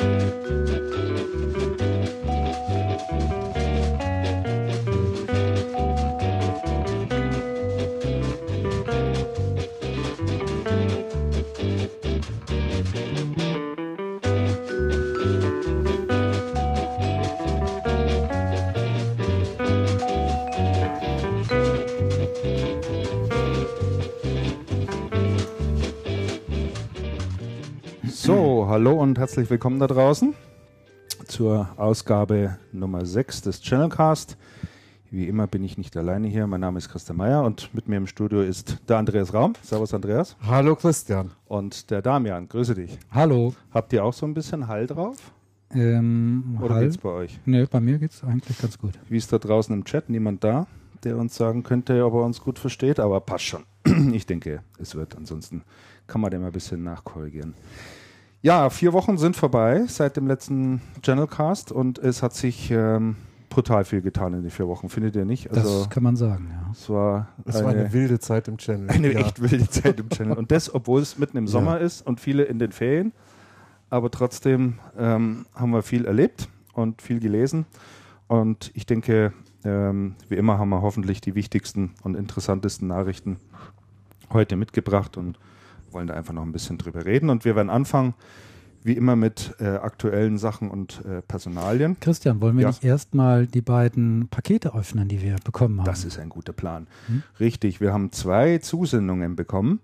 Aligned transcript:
So, 0.00 0.29
herzlich 29.20 29.50
willkommen 29.50 29.78
da 29.78 29.86
draußen 29.86 30.32
zur 31.26 31.68
Ausgabe 31.76 32.56
Nummer 32.72 33.04
6 33.04 33.42
des 33.42 33.60
Channelcast. 33.60 34.38
Wie 35.10 35.28
immer 35.28 35.46
bin 35.46 35.62
ich 35.62 35.76
nicht 35.76 35.94
alleine 35.98 36.26
hier. 36.26 36.46
Mein 36.46 36.62
Name 36.62 36.78
ist 36.78 36.88
Christian 36.88 37.18
Meyer 37.18 37.44
und 37.44 37.68
mit 37.74 37.86
mir 37.86 37.98
im 37.98 38.06
Studio 38.06 38.40
ist 38.40 38.78
der 38.88 38.96
Andreas 38.96 39.34
Raum. 39.34 39.52
Servus, 39.60 39.92
Andreas. 39.92 40.38
Hallo, 40.40 40.74
Christian. 40.74 41.32
Und 41.44 41.90
der 41.90 42.00
Damian. 42.00 42.48
Grüße 42.48 42.74
dich. 42.74 42.98
Hallo. 43.10 43.54
Habt 43.72 43.92
ihr 43.92 44.02
auch 44.02 44.14
so 44.14 44.24
ein 44.24 44.32
bisschen 44.32 44.68
Hall 44.68 44.86
drauf? 44.86 45.18
Ähm, 45.70 46.58
Oder 46.58 46.76
Hall? 46.76 46.84
geht's 46.84 46.96
bei 46.96 47.10
euch? 47.10 47.38
Nee, 47.44 47.66
bei 47.70 47.80
mir 47.80 47.98
geht's 47.98 48.24
eigentlich 48.24 48.58
ganz 48.58 48.78
gut. 48.78 48.98
Wie 49.10 49.18
ist 49.18 49.30
da 49.30 49.38
draußen 49.38 49.74
im 49.74 49.84
Chat? 49.84 50.08
Niemand 50.08 50.44
da, 50.44 50.66
der 51.04 51.18
uns 51.18 51.36
sagen 51.36 51.62
könnte, 51.62 52.06
ob 52.06 52.14
er 52.14 52.22
uns 52.24 52.40
gut 52.40 52.58
versteht? 52.58 52.98
Aber 52.98 53.20
passt 53.20 53.44
schon. 53.44 53.64
Ich 54.14 54.24
denke, 54.24 54.62
es 54.78 54.94
wird. 54.94 55.14
Ansonsten 55.14 55.60
kann 56.06 56.22
man 56.22 56.30
dem 56.30 56.42
ein 56.42 56.52
bisschen 56.52 56.82
nachkorrigieren. 56.82 57.52
Ja, 58.42 58.70
vier 58.70 58.92
Wochen 58.94 59.18
sind 59.18 59.36
vorbei 59.36 59.84
seit 59.86 60.16
dem 60.16 60.26
letzten 60.26 60.80
Channelcast 61.02 61.72
und 61.72 61.98
es 61.98 62.22
hat 62.22 62.32
sich 62.32 62.70
ähm, 62.70 63.16
brutal 63.50 63.84
viel 63.84 64.00
getan 64.00 64.32
in 64.32 64.42
den 64.42 64.50
vier 64.50 64.66
Wochen, 64.66 64.88
findet 64.88 65.14
ihr 65.14 65.26
nicht? 65.26 65.50
Also, 65.50 65.80
das 65.80 65.90
kann 65.90 66.02
man 66.02 66.16
sagen, 66.16 66.48
ja. 66.50 66.70
es 66.72 66.88
war, 66.88 67.28
Es 67.44 67.62
war 67.62 67.70
eine 67.70 67.92
wilde 67.92 68.18
Zeit 68.18 68.48
im 68.48 68.56
Channel. 68.56 68.88
eine 68.88 69.12
Ja. 69.12 69.20
echt 69.20 69.42
wilde 69.42 69.68
Zeit 69.68 70.00
im 70.00 70.08
Channel. 70.08 70.38
Und 70.38 70.50
das, 70.52 70.74
obwohl 70.74 71.02
es 71.02 71.18
mitten 71.18 71.36
im 71.36 71.48
Sommer 71.48 71.80
ist 71.80 72.06
und 72.06 72.18
viele 72.20 72.44
in 72.44 72.58
den 72.58 72.72
Ferien. 72.72 73.12
Aber 73.90 74.10
trotzdem 74.10 74.78
ähm, 74.96 75.44
haben 75.54 75.72
wir 75.72 75.82
viel 75.82 76.06
erlebt 76.06 76.48
und 76.72 77.02
viel 77.02 77.20
gelesen. 77.20 77.66
Und 78.28 78.70
ich 78.74 78.86
denke, 78.86 79.34
ähm, 79.64 80.14
wie 80.28 80.36
immer 80.36 80.58
haben 80.58 80.70
wir 80.70 80.80
hoffentlich 80.80 81.20
die 81.20 81.34
wichtigsten 81.34 81.92
und 82.04 82.14
interessantesten 82.14 82.88
Nachrichten 82.88 83.36
heute 84.32 84.56
mitgebracht 84.56 85.16
und 85.18 85.38
wollen 85.92 86.06
da 86.06 86.14
einfach 86.14 86.32
noch 86.32 86.42
ein 86.42 86.52
bisschen 86.52 86.78
drüber 86.78 87.04
reden. 87.04 87.30
Und 87.30 87.44
wir 87.44 87.56
werden 87.56 87.70
anfangen, 87.70 88.14
wie 88.82 88.94
immer, 88.94 89.14
mit 89.14 89.54
äh, 89.60 89.66
aktuellen 89.66 90.38
Sachen 90.38 90.70
und 90.70 91.02
äh, 91.04 91.20
Personalien. 91.22 91.96
Christian, 92.00 92.40
wollen 92.40 92.56
wir 92.56 92.62
Ja. 92.62 92.68
nicht 92.68 92.82
erstmal 92.84 93.46
die 93.46 93.60
beiden 93.60 94.28
Pakete 94.28 94.74
öffnen, 94.74 95.06
die 95.08 95.20
wir 95.20 95.36
bekommen 95.44 95.78
haben? 95.80 95.84
Das 95.86 96.04
ist 96.04 96.18
ein 96.18 96.30
guter 96.30 96.52
Plan. 96.54 96.86
Hm? 97.08 97.22
Richtig, 97.38 97.80
wir 97.80 97.92
haben 97.92 98.10
zwei 98.12 98.58
Zusendungen 98.58 99.36
bekommen. 99.36 99.80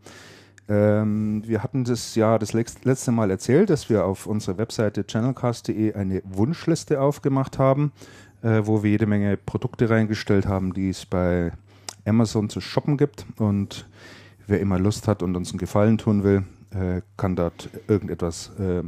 Ähm, 0.69 1.43
wir 1.47 1.63
hatten 1.63 1.85
das 1.85 2.15
ja 2.17 2.39
das 2.39 2.53
letzte 2.53 3.13
Mal 3.13 3.31
erzählt, 3.31 3.71
dass 3.71 3.89
wir 3.89 4.05
auf 4.05 4.27
unserer 4.27 4.59
Webseite 4.59 5.05
channelcast.de 5.07 5.95
eine 5.95 6.23
Wunschliste 6.25 7.01
aufgemacht 7.01 7.59
haben, 7.59 7.93
äh, 8.43 8.63
wo 8.65 8.83
wir 8.83 8.91
jede 8.91 9.07
Menge 9.07 9.37
Produkte 9.37 9.89
reingestellt 9.91 10.47
haben, 10.47 10.73
die 10.73 10.89
es 10.89 11.07
bei 11.07 11.53
Amazon 12.05 12.49
zu 12.49 12.61
shoppen 12.61 12.97
gibt. 12.97 13.27
Und 13.37 13.87
wer 14.47 14.61
immer 14.61 14.79
Lust 14.79 15.09
hat 15.09 15.23
und 15.23 15.37
uns 15.37 15.51
einen 15.51 15.59
Gefallen 15.59 15.99
tun 15.99 16.23
will, 16.25 16.45
äh, 16.71 17.03
kann 17.17 17.37
dort 17.37 17.69
irgendetwas 17.89 18.51
äh, 18.59 18.83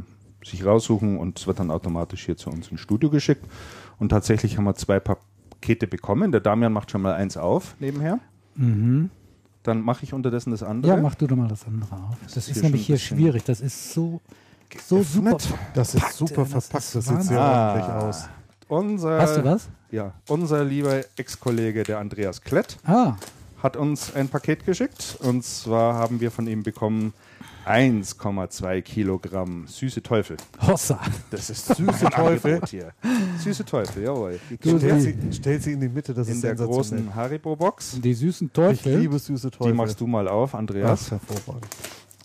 sich 0.45 0.65
raussuchen 0.65 1.17
und 1.17 1.39
es 1.39 1.47
wird 1.47 1.59
dann 1.59 1.71
automatisch 1.71 2.25
hier 2.25 2.37
zu 2.37 2.49
uns 2.49 2.69
ins 2.69 2.79
Studio 2.79 3.09
geschickt. 3.09 3.45
Und 3.97 4.09
tatsächlich 4.09 4.57
haben 4.57 4.63
wir 4.63 4.75
zwei 4.75 4.99
Pakete 4.99 5.87
bekommen. 5.87 6.31
Der 6.31 6.41
Damian 6.41 6.71
macht 6.71 6.91
schon 6.91 7.01
mal 7.01 7.13
eins 7.13 7.35
auf 7.37 7.75
nebenher. 7.79 8.19
Mhm. 8.55 9.09
Dann 9.63 9.81
mache 9.81 10.03
ich 10.05 10.13
unterdessen 10.13 10.51
das 10.51 10.63
andere. 10.63 10.95
Ja, 10.95 11.01
mach 11.01 11.15
du 11.15 11.27
doch 11.27 11.35
mal 11.35 11.49
das 11.49 11.65
andere 11.67 11.93
auf. 11.93 12.15
Das, 12.23 12.37
ist 12.37 12.47
ist, 12.49 12.53
hier 12.53 12.63
nämlich 12.63 12.85
hier 12.85 12.97
schwierig. 12.97 13.43
Das 13.43 13.59
ist 13.59 13.93
so, 13.93 14.21
so 14.85 15.03
super. 15.03 15.37
Das 15.73 15.93
ist 15.93 15.99
verpackt, 15.99 16.13
super 16.15 16.43
das 16.43 16.67
verpackt. 16.67 16.85
ist 16.85 16.95
Das 16.95 17.05
sieht 17.05 17.23
sehr 17.23 17.41
Ah. 17.41 17.71
ordentlich 17.73 17.89
aus. 17.93 18.29
Unser, 18.69 19.21
Hast 19.21 19.35
du 19.37 19.43
was? 19.43 19.67
Ja, 19.91 20.13
unser 20.29 20.63
lieber 20.63 21.01
Ex-Kollege, 21.17 21.83
der 21.83 21.97
Andreas 21.99 22.41
Klett, 22.41 22.77
Ah, 22.85 23.15
hat 23.61 23.77
uns 23.77 24.13
ein 24.15 24.29
Paket 24.29 24.65
geschickt. 24.65 25.17
Und 25.21 25.43
zwar 25.43 25.95
haben 25.95 26.19
wir 26.21 26.31
von 26.31 26.47
ihm 26.47 26.63
bekommen 26.63 27.13
1,2 27.65 28.81
Kilogramm 28.81 29.67
süße 29.67 30.01
Teufel. 30.01 30.37
Hossa. 30.65 30.99
Das 31.29 31.49
ist 31.49 31.67
Süße 31.75 32.05
Teufel. 32.11 32.61
hier. 32.67 32.91
Süße 33.43 33.65
Teufel, 33.65 34.03
jawohl. 34.03 34.39
Die 34.49 34.57
Du, 34.57 34.77
kriegt 34.77 34.79
Stell 34.81 34.89
ihr 34.95 34.99
sie, 35.01 35.15
stell 35.33 35.61
sie 35.61 35.71
in 35.73 35.81
die 35.81 35.89
Mitte, 35.89 36.13
das 36.13 36.27
in 36.27 36.35
ist 36.35 36.43
der 36.43 36.57
sensationell. 36.57 37.03
großen 37.05 37.15
Haribo-Box. 37.15 37.99
Die 38.01 38.13
süßen 38.13 38.47
Ich 38.47 38.53
Teufel. 38.53 38.97
liebe 38.97 39.19
süße 39.19 39.51
Teufel. 39.51 39.71
Die 39.71 39.77
machst 39.77 39.99
du 39.99 40.07
mal 40.07 40.27
auf, 40.27 40.55
Ach, 40.55 40.59
Andreas. 40.59 41.11
hervorragend. 41.11 41.67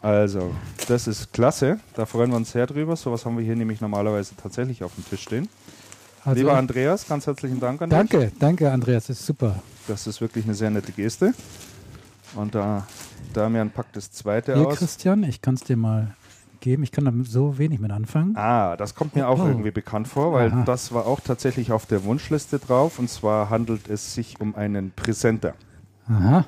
Also, 0.00 0.50
das 0.88 1.06
ist 1.06 1.32
klasse. 1.32 1.78
Da 1.94 2.04
freuen 2.06 2.30
wir 2.30 2.36
uns 2.36 2.52
sehr 2.52 2.66
drüber. 2.66 2.94
Sowas 2.96 3.24
haben 3.24 3.36
wir 3.38 3.44
hier 3.44 3.56
nämlich 3.56 3.80
normalerweise 3.80 4.34
tatsächlich 4.40 4.82
auf 4.84 4.94
dem 4.94 5.04
Tisch 5.08 5.22
stehen. 5.22 5.48
Also, 6.24 6.38
Lieber 6.38 6.56
Andreas, 6.56 7.06
ganz 7.06 7.26
herzlichen 7.26 7.60
Dank 7.60 7.82
an 7.82 7.90
dich. 7.90 7.98
danke, 7.98 8.32
danke, 8.38 8.70
Andreas. 8.72 9.06
Das 9.08 9.20
ist 9.20 9.26
super. 9.26 9.56
Das 9.88 10.06
ist 10.06 10.20
wirklich 10.20 10.44
eine 10.44 10.54
sehr 10.54 10.70
nette 10.70 10.92
Geste. 10.92 11.34
Und 12.34 12.54
da 12.54 12.86
Damian 13.32 13.70
packt 13.70 13.96
das 13.96 14.10
zweite 14.10 14.54
Hier, 14.54 14.66
aus. 14.68 14.78
Christian, 14.78 15.22
ich 15.24 15.42
kann 15.42 15.54
es 15.54 15.60
dir 15.62 15.76
mal 15.76 16.14
geben. 16.60 16.82
Ich 16.82 16.92
kann 16.92 17.04
damit 17.04 17.26
so 17.28 17.58
wenig 17.58 17.78
mit 17.78 17.90
anfangen. 17.90 18.34
Ah, 18.36 18.76
das 18.76 18.94
kommt 18.94 19.14
mir 19.14 19.28
auch 19.28 19.38
Oh. 19.38 19.46
irgendwie 19.46 19.70
bekannt 19.70 20.08
vor, 20.08 20.32
weil 20.32 20.50
Aha. 20.50 20.62
das 20.64 20.92
war 20.94 21.06
auch 21.06 21.20
tatsächlich 21.20 21.72
auf 21.72 21.84
der 21.84 22.04
Wunschliste 22.04 22.58
drauf. 22.58 22.98
Und 22.98 23.10
zwar 23.10 23.50
handelt 23.50 23.88
es 23.90 24.14
sich 24.14 24.40
um 24.40 24.54
einen 24.54 24.92
Präsenter. 24.92 25.52
Aha. 26.08 26.46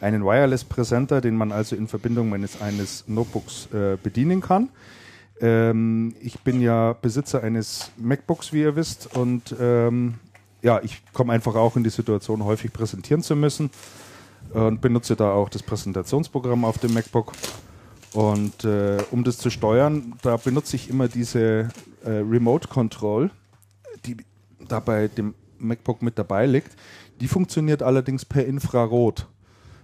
Einen 0.00 0.24
Wireless-Präsenter, 0.24 1.20
den 1.20 1.36
man 1.36 1.50
also 1.52 1.74
in 1.74 1.88
Verbindung 1.88 2.28
meines 2.28 2.60
eines 2.60 3.04
Notebooks 3.08 3.68
äh, 3.72 3.96
bedienen 4.00 4.40
kann. 4.40 4.68
Ähm, 5.40 6.14
ich 6.20 6.40
bin 6.40 6.60
ja 6.60 6.94
Besitzer 6.94 7.42
eines 7.42 7.90
MacBooks, 7.96 8.52
wie 8.52 8.62
ihr 8.62 8.76
wisst, 8.76 9.14
und 9.16 9.54
ähm, 9.60 10.14
ja, 10.62 10.80
ich 10.82 11.02
komme 11.12 11.32
einfach 11.32 11.54
auch 11.54 11.76
in 11.76 11.84
die 11.84 11.90
Situation, 11.90 12.44
häufig 12.44 12.72
präsentieren 12.72 13.22
zu 13.22 13.36
müssen 13.36 13.70
und 14.52 14.80
benutze 14.80 15.16
da 15.16 15.32
auch 15.32 15.48
das 15.48 15.62
Präsentationsprogramm 15.62 16.64
auf 16.64 16.78
dem 16.78 16.94
MacBook. 16.94 17.32
Und 18.12 18.64
äh, 18.64 18.98
um 19.10 19.24
das 19.24 19.38
zu 19.38 19.50
steuern, 19.50 20.14
da 20.22 20.36
benutze 20.38 20.76
ich 20.76 20.88
immer 20.88 21.08
diese 21.08 21.68
äh, 22.04 22.10
Remote 22.10 22.68
Control, 22.68 23.30
die 24.06 24.16
da 24.68 24.80
bei 24.80 25.08
dem 25.08 25.34
MacBook 25.58 26.02
mit 26.02 26.18
dabei 26.18 26.46
liegt. 26.46 26.76
Die 27.20 27.28
funktioniert 27.28 27.82
allerdings 27.82 28.24
per 28.24 28.46
Infrarot. 28.46 29.26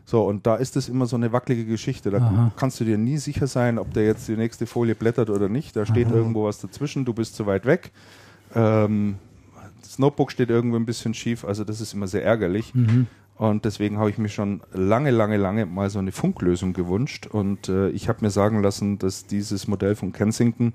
So, 0.04 0.26
und 0.26 0.46
da 0.46 0.56
ist 0.56 0.76
es 0.76 0.88
immer 0.88 1.06
so 1.06 1.16
eine 1.16 1.32
wackelige 1.32 1.64
Geschichte. 1.64 2.10
Da 2.10 2.18
Aha. 2.18 2.52
kannst 2.56 2.80
du 2.80 2.84
dir 2.84 2.98
nie 2.98 3.18
sicher 3.18 3.46
sein, 3.46 3.78
ob 3.78 3.92
der 3.94 4.04
jetzt 4.04 4.28
die 4.28 4.36
nächste 4.36 4.66
Folie 4.66 4.94
blättert 4.94 5.30
oder 5.30 5.48
nicht. 5.48 5.76
Da 5.76 5.86
steht 5.86 6.08
Aha. 6.08 6.14
irgendwo 6.14 6.44
was 6.44 6.60
dazwischen, 6.60 7.04
du 7.04 7.14
bist 7.14 7.36
zu 7.36 7.46
weit 7.46 7.66
weg. 7.66 7.92
Ähm, 8.54 9.16
das 9.80 9.98
Notebook 9.98 10.32
steht 10.32 10.50
irgendwo 10.50 10.76
ein 10.76 10.86
bisschen 10.86 11.14
schief, 11.14 11.44
also 11.44 11.64
das 11.64 11.80
ist 11.80 11.94
immer 11.94 12.06
sehr 12.06 12.24
ärgerlich. 12.24 12.74
Mhm. 12.74 13.06
Und 13.36 13.64
deswegen 13.64 13.98
habe 13.98 14.10
ich 14.10 14.18
mir 14.18 14.28
schon 14.28 14.60
lange, 14.72 15.10
lange, 15.10 15.36
lange 15.36 15.66
mal 15.66 15.90
so 15.90 15.98
eine 15.98 16.12
Funklösung 16.12 16.74
gewünscht. 16.74 17.26
Und 17.26 17.68
äh, 17.68 17.88
ich 17.90 18.08
habe 18.08 18.20
mir 18.22 18.30
sagen 18.30 18.62
lassen, 18.62 18.98
dass 18.98 19.26
dieses 19.26 19.66
Modell 19.66 19.96
von 19.96 20.12
Kensington, 20.12 20.72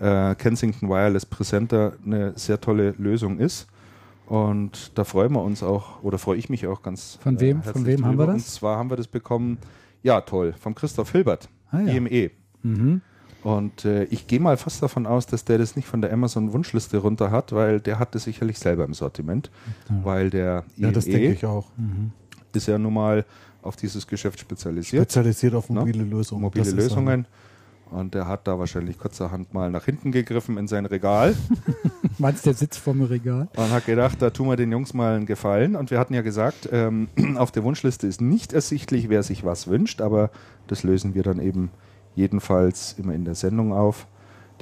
äh, 0.00 0.34
Kensington 0.34 0.88
Wireless 0.88 1.26
Presenter, 1.26 1.92
eine 2.04 2.32
sehr 2.36 2.60
tolle 2.60 2.94
Lösung 2.98 3.38
ist. 3.38 3.68
Und 4.26 4.92
da 4.98 5.04
freuen 5.04 5.32
wir 5.32 5.42
uns 5.42 5.62
auch, 5.62 6.02
oder 6.02 6.18
freue 6.18 6.38
ich 6.38 6.48
mich 6.48 6.66
auch 6.66 6.82
ganz. 6.82 7.18
Von 7.22 7.40
wem? 7.40 7.56
herzlich 7.62 7.72
Von 7.72 7.86
wem 7.86 8.06
haben 8.06 8.18
wir 8.18 8.26
das? 8.26 8.34
Und 8.36 8.46
zwar 8.46 8.78
haben 8.78 8.90
wir 8.90 8.96
das 8.96 9.06
bekommen, 9.06 9.58
ja 10.02 10.20
toll, 10.22 10.54
vom 10.58 10.74
Christoph 10.74 11.12
Hilbert, 11.12 11.48
Ah, 11.70 11.80
ja. 11.80 11.94
IME. 11.94 12.30
Mhm. 12.62 13.00
Und 13.42 13.84
äh, 13.84 14.04
ich 14.04 14.26
gehe 14.26 14.40
mal 14.40 14.56
fast 14.56 14.82
davon 14.82 15.06
aus, 15.06 15.26
dass 15.26 15.44
der 15.44 15.58
das 15.58 15.76
nicht 15.76 15.86
von 15.86 16.00
der 16.00 16.10
Amazon-Wunschliste 16.14 16.96
runter 16.96 17.30
hat, 17.30 17.52
weil 17.52 17.78
der 17.80 17.98
hat 17.98 18.14
das 18.14 18.24
sicherlich 18.24 18.58
selber 18.58 18.84
im 18.86 18.94
Sortiment. 18.94 19.50
Weil 20.02 20.30
der 20.30 20.64
Ja, 20.76 20.90
das 20.90 21.04
denke 21.04 21.24
IME 21.26 21.34
ich 21.34 21.44
auch. 21.44 21.66
Mhm. 21.76 22.12
ist 22.54 22.66
ja 22.68 22.78
nun 22.78 22.94
mal 22.94 23.26
auf 23.60 23.76
dieses 23.76 24.06
Geschäft 24.06 24.40
spezialisiert, 24.40 25.02
Spezialisiert 25.10 25.54
auf 25.54 25.68
Ne? 25.68 25.80
mobile 25.80 26.04
Lösungen. 26.04 26.40
mobile 26.42 26.64
Das 26.64 26.68
ist 26.72 26.74
Lösungen. 26.78 27.26
Und 27.94 28.14
der 28.14 28.26
hat 28.26 28.48
da 28.48 28.58
wahrscheinlich 28.58 28.98
kurzerhand 28.98 29.54
mal 29.54 29.70
nach 29.70 29.84
hinten 29.84 30.10
gegriffen 30.10 30.58
in 30.58 30.66
sein 30.66 30.84
Regal 30.84 31.34
Meinst 32.18 32.44
du, 32.44 32.50
der 32.50 32.56
sitzt 32.56 32.78
vor 32.78 32.92
dem 32.92 33.02
Regal? 33.02 33.48
und 33.56 33.70
hat 33.70 33.86
gedacht, 33.86 34.20
da 34.20 34.30
tun 34.30 34.48
wir 34.48 34.56
den 34.56 34.70
Jungs 34.70 34.94
mal 34.94 35.16
einen 35.16 35.26
Gefallen. 35.26 35.76
Und 35.76 35.90
wir 35.90 35.98
hatten 35.98 36.14
ja 36.14 36.22
gesagt, 36.22 36.68
ähm, 36.72 37.08
auf 37.36 37.50
der 37.50 37.64
Wunschliste 37.64 38.06
ist 38.06 38.20
nicht 38.20 38.52
ersichtlich, 38.52 39.08
wer 39.08 39.22
sich 39.22 39.44
was 39.44 39.68
wünscht, 39.68 40.00
aber 40.00 40.30
das 40.66 40.82
lösen 40.82 41.14
wir 41.14 41.22
dann 41.22 41.40
eben 41.40 41.70
jedenfalls 42.14 42.94
immer 42.98 43.14
in 43.14 43.24
der 43.24 43.34
Sendung 43.34 43.72
auf. 43.72 44.06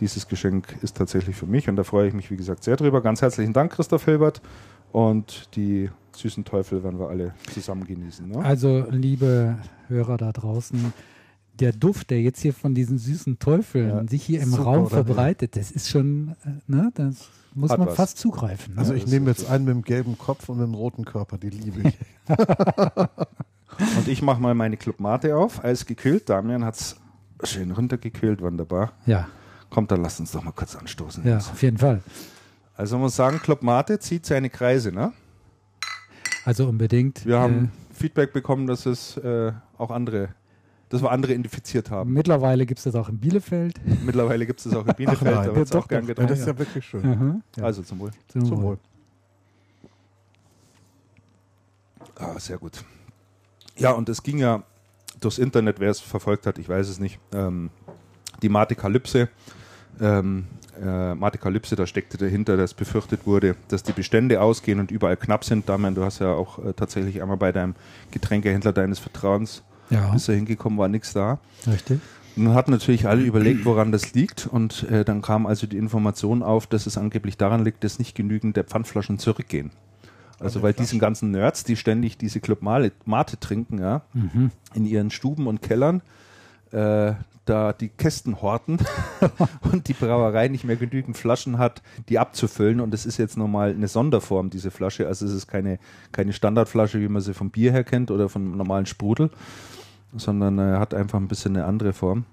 Dieses 0.01 0.29
Geschenk 0.29 0.77
ist 0.81 0.97
tatsächlich 0.97 1.37
für 1.37 1.47
mich 1.47 1.69
und 1.69 1.77
da 1.77 1.85
freue 1.85 2.09
ich 2.09 2.15
mich, 2.15 2.31
wie 2.31 2.37
gesagt, 2.37 2.65
sehr 2.65 2.77
drüber. 2.77 3.03
Ganz 3.03 3.21
herzlichen 3.21 3.53
Dank, 3.53 3.73
Christoph 3.73 4.05
Hilbert. 4.07 4.41
Und 4.91 5.55
die 5.57 5.91
süßen 6.15 6.45
Teufel 6.45 6.83
werden 6.85 6.99
wir 6.99 7.09
alle 7.09 7.35
zusammen 7.53 7.85
genießen. 7.85 8.29
Ne? 8.29 8.45
Also, 8.45 8.87
liebe 8.91 9.57
Hörer 9.89 10.17
da 10.19 10.33
draußen, 10.33 10.93
der 11.63 11.73
Duft, 11.73 12.11
der 12.11 12.21
jetzt 12.21 12.41
hier 12.41 12.53
von 12.53 12.75
diesen 12.75 12.99
süßen 12.99 13.39
Teufeln 13.39 13.89
Ja, 13.89 14.07
sich 14.09 14.23
hier 14.25 14.43
im 14.43 14.51
super, 14.51 14.63
Raum 14.65 14.89
verbreitet, 14.91 15.57
das 15.57 15.71
ist 15.71 15.89
schon, 15.89 16.35
äh, 16.45 16.51
ne, 16.67 16.91
das 16.95 17.29
muss 17.55 17.71
Hat 17.71 17.79
man 17.79 17.89
was. 17.89 17.95
fast 17.97 18.19
zugreifen. 18.19 18.75
Ne? 18.75 18.81
Also 18.81 18.95
ich 18.95 19.07
nehme 19.07 19.31
jetzt 19.31 19.49
einen 19.49 19.65
mit 19.65 19.75
dem 19.75 19.83
gelben 19.83 20.19
Kopf 20.19 20.49
und 20.49 20.59
dem 20.59 20.75
roten 20.75 21.05
Körper, 21.05 21.39
die 21.39 21.51
liebe 21.51 21.89
ich. 21.89 21.99
Und 23.97 24.07
ich 24.07 24.21
mache 24.21 24.39
mal 24.41 24.55
meine 24.55 24.77
Club 24.77 25.01
Mate 25.01 25.35
auf, 25.35 25.65
eisgekühlt. 25.65 26.29
Damian 26.29 26.63
hat 26.65 26.75
es 26.77 26.97
schön 27.45 27.71
runtergekühlt, 27.71 28.43
wunderbar. 28.43 28.93
ja, 29.07 29.29
Kommt, 29.71 29.91
dann 29.91 30.03
lasst 30.03 30.21
uns 30.21 30.31
doch 30.33 30.45
mal 30.45 30.53
kurz 30.53 30.77
anstoßen. 30.77 31.27
ja, 31.27 31.39
auf 31.39 31.63
jeden 31.63 31.79
Fall. 31.79 32.03
Also 32.75 32.97
man 32.97 33.05
muss 33.05 33.17
sagen, 33.17 33.39
Club 33.39 33.63
Mate 33.63 33.99
zieht 33.99 34.27
seine 34.27 34.51
Kreise. 34.51 34.93
Ne? 34.93 35.13
Also 36.45 36.69
unbedingt. 36.69 37.25
Wir 37.25 37.39
haben 37.39 37.67
äh, 37.91 37.95
Feedback 37.95 38.33
bekommen, 38.35 38.67
dass 38.67 38.85
es 38.85 39.17
äh, 39.17 39.53
auch 39.79 39.91
andere, 39.91 40.29
dass 40.93 41.03
wir 41.03 41.11
andere 41.11 41.33
identifiziert 41.33 41.91
haben. 41.91 42.13
mittlerweile 42.13 42.67
gibt 42.67 42.77
es 42.77 42.85
das 42.85 42.95
auch 42.95 43.09
in 43.09 43.17
Bielefeld. 43.19 43.81
Mittlerweile 44.05 44.45
gibt 44.45 44.61
es 44.61 44.67
es 44.67 44.75
auch 44.75 44.87
in 44.87 44.95
Bielefeld, 44.97 45.35
nein, 45.35 45.47
da 45.49 45.57
wird 45.57 45.67
es 45.67 45.73
auch 45.73 45.81
doch, 45.81 45.89
gern 45.89 46.03
doch. 46.03 46.09
Ja, 46.09 46.15
getrunken. 46.15 46.31
das 46.31 46.41
ist 46.41 46.47
ja 46.47 46.59
wirklich 46.59 46.85
schön. 46.85 47.01
Mhm. 47.01 47.43
Ja. 47.57 47.65
Also 47.65 47.83
zum 47.83 47.99
Wohl. 47.99 48.11
Zum 48.29 48.45
Zum 48.45 48.59
Wohl. 48.59 48.63
Wohl. 48.63 48.79
Ah, 52.17 52.39
sehr 52.39 52.59
gut. 52.59 52.85
Ja, 53.79 53.93
und 53.93 54.11
es 54.11 54.23
ging 54.23 54.37
ja 54.37 54.65
durchs 55.19 55.39
Internet, 55.39 55.81
wer 55.81 55.91
es 55.91 56.01
verfolgt 56.01 56.47
hat, 56.47 56.59
ich 56.59 56.69
weiß 56.69 56.87
es 56.91 57.01
nicht. 57.01 57.19
Ähm, 57.33 57.71
die 58.43 58.51
Matekalypse, 58.51 59.31
ähm, 59.99 60.45
äh, 60.79 61.15
Matekalypse, 61.15 61.75
da 61.75 61.87
steckte 61.87 62.19
dahinter, 62.19 62.59
dass 62.59 62.75
befürchtet 62.75 63.27
wurde, 63.27 63.57
dass 63.69 63.83
die 63.83 63.93
Bestände 63.93 64.43
ausgehen 64.43 64.79
und 64.79 64.91
überall 64.91 65.17
knapp 65.17 65.43
sind. 65.43 65.71
Damian, 65.71 65.95
du 65.95 66.05
hast 66.05 66.19
ja 66.19 66.35
auch 66.35 66.59
äh, 66.59 66.75
tatsächlich 66.75 67.23
einmal 67.23 67.39
bei 67.39 67.51
deinem 67.51 67.77
Getränkehändler 68.11 68.75
deines 68.75 68.99
Vertrauens, 68.99 69.63
Ja, 69.93 70.11
bist 70.11 70.29
da 70.29 70.33
hingekommen, 70.33 70.79
war 70.79 70.89
nichts 70.89 71.13
da. 71.13 71.39
richtig. 71.67 72.01
Dann 72.35 72.55
hatten 72.55 72.71
natürlich 72.71 73.07
alle 73.07 73.23
überlegt, 73.23 73.67
woran 73.67 73.93
das 73.93 74.15
liegt. 74.15 74.47
Und 74.47 74.85
äh, 74.91 75.05
dann 75.05 75.21
kam 75.21 75.45
also 75.47 75.67
die 75.67 75.77
Information 75.77 76.43
auf, 76.43 76.67
dass 76.67 76.87
es 76.87 76.97
angeblich 76.97 77.37
daran 77.37 77.63
liegt, 77.63 77.85
dass 77.85 77.99
nicht 77.99 78.15
genügend 78.15 78.57
der 78.57 78.65
Pfandflaschen 78.65 79.19
zurückgehen. 79.19 79.71
Also 80.41 80.63
weil 80.63 80.73
diesen 80.73 80.99
ganzen 80.99 81.31
Nerds, 81.31 81.63
die 81.63 81.77
ständig 81.77 82.17
diese 82.19 82.41
Club 82.41 82.63
Mate, 82.63 83.39
trinken, 83.39 83.79
ja, 83.79 84.03
Mhm. 84.15 84.51
in 84.75 84.87
ihren 84.87 85.11
Stuben 85.11 85.47
und 85.47 85.61
Kellern, 85.63 86.01
äh, 86.73 87.13
da 87.45 87.73
die 87.73 87.89
Kästen 87.89 88.41
horten 88.41 88.79
und 89.73 89.89
die 89.89 89.93
Brauerei 89.93 90.49
nicht 90.49 90.65
mehr 90.65 90.77
genügend 90.77 91.17
Flaschen 91.17 91.59
hat, 91.59 91.83
die 92.09 92.19
abzufüllen. 92.19 92.81
Und 92.81 92.95
es 92.95 93.05
ist 93.05 93.19
jetzt 93.19 93.37
nochmal 93.37 93.71
eine 93.71 93.89
Sonderform, 93.89 94.49
diese 94.49 94.71
Flasche. 94.71 95.07
Also 95.07 95.27
es 95.27 95.33
ist 95.33 95.49
keine, 95.49 95.79
keine 96.13 96.33
Standardflasche, 96.33 97.01
wie 97.01 97.09
man 97.09 97.21
sie 97.21 97.35
vom 97.35 97.51
Bier 97.51 97.73
her 97.73 97.85
kennt 97.85 98.11
oder 98.11 98.29
vom 98.29 98.57
normalen 98.57 98.87
Sprudel, 98.87 99.31
sondern 100.15 100.59
äh, 100.59 100.79
hat 100.79 100.95
einfach 100.95 101.19
ein 101.19 101.29
bisschen 101.29 101.57
eine 101.57 101.67
andere 101.67 101.93
Form. 101.93 102.25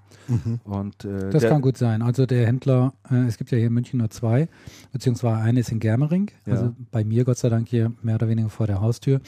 Und, 0.63 1.05
äh, 1.05 1.31
Das 1.31 1.41
der, 1.41 1.49
kann 1.49 1.61
gut 1.61 1.75
sein. 1.77 2.03
Also 2.03 2.27
der 2.27 2.45
Händler, 2.45 2.93
äh, 3.09 3.25
es 3.25 3.37
gibt 3.37 3.49
ja 3.49 3.57
hier 3.57 3.65
in 3.67 3.73
München 3.73 3.97
nur 3.97 4.11
zwei, 4.11 4.47
beziehungsweise 4.91 5.37
eine 5.41 5.59
ist 5.61 5.71
in 5.71 5.79
Germering, 5.79 6.29
Ja. 6.45 6.53
also 6.53 6.75
bei 6.91 7.03
mir 7.03 7.25
Gott 7.25 7.37
sei 7.39 7.49
Dank 7.49 7.67
hier 7.67 7.91
mehr 8.03 8.15
oder 8.15 8.27
weniger 8.29 8.49
vor 8.49 8.67
der 8.67 8.79
Haustür. 8.79 9.21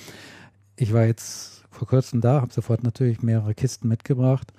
Ich 0.75 0.93
war 0.93 1.05
jetzt 1.05 1.63
vor 1.71 1.87
kurzem 1.87 2.21
da, 2.21 2.41
habe 2.41 2.53
sofort 2.53 2.83
natürlich 2.83 3.23
mehrere 3.23 3.55
Kisten 3.55 3.87
mitgebracht 3.87 4.53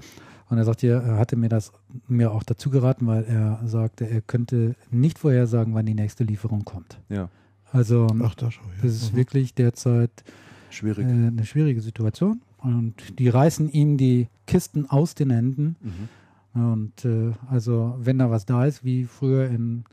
und 0.49 0.59
er 0.59 0.65
sagte, 0.65 0.89
er 0.89 1.17
hatte 1.17 1.37
mir 1.37 1.49
das 1.49 1.71
mir 2.09 2.33
auch 2.33 2.43
dazu 2.43 2.71
geraten, 2.71 3.07
weil 3.07 3.23
er 3.25 3.61
sagte, 3.65 4.09
er 4.11 4.21
könnte 4.21 4.75
nicht 4.91 5.21
vorhersagen, 5.21 5.75
wann 5.75 5.87
die 5.87 5.95
nächste 5.95 6.25
Lieferung 6.25 6.65
kommt. 6.65 6.99
Ja, 7.09 7.29
Also 7.71 8.09
Ach, 8.23 8.35
da 8.35 8.51
schau 8.51 8.63
ich. 8.75 8.83
das 8.83 8.93
ist 8.95 9.13
Mhm. 9.13 9.17
wirklich 9.17 9.55
derzeit 9.55 10.11
äh, 10.27 10.73
schwierig. 10.73 11.07
eine 11.07 11.45
schwierige 11.47 11.81
Situation 11.81 12.41
und 12.63 13.19
die 13.19 13.29
reißen 13.29 13.69
ihm 13.71 13.97
die 13.97 14.29
Kisten 14.47 14.89
aus 14.89 15.15
den 15.15 15.31
Händen. 15.31 15.77
Mhm. 15.81 16.09
Und 16.55 17.05
äh, 17.05 17.33
also, 17.51 17.95
wenn 17.99 18.19
da 18.19 18.31
was 18.31 18.45
da 18.45 18.67
ist, 18.67 18.85
wie 18.85 19.05
früher 19.05 19.47
in, 19.49 19.85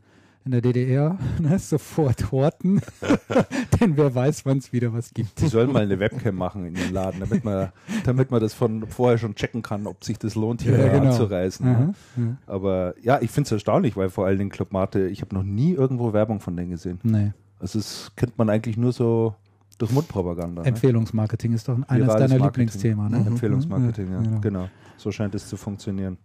in 0.44 0.50
der 0.50 0.60
DDR, 0.60 1.18
ne, 1.40 1.58
sofort 1.58 2.30
horten, 2.32 2.82
denn 3.80 3.96
wer 3.96 4.14
weiß, 4.14 4.44
wann 4.44 4.58
es 4.58 4.72
wieder 4.72 4.92
was 4.92 5.14
gibt. 5.14 5.40
Die 5.40 5.46
sollen 5.48 5.72
mal 5.72 5.82
eine 5.84 5.98
Webcam 5.98 6.34
machen 6.36 6.66
in 6.66 6.74
den 6.74 6.92
Laden, 6.92 7.20
damit 7.20 7.44
man, 7.44 7.70
damit 8.04 8.30
man 8.30 8.40
das 8.40 8.52
von 8.52 8.86
vorher 8.88 9.16
schon 9.16 9.34
checken 9.34 9.62
kann, 9.62 9.86
ob 9.86 10.04
sich 10.04 10.18
das 10.18 10.34
lohnt, 10.34 10.60
hier 10.62 10.78
Ja, 10.78 10.88
genau. 10.88 11.06
anzureißen. 11.10 11.66
Aha, 11.66 11.92
ja. 12.16 12.36
Aber 12.46 12.94
ja, 13.00 13.20
ich 13.22 13.30
finde 13.30 13.46
es 13.48 13.52
erstaunlich, 13.52 13.96
weil 13.96 14.10
vor 14.10 14.26
allen 14.26 14.38
Dingen 14.38 14.50
Club 14.50 14.70
Mate, 14.72 15.08
ich 15.08 15.22
habe 15.22 15.34
noch 15.34 15.44
nie 15.44 15.72
irgendwo 15.72 16.12
Werbung 16.12 16.40
von 16.40 16.56
denen 16.56 16.70
gesehen. 16.70 16.98
Nee, 17.02 17.32
Also 17.58 17.78
das 17.78 18.12
kennt 18.16 18.36
man 18.36 18.50
eigentlich 18.50 18.76
nur 18.76 18.92
so 18.92 19.34
durch 19.80 19.92
Mundpropaganda. 19.92 20.62
Ne? 20.62 20.68
Empfehlungsmarketing 20.68 21.52
ist 21.54 21.68
doch 21.68 21.74
eines 21.88 22.06
Virales 22.06 22.30
deiner 22.30 22.38
Marketing. 22.40 22.66
Lieblingsthemen. 22.68 23.10
Ne? 23.10 23.18
Mhm. 23.18 23.26
Empfehlungsmarketing, 23.26 24.12
ja, 24.12 24.20
genau. 24.20 24.40
genau. 24.40 24.68
So 24.96 25.10
scheint 25.10 25.34
es 25.34 25.48
zu 25.48 25.56
funktionieren. 25.56 26.18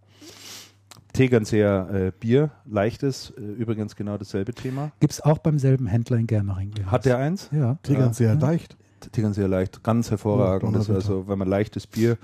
Tegernseer 1.13 1.90
äh, 1.94 2.12
Bier, 2.19 2.52
leichtes, 2.66 3.34
äh, 3.38 3.42
übrigens 3.42 3.96
genau 3.96 4.18
dasselbe 4.18 4.54
Thema. 4.54 4.92
Gibt 5.00 5.13
es 5.13 5.22
auch 5.22 5.38
beim 5.38 5.57
selben 5.60 5.88
Händler 5.88 6.18
in 6.18 6.28
Germering. 6.28 6.69
übrigens. 6.72 6.92
Hat 6.92 7.06
der 7.06 7.18
eins? 7.18 7.50
Ja. 7.54 7.78
Tegern 7.84 8.13
sehr 8.13 8.34
Ja. 8.34 8.40
leicht. 8.40 8.75
Tegernseer 9.12 9.48
leicht, 9.48 9.84
ganz 9.84 10.12
hervorragend. 10.12 10.63
Donnerwetter. 10.63 10.96
also, 10.96 11.28
wenn 11.28 11.38
man 11.40 11.48
leichtes 11.48 11.88
Bier 11.88 12.18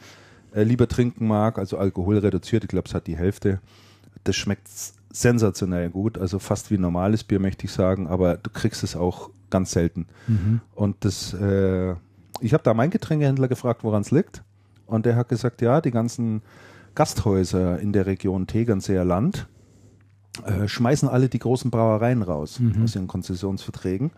äh, 0.53 0.63
lieber 0.63 0.89
trinken 0.89 1.25
mag, 1.27 1.57
also 1.57 1.77
alkoholreduziert, 1.77 2.63
ich 2.65 2.69
glaube, 2.69 2.89
es 2.89 2.93
hat 2.93 3.07
die 3.07 3.15
Hälfte. 3.15 3.61
Das 4.25 4.35
schmeckt 4.35 4.67
sensationell 5.13 5.89
gut, 5.89 6.17
also 6.17 6.39
fast 6.39 6.71
wie 6.71 6.77
normales 6.77 7.23
Bier, 7.23 7.39
möchte 7.39 7.65
ich 7.65 7.71
sagen, 7.71 8.07
aber 8.07 8.35
du 8.37 8.49
kriegst 8.49 8.83
es 8.83 8.95
auch 8.95 9.29
ganz 9.51 9.71
selten. 9.71 10.07
Mhm. 10.27 10.61
Und 10.73 10.95
das, 11.05 11.33
äh, 11.33 11.91
ich 12.39 12.53
habe 12.53 12.63
da 12.63 12.73
meinen 12.73 12.89
Getränkehändler 12.89 13.47
gefragt, 13.47 13.83
woran 13.83 14.01
es 14.01 14.11
liegt. 14.11 14.43
Und 14.87 15.05
der 15.05 15.15
hat 15.15 15.29
gesagt, 15.29 15.61
ja, 15.61 15.79
die 15.81 15.91
ganzen 15.91 16.41
Gasthäuser 16.95 17.79
in 17.79 17.93
der 17.93 18.05
Region 18.05 18.47
Tegernseer 18.47 19.05
Land 19.05 19.47
äh, 20.45 20.65
schmeißen 20.67 21.09
alle 21.09 21.27
die 21.27 21.39
großen 21.39 21.71
Brauereien 21.71 22.21
raus 22.21 22.59
Mhm. 22.59 22.83
aus 22.83 22.95
ihren 22.95 23.07
Konzessionsverträgen. 23.07 24.11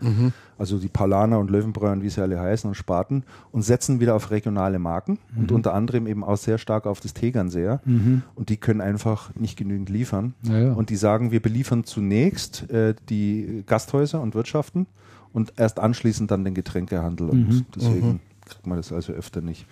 Also 0.59 0.77
die 0.77 0.88
Paulaner 0.88 1.39
und 1.39 1.50
Löwenbräu 1.50 1.91
und 1.91 2.03
wie 2.03 2.09
sie 2.09 2.21
alle 2.21 2.39
heißen 2.39 2.68
und 2.68 2.75
Spaten 2.75 3.24
und 3.51 3.63
setzen 3.63 4.00
wieder 4.00 4.13
auf 4.15 4.29
regionale 4.29 4.77
Marken 4.77 5.18
und 5.36 5.51
unter 5.51 5.74
anderem 5.74 6.06
eben 6.06 6.24
auch 6.24 6.38
sehr 6.38 6.59
stark 6.59 6.86
auf 6.86 7.00
das 7.00 7.15
Tegernseer. 7.15 7.81
Mhm. 7.86 8.21
Und 8.36 8.50
die 8.50 8.57
können 8.57 8.79
einfach 8.79 9.33
nicht 9.36 9.57
genügend 9.57 9.89
liefern. 9.89 10.36
Ja, 10.44 10.59
ja. 10.59 10.74
Und 10.74 10.91
die 10.91 10.97
sagen, 10.97 11.31
wir 11.31 11.41
beliefern 11.41 11.83
zunächst 11.83 12.69
äh, 12.69 12.94
die 13.09 13.63
Gasthäuser 13.65 14.21
und 14.21 14.36
Wirtschaften 14.36 14.86
und 15.33 15.53
erst 15.57 15.80
anschließend 15.80 16.31
dann 16.31 16.45
den 16.45 16.53
Getränkehandel. 16.53 17.30
Und 17.30 17.50
Mhm. 17.50 17.65
deswegen 17.75 18.19
kriegt 18.45 18.65
man 18.68 18.77
das 18.77 18.91
also 18.94 19.12
öfter 19.13 19.41
nicht. 19.41 19.65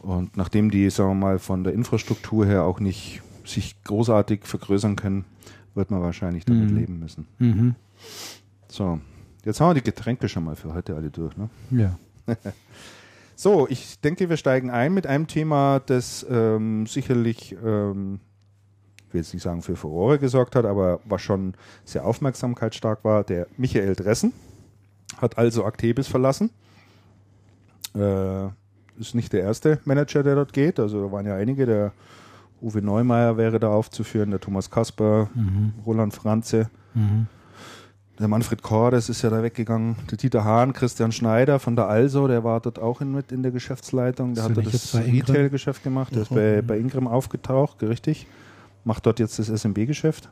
Und 0.00 0.36
nachdem 0.36 0.70
die, 0.70 0.88
sagen 0.90 1.10
wir 1.10 1.14
mal, 1.14 1.38
von 1.38 1.64
der 1.64 1.72
Infrastruktur 1.74 2.46
her 2.46 2.64
auch 2.64 2.80
nicht 2.80 3.22
sich 3.44 3.82
großartig 3.84 4.44
vergrößern 4.44 4.96
können, 4.96 5.24
wird 5.74 5.90
man 5.90 6.00
wahrscheinlich 6.02 6.44
damit 6.44 6.70
Mhm. 6.70 6.76
leben 6.76 6.98
müssen. 7.00 7.26
Mhm. 7.38 7.74
So, 8.68 9.00
jetzt 9.44 9.60
haben 9.60 9.70
wir 9.70 9.74
die 9.74 9.82
Getränke 9.82 10.28
schon 10.28 10.44
mal 10.44 10.56
für 10.56 10.72
heute 10.74 10.94
alle 10.96 11.10
durch. 11.10 11.36
Ne? 11.36 11.48
Ja. 11.70 11.98
So, 13.38 13.68
ich 13.68 14.00
denke, 14.00 14.30
wir 14.30 14.38
steigen 14.38 14.70
ein 14.70 14.94
mit 14.94 15.06
einem 15.06 15.26
Thema, 15.26 15.78
das 15.84 16.24
ähm, 16.30 16.86
sicherlich, 16.86 17.54
ähm, 17.62 18.18
ich 19.06 19.12
will 19.12 19.20
jetzt 19.20 19.34
nicht 19.34 19.42
sagen 19.42 19.60
für 19.60 19.76
Furore 19.76 20.18
gesorgt 20.18 20.56
hat, 20.56 20.64
aber 20.64 21.00
was 21.04 21.20
schon 21.20 21.52
sehr 21.84 22.06
aufmerksamkeitsstark 22.06 23.04
war. 23.04 23.24
Der 23.24 23.46
Michael 23.58 23.94
Dressen 23.94 24.32
hat 25.18 25.38
also 25.38 25.64
Actebis 25.64 26.08
verlassen. 26.08 26.50
Äh, 27.94 28.46
ist 28.98 29.14
nicht 29.14 29.32
der 29.32 29.42
erste 29.42 29.78
Manager, 29.84 30.22
der 30.22 30.34
dort 30.34 30.52
geht. 30.52 30.78
Also 30.80 31.04
da 31.06 31.12
waren 31.12 31.26
ja 31.26 31.34
einige. 31.36 31.66
Der 31.66 31.92
Uwe 32.62 32.80
Neumeier 32.80 33.36
wäre 33.36 33.60
da 33.60 33.68
aufzuführen, 33.68 34.30
der 34.30 34.40
Thomas 34.40 34.70
Kasper, 34.70 35.28
Mhm. 35.34 35.74
Roland 35.84 36.14
Franze. 36.14 36.70
Mhm. 36.94 37.26
Der 38.18 38.28
Manfred 38.28 38.62
Kordes 38.62 39.10
ist 39.10 39.20
ja 39.20 39.28
da 39.28 39.42
weggegangen. 39.42 39.96
Der 40.10 40.16
Dieter 40.16 40.42
Hahn, 40.42 40.72
Christian 40.72 41.12
Schneider 41.12 41.58
von 41.58 41.76
der 41.76 41.86
Also, 41.88 42.26
der 42.26 42.44
war 42.44 42.60
dort 42.60 42.78
auch 42.78 43.02
in, 43.02 43.12
mit 43.12 43.30
in 43.30 43.42
der 43.42 43.52
Geschäftsleitung. 43.52 44.32
Der 44.32 44.44
hat 44.44 44.56
dort 44.56 44.72
das? 44.72 44.94
Retail-Geschäft 44.94 45.82
gemacht. 45.82 46.14
Der 46.14 46.22
ist 46.22 46.30
bei, 46.34 46.62
bei 46.62 46.78
Ingram 46.78 47.06
aufgetaucht, 47.08 47.82
richtig. 47.82 48.26
Macht 48.84 49.04
dort 49.04 49.18
jetzt 49.18 49.38
das 49.38 49.48
SMB-Geschäft. 49.48 50.30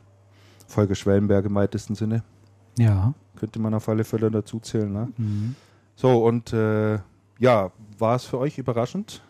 Folge 0.67 0.95
Schwellenberg 0.95 1.45
im 1.45 1.53
weitesten 1.53 1.93
Sinne. 1.93 2.23
Ja. 2.77 3.13
Könnte 3.35 3.59
man 3.59 3.73
auf 3.73 3.89
alle 3.89 4.03
Fälle 4.03 4.29
dazu 4.31 4.59
zählen. 4.59 4.91
Ne? 4.91 5.09
Mhm. 5.17 5.55
So, 5.95 6.25
und 6.25 6.53
äh, 6.53 6.99
ja, 7.39 7.71
war 7.97 8.15
es 8.15 8.25
für 8.25 8.37
euch 8.39 8.57
überraschend? 8.57 9.21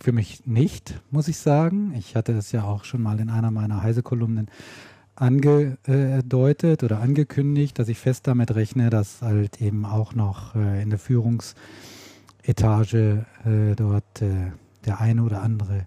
Für 0.00 0.12
mich 0.12 0.46
nicht, 0.46 1.00
muss 1.10 1.28
ich 1.28 1.38
sagen. 1.38 1.94
Ich 1.98 2.16
hatte 2.16 2.34
das 2.34 2.52
ja 2.52 2.64
auch 2.64 2.84
schon 2.84 3.02
mal 3.02 3.18
in 3.20 3.30
einer 3.30 3.50
meiner 3.50 3.82
Heise-Kolumnen 3.82 4.48
angedeutet 5.16 6.84
oder 6.84 7.00
angekündigt, 7.00 7.78
dass 7.78 7.88
ich 7.88 7.98
fest 7.98 8.26
damit 8.28 8.54
rechne, 8.54 8.90
dass 8.90 9.22
halt 9.22 9.60
eben 9.60 9.84
auch 9.84 10.14
noch 10.14 10.54
äh, 10.54 10.80
in 10.80 10.90
der 10.90 11.00
Führungsetage 11.00 13.26
äh, 13.44 13.74
dort 13.74 14.22
äh, 14.22 14.52
der 14.84 15.00
eine 15.00 15.24
oder 15.24 15.42
andere 15.42 15.86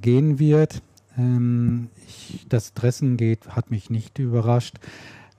gehen 0.00 0.38
wird. 0.38 0.80
Ähm, 1.18 1.88
ich, 2.06 2.46
das 2.48 2.74
Dressen 2.74 3.16
geht, 3.16 3.48
hat 3.48 3.70
mich 3.70 3.90
nicht 3.90 4.18
überrascht, 4.18 4.76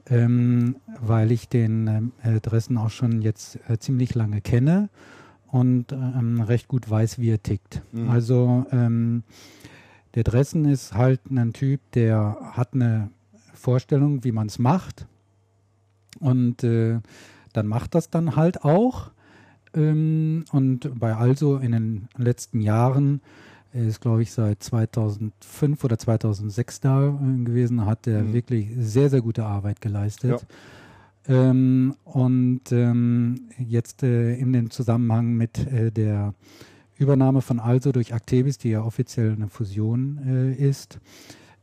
ähm, 0.10 0.76
weil 1.00 1.32
ich 1.32 1.50
den 1.50 2.12
äh, 2.24 2.40
Dressen 2.42 2.78
auch 2.78 2.90
schon 2.90 3.22
jetzt 3.22 3.60
äh, 3.70 3.78
ziemlich 3.78 4.16
lange 4.16 4.42
kenne 4.42 4.90
und 5.48 5.92
ähm, 5.92 6.42
recht 6.42 6.68
gut 6.68 6.90
weiß, 6.90 7.20
wie 7.20 7.30
er 7.30 7.44
tickt. 7.44 7.82
Mhm. 7.92 8.10
Also 8.10 8.66
ähm, 8.72 9.24
der 10.16 10.24
Dressen 10.24 10.66
ist 10.66 10.94
halt 10.94 11.22
ein 11.30 11.54
Typ, 11.54 11.80
der 11.94 12.38
hat 12.54 12.74
eine 12.74 13.10
Vorstellung, 13.54 14.24
wie 14.24 14.32
man 14.32 14.48
es 14.48 14.60
macht. 14.60 15.08
Und 16.20 16.64
äh, 16.64 17.00
dann 17.54 17.68
macht 17.68 17.96
das 17.96 18.10
dann 18.10 18.36
halt 18.36 18.64
auch. 18.64 19.12
Ähm, 19.74 20.46
und 20.52 21.00
bei 21.00 21.16
Also 21.16 21.58
in 21.58 21.72
den 21.72 22.08
letzten 22.18 22.60
Jahren, 22.62 23.22
er 23.74 23.88
ist 23.88 24.02
glaube 24.02 24.22
ich 24.24 24.32
seit 24.32 24.62
2005 24.64 25.84
oder 25.84 25.98
2006 25.98 26.80
da 26.82 27.08
äh, 27.08 27.44
gewesen, 27.44 27.86
hat 27.86 28.08
er 28.08 28.24
Mhm. 28.24 28.34
wirklich 28.34 28.68
sehr, 28.78 29.10
sehr 29.10 29.22
gute 29.22 29.46
Arbeit 29.46 29.82
geleistet. 29.82 30.46
Ähm, 31.28 31.96
und 32.04 32.72
ähm, 32.72 33.42
jetzt 33.60 34.02
äh, 34.04 34.34
in 34.36 34.54
dem 34.54 34.72
Zusammenhang 34.72 35.34
mit 35.34 35.60
äh, 35.72 35.92
der 35.92 36.34
Übernahme 36.98 37.42
von 37.42 37.60
Also 37.60 37.92
durch 37.92 38.14
Actebis, 38.14 38.58
die 38.58 38.70
ja 38.70 38.82
offiziell 38.84 39.34
eine 39.34 39.48
Fusion 39.48 40.20
äh, 40.26 40.54
ist, 40.54 41.00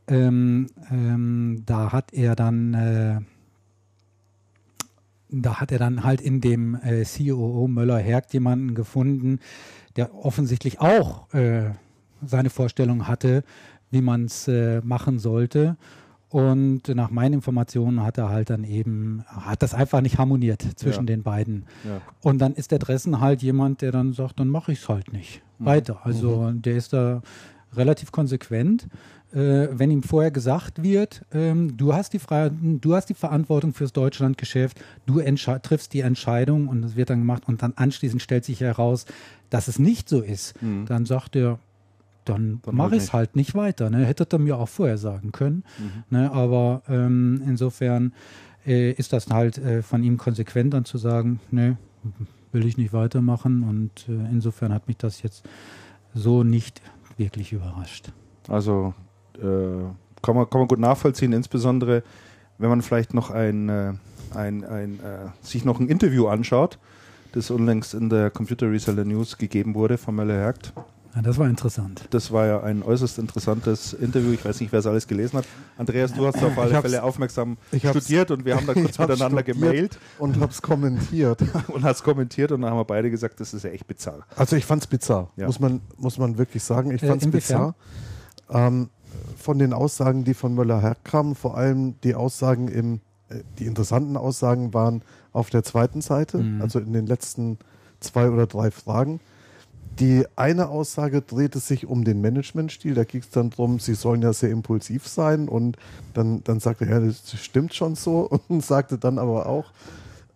ähm, 0.07 0.67
ähm, 0.91 1.63
da 1.65 1.91
hat 1.91 2.13
er 2.13 2.35
dann 2.35 2.73
äh, 2.73 3.19
da 5.31 5.59
hat 5.59 5.71
er 5.71 5.77
dann 5.77 6.03
halt 6.03 6.21
in 6.21 6.41
dem 6.41 6.75
äh, 6.75 7.03
COO 7.05 7.67
Möller-Hergt 7.67 8.33
jemanden 8.33 8.73
gefunden, 8.73 9.39
der 9.95 10.15
offensichtlich 10.15 10.79
auch 10.79 11.31
äh, 11.33 11.71
seine 12.25 12.49
Vorstellung 12.49 13.07
hatte, 13.07 13.43
wie 13.91 14.01
man 14.01 14.25
es 14.25 14.47
äh, 14.47 14.81
machen 14.83 15.19
sollte. 15.19 15.77
Und 16.29 16.87
nach 16.89 17.09
meinen 17.09 17.33
Informationen 17.33 18.03
hat 18.03 18.19
er 18.19 18.29
halt 18.29 18.51
dann 18.51 18.63
eben, 18.63 19.23
hat 19.27 19.63
das 19.63 19.73
einfach 19.73 20.01
nicht 20.01 20.19
harmoniert 20.19 20.61
zwischen 20.75 21.01
Ja. 21.07 21.15
den 21.15 21.23
beiden. 21.23 21.65
Ja. 21.83 22.01
Und 22.21 22.37
dann 22.37 22.53
ist 22.53 22.69
der 22.71 22.77
Dressen 22.77 23.19
halt 23.19 23.41
jemand, 23.41 23.81
der 23.81 23.91
dann 23.91 24.13
sagt, 24.13 24.39
dann 24.39 24.47
mache 24.47 24.71
ich 24.71 24.79
es 24.83 24.89
halt 24.89 25.11
nicht 25.11 25.41
Mhm. 25.57 25.65
weiter. 25.65 25.99
Also 26.03 26.51
der 26.53 26.75
ist 26.75 26.93
da 26.93 27.23
relativ 27.75 28.11
konsequent. 28.11 28.87
Äh, 29.31 29.69
wenn 29.71 29.89
ihm 29.91 30.01
vorher 30.03 30.29
gesagt 30.31 30.81
wird, 30.83 31.23
ähm, 31.31 31.77
du 31.77 31.93
hast 31.93 32.13
die 32.13 32.19
Freiheit, 32.19 32.53
du 32.61 32.95
hast 32.95 33.09
die 33.09 33.13
Verantwortung 33.15 33.73
fürs 33.73 33.93
Deutschlandgeschäft, 33.93 34.79
du 35.07 35.19
triffst 35.61 35.93
die 35.93 35.99
Entscheidung 36.01 36.67
und 36.67 36.83
es 36.83 36.95
wird 36.95 37.09
dann 37.11 37.19
gemacht 37.19 37.43
und 37.47 37.61
dann 37.61 37.73
anschließend 37.75 38.21
stellt 38.23 38.43
sich 38.45 38.61
heraus, 38.61 39.05
dass 39.51 39.67
es 39.67 39.77
nicht 39.79 40.09
so 40.09 40.21
ist, 40.21 40.59
Mhm. 40.63 40.85
dann 40.87 41.05
sagt 41.05 41.35
er, 41.35 41.59
dann, 42.29 42.59
Dann 42.63 42.75
mache 42.75 42.91
halt 42.91 42.97
ich 42.97 43.03
es 43.03 43.13
halt 43.13 43.35
nicht 43.35 43.55
weiter. 43.55 43.89
Ne? 43.89 44.05
Hättet 44.05 44.33
ihr 44.33 44.39
mir 44.39 44.57
auch 44.57 44.69
vorher 44.69 44.97
sagen 44.97 45.31
können. 45.31 45.63
Mhm. 45.77 46.17
Ne? 46.17 46.31
Aber 46.31 46.81
ähm, 46.87 47.41
insofern 47.45 48.13
äh, 48.65 48.91
ist 48.91 49.13
das 49.13 49.29
halt 49.29 49.57
äh, 49.57 49.81
von 49.81 50.03
ihm 50.03 50.17
konsequent 50.17 50.73
dann 50.73 50.85
zu 50.85 50.97
sagen, 50.97 51.39
ne, 51.51 51.77
will 52.51 52.65
ich 52.65 52.77
nicht 52.77 52.93
weitermachen. 52.93 53.63
Und 53.63 54.07
äh, 54.07 54.31
insofern 54.31 54.73
hat 54.73 54.87
mich 54.87 54.97
das 54.97 55.21
jetzt 55.21 55.47
so 56.13 56.43
nicht 56.43 56.81
wirklich 57.17 57.51
überrascht. 57.53 58.11
Also 58.47 58.93
äh, 59.37 59.41
kann, 60.21 60.35
man, 60.35 60.49
kann 60.49 60.61
man 60.61 60.67
gut 60.67 60.79
nachvollziehen, 60.79 61.33
insbesondere 61.33 62.03
wenn 62.57 62.69
man 62.69 62.81
vielleicht 62.81 63.13
noch 63.13 63.31
ein, 63.31 63.69
äh, 63.69 63.93
ein, 64.35 64.63
ein 64.65 64.99
äh, 64.99 65.29
sich 65.41 65.65
noch 65.65 65.79
ein 65.79 65.87
Interview 65.87 66.27
anschaut, 66.27 66.77
das 67.31 67.49
unlängst 67.51 67.93
in 67.93 68.09
der 68.09 68.29
Computer 68.29 68.69
Reseller 68.69 69.05
News 69.05 69.37
gegeben 69.37 69.75
wurde 69.75 69.97
von 69.97 70.15
Möller-Hergt. 70.15 70.73
Ja, 71.15 71.23
das 71.23 71.37
war 71.39 71.47
interessant. 71.49 72.05
Das 72.11 72.31
war 72.31 72.45
ja 72.45 72.61
ein 72.61 72.83
äußerst 72.83 73.17
interessantes 73.17 73.93
Interview. 73.93 74.31
Ich 74.31 74.45
weiß 74.45 74.59
nicht, 74.61 74.71
wer 74.71 74.79
es 74.79 74.85
alles 74.85 75.07
gelesen 75.07 75.37
hat. 75.39 75.45
Andreas, 75.77 76.13
du 76.13 76.25
hast 76.27 76.41
auf 76.43 76.55
alle 76.57 76.79
Fälle 76.81 77.01
aufmerksam 77.01 77.57
studiert 77.75 78.29
und 78.29 78.45
wir 78.45 78.55
haben 78.55 78.67
da 78.67 78.73
kurz 78.75 78.99
miteinander 78.99 79.41
gemailt 79.41 79.97
Und 80.19 80.39
hab's 80.39 80.61
kommentiert. 80.61 81.41
und 81.67 81.83
hast 81.83 82.03
kommentiert 82.03 82.51
und 82.51 82.61
dann 82.61 82.69
haben 82.71 82.77
wir 82.77 82.85
beide 82.85 83.09
gesagt, 83.09 83.39
das 83.39 83.55
ist 83.55 83.63
ja 83.63 83.71
echt 83.71 83.87
bizarr. 83.87 84.19
Also 84.35 84.55
ich 84.55 84.65
fand's 84.65 84.85
bizarr, 84.85 85.31
Ja. 85.35 85.47
muss, 85.47 85.59
man, 85.59 85.81
muss 85.97 86.19
man 86.19 86.37
wirklich 86.37 86.61
sagen. 86.63 86.91
Ich 86.91 87.01
Äh, 87.01 87.07
fand's 87.07 87.25
inwiefern? 87.25 87.73
bizarr. 88.47 88.65
Ähm, 88.67 88.89
von 89.37 89.57
den 89.57 89.73
Aussagen, 89.73 90.23
die 90.23 90.35
von 90.35 90.53
Möller 90.53 90.79
herkamen, 90.81 91.33
vor 91.33 91.57
allem 91.57 91.95
die 92.03 92.13
Aussagen 92.13 92.67
im, 92.67 93.01
äh, 93.29 93.39
die 93.57 93.65
interessanten 93.65 94.15
Aussagen 94.15 94.75
waren 94.75 95.01
auf 95.33 95.49
der 95.49 95.63
zweiten 95.63 96.01
Seite, 96.01 96.37
Mhm. 96.37 96.61
also 96.61 96.77
in 96.79 96.93
den 96.93 97.07
letzten 97.07 97.57
zwei 97.99 98.29
oder 98.29 98.45
drei 98.45 98.69
Fragen. 98.69 99.19
Die 99.99 100.25
eine 100.37 100.69
Aussage 100.69 101.21
drehte 101.21 101.59
sich 101.59 101.85
um 101.85 102.03
den 102.05 102.21
Managementstil. 102.21 102.93
Da 102.93 103.03
ging 103.03 103.21
es 103.21 103.29
dann 103.31 103.49
darum, 103.49 103.79
sie 103.79 103.95
sollen 103.95 104.21
ja 104.21 104.31
sehr 104.31 104.49
impulsiv 104.49 105.07
sein. 105.07 105.49
Und 105.49 105.77
dann, 106.13 106.43
dann 106.45 106.59
sagte 106.59 106.85
er, 106.85 106.99
ja, 107.01 107.05
das 107.07 107.33
stimmt 107.39 107.73
schon 107.73 107.95
so. 107.95 108.29
Und 108.47 108.63
sagte 108.63 108.97
dann 108.97 109.19
aber 109.19 109.45
auch, 109.47 109.71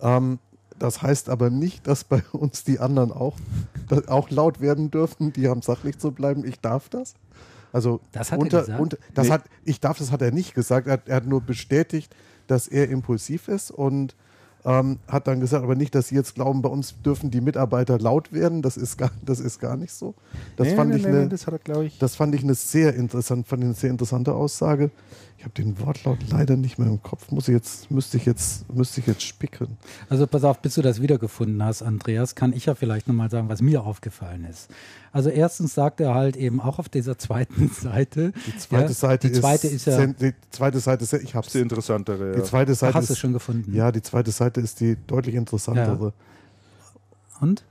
ähm, 0.01 0.39
das 0.79 1.01
heißt 1.01 1.29
aber 1.29 1.50
nicht, 1.50 1.88
dass 1.88 2.03
bei 2.03 2.22
uns 2.34 2.63
die 2.65 2.79
anderen 2.79 3.12
auch, 3.12 3.38
auch 4.08 4.29
laut 4.29 4.60
werden 4.60 4.91
dürfen. 4.91 5.32
Die 5.32 5.48
haben 5.48 5.62
sachlich 5.62 5.98
zu 5.98 6.12
bleiben. 6.12 6.43
Ich 6.46 6.60
darf 6.60 6.89
das. 6.89 7.13
Also 7.72 8.01
Das 8.12 8.32
hat 8.32 8.39
er 8.39 8.41
unter, 8.43 8.60
gesagt? 8.62 8.79
unter, 8.82 8.98
das 9.13 9.27
Nee. 9.27 9.34
hat, 9.34 9.43
ich 9.63 9.79
darf, 9.79 9.98
das 9.98 10.12
hat 10.12 10.22
er 10.22 10.32
nicht 10.32 10.53
gesagt. 10.55 10.88
Er, 10.88 10.93
hat- 10.93 11.08
er 11.08 11.15
hat 11.17 11.25
nur 11.25 11.41
bestätigt, 11.41 12.13
dass 12.48 12.67
er 12.67 12.89
impulsiv 12.89 13.48
ist 13.48 13.72
und 13.72 14.15
ähm, 14.65 15.00
hat 15.08 15.27
dann 15.27 15.39
gesagt, 15.39 15.63
aber 15.63 15.75
nicht, 15.75 15.93
dass 15.96 16.08
Sie 16.08 16.15
jetzt 16.15 16.36
glauben, 16.36 16.62
bei 16.62 16.70
uns 16.70 16.96
dürfen 17.01 17.32
die 17.32 17.41
Mitarbeiter 17.41 18.00
laut 18.00 18.32
werden. 18.32 18.62
Das 18.62 18.77
ist 18.77 18.98
gar, 18.98 19.12
das 19.25 19.39
ist 19.39 19.60
gar 19.60 19.75
nicht 19.75 19.93
so. 19.93 20.13
Das 20.55 20.67
Nee, 20.70 20.75
fand 20.75 20.91
nee, 20.91 20.98
ich 20.98 21.03
nee, 21.03 21.10
eine, 21.10 21.22
nee, 21.24 21.29
das 21.29 21.48
hat 21.48 21.63
glaube 21.65 21.86
ich. 21.86 21.98
das 22.00 22.15
fand 22.15 22.34
ich 22.36 22.43
eine 22.43 22.55
sehr 22.55 22.96
interessant, 22.96 23.48
fand 23.48 23.63
ich 23.63 23.67
eine 23.67 23.75
sehr 23.75 23.89
interessante 23.89 24.34
Aussage. 24.34 24.89
Ich 25.43 25.45
habe 25.45 25.62
den 25.62 25.77
Wortlaut 25.85 26.19
leider 26.29 26.55
nicht 26.55 26.79
mehr 26.79 26.88
im 26.88 27.03
Kopf. 27.03 27.29
Muss 27.29 27.50
ich 27.50 27.53
jetzt, 27.53 27.91
müsste 27.91 28.15
ich 28.15 28.25
jetzt, 28.25 28.73
müsste 28.73 29.01
ich 29.01 29.07
jetzt 29.07 29.23
spicken. 29.23 29.75
Also 30.07 30.25
pass 30.25 30.45
auf, 30.45 30.59
bis 30.62 30.75
du 30.75 30.81
das 30.81 31.01
wiedergefunden 31.01 31.62
hast, 31.62 31.81
Andreas, 31.83 32.33
kann 32.35 32.53
ich 32.53 32.67
ja 32.67 32.75
vielleicht 32.75 33.09
nochmal 33.09 33.29
sagen, 33.29 33.50
was 33.50 33.62
mir 33.62 33.83
aufgefallen 33.83 34.45
ist. 34.50 34.69
Also 35.12 35.29
erstens 35.29 35.73
sagt 35.73 36.00
er 36.00 36.13
halt 36.15 36.38
eben 36.38 36.62
auch 36.62 36.79
auf 36.79 36.88
dieser 36.88 37.17
zweiten 37.17 37.67
Seite. 37.67 38.31
Die 38.47 38.57
zweite 38.57 38.83
ja, 38.85 38.93
Seite 38.93 39.27
die 39.31 39.41
zweite 39.41 39.67
ist, 39.67 39.85
ja. 39.85 39.97
sen- 39.97 40.15
die 40.17 40.33
zweite 40.50 40.79
Seite 40.79 41.03
ist, 41.03 41.12
ich 41.12 41.35
hab's. 41.35 41.51
die 41.51 41.59
interessantere. 41.59 42.31
Die 42.31 42.39
Ja. 42.39 42.45
zweite 42.45 42.71
Ach, 42.71 42.77
Seite 42.77 42.93
hast 42.93 43.09
du 43.09 43.13
ist, 43.13 43.19
schon 43.19 43.33
gefunden. 43.33 43.73
ja, 43.75 43.91
die 43.91 44.01
zweite 44.01 44.31
Seite 44.31 44.62
ist 44.62 44.79
die 44.79 44.95
deutlich 45.07 45.35
interessantere. 45.35 46.13
Und? 47.41 47.65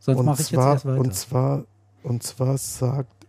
Sonst 0.00 0.24
mache 0.24 0.42
ich 0.42 0.50
jetzt 0.50 0.58
erst 0.60 0.84
weiter. 0.86 0.98
Und 0.98 1.14
zwar, 1.14 1.64
und 2.02 2.24
zwar 2.24 2.58
sagt, 2.58 3.19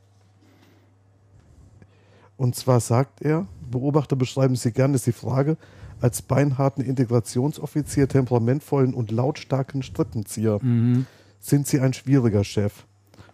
und 2.41 2.55
zwar 2.55 2.79
sagt 2.79 3.21
er, 3.21 3.45
Beobachter 3.69 4.15
beschreiben 4.15 4.55
Sie 4.55 4.71
gern, 4.71 4.95
ist 4.95 5.05
die 5.05 5.11
Frage, 5.11 5.57
als 5.99 6.23
beinharten 6.23 6.83
Integrationsoffizier, 6.83 8.07
temperamentvollen 8.07 8.95
und 8.95 9.11
lautstarken 9.11 9.83
Strippenzieher. 9.83 10.57
mhm. 10.59 11.05
Sind 11.39 11.67
Sie 11.67 11.79
ein 11.79 11.93
schwieriger 11.93 12.43
Chef? 12.43 12.87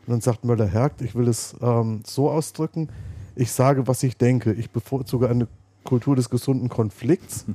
Und 0.06 0.12
dann 0.12 0.20
sagt 0.20 0.44
Möller-Hergt, 0.44 1.02
ich 1.02 1.16
will 1.16 1.30
es 1.30 1.56
ähm, 1.62 2.02
so 2.06 2.30
ausdrücken, 2.30 2.90
ich 3.34 3.50
sage, 3.54 3.88
was 3.88 4.04
ich 4.04 4.18
denke. 4.18 4.52
Ich 4.52 4.72
bevorzuge 4.72 5.30
eine 5.30 5.48
Kultur 5.86 6.18
des 6.18 6.30
gesunden 6.30 6.68
Konflikts. 6.68 7.46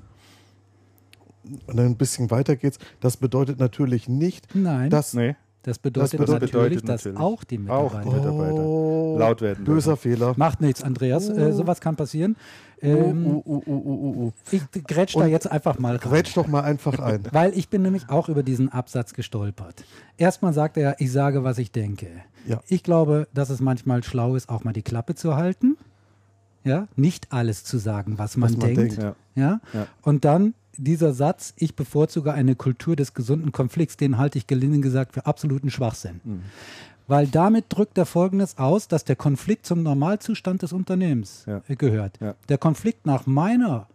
Und 1.67 1.77
dann 1.77 1.85
ein 1.85 1.97
bisschen 1.97 2.31
weiter 2.31 2.57
geht's. 2.57 2.79
Das 3.01 3.19
bedeutet 3.19 3.59
natürlich 3.59 4.09
nicht, 4.09 4.55
Nein, 4.55 4.89
dass 4.89 5.13
Nee, 5.13 5.37
das 5.63 5.79
bedeutet, 5.79 6.15
das 6.15 6.21
bedeutet 6.27 6.53
natürlich, 6.55 6.83
dass 6.83 7.05
natürlich 7.05 7.19
auch 7.21 7.45
die 7.45 7.57
auch 7.69 7.93
Mitarbeiter. 7.95 8.11
die 8.11 8.17
Mitarbeiter 8.17 8.63
Oh, 8.67 9.17
laut 9.19 9.41
werden. 9.41 9.65
Böser 9.65 9.97
Fehler. 9.97 10.35
Macht 10.37 10.61
nichts, 10.61 10.83
Andreas. 10.83 11.29
Äh, 11.29 11.51
Oh. 11.51 11.53
sowas 11.53 11.81
kann 11.81 11.97
passieren. 11.97 12.37
Uh, 12.83 12.87
Ähm, 12.87 13.27
uh, 13.27 13.43
uh, 13.47 13.63
uh, 13.65 13.71
uh, 13.71 13.75
uh, 13.75 14.27
uh. 14.27 14.33
Ich 14.51 14.63
grätsch 14.85 15.15
da 15.15 15.21
Und 15.21 15.29
jetzt 15.31 15.49
einfach 15.51 15.79
mal 15.79 15.97
rein. 15.97 16.11
Grätsch 16.11 16.37
doch 16.37 16.49
mal 16.49 16.63
einfach 16.63 16.99
ein. 16.99 17.23
Weil 17.31 17.57
ich 17.57 17.69
bin 17.69 17.83
nämlich 17.83 18.09
auch 18.09 18.29
über 18.29 18.43
diesen 18.43 18.71
Absatz 18.71 19.15
gestolpert. 19.15 19.85
Erstmal 20.17 20.53
sagt 20.53 20.77
er, 20.77 20.97
ich 21.01 21.13
sage, 21.13 21.45
was 21.45 21.59
ich 21.59 21.71
denke. 21.71 22.09
Ja. 22.47 22.61
Ich 22.67 22.83
glaube, 22.83 23.29
dass 23.33 23.51
es 23.51 23.61
manchmal 23.61 24.03
schlau 24.03 24.35
ist, 24.35 24.49
auch 24.49 24.65
mal 24.65 24.73
die 24.73 24.83
Klappe 24.83 25.15
zu 25.15 25.37
halten. 25.37 25.77
Ja, 26.65 26.87
nicht 26.97 27.33
alles 27.33 27.63
zu 27.65 27.79
sagen, 27.79 28.19
was 28.19 28.37
man, 28.37 28.51
Was 28.51 28.57
man 28.57 28.75
denkt. 28.75 28.99
denkt. 28.99 29.03
Ja. 29.03 29.15
Ja? 29.35 29.61
Ja. 29.73 29.87
Und 30.03 30.25
dann 30.25 30.55
dieser 30.77 31.13
Satz, 31.13 31.53
ich 31.57 31.77
bevorzuge 31.77 32.33
eine 32.33 32.55
Kultur 32.55 32.97
des 32.97 33.15
gesunden 33.15 33.53
Konflikts, 33.53 33.97
den 33.97 34.19
halte 34.19 34.39
ich 34.39 34.47
gelinde 34.47 34.81
gesagt 34.81 35.13
für 35.13 35.27
absoluten 35.27 35.71
Schwachsinn. 35.71 36.21
Mhm. 36.25 36.43
Weil 37.09 37.27
damit 37.27 37.67
drückt 37.69 37.99
er 37.99 38.07
Folgendes 38.07 38.59
aus, 38.59 38.89
dass 38.89 39.05
der 39.05 39.17
Konflikt 39.17 39.67
zum 39.67 39.83
Normalzustand 39.83 40.63
des 40.63 40.73
Unternehmens 40.73 41.45
Ja. 41.47 41.61
gehört. 41.69 42.19
Ja. 42.21 42.35
Der 42.49 42.59
Konflikt 42.59 43.07
nach 43.07 43.27
meiner 43.27 43.87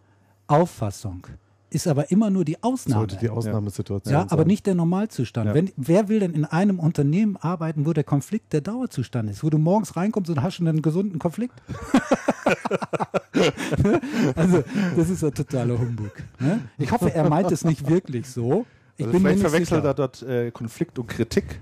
Auffassung 0.46 1.26
ist 1.70 1.86
aber 1.86 2.10
immer 2.10 2.30
nur 2.30 2.44
die 2.44 2.62
Ausnahme. 2.62 3.00
Sollte 3.00 3.16
die 3.16 3.28
Ausnahmesituation 3.28 4.12
Ja, 4.12 4.20
sein. 4.20 4.30
aber 4.30 4.44
nicht 4.46 4.66
der 4.66 4.74
Normalzustand. 4.74 5.48
Ja. 5.48 5.54
Wenn, 5.54 5.70
wer 5.76 6.08
will 6.08 6.20
denn 6.20 6.32
in 6.32 6.44
einem 6.46 6.78
Unternehmen 6.78 7.36
arbeiten, 7.36 7.84
wo 7.86 7.92
der 7.92 8.04
Konflikt 8.04 8.52
der 8.54 8.60
Dauerzustand 8.62 9.28
ist, 9.30 9.42
wo 9.44 9.50
du 9.50 9.58
morgens 9.58 9.94
reinkommst 9.96 10.30
und 10.30 10.42
hast 10.42 10.54
schon 10.54 10.68
einen 10.68 10.80
gesunden 10.82 11.18
Konflikt? 11.18 11.54
also, 14.36 14.64
das 14.96 15.10
ist 15.10 15.24
ein 15.24 15.34
totaler 15.34 15.78
Humbug. 15.78 16.12
Ne? 16.38 16.60
Ich 16.78 16.90
hoffe, 16.90 17.12
er 17.14 17.28
meint 17.28 17.50
es 17.52 17.64
nicht 17.64 17.88
wirklich 17.88 18.26
so. 18.28 18.66
Ich 18.96 19.06
Also 19.06 19.12
bin 19.12 19.22
vielleicht 19.22 19.40
verwechselt 19.40 19.84
er 19.84 19.94
dort 19.94 20.22
äh, 20.22 20.50
Konflikt 20.50 20.98
und 20.98 21.06
Kritik. 21.06 21.60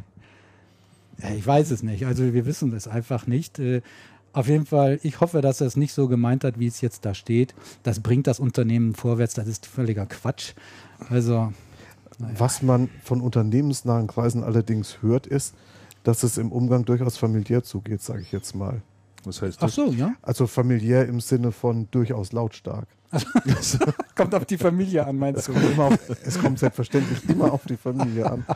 Ja, 1.23 1.31
Ich 1.31 1.47
weiß 1.47 1.71
es 1.71 1.83
nicht. 1.83 2.07
Also 2.07 2.33
wir 2.33 2.47
wissen 2.47 2.73
es 2.75 2.88
einfach 2.88 3.26
nicht. 3.26 3.59
Äh, 3.59 3.83
Auf 4.33 4.49
jeden 4.49 4.66
Fall, 4.66 4.99
ich 5.02 5.21
hoffe, 5.21 5.40
dass 5.40 5.61
er 5.61 5.66
es 5.66 5.76
nicht 5.76 5.93
so 5.93 6.09
gemeint 6.09 6.45
hat, 6.45 6.59
wie 6.59 6.66
es 6.66 6.81
jetzt 6.81 7.05
da 7.05 7.14
steht. 7.14 7.55
Das 7.83 8.00
bringt 8.00 8.26
das 8.26 8.38
Unternehmen 8.40 8.95
vorwärts. 8.95 9.35
Das 9.35 9.47
ist 9.49 9.66
völliger 9.66 10.07
Quatsch. 10.07 10.52
Also 11.11 11.52
Was 12.19 12.62
man 12.62 12.88
von 13.02 13.21
unternehmensnahen 13.21 14.07
Kreisen 14.07 14.43
allerdings 14.43 14.99
hört, 15.02 15.26
ist, 15.26 15.55
dass 16.05 16.23
es 16.23 16.38
im 16.38 16.52
Umgang 16.52 16.85
durchaus 16.85 17.16
familiär 17.19 17.62
zugeht, 17.64 18.00
sage 18.02 18.23
ich 18.23 18.33
jetzt 18.33 18.55
mal. 18.55 18.81
Was 19.26 19.42
heißt 19.42 19.59
Ach 19.59 19.66
das? 19.66 19.75
so, 19.75 19.87
ja. 19.90 20.14
Also 20.23 20.47
familiär 20.47 21.06
im 21.06 21.21
Sinne 21.21 21.50
von 21.52 21.88
durchaus 21.90 22.33
lautstark. 22.33 22.87
Kommt 24.14 24.35
auf 24.35 24.45
die 24.45 24.56
Familie 24.59 25.06
an, 25.06 25.16
meinst 25.18 25.49
Es 25.49 25.54
kommt, 25.54 25.64
immer 25.71 25.85
auf, 25.87 25.99
es 26.25 26.38
kommt 26.38 26.59
selbstverständlich 26.59 27.28
immer 27.28 27.52
auf 27.52 27.64
die 27.66 27.76
Familie 27.76 28.30
an. 28.30 28.47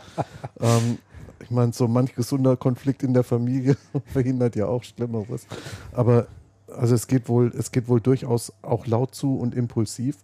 Ähm, 0.61 0.99
ich 1.41 1.51
meine, 1.51 1.73
so 1.73 1.89
manch 1.89 2.15
gesunder 2.15 2.57
Konflikt 2.57 3.03
in 3.03 3.15
der 3.15 3.25
Familie 3.25 3.77
verhindert 4.07 4.57
ja 4.57 4.67
auch 4.67 4.83
Schlimmeres. 4.85 5.47
Aber 5.93 6.27
also 6.69 6.95
es 6.95 7.07
geht 7.07 7.29
wohl, 7.29 7.53
es 7.57 7.73
geht 7.73 7.89
wohl 7.89 8.01
durchaus 8.01 8.53
auch 8.63 8.87
laut 8.87 9.15
zu 9.15 9.37
und 9.39 9.55
impulsiv. 9.55 10.19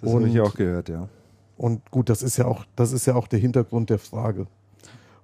Das 0.00 0.12
habe 0.12 0.28
ich 0.28 0.34
Und- 0.34 0.40
auch 0.40 0.54
gehört, 0.54 0.88
ja. 0.88 1.08
Und 1.56 1.88
gut, 1.92 2.08
das 2.10 2.22
ist 2.22 2.36
ja 2.36 2.46
auch, 2.46 2.64
das 2.74 2.90
ist 2.92 3.06
ja 3.06 3.14
auch 3.14 3.28
der 3.28 3.38
Hintergrund 3.38 3.88
der 3.90 3.98
Frage. 4.00 4.46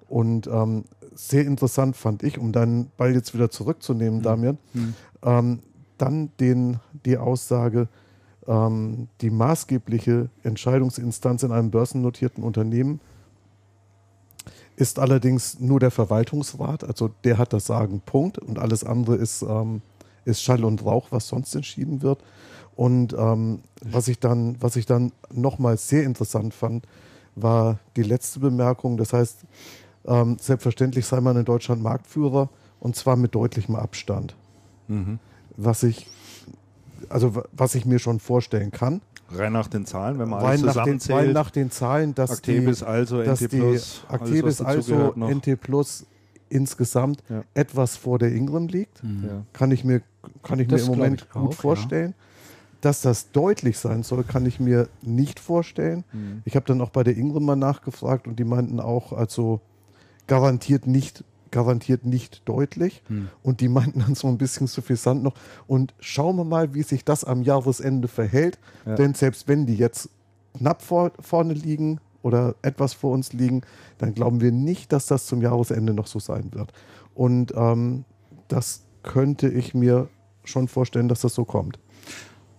Und 0.09 0.47
ähm, 0.47 0.85
sehr 1.15 1.45
interessant 1.47 1.97
fand 1.97 2.23
ich, 2.23 2.39
um 2.39 2.53
deinen 2.53 2.91
Ball 2.97 3.15
jetzt 3.15 3.35
wieder 3.35 3.51
zurückzunehmen, 3.51 4.23
Damian, 4.23 4.59
Hm. 4.73 4.95
ähm, 5.23 5.59
dann 5.99 6.31
den, 6.41 6.79
die 7.05 7.19
Aussage, 7.19 7.89
ähm, 8.47 9.09
die 9.21 9.31
maßgebliche 9.31 10.31
Entscheidungsinstanz 10.43 11.43
in 11.43 11.53
einem 11.53 11.71
börsennotierten 11.71 12.43
Unternehmen 12.43 13.01
ist 14.77 14.99
allerdings 14.99 15.61
nur 15.61 15.79
der 15.79 15.91
Verwaltungsrat, 15.91 16.85
also 16.85 17.11
der 17.25 17.37
hat 17.37 17.53
das 17.53 17.67
Sagen, 17.67 18.01
Punkt. 18.05 18.39
Und 18.39 18.59
alles 18.59 18.83
andere 18.83 19.17
ist, 19.17 19.43
ähm, 19.43 19.83
ist 20.25 20.43
Schall 20.43 20.65
und 20.65 20.85
Rauch, 20.85 21.09
was 21.11 21.29
sonst 21.29 21.55
entschieden 21.55 22.01
wird. 22.01 22.23
Und 22.77 23.13
ähm, 23.13 23.61
was 23.85 24.09
ich 24.09 24.21
dann, 24.21 24.57
was 24.61 24.77
ich 24.77 24.87
dann 24.87 25.13
nochmals 25.31 25.89
sehr 25.89 26.05
interessant 26.05 26.55
fand, 26.55 26.87
war 27.37 27.79
die 27.97 28.03
letzte 28.03 28.41
Bemerkung. 28.41 28.97
Das 28.97 29.13
heißt, 29.13 29.41
ähm, 30.07 30.37
selbstverständlich 30.41 31.07
sei 31.07 31.21
man 31.21 31.37
in 31.37 31.45
Deutschland 31.45 31.83
Marktführer 31.83 32.49
und 32.81 32.97
zwar 32.97 33.17
mit 33.17 33.35
deutlichem 33.35 33.77
Abstand. 33.77 34.35
Mhm. 34.89 35.19
Was 35.57 35.83
ich, 35.83 36.07
also 37.09 37.35
wa- 37.35 37.45
was 37.53 37.75
ich 37.75 37.85
mir 37.85 37.99
schon 37.99 38.21
vorstellen 38.21 38.71
kann, 38.71 39.01
Rein 39.33 39.53
nach 39.53 39.69
den 39.69 39.87
Zahlen, 39.87 40.19
wenn 40.19 40.29
man 40.29 40.45
alles 40.45 40.63
nach, 40.63 40.73
den, 40.85 40.95
weil 40.95 40.99
zusammenzählt. 40.99 41.35
nach 41.35 41.51
den 41.51 41.71
Zahlen, 41.71 42.15
dass 42.17 42.33
Actebis, 42.33 42.81
die, 42.81 42.85
also 42.85 43.23
dass 43.23 43.41
NT+, 43.41 43.53
die 43.53 43.61
alles, 43.61 44.03
was 44.09 44.21
Actebis 44.21 44.61
also. 44.61 45.13
NT 45.17 45.55
Plus 45.61 46.05
insgesamt 46.49 47.23
Ja. 47.29 47.45
etwas 47.55 47.97
vor 47.97 48.19
der 48.19 48.33
Ingram 48.33 48.67
liegt. 48.67 49.03
Hm. 49.03 49.25
Ja. 49.25 49.43
Kann 49.53 49.71
ich 49.71 49.85
mir, 49.85 50.03
kann 50.43 50.59
ich 50.59 50.67
Das 50.67 50.81
mir 50.87 50.93
im 50.95 50.99
Moment 50.99 51.23
ich 51.23 51.31
gut 51.31 51.51
auch, 51.51 51.55
vorstellen. 51.55 52.15
Dass 52.81 53.03
das 53.03 53.31
deutlich 53.31 53.79
sein 53.79 54.03
soll, 54.03 54.25
kann 54.25 54.47
ich 54.47 54.59
mir 54.59 54.89
nicht 55.03 55.39
vorstellen. 55.39 56.03
Mhm. 56.13 56.43
Ich 56.45 56.57
habe 56.57 56.67
dann 56.67 56.81
auch 56.81 56.91
bei 56.91 57.05
der 57.05 57.17
Ingram 57.17 57.45
mal 57.45 57.55
nachgefragt 57.55 58.27
und 58.27 58.37
die 58.41 58.45
meinten 58.45 58.81
auch, 58.81 59.13
also 59.13 59.61
garantiert 60.31 60.87
nicht, 60.87 61.25
garantiert 61.51 62.07
nicht 62.07 62.49
deutlich. 62.49 63.03
Hm. 63.09 63.31
Und 63.43 63.61
die 63.61 63.69
meinten 63.69 63.99
dann 63.99 64.15
so 64.15 64.29
ein 64.29 64.39
bisschen 64.39 64.69
suffisant 64.69 65.25
noch. 65.25 65.35
Und 65.67 65.93
schauen 65.99 66.37
wir 66.37 66.45
mal, 66.45 66.73
wie 66.73 66.85
sich 66.85 67.05
das 67.05 67.25
am 67.25 67.43
Jahresende 67.43 68.07
verhält. 68.07 68.61
Ja. 68.87 68.95
Denn 68.95 69.15
selbst 69.15 69.49
wenn 69.49 69.67
die 69.67 69.75
jetzt 69.75 70.09
knapp 70.57 70.83
vor, 70.83 71.11
vorne 71.19 71.53
liegen 71.55 71.99
oder 72.23 72.55
etwas 72.63 72.93
vor 72.93 73.11
uns 73.11 73.33
liegen, 73.33 73.63
dann 73.99 74.15
glauben 74.15 74.41
wir 74.41 74.53
nicht, 74.53 74.93
dass 74.93 75.07
das 75.07 75.27
zum 75.27 75.43
Jahresende 75.43 75.95
noch 75.95 76.07
so 76.07 76.21
sein 76.21 76.55
wird. 76.55 76.73
Und 77.13 77.53
ähm, 77.57 78.05
das 78.47 78.85
könnte 79.03 79.49
ich 79.49 79.75
mir 79.75 80.09
schon 80.45 80.69
vorstellen, 80.69 81.09
dass 81.09 81.23
das 81.23 81.35
so 81.35 81.45
kommt. 81.45 81.81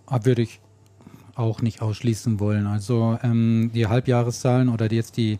Aber 0.04 0.26
würde 0.26 0.42
ich 0.42 0.60
auch 1.36 1.62
nicht 1.62 1.80
ausschließen 1.80 2.38
wollen. 2.38 2.66
Also 2.66 3.18
ähm, 3.22 3.70
die 3.72 3.86
Halbjahreszahlen 3.86 4.68
oder 4.68 4.88
die 4.88 4.96
jetzt 4.96 5.16
die, 5.16 5.38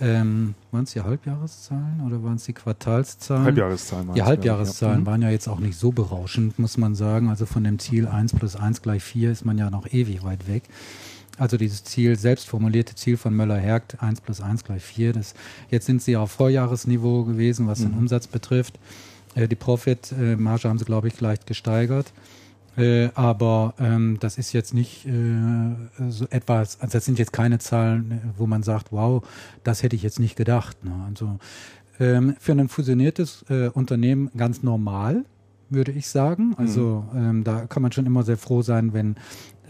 ähm, 0.00 0.54
waren 0.70 0.84
es 0.84 0.92
die 0.92 1.00
Halbjahreszahlen 1.00 2.02
oder 2.06 2.22
waren 2.22 2.36
es 2.36 2.44
die 2.44 2.52
Quartalszahlen? 2.52 3.44
Halbjahreszahlen. 3.44 4.14
Die 4.14 4.22
Halbjahreszahlen 4.22 5.00
ja. 5.00 5.06
waren 5.06 5.22
ja 5.22 5.30
jetzt 5.30 5.48
auch 5.48 5.58
nicht 5.58 5.78
so 5.78 5.92
berauschend, 5.92 6.58
muss 6.58 6.76
man 6.76 6.94
sagen. 6.94 7.28
Also 7.28 7.46
von 7.46 7.64
dem 7.64 7.78
Ziel 7.78 8.06
1 8.06 8.34
plus 8.34 8.56
1 8.56 8.82
gleich 8.82 9.02
4 9.02 9.32
ist 9.32 9.44
man 9.44 9.58
ja 9.58 9.70
noch 9.70 9.86
ewig 9.92 10.22
weit 10.22 10.46
weg. 10.48 10.64
Also 11.38 11.56
dieses 11.58 11.84
Ziel, 11.84 12.18
selbst 12.18 12.48
formulierte 12.48 12.94
Ziel 12.94 13.16
von 13.16 13.34
Möller-Hergt, 13.34 14.02
1 14.02 14.22
plus 14.22 14.40
1 14.40 14.64
gleich 14.64 14.82
4, 14.82 15.12
das, 15.12 15.34
jetzt 15.70 15.84
sind 15.86 16.00
sie 16.02 16.16
auf 16.16 16.30
Vorjahresniveau 16.30 17.24
gewesen, 17.24 17.66
was 17.66 17.80
den 17.80 17.92
Mhm. 17.92 17.98
Umsatz 17.98 18.26
betrifft. 18.26 18.78
Äh, 19.34 19.46
die 19.48 19.54
Profit-Marge 19.56 20.68
haben 20.68 20.78
sie, 20.78 20.86
glaube 20.86 21.08
ich, 21.08 21.20
leicht 21.20 21.46
gesteigert. 21.46 22.12
Äh, 22.76 23.08
aber 23.14 23.74
ähm, 23.78 24.18
das 24.20 24.38
ist 24.38 24.52
jetzt 24.52 24.74
nicht 24.74 25.06
äh, 25.06 25.10
so 26.10 26.26
etwas, 26.28 26.80
also 26.80 26.92
das 26.92 27.04
sind 27.04 27.18
jetzt 27.18 27.32
keine 27.32 27.58
Zahlen, 27.58 28.10
äh, 28.12 28.18
wo 28.36 28.46
man 28.46 28.62
sagt, 28.62 28.92
wow, 28.92 29.26
das 29.64 29.82
hätte 29.82 29.96
ich 29.96 30.02
jetzt 30.02 30.20
nicht 30.20 30.36
gedacht. 30.36 30.84
Ne? 30.84 30.92
Also 31.08 31.38
ähm, 31.98 32.36
für 32.38 32.52
ein 32.52 32.68
fusioniertes 32.68 33.44
äh, 33.48 33.68
Unternehmen 33.68 34.30
ganz 34.36 34.62
normal, 34.62 35.24
würde 35.70 35.92
ich 35.92 36.08
sagen. 36.08 36.54
Also 36.58 37.04
ähm, 37.14 37.44
da 37.44 37.66
kann 37.66 37.82
man 37.82 37.92
schon 37.92 38.06
immer 38.06 38.22
sehr 38.22 38.36
froh 38.36 38.62
sein, 38.62 38.92
wenn 38.92 39.16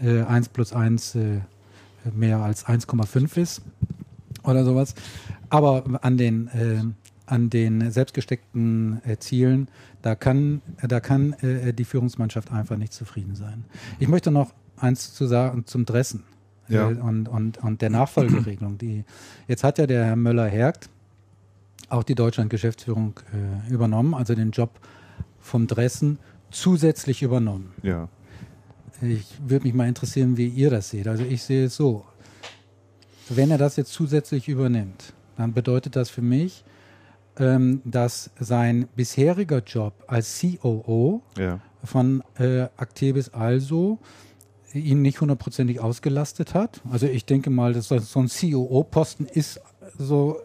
äh, 0.01 0.23
1 0.23 0.49
plus 0.49 0.73
1 0.73 1.15
äh, 1.15 1.39
mehr 2.13 2.39
als 2.39 2.65
1,5 2.65 3.37
ist 3.37 3.61
oder 4.43 4.65
sowas. 4.65 4.95
Aber 5.49 5.83
an 6.01 6.17
den, 6.17 6.47
äh, 6.49 6.83
an 7.27 7.49
den 7.49 7.91
selbstgesteckten 7.91 9.01
äh, 9.05 9.17
Zielen, 9.17 9.67
da 10.01 10.15
kann, 10.15 10.61
da 10.81 10.99
kann 10.99 11.33
äh, 11.33 11.73
die 11.73 11.85
Führungsmannschaft 11.85 12.51
einfach 12.51 12.77
nicht 12.77 12.93
zufrieden 12.93 13.35
sein. 13.35 13.65
Ich 13.99 14.07
möchte 14.07 14.31
noch 14.31 14.53
eins 14.77 15.13
zu 15.13 15.27
sagen 15.27 15.65
zum 15.65 15.85
Dressen 15.85 16.23
Ja. 16.69 16.89
äh, 16.89 16.95
und, 16.95 17.27
und, 17.27 17.57
und 17.59 17.81
der 17.81 17.89
Nachfolgeregelung. 17.89 18.77
Die, 18.77 19.03
jetzt 19.47 19.63
hat 19.63 19.77
ja 19.77 19.85
der 19.87 20.05
Herr 20.05 20.15
Möller-Hergt 20.15 20.89
auch 21.89 22.03
die 22.03 22.15
Deutschland-Geschäftsführung 22.15 23.19
äh, 23.67 23.71
übernommen, 23.71 24.13
also 24.13 24.33
den 24.35 24.51
Job 24.51 24.71
vom 25.39 25.67
Dressen 25.67 26.19
zusätzlich 26.51 27.21
übernommen. 27.23 27.71
Ja. 27.83 28.09
Ich 29.01 29.25
würde 29.45 29.65
mich 29.65 29.73
mal 29.75 29.87
interessieren, 29.87 30.37
wie 30.37 30.47
ihr 30.47 30.69
das 30.69 30.89
seht. 30.89 31.07
Also 31.07 31.23
ich 31.23 31.43
sehe 31.43 31.65
es 31.65 31.75
so. 31.75 32.03
Wenn 33.29 33.51
er 33.51 33.57
das 33.57 33.75
jetzt 33.75 33.91
zusätzlich 33.91 34.47
übernimmt, 34.47 35.13
dann 35.35 35.53
bedeutet 35.53 35.95
das 35.95 36.09
für 36.09 36.21
mich, 36.21 36.63
ähm, 37.39 37.81
dass 37.85 38.29
sein 38.39 38.87
bisheriger 38.95 39.59
Job 39.65 39.93
als 40.07 40.39
COO 40.41 41.21
Ja. 41.37 41.59
von 41.83 42.23
äh, 42.39 42.63
Actebis 42.77 43.29
also 43.33 43.99
ihn 44.73 45.01
nicht 45.01 45.21
hundertprozentig 45.21 45.79
ausgelastet 45.79 46.53
hat. 46.53 46.81
Also 46.91 47.05
ich 47.07 47.25
denke 47.25 47.49
mal, 47.49 47.73
dass 47.73 47.87
so 47.87 47.95
ein 48.19 48.27
COO-Posten 48.29 49.25
ist 49.25 49.59
so 49.97 50.37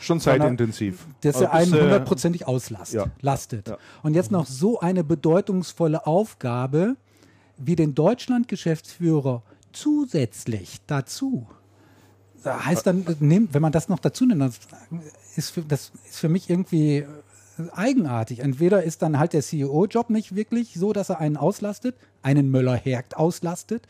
Schon 0.00 0.20
Sondern- 0.20 0.42
zeitintensiv. 0.42 1.06
dass 1.22 1.36
Also 1.36 1.44
er 1.46 1.52
einen 1.54 1.74
äh, 1.74 1.80
hundertprozentig 1.82 2.46
auslastet. 2.46 2.94
ja. 2.94 3.74
Ja. 3.74 3.78
Und 4.02 4.14
jetzt 4.14 4.30
noch 4.30 4.46
so 4.46 4.80
eine 4.80 5.02
bedeutungsvolle 5.04 6.06
Aufgabe 6.06 6.96
wie 7.56 7.74
den 7.76 7.94
Deutschland-Geschäftsführer 7.94 9.42
zusätzlich 9.72 10.78
dazu. 10.86 11.46
Da 12.44 12.64
heißt 12.64 12.86
dann, 12.86 13.04
wenn 13.18 13.62
man 13.62 13.72
das 13.72 13.88
noch 13.88 13.98
dazu 13.98 14.24
nimmt, 14.26 14.58
ist 15.38 15.50
für, 15.50 15.62
das 15.62 15.92
ist 16.08 16.18
für 16.18 16.28
mich 16.28 16.50
irgendwie 16.50 16.98
äh, 16.98 17.06
eigenartig. 17.72 18.40
Entweder 18.40 18.82
ist 18.82 19.02
dann 19.02 19.18
halt 19.18 19.32
der 19.32 19.42
CEO-Job 19.42 20.10
nicht 20.10 20.34
wirklich 20.34 20.74
so, 20.74 20.92
dass 20.92 21.08
er 21.08 21.20
einen 21.20 21.36
auslastet, 21.36 21.96
einen 22.22 22.50
Möller-Hergt 22.50 23.16
auslastet, 23.16 23.86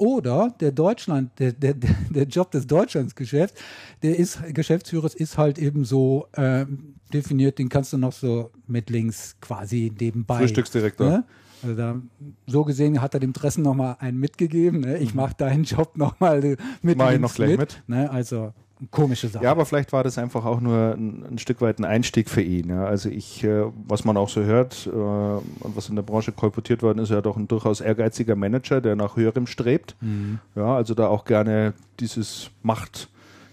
oder 0.00 0.54
der 0.60 0.72
Deutschland, 0.72 1.38
der, 1.38 1.52
der, 1.52 1.74
der 1.74 2.24
Job 2.24 2.50
des 2.50 2.66
Deutschlandsgeschäfts, 2.66 3.60
der 4.02 4.18
ist, 4.18 4.40
Geschäftsführers 4.54 5.14
ist 5.14 5.36
halt 5.36 5.58
eben 5.58 5.84
so 5.84 6.26
ähm, 6.36 6.94
definiert, 7.12 7.58
den 7.58 7.68
kannst 7.68 7.92
du 7.92 7.98
noch 7.98 8.12
so 8.12 8.50
mit 8.66 8.88
links 8.88 9.36
quasi 9.42 9.92
nebenbei. 10.00 10.38
Frühstücksdirektor. 10.38 11.06
Ne? 11.06 11.24
Also 11.62 11.76
da, 11.76 12.00
so 12.46 12.64
gesehen 12.64 13.02
hat 13.02 13.12
er 13.12 13.20
dem 13.20 13.34
Dressen 13.34 13.62
nochmal 13.62 13.96
einen 13.98 14.18
mitgegeben. 14.18 14.80
Ne? 14.80 14.96
Ich 14.98 15.14
mache 15.14 15.34
deinen 15.36 15.64
Job 15.64 15.98
nochmal 15.98 16.40
mit 16.40 16.58
Mhm. 16.82 16.94
Mach 16.96 17.12
ich 17.12 17.20
noch 17.20 17.34
gleich 17.34 17.58
mit. 17.58 17.82
Ne? 17.86 18.10
Also 18.10 18.54
komische 18.90 19.28
Sache. 19.28 19.44
Ja, 19.44 19.50
aber 19.50 19.66
vielleicht 19.66 19.92
war 19.92 20.04
das 20.04 20.18
einfach 20.18 20.44
auch 20.44 20.60
nur 20.60 20.94
ein, 20.96 21.24
ein 21.32 21.38
Stück 21.38 21.60
weit 21.60 21.78
ein 21.78 21.84
Einstieg 21.84 22.30
für 22.30 22.42
ihn. 22.42 22.70
Ja. 22.70 22.86
Also 22.86 23.08
ich, 23.08 23.44
äh, 23.44 23.64
was 23.86 24.04
man 24.04 24.16
auch 24.16 24.28
so 24.28 24.42
hört 24.42 24.86
äh, 24.86 24.90
und 24.90 25.76
was 25.76 25.88
in 25.88 25.96
der 25.96 26.02
Branche 26.02 26.32
kolportiert 26.32 26.82
worden 26.82 26.98
ist, 26.98 27.10
er 27.10 27.22
doch 27.22 27.36
ein 27.36 27.48
durchaus 27.48 27.80
ehrgeiziger 27.80 28.36
Manager, 28.36 28.80
der 28.80 28.96
nach 28.96 29.16
höherem 29.16 29.46
strebt. 29.46 29.96
Mhm. 30.00 30.38
Ja, 30.54 30.76
also 30.76 30.94
da 30.94 31.08
auch 31.08 31.24
gerne 31.24 31.74
dieses 32.00 32.50
Macht, 32.62 33.08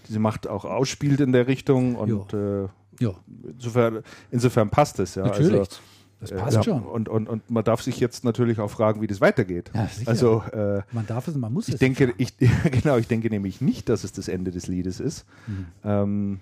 diese 0.08 0.18
Macht 0.18 0.46
auch 0.48 0.64
ausspielt 0.64 1.20
in 1.20 1.32
der 1.32 1.46
Richtung 1.46 1.94
und 1.96 2.32
äh, 2.32 2.68
ja, 3.00 3.12
insofern, 3.46 4.02
insofern 4.30 4.70
passt 4.70 4.98
es. 4.98 5.14
Ja. 5.14 5.24
natürlich. 5.24 5.58
Also, 5.58 5.80
das 6.20 6.30
äh, 6.32 6.36
passt 6.36 6.56
ja. 6.56 6.62
schon. 6.64 6.82
Und, 6.82 7.08
und, 7.08 7.28
und 7.28 7.50
man 7.50 7.64
darf 7.64 7.82
sich 7.82 8.00
jetzt 8.00 8.24
natürlich 8.24 8.58
auch 8.60 8.70
fragen, 8.70 9.00
wie 9.00 9.06
das 9.06 9.20
weitergeht. 9.20 9.70
Ja, 9.74 9.86
sicher. 9.86 10.08
also 10.10 10.42
äh, 10.52 10.82
Man 10.92 11.06
darf 11.06 11.28
es, 11.28 11.34
man 11.36 11.52
muss 11.52 11.68
ich 11.68 11.74
es. 11.74 11.80
denke, 11.80 12.12
ich, 12.18 12.34
genau, 12.70 12.96
ich 12.96 13.06
denke 13.08 13.28
nämlich 13.30 13.60
nicht, 13.60 13.88
dass 13.88 14.04
es 14.04 14.12
das 14.12 14.28
Ende 14.28 14.50
des 14.50 14.66
Liedes 14.66 15.00
ist. 15.00 15.26
Mhm. 15.46 15.66
Ähm, 15.84 16.40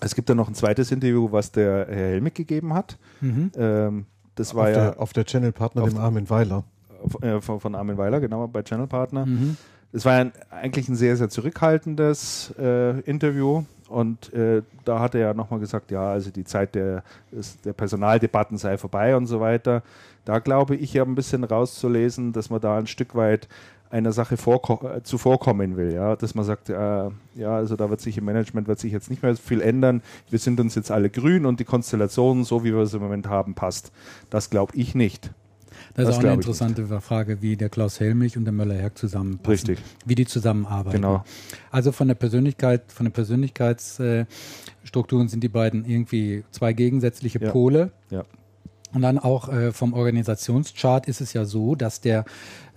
es 0.00 0.14
gibt 0.14 0.28
dann 0.28 0.36
noch 0.36 0.48
ein 0.48 0.54
zweites 0.54 0.90
Interview, 0.92 1.32
was 1.32 1.52
der 1.52 1.86
Herr 1.88 2.08
Helmig 2.08 2.34
gegeben 2.34 2.74
hat. 2.74 2.98
Mhm. 3.20 3.50
Ähm, 3.56 4.06
das 4.34 4.50
Auf, 4.50 4.56
war 4.56 4.68
ja 4.70 4.90
der, 4.90 5.00
auf 5.00 5.12
der 5.12 5.24
Channel-Partner, 5.24 5.82
Auf- 5.82 5.88
dem 5.88 5.98
Armin 5.98 6.28
Weiler. 6.28 6.64
äh, 7.22 7.40
von, 7.40 7.60
von 7.60 7.74
Armin 7.74 7.96
Weiler, 7.96 8.20
genau, 8.20 8.46
bei 8.48 8.62
Channel 8.62 8.86
Partner. 8.86 9.24
Mhm. 9.24 9.56
es 9.92 10.04
war 10.04 10.12
ein, 10.14 10.32
eigentlich 10.50 10.88
ein 10.88 10.96
sehr, 10.96 11.16
sehr 11.16 11.28
zurückhaltendes 11.30 12.52
äh, 12.58 13.00
Interview. 13.00 13.62
Und 13.88 14.32
äh, 14.32 14.62
da 14.84 15.00
hat 15.00 15.14
er 15.14 15.20
ja 15.20 15.34
nochmal 15.34 15.60
gesagt, 15.60 15.90
ja, 15.90 16.10
also 16.10 16.30
die 16.30 16.44
Zeit 16.44 16.74
der, 16.74 17.02
der 17.64 17.72
Personaldebatten 17.72 18.58
sei 18.58 18.78
vorbei 18.78 19.16
und 19.16 19.26
so 19.26 19.40
weiter. 19.40 19.82
Da 20.24 20.40
glaube 20.40 20.74
ich 20.74 20.92
ja 20.92 21.04
ein 21.04 21.14
bisschen 21.14 21.44
rauszulesen, 21.44 22.32
dass 22.32 22.50
man 22.50 22.60
da 22.60 22.78
ein 22.78 22.88
Stück 22.88 23.14
weit 23.14 23.48
einer 23.90 24.12
Sache 24.12 24.34
äh, 24.34 25.02
zuvorkommen 25.02 25.76
will, 25.76 25.92
ja, 25.92 26.16
dass 26.16 26.34
man 26.34 26.44
sagt, 26.44 26.68
äh, 26.68 26.74
ja, 26.74 27.56
also 27.56 27.76
da 27.76 27.88
wird 27.88 28.00
sich 28.00 28.18
im 28.18 28.24
Management 28.24 28.66
wird 28.66 28.80
sich 28.80 28.92
jetzt 28.92 29.10
nicht 29.10 29.22
mehr 29.22 29.36
viel 29.36 29.60
ändern. 29.60 30.02
Wir 30.28 30.38
sind 30.38 30.58
uns 30.58 30.74
jetzt 30.74 30.90
alle 30.90 31.08
grün 31.08 31.46
und 31.46 31.60
die 31.60 31.64
Konstellation, 31.64 32.44
so 32.44 32.64
wie 32.64 32.74
wir 32.74 32.82
es 32.82 32.94
im 32.94 33.02
Moment 33.02 33.28
haben, 33.28 33.54
passt. 33.54 33.92
Das 34.30 34.50
glaube 34.50 34.72
ich 34.74 34.94
nicht. 34.94 35.30
Das, 35.94 36.06
das 36.06 36.08
ist 36.08 36.14
auch 36.20 36.24
eine 36.24 36.34
interessante 36.34 37.00
Frage, 37.00 37.42
wie 37.42 37.56
der 37.56 37.68
Klaus 37.68 38.00
Helmich 38.00 38.36
und 38.36 38.44
der 38.44 38.52
Möller-Herg 38.52 38.96
zusammenpassen. 38.96 39.50
Richtig. 39.50 39.78
Wie 40.04 40.14
die 40.14 40.26
zusammenarbeiten. 40.26 40.96
Genau. 40.96 41.24
Also 41.70 41.92
von 41.92 42.08
der 42.08 42.14
Persönlichkeit, 42.14 42.92
von 42.92 43.06
den 43.06 43.12
Persönlichkeitsstrukturen 43.12 45.28
sind 45.28 45.42
die 45.42 45.48
beiden 45.48 45.84
irgendwie 45.84 46.44
zwei 46.50 46.72
gegensätzliche 46.72 47.40
Ja. 47.42 47.50
Pole. 47.50 47.90
Ja. 48.10 48.24
Und 48.92 49.02
dann 49.02 49.18
auch 49.18 49.48
äh, 49.48 49.72
vom 49.72 49.92
Organisationschart 49.92 51.06
ist 51.08 51.20
es 51.20 51.32
ja 51.32 51.44
so, 51.44 51.74
dass 51.74 52.00
der 52.00 52.24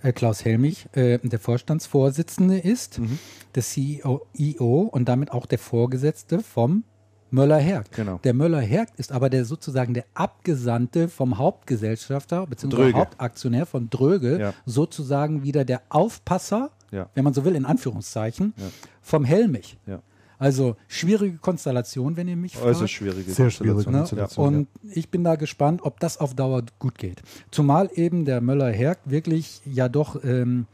äh, 0.02 0.12
Klaus 0.12 0.44
Helmich 0.44 0.86
äh, 0.92 1.18
der 1.22 1.38
Vorstandsvorsitzende 1.38 2.58
ist, 2.58 2.98
Mhm. 2.98 3.18
der 3.54 3.62
CEO 3.62 4.26
IO 4.36 4.80
und 4.92 5.08
damit 5.08 5.32
auch 5.32 5.46
der 5.46 5.58
Vorgesetzte 5.58 6.40
vom 6.40 6.84
Möller-Herg. 7.30 7.90
Genau. 7.92 8.18
Der 8.24 8.34
Möller-Herg 8.34 8.88
ist 8.96 9.12
aber 9.12 9.30
der 9.30 9.44
sozusagen 9.44 9.94
der 9.94 10.04
Abgesandte 10.14 11.08
vom 11.08 11.38
Hauptgesellschafter 11.38 12.46
bzw. 12.46 12.92
Hauptaktionär 12.92 13.66
von 13.66 13.88
Dröge, 13.90 14.38
Ja. 14.40 14.54
sozusagen 14.66 15.42
wieder 15.42 15.64
der 15.64 15.82
Aufpasser, 15.88 16.70
Ja. 16.90 17.08
wenn 17.14 17.24
man 17.24 17.34
so 17.34 17.44
will, 17.44 17.54
in 17.54 17.64
Anführungszeichen, 17.64 18.54
Ja. 18.56 18.64
vom 19.02 19.24
Helmich. 19.24 19.78
Ja. 19.86 20.00
Also 20.38 20.76
schwierige 20.88 21.36
Konstellation, 21.36 22.16
wenn 22.16 22.26
ihr 22.26 22.36
mich 22.36 22.54
fragt. 22.56 22.66
Äußerst 22.68 22.92
schwierige 22.94 23.30
Sehr 23.30 23.50
schwierige 23.50 23.74
Konstellation. 23.84 23.92
Ne? 23.92 23.98
Konstellation. 24.24 24.54
Und 24.56 24.68
ich 24.96 25.10
bin 25.10 25.22
da 25.22 25.36
gespannt, 25.36 25.82
ob 25.84 26.00
das 26.00 26.16
auf 26.16 26.34
Dauer 26.34 26.62
gut 26.78 26.96
geht. 26.96 27.22
Zumal 27.50 27.90
eben 27.94 28.24
der 28.24 28.40
Möller-Herg 28.40 28.98
wirklich 29.04 29.60
ja 29.66 29.90
doch 29.90 30.24
ähm, 30.24 30.66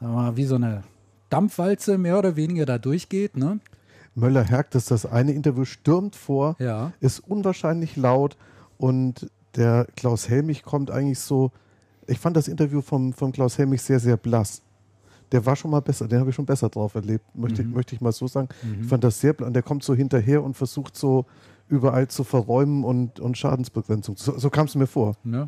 wie 0.00 0.44
so 0.44 0.54
eine 0.54 0.84
Dampfwalze 1.28 1.98
mehr 1.98 2.18
oder 2.18 2.36
weniger 2.36 2.66
da 2.66 2.78
durchgeht. 2.78 3.36
Ne? 3.36 3.58
Möller-Herg, 4.20 4.70
das 4.70 4.84
ist 4.84 4.90
das 4.90 5.06
eine 5.06 5.32
Interview, 5.32 5.64
stürmt 5.64 6.14
vor, 6.16 6.56
Ja. 6.58 6.92
ist 7.00 7.20
unwahrscheinlich 7.20 7.96
laut 7.96 8.36
und 8.78 9.28
der 9.56 9.86
Klaus 9.96 10.28
Helmich 10.28 10.62
kommt 10.62 10.90
eigentlich 10.90 11.18
so. 11.18 11.50
Ich 12.06 12.18
fand 12.18 12.36
das 12.36 12.46
Interview 12.48 12.80
vom, 12.82 13.12
vom 13.12 13.32
Klaus 13.32 13.58
Helmich 13.58 13.82
sehr, 13.82 13.98
sehr 14.00 14.16
blass. 14.16 14.62
Der 15.32 15.44
war 15.46 15.54
schon 15.56 15.70
mal 15.70 15.80
besser, 15.80 16.08
den 16.08 16.18
habe 16.20 16.30
ich 16.30 16.36
schon 16.36 16.46
besser 16.46 16.68
drauf 16.68 16.94
erlebt, 16.94 17.24
möchte, 17.34 17.62
Mhm. 17.62 17.68
ich, 17.70 17.74
möchte 17.76 17.94
ich 17.94 18.00
mal 18.00 18.12
so 18.12 18.26
sagen. 18.26 18.48
Ich 18.80 18.86
fand 18.88 19.04
das 19.04 19.20
sehr 19.20 19.32
blass. 19.32 19.46
Und 19.48 19.54
der 19.54 19.62
kommt 19.62 19.82
so 19.84 19.94
hinterher 19.94 20.42
und 20.42 20.54
versucht 20.54 20.96
so 20.96 21.24
überall 21.70 22.08
zu 22.08 22.24
verräumen 22.24 22.84
und, 22.84 23.20
und 23.20 23.38
Schadensbegrenzung. 23.38 24.16
So, 24.16 24.36
so 24.38 24.50
kam 24.50 24.66
es 24.66 24.74
mir 24.74 24.86
vor. 24.86 25.16
Ne? 25.24 25.46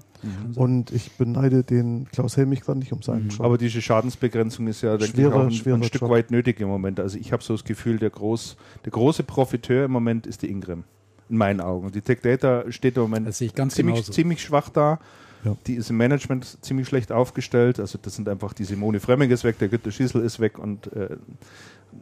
Und 0.54 0.90
ich 0.92 1.12
beneide 1.18 1.64
den 1.64 2.06
Klaus 2.12 2.36
Helmich 2.36 2.60
gerade 2.60 2.78
nicht 2.78 2.92
um 2.92 3.02
seinen 3.02 3.28
Job. 3.28 3.40
Mhm. 3.40 3.44
Aber 3.44 3.58
diese 3.58 3.82
Schadensbegrenzung 3.82 4.68
ist 4.68 4.82
ja, 4.82 4.96
denke 4.96 5.16
Schwerer- 5.16 5.48
ich, 5.48 5.62
auch 5.62 5.66
ein, 5.66 5.72
ein 5.80 5.84
Stück 5.84 6.02
Job. 6.02 6.10
weit 6.10 6.30
nötig 6.30 6.60
im 6.60 6.68
Moment. 6.68 7.00
Also 7.00 7.18
ich 7.18 7.32
habe 7.32 7.42
so 7.42 7.54
das 7.54 7.64
Gefühl, 7.64 7.98
der, 7.98 8.10
groß, 8.10 8.56
der 8.84 8.92
große 8.92 9.24
Profiteur 9.24 9.84
im 9.84 9.90
Moment 9.90 10.26
ist 10.26 10.42
die 10.42 10.50
Ingram. 10.50 10.84
In 11.28 11.38
meinen 11.38 11.60
Augen. 11.60 11.90
Die 11.90 12.00
Tech 12.02 12.20
Data 12.22 12.70
steht 12.70 12.96
im 12.96 13.02
Moment 13.02 13.32
ziemlich, 13.34 13.54
genauso. 13.54 14.12
ziemlich 14.12 14.42
schwach 14.42 14.68
da. 14.68 14.98
Ja. 15.44 15.56
Die 15.66 15.74
ist 15.74 15.90
im 15.90 15.96
Management 15.96 16.58
ziemlich 16.64 16.86
schlecht 16.88 17.10
aufgestellt. 17.12 17.80
Also 17.80 17.98
das 18.00 18.14
sind 18.14 18.28
einfach 18.28 18.52
die 18.52 18.64
Simone 18.64 19.00
Fremming 19.00 19.30
ist 19.30 19.44
weg, 19.44 19.58
der 19.58 19.68
Günther 19.68 19.90
Schießel 19.90 20.22
ist 20.22 20.38
weg 20.40 20.58
und 20.58 20.92
äh, 20.92 21.16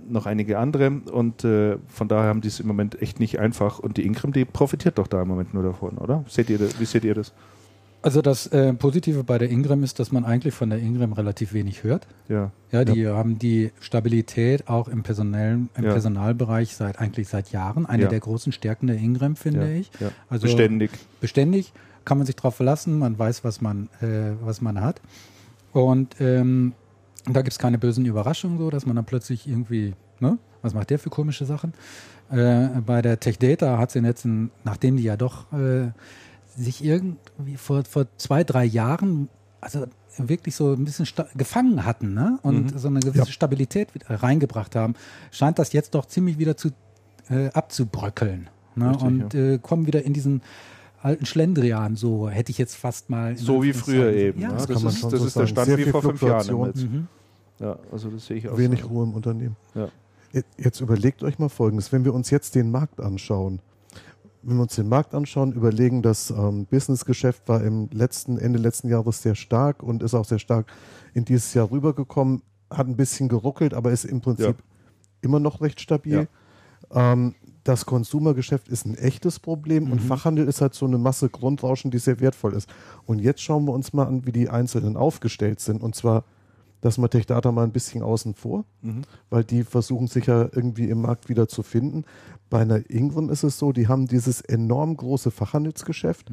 noch 0.08 0.26
einige 0.26 0.58
andere. 0.58 0.90
Und 0.90 1.44
äh, 1.44 1.76
von 1.88 2.06
daher 2.08 2.28
haben 2.28 2.40
die 2.42 2.48
es 2.48 2.60
im 2.60 2.66
Moment 2.66 3.00
echt 3.00 3.18
nicht 3.18 3.38
einfach. 3.38 3.78
Und 3.78 3.96
die 3.96 4.04
Ingram, 4.06 4.32
die 4.32 4.44
profitiert 4.44 4.98
doch 4.98 5.06
da 5.06 5.22
im 5.22 5.28
Moment 5.28 5.54
nur 5.54 5.62
davon, 5.62 5.96
oder? 5.98 6.24
Seht 6.28 6.50
ihr, 6.50 6.58
das- 6.58 6.78
wie 6.78 6.84
seht 6.84 7.04
ihr 7.04 7.14
das? 7.14 7.32
Also 8.02 8.22
das 8.22 8.46
äh, 8.46 8.72
Positive 8.72 9.24
bei 9.24 9.36
der 9.36 9.50
Ingram 9.50 9.82
ist, 9.82 9.98
dass 9.98 10.10
man 10.10 10.24
eigentlich 10.24 10.54
von 10.54 10.70
der 10.70 10.78
Ingram 10.78 11.12
relativ 11.12 11.52
wenig 11.52 11.82
hört. 11.84 12.06
Ja. 12.30 12.50
Ja, 12.72 12.82
die 12.86 13.06
haben 13.06 13.38
die 13.38 13.72
Stabilität 13.78 14.68
auch 14.68 14.88
im 14.88 15.02
personellen, 15.02 15.68
im 15.76 15.84
Ja. 15.84 15.90
Personalbereich 15.92 16.74
seit 16.74 16.98
eigentlich 16.98 17.28
seit 17.28 17.52
Jahren. 17.52 17.84
Eine 17.84 18.04
Ja. 18.04 18.08
der 18.08 18.20
großen 18.20 18.52
Stärken 18.52 18.86
der 18.86 18.96
Ingram, 18.96 19.36
finde 19.36 19.66
ja, 19.70 19.80
ich. 19.80 19.90
Ja. 20.00 20.12
Also 20.30 20.44
Beständig. 20.46 20.90
beständig, 21.20 21.74
kann 22.04 22.18
man 22.18 22.26
sich 22.26 22.36
darauf 22.36 22.54
verlassen, 22.56 22.98
man 22.98 23.18
weiß, 23.18 23.44
was 23.44 23.60
man, 23.60 23.88
äh, 24.00 24.32
was 24.42 24.60
man 24.60 24.80
hat. 24.80 25.00
Und 25.72 26.16
ähm, 26.20 26.72
da 27.26 27.42
gibt 27.42 27.52
es 27.52 27.58
keine 27.58 27.78
bösen 27.78 28.06
Überraschungen, 28.06 28.58
so 28.58 28.70
dass 28.70 28.86
man 28.86 28.96
dann 28.96 29.04
plötzlich 29.04 29.46
irgendwie, 29.48 29.94
ne, 30.20 30.38
was 30.62 30.74
macht 30.74 30.90
der 30.90 30.98
für 30.98 31.10
komische 31.10 31.44
Sachen? 31.44 31.72
Äh, 32.30 32.68
bei 32.86 33.02
der 33.02 33.20
Tech 33.20 33.38
Data 33.38 33.78
hat 33.78 33.90
sie 33.90 34.00
jetzt, 34.00 34.24
ein, 34.24 34.50
nachdem 34.64 34.96
die 34.96 35.02
ja 35.02 35.16
doch 35.16 35.52
äh, 35.52 35.90
sich 36.56 36.84
irgendwie 36.84 37.56
vor, 37.56 37.84
vor 37.84 38.06
zwei, 38.16 38.44
drei 38.44 38.64
Jahren, 38.64 39.28
also 39.60 39.86
wirklich 40.18 40.54
so 40.56 40.72
ein 40.72 40.84
bisschen 40.84 41.06
gefangen 41.36 41.84
hatten 41.84 42.14
ne? 42.14 42.38
und 42.42 42.72
Mhm. 42.72 42.78
so 42.78 42.88
eine 42.88 43.00
gewisse 43.00 43.18
Ja. 43.26 43.32
Stabilität 43.32 43.88
reingebracht 44.08 44.74
haben, 44.74 44.94
scheint 45.30 45.58
das 45.58 45.72
jetzt 45.72 45.94
doch 45.94 46.06
ziemlich 46.06 46.38
wieder 46.38 46.56
zu 46.56 46.70
äh, 47.28 47.48
abzubröckeln. 47.52 48.50
Ne? 48.74 48.90
Richtig, 48.90 49.06
und 49.06 49.34
äh, 49.34 49.58
kommen 49.58 49.86
wieder 49.86 50.02
in 50.02 50.12
diesen 50.12 50.42
alten 51.02 51.26
Schlendrian, 51.26 51.96
so 51.96 52.28
hätte 52.28 52.50
ich 52.50 52.58
jetzt 52.58 52.76
fast 52.76 53.10
mal. 53.10 53.36
So 53.36 53.62
wie 53.62 53.72
früher 53.72 54.12
eben. 54.12 54.40
Ja, 54.40 54.48
ne? 54.48 54.54
das 54.54 54.66
das 54.66 54.74
kann 54.74 54.82
man 54.84 54.92
ist, 54.92 55.00
schon 55.00 55.10
das 55.10 55.20
so 55.20 55.26
ist 55.26 55.36
der. 55.36 55.46
Stand 55.46 55.66
Sehr 55.66 55.78
wie 55.78 55.82
viel 55.84 55.92
vor 55.92 56.02
fünf 56.02 56.22
Jahren. 56.22 56.72
Mhm. 56.74 57.08
Ja, 57.58 57.78
also 57.92 58.10
das 58.10 58.26
sehe 58.26 58.36
ich 58.38 58.48
auch 58.48 58.56
Wenig 58.56 58.80
so. 58.82 58.88
Ruhe 58.88 59.04
im 59.04 59.14
Unternehmen. 59.14 59.56
Ja. 59.74 59.88
Jetzt 60.56 60.80
überlegt 60.80 61.22
euch 61.24 61.38
mal 61.38 61.48
Folgendes. 61.48 61.92
Wenn 61.92 62.04
wir 62.04 62.14
uns 62.14 62.30
jetzt 62.30 62.54
den 62.54 62.70
Markt 62.70 63.00
anschauen, 63.00 63.60
wenn 64.42 64.56
wir 64.56 64.62
uns 64.62 64.76
den 64.76 64.88
Markt 64.88 65.14
anschauen, 65.14 65.52
überlegen, 65.52 66.02
das 66.02 66.30
ähm, 66.30 66.66
Businessgeschäft 66.66 67.48
war 67.48 67.62
im 67.62 67.88
letzten, 67.92 68.38
Ende 68.38 68.58
letzten 68.58 68.88
Jahres 68.88 69.22
sehr 69.22 69.34
stark 69.34 69.82
und 69.82 70.02
ist 70.02 70.14
auch 70.14 70.24
sehr 70.24 70.38
stark 70.38 70.66
in 71.12 71.24
dieses 71.24 71.52
Jahr 71.52 71.70
rübergekommen, 71.70 72.42
hat 72.70 72.86
ein 72.86 72.96
bisschen 72.96 73.28
geruckelt, 73.28 73.74
aber 73.74 73.90
ist 73.90 74.04
im 74.04 74.20
Prinzip 74.20 74.46
Ja. 74.46 74.54
immer 75.20 75.40
noch 75.40 75.60
recht 75.60 75.80
stabil. 75.80 76.28
Ähm, 76.92 77.34
das 77.64 77.84
Konsumergeschäft 77.86 78.68
ist 78.68 78.86
ein 78.86 78.94
echtes 78.96 79.38
Problem 79.38 79.92
und 79.92 80.00
Fachhandel 80.00 80.48
ist 80.48 80.60
halt 80.60 80.74
so 80.74 80.86
eine 80.86 80.98
Masse 80.98 81.28
Grundrauschen, 81.28 81.90
die 81.90 81.98
sehr 81.98 82.20
wertvoll 82.20 82.54
ist. 82.54 82.68
Und 83.06 83.18
jetzt 83.18 83.42
schauen 83.42 83.66
wir 83.66 83.72
uns 83.72 83.92
mal 83.92 84.06
an, 84.06 84.26
wie 84.26 84.32
die 84.32 84.48
Einzelnen 84.48 84.96
aufgestellt 84.96 85.60
sind. 85.60 85.82
Und 85.82 85.94
zwar 85.94 86.24
das 86.80 86.96
mal 86.96 87.08
Tech 87.08 87.26
Data 87.26 87.52
mal 87.52 87.64
ein 87.64 87.72
bisschen 87.72 88.02
außen 88.02 88.32
vor, 88.34 88.64
Mhm. 88.80 89.02
weil 89.28 89.44
die 89.44 89.64
versuchen 89.64 90.06
sich 90.06 90.24
ja 90.26 90.48
irgendwie 90.52 90.88
im 90.88 91.02
Markt 91.02 91.28
wieder 91.28 91.46
zu 91.46 91.62
finden. 91.62 92.04
Bei 92.48 92.60
einer 92.60 92.88
Ingram 92.88 93.28
ist 93.28 93.42
es 93.42 93.58
so, 93.58 93.72
die 93.72 93.86
haben 93.88 94.06
dieses 94.06 94.40
enorm 94.40 94.96
große 94.96 95.30
Fachhandelsgeschäft, 95.30 96.32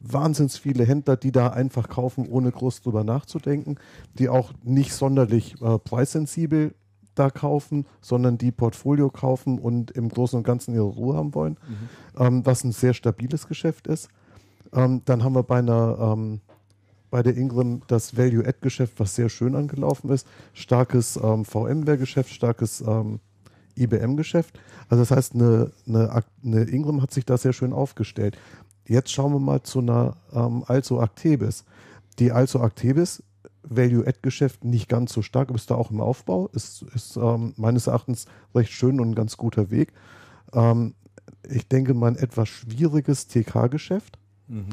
wahnsinns 0.00 0.56
viele 0.56 0.84
Händler, 0.86 1.16
die 1.18 1.30
da 1.30 1.48
einfach 1.48 1.90
kaufen, 1.90 2.26
ohne 2.26 2.50
groß 2.50 2.80
drüber 2.80 3.04
nachzudenken, 3.04 3.76
die 4.18 4.30
auch 4.30 4.52
nicht 4.64 4.94
sonderlich 4.94 5.60
äh, 5.60 5.78
preissensibel 5.78 6.74
da 7.14 7.30
kaufen, 7.30 7.86
sondern 8.00 8.38
die 8.38 8.52
Portfolio 8.52 9.10
kaufen 9.10 9.58
und 9.58 9.90
im 9.90 10.08
Großen 10.08 10.36
und 10.36 10.44
Ganzen 10.44 10.74
ihre 10.74 10.84
Ruhe 10.84 11.16
haben 11.16 11.34
wollen, 11.34 11.56
ähm, 12.18 12.44
was 12.46 12.64
ein 12.64 12.72
sehr 12.72 12.94
stabiles 12.94 13.48
Geschäft 13.48 13.86
ist. 13.86 14.08
Ähm, 14.72 15.02
dann 15.04 15.22
haben 15.22 15.34
wir 15.34 15.42
bei 15.42 15.58
einer 15.58 15.98
ähm, 15.98 16.40
bei 17.12 17.22
der 17.22 17.36
Ingram 17.36 17.82
das 17.88 18.16
Value-Add-Geschäft, 18.16 18.98
was 18.98 19.14
sehr 19.14 19.28
schön 19.28 19.54
angelaufen 19.54 20.08
ist. 20.08 20.26
Starkes 20.54 21.20
ähm, 21.22 21.44
VMware-Geschäft, 21.44 22.32
starkes 22.32 22.80
ähm, 22.80 23.20
IBM-Geschäft. 23.76 24.58
Also 24.88 25.02
das 25.02 25.10
heißt, 25.10 25.34
eine, 25.34 25.72
eine, 25.86 26.24
eine 26.42 26.62
Ingram 26.62 27.02
hat 27.02 27.12
sich 27.12 27.26
da 27.26 27.36
sehr 27.36 27.52
schön 27.52 27.74
aufgestellt. 27.74 28.38
Jetzt 28.88 29.12
schauen 29.12 29.34
wir 29.34 29.40
mal 29.40 29.62
zu 29.62 29.80
einer 29.80 30.16
ähm, 30.32 30.64
Also 30.66 31.00
Actebis. 31.00 31.64
Die 32.18 32.32
Also 32.32 32.60
Actebis, 32.60 33.22
Value-Add-Geschäft 33.64 34.64
nicht 34.64 34.88
ganz 34.88 35.12
so 35.12 35.22
stark, 35.22 35.48
aber 35.48 35.56
ist 35.56 35.70
da 35.70 35.74
auch 35.74 35.90
im 35.90 36.00
Aufbau, 36.00 36.48
ist, 36.48 36.82
ist 36.94 37.16
ähm, 37.16 37.54
meines 37.56 37.86
Erachtens 37.86 38.26
recht 38.54 38.72
schön 38.72 39.00
und 39.00 39.10
ein 39.10 39.14
ganz 39.14 39.36
guter 39.36 39.70
Weg. 39.70 39.92
Ähm, 40.52 40.94
ich 41.48 41.68
denke 41.68 41.94
mal 41.94 42.08
ein 42.08 42.16
etwas 42.16 42.48
schwieriges 42.48 43.26
TK-Geschäft. 43.28 44.18
Mhm. 44.48 44.66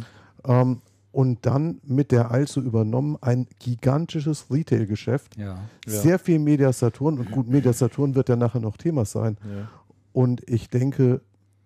Ähm, 0.46 0.82
und 1.12 1.46
dann 1.46 1.82
mit 1.84 2.12
der 2.12 2.32
Also 2.32 2.62
übernommen 2.62 3.18
ein 3.22 3.48
gigantisches 3.60 4.52
Retail-Geschäft. 4.52 5.38
Ja. 5.38 5.46
Ja. 5.46 5.62
Sehr 5.88 6.20
viel 6.20 6.40
Media 6.40 6.72
Saturn 6.72 7.18
und 7.18 7.32
gut, 7.32 7.48
Media 7.48 7.74
Saturn 7.74 8.14
wird 8.14 8.30
ja 8.30 8.36
nachher 8.36 8.62
noch 8.62 8.78
Thema 8.78 9.06
sein. 9.06 9.38
Ja. 9.44 9.70
Und 10.14 10.48
ich 10.48 10.70
denke, 10.70 11.22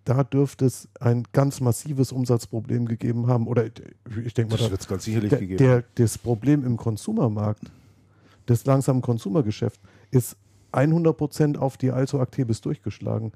da 0.06 0.24
dürfte 0.24 0.66
es 0.66 0.88
ein 1.00 1.24
ganz 1.32 1.62
massives 1.62 2.12
Umsatzproblem 2.12 2.86
gegeben 2.88 3.28
haben. 3.28 3.48
Oder 3.48 3.66
ich 3.66 4.34
denke 4.34 4.52
mal, 4.52 4.58
Das 4.58 4.66
da- 4.68 4.72
wird 4.72 4.82
es 4.82 4.88
ganz 4.88 5.04
sicherlich 5.06 5.30
der, 5.30 5.40
gegeben. 5.40 5.58
der, 5.58 5.84
das 5.96 6.18
Problem 6.18 6.66
im 6.66 6.78
Konsumermarkt, 6.78 7.64
das 8.46 8.66
langsamen 8.66 9.02
Konsumergeschäft, 9.02 9.80
ist 10.12 10.36
100% 10.74 11.58
auf 11.58 11.78
die 11.78 11.92
Also 11.92 12.20
Actebis 12.20 12.60
durchgeschlagen. 12.62 13.32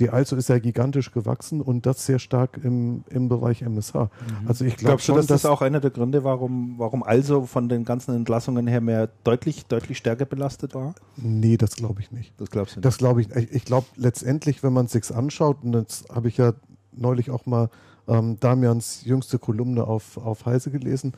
Die 0.00 0.10
Also 0.10 0.36
ist 0.36 0.48
ja 0.48 0.58
gigantisch 0.58 1.10
gewachsen 1.10 1.60
und 1.60 1.84
das 1.86 2.06
sehr 2.06 2.18
stark 2.18 2.60
im, 2.62 3.04
im 3.10 3.28
Bereich 3.28 3.62
MSH. 3.62 3.94
Mhm. 3.94 4.08
Also 4.46 4.64
ich 4.64 4.76
glaube 4.76 4.90
Glaubst 4.90 5.06
schon, 5.06 5.14
du, 5.16 5.20
dass 5.22 5.42
das 5.42 5.46
auch 5.46 5.60
einer 5.60 5.80
der 5.80 5.90
Gründe, 5.90 6.22
warum, 6.24 6.74
warum 6.78 7.02
Also 7.02 7.46
von 7.46 7.68
den 7.68 7.84
ganzen 7.84 8.14
Entlassungen 8.14 8.66
her 8.66 8.80
mehr 8.80 9.08
deutlich, 9.24 9.66
deutlich 9.66 9.98
stärker 9.98 10.24
belastet 10.24 10.74
war? 10.74 10.94
Nee, 11.16 11.56
das 11.56 11.76
glaube 11.76 12.00
ich 12.00 12.12
nicht. 12.12 12.32
Das 12.40 12.50
glaubst 12.50 12.76
du 12.76 12.80
nicht? 12.80 12.84
Das 12.84 12.98
glaube 12.98 13.22
ich. 13.22 13.30
Ich, 13.34 13.52
ich 13.52 13.64
glaube 13.64 13.86
letztendlich, 13.96 14.62
wenn 14.62 14.72
man 14.72 14.86
es 14.86 14.92
sich 14.92 15.14
anschaut, 15.14 15.58
und 15.64 15.74
jetzt 15.74 16.08
habe 16.14 16.28
ich 16.28 16.36
ja 16.36 16.52
neulich 16.92 17.30
auch 17.30 17.46
mal 17.46 17.68
ähm, 18.06 18.38
Damians 18.40 19.04
jüngste 19.04 19.38
Kolumne 19.38 19.84
auf, 19.84 20.16
auf 20.16 20.46
Heise 20.46 20.70
gelesen, 20.70 21.12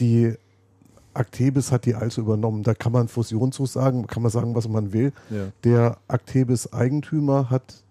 die 0.00 0.34
Actebis 1.14 1.72
hat 1.72 1.84
die 1.84 1.94
also 1.94 2.22
übernommen. 2.22 2.62
Da 2.62 2.74
kann 2.74 2.92
man 2.92 3.08
Fusion 3.08 3.52
zu 3.52 3.66
sagen, 3.66 4.06
kann 4.06 4.22
man 4.22 4.32
sagen, 4.32 4.54
was 4.54 4.68
man 4.68 4.92
will. 4.92 5.12
ja. 5.30 5.48
Der 5.64 5.98
Actebis-Eigentümer 6.08 7.50
hat, 7.50 7.82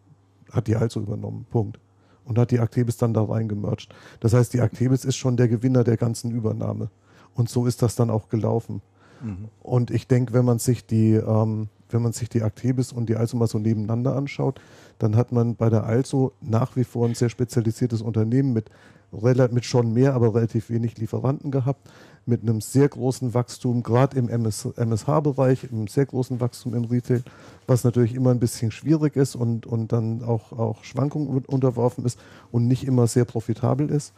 hat 0.51 0.67
die 0.67 0.75
also 0.75 0.99
übernommen. 0.99 1.45
Punkt. 1.49 1.79
Und 2.23 2.37
hat 2.37 2.51
die 2.51 2.59
Actebis 2.59 2.97
dann 2.97 3.13
da 3.13 3.23
reingemercht. 3.23 3.93
Das 4.19 4.33
heißt, 4.33 4.53
die 4.53 4.59
Actebis 4.59 5.05
ist 5.05 5.15
schon 5.15 5.37
der 5.37 5.47
Gewinner 5.47 5.83
der 5.83 5.97
ganzen 5.97 6.31
Übernahme. 6.31 6.89
Und 7.33 7.49
so 7.49 7.65
ist 7.65 7.81
das 7.81 7.95
dann 7.95 8.09
auch 8.09 8.29
gelaufen. 8.29 8.81
Mhm. 9.21 9.49
Und 9.61 9.91
ich 9.91 10.07
denke, 10.07 10.33
wenn 10.33 10.45
man 10.45 10.59
sich 10.59 10.85
die, 10.85 11.13
ähm, 11.13 11.69
wenn 11.89 12.01
man 12.01 12.13
sich 12.13 12.29
die 12.29 12.41
Actebis 12.41 12.91
und 12.91 13.09
die 13.09 13.15
Also 13.15 13.37
mal 13.37 13.47
so 13.47 13.59
nebeneinander 13.59 14.15
anschaut, 14.15 14.61
dann 14.99 15.15
hat 15.15 15.31
man 15.31 15.55
bei 15.55 15.69
der 15.69 15.85
Also 15.85 16.33
nach 16.41 16.75
wie 16.75 16.83
vor 16.83 17.07
ein 17.07 17.15
sehr 17.15 17.29
spezialisiertes 17.29 18.01
Unternehmen 18.01 18.53
mit, 18.53 18.69
mit 19.11 19.65
schon 19.65 19.93
mehr, 19.93 20.13
aber 20.13 20.33
relativ 20.35 20.69
wenig 20.69 20.97
Lieferanten 20.97 21.51
gehabt, 21.51 21.89
mit 22.25 22.41
einem 22.43 22.61
sehr 22.61 22.87
großen 22.87 23.33
Wachstum, 23.33 23.81
gerade 23.83 24.17
im 24.17 24.29
MS, 24.29 24.65
MSH-Bereich, 24.77 25.71
einem 25.71 25.87
sehr 25.87 26.05
großen 26.05 26.39
Wachstum 26.39 26.73
im 26.75 26.85
Retail, 26.85 27.23
was 27.67 27.83
natürlich 27.83 28.13
immer 28.13 28.31
ein 28.31 28.39
bisschen 28.39 28.71
schwierig 28.71 29.15
ist 29.15 29.35
und, 29.35 29.65
und 29.65 29.91
dann 29.91 30.23
auch, 30.23 30.51
auch 30.51 30.83
Schwankungen 30.83 31.27
un- 31.29 31.45
unterworfen 31.45 32.05
ist 32.05 32.19
und 32.51 32.67
nicht 32.67 32.85
immer 32.85 33.07
sehr 33.07 33.25
profitabel 33.25 33.89
ist. 33.89 34.13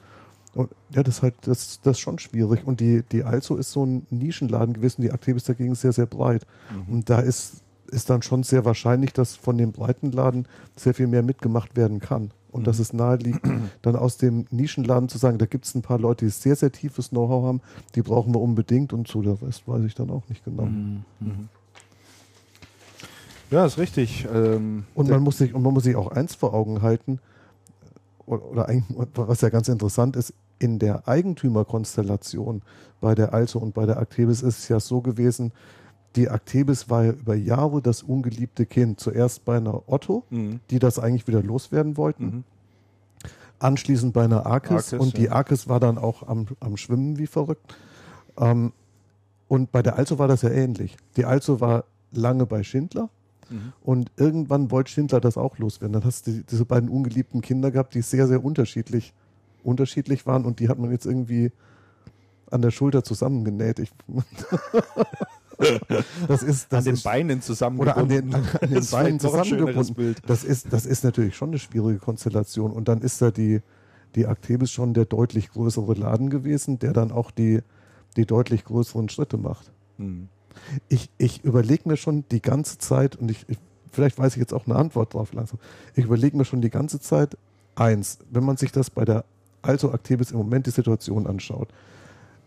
Und 0.53 0.69
ja, 0.93 1.01
das 1.01 1.15
ist 1.17 1.21
halt, 1.23 1.35
das, 1.45 1.79
das 1.81 1.93
ist 1.97 1.99
schon 2.01 2.19
schwierig. 2.19 2.67
Und 2.67 2.79
die, 2.79 3.03
die 3.11 3.23
Also 3.23 3.55
ist 3.55 3.71
so 3.71 3.85
ein 3.85 4.05
Nischenladen 4.11 4.73
gewesen, 4.75 5.01
die 5.01 5.09
Actebis 5.09 5.45
dagegen 5.45 5.73
sehr, 5.73 5.93
sehr 5.93 6.05
breit. 6.05 6.45
Und 6.91 7.09
da 7.09 7.19
ist, 7.21 7.61
ist 7.89 8.09
dann 8.09 8.21
schon 8.21 8.43
sehr 8.43 8.63
wahrscheinlich, 8.65 9.13
dass 9.13 9.35
von 9.35 9.57
dem 9.57 9.71
breiten 9.71 10.11
Laden 10.11 10.45
sehr 10.75 10.93
viel 10.93 11.07
mehr 11.07 11.23
mitgemacht 11.23 11.75
werden 11.75 11.99
kann. 11.99 12.31
Und 12.53 12.67
dass 12.67 12.77
es 12.77 12.93
nahe 12.93 13.17
liegt, 13.17 13.41
dann 13.81 13.95
aus 13.95 14.17
dem 14.17 14.45
Nischenladen 14.51 15.09
zu 15.09 15.17
sagen, 15.17 15.39
da 15.39 15.47
gibt 15.47 15.65
es 15.65 15.73
ein 15.73 15.81
paar 15.81 15.97
Leute, 15.99 16.25
die 16.25 16.31
sehr, 16.31 16.55
sehr 16.55 16.71
tiefes 16.71 17.09
Know-how 17.09 17.43
haben, 17.43 17.61
die 17.95 18.03
brauchen 18.03 18.33
wir 18.33 18.39
unbedingt 18.39 18.93
und 18.93 19.07
so 19.07 19.21
der 19.23 19.41
Rest 19.41 19.67
weiß 19.67 19.83
ich 19.83 19.95
dann 19.95 20.11
auch 20.11 20.21
nicht 20.29 20.45
genau. 20.45 20.65
Mhm. 20.65 21.03
Ja, 23.49 23.65
ist 23.65 23.77
richtig. 23.77 24.27
Ähm, 24.31 24.85
Und 24.93 25.09
man 25.09 25.21
muss 25.21 25.39
sich, 25.39 25.53
und 25.53 25.63
man 25.63 25.73
muss 25.73 25.83
sich 25.83 25.95
auch 25.95 26.11
eins 26.11 26.35
vor 26.35 26.53
Augen 26.53 26.81
halten, 26.81 27.19
oder, 28.25 28.67
was 29.15 29.41
ja 29.41 29.49
ganz 29.49 29.67
interessant 29.67 30.15
ist, 30.15 30.33
in 30.59 30.79
der 30.79 31.07
Eigentümerkonstellation 31.07 32.61
bei 33.01 33.15
der 33.15 33.33
Also 33.33 33.59
und 33.59 33.73
bei 33.73 33.85
der 33.85 33.97
Actebis 33.97 34.41
ist 34.43 34.59
es 34.59 34.67
ja 34.69 34.79
so 34.79 35.01
gewesen, 35.01 35.51
die 36.15 36.29
Actebis 36.29 36.89
war 36.89 37.03
ja 37.05 37.11
über 37.13 37.35
Jahre 37.35 37.81
das 37.81 38.03
ungeliebte 38.03 38.65
Kind. 38.65 38.99
Zuerst 38.99 39.45
bei 39.45 39.57
einer 39.57 39.83
Otto, 39.89 40.23
Mhm. 40.29 40.59
die 40.69 40.79
das 40.79 40.99
eigentlich 40.99 41.27
wieder 41.27 41.41
loswerden 41.43 41.97
wollten. 41.97 42.25
Mhm. 42.25 42.43
Anschließend 43.59 44.13
bei 44.13 44.25
einer 44.25 44.45
Arkes, 44.45 44.93
Arkes, 44.93 44.93
und 44.93 45.17
die 45.17 45.23
ja. 45.25 45.31
Arkes 45.31 45.69
war 45.69 45.79
dann 45.79 45.97
auch 45.97 46.27
am, 46.27 46.47
am 46.59 46.75
Schwimmen 46.77 47.17
wie 47.17 47.27
verrückt. 47.27 47.75
Ähm, 48.37 48.73
und 49.47 49.71
bei 49.71 49.81
der 49.81 49.97
Also 49.97 50.19
war 50.19 50.27
das 50.27 50.41
ja 50.41 50.49
ähnlich. 50.49 50.97
Die 51.15 51.25
Also 51.25 51.61
war 51.61 51.85
lange 52.11 52.45
bei 52.45 52.63
Schindler 52.63 53.09
Mhm. 53.49 53.73
und 53.81 54.11
irgendwann 54.17 54.69
wollte 54.71 54.91
Schindler 54.91 55.19
das 55.21 55.37
auch 55.37 55.57
loswerden. 55.57 55.93
Dann 55.93 56.03
hast 56.05 56.27
du 56.27 56.31
die- 56.31 56.43
diese 56.43 56.65
beiden 56.65 56.89
ungeliebten 56.89 57.41
Kinder 57.41 57.71
gehabt, 57.71 57.93
die 57.93 58.01
sehr, 58.01 58.27
sehr 58.27 58.43
unterschiedlich, 58.43 59.13
unterschiedlich 59.63 60.25
waren 60.25 60.45
und 60.45 60.59
die 60.59 60.69
hat 60.69 60.77
man 60.79 60.91
jetzt 60.91 61.05
irgendwie 61.05 61.51
an 62.51 62.61
der 62.61 62.71
Schulter 62.71 63.03
zusammengenäht. 63.03 63.79
Ich, 63.79 63.91
das 66.27 66.43
ist, 66.43 66.71
das 66.71 66.79
an 66.79 66.83
den 66.85 66.93
ist, 66.93 67.03
Beinen 67.03 67.41
zusammen 67.41 67.79
oder 67.79 67.97
an 67.97 68.09
den, 68.09 68.33
an, 68.33 68.43
den 68.61 68.73
Das 68.73 68.91
Beinen 68.91 69.19
zusammengebunden. 69.19 69.95
Bild. 69.95 70.21
Das 70.25 70.43
ist, 70.43 70.71
das 70.71 70.85
ist 70.85 71.03
natürlich 71.03 71.35
schon 71.35 71.49
eine 71.49 71.59
schwierige 71.59 71.99
Konstellation. 71.99 72.71
Und 72.71 72.87
dann 72.87 73.01
ist 73.01 73.21
da 73.21 73.31
die, 73.31 73.61
die 74.15 74.25
Actebis 74.25 74.71
schon 74.71 74.93
der 74.93 75.05
deutlich 75.05 75.51
größere 75.51 75.93
Laden 75.93 76.29
gewesen, 76.29 76.79
der 76.79 76.93
dann 76.93 77.11
auch 77.11 77.31
die, 77.31 77.61
die 78.15 78.25
deutlich 78.25 78.63
größeren 78.65 79.09
Schritte 79.09 79.37
macht. 79.37 79.71
Mhm. 79.97 80.29
Ich, 80.87 81.09
ich 81.17 81.43
überlege 81.43 81.89
mir 81.89 81.97
schon 81.97 82.25
die 82.29 82.41
ganze 82.41 82.77
Zeit, 82.77 83.15
und 83.15 83.31
ich, 83.31 83.45
ich, 83.47 83.57
vielleicht 83.91 84.19
weiß 84.19 84.33
ich 84.33 84.39
jetzt 84.39 84.53
auch 84.53 84.67
eine 84.67 84.75
Antwort 84.75 85.13
drauf 85.13 85.33
langsam, 85.33 85.59
ich 85.95 86.05
überlege 86.05 86.37
mir 86.37 86.45
schon 86.45 86.61
die 86.61 86.69
ganze 86.69 86.99
Zeit, 86.99 87.37
eins, 87.75 88.19
wenn 88.29 88.43
man 88.43 88.57
sich 88.57 88.71
das 88.71 88.89
bei 88.91 89.03
der 89.03 89.25
Also 89.63 89.91
Actebis 89.91 90.31
im 90.31 90.37
Moment 90.37 90.67
die 90.67 90.71
Situation 90.71 91.25
anschaut, 91.25 91.69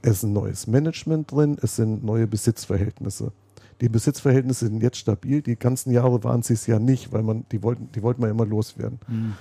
es 0.02 0.18
ist 0.18 0.22
ein 0.24 0.32
neues 0.32 0.66
Management 0.66 1.32
drin, 1.32 1.56
es 1.62 1.76
sind 1.76 2.04
neue 2.04 2.26
Besitzverhältnisse. 2.26 3.32
Die 3.80 3.88
Besitzverhältnisse 3.88 4.66
sind 4.66 4.82
jetzt 4.82 4.96
stabil, 4.96 5.42
die 5.42 5.56
ganzen 5.56 5.90
Jahre 5.92 6.24
waren 6.24 6.42
sie 6.42 6.54
es 6.54 6.66
ja 6.66 6.78
nicht, 6.78 7.12
weil 7.12 7.22
man, 7.22 7.44
die 7.52 7.62
wollten, 7.62 7.90
die 7.92 8.02
wollten 8.02 8.22
wir 8.22 8.30
immer 8.30 8.46
loswerden. 8.46 9.00
Mhm. 9.06 9.34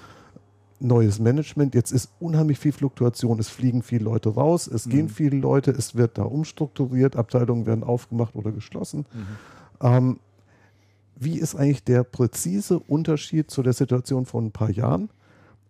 Neues 0.81 1.19
Management, 1.19 1.73
jetzt 1.73 1.91
ist 1.91 2.11
unheimlich 2.19 2.59
viel 2.59 2.73
Fluktuation, 2.73 3.39
es 3.39 3.47
fliegen 3.47 3.81
viele 3.81 4.03
Leute 4.03 4.29
raus, 4.29 4.67
es 4.67 4.89
gehen 4.89 5.05
Mhm. 5.05 5.09
viele 5.09 5.37
Leute, 5.37 5.71
es 5.71 5.95
wird 5.95 6.17
da 6.17 6.23
umstrukturiert, 6.23 7.15
Abteilungen 7.15 7.65
werden 7.65 7.83
aufgemacht 7.83 8.35
oder 8.35 8.51
geschlossen. 8.51 9.05
Mhm. 9.13 9.27
Ähm, 9.79 10.19
wie 11.15 11.39
ist 11.39 11.55
eigentlich 11.55 11.85
der 11.85 12.03
präzise 12.03 12.79
Unterschied 12.79 13.49
zu 13.49 13.63
der 13.63 13.71
Situation 13.71 14.25
vor 14.25 14.41
ein 14.41 14.51
paar 14.51 14.69
Jahren, 14.69 15.09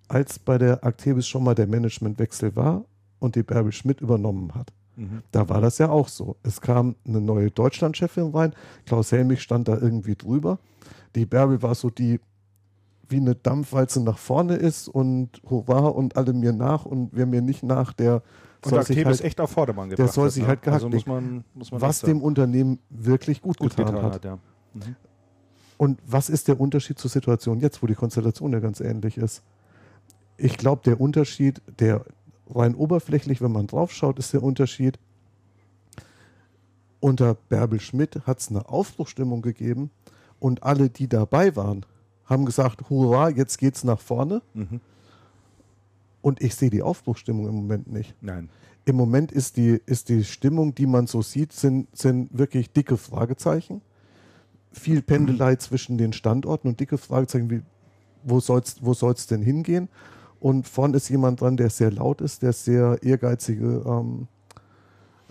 als 0.07 0.39
bei 0.39 0.57
der 0.57 0.83
Actebis 0.83 1.27
schon 1.27 1.43
mal 1.43 1.53
der 1.53 1.67
Managementwechsel 1.67 2.55
war 2.55 2.85
und 3.19 3.35
die 3.35 3.43
Bärbel 3.43 3.71
Schmidt 3.71 4.01
übernommen 4.01 4.53
hat? 4.55 4.71
Mhm. 4.95 5.23
Da 5.31 5.49
war 5.49 5.61
das 5.61 5.77
ja 5.77 5.89
auch 5.89 6.07
so. 6.07 6.37
Es 6.43 6.61
kam 6.61 6.95
eine 7.07 7.21
neue 7.21 7.51
Deutschlandchefin 7.51 8.31
rein, 8.31 8.53
Klaus 8.85 9.11
Helmich 9.11 9.41
stand 9.41 9.67
da 9.67 9.77
irgendwie 9.77 10.15
drüber. 10.15 10.59
Die 11.15 11.25
Bärbel 11.25 11.61
war 11.61 11.75
so 11.75 11.89
die, 11.89 12.19
wie 13.07 13.17
eine 13.17 13.35
Dampfwalze 13.35 14.01
nach 14.03 14.17
vorne 14.17 14.55
ist 14.55 14.87
und 14.87 15.29
hurra 15.49 15.87
und 15.87 16.17
alle 16.17 16.33
mir 16.33 16.53
nach 16.53 16.85
und 16.85 17.09
wer 17.13 17.25
mir 17.25 17.41
nicht 17.41 17.63
nach, 17.63 17.93
der 17.93 18.21
Und 18.63 18.69
soll 18.69 18.83
sich 18.83 19.05
halt, 19.05 19.21
echt 19.21 19.39
auf 19.41 19.51
Vordermann 19.51 19.89
gebracht. 19.89 20.11
soll 20.13 20.25
hat, 20.25 20.33
sich 20.33 20.43
ne? 20.43 20.49
halt 20.49 20.61
gehackt 20.63 20.83
Also 20.83 20.89
muss 20.89 21.05
man, 21.05 21.43
muss 21.53 21.71
man 21.71 21.81
was 21.81 21.99
sagen. 21.99 22.13
dem 22.13 22.23
Unternehmen 22.23 22.79
wirklich 22.89 23.41
gut, 23.41 23.57
gut 23.59 23.75
getan, 23.75 23.93
getan 23.93 24.05
hat. 24.05 24.13
hat. 24.15 24.25
ja. 24.25 24.39
Mhm. 24.73 24.95
Und 25.77 25.99
was 26.07 26.29
ist 26.29 26.47
der 26.47 26.59
Unterschied 26.59 26.97
zur 26.99 27.11
Situation 27.11 27.59
jetzt, 27.59 27.83
wo 27.83 27.87
die 27.87 27.95
Konstellation 27.95 28.53
ja 28.53 28.59
ganz 28.59 28.79
ähnlich 28.79 29.17
ist? 29.17 29.43
Ich 30.37 30.57
glaube, 30.57 30.81
der 30.85 30.99
Unterschied, 30.99 31.61
der 31.79 32.05
rein 32.53 32.75
oberflächlich, 32.75 33.41
wenn 33.41 33.51
man 33.51 33.67
draufschaut, 33.67 34.19
ist 34.19 34.33
der 34.33 34.43
Unterschied, 34.43 34.99
unter 36.99 37.35
Bärbel 37.35 37.79
Schmidt 37.79 38.21
hat 38.25 38.39
es 38.39 38.49
eine 38.49 38.67
Aufbruchstimmung 38.67 39.41
gegeben 39.41 39.91
und 40.39 40.63
alle, 40.63 40.89
die 40.89 41.07
dabei 41.07 41.55
waren, 41.55 41.85
haben 42.25 42.45
gesagt, 42.45 42.89
hurra, 42.89 43.29
jetzt 43.29 43.57
geht's 43.57 43.83
nach 43.83 43.99
vorne. 43.99 44.41
Mhm. 44.53 44.81
Und 46.21 46.41
ich 46.41 46.55
sehe 46.55 46.71
die 46.71 46.81
Aufbruchstimmung 46.81 47.47
im 47.47 47.53
Moment 47.53 47.91
nicht. 47.91 48.15
Nein. 48.21 48.49
Im 48.85 48.95
Moment 48.95 49.31
ist 49.31 49.57
die, 49.57 49.79
ist 49.85 50.09
die 50.09 50.23
Stimmung, 50.23 50.73
die 50.73 50.87
man 50.87 51.05
so 51.05 51.21
sieht, 51.21 51.53
sind, 51.53 51.95
sind 51.95 52.35
wirklich 52.35 52.71
dicke 52.71 52.97
Fragezeichen. 52.97 53.81
Viel 54.71 55.01
Pendelei 55.03 55.55
zwischen 55.57 55.97
den 55.97 56.13
Standorten 56.13 56.67
und 56.67 56.79
dicke 56.79 56.97
Fragezeichen, 56.97 57.49
wie, 57.51 57.61
wo 58.23 58.39
soll's, 58.39 58.77
wo 58.81 58.93
soll's 58.93 59.27
denn 59.27 59.43
hingehen? 59.43 59.89
Und 60.39 60.67
vorne 60.67 60.97
ist 60.97 61.09
jemand 61.09 61.41
dran, 61.41 61.57
der 61.57 61.69
sehr 61.69 61.91
laut 61.91 62.21
ist, 62.21 62.41
der 62.41 62.53
sehr 62.53 63.01
ehrgeizige 63.01 63.83
ähm, 63.85 64.27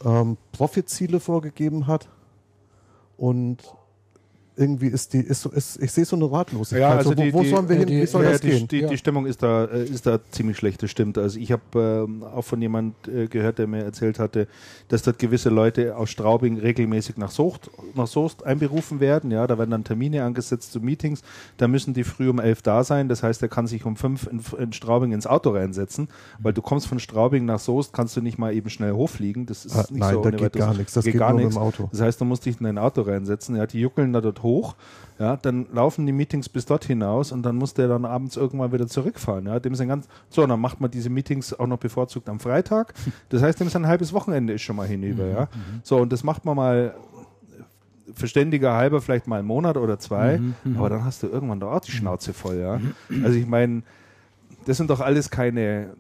ähm, 0.04 0.36
Profitziele 0.52 1.20
vorgegeben 1.20 1.86
hat. 1.86 2.08
Und 3.16 3.74
irgendwie 4.56 4.86
ist 4.86 5.12
die, 5.12 5.18
ist 5.18 5.42
so, 5.42 5.50
ist, 5.50 5.82
ich 5.82 5.90
sehe 5.90 6.04
so 6.04 6.14
eine 6.16 6.30
Ratlosigkeit. 6.30 6.80
Ja, 6.80 6.96
also 6.96 7.10
so, 7.10 7.16
wo, 7.16 7.22
die- 7.22 7.32
wo 7.34 7.42
die- 7.42 7.48
sollen 7.48 7.68
wir 7.68 7.76
hin? 7.76 7.86
die- 7.86 8.02
Wie 8.02 8.06
soll 8.06 8.24
ja, 8.24 8.30
das 8.32 8.40
die, 8.40 8.50
gehen? 8.50 8.68
Die, 8.68 8.78
Ja. 8.80 8.88
die 8.88 8.96
Stimmung 8.98 9.26
ist 9.26 9.42
da, 9.42 9.64
äh, 9.64 9.84
ist 9.84 10.06
da 10.06 10.18
ziemlich 10.30 10.56
schlecht, 10.56 10.82
das 10.82 10.90
stimmt. 10.90 11.18
Also 11.18 11.38
ich 11.40 11.50
habe 11.50 11.62
ähm, 12.06 12.22
auch 12.22 12.42
von 12.44 12.60
jemand 12.62 12.94
äh, 13.08 13.26
gehört, 13.26 13.58
der 13.58 13.66
mir 13.66 13.82
erzählt 13.84 14.18
hatte, 14.18 14.46
dass 14.88 15.02
dort 15.02 15.18
gewisse 15.18 15.48
Leute 15.50 15.96
aus 15.96 16.10
Straubing 16.10 16.58
regelmäßig 16.58 17.16
nach 17.16 17.30
Soest, 17.32 17.70
nach 17.94 18.06
Soest 18.06 18.44
einberufen 18.46 19.00
werden. 19.00 19.30
Ja, 19.32 19.46
da 19.46 19.58
werden 19.58 19.70
dann 19.70 19.82
Termine 19.84 20.22
angesetzt 20.24 20.72
zu 20.72 20.80
Meetings. 20.80 21.22
Da 21.56 21.66
müssen 21.66 21.92
die 21.94 22.04
früh 22.04 22.28
um 22.28 22.38
elf 22.38 22.62
da 22.62 22.84
sein. 22.84 23.08
Das 23.08 23.22
heißt, 23.22 23.42
er 23.42 23.48
kann 23.48 23.66
sich 23.66 23.84
um 23.84 23.96
fünf 23.96 24.28
in, 24.30 24.40
in 24.58 24.72
Straubing 24.72 25.12
ins 25.12 25.26
Auto 25.26 25.50
reinsetzen, 25.50 26.08
weil 26.38 26.52
du 26.52 26.62
kommst 26.62 26.86
von 26.86 27.00
Straubing 27.00 27.44
nach 27.44 27.58
Soest, 27.58 27.92
kannst 27.92 28.16
du 28.16 28.20
nicht 28.20 28.38
mal 28.38 28.54
eben 28.54 28.70
schnell 28.70 28.92
hochfliegen. 28.92 29.46
Das 29.46 29.64
ist 29.66 29.74
Ah, 29.74 29.80
nicht 29.90 29.94
nein, 30.00 30.14
so 30.14 30.20
da 30.22 30.28
ohne 30.28 30.36
geht 30.36 30.52
gar 30.52 30.74
nichts. 30.74 30.92
Das 30.92 31.04
geht 31.04 31.18
gar 31.18 31.30
nur 31.30 31.38
mit 31.40 31.44
nichts. 31.46 31.56
dem 31.56 31.62
Auto. 31.62 31.88
Das 31.90 32.00
heißt, 32.00 32.20
du 32.20 32.24
musst 32.24 32.46
dich 32.46 32.58
in 32.60 32.64
dein 32.64 32.78
Auto 32.78 33.02
reinsetzen. 33.02 33.56
Ja, 33.56 33.66
die 33.66 33.80
juckeln 33.80 34.12
da 34.12 34.20
dort 34.20 34.42
hoch. 34.44 34.76
Ja, 35.18 35.36
dann 35.36 35.66
laufen 35.72 36.06
die 36.06 36.12
Meetings 36.12 36.48
bis 36.48 36.66
dort 36.66 36.84
hinaus 36.84 37.32
und 37.32 37.42
dann 37.42 37.56
muss 37.56 37.74
der 37.74 37.88
dann 37.88 38.04
abends 38.04 38.36
irgendwann 38.36 38.72
wieder 38.72 38.86
zurückfahren. 38.86 39.46
Ja, 39.46 39.58
dem 39.60 39.74
sind 39.74 39.88
ganz, 39.88 40.06
so, 40.28 40.42
und 40.42 40.48
dann 40.50 40.60
macht 40.60 40.80
man 40.80 40.90
diese 40.90 41.08
Meetings 41.10 41.52
auch 41.54 41.66
noch 41.68 41.78
bevorzugt 41.78 42.28
am 42.28 42.40
Freitag. 42.40 42.94
Das 43.30 43.40
heißt, 43.42 43.58
dem 43.60 43.66
ist 43.68 43.76
ein 43.76 43.86
halbes 43.86 44.12
Wochenende 44.12 44.52
ist 44.52 44.62
schon 44.62 44.76
mal 44.76 44.86
hinüber. 44.88 45.26
Ja, 45.26 45.48
so, 45.82 45.98
und 45.98 46.12
das 46.12 46.22
macht 46.24 46.44
man 46.44 46.56
mal 46.56 46.94
verständiger 48.12 48.74
halber 48.74 49.00
vielleicht 49.00 49.26
mal 49.26 49.38
einen 49.38 49.48
Monat 49.48 49.76
oder 49.76 49.98
zwei, 49.98 50.38
Mhm, 50.38 50.54
mhm. 50.64 50.76
aber 50.76 50.90
dann 50.90 51.04
hast 51.04 51.22
du 51.22 51.28
irgendwann 51.28 51.60
doch 51.60 51.72
auch 51.72 51.80
die 51.80 51.92
Schnauze 51.92 52.32
voll, 52.32 52.58
ja. 52.58 52.80
Also 53.24 53.38
ich 53.38 53.46
meine, 53.46 53.82
das 54.66 54.76
sind 54.76 54.90
doch 54.90 55.00
alles 55.00 55.30
keine, 55.30 55.90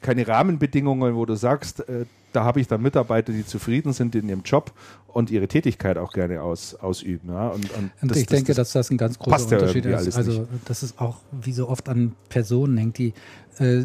keine 0.00 0.26
Rahmenbedingungen, 0.26 1.14
wo 1.14 1.26
du 1.26 1.34
sagst, 1.34 1.86
äh, 1.88 2.06
da 2.34 2.44
habe 2.44 2.60
ich 2.60 2.68
dann 2.68 2.82
Mitarbeiter, 2.82 3.32
die 3.32 3.46
zufrieden 3.46 3.92
sind 3.92 4.14
in 4.14 4.28
ihrem 4.28 4.42
Job 4.42 4.72
und 5.08 5.30
ihre 5.30 5.46
Tätigkeit 5.48 5.96
auch 5.98 6.12
gerne 6.12 6.42
aus, 6.42 6.74
ausüben. 6.74 7.30
Ja. 7.30 7.48
Und, 7.48 7.70
und, 7.72 7.90
Und 8.02 8.10
das- 8.10 8.18
ich 8.18 8.26
das- 8.26 8.36
denke, 8.36 8.48
das 8.54 8.56
dass 8.56 8.72
das 8.72 8.90
ein 8.90 8.96
ganz 8.98 9.18
großer 9.18 9.48
ja 9.50 9.58
Unterschied 9.58 9.84
irgendwie 9.86 10.08
ist. 10.08 10.16
Also, 10.16 10.46
dass 10.64 10.82
es 10.82 10.98
auch 10.98 11.18
wie 11.32 11.52
so 11.52 11.68
oft 11.68 11.88
an 11.88 12.14
Personen 12.28 12.76
hängt. 12.76 12.98
Die 12.98 13.14
äh, 13.58 13.84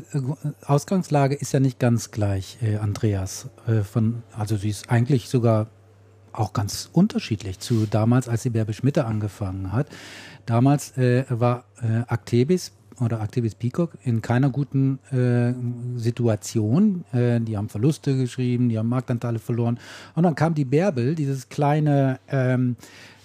Ausgangslage 0.65 1.35
ist 1.35 1.53
ja 1.53 1.59
nicht 1.59 1.79
ganz 1.79 2.12
gleich, 2.12 2.57
äh, 2.62 2.77
Andreas. 2.77 3.49
Äh, 3.67 3.81
von, 3.81 4.23
also 4.35 4.57
sie 4.57 4.69
ist 4.69 4.89
eigentlich 4.89 5.29
sogar 5.29 5.67
auch 6.33 6.53
ganz 6.53 6.89
unterschiedlich 6.91 7.59
zu 7.59 7.85
damals, 7.85 8.27
als 8.27 8.43
die 8.43 8.49
Bärbe 8.49 8.73
Schmitte 8.73 9.05
angefangen 9.05 9.71
hat. 9.71 9.88
Damals 10.45 10.97
äh, 10.97 11.25
war 11.29 11.65
äh, 11.81 12.01
Actebis 12.07 12.71
oder 13.01 13.21
Actebis 13.21 13.55
Peacock 13.55 13.97
in 14.03 14.21
keiner 14.21 14.49
guten 14.49 14.99
äh, 15.12 15.53
Situation. 15.97 17.05
Äh, 17.12 17.39
die 17.41 17.57
haben 17.57 17.69
Verluste 17.69 18.17
geschrieben, 18.17 18.69
die 18.69 18.77
haben 18.77 18.89
Marktanteile 18.89 19.39
verloren. 19.39 19.79
Und 20.15 20.23
dann 20.23 20.35
kam 20.35 20.53
die 20.53 20.65
Bärbel, 20.65 21.15
dieses 21.15 21.49
kleine, 21.49 22.19
ähm, 22.27 22.75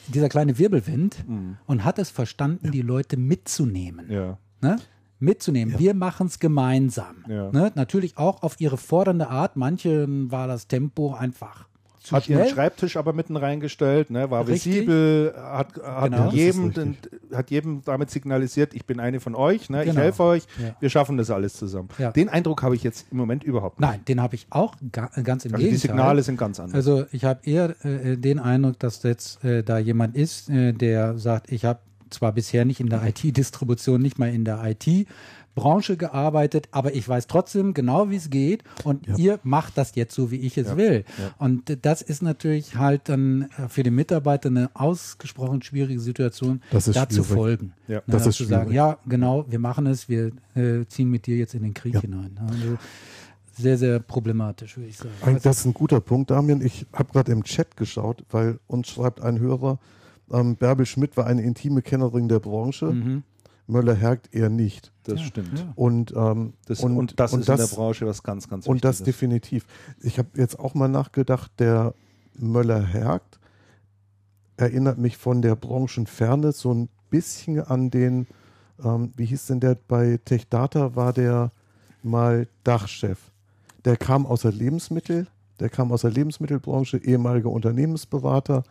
dieser 0.08 0.28
kleine 0.28 0.58
Wirbelwind, 0.58 1.24
und 1.66 1.84
hat 1.84 1.98
es 1.98 2.10
verstanden, 2.10 2.70
die 2.70 2.82
Leute 2.82 3.16
mitzunehmen 3.16 4.10
ja. 4.10 4.38
ne? 4.60 4.76
mitzunehmen. 5.18 5.78
Wir 5.78 5.94
machen 5.94 6.26
es 6.26 6.38
gemeinsam. 6.38 7.24
Ja. 7.28 7.50
Ne? 7.50 7.72
Natürlich 7.74 8.18
auch 8.18 8.42
auf 8.42 8.60
ihre 8.60 8.76
fordernde 8.76 9.28
Art. 9.28 9.56
Manchen 9.56 10.30
war 10.30 10.46
das 10.46 10.68
Tempo 10.68 11.14
einfach 11.14 11.66
zu 12.04 12.14
Hat 12.14 12.28
ihren 12.28 12.42
schnell. 12.42 12.54
Schreibtisch 12.54 12.96
aber 12.98 13.12
mitten 13.14 13.36
reingestellt, 13.36 14.10
ne, 14.10 14.30
war 14.30 14.46
Richtig. 14.46 14.74
visibel, 14.74 15.34
hat, 15.36 15.68
hat, 15.82 16.10
Genau. 16.12 16.30
jedem, 16.30 16.72
den, 16.74 16.96
hat 17.32 17.50
jedem 17.50 17.82
damit 17.84 18.10
signalisiert, 18.10 18.74
ich 18.74 18.84
bin 18.84 19.00
eine 19.00 19.20
von 19.20 19.34
euch, 19.34 19.70
ne, 19.70 19.82
ich 19.84 19.88
Genau. 19.90 20.02
helfe 20.02 20.22
euch, 20.24 20.42
Ja. 20.62 20.76
wir 20.80 20.90
schaffen 20.90 21.16
das 21.16 21.30
alles 21.30 21.54
zusammen. 21.54 21.88
Ja. 21.98 22.12
Den 22.12 22.28
Eindruck 22.28 22.62
habe 22.62 22.74
ich 22.76 22.82
jetzt 22.82 23.06
im 23.10 23.16
Moment 23.16 23.42
überhaupt 23.42 23.80
nicht. 23.80 23.88
Nein, 23.88 24.00
den 24.06 24.20
habe 24.20 24.34
ich 24.34 24.46
auch 24.50 24.74
ga, 24.92 25.10
ganz 25.24 25.46
im 25.46 25.54
Also 25.54 25.64
die 25.64 25.70
Gegenteil. 25.70 25.78
Signale 25.78 26.22
sind 26.22 26.36
ganz 26.38 26.60
anders. 26.60 26.74
Also 26.76 27.06
ich 27.10 27.24
habe 27.24 27.40
eher 27.44 27.74
äh, 27.84 28.16
den 28.18 28.38
Eindruck, 28.38 28.78
dass 28.78 29.02
jetzt 29.02 29.42
äh, 29.42 29.62
da 29.64 29.78
jemand 29.78 30.14
ist, 30.14 30.50
äh, 30.50 30.72
der 30.74 31.16
sagt, 31.18 31.50
ich 31.50 31.64
habe 31.64 31.80
zwar 32.10 32.32
bisher 32.32 32.64
nicht 32.66 32.80
in 32.80 32.90
der 32.90 33.02
IT-Distribution, 33.08 34.00
nicht 34.02 34.18
mal 34.18 34.28
in 34.28 34.44
der 34.44 34.62
IT-Branche 35.56 35.96
gearbeitet, 35.96 36.68
aber 36.72 36.94
ich 36.94 37.08
weiß 37.08 37.26
trotzdem 37.26 37.74
genau, 37.74 38.10
wie 38.10 38.16
es 38.16 38.30
geht 38.30 38.62
und 38.84 39.06
ihr 39.18 39.38
macht 39.42 39.78
das 39.78 39.94
jetzt 39.94 40.14
so, 40.14 40.30
wie 40.30 40.36
ich 40.36 40.58
es 40.58 40.76
will. 40.76 41.04
Und 41.38 41.70
äh, 41.70 41.76
das 41.80 42.02
ist 42.02 42.22
natürlich 42.22 42.76
halt 42.76 43.08
dann 43.08 43.48
äh, 43.58 43.68
für 43.68 43.82
den 43.82 43.94
Mitarbeiter 43.94 44.48
eine 44.48 44.70
ausgesprochen 44.74 45.62
schwierige 45.62 46.00
Situation, 46.00 46.60
Das 46.70 46.86
da 46.86 47.08
zu 47.08 47.22
folgen. 47.24 47.72
Ja. 47.88 48.02
Na, 48.06 48.14
Das 48.14 48.26
ist 48.26 48.36
zu 48.36 48.44
sagen, 48.44 48.72
ja, 48.72 48.98
genau, 49.06 49.44
wir 49.48 49.58
machen 49.58 49.86
es, 49.86 50.08
wir 50.08 50.32
äh, 50.54 50.84
ziehen 50.88 51.10
mit 51.10 51.26
dir 51.26 51.36
jetzt 51.36 51.54
in 51.54 51.62
den 51.62 51.74
Krieg 51.74 51.94
Ja. 51.94 52.00
hinein. 52.00 52.38
Also 52.46 52.78
sehr, 53.56 53.78
sehr 53.78 54.00
problematisch, 54.00 54.76
würde 54.76 54.88
ich 54.88 54.96
sagen. 54.98 55.38
Das 55.42 55.58
ist 55.60 55.64
ein 55.66 55.74
guter 55.74 56.00
Punkt, 56.00 56.30
Damian. 56.30 56.60
Ich 56.60 56.86
habe 56.92 57.12
gerade 57.12 57.30
im 57.32 57.44
Chat 57.44 57.76
geschaut, 57.76 58.24
weil 58.30 58.58
uns 58.66 58.88
schreibt 58.88 59.20
ein 59.22 59.38
Hörer, 59.38 59.78
ähm, 60.32 60.56
Bärbel 60.56 60.86
Schmidt 60.86 61.16
war 61.16 61.26
eine 61.26 61.42
intime 61.42 61.82
Kennerin 61.82 62.28
der 62.28 62.40
Branche, 62.40 62.86
Mhm. 62.86 63.22
Möller-Hergt 63.66 64.34
eher 64.34 64.50
nicht. 64.50 64.92
das 65.04 65.20
Ja, 65.20 65.26
stimmt. 65.26 65.58
ja. 65.58 65.72
Und, 65.74 66.12
ähm, 66.16 66.52
Das, 66.66 66.80
und, 66.80 67.18
das 67.18 67.32
ist 67.32 67.48
in 67.48 67.56
der 67.56 67.66
Branche 67.66 68.06
was 68.06 68.22
ganz, 68.22 68.48
ganz 68.48 68.66
Und 68.66 68.84
das 68.84 69.00
Wichtiges. 69.00 69.14
definitiv. 69.20 69.66
Ich 70.00 70.18
habe 70.18 70.28
jetzt 70.36 70.58
auch 70.58 70.74
mal 70.74 70.88
nachgedacht, 70.88 71.50
der 71.58 71.94
Möller-Hergt 72.38 73.38
erinnert 74.56 74.98
mich 74.98 75.16
von 75.16 75.42
der 75.42 75.56
Branchenferne 75.56 76.52
so 76.52 76.72
ein 76.72 76.88
bisschen 77.10 77.60
an 77.60 77.90
den, 77.90 78.26
ähm, 78.82 79.12
wie 79.16 79.24
hieß 79.26 79.46
denn 79.46 79.60
der, 79.60 79.76
bei 79.88 80.18
TechData 80.24 80.94
war 80.94 81.12
der 81.12 81.50
mal 82.02 82.46
Dachchef. 82.64 83.18
Der 83.84 83.96
kam 83.96 84.26
aus 84.26 84.42
der 84.42 84.52
Lebensmittel, 84.52 85.26
der 85.60 85.68
kam 85.70 85.90
aus 85.92 86.02
der 86.02 86.10
Lebensmittelbranche, 86.10 86.98
ehemaliger 86.98 87.50
Unternehmensberater. 87.50 88.62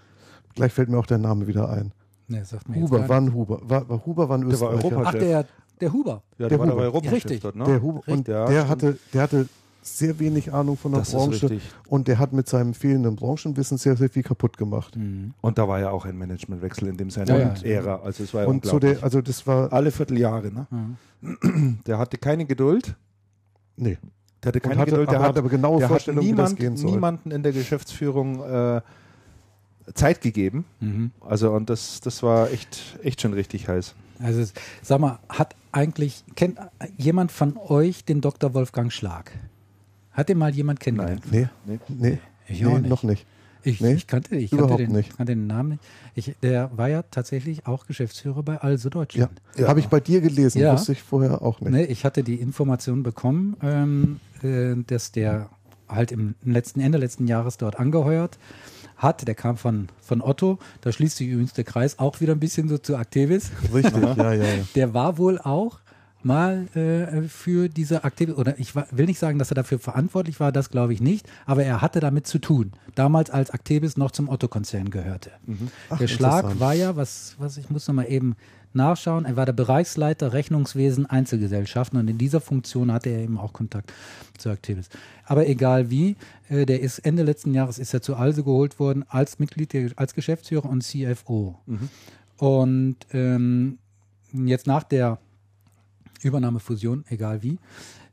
Gleich 0.55 0.71
fällt 0.73 0.89
mir 0.89 0.97
auch 0.99 1.05
der 1.05 1.17
Name 1.17 1.47
wieder 1.47 1.69
ein. 1.69 1.91
Nee, 2.27 2.43
sagt 2.43 2.69
mir 2.69 2.81
Huber, 2.81 3.09
ein 3.09 3.33
Huber. 3.33 3.59
War, 3.63 3.87
war 3.89 4.05
Huber 4.05 4.29
war 4.29 4.37
ein 4.37 4.49
Der 4.49 4.59
war 4.59 4.73
Österreicher. 4.73 4.95
Europa- 4.97 5.09
Ach, 5.09 5.13
der, 5.13 5.45
der 5.81 5.93
Huber. 5.93 6.11
ja, 6.37 6.47
der 6.47 6.49
der 6.49 6.59
war 6.59 6.67
Huber. 6.67 6.81
Europa 6.81 7.09
Richtig. 7.09 7.41
dort, 7.41 7.55
ne? 7.55 7.65
Der 7.65 7.81
Huber, 7.81 8.01
und 8.07 8.13
Richtig, 8.13 8.27
ja, 8.33 8.45
der, 8.45 8.51
stimmt. 8.65 8.69
hatte, 8.69 8.97
der 9.13 9.21
hatte 9.21 9.47
sehr 9.85 10.17
wenig 10.19 10.53
Ahnung 10.53 10.77
von 10.77 10.93
der 10.93 11.01
Das 11.01 11.09
ist 11.09 11.15
Branche 11.15 11.51
richtig. 11.51 11.63
und 11.89 12.07
der 12.07 12.17
hat 12.17 12.31
mit 12.31 12.47
seinem 12.47 12.73
fehlenden 12.73 13.17
Branchenwissen 13.17 13.77
sehr, 13.77 13.97
sehr 13.97 14.09
viel 14.09 14.23
kaputt 14.23 14.57
gemacht. 14.57 14.97
Und 15.41 15.57
da 15.57 15.67
war 15.67 15.79
ja 15.81 15.89
auch 15.91 16.05
ein 16.05 16.17
Managementwechsel 16.17 16.87
in 16.87 16.95
dem 16.95 17.09
Ja, 17.09 17.13
seiner 17.13 17.37
ja. 17.37 17.53
Ära. 17.63 17.95
Also 18.01 18.23
es 18.23 18.33
war 18.33 18.43
ja 18.43 18.47
Und 18.47 18.65
zu 18.65 18.79
der, 18.79 19.03
also 19.03 19.21
das 19.21 19.45
war, 19.45 19.73
Alle 19.73 19.91
Vierteljahre, 19.91 20.51
ne? 20.53 20.67
Der 21.85 21.97
hatte 21.97 22.17
keine 22.17 22.45
Geduld. 22.45 22.95
nee. 23.75 23.97
Der 24.41 24.49
hatte 24.49 24.59
keine 24.59 24.77
hatte, 24.81 24.91
Geduld. 24.91 25.09
Der 25.09 25.19
aber 25.19 25.27
hat, 25.29 25.37
aber 25.37 25.47
genaue 25.49 25.77
der 25.79 25.85
hat 25.87 25.91
Vorstellung, 25.91 26.23
wie 26.25 26.31
das 26.33 26.49
niemand, 26.51 26.59
gehen 26.59 26.75
soll. 26.77 26.91
niemanden 26.91 27.31
in 27.31 27.43
der 27.43 27.53
Geschäftsführung 27.53 28.43
äh, 28.43 28.81
Zeit 29.93 30.21
gegeben. 30.21 30.65
Mhm. 30.79 31.11
Also 31.21 31.51
und 31.51 31.69
das, 31.69 31.99
das 32.01 32.23
war 32.23 32.51
echt, 32.51 32.97
echt 33.03 33.21
schon 33.21 33.33
richtig 33.33 33.67
heiß. 33.67 33.95
Also 34.19 34.43
sag 34.81 34.99
mal, 34.99 35.19
hat 35.29 35.55
eigentlich, 35.71 36.23
kennt 36.35 36.59
jemand 36.97 37.31
von 37.31 37.57
euch 37.57 38.05
den 38.05 38.21
Dr. 38.21 38.53
Wolfgang 38.53 38.91
Schlag? 38.93 39.31
Hat 40.11 40.29
den 40.29 40.37
mal 40.37 40.53
jemand 40.53 40.79
kennengelernt? 40.79 41.23
Nee, 41.31 41.47
Nee. 41.65 41.79
nee, 41.89 42.17
Ich 42.47 42.61
nee 42.61 42.67
auch 42.67 42.77
nicht. 42.77 42.89
noch 42.89 43.03
nicht. 43.03 43.25
Ich, 43.65 43.79
Nee, 43.81 43.93
ich 43.93 44.07
kannte, 44.07 44.35
ich 44.35 44.49
kannte, 44.51 44.63
überhaupt 44.65 44.81
den, 44.81 44.91
nicht. 44.91 45.15
kannte 45.17 45.31
den 45.33 45.47
Namen 45.47 45.69
nicht. 45.69 45.81
Ich, 46.15 46.35
der 46.43 46.69
war 46.77 46.89
ja 46.89 47.01
tatsächlich 47.03 47.65
auch 47.65 47.87
Geschäftsführer 47.87 48.43
bei 48.43 48.57
Also 48.61 48.89
Ja, 48.89 48.91
Deutschland. 48.91 49.41
Ja. 49.57 49.67
habe 49.69 49.79
ich 49.79 49.87
bei 49.87 49.99
dir 50.01 50.19
gelesen, 50.21 50.59
Ja. 50.61 50.73
wusste 50.73 50.91
ich 50.91 51.01
vorher 51.01 51.41
auch 51.41 51.61
nicht. 51.61 51.71
Ne, 51.71 51.85
ich 51.85 52.03
hatte 52.05 52.23
die 52.23 52.35
Information 52.35 53.03
bekommen, 53.03 53.55
ähm, 53.63 54.19
äh, 54.43 54.75
dass 54.85 55.11
der 55.13 55.49
halt 55.89 56.11
im 56.11 56.35
letzten 56.43 56.81
Ende 56.81 56.97
letzten 56.97 57.25
Jahres 57.27 57.57
dort 57.57 57.79
angeheuert 57.79 58.37
hat. 59.03 59.27
Der 59.27 59.35
kam 59.35 59.57
von, 59.57 59.87
von 60.01 60.21
Otto. 60.21 60.59
Da 60.81 60.91
schließt 60.91 61.17
sich 61.17 61.27
übrigens 61.27 61.53
der 61.53 61.63
Kreis 61.63 61.99
auch 61.99 62.21
wieder 62.21 62.33
ein 62.33 62.39
bisschen 62.39 62.69
so 62.69 62.77
zu 62.77 62.95
Activis. 62.95 63.51
Richtig, 63.73 64.01
ja, 64.17 64.33
ja, 64.33 64.33
ja. 64.33 64.63
Der 64.75 64.93
war 64.93 65.17
wohl 65.17 65.39
auch 65.39 65.79
mal 66.23 66.67
äh, 66.75 67.27
für 67.27 67.69
diese 67.69 68.03
Aktivität, 68.03 68.37
oder 68.37 68.57
ich 68.57 68.75
will 68.75 69.05
nicht 69.05 69.19
sagen, 69.19 69.39
dass 69.39 69.51
er 69.51 69.55
dafür 69.55 69.79
verantwortlich 69.79 70.39
war, 70.39 70.51
das 70.51 70.69
glaube 70.69 70.93
ich 70.93 71.01
nicht, 71.01 71.27
aber 71.45 71.63
er 71.63 71.81
hatte 71.81 71.99
damit 71.99 72.27
zu 72.27 72.39
tun. 72.39 72.71
Damals 72.95 73.29
als 73.29 73.49
Activis 73.49 73.97
noch 73.97 74.11
zum 74.11 74.29
Otto-Konzern 74.29 74.89
gehörte. 74.89 75.31
Ach, 75.89 75.97
der 75.97 76.07
Schlag 76.07 76.59
war 76.59 76.73
ja, 76.73 76.95
was, 76.95 77.35
was 77.39 77.57
ich 77.57 77.69
muss 77.69 77.87
noch 77.87 77.95
mal 77.95 78.05
eben 78.05 78.35
nachschauen, 78.75 79.25
er 79.25 79.35
war 79.35 79.45
der 79.45 79.53
Bereichsleiter 79.53 80.33
Rechnungswesen 80.33 81.05
Einzelgesellschaften 81.05 81.99
und 81.99 82.07
in 82.07 82.17
dieser 82.17 82.41
Funktion 82.41 82.91
hatte 82.91 83.09
er 83.09 83.19
eben 83.19 83.37
auch 83.37 83.53
Kontakt 83.53 83.93
zu 84.37 84.49
Activis. 84.49 84.89
Aber 85.25 85.47
egal 85.47 85.89
wie, 85.89 86.15
äh, 86.49 86.65
der 86.65 86.81
ist 86.81 86.99
Ende 86.99 87.23
letzten 87.23 87.53
Jahres 87.53 87.79
ist 87.79 87.93
er 87.93 88.01
zu 88.01 88.15
Also 88.15 88.43
geholt 88.43 88.79
worden 88.79 89.05
als 89.07 89.39
Mitglied, 89.39 89.73
der, 89.73 89.91
als 89.95 90.13
Geschäftsführer 90.13 90.69
und 90.69 90.83
CFO. 90.83 91.59
Und 92.37 92.97
ähm, 93.11 93.77
jetzt 94.33 94.67
nach 94.67 94.83
der 94.83 95.19
Übernahme, 96.21 96.59
Fusion, 96.59 97.05
egal 97.09 97.43
wie, 97.43 97.59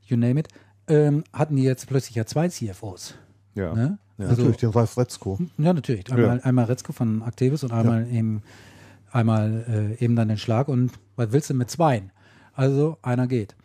you 0.05 0.17
name 0.17 0.39
it, 0.39 0.47
ähm, 0.87 1.23
hatten 1.33 1.55
die 1.55 1.63
jetzt 1.63 1.87
plötzlich 1.87 2.15
ja 2.15 2.25
zwei 2.25 2.49
CFOs. 2.49 3.15
Ja. 3.55 3.73
Ne? 3.73 3.97
Ja. 4.17 4.27
Also, 4.27 4.41
Natürlich, 4.41 4.57
den 4.57 4.69
Ralf 4.69 4.97
Retzko. 4.97 5.39
ja, 5.57 5.73
natürlich. 5.73 6.11
Einmal, 6.11 6.41
einmal 6.41 6.65
Retzko 6.65 6.93
von 6.93 7.23
Activis 7.23 7.63
und 7.63 7.71
einmal 7.71 8.07
eben 8.11 8.43
einmal 9.11 9.95
äh, 9.99 10.03
eben 10.03 10.15
dann 10.15 10.27
den 10.27 10.37
Schlag. 10.37 10.67
Und 10.67 10.91
was 11.15 11.31
willst 11.31 11.49
du 11.49 11.53
mit 11.53 11.69
zweien? 11.69 12.11
Also 12.53 12.97
einer 13.01 13.27
geht. 13.27 13.55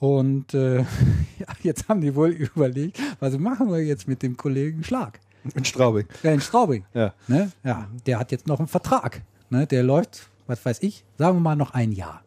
Und 0.00 0.54
äh, 0.54 0.78
ja, 1.38 1.46
jetzt 1.62 1.88
haben 1.88 2.00
die 2.00 2.14
wohl 2.14 2.30
überlegt, 2.54 3.00
was 3.20 3.38
machen 3.38 3.70
wir 3.70 3.84
jetzt 3.84 4.08
mit 4.08 4.22
dem 4.22 4.36
Kollegen 4.36 4.84
Schlag? 4.84 5.20
In 5.54 5.64
Straubing. 5.64 6.06
Ja, 6.22 6.32
in 6.32 6.40
Straubing. 6.40 6.84
Ja. 6.94 7.12
Ne? 7.28 7.52
Ja, 7.62 7.88
der 8.06 8.18
hat 8.18 8.32
jetzt 8.32 8.46
noch 8.46 8.58
einen 8.58 8.68
Vertrag. 8.68 9.22
Ne? 9.50 9.66
Der 9.66 9.82
läuft, 9.82 10.30
was 10.46 10.64
weiß 10.64 10.82
ich, 10.82 11.04
sagen 11.18 11.36
wir 11.36 11.40
mal 11.40 11.56
noch 11.56 11.74
ein 11.74 11.92
Jahr. 11.92 12.22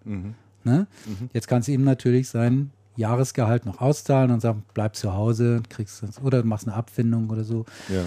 Ne? 0.64 0.86
Jetzt 1.34 1.48
kannst 1.48 1.68
du 1.68 1.72
ihm 1.72 1.84
natürlich 1.84 2.30
sein 2.30 2.72
Jahresgehalt 2.96 3.66
noch 3.66 3.80
auszahlen 3.80 4.32
und 4.32 4.42
sagen, 4.42 4.64
bleib 4.74 4.96
zu 4.96 5.14
Hause, 5.14 5.62
kriegst 5.70 6.04
oder 6.22 6.44
machst 6.44 6.68
eine 6.68 6.76
Abfindung 6.76 7.30
oder 7.30 7.44
so. 7.44 7.66
Ja. 7.90 8.04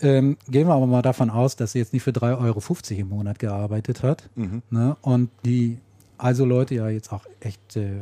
Ähm, 0.00 0.36
gehen 0.48 0.68
wir 0.68 0.74
aber 0.74 0.86
mal 0.86 1.02
davon 1.02 1.30
aus, 1.30 1.56
dass 1.56 1.74
er 1.74 1.80
jetzt 1.80 1.92
nicht 1.92 2.02
für 2.02 2.10
3,50 2.10 2.38
Euro 2.40 3.00
im 3.00 3.08
Monat 3.08 3.38
gearbeitet 3.38 4.02
hat. 4.02 4.28
Ne? 4.70 4.96
Und 5.02 5.30
die 5.44 5.78
also 6.18 6.44
Leute 6.44 6.74
ja 6.74 6.88
jetzt 6.88 7.12
auch 7.12 7.24
echt 7.40 7.76
äh, 7.76 8.00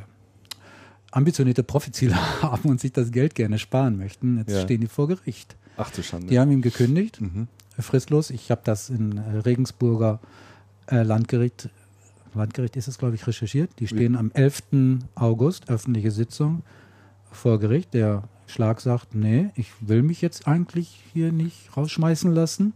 ambitionierte 1.11 1.63
Profitziele 1.63 2.17
haben 2.43 2.69
und 2.69 2.81
sich 2.81 2.93
das 2.93 3.11
Geld 3.13 3.35
gerne 3.35 3.59
sparen 3.59 3.97
möchten. 3.97 4.39
Jetzt 4.39 4.53
Ja. 4.53 4.61
stehen 4.63 4.81
die 4.81 4.87
vor 4.89 5.09
Gericht. 5.09 5.57
Ach 5.77 5.91
du 5.91 6.03
Schande. 6.03 6.29
Die 6.29 6.39
haben 6.39 6.51
ihm 6.51 6.63
gekündigt, 6.63 7.21
äh, 7.77 7.83
fristlos. 7.83 8.31
Ich 8.31 8.51
habe 8.51 8.63
das 8.65 8.89
in 8.91 9.19
äh, 9.19 9.39
Regensburger 9.39 10.21
äh, 10.87 11.03
Landgericht, 11.03 11.69
Landgericht 12.35 12.77
ist 12.77 12.89
es, 12.89 12.99
glaube 12.99 13.15
ich, 13.15 13.27
recherchiert. 13.27 13.71
Die 13.79 13.87
stehen 13.87 14.15
am 14.17 14.31
11. 14.33 14.63
August, 15.15 15.69
öffentliche 15.71 16.11
Sitzung 16.11 16.63
vor 17.31 17.59
Gericht. 17.59 17.95
Der 17.95 18.25
Schlag 18.47 18.81
sagt, 18.81 19.15
nee, 19.15 19.51
ich 19.55 19.71
will 19.81 20.03
mich 20.03 20.23
jetzt 20.23 20.47
eigentlich 20.47 21.03
hier 21.13 21.33
nicht 21.33 21.77
rausschmeißen 21.77 22.33
lassen. 22.33 22.73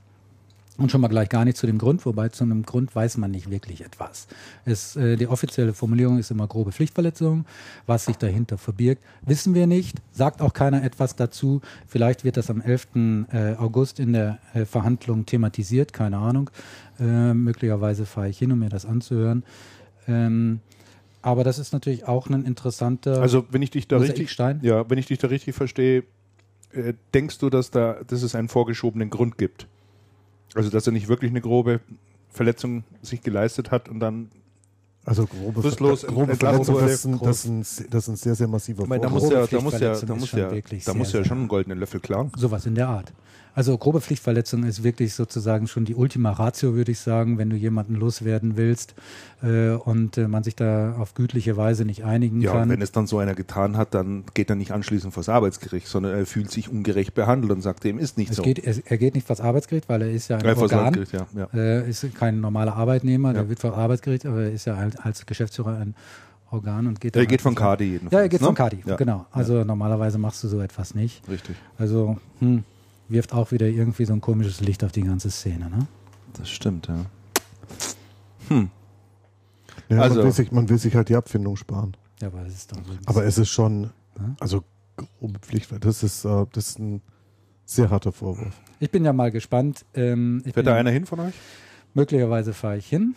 Und 0.81 0.91
schon 0.91 1.03
mal 1.03 1.09
gleich 1.09 1.29
gar 1.29 1.45
nicht 1.45 1.59
zu 1.59 1.67
dem 1.67 1.77
Grund, 1.77 2.07
wobei 2.07 2.31
zu 2.31 2.43
einem 2.43 2.63
Grund 2.63 2.95
weiß 2.95 3.19
man 3.19 3.31
nicht 3.31 3.51
wirklich 3.51 3.85
etwas. 3.85 4.29
Es, 4.65 4.97
äh, 4.97 5.17
die 5.17 5.27
offizielle 5.27 5.75
Formulierung 5.75 6.17
ist 6.17 6.31
immer 6.31 6.47
grobe 6.47 6.73
Pflichtverletzung. 6.73 7.45
Was 7.87 8.07
sich 8.07 8.17
dahinter 8.17 8.57
verbirgt, 8.57 9.05
wissen 9.21 9.53
wir 9.53 9.67
nicht. 9.67 9.99
Sagt 10.11 10.41
auch 10.41 10.55
keiner 10.55 10.83
etwas 10.83 11.17
dazu. 11.17 11.61
Vielleicht 11.87 12.25
wird 12.25 12.39
das 12.39 12.49
am 12.49 12.63
11. 12.63 13.27
Äh, 13.31 13.57
August 13.57 14.01
in 14.01 14.15
der 14.15 14.39
äh, 14.55 14.65
Verhandlung 14.65 15.27
thematisiert, 15.27 15.93
keine 15.93 16.17
Ahnung. 16.17 16.49
Äh, 16.99 17.35
möglicherweise 17.35 18.07
fahre 18.07 18.31
ich 18.31 18.39
hin, 18.39 18.51
um 18.51 18.61
mir 18.61 18.71
das 18.71 18.87
anzuhören. 18.87 19.45
Ähm, 20.09 20.61
aber 21.23 21.45
das 21.45 21.59
ist 21.59 21.73
natürlich 21.73 22.07
auch 22.07 22.29
ein 22.29 22.45
interessanter 22.45 23.21
Also 23.21 23.45
wenn 23.51 23.63
ich 23.63 23.71
dich 23.71 23.89
da 23.89 23.99
richtig, 23.99 24.37
ja, 24.63 24.89
wenn 24.89 24.99
ich 24.99 25.07
dich 25.07 25.19
da 25.19 25.29
richtig 25.29 25.55
verstehe, 25.55 26.05
äh, 26.73 26.95
denkst 27.15 27.39
du, 27.39 27.51
dass 27.51 27.71
da, 27.71 27.99
dass 28.07 28.23
es 28.23 28.35
einen 28.35 28.49
vorgeschobenen 28.49 29.11
Grund 29.11 29.39
gibt? 29.39 29.67
Also 30.55 30.71
dass 30.71 30.87
er 30.87 30.93
nicht 30.93 31.09
wirklich 31.09 31.31
eine 31.31 31.41
grobe 31.41 31.81
Verletzung 32.29 32.85
sich 33.03 33.23
geleistet 33.23 33.71
hat 33.71 33.89
und 33.89 34.01
dann 34.01 34.31
Also 35.05 35.27
grobe, 35.27 35.63
Fristlos 35.63 36.07
grobe 36.07 36.33
entlassen 36.33 36.65
Verletzung, 36.65 37.21
wurde. 37.21 37.27
das 37.27 37.45
ist, 37.45 37.49
ein, 37.49 37.63
das, 37.63 37.71
ist 37.71 37.81
ein, 37.81 37.91
das 37.91 38.03
ist 38.05 38.09
ein 38.09 38.17
sehr, 38.17 38.35
sehr 38.35 38.49
massiver 38.49 38.87
da 38.99 39.09
Vorwurf. 39.09 39.23
muss 39.23 39.23
grobe 39.23 39.35
ja, 39.35 39.47
da 39.47 39.61
muss 39.61 39.81
ja, 39.81 39.95
da 40.07 40.15
muss 40.15 40.85
da 40.85 40.95
muss 40.95 41.11
schon 41.25 41.39
einen 41.39 41.49
goldenen 41.49 41.79
Löffel 41.79 42.01
klagen. 42.01 42.33
Sowas 42.37 42.67
in 42.67 42.75
der 42.75 42.89
Art. 42.89 43.13
Also 43.55 43.77
grobe 43.77 44.01
Pflichtverletzung 44.01 44.65
ist 44.65 44.85
wirklich 44.85 45.15
sozusagen 45.15 45.67
schon 45.67 45.85
die 45.85 45.95
Ultima 45.95 46.31
Ratio, 46.31 46.75
würde 46.75 46.93
ich 46.93 47.01
sagen, 47.01 47.37
wenn 47.39 47.51
du 47.51 47.57
jemanden 47.57 47.95
loswerden 47.97 48.57
willst 48.57 48.95
äh, 49.43 49.71
und 49.71 50.17
äh, 50.19 50.29
man 50.29 50.43
sich 50.45 50.55
da 50.57 50.93
auf 50.97 51.15
gütliche 51.15 51.57
Weise 51.57 51.85
nicht 51.85 52.05
einigen 52.05 52.41
Ja, 52.41 52.53
und 52.53 52.59
kann. 52.59 52.69
wenn 52.71 52.81
es 52.83 52.93
dann 52.93 53.07
so 53.07 53.19
einer 53.19 53.35
getan 53.35 53.77
hat, 53.77 53.93
dann 53.95 54.25
geht 54.35 54.51
er 54.51 54.57
nicht 54.57 54.71
anschließend 54.73 55.13
vors 55.13 55.29
Arbeitsgericht, 55.29 55.89
sondern 55.89 56.15
er 56.17 56.27
fühlt 56.27 56.51
sich 56.51 56.69
ungerecht 56.71 57.15
behandelt 57.15 57.53
und 57.53 57.63
sagt, 57.63 57.83
dem 57.85 57.99
ist 57.99 58.19
nicht 58.19 58.31
es 58.31 58.37
so. 58.37 58.43
geht, 58.43 58.59
es, 58.65 58.79
er 58.79 58.99
geht 58.99 59.15
nicht 59.15 59.27
vors 59.27 59.41
Arbeitsgericht, 59.41 59.89
weil 59.89 60.03
er 60.03 60.11
ist 60.13 60.29
ja 60.29 60.37
ein 60.39 60.45
Ja, 60.45 60.55
vors 60.55 60.73
Organ, 60.73 61.05
ja, 61.13 61.27
ja. 61.35 61.49
äh, 61.53 61.89
ist 61.91 62.15
kein 62.15 62.41
normaler 62.41 62.77
Arbeitnehmer, 62.77 63.29
Ja. 63.29 63.35
der 63.35 63.49
wird 63.49 63.59
vor 63.61 63.77
Arbeitsgericht, 63.77 64.27
aber 64.27 64.43
er 64.43 64.53
ist 64.53 64.65
ja 64.67 64.75
als, 64.77 64.97
als 64.97 65.27
Geschäftsführer 65.27 65.77
ein 65.79 65.95
Organ 66.53 66.87
und 66.87 67.01
geht 67.01 67.15
Er 67.17 67.27
geht 67.27 67.41
von 67.43 67.51
halt- 67.57 67.59
Kadi 67.59 67.85
jedenfalls. 67.85 68.13
Ja, 68.13 68.21
er 68.21 68.29
geht 68.29 68.41
ne? 68.41 68.47
von 68.47 68.55
Kadi, 68.55 68.83
Ja, 68.87 68.97
genau. 68.97 69.27
Also 69.33 69.65
normalerweise 69.65 70.19
machst 70.19 70.43
du 70.45 70.49
so 70.49 70.61
etwas 70.61 70.95
nicht. 70.95 71.23
richtig. 71.29 71.57
Also 71.79 72.17
hm, 72.41 72.65
wirft 73.11 73.33
auch 73.33 73.53
wieder 73.53 73.67
irgendwie 73.67 74.05
so 74.05 74.13
ein 74.13 74.21
komisches 74.21 74.61
Licht 74.61 74.85
auf 74.85 74.93
die 74.93 75.03
ganze 75.03 75.31
Szene. 75.31 75.69
Ne? 75.71 75.87
Das 76.35 76.49
stimmt, 76.49 76.89
ja. 76.89 77.07
Hm. 78.49 78.71
Ja, 79.89 80.01
Also- 80.01 80.17
man, 80.17 80.25
will 80.25 80.33
sich, 80.33 80.53
man 80.53 80.69
will 80.69 80.79
sich 80.79 80.95
halt 80.95 81.09
die 81.09 81.17
Abfindung 81.17 81.57
sparen. 81.57 81.97
Ja, 82.21 82.29
aber 82.29 82.45
das 82.45 82.55
ist 82.55 82.73
doch 82.73 82.79
so. 82.85 82.93
ein 82.93 82.99
Aber 83.07 83.25
es 83.25 83.39
ist 83.39 83.49
schon, 83.49 83.91
also 84.41 84.63
grobe 85.19 85.39
Pflicht, 85.41 85.71
das 85.81 86.03
ist, 86.03 86.25
äh, 86.25 86.47
das 86.53 86.69
ist 86.69 86.79
ein 86.79 87.03
sehr 87.65 87.91
harter 87.91 88.13
Vorwurf. 88.13 88.61
Ich 88.79 88.91
bin 88.91 89.05
ja 89.05 89.13
mal 89.13 89.31
gespannt. 89.31 89.85
Ähm, 89.95 90.43
ich 90.45 90.55
Fährt 90.55 90.67
da 90.67 90.75
einer 90.75 90.91
hin 90.91 91.07
von 91.07 91.21
euch? 91.21 91.35
Möglicherweise 91.95 92.53
fahre 92.53 92.77
ich 92.79 92.87
hin. 92.87 93.15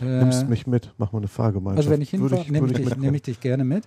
Äh, 0.00 0.04
Nimmst 0.04 0.48
mich 0.48 0.66
mit, 0.66 0.92
mach 0.98 1.12
mal 1.12 1.18
eine 1.18 1.28
Fahrgemeinschaft. 1.28 1.78
also 1.78 1.90
wenn 1.90 2.00
ich 2.02 2.10
hinfahre, 2.10 2.44
nehme 2.50 2.70
ich, 2.70 2.96
nehme 2.96 3.16
ich 3.16 3.22
dich 3.22 3.40
gerne 3.40 3.64
mit. 3.64 3.84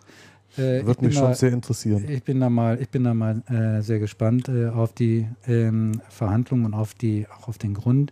Äh, 0.58 0.86
Würde 0.86 1.06
mich 1.06 1.16
schon 1.16 1.24
mal, 1.24 1.36
sehr 1.36 1.51
interessieren. 1.51 2.06
ich 2.08 2.24
bin 2.24 2.39
da 2.39 2.49
mal, 2.49 2.80
ich 2.80 2.89
bin 2.89 3.04
da 3.04 3.14
mal 3.14 3.41
äh, 3.49 3.82
sehr 3.82 3.99
gespannt 3.99 4.49
äh, 4.49 4.68
auf 4.68 4.93
die 4.93 5.28
ähm, 5.47 6.01
Verhandlungen 6.10 6.66
und 6.66 6.74
auf 6.74 6.93
die, 6.93 7.26
auch 7.28 7.47
auf 7.47 7.58
den 7.58 7.74
Grund. 7.74 8.12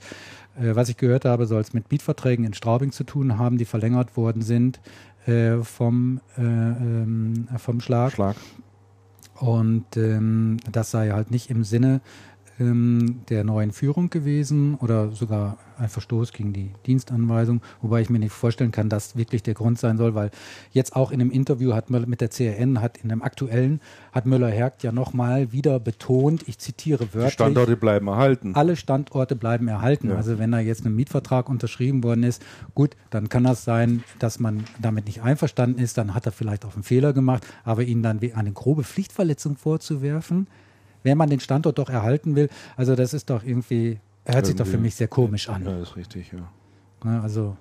Äh, 0.59 0.75
was 0.75 0.89
ich 0.89 0.97
gehört 0.97 1.25
habe, 1.25 1.45
soll 1.45 1.61
es 1.61 1.73
mit 1.73 1.91
Mietverträgen 1.91 2.45
in 2.45 2.53
Straubing 2.53 2.91
zu 2.91 3.03
tun 3.03 3.37
haben, 3.37 3.57
die 3.57 3.65
verlängert 3.65 4.17
worden 4.17 4.41
sind 4.41 4.79
äh, 5.27 5.57
vom, 5.57 6.19
äh, 6.37 6.41
ähm, 6.41 7.47
vom 7.57 7.79
Schlag. 7.79 8.13
Schlag. 8.13 8.35
Und 9.39 9.97
ähm, 9.97 10.57
das 10.71 10.91
sei 10.91 11.09
halt 11.09 11.31
nicht 11.31 11.49
im 11.49 11.63
Sinne 11.63 12.01
ähm, 12.61 13.21
der 13.29 13.43
neuen 13.43 13.71
Führung 13.71 14.09
gewesen 14.09 14.75
oder 14.75 15.11
sogar 15.11 15.57
ein 15.77 15.89
Verstoß 15.89 16.31
gegen 16.31 16.53
die 16.53 16.71
Dienstanweisung, 16.85 17.61
wobei 17.81 18.01
ich 18.01 18.09
mir 18.09 18.19
nicht 18.19 18.31
vorstellen 18.31 18.71
kann, 18.71 18.87
dass 18.87 19.15
wirklich 19.15 19.41
der 19.41 19.55
Grund 19.55 19.79
sein 19.79 19.97
soll, 19.97 20.13
weil 20.13 20.29
jetzt 20.71 20.95
auch 20.95 21.11
in 21.11 21.19
einem 21.19 21.31
Interview 21.31 21.73
hat 21.73 21.89
Möller 21.89 22.05
mit 22.05 22.21
der 22.21 22.29
CRN, 22.29 22.81
hat 22.81 22.97
in 22.97 23.11
einem 23.11 23.23
aktuellen, 23.23 23.81
hat 24.11 24.25
Müller-Hergt 24.27 24.83
ja 24.83 24.91
nochmal 24.91 25.51
wieder 25.51 25.79
betont, 25.79 26.47
ich 26.47 26.59
zitiere 26.59 27.05
Die 27.05 27.13
wörtlich, 27.15 27.33
Standorte 27.33 27.75
bleiben 27.77 28.07
erhalten. 28.07 28.53
alle 28.55 28.75
Standorte 28.75 29.35
bleiben 29.35 29.67
erhalten. 29.67 30.09
Ja. 30.09 30.15
Also 30.15 30.37
wenn 30.37 30.51
da 30.51 30.59
jetzt 30.59 30.85
ein 30.85 30.95
Mietvertrag 30.95 31.49
unterschrieben 31.49 32.03
worden 32.03 32.23
ist, 32.23 32.43
gut, 32.75 32.95
dann 33.09 33.27
kann 33.29 33.43
das 33.43 33.63
sein, 33.63 34.03
dass 34.19 34.39
man 34.39 34.65
damit 34.79 35.05
nicht 35.05 35.23
einverstanden 35.23 35.81
ist, 35.81 35.97
dann 35.97 36.13
hat 36.13 36.27
er 36.27 36.31
vielleicht 36.31 36.63
auch 36.65 36.75
einen 36.75 36.83
Fehler 36.83 37.13
gemacht, 37.13 37.45
aber 37.63 37.83
ihn 37.83 38.03
dann 38.03 38.21
wie 38.21 38.33
eine 38.33 38.51
grobe 38.51 38.83
Pflichtverletzung 38.83 39.57
vorzuwerfen, 39.57 40.47
wenn 41.03 41.17
man 41.17 41.29
den 41.29 41.39
Standort 41.39 41.77
doch 41.77 41.89
erhalten 41.89 42.35
will, 42.35 42.49
also 42.77 42.95
das 42.95 43.13
ist 43.13 43.29
doch 43.29 43.43
irgendwie, 43.43 43.99
hört 44.25 44.45
sich 44.45 44.55
doch 44.55 44.67
für 44.67 44.77
mich 44.77 44.95
sehr 44.95 45.07
komisch 45.07 45.49
an. 45.49 45.63
Ja, 45.65 45.77
ist 45.81 45.95
richtig, 45.95 46.31
ja. 46.31 46.47
Ne, 47.03 47.21
Also 47.21 47.57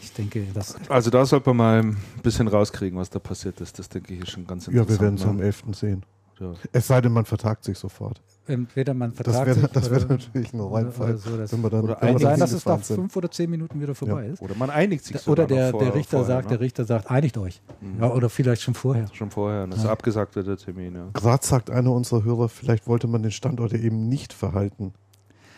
ich 0.00 0.12
denke, 0.12 0.44
das 0.54 0.76
Also 0.88 1.10
da 1.10 1.24
sollte 1.26 1.48
man 1.50 1.56
mal 1.56 1.78
ein 1.82 1.96
bisschen 2.22 2.46
rauskriegen, 2.48 2.98
was 2.98 3.10
da 3.10 3.18
passiert 3.18 3.60
ist. 3.60 3.78
Das 3.78 3.88
denke 3.88 4.14
ich 4.14 4.20
ist 4.20 4.30
schon 4.30 4.46
ganz 4.46 4.66
Ja, 4.66 4.72
interessant. 4.72 5.00
wir 5.00 5.04
werden 5.04 5.14
es 5.16 5.24
am 5.26 5.36
ne? 5.38 5.42
11. 5.44 5.64
sehen. 5.72 6.02
Ja. 6.40 6.52
Es 6.72 6.86
sei 6.86 7.00
denn, 7.00 7.12
man 7.12 7.24
vertagt 7.24 7.64
sich 7.64 7.76
sofort. 7.78 8.20
entweder 8.46 8.94
man 8.94 9.10
Das 9.10 9.16
vertragt 9.24 9.46
wäre 9.46 9.58
sich 9.60 9.68
das 9.72 9.90
oder- 9.90 10.00
wär 10.08 10.16
natürlich 10.16 10.52
ein 10.54 10.60
Reinfall. 10.60 11.08
oder 11.10 11.18
so, 11.18 11.36
das 11.36 11.52
wenn 11.52 11.62
wir 11.62 11.70
dann, 11.70 11.80
Oder 11.84 11.98
wenn 12.00 12.12
dann 12.14 12.18
sein, 12.22 12.38
dass 12.40 12.52
es 12.52 12.64
nach 12.64 12.80
fünf 12.80 13.14
oder 13.16 13.30
zehn 13.30 13.50
Minuten 13.50 13.78
wieder 13.80 13.94
vorbei 13.94 14.26
ist. 14.28 14.40
Oder 14.40 14.54
man 14.54 14.70
einigt 14.70 15.04
sich 15.04 15.28
Oder 15.28 15.46
der, 15.46 15.70
vor- 15.70 15.80
der 15.80 15.94
Richter 15.94 16.18
vorher, 16.18 16.26
sagt, 16.26 16.44
ne? 16.46 16.56
der 16.56 16.60
Richter 16.60 16.84
sagt, 16.86 17.10
einigt 17.10 17.36
euch. 17.36 17.60
Mhm. 17.82 18.00
Ja, 18.00 18.10
oder 18.12 18.30
vielleicht 18.30 18.62
schon 18.62 18.72
vorher. 18.74 19.06
Schon 19.12 19.30
vorher, 19.30 19.66
dass 19.66 19.84
Ja. 19.84 19.90
abgesagt 19.90 20.34
wird, 20.36 20.46
der 20.46 20.56
Termin, 20.56 20.94
ja. 20.94 21.08
Gerade 21.12 21.44
sagt 21.46 21.70
einer 21.70 21.92
unserer 21.92 22.24
Hörer, 22.24 22.48
vielleicht 22.48 22.86
wollte 22.86 23.06
man 23.06 23.22
den 23.22 23.32
Standort 23.32 23.74
eben 23.74 24.08
nicht 24.08 24.32
verhalten. 24.32 24.94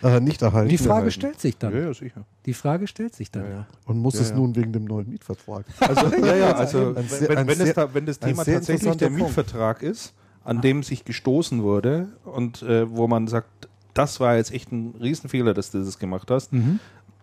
Äh, 0.02 0.18
nicht 0.18 0.40
erhalten. 0.40 0.70
Die 0.70 0.78
Frage 0.78 0.90
erhalten. 0.92 1.10
stellt 1.10 1.40
sich 1.40 1.58
dann. 1.58 1.74
Ja, 1.74 1.80
ja, 1.80 1.94
sicher. 1.94 2.24
Die 2.46 2.54
Frage 2.54 2.86
stellt 2.86 3.14
sich 3.14 3.30
dann. 3.30 3.44
Ja, 3.44 3.50
ja. 3.50 3.66
Und 3.84 3.98
muss 3.98 4.14
Ja, 4.14 4.22
es 4.22 4.30
ja. 4.30 4.36
nun 4.36 4.56
wegen 4.56 4.72
dem 4.72 4.86
neuen 4.86 5.10
Mietvertrag. 5.10 5.66
Also, 5.78 6.06
ja, 6.24 6.34
ja, 6.36 6.52
also 6.56 6.94
Ein 6.96 7.06
sehr- 7.06 7.28
wenn, 7.28 7.38
ein 7.38 7.46
wenn, 7.46 7.56
sehr- 7.56 7.66
es 7.66 7.74
da, 7.74 7.94
wenn 7.94 8.06
das 8.06 8.20
ein 8.22 8.30
Thema 8.30 8.44
tatsächlich 8.44 8.96
der 8.96 9.08
Punkt. 9.08 9.22
Mietvertrag 9.24 9.82
ist, 9.82 10.14
an 10.44 10.60
dem 10.60 10.82
sich 10.82 11.04
gestoßen 11.04 11.62
wurde 11.62 12.08
und 12.24 12.62
äh, 12.62 12.90
wo 12.90 13.06
man 13.08 13.26
sagt, 13.28 13.68
das 13.94 14.20
war 14.20 14.36
jetzt 14.36 14.52
echt 14.52 14.72
ein 14.72 14.94
Riesenfehler, 15.00 15.52
dass 15.54 15.70
du 15.70 15.78
das 15.84 15.98
gemacht 15.98 16.30
hast, 16.30 16.52
Mhm. 16.52 16.78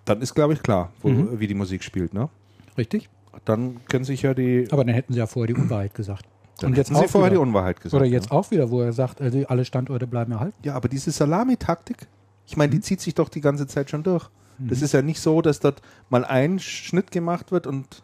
dann 0.06 0.22
ist, 0.22 0.36
glaube 0.36 0.54
ich, 0.54 0.62
klar, 0.64 0.92
wo, 1.02 1.10
Mhm. 1.10 1.40
wie 1.40 1.48
die 1.48 1.54
Musik 1.56 1.84
spielt. 1.84 2.14
Ne? 2.14 2.30
Richtig? 2.78 3.10
Dann 3.46 3.78
können 3.90 4.04
sich 4.06 4.22
ja 4.24 4.34
die. 4.34 4.68
Aber 4.72 4.84
dann 4.84 4.94
hätten 4.94 5.14
sie 5.14 5.20
ja 5.20 5.28
vorher 5.28 5.54
die 5.54 5.60
Unwahrheit 5.62 5.94
gesagt. 5.94 6.26
dann 6.60 6.72
und 6.72 6.78
jetzt 6.78 6.90
hätten 6.90 7.00
sie 7.02 7.08
vorher 7.08 7.30
wieder. 7.32 7.40
die 7.42 7.48
Unwahrheit 7.48 7.80
gesagt. 7.82 7.94
Oder 8.02 8.10
jetzt 8.10 8.32
ne? 8.32 8.32
auch 8.32 8.50
wieder, 8.50 8.72
wo 8.72 8.82
er 8.82 8.92
sagt, 8.92 9.20
die- 9.20 9.46
alle 9.46 9.64
Standorte 9.64 10.08
bleiben 10.08 10.32
erhalten. 10.32 10.56
Ja, 10.64 10.74
aber 10.74 10.90
diese 10.90 11.12
Salamitaktik, 11.12 12.08
ich 12.48 12.58
meine, 12.58 12.72
die 12.72 12.80
zieht 12.82 13.00
sich 13.00 13.14
doch 13.14 13.30
die 13.30 13.42
ganze 13.42 13.68
Zeit 13.68 13.92
schon 13.92 14.02
durch. 14.02 14.28
Mhm. 14.58 14.70
Das 14.70 14.82
ist 14.82 14.92
ja 14.94 15.04
nicht 15.04 15.20
so, 15.22 15.42
dass 15.44 15.60
dort 15.60 15.82
mal 16.10 16.26
ein 16.26 16.58
Schnitt 16.60 17.12
gemacht 17.12 17.52
wird 17.52 17.68
und. 17.68 18.02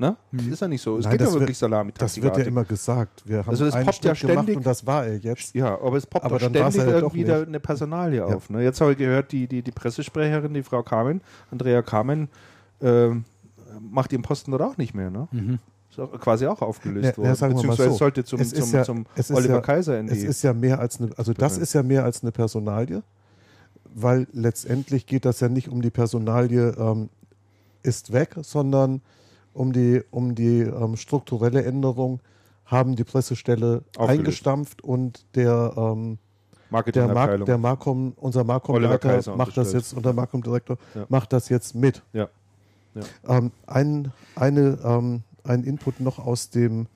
Ne? 0.00 0.16
Das 0.32 0.44
Mhm. 0.46 0.52
ist 0.52 0.60
ja 0.60 0.68
nicht 0.68 0.82
so. 0.82 0.96
Es 0.98 1.04
Nein, 1.04 1.18
das 1.18 1.26
ja 1.28 1.32
wird- 1.34 1.40
wirklich 1.42 1.58
Salamitaktik. 1.58 2.00
Das 2.00 2.22
wird 2.22 2.36
ja 2.38 2.44
immer 2.44 2.64
gesagt. 2.64 3.22
Wir 3.26 3.38
haben 3.38 3.48
Also 3.50 3.64
das 3.64 3.74
einen 3.74 3.86
poppt 3.86 4.04
ja 4.04 4.14
ständig- 4.14 4.56
und 4.56 4.66
das 4.66 4.86
war 4.86 5.06
er 5.06 5.16
jetzt. 5.18 5.54
Ja, 5.54 5.74
aber 5.80 5.96
es 5.96 6.06
poppt 6.06 6.24
Aber 6.24 6.38
doch 6.38 6.42
war's 6.54 6.74
ständig 6.74 6.76
ja 6.76 7.00
doch 7.00 7.08
irgendwie 7.14 7.24
da 7.24 7.38
nicht. 7.38 7.48
eine 7.48 7.60
Personalie 7.60 8.24
auf. 8.24 8.48
Ne? 8.50 8.62
Jetzt 8.62 8.80
habe 8.80 8.92
ich 8.92 8.98
gehört, 8.98 9.32
die, 9.32 9.46
die, 9.48 9.62
die 9.62 9.72
Pressesprecherin, 9.72 10.54
die 10.54 10.62
Frau 10.62 10.82
Kamen, 10.82 11.20
Andrea 11.50 11.82
Kamen, 11.82 12.28
ähm, 12.80 13.24
macht 13.80 14.12
ihren 14.12 14.22
Posten 14.22 14.50
dort 14.52 14.62
auch 14.62 14.76
nicht 14.76 14.94
mehr. 14.94 15.10
Ne? 15.10 15.28
Mhm. 15.32 15.58
Ist 15.90 15.98
auch 15.98 16.12
quasi 16.20 16.46
auch 16.46 16.62
aufgelöst 16.62 17.04
Ja, 17.04 17.10
ja, 17.10 17.16
worden. 17.16 17.36
mal 17.40 17.48
Beziehungsweise 17.54 17.90
so. 17.90 17.96
sollte 17.96 18.24
zum, 18.24 18.40
Es 18.40 18.50
zum, 18.54 18.70
ja- 18.72 18.82
zum 18.84 19.06
es 19.16 19.30
Oliver 19.32 19.54
ja- 19.54 19.60
Kaiser 19.60 19.98
in 19.98 20.08
Es 20.08 20.18
die. 20.20 20.26
ist 20.26 20.42
ja 20.42 20.52
mehr 20.52 20.78
als 20.78 21.00
eine, 21.00 21.10
also 21.16 21.32
das 21.32 21.58
ist 21.58 21.72
ja 21.72 21.82
mehr 21.82 22.04
als 22.04 22.22
eine 22.22 22.30
Personalie, 22.30 23.02
weil 23.94 24.26
letztendlich 24.32 25.06
geht 25.06 25.24
das 25.24 25.40
ja 25.40 25.48
nicht 25.48 25.68
um 25.68 25.82
die 25.82 25.90
Personalie 25.90 26.70
ähm, 26.78 27.08
ist 27.82 28.12
weg, 28.12 28.34
sondern 28.42 29.00
um 29.54 29.72
die, 29.72 30.02
um 30.10 30.34
die 30.34 30.60
ähm, 30.60 30.96
strukturelle 30.96 31.64
Änderung 31.64 32.20
haben 32.64 32.96
die 32.96 33.04
Pressestelle 33.04 33.82
Aufgelöst. 33.96 34.10
eingestampft 34.18 34.82
und 34.84 35.24
der, 35.34 35.72
ähm, 35.76 36.18
der, 36.94 37.08
Mark, 37.08 37.44
der 37.46 37.56
Markom, 37.58 38.12
unser 38.16 38.44
Markom-Leiter 38.44 39.36
macht 39.36 39.56
das 39.56 39.72
jetzt 39.72 39.94
und 39.94 40.04
der 40.04 40.12
Markom-Direktor 40.12 40.76
Ja. 40.94 41.06
macht 41.08 41.32
das 41.32 41.48
jetzt 41.48 41.74
mit. 41.74 42.02
Ja. 42.12 42.28
Ja. 42.94 43.36
Ähm, 43.38 43.52
ein, 43.66 44.12
eine, 44.34 44.78
ähm, 44.84 45.22
ein 45.44 45.64
Input 45.64 46.00
noch 46.00 46.18
aus 46.18 46.50
dem, 46.50 46.86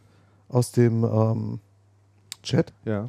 aus 0.49 0.73
dem 0.73 1.05
ähm, 1.05 1.61
Chat. 2.43 2.73
ja. 2.85 3.09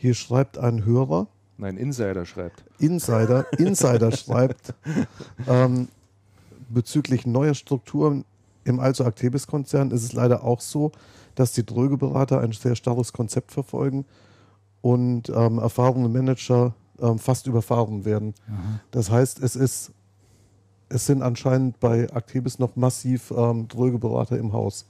Hier 0.00 0.14
schreibt 0.14 0.56
ein 0.58 0.84
Hörer, 0.84 1.26
Nein, 1.56 1.76
Insider 1.76 2.24
schreibt. 2.24 2.62
Insider, 2.78 3.44
Insider 3.58 4.12
schreibt, 4.16 4.72
ähm, 5.48 5.88
bezüglich 6.68 7.26
neuer 7.26 7.54
Strukturen 7.54 8.24
im 8.64 8.80
Also 8.80 9.04
Actebis-Konzern 9.04 9.90
ist 9.90 10.02
es 10.02 10.12
leider 10.12 10.44
auch 10.44 10.60
so, 10.60 10.92
dass 11.34 11.52
die 11.52 11.64
Dröge-Berater 11.64 12.40
ein 12.40 12.52
sehr 12.52 12.76
starres 12.76 13.12
Konzept 13.12 13.52
verfolgen 13.52 14.04
und 14.82 15.30
ähm, 15.30 15.58
erfahrene 15.58 16.08
Manager 16.08 16.74
ähm, 17.00 17.18
fast 17.18 17.46
überfahren 17.46 18.04
werden. 18.04 18.34
Aha. 18.48 18.80
Das 18.90 19.10
heißt, 19.10 19.42
es 19.42 19.56
ist 19.56 19.92
es 20.88 21.06
sind 21.06 21.22
anscheinend 21.22 21.80
bei 21.80 22.08
Actebis 22.12 22.58
noch 22.58 22.76
massiv 22.76 23.32
ähm, 23.36 23.68
Dröge-Berater 23.68 24.38
im 24.38 24.52
Haus. 24.52 24.86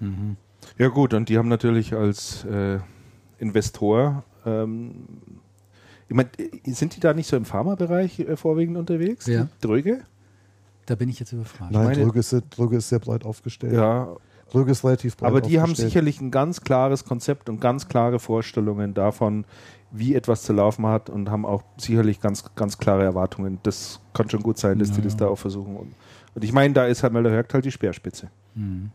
Mhm. 0.00 0.36
Ja 0.78 0.88
gut, 0.88 1.12
und 1.14 1.28
die 1.28 1.38
haben 1.38 1.48
natürlich 1.48 1.94
als 1.94 2.44
äh, 2.44 2.78
Investor 3.38 4.24
ähm, 4.46 5.08
Ich 6.08 6.14
mein, 6.14 6.28
äh, 6.38 6.72
sind 6.72 6.96
die 6.96 7.00
da 7.00 7.14
nicht 7.14 7.26
so 7.26 7.36
im 7.36 7.44
Pharmabereich 7.44 8.20
äh, 8.20 8.36
vorwiegend 8.36 8.78
unterwegs? 8.78 9.26
Ja. 9.26 9.48
Dröge? 9.60 10.02
Da 10.86 10.94
bin 10.94 11.08
ich 11.08 11.20
jetzt 11.20 11.32
überfragt. 11.32 11.72
Nein, 11.72 11.94
Dröge 11.94 12.18
ist, 12.20 12.34
Dröge 12.50 12.76
ist 12.76 12.88
sehr 12.88 12.98
breit 12.98 13.24
aufgestellt. 13.24 13.74
Ja, 13.74 14.16
Dröge 14.50 14.72
ist 14.72 14.84
relativ 14.84 15.16
breit 15.16 15.28
aber 15.30 15.40
die 15.40 15.60
haben 15.60 15.74
sicherlich 15.74 16.20
ein 16.20 16.30
ganz 16.30 16.60
klares 16.60 17.04
Konzept 17.04 17.48
und 17.48 17.60
ganz 17.60 17.88
klare 17.88 18.18
Vorstellungen 18.18 18.92
davon, 18.92 19.44
wie 19.90 20.14
etwas 20.14 20.42
zu 20.42 20.52
laufen 20.52 20.86
hat 20.86 21.08
und 21.10 21.30
haben 21.30 21.46
auch 21.46 21.62
sicherlich 21.76 22.20
ganz, 22.20 22.44
ganz 22.54 22.78
klare 22.78 23.04
Erwartungen. 23.04 23.58
Das 23.62 24.00
kann 24.14 24.28
schon 24.28 24.42
gut 24.42 24.58
sein, 24.58 24.78
dass 24.78 24.90
die 24.90 24.98
Ja. 24.98 25.04
das 25.04 25.16
da 25.16 25.28
auch 25.28 25.38
versuchen. 25.38 25.76
Und, 25.76 25.94
und 26.34 26.44
ich 26.44 26.52
meine, 26.52 26.74
da 26.74 26.86
ist 26.86 27.02
halt 27.02 27.12
Möller-Hörgt 27.12 27.54
halt 27.54 27.64
die 27.64 27.70
Speerspitze. 27.70 28.28
Mhm. 28.54 28.90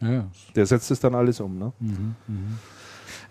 Ja, 0.00 0.26
Der 0.54 0.66
setzt 0.66 0.90
es 0.90 1.00
dann 1.00 1.14
alles 1.14 1.40
um. 1.40 1.58
Ne? 1.58 1.72
Mhm, 1.80 2.14
mhm. 2.26 2.58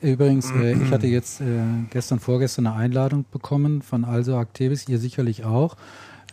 Übrigens, 0.02 0.52
äh, 0.52 0.74
ich 0.74 0.92
hatte 0.92 1.08
jetzt 1.08 1.40
äh, 1.42 1.46
gestern, 1.90 2.20
vorgestern 2.20 2.68
eine 2.68 2.76
Einladung 2.76 3.26
bekommen 3.32 3.82
von 3.82 4.06
Also 4.06 4.38
Activis, 4.38 4.88
ihr 4.90 4.98
sicherlich 5.00 5.46
auch. 5.46 5.76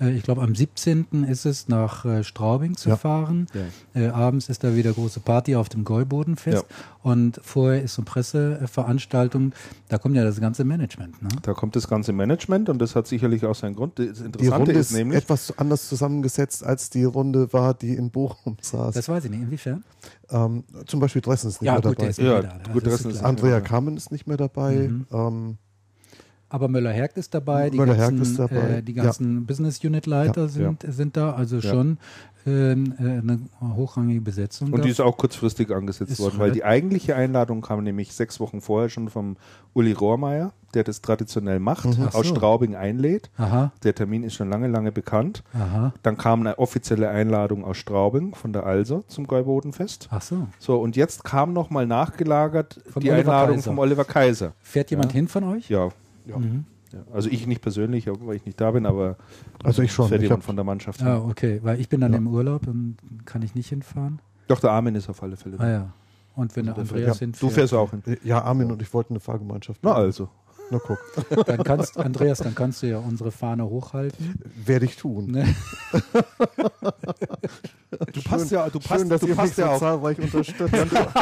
Äh, 0.00 0.10
ich 0.12 0.22
glaube, 0.22 0.42
am 0.42 0.54
17. 0.54 1.24
ist 1.28 1.44
es 1.46 1.68
nach 1.68 2.04
äh, 2.04 2.24
Straubing 2.24 2.76
zu 2.76 2.88
Ja. 2.90 2.96
fahren. 2.96 3.46
Ja. 3.94 4.00
Äh, 4.00 4.08
abends 4.08 4.48
ist 4.48 4.64
da 4.64 4.74
wieder 4.74 4.92
große 4.92 5.20
Party 5.20 5.56
auf 5.56 5.68
dem 5.68 5.84
Gäubodenfest. 5.84 6.64
Und 7.02 7.40
vorher 7.42 7.82
ist 7.82 7.94
so 7.94 8.02
eine 8.02 8.06
Presseveranstaltung. 8.06 9.52
Da 9.88 9.98
kommt 9.98 10.16
ja 10.16 10.24
das 10.24 10.40
ganze 10.40 10.64
Management. 10.64 11.22
Ne? 11.22 11.28
Da 11.42 11.52
kommt 11.54 11.76
das 11.76 11.88
ganze 11.88 12.12
Management 12.12 12.68
und 12.68 12.78
das 12.78 12.94
hat 12.96 13.06
sicherlich 13.06 13.44
auch 13.44 13.54
seinen 13.54 13.74
Grund. 13.76 13.98
Das 13.98 14.18
Die 14.18 14.24
Interessante 14.24 14.56
Runde 14.56 14.72
ist 14.72 14.90
ist 14.90 14.96
nämlich, 14.96 15.18
etwas 15.22 15.56
anders 15.58 15.88
zusammengesetzt, 15.88 16.64
als 16.64 16.90
die 16.90 17.04
Runde 17.04 17.52
war, 17.52 17.74
die 17.74 17.94
in 17.94 18.10
Bochum 18.10 18.56
saß. 18.60 18.94
Das 18.94 19.08
weiß 19.08 19.24
ich 19.24 19.30
nicht. 19.30 19.42
Inwiefern? 19.42 19.84
Ähm, 20.30 20.64
zum 20.86 21.00
Beispiel 21.00 21.22
Dressen 21.22 21.48
ist 21.48 21.60
nicht 21.60 21.66
Ja, 21.66 21.72
mehr 21.74 21.82
gut, 21.82 21.90
der 21.92 21.94
dabei. 21.96 22.08
ist 22.10 22.18
Ja, 22.18 22.42
da. 22.42 22.72
gut, 22.72 22.86
ist. 22.86 23.22
Andrea 23.24 23.60
Kamen 23.60 23.96
ist 23.96 24.12
nicht 24.12 24.26
mehr 24.26 24.36
dabei. 24.36 24.88
Mhm. 24.88 25.06
Ähm, 25.12 25.58
Aber 26.52 26.68
Möller-Hergt 26.68 27.16
ist 27.16 27.32
dabei, 27.32 27.70
die 27.70 27.78
ganzen, 27.78 28.20
ist 28.20 28.38
dabei, 28.38 28.78
Äh, 28.78 28.82
die 28.82 28.92
ja. 28.92 29.04
ganzen 29.04 29.46
Business 29.46 29.82
Unit 29.84 30.06
Leiter 30.06 30.42
Ja, 30.42 30.48
sind, 30.48 30.84
sind 30.88 31.16
da, 31.16 31.32
also 31.32 31.56
Ja. 31.56 31.62
schon 31.62 31.98
äh, 32.46 32.72
äh, 32.72 32.74
eine 32.74 33.38
hochrangige 33.60 34.20
Besetzung. 34.22 34.72
und 34.72 34.78
da. 34.78 34.82
die 34.84 34.88
ist 34.90 35.00
auch 35.00 35.16
kurzfristig 35.18 35.70
angesetzt 35.70 36.12
Ist 36.12 36.20
worden, 36.20 36.38
weil 36.38 36.46
halt- 36.46 36.54
die 36.56 36.64
eigentliche 36.64 37.14
Einladung 37.14 37.60
kam 37.60 37.84
nämlich 37.84 38.14
sechs 38.14 38.40
Wochen 38.40 38.60
vorher 38.62 38.88
schon 38.88 39.10
vom 39.10 39.36
Uli 39.74 39.92
Rohrmeier, 39.92 40.52
der 40.72 40.82
das 40.82 41.02
traditionell 41.02 41.60
macht, 41.60 41.84
Mhm. 41.98 42.06
Aus 42.06 42.14
so. 42.14 42.34
Straubing 42.34 42.74
einlädt. 42.76 43.30
aha, 43.36 43.72
Der 43.82 43.94
Termin 43.94 44.22
ist 44.24 44.34
schon 44.34 44.48
lange, 44.48 44.68
lange 44.68 44.90
bekannt. 44.90 45.44
aha. 45.52 45.92
Dann 46.02 46.16
kam 46.16 46.40
eine 46.40 46.58
offizielle 46.58 47.10
Einladung 47.10 47.62
aus 47.62 47.76
Straubing 47.76 48.34
von 48.34 48.52
der 48.54 48.64
Also 48.64 49.04
zum 49.06 49.26
Gäubodenfest. 49.26 50.08
Ach 50.10 50.22
so. 50.22 50.48
So, 50.58 50.80
und 50.80 50.96
jetzt 50.96 51.22
kam 51.24 51.52
nochmal 51.52 51.86
nachgelagert 51.86 52.80
Vom 52.88 53.02
die 53.02 53.10
Oliver 53.10 53.32
Einladung 53.32 53.56
Kaiser. 53.56 53.70
vom 53.70 53.78
Oliver 53.78 54.04
Kaiser. 54.04 54.52
Fährt 54.62 54.90
jemand 54.90 55.12
Ja. 55.12 55.16
hin 55.16 55.28
von 55.28 55.44
euch? 55.44 55.68
Ja, 55.68 55.90
Mhm. 56.26 56.64
ja. 56.92 57.00
Also 57.12 57.28
ich 57.30 57.46
nicht 57.46 57.62
persönlich, 57.62 58.06
weil 58.06 58.36
ich 58.36 58.44
nicht 58.44 58.60
da 58.60 58.70
bin, 58.70 58.86
aber 58.86 59.16
also 59.64 59.82
ich 59.82 59.92
schon. 59.92 60.10
hab, 60.10 60.42
von 60.42 60.56
der 60.56 60.64
Mannschaft 60.64 61.02
Ah, 61.02 61.18
okay, 61.18 61.60
weil 61.62 61.80
ich 61.80 61.88
bin 61.88 62.00
dann 62.00 62.12
Ja. 62.12 62.18
im 62.18 62.26
Urlaub 62.26 62.66
und 62.66 62.96
kann 63.24 63.42
ich 63.42 63.54
nicht 63.54 63.68
hinfahren. 63.68 64.20
Doch, 64.48 64.60
der 64.60 64.70
Armin 64.72 64.94
ist 64.96 65.08
auf 65.08 65.22
alle 65.22 65.36
Fälle 65.36 65.56
da. 65.56 65.64
Ah 65.64 65.70
ja. 65.70 65.92
Und 66.36 66.54
wenn 66.56 66.66
der 66.66 66.76
Also 66.76 66.94
der 66.94 66.98
Andreas 67.02 67.18
fährt- 67.18 67.26
hinfährt, 67.36 67.42
Du 67.42 67.54
fährst 67.54 67.74
auch 67.74 67.90
hin. 67.90 68.02
ja, 68.24 68.42
Armin 68.42 68.70
und 68.70 68.80
ich 68.82 68.92
wollten 68.94 69.14
eine 69.14 69.20
Fahrgemeinschaft. 69.20 69.80
Na 69.82 69.92
also. 69.94 70.28
Na 70.70 70.78
guck. 70.78 70.98
dann 71.46 71.64
kannst, 71.64 71.98
Andreas, 71.98 72.38
dann 72.38 72.54
kannst 72.54 72.82
du 72.82 72.88
ja 72.88 72.98
unsere 72.98 73.30
Fahne 73.32 73.68
hochhalten. 73.68 74.40
Werde 74.64 74.84
ich 74.84 74.96
tun. 74.96 75.26
Ne? 75.26 75.54
Du 78.12 78.22
passt 78.22 78.50
ja, 78.52 78.68
du 78.70 78.78
passt, 78.78 79.00
Schön, 79.00 79.08
dass 79.08 79.20
du 79.20 79.26
ihr 79.26 79.34
passt 79.34 79.58
ja 79.58 79.70
auch. 79.70 80.02
unterstützt. 80.02 80.60
unterstützt. 80.60 81.14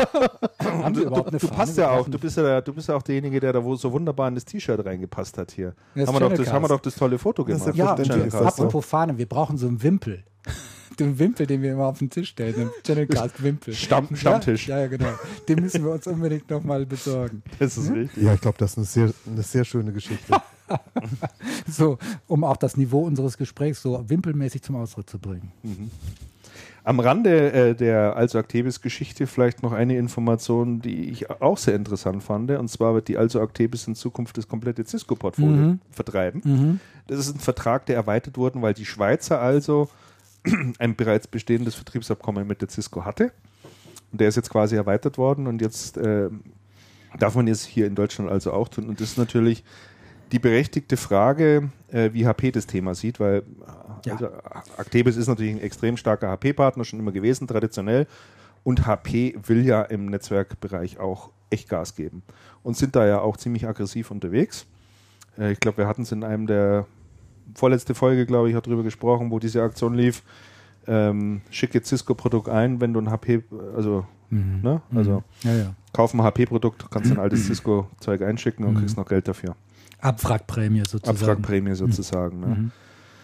Haben 0.61 0.97
wir 0.97 1.07
überhaupt 1.07 1.29
eine 1.29 1.39
Du 1.39 1.49
passt 1.49 1.79
ja 1.79 1.91
auch. 1.91 2.09
Du 2.09 2.19
bist 2.19 2.37
ja, 2.37 2.43
der, 2.43 2.63
du 2.63 2.75
bist 2.75 2.89
ja 2.89 2.95
auch 2.95 3.03
derjenige, 3.03 3.41
der 3.41 3.55
da 3.55 3.65
wo 3.65 3.75
so 3.75 3.91
wunderbar 3.93 4.29
in 4.29 4.35
das 4.35 4.45
T-Shirt 4.45 4.85
reingepasst 4.85 5.39
hat 5.39 5.51
hier. 5.51 5.75
Das 5.95 6.09
haben, 6.09 6.15
wir 6.15 6.21
doch 6.21 6.35
das, 6.35 6.53
haben 6.53 6.63
wir 6.63 6.69
doch 6.69 6.81
das 6.81 6.95
tolle 6.95 7.19
Foto 7.19 7.45
Das 7.45 7.67
ist 7.67 7.75
gemacht. 7.75 7.99
Ja, 8.07 8.17
das 8.17 8.33
so. 8.33 8.39
apropos 8.39 8.85
Fahne, 8.85 9.17
wir 9.17 9.27
brauchen 9.27 9.57
so 9.57 9.67
einen 9.67 9.83
Wimpel. 9.83 10.25
Den 10.99 11.19
Wimpel, 11.19 11.47
den 11.47 11.63
wir 11.63 11.73
immer 11.73 11.87
auf 11.87 11.99
den 11.99 12.11
Tisch 12.11 12.31
stellen, 12.31 12.55
den 12.55 12.71
Channelcast-Wimpel. 12.85 13.73
Stamm- 13.75 14.15
Stammtisch. 14.17 14.67
Ja, 14.69 14.81
ja, 14.81 14.87
genau. 14.89 15.11
Den 15.49 15.61
müssen 15.61 15.85
wir 15.85 15.93
uns 15.93 16.07
unbedingt 16.07 16.51
nochmal 16.51 16.85
besorgen. 16.87 17.43
Das 17.59 17.77
ist 17.79 17.93
richtig. 17.93 18.23
ja, 18.23 18.35
ich 18.35 18.41
glaube, 18.41 18.59
das 18.59 18.73
ist 18.73 18.77
eine 18.79 18.87
sehr, 18.87 19.11
eine 19.31 19.43
sehr 19.43 19.65
schöne 19.65 19.93
Geschichte. 19.93 20.35
So, 21.67 21.97
um 22.27 22.45
auch 22.45 22.59
das 22.59 22.77
Niveau 22.77 23.01
unseres 23.07 23.39
Gesprächs 23.39 23.81
so 23.81 24.05
wimpelmäßig 24.07 24.61
zum 24.63 24.77
Ausdruck 24.77 25.09
zu 25.09 25.19
bringen. 25.19 25.51
Am 26.85 27.01
Rande 27.01 27.53
äh, 27.53 27.75
der 27.75 28.17
Also 28.17 28.39
Actebis 28.39 28.81
Geschichte 28.83 29.27
vielleicht 29.27 29.63
noch 29.63 29.73
eine 29.73 29.97
Information, 29.97 30.81
die 30.83 31.09
ich 31.11 31.31
auch 31.31 31.57
sehr 31.59 31.75
interessant 31.75 32.23
fand. 32.23 32.51
Und 32.51 32.69
zwar 32.69 32.93
wird 32.95 33.09
die 33.09 33.17
Also 33.17 33.41
Actebis 33.41 33.87
in 33.87 33.95
Zukunft 33.95 34.37
das 34.37 34.47
komplette 34.47 34.85
Cisco-Portfolio 34.85 35.51
Mhm. 35.57 35.81
vertreiben. 35.91 36.81
Das 37.07 37.19
ist 37.19 37.35
ein 37.35 37.41
Vertrag, 37.41 37.87
der 37.87 37.97
erweitert 37.97 38.37
wurde, 38.37 38.61
weil 38.61 38.75
die 38.75 38.85
Schweizer 38.87 39.41
also 39.41 39.89
ein 40.79 40.97
bereits 40.97 41.27
bestehendes 41.27 41.75
Vertriebsabkommen 41.75 42.47
mit 42.47 42.63
der 42.63 42.69
Cisco 42.69 43.05
hatte. 43.05 43.33
Und 44.11 44.21
der 44.21 44.29
ist 44.29 44.37
jetzt 44.37 44.51
quasi 44.51 44.77
erweitert 44.77 45.19
worden 45.19 45.47
und 45.47 45.61
jetzt 45.61 45.99
äh, 45.99 46.29
darf 47.19 47.35
man 47.35 47.47
es 47.49 47.65
hier 47.65 47.87
in 47.87 47.95
Deutschland 47.95 48.31
also 48.31 48.53
auch 48.53 48.69
tun. 48.69 48.89
Und 48.89 49.01
das 49.01 49.11
ist 49.11 49.19
natürlich 49.19 49.65
die 50.33 50.39
berechtigte 50.39 50.97
Frage, 50.97 51.71
äh, 51.89 52.11
wie 52.13 52.27
HP 52.27 52.51
das 52.51 52.67
Thema 52.67 52.95
sieht, 52.95 53.21
weil 53.21 53.43
Ja. 54.05 54.13
also, 54.13 54.29
Actebis 54.77 55.17
ist 55.17 55.27
natürlich 55.27 55.53
ein 55.55 55.61
extrem 55.61 55.97
starker 55.97 56.29
HP-Partner, 56.29 56.85
schon 56.85 56.99
immer 57.01 57.13
gewesen, 57.13 57.47
traditionell. 57.49 58.07
Und 58.65 58.87
HP 58.87 59.37
will 59.47 59.65
ja 59.65 59.83
im 59.83 60.07
Netzwerkbereich 60.07 60.99
auch 60.99 61.31
echt 61.51 61.69
Gas 61.69 61.95
geben 61.95 62.23
und 62.63 62.77
sind 62.77 62.95
da 62.97 63.07
ja 63.07 63.21
auch 63.21 63.37
ziemlich 63.37 63.67
aggressiv 63.67 64.11
unterwegs. 64.11 64.67
Äh, 65.39 65.53
ich 65.53 65.61
glaube, 65.61 65.79
wir 65.79 65.87
hatten 65.87 66.03
es 66.03 66.13
in 66.13 66.25
einem 66.25 66.47
der 66.47 66.87
vorletzte 67.55 67.95
Folge, 67.95 68.27
glaube 68.27 68.51
ich, 68.51 68.55
hat 68.57 68.67
darüber 68.67 68.83
gesprochen, 68.83 69.31
wo 69.31 69.39
diese 69.39 69.63
Aktion 69.63 69.95
lief. 69.95 70.23
Ähm, 70.87 71.43
schicke 71.51 71.83
Cisco-Produkt 71.83 72.49
ein, 72.49 72.81
wenn 72.81 72.93
du 72.95 73.01
ein 73.01 73.11
HP, 73.11 73.43
also, 73.77 74.07
Mhm. 74.31 74.61
ne? 74.63 74.81
Also 74.95 75.23
Ja, 75.43 75.53
ja. 75.55 75.75
kauf 75.93 76.15
ein 76.15 76.23
HP-Produkt, 76.23 76.91
kannst 76.91 77.11
ein 77.11 77.19
altes 77.19 77.47
Cisco-Zeug 77.47 78.23
einschicken 78.23 78.65
und 78.65 78.75
Mhm. 78.75 78.79
kriegst 78.79 78.97
noch 78.97 79.07
Geld 79.09 79.29
dafür. 79.29 79.55
Abwrackprämie 80.01 80.81
sozusagen. 80.87 81.19
Abwrackprämie 81.19 81.75
sozusagen. 81.75 82.41
Ne? 82.41 82.47
Mhm. 82.47 82.71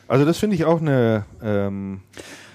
Also 0.08 0.24
das 0.26 0.36
finde 0.38 0.56
ich 0.56 0.64
auch 0.66 0.80
eine 0.80 1.24
ähm, 1.42 2.00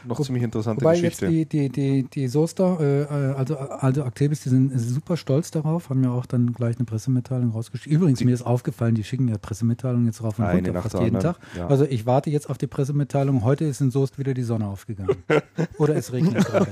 noch 0.10 0.22
ziemlich 0.22 0.44
interessante 0.44 0.82
Wobei 0.82 0.96
jetzt 0.96 1.20
Geschichte. 1.20 1.28
die, 1.30 1.70
die, 1.70 2.04
die, 2.04 2.10
die 2.10 2.28
Soester, 2.28 2.78
äh, 2.80 3.02
äh, 3.04 3.34
also, 3.36 3.58
also 3.58 4.04
Activis, 4.04 4.42
die 4.42 4.50
sind 4.50 4.78
super 4.80 5.18
stolz 5.18 5.52
darauf, 5.52 5.90
haben 5.90 6.04
ja 6.04 6.12
auch 6.12 6.26
dann 6.26 6.54
gleich 6.54 6.78
eine 6.78 6.86
Pressemitteilung 6.86 7.52
rausgeschickt. 7.52 7.94
Übrigens, 7.94 8.24
mir 8.24 8.34
ist 8.34 8.42
aufgefallen, 8.42 8.96
die 8.96 9.04
schicken 9.04 9.28
ja 9.28 9.38
Pressemitteilungen 9.38 10.06
jetzt 10.08 10.22
rauf 10.24 10.40
und 10.40 10.46
Eine 10.46 10.58
runter, 10.58 10.74
nach 10.74 10.84
fast 10.84 10.96
jeden 10.96 11.16
anderen, 11.16 11.36
Tag. 11.36 11.58
ja. 11.58 11.68
Also 11.68 11.86
ich 11.86 12.06
warte 12.06 12.30
jetzt 12.30 12.50
auf 12.50 12.58
die 12.58 12.68
Pressemitteilung. 12.68 13.44
Heute 13.44 13.66
ist 13.66 13.82
in 13.82 13.92
Soest 13.92 14.20
wieder 14.20 14.34
die 14.34 14.44
Sonne 14.44 14.68
aufgegangen. 14.68 15.16
Oder 15.78 15.96
es 15.96 16.12
regnet 16.12 16.46
gerade. 16.46 16.72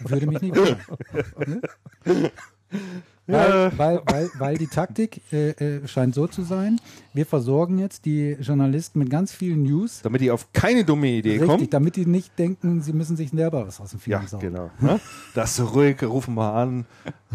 Würde 0.00 0.26
mich 0.26 0.40
nicht 0.40 0.56
wundern. 0.56 0.78
Weil, 3.32 3.72
weil, 3.78 4.00
weil, 4.06 4.30
weil 4.38 4.58
die 4.58 4.66
Taktik 4.66 5.20
äh, 5.32 5.50
äh, 5.50 5.86
scheint 5.88 6.14
so 6.14 6.26
zu 6.26 6.42
sein, 6.42 6.80
wir 7.14 7.26
versorgen 7.26 7.78
jetzt 7.78 8.04
die 8.04 8.36
Journalisten 8.40 8.98
mit 8.98 9.10
ganz 9.10 9.32
vielen 9.32 9.62
News, 9.62 10.00
Damit 10.02 10.20
die 10.20 10.30
auf 10.30 10.52
keine 10.52 10.84
dumme 10.84 11.08
Idee 11.08 11.32
richtig, 11.32 11.48
kommen. 11.48 11.70
damit 11.70 11.96
die 11.96 12.06
nicht 12.06 12.38
denken, 12.38 12.80
sie 12.82 12.92
müssen 12.92 13.16
sich 13.16 13.30
selber 13.30 13.66
was 13.66 13.80
aus 13.80 13.90
dem 13.90 14.00
Ja, 14.06 14.18
Finger 14.18 14.28
saugen. 14.28 14.42
genau. 14.46 14.70
Ne? 14.80 15.00
Das 15.34 15.60
ruhig, 15.74 16.02
rufen 16.02 16.34
wir 16.34 16.52
an. 16.54 16.86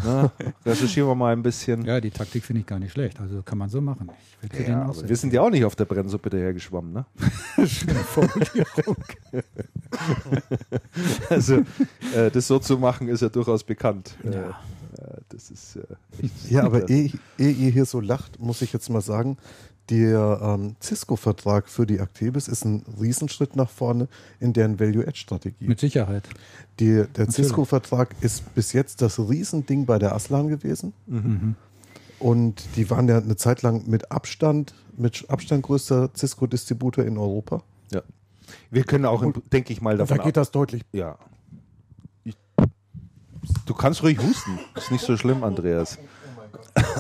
Ne? 0.03 0.29
Recherchieren 0.65 1.07
wir 1.07 1.15
mal 1.15 1.31
ein 1.33 1.41
bisschen. 1.41 1.85
Ja, 1.85 2.01
die 2.01 2.11
Taktik 2.11 2.43
finde 2.43 2.61
ich 2.61 2.65
gar 2.67 2.79
nicht 2.79 2.91
schlecht. 2.91 3.19
Also 3.19 3.41
kann 3.43 3.57
man 3.57 3.69
so 3.69 3.79
machen. 3.81 4.11
Ich 4.41 4.41
will 4.41 4.49
für 4.59 4.63
den 4.65 4.71
Ja, 4.73 4.91
wir 5.07 5.15
sind 5.15 5.31
ja 5.33 5.41
auch 5.41 5.49
nicht 5.49 5.63
auf 5.65 5.75
der 5.75 5.85
Brennsuppe 5.85 6.29
dahergeschwommen, 6.29 6.91
ne? 6.93 7.05
also, 11.29 11.55
äh, 12.13 12.31
das 12.31 12.47
so 12.47 12.59
zu 12.59 12.77
machen, 12.77 13.07
ist 13.07 13.21
ja 13.21 13.29
durchaus 13.29 13.63
bekannt. 13.63 14.15
Äh, 14.23 14.33
Ja. 14.33 14.49
äh, 14.49 14.53
das 15.29 15.51
ist 15.51 15.77
äh, 15.77 15.83
Ja, 16.49 16.63
aber 16.63 16.89
ehe, 16.89 17.11
ehe 17.37 17.51
ihr 17.51 17.71
hier 17.71 17.85
so 17.85 17.99
lacht, 17.99 18.39
muss 18.39 18.61
ich 18.61 18.73
jetzt 18.73 18.89
mal 18.89 19.01
sagen, 19.01 19.37
der 19.89 20.39
ähm, 20.41 20.75
Cisco-Vertrag 20.81 21.69
für 21.69 21.86
die 21.86 21.99
Actebis 21.99 22.47
ist 22.47 22.65
ein 22.65 22.83
Riesenschritt 22.99 23.55
nach 23.55 23.69
vorne 23.69 24.07
in 24.39 24.53
deren 24.53 24.79
Value-Add-Strategie. 24.79 25.67
Mit 25.67 25.79
Sicherheit. 25.79 26.27
Die, 26.79 27.05
der 27.15 27.31
Cisco-Vertrag 27.31 28.15
ist 28.21 28.53
bis 28.55 28.73
jetzt 28.73 29.01
das 29.01 29.19
Riesending 29.19 29.86
bei 29.86 29.99
der 29.99 30.15
Aslan 30.15 30.47
gewesen. 30.47 30.93
Mhm. 31.05 31.55
Und 32.19 32.65
die 32.75 32.89
waren 32.89 33.07
ja 33.07 33.17
eine 33.17 33.36
Zeit 33.36 33.61
lang 33.61 33.88
mit 33.88 34.11
Abstand, 34.11 34.73
mit 34.97 35.29
Abstand 35.29 35.63
größter 35.63 36.09
Cisco-Distributor 36.15 37.03
in 37.03 37.17
Europa. 37.17 37.61
Ja. 37.91 38.01
Wir 38.71 38.83
können 38.83 39.05
auch, 39.05 39.23
denke 39.51 39.73
ich 39.73 39.81
mal, 39.81 39.91
Und 39.91 39.99
da 39.99 40.05
davon 40.05 40.25
geht 40.25 40.38
das 40.38 40.51
deutlich. 40.51 40.83
Ja. 40.93 41.17
Ich, 42.23 42.36
du 43.65 43.73
kannst 43.73 44.01
ruhig 44.01 44.17
husten. 44.19 44.59
Ist 44.75 44.91
nicht 44.91 45.05
so 45.05 45.15
schlimm, 45.17 45.43
Andreas. 45.43 45.99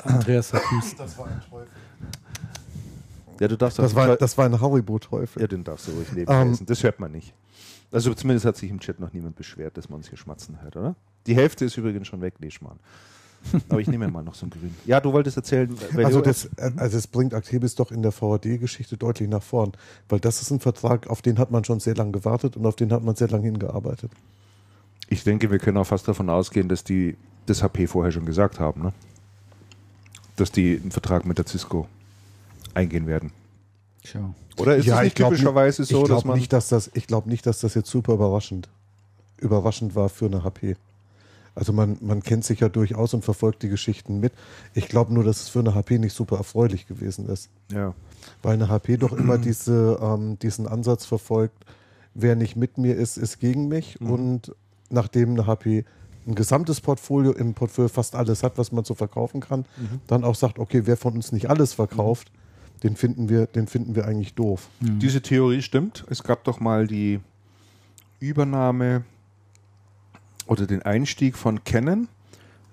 Andreas 0.03 0.53
hat 0.53 0.61
Husten. 0.71 0.97
Das 0.97 1.17
war 1.17 1.27
ein 1.27 1.41
Teufel. 1.49 1.67
Ja, 3.39 3.47
du 3.47 3.57
darfst 3.57 3.79
Das 3.79 3.91
auch- 3.91 3.95
war, 3.95 4.15
das 4.15 4.37
war 4.37 4.45
ein 4.45 4.59
Haribo-Teufel. 4.61 5.41
ja, 5.41 5.47
den 5.47 5.63
darfst 5.63 5.87
du 5.87 5.91
ruhig 5.91 6.11
leben 6.13 6.31
Ähm, 6.31 6.49
lassen. 6.51 6.65
Das 6.65 6.83
hört 6.83 6.99
man 6.99 7.11
nicht. 7.11 7.33
Also 7.91 8.13
zumindest 8.13 8.45
hat 8.45 8.57
sich 8.57 8.69
im 8.69 8.79
Chat 8.79 8.99
noch 8.99 9.13
niemand 9.13 9.35
beschwert, 9.35 9.77
dass 9.77 9.89
man 9.89 9.97
uns 9.97 10.09
hier 10.09 10.17
schmatzen 10.17 10.61
hört, 10.61 10.75
oder? 10.75 10.95
Die 11.27 11.35
Hälfte 11.35 11.65
ist 11.65 11.77
übrigens 11.77 12.07
schon 12.07 12.21
weg, 12.21 12.35
nee, 12.39 12.49
Schmarrn. 12.51 12.79
Aber 13.69 13.79
ich 13.79 13.87
nehme 13.87 14.07
mal 14.07 14.23
noch 14.23 14.33
so 14.33 14.47
ein 14.47 14.49
Grün. 14.49 14.73
Ja, 14.85 14.99
du 14.99 15.13
wolltest 15.13 15.37
erzählen. 15.37 15.75
Also 15.97 16.19
das, 16.21 16.45
äh, 16.57 16.71
also 16.77 16.97
es 16.97 17.05
bringt 17.05 17.33
Actebis 17.33 17.75
doch 17.75 17.91
in 17.91 18.01
der 18.01 18.11
VAD-Geschichte 18.11 18.97
deutlich 18.97 19.29
nach 19.29 19.43
vorn, 19.43 19.73
weil 20.09 20.19
das 20.19 20.41
ist 20.41 20.49
ein 20.49 20.59
Vertrag, 20.59 21.07
auf 21.07 21.21
den 21.21 21.37
hat 21.37 21.51
man 21.51 21.63
schon 21.63 21.79
sehr 21.79 21.93
lange 21.95 22.11
gewartet 22.11 22.57
und 22.57 22.65
auf 22.65 22.75
den 22.75 22.91
hat 22.91 23.03
man 23.03 23.15
sehr 23.15 23.27
lange 23.27 23.43
hingearbeitet. 23.45 24.11
Ich 25.09 25.23
denke, 25.23 25.51
wir 25.51 25.59
können 25.59 25.77
auch 25.77 25.85
fast 25.85 26.07
davon 26.07 26.29
ausgehen, 26.31 26.67
dass 26.69 26.83
die 26.83 27.15
das 27.45 27.61
HP 27.61 27.85
vorher 27.85 28.11
schon 28.11 28.25
gesagt 28.25 28.59
haben, 28.59 28.81
ne? 28.81 28.93
dass 30.35 30.51
die 30.51 30.79
einen 30.81 30.91
Vertrag 30.91 31.25
mit 31.27 31.37
der 31.37 31.45
Cisco 31.45 31.87
eingehen 32.75 33.07
werden. 33.07 33.31
Schau. 34.03 34.33
Oder 34.59 34.75
ist 34.75 34.85
Ja, 34.85 34.95
es 34.95 34.99
ich 34.99 35.03
nicht 35.05 35.15
glaub 35.15 35.29
typischerweise 35.31 35.83
Ich 35.83 35.89
so, 35.89 36.01
dass 36.01 36.07
glaube 36.09 36.27
man 36.27 36.37
nicht, 36.37 36.53
dass 36.53 36.69
das, 36.69 36.91
ich 36.93 37.07
glaube 37.07 37.29
nicht, 37.29 37.45
dass 37.45 37.59
das 37.59 37.73
jetzt 37.73 37.89
super 37.89 38.13
überraschend, 38.13 38.69
überraschend 39.37 39.95
war 39.95 40.09
für 40.09 40.25
eine 40.25 40.43
HP. 40.43 40.75
Also 41.55 41.71
man, 41.73 41.97
man 42.01 42.21
kennt 42.21 42.43
sich 42.43 42.59
ja 42.59 42.69
durchaus 42.69 43.13
und 43.13 43.23
verfolgt 43.23 43.63
die 43.63 43.69
Geschichten 43.69 44.19
mit. 44.19 44.33
Ich 44.73 44.89
glaube 44.89 45.13
nur, 45.13 45.23
dass 45.23 45.41
es 45.41 45.49
für 45.49 45.59
eine 45.59 45.73
HP 45.73 45.99
nicht 45.99 46.13
super 46.13 46.37
erfreulich 46.37 46.87
gewesen 46.87 47.27
ist. 47.29 47.49
ja. 47.71 47.93
Weil 48.41 48.53
eine 48.53 48.69
HP 48.69 48.97
doch 48.97 49.13
immer 49.13 49.37
diese, 49.37 49.99
ähm, 50.01 50.39
diesen 50.39 50.67
Ansatz 50.67 51.05
verfolgt, 51.05 51.63
wer 52.15 52.35
nicht 52.35 52.55
mit 52.55 52.79
mir 52.79 52.95
ist, 52.95 53.17
ist 53.17 53.39
gegen 53.39 53.67
mich. 53.67 53.99
Mhm. 53.99 54.09
Und 54.09 54.55
nachdem 54.89 55.31
eine 55.31 55.45
HP 55.45 55.85
ein 56.25 56.33
gesamtes 56.33 56.81
Portfolio 56.81 57.31
im 57.33 57.53
Portfolio 57.53 57.87
fast 57.87 58.15
alles 58.15 58.41
hat, 58.41 58.57
was 58.57 58.71
man 58.71 58.83
so 58.83 58.95
verkaufen 58.95 59.41
kann, 59.41 59.59
Mhm. 59.77 59.99
dann 60.07 60.23
auch 60.23 60.33
sagt, 60.33 60.57
okay, 60.57 60.81
wer 60.85 60.97
von 60.97 61.13
uns 61.13 61.31
nicht 61.31 61.51
alles 61.51 61.73
verkauft, 61.73 62.31
den 62.83 62.95
finden 62.95 63.29
wir, 63.29 63.47
den 63.47 63.67
finden 63.67 63.95
wir 63.95 64.05
eigentlich 64.05 64.33
doof. 64.35 64.67
Diese 64.79 65.21
Theorie 65.21 65.61
stimmt. 65.61 66.05
Es 66.09 66.23
gab 66.23 66.43
doch 66.43 66.59
mal 66.59 66.87
die 66.87 67.19
Übernahme 68.19 69.03
oder 70.47 70.65
den 70.67 70.81
Einstieg 70.83 71.35
von 71.37 71.63
Canon 71.63 72.07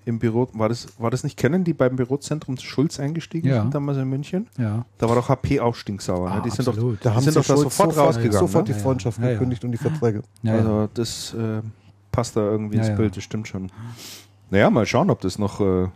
im 0.05 0.19
Büro. 0.19 0.47
War 0.53 0.69
das, 0.69 0.87
war 0.99 1.09
das 1.11 1.23
nicht 1.23 1.37
Canon, 1.37 1.63
die 1.63 1.73
beim 1.73 1.95
Bürozentrum 1.95 2.57
Schulz 2.57 2.99
eingestiegen 2.99 3.47
Ja. 3.47 3.61
sind, 3.61 3.73
damals 3.73 3.97
in 3.97 4.09
München? 4.09 4.47
Ja. 4.57 4.85
Da 4.97 5.07
war 5.09 5.15
doch 5.15 5.29
HP 5.29 5.59
auch 5.59 5.75
stinksauer. 5.75 6.29
ne? 6.29 6.35
Ah, 6.35 6.39
Die 6.41 6.49
sind 6.49 6.67
doch, 6.67 6.73
absolut. 6.73 7.03
Da 7.05 7.09
Die 7.11 7.15
haben 7.15 7.23
sind 7.23 7.33
sie 7.33 7.39
doch 7.39 7.47
da 7.47 7.57
sofort 7.57 7.97
rausgegangen, 7.97 8.39
Sofort 8.39 8.67
ne? 8.67 8.73
die 8.73 8.79
Freundschaft 8.79 9.19
Ja, 9.19 9.25
ja. 9.27 9.31
gekündigt 9.33 9.63
und 9.63 9.71
die 9.71 9.77
Verträge. 9.77 10.23
Ja, 10.43 10.53
also 10.53 10.69
ja. 10.81 10.89
das 10.93 11.33
äh, 11.33 11.61
passt 12.11 12.35
da 12.35 12.41
irgendwie 12.41 12.77
ins. 12.77 12.95
Bild, 12.95 13.15
das 13.17 13.23
stimmt 13.23 13.47
schon. 13.47 13.71
Naja, 14.49 14.69
mal 14.69 14.85
schauen, 14.85 15.09
ob 15.09 15.21
das 15.21 15.39
noch, 15.39 15.59
äh, 15.61 15.87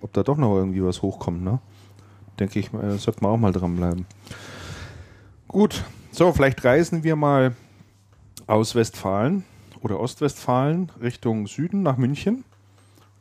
ob 0.00 0.12
da 0.12 0.22
doch 0.22 0.36
noch 0.36 0.54
irgendwie 0.56 0.84
was 0.84 1.02
hochkommt, 1.02 1.42
ne? 1.42 1.58
Denke 2.38 2.58
ich, 2.58 2.72
äh, 2.74 2.98
sollte 2.98 3.22
man 3.22 3.32
auch 3.32 3.38
mal 3.38 3.52
dranbleiben. 3.52 4.06
Gut, 5.48 5.84
so, 6.12 6.32
vielleicht 6.32 6.64
reisen 6.64 7.04
wir 7.04 7.16
mal 7.16 7.54
aus 8.46 8.74
Westfalen 8.74 9.44
oder 9.80 10.00
Ostwestfalen 10.00 10.90
Richtung 11.00 11.46
Süden 11.46 11.82
nach 11.82 11.96
München. 11.96 12.44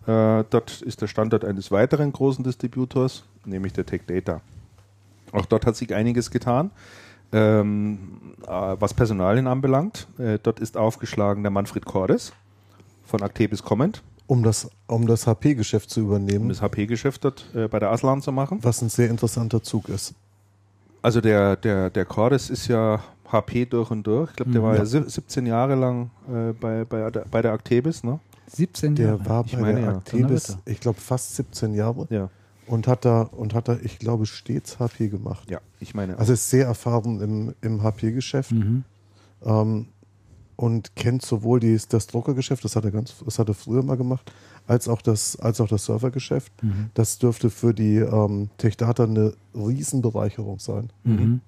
Äh, 0.07 0.43
dort 0.49 0.81
ist 0.81 1.01
der 1.01 1.07
Standort 1.07 1.45
eines 1.45 1.71
weiteren 1.71 2.11
großen 2.11 2.43
Distributors, 2.43 3.23
nämlich 3.45 3.73
der 3.73 3.85
Tech 3.85 4.01
Data. 4.07 4.41
Auch 5.31 5.45
dort 5.45 5.65
hat 5.65 5.75
sich 5.75 5.93
einiges 5.93 6.31
getan, 6.31 6.71
ähm, 7.31 8.35
äh, 8.47 8.75
was 8.79 8.93
Personalien 8.93 9.47
anbelangt. 9.47 10.07
Äh, 10.17 10.39
dort 10.41 10.59
ist 10.59 10.77
aufgeschlagen 10.77 11.43
der 11.43 11.51
Manfred 11.51 11.85
Cordes 11.85 12.33
von 13.03 13.21
Actebis 13.21 13.63
Comment, 13.63 14.01
Um 14.27 14.41
das, 14.43 14.69
um 14.87 15.05
das 15.07 15.27
HP-Geschäft 15.27 15.89
zu 15.89 15.99
um 16.01 16.05
übernehmen, 16.07 16.49
das 16.49 16.61
HP-Geschäft 16.61 17.23
dort 17.25 17.45
äh, 17.53 17.67
bei 17.67 17.79
der 17.79 17.91
Aslan 17.91 18.21
zu 18.21 18.31
machen. 18.31 18.59
was 18.63 18.81
ein 18.81 18.89
sehr 18.89 19.09
interessanter 19.09 19.61
Zug 19.61 19.87
ist. 19.89 20.13
Also 21.01 21.21
der, 21.21 21.55
der, 21.55 21.91
der 21.91 22.05
Cordes 22.05 22.49
ist 22.49 22.67
ja 22.67 23.01
HP 23.31 23.65
durch 23.65 23.91
und 23.91 24.05
durch. 24.07 24.31
Ich 24.31 24.35
glaube, 24.37 24.51
der 24.51 24.61
Mhm. 24.61 24.65
war 24.65 24.75
ja 24.75 24.85
sieb- 24.85 25.09
17 25.09 25.45
Jahre 25.45 25.75
lang 25.75 26.09
äh, 26.27 26.53
bei, 26.53 26.85
bei, 26.85 27.11
der- 27.11 27.25
bei 27.29 27.41
der 27.43 27.53
Actebis, 27.53 28.03
ne? 28.03 28.19
17 28.47 28.95
Der 28.95 29.07
Jahre. 29.07 29.25
war 29.29 29.45
Ich 29.45 29.53
bei 29.53 29.61
meine, 29.61 29.79
der 29.81 29.89
ja. 29.91 29.97
Actebis, 29.97 30.43
Donnerwetter. 30.47 30.71
ich 30.71 30.79
glaube, 30.79 30.99
fast 31.01 31.35
17 31.35 31.73
Jahre 31.75 32.07
Ja. 32.09 32.29
und 32.67 32.87
hat 32.87 33.05
da, 33.05 33.21
und 33.21 33.53
hat 33.53 33.67
da, 33.67 33.77
ich 33.83 33.99
glaube, 33.99 34.25
stets 34.25 34.79
HP 34.79 35.09
gemacht. 35.09 35.49
Ja, 35.51 35.59
ich 35.79 35.93
meine. 35.93 36.17
Also 36.17 36.33
ist 36.33 36.49
sehr 36.49 36.65
erfahren 36.65 37.21
im, 37.21 37.53
im 37.61 37.83
HP-Geschäft 37.83 38.51
Mhm. 38.51 38.83
ähm, 39.43 39.87
und 40.55 40.95
kennt 40.95 41.23
sowohl 41.23 41.59
die, 41.59 41.77
das 41.89 42.07
Druckergeschäft, 42.07 42.63
das 42.63 42.75
hat 42.75 42.85
er 42.85 42.91
ganz, 42.91 43.15
das 43.23 43.39
hat 43.39 43.47
er 43.49 43.53
früher 43.55 43.83
mal 43.83 43.97
gemacht, 43.97 44.31
als 44.67 44.87
auch 44.87 45.01
das, 45.01 45.37
als 45.39 45.59
auch 45.61 45.67
das 45.67 45.85
Servergeschäft. 45.85 46.51
Mhm. 46.63 46.89
Das 46.93 47.17
dürfte 47.19 47.49
für 47.49 47.73
die 47.73 47.97
ähm, 47.97 48.49
Tech-Data 48.57 49.03
eine 49.03 49.33
Riesenbereicherung 49.53 50.59
sein. 50.59 50.89
Mhm. 51.03 51.41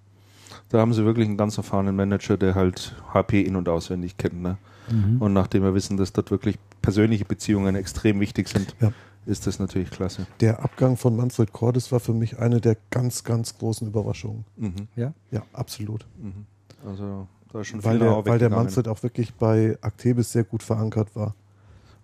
da 0.69 0.79
haben 0.79 0.93
sie 0.93 1.05
wirklich 1.05 1.27
einen 1.27 1.37
ganz 1.37 1.57
erfahrenen 1.57 1.95
Manager, 1.95 2.37
der 2.37 2.55
halt 2.55 2.95
HP 3.13 3.41
in- 3.41 3.55
und 3.55 3.69
auswendig 3.69 4.17
kennt. 4.17 4.41
Ne? 4.41 4.57
Mhm. 4.91 5.21
Und 5.21 5.33
nachdem 5.33 5.63
wir 5.63 5.73
wissen, 5.73 5.97
dass 5.97 6.13
dort 6.13 6.31
wirklich 6.31 6.57
persönliche 6.81 7.25
Beziehungen 7.25 7.75
extrem 7.75 8.19
wichtig 8.19 8.47
sind, 8.49 8.75
Ja. 8.81 8.91
ist 9.25 9.47
das 9.47 9.59
natürlich 9.59 9.89
klasse. 9.89 10.27
Der 10.39 10.63
Abgang 10.63 10.95
von 10.97 11.15
Manfred 11.15 11.51
Cordes 11.53 11.91
war 11.91 11.99
für 11.99 12.13
mich 12.13 12.39
eine 12.39 12.61
der 12.61 12.77
ganz, 12.91 13.23
ganz 13.23 13.57
großen 13.57 13.87
Überraschungen. 13.87 14.45
Mhm. 14.57 14.87
Ja. 14.95 15.13
Ja, 15.31 15.43
absolut. 15.53 16.05
Mhm. 16.21 16.45
Also 16.85 17.27
da 17.51 17.61
ist 17.61 17.67
schon 17.67 17.83
Weil 17.83 17.99
der, 17.99 18.25
weil 18.25 18.39
der. 18.39 18.49
Manfred 18.49 18.87
auch 18.87 19.03
wirklich 19.03 19.33
bei 19.33 19.77
Actebis 19.81 20.31
sehr 20.31 20.43
gut 20.43 20.63
verankert 20.63 21.15
war 21.15 21.35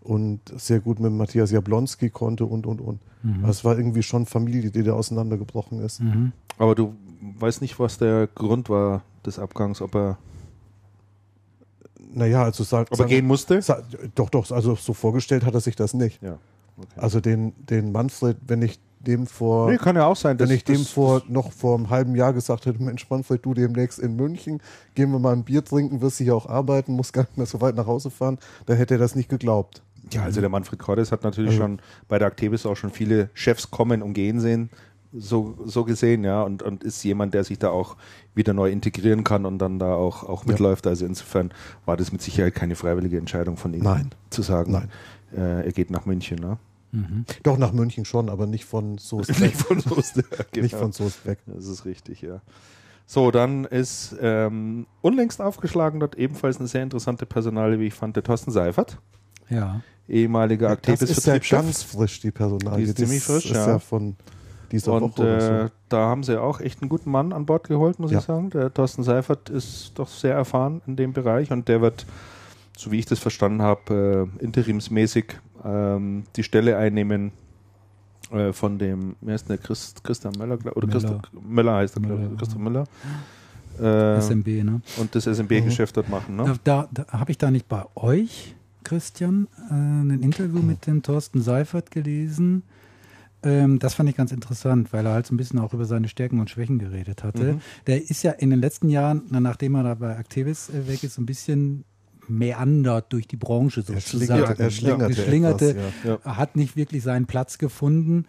und 0.01 0.39
sehr 0.57 0.79
gut 0.79 0.99
mit 0.99 1.11
Matthias 1.11 1.51
Jablonski 1.51 2.09
konnte 2.09 2.45
und, 2.45 2.65
und, 2.65 2.81
und. 2.81 2.99
Mhm. 3.23 3.45
Also 3.45 3.49
es 3.49 3.65
war 3.65 3.77
irgendwie 3.77 4.03
schon 4.03 4.25
Familie, 4.25 4.69
die 4.69 4.83
da 4.83 4.93
auseinandergebrochen 4.93 5.79
ist. 5.79 6.01
Mhm. 6.01 6.33
Aber 6.57 6.75
du 6.75 6.93
weißt 7.39 7.61
nicht, 7.61 7.79
was 7.79 7.97
der 7.97 8.27
Grund 8.27 8.69
war 8.69 9.03
des 9.25 9.39
Abgangs, 9.39 9.81
ob 9.81 9.95
er, 9.95 10.17
Naja, 12.13 12.43
also 12.43 12.63
sagt, 12.63 12.91
ob 12.91 12.99
er 12.99 13.05
gehen 13.05 13.25
musste? 13.25 13.61
doch, 14.15 14.29
doch, 14.29 14.51
also 14.51 14.75
so 14.75 14.93
vorgestellt 14.93 15.45
hat 15.45 15.53
er 15.53 15.61
sich 15.61 15.75
das 15.75 15.93
nicht. 15.93 16.21
Ja. 16.21 16.37
Okay. 16.77 16.87
Also 16.97 17.21
den, 17.21 17.53
den 17.69 17.91
Manfred, 17.91 18.37
wenn 18.47 18.61
ich 18.61 18.79
dem 19.05 19.27
vor, 19.27 19.69
Nee, 19.69 19.77
kann 19.77 19.95
ja 19.95 20.05
auch 20.05 20.15
sein, 20.15 20.37
dass 20.37 20.49
wenn 20.49 20.55
ich 20.55 20.63
dem 20.63 20.83
vor 20.85 21.21
noch 21.27 21.51
vor 21.51 21.75
einem 21.77 21.89
halben 21.89 22.15
Jahr 22.15 22.33
gesagt 22.33 22.65
hätte, 22.65 22.81
Mensch 22.81 23.09
Manfred, 23.09 23.45
du 23.45 23.53
demnächst 23.53 23.99
in 23.99 24.15
München, 24.15 24.61
gehen 24.95 25.11
wir 25.11 25.19
mal 25.19 25.33
ein 25.33 25.43
Bier 25.43 25.63
trinken, 25.63 26.01
wirst 26.01 26.17
hier 26.17 26.35
auch 26.35 26.47
arbeiten, 26.47 26.93
musst 26.93 27.13
gar 27.13 27.23
nicht 27.23 27.37
mehr 27.37 27.45
so 27.45 27.59
weit 27.61 27.75
nach 27.75 27.87
Hause 27.87 28.09
fahren, 28.09 28.37
dann 28.65 28.77
hätte 28.77 28.95
er 28.95 28.99
das 28.99 29.15
nicht 29.15 29.29
geglaubt. 29.29 29.81
Ja, 30.11 30.23
also 30.23 30.41
der 30.41 30.49
Manfred 30.49 30.79
Cordes 30.79 31.11
hat 31.11 31.23
natürlich 31.23 31.51
Also- 31.51 31.61
schon 31.61 31.79
bei 32.07 32.17
der 32.19 32.27
Actebis 32.29 32.65
auch 32.65 32.75
schon 32.75 32.91
viele 32.91 33.29
Chefs 33.33 33.71
kommen 33.71 34.01
und 34.01 34.13
gehen 34.13 34.39
sehen, 34.39 34.69
so, 35.15 35.55
so 35.65 35.83
gesehen, 35.83 36.23
ja, 36.23 36.41
und, 36.41 36.63
und 36.63 36.83
ist 36.83 37.03
jemand, 37.03 37.33
der 37.35 37.43
sich 37.43 37.59
da 37.59 37.69
auch 37.69 37.97
wieder 38.33 38.53
neu 38.53 38.71
integrieren 38.71 39.23
kann 39.23 39.45
und 39.45 39.59
dann 39.59 39.77
da 39.77 39.93
auch, 39.93 40.23
auch 40.23 40.43
Ja. 40.45 40.51
mitläuft. 40.51 40.87
Also 40.87 41.05
insofern 41.05 41.51
war 41.85 41.97
das 41.97 42.11
mit 42.11 42.21
Sicherheit 42.23 42.55
keine 42.55 42.75
freiwillige 42.75 43.17
Entscheidung 43.19 43.55
von 43.57 43.73
ihm, 43.75 43.83
Nein. 43.83 44.09
zu 44.31 44.41
sagen, 44.41 44.71
Nein. 44.71 44.89
Äh, 45.35 45.65
er 45.65 45.71
geht 45.71 45.91
nach 45.91 46.05
München. 46.07 46.39
Ne? 46.39 46.57
Mhm. 46.93 47.25
Doch 47.43 47.57
nach 47.57 47.73
München 47.73 48.05
schon, 48.05 48.29
aber 48.29 48.45
nicht 48.45 48.65
von 48.65 48.97
Soest 48.99 49.29
weg. 49.41 49.51
Nicht 49.51 49.55
von 49.57 49.79
Soest. 49.81 50.15
Nicht 50.55 50.71
Genau. 50.71 50.77
von 50.77 50.91
Soest 50.91 51.25
weg. 51.25 51.39
Das 51.47 51.65
ist 51.65 51.85
richtig, 51.85 52.21
ja. 52.21 52.41
So, 53.05 53.31
dann 53.31 53.65
ist 53.65 54.15
ähm, 54.21 54.85
unlängst 55.01 55.41
aufgeschlagen 55.41 55.99
dort 55.99 56.15
ebenfalls 56.15 56.59
eine 56.59 56.67
sehr 56.67 56.83
interessante 56.83 57.25
Personale, 57.25 57.79
wie 57.79 57.87
ich 57.87 57.93
fand, 57.93 58.15
der 58.15 58.23
Thorsten 58.23 58.51
Seifert, 58.51 58.97
Ja. 59.49 59.81
ehemaliger 60.07 60.75
Das 60.77 61.01
ist 61.01 61.25
ja 61.27 61.37
ganz 61.39 61.83
frisch, 61.83 62.21
die 62.21 62.31
Personalie. 62.31 62.85
Die 62.85 62.89
ist 62.91 62.97
ziemlich 62.97 63.23
frisch, 63.23 63.45
ist 63.45 63.55
ja. 63.57 63.67
ja 63.67 63.79
von 63.79 64.15
dieser 64.71 64.93
Und 64.93 65.01
Woche 65.17 65.21
oder 65.21 65.37
äh, 65.37 65.65
so. 65.67 65.71
da 65.89 65.97
haben 66.07 66.23
sie 66.23 66.39
auch 66.41 66.59
echt 66.61 66.81
einen 66.81 66.89
guten 66.89 67.11
Mann 67.11 67.33
an 67.33 67.45
Bord 67.45 67.67
geholt, 67.67 67.99
muss 67.99 68.11
Ja. 68.11 68.19
ich 68.19 68.25
sagen. 68.25 68.49
Der 68.51 68.73
Thorsten 68.73 69.03
Seifert 69.03 69.49
ist 69.49 69.91
doch 69.95 70.07
sehr 70.07 70.33
erfahren 70.35 70.81
in 70.87 70.95
dem 70.95 71.11
Bereich 71.13 71.51
und 71.51 71.67
der 71.67 71.81
wird, 71.81 72.05
so 72.77 72.91
wie 72.91 72.99
ich 72.99 73.05
das 73.05 73.19
verstanden 73.19 73.61
habe, 73.63 74.29
äh, 74.39 74.43
interimsmäßig 74.43 75.25
ähm, 75.66 76.24
die 76.36 76.43
Stelle 76.43 76.78
einnehmen 76.78 77.32
äh, 78.32 78.53
von 78.53 78.78
dem, 78.78 79.16
wer 79.22 79.36
ist 79.36 79.49
der, 79.49 79.57
Christ, 79.57 80.03
Christian 80.03 80.34
Möller, 80.38 80.57
oder. 80.76 80.88
Christoph 80.88 81.22
Möller 81.32 81.76
heißt 81.76 81.97
er, 81.97 82.03
ich, 82.03 82.38
Christoph 82.38 82.59
Müller. 82.59 82.86
Äh, 83.80 84.22
SMB, 84.22 84.47
ne? 84.64 84.82
und 84.97 85.16
das 85.16 85.26
SMB-Geschäft 85.26 85.97
dort 85.97 86.07
machen. 86.09 86.36
Ne? 86.36 86.59
Da, 86.64 86.88
da, 86.91 87.07
habe 87.07 87.32
ich 87.32 87.38
da 87.39 87.49
nicht 87.49 87.68
bei 87.68 87.84
euch, 87.95 88.55
Christian, 88.84 89.47
äh, 89.70 89.74
ein 89.74 90.22
Interview 90.22 90.61
mit 90.61 90.86
dem 90.86 91.01
Thorsten 91.01 91.41
Seifert 91.41 91.89
gelesen. 91.89 92.64
Ähm, 93.41 93.80
das 93.80 93.95
fand 93.95 94.09
ich 94.09 94.16
ganz 94.16 94.32
interessant, 94.32 94.93
weil 94.93 95.05
er 95.05 95.14
halt 95.14 95.28
so 95.28 95.34
ein 95.34 95.38
bisschen 95.38 95.59
auch 95.59 95.74
über 95.74 95.86
seine 95.86 96.07
Stärken 96.07 96.39
und 96.39 96.49
Schwächen 96.49 96.80
geredet 96.80 97.24
hatte. 97.24 97.53
Mhm. 97.53 97.61
Der 97.88 98.01
ist 98.01 98.24
ja 98.24 98.32
in 98.32 98.51
den 98.51 98.59
letzten 98.59 98.89
Jahren, 98.89 99.24
na, 99.30 99.39
nachdem 99.39 99.76
er 99.76 99.84
da 99.84 99.95
bei 99.95 100.16
Activis 100.16 100.70
äh, 100.70 100.88
weg 100.88 101.03
ist, 101.03 101.16
so 101.16 101.22
ein 101.22 101.26
bisschen 101.26 101.84
meandert 102.28 103.11
durch 103.13 103.28
die 103.28 103.38
Branche 103.38 103.82
Er 103.82 103.84
sozusagen. 103.99 104.26
schlingerte, 104.26 104.63
er 104.63 104.69
schlingerte, 104.71 105.69
etwas, 105.71 105.84
ja. 106.03 106.19
Ja. 106.26 106.38
hat 106.38 106.55
nicht 106.55 106.76
wirklich 106.76 107.03
seinen 107.03 107.26
Platz 107.26 107.57
gefunden 107.57 108.26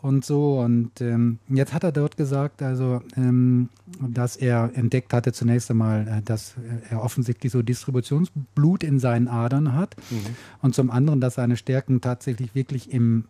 und 0.00 0.24
so. 0.24 0.60
Und 0.60 1.00
ähm, 1.00 1.38
jetzt 1.48 1.74
hat 1.74 1.82
er 1.84 1.92
dort 1.92 2.16
gesagt, 2.16 2.62
also, 2.62 3.02
ähm, 3.16 3.68
dass 4.00 4.36
er 4.36 4.70
entdeckt 4.74 5.12
hatte 5.12 5.32
zunächst 5.32 5.70
einmal, 5.70 6.06
äh, 6.06 6.22
dass 6.22 6.54
er 6.90 7.02
offensichtlich 7.02 7.50
so 7.52 7.62
Distributionsblut 7.62 8.84
in 8.84 8.98
seinen 8.98 9.28
Adern 9.28 9.72
hat 9.74 9.96
Mhm. 10.10 10.16
und 10.62 10.74
zum 10.74 10.90
anderen, 10.90 11.20
dass 11.20 11.34
seine 11.34 11.56
Stärken 11.56 12.00
tatsächlich 12.00 12.54
wirklich 12.54 12.92
im, 12.92 13.24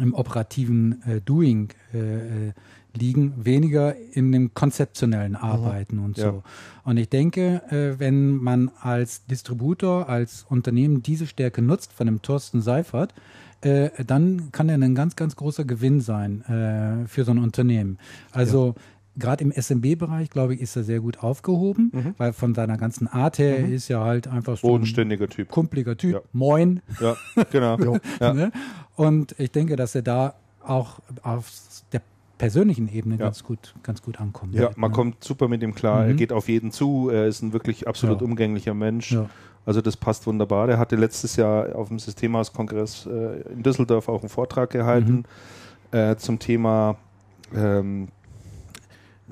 im 0.00 0.14
operativen 0.14 1.02
äh, 1.06 1.20
Doing 1.20 1.70
äh, 1.94 2.48
äh, 2.48 2.52
liegen, 2.96 3.34
weniger 3.44 3.94
in 4.12 4.32
dem 4.32 4.54
konzeptionellen 4.54 5.36
Arbeiten 5.36 5.98
und 5.98 6.16
so. 6.16 6.22
Ja. 6.22 6.42
Und 6.84 6.96
ich 6.96 7.08
denke, 7.08 7.62
äh, 7.70 7.98
wenn 8.00 8.36
man 8.36 8.70
als 8.80 9.24
Distributor, 9.26 10.08
als 10.08 10.44
Unternehmen 10.48 11.02
diese 11.02 11.26
Stärke 11.26 11.62
nutzt 11.62 11.92
von 11.92 12.06
dem 12.06 12.22
Thorsten 12.22 12.60
Seifert, 12.62 13.14
äh, 13.62 13.90
dann 14.06 14.50
kann 14.52 14.68
er 14.68 14.76
ein 14.76 14.94
ganz, 14.94 15.16
ganz 15.16 15.36
großer 15.36 15.64
Gewinn 15.64 16.00
sein 16.00 16.42
äh, 16.46 17.06
für 17.06 17.24
so 17.24 17.30
ein 17.32 17.38
Unternehmen. 17.38 17.98
Also 18.32 18.74
gerade 19.16 19.44
im 19.44 19.52
SMB-Bereich, 19.52 20.30
glaube 20.30 20.54
ich, 20.54 20.60
ist 20.62 20.76
er 20.76 20.82
sehr 20.84 21.00
gut 21.00 21.18
aufgehoben, 21.22 21.90
Mhm. 21.92 22.14
weil 22.16 22.32
von 22.32 22.54
seiner 22.54 22.78
ganzen 22.78 23.06
Art 23.06 23.38
her 23.38 23.58
ist 23.68 23.88
ja 23.88 24.02
halt 24.02 24.28
einfach 24.28 24.56
so 24.56 24.66
ein 24.68 24.70
Bodenständiger 24.70 25.28
Typ. 25.28 25.48
kumpeliger 25.48 25.96
Typ. 25.96 26.12
Ja. 26.14 26.20
Moin. 26.32 26.80
Ja, 27.00 27.16
genau. 27.52 27.76
Ja. 28.20 28.32
Ne? 28.32 28.50
Und 28.96 29.34
ich 29.38 29.50
denke, 29.50 29.76
dass 29.76 29.94
er 29.94 30.02
da 30.02 30.34
auch 30.64 31.00
auf 31.22 31.50
der 31.92 32.00
persönlichen 32.40 32.88
Ebene 32.88 33.16
Ja. 33.16 33.26
ganz 33.26 33.44
gut, 33.44 33.74
ganz 33.82 34.00
gut 34.00 34.18
ankommt. 34.18 34.54
Ja, 34.54 34.70
man 34.76 34.90
ne? 34.90 34.94
kommt 34.96 35.22
super 35.22 35.46
mit 35.46 35.62
ihm 35.62 35.74
klar. 35.74 36.06
Er 36.06 36.14
Mhm. 36.14 36.16
geht 36.16 36.32
auf 36.32 36.48
jeden 36.48 36.72
zu. 36.72 37.10
Er 37.10 37.26
ist 37.26 37.42
ein 37.42 37.52
wirklich 37.52 37.86
absolut 37.86 38.20
Ja. 38.22 38.24
umgänglicher 38.26 38.72
Mensch. 38.72 39.12
Ja. 39.12 39.28
Also 39.66 39.82
das 39.82 39.96
passt 39.96 40.26
wunderbar. 40.26 40.66
Der 40.66 40.78
hatte 40.78 40.96
letztes 40.96 41.36
Jahr 41.36 41.76
auf 41.76 41.88
dem 41.88 41.98
Systemhauskongress 41.98 43.06
äh, 43.06 43.42
in 43.52 43.62
Düsseldorf 43.62 44.08
auch 44.08 44.20
einen 44.20 44.30
Vortrag 44.30 44.70
gehalten 44.70 45.24
äh, 45.92 46.16
zum 46.16 46.38
Thema, 46.38 46.96
ähm, 47.54 48.08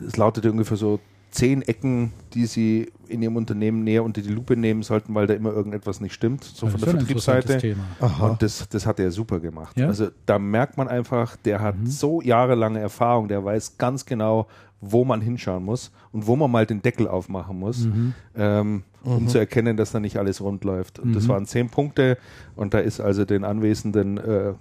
es 0.07 0.17
lautete 0.19 0.51
ungefähr 0.51 0.77
so 0.77 1.01
zehn 1.39 1.63
Ecken, 1.63 2.13
die 2.35 2.47
sie 2.47 2.91
in 3.09 3.23
ihrem 3.23 3.37
Unternehmen 3.37 3.85
näher 3.85 4.05
unter 4.05 4.21
die 4.21 4.29
Lupe 4.29 4.57
nehmen 4.57 4.83
sollten, 4.83 5.15
weil 5.15 5.27
da 5.27 5.35
immer 5.35 5.53
irgendetwas 5.53 6.01
nicht 6.01 6.13
stimmt, 6.15 6.45
so 6.45 6.67
Das 6.67 6.73
von 6.73 6.81
der 6.81 6.91
Vertriebsseite. 6.99 7.77
Und 8.21 8.43
das, 8.43 8.69
das 8.69 8.87
hat 8.87 8.99
er 9.01 9.11
super 9.11 9.41
gemacht. 9.41 9.79
Ja? 9.79 9.87
Also 9.87 10.09
da 10.27 10.39
merkt 10.39 10.77
man 10.77 10.89
einfach, 10.89 11.37
der 11.37 11.61
hat 11.61 11.79
Mhm. 11.79 11.87
so 11.87 12.21
jahrelange 12.21 12.81
Erfahrung, 12.81 13.29
der 13.29 13.45
weiß 13.45 13.79
ganz 13.79 14.05
genau, 14.05 14.47
wo 14.81 15.05
man 15.05 15.21
hinschauen 15.21 15.65
muss 15.65 15.91
und 16.13 16.27
wo 16.27 16.37
man 16.37 16.51
mal 16.51 16.67
den 16.67 16.83
Deckel 16.83 17.09
aufmachen 17.09 17.59
muss, 17.59 17.87
Mhm. 17.87 18.15
ähm, 18.37 18.83
um 19.03 19.27
zu 19.29 19.39
erkennen, 19.39 19.77
dass 19.77 19.93
da 19.93 20.01
nicht 20.01 20.17
alles 20.19 20.41
rund 20.41 20.65
läuft. 20.65 20.99
Und 20.99 21.15
das 21.15 21.25
Mhm. 21.25 21.29
waren 21.29 21.47
zehn 21.47 21.69
Punkte 21.71 22.19
und 22.57 22.75
da 22.75 22.79
ist 22.81 23.01
also 23.01 23.25
den 23.25 23.45
anwesenden 23.45 24.19
äh, 24.19 24.53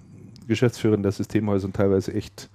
Geschäftsführern 0.46 1.02
der 1.02 1.12
Systemhäuser 1.12 1.72
teilweise 1.72 2.14
echt 2.14 2.48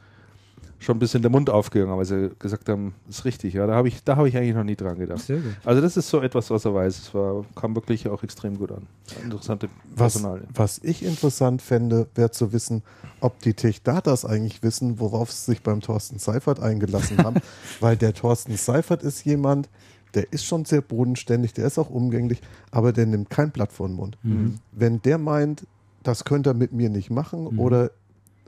schon 0.85 0.97
ein 0.97 0.99
bisschen 0.99 1.21
der 1.21 1.31
Mund 1.31 1.49
aufgegangen, 1.49 1.95
weil 1.97 2.05
sie 2.05 2.31
gesagt 2.39 2.67
haben, 2.69 2.93
ist 3.09 3.25
richtig, 3.25 3.53
ja, 3.53 3.65
da 3.67 3.75
habe 3.75 3.87
ich, 3.87 4.03
da 4.03 4.15
habe 4.15 4.27
ich 4.29 4.35
eigentlich 4.37 4.55
noch 4.55 4.63
nie 4.63 4.75
dran 4.75 4.97
gedacht. 4.97 5.19
Sehr 5.21 5.37
gut. 5.37 5.53
Also 5.63 5.81
das 5.81 5.97
ist 5.97 6.09
so 6.09 6.21
etwas, 6.21 6.49
was 6.49 6.65
er 6.65 6.73
weiß. 6.73 6.97
Es 6.99 7.13
war, 7.13 7.45
kam 7.55 7.75
wirklich 7.75 8.07
auch 8.09 8.23
extrem 8.23 8.57
gut 8.57 8.71
an. 8.71 8.87
Interessante 9.23 9.69
Was, 9.95 10.23
was 10.53 10.79
ich 10.83 11.03
interessant 11.03 11.61
fände, 11.61 12.07
wäre 12.15 12.31
zu 12.31 12.53
wissen, 12.53 12.83
ob 13.19 13.39
die 13.39 13.53
Tech-Datas 13.53 14.25
eigentlich 14.25 14.63
wissen, 14.63 14.99
worauf 14.99 15.31
sie 15.31 15.51
sich 15.51 15.61
beim 15.63 15.81
Thorsten 15.81 16.19
Seifert 16.19 16.59
eingelassen 16.59 17.17
haben. 17.19 17.37
Weil 17.79 17.95
der 17.97 18.13
Thorsten 18.13 18.55
Seifert 18.57 19.03
ist 19.03 19.23
jemand, 19.25 19.69
der 20.13 20.31
ist 20.31 20.45
schon 20.45 20.65
sehr 20.65 20.81
bodenständig, 20.81 21.53
der 21.53 21.65
ist 21.65 21.79
auch 21.79 21.89
umgänglich, 21.89 22.41
aber 22.71 22.93
der 22.93 23.05
nimmt 23.07 23.29
kein 23.29 23.51
Blatt 23.51 23.71
vor 23.71 23.87
den 23.87 23.95
Mund. 23.95 24.17
Mhm. 24.23 24.59
Wenn 24.71 25.01
der 25.01 25.17
meint, 25.17 25.65
das 26.03 26.25
könnte 26.25 26.51
er 26.51 26.53
mit 26.53 26.71
mir 26.73 26.89
nicht 26.89 27.09
machen 27.09 27.45
Mhm. 27.53 27.59
oder, 27.59 27.91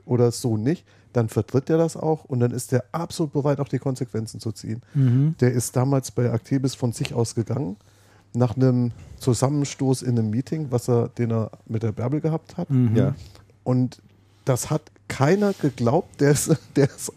oder 0.04 0.30
so 0.30 0.56
nicht, 0.56 0.84
dann 1.16 1.28
vertritt 1.30 1.70
er 1.70 1.78
das 1.78 1.96
auch 1.96 2.24
und 2.24 2.40
dann 2.40 2.50
ist 2.50 2.72
er 2.74 2.84
absolut 2.92 3.32
bereit, 3.32 3.58
auch 3.58 3.68
die 3.68 3.78
Konsequenzen 3.78 4.38
zu 4.38 4.52
ziehen. 4.52 4.82
Mhm. 4.92 5.34
Der 5.40 5.52
ist 5.52 5.74
damals 5.74 6.10
bei 6.10 6.26
Actebis 6.30 6.74
von 6.74 6.92
sich 6.92 7.14
aus 7.14 7.34
gegangen, 7.34 7.76
nach 8.34 8.54
einem 8.54 8.92
Zusammenstoß 9.18 10.02
in 10.02 10.18
einem 10.18 10.28
Meeting, 10.28 10.66
was 10.70 10.88
er, 10.88 11.08
den 11.08 11.30
er 11.32 11.50
mit 11.64 11.82
der 11.82 11.92
Bärbel 11.92 12.20
gehabt 12.20 12.58
hat. 12.58 12.68
Mhm. 12.68 12.94
Ja. 12.94 13.14
Und 13.64 14.02
das 14.44 14.68
hat 14.68 14.82
keiner 15.08 15.54
geglaubt, 15.54 16.20
der 16.20 16.32
ist, 16.32 16.54
der 16.76 16.84
ist, 16.84 17.10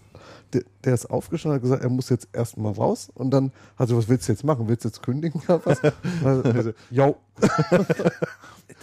der, 0.53 0.93
ist 0.93 1.09
aufgestanden 1.09 1.51
und 1.51 1.55
hat 1.57 1.61
gesagt, 1.63 1.83
er 1.83 1.89
muss 1.89 2.09
jetzt 2.09 2.29
erstmal 2.31 2.71
raus. 2.71 3.09
Und 3.13 3.31
dann 3.31 3.51
hat 3.77 3.89
er, 3.89 3.97
was 3.97 4.07
willst 4.07 4.29
du 4.29 4.31
jetzt 4.31 4.45
machen? 4.45 4.69
Willst 4.69 4.85
du 4.85 4.87
jetzt 4.87 5.03
kündigen 5.03 5.41
oder 5.47 5.61
was? 5.65 5.79
Also, 6.23 6.71
Jo, 6.89 7.17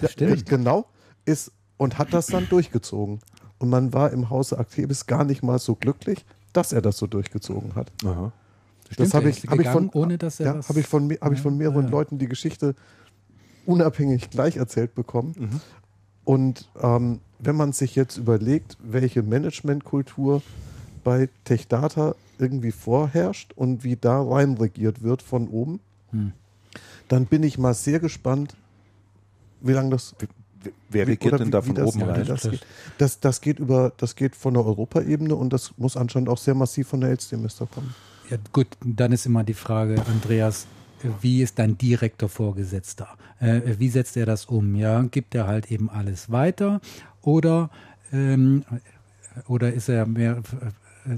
Das 0.01 0.13
stimmt. 0.13 0.45
genau, 0.47 0.85
ist 1.25 1.53
und 1.79 1.99
hat 1.99 2.13
das 2.13 2.27
dann 2.27 2.49
durchgezogen. 2.49 3.21
Und 3.59 3.71
man 3.71 3.93
war 3.93 4.11
im 4.13 4.31
Hause 4.31 4.59
Actebis 4.59 5.07
gar 5.07 5.25
nicht 5.25 5.43
mal 5.43 5.59
so 5.59 5.75
glücklich, 5.75 6.25
dass 6.53 6.73
er 6.73 6.83
das 6.83 6.99
so 6.99 7.07
durchgezogen 7.07 7.75
hat. 7.75 7.91
Aha. 8.05 8.33
Stimmt, 8.91 9.15
habe 9.15 9.25
er 9.25 9.31
ich, 9.31 9.47
hab 9.47 9.59
ich 9.59 9.69
von, 9.69 9.87
gegangen, 9.87 10.05
ohne 10.05 10.19
dass 10.19 10.41
er 10.41 10.47
ja, 10.47 10.69
habe 10.69 10.81
ich 10.81 10.87
von, 10.87 11.11
hab 11.21 11.33
ich 11.33 11.41
von 11.41 11.57
mehreren 11.57 11.87
ja. 11.87 11.91
Leuten 11.91 12.19
die 12.19 12.29
Geschichte 12.29 12.75
unabhängig 13.65 14.31
gleich 14.31 14.57
erzählt 14.57 14.95
bekommen. 14.95 15.35
Mhm. 15.39 15.61
Und 16.25 16.69
ähm, 16.81 17.21
wenn 17.39 17.57
man 17.57 17.73
sich 17.73 17.97
jetzt 17.97 18.17
überlegt, 18.17 18.77
welche 18.83 19.23
Managementkultur 19.23 20.43
bei 21.03 21.29
TechData 21.45 22.15
irgendwie 22.39 22.73
vorherrscht 22.73 23.53
und 23.55 23.83
wie 23.85 23.97
da 23.97 24.23
rein 24.23 24.55
regiert 24.55 25.03
wird 25.03 25.23
von 25.23 25.49
oben, 25.49 25.81
Hm. 26.11 26.33
dann 27.09 27.27
bin 27.27 27.43
ich 27.43 27.59
mal 27.59 27.75
sehr 27.75 28.01
gespannt, 28.01 28.57
wie 29.61 29.73
lange 29.73 29.91
das 29.91 30.15
Wer 30.89 31.07
regiert 31.07 31.41
denn 31.41 31.51
da 31.51 31.63
von 31.63 31.79
oben 31.79 32.03
rein? 32.03 32.25
Das, 32.27 32.43
Das- 32.43 32.51
geht. 32.51 32.67
Das, 32.99 33.21
das 33.21 33.41
geht 33.41 33.59
über, 33.59 33.93
das 33.97 34.15
geht 34.17 34.37
von 34.37 34.55
der 34.55 34.65
Europaebene 34.65 35.35
und 35.35 35.53
das 35.53 35.75
muss 35.77 35.97
anscheinend 35.97 36.29
auch 36.29 36.39
sehr 36.39 36.55
massiv 36.55 36.89
von 36.89 37.01
der 37.01 37.11
Elster 37.11 37.37
kommen. 37.67 37.95
Ja, 38.31 38.39
gut, 38.53 38.67
dann 38.85 39.13
ist 39.13 39.27
immer 39.27 39.45
die 39.45 39.55
Frage, 39.55 40.03
Andreas, 40.07 40.67
wie 41.21 41.43
ist 41.43 41.59
dein 41.59 41.79
direkter 41.79 42.29
Vorgesetzter? 42.29 43.09
Äh, 43.39 43.61
wie 43.79 43.89
setzt 43.89 44.17
er 44.17 44.27
das 44.27 44.47
um? 44.47 44.75
Ja, 44.75 45.03
gibt 45.03 45.35
er 45.35 45.47
halt 45.47 45.71
eben 45.71 45.91
alles 45.91 46.31
weiter 46.31 46.81
oder 47.23 47.71
ähm, 48.13 48.65
oder 49.47 49.73
ist 49.73 49.89
er 49.89 50.07
mehr 50.07 50.43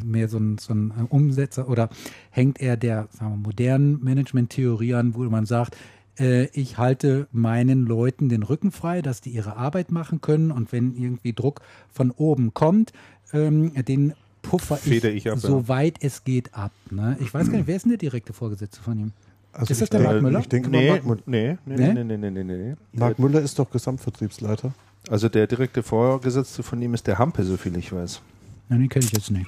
mehr 0.04 0.28
so 0.28 0.38
ein, 0.38 0.58
so 0.58 0.74
ein 0.74 0.90
Umsetzer 1.08 1.68
oder 1.68 1.88
hängt 2.30 2.60
er 2.60 2.76
der 2.76 3.08
sagen 3.10 3.32
wir, 3.32 3.36
modernen 3.38 4.02
Management-Theorie 4.04 4.94
an, 4.94 5.14
wo 5.14 5.22
man 5.24 5.46
sagt, 5.46 5.76
äh, 6.18 6.44
ich 6.46 6.78
halte 6.78 7.26
meinen 7.32 7.86
Leuten 7.86 8.28
den 8.28 8.42
Rücken 8.42 8.70
frei, 8.72 9.02
dass 9.02 9.20
die 9.20 9.30
ihre 9.30 9.56
Arbeit 9.56 9.90
machen 9.92 10.20
können 10.20 10.50
und 10.50 10.72
wenn 10.72 10.94
irgendwie 10.94 11.32
Druck 11.32 11.60
von 11.92 12.10
oben 12.10 12.54
kommt, 12.54 12.92
ähm, 13.32 13.72
den 13.84 14.14
puffer 14.42 14.76
Feder 14.76 15.10
ich 15.10 15.28
ab, 15.30 15.34
ja. 15.34 15.40
so 15.40 15.68
weit 15.68 15.96
es 16.00 16.24
geht 16.24 16.54
ab. 16.54 16.72
Ne? 16.90 17.16
Ich 17.20 17.32
weiß 17.34 17.50
gar 17.50 17.58
nicht, 17.58 17.66
wer 17.66 17.76
ist 17.76 17.82
denn 17.82 17.90
der 17.90 17.98
direkte 17.98 18.32
Vorgesetzte 18.32 18.80
von 18.80 18.98
ihm? 18.98 19.12
Also 19.52 19.72
Ist 19.72 19.82
ich 19.82 19.88
das 19.88 19.90
der 19.90 20.00
Mark 20.00 20.22
Müller? 20.22 20.40
Ich 20.40 20.48
denke 20.48 20.70
mal, 20.70 20.78
nee, 20.78 20.90
Mark, 20.90 21.06
Müller. 21.06 21.20
nee, 21.26 21.58
nee, 21.66 21.74
Nee? 21.76 21.94
nee, 22.04 22.16
nee, 22.16 22.30
nee, 22.30 22.44
nee, 22.44 22.56
nee. 22.56 22.74
Mark 22.92 23.18
Müller 23.18 23.40
ist 23.40 23.58
doch 23.58 23.70
Gesamtvertriebsleiter. 23.70 24.72
Also 25.10 25.28
der 25.28 25.46
direkte 25.46 25.82
Vorgesetzte 25.82 26.62
von 26.62 26.80
ihm 26.82 26.94
ist 26.94 27.06
der 27.06 27.18
Hampe, 27.18 27.44
so 27.44 27.56
viel 27.56 27.76
ich 27.76 27.92
weiß. 27.92 28.20
Nein, 28.68 28.80
den 28.80 28.88
kenne 28.88 29.04
ich 29.06 29.12
jetzt 29.12 29.30
nicht. 29.30 29.46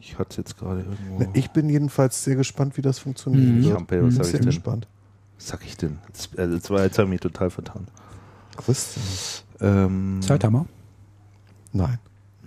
Ich 0.00 0.18
hatte 0.18 0.30
es 0.30 0.36
jetzt 0.38 0.58
gerade 0.58 0.80
irgendwo. 0.80 1.30
Ich 1.34 1.50
bin 1.50 1.68
jedenfalls 1.68 2.24
sehr 2.24 2.36
gespannt, 2.36 2.76
wie 2.76 2.82
das 2.82 2.98
funktionieren 2.98 3.60
Mhm. 3.60 3.72
Hampe, 3.74 4.02
was 4.02 4.14
Mhm. 4.14 4.16
sag 4.16 4.24
ich 4.24 4.30
Sehr 4.30 4.40
denn? 4.40 4.46
gespannt. 4.46 4.86
Was 5.38 5.48
sag 5.48 5.64
ich 5.64 5.76
denn? 5.76 5.98
Jetzt, 6.08 6.38
also 6.38 6.54
jetzt, 6.54 6.70
war, 6.70 6.82
jetzt 6.82 6.98
habe 6.98 7.06
ich 7.06 7.10
mich 7.12 7.20
total 7.20 7.50
vertan. 7.50 7.86
Christian. 8.56 9.04
Ähm, 9.60 10.18
Zeithammer? 10.22 10.66
Nein. 11.72 11.98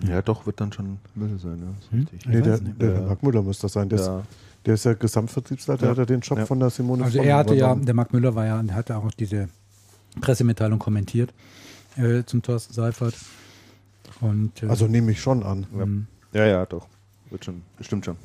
ja, 0.06 0.20
doch, 0.20 0.44
wird 0.46 0.60
dann 0.60 0.72
schon 0.72 0.98
Müll 1.14 1.38
sein. 1.38 1.58
Ja, 1.62 1.70
ist 1.80 1.90
Hm? 1.90 1.98
richtig. 2.00 2.26
Nee, 2.26 2.40
der, 2.42 2.58
der, 2.58 2.90
der 2.92 3.02
Mark 3.02 3.22
Müller 3.22 3.42
müsste 3.42 3.62
das 3.62 3.72
sein. 3.72 3.88
Der, 3.88 3.98
Ja. 3.98 4.18
ist, 4.18 4.26
der 4.66 4.74
ist 4.74 4.84
ja 4.84 4.92
Gesamtvertriebsleiter, 4.94 5.84
Ja. 5.84 5.90
hat 5.92 5.98
er 5.98 6.06
den 6.06 6.20
Job 6.20 6.38
Ja. 6.38 6.46
von 6.46 6.60
der 6.60 6.70
Simone 6.70 7.04
Also 7.04 7.18
er 7.20 7.36
hatte 7.36 7.54
ja, 7.54 7.74
der 7.74 7.94
Mark 7.94 8.12
Müller 8.12 8.34
war 8.34 8.46
ja, 8.46 8.62
der 8.62 8.74
hatte 8.74 8.96
auch 8.96 9.10
diese 9.12 9.48
Pressemitteilung 10.20 10.78
kommentiert 10.78 11.32
äh, 11.96 12.24
zum 12.24 12.42
Thorsten 12.42 12.74
Seifert. 12.74 13.14
Und, 14.20 14.62
äh, 14.62 14.66
Also 14.66 14.86
nehme 14.86 15.12
ich 15.12 15.20
schon 15.20 15.42
an. 15.42 15.66
Ja. 15.74 15.82
ähm, 15.82 16.06
ja, 16.32 16.46
ja, 16.46 16.66
doch. 16.66 16.86
Wird 17.30 17.44
schon, 17.44 17.62
bestimmt 17.78 18.04
schon. 18.04 18.16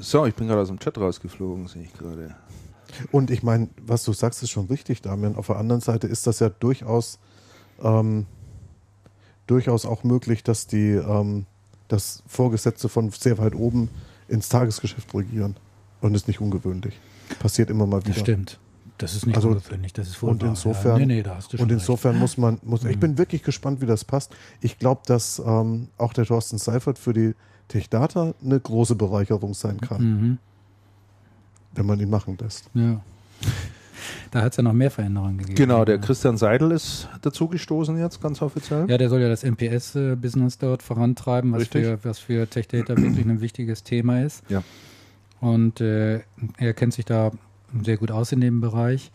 So, 0.00 0.26
ich 0.26 0.34
bin 0.34 0.48
gerade 0.48 0.60
aus 0.62 0.68
dem 0.68 0.78
Chat 0.78 0.96
rausgeflogen, 0.98 1.66
sehe 1.68 1.82
ich 1.82 1.92
gerade. 1.94 2.34
Und 3.10 3.30
ich 3.30 3.42
meine, 3.42 3.68
was 3.84 4.04
du 4.04 4.12
sagst, 4.12 4.42
ist 4.42 4.50
schon 4.50 4.66
richtig, 4.66 5.02
Damian. 5.02 5.36
Auf 5.36 5.46
der 5.48 5.56
anderen 5.56 5.80
Seite 5.80 6.06
ist 6.06 6.26
das 6.26 6.38
ja 6.40 6.48
durchaus, 6.48 7.18
ähm, 7.82 8.26
durchaus 9.46 9.86
auch 9.86 10.04
möglich, 10.04 10.42
dass 10.44 10.66
die 10.66 10.90
ähm, 10.92 11.46
dass 11.88 12.22
Vorgesetzte 12.26 12.88
von 12.88 13.10
sehr 13.10 13.36
weit 13.38 13.54
oben 13.54 13.90
ins 14.28 14.48
Tagesgeschäft 14.48 15.12
regieren. 15.14 15.56
Und 16.00 16.14
ist 16.14 16.26
nicht 16.26 16.40
ungewöhnlich. 16.40 16.98
Passiert 17.38 17.70
immer 17.70 17.86
mal 17.86 18.00
das 18.00 18.08
wieder. 18.08 18.20
stimmt. 18.20 18.58
Das 18.98 19.14
ist 19.14 19.26
nicht 19.26 19.36
Also, 19.36 19.48
ungewöhnlich, 19.50 19.92
das 19.92 20.08
ist 20.08 20.22
wohl 20.22 20.30
und 20.30 20.42
insofern- 20.42 21.00
ja, 21.00 21.06
nee, 21.06 21.14
nee, 21.16 21.22
da 21.22 21.36
hast 21.36 21.52
du 21.52 21.56
schon 21.56 21.64
Und 21.64 21.72
insofern 21.72 22.18
muss 22.18 22.38
man, 22.38 22.58
muss, 22.62 22.84
ich 22.84 22.96
Mhm. 22.96 23.00
bin 23.00 23.18
wirklich 23.18 23.42
gespannt, 23.42 23.80
wie 23.80 23.86
das 23.86 24.04
passt. 24.04 24.34
Ich 24.60 24.78
glaube, 24.78 25.02
dass 25.06 25.40
ähm, 25.44 25.88
auch 25.98 26.12
der 26.12 26.24
Thorsten 26.24 26.58
Seifert 26.58 26.98
für 26.98 27.12
die 27.12 27.34
Techdata 27.68 28.34
eine 28.44 28.58
große 28.60 28.94
Bereicherung 28.94 29.54
sein 29.54 29.80
kann, 29.80 30.02
Mhm. 30.02 30.38
Wenn 31.74 31.86
man 31.86 32.00
ihn 32.00 32.10
machen 32.10 32.36
lässt. 32.40 32.70
Ja. 32.74 33.00
Da 34.30 34.42
hat 34.42 34.52
es 34.52 34.56
ja 34.56 34.62
noch 34.62 34.72
mehr 34.72 34.90
Veränderungen 34.90 35.38
gegeben. 35.38 35.56
Genau, 35.56 35.84
der 35.84 35.96
ja. 35.96 36.00
Christian 36.00 36.36
Seidel 36.36 36.70
ist 36.70 37.08
dazugestoßen 37.20 37.98
jetzt, 37.98 38.20
ganz 38.20 38.40
offiziell. 38.40 38.88
Ja, 38.88 38.98
der 38.98 39.08
soll 39.08 39.20
ja 39.20 39.28
das 39.28 39.44
MPS-Business 39.44 40.58
dort 40.58 40.82
vorantreiben, 40.82 41.52
was 41.52 41.62
Richtig. 41.62 41.84
für, 41.84 41.98
was 42.02 42.18
für 42.18 42.48
Tech 42.48 42.66
Data 42.68 42.96
wirklich 42.96 43.26
ein 43.26 43.40
wichtiges 43.40 43.82
Thema 43.82 44.22
ist. 44.22 44.42
Ja. 44.48 44.62
Und 45.40 45.80
äh, 45.80 46.20
er 46.56 46.72
kennt 46.72 46.94
sich 46.94 47.04
da 47.04 47.30
sehr 47.84 47.96
gut 47.96 48.10
aus 48.10 48.32
in 48.32 48.40
dem 48.40 48.60
Bereich 48.60 49.10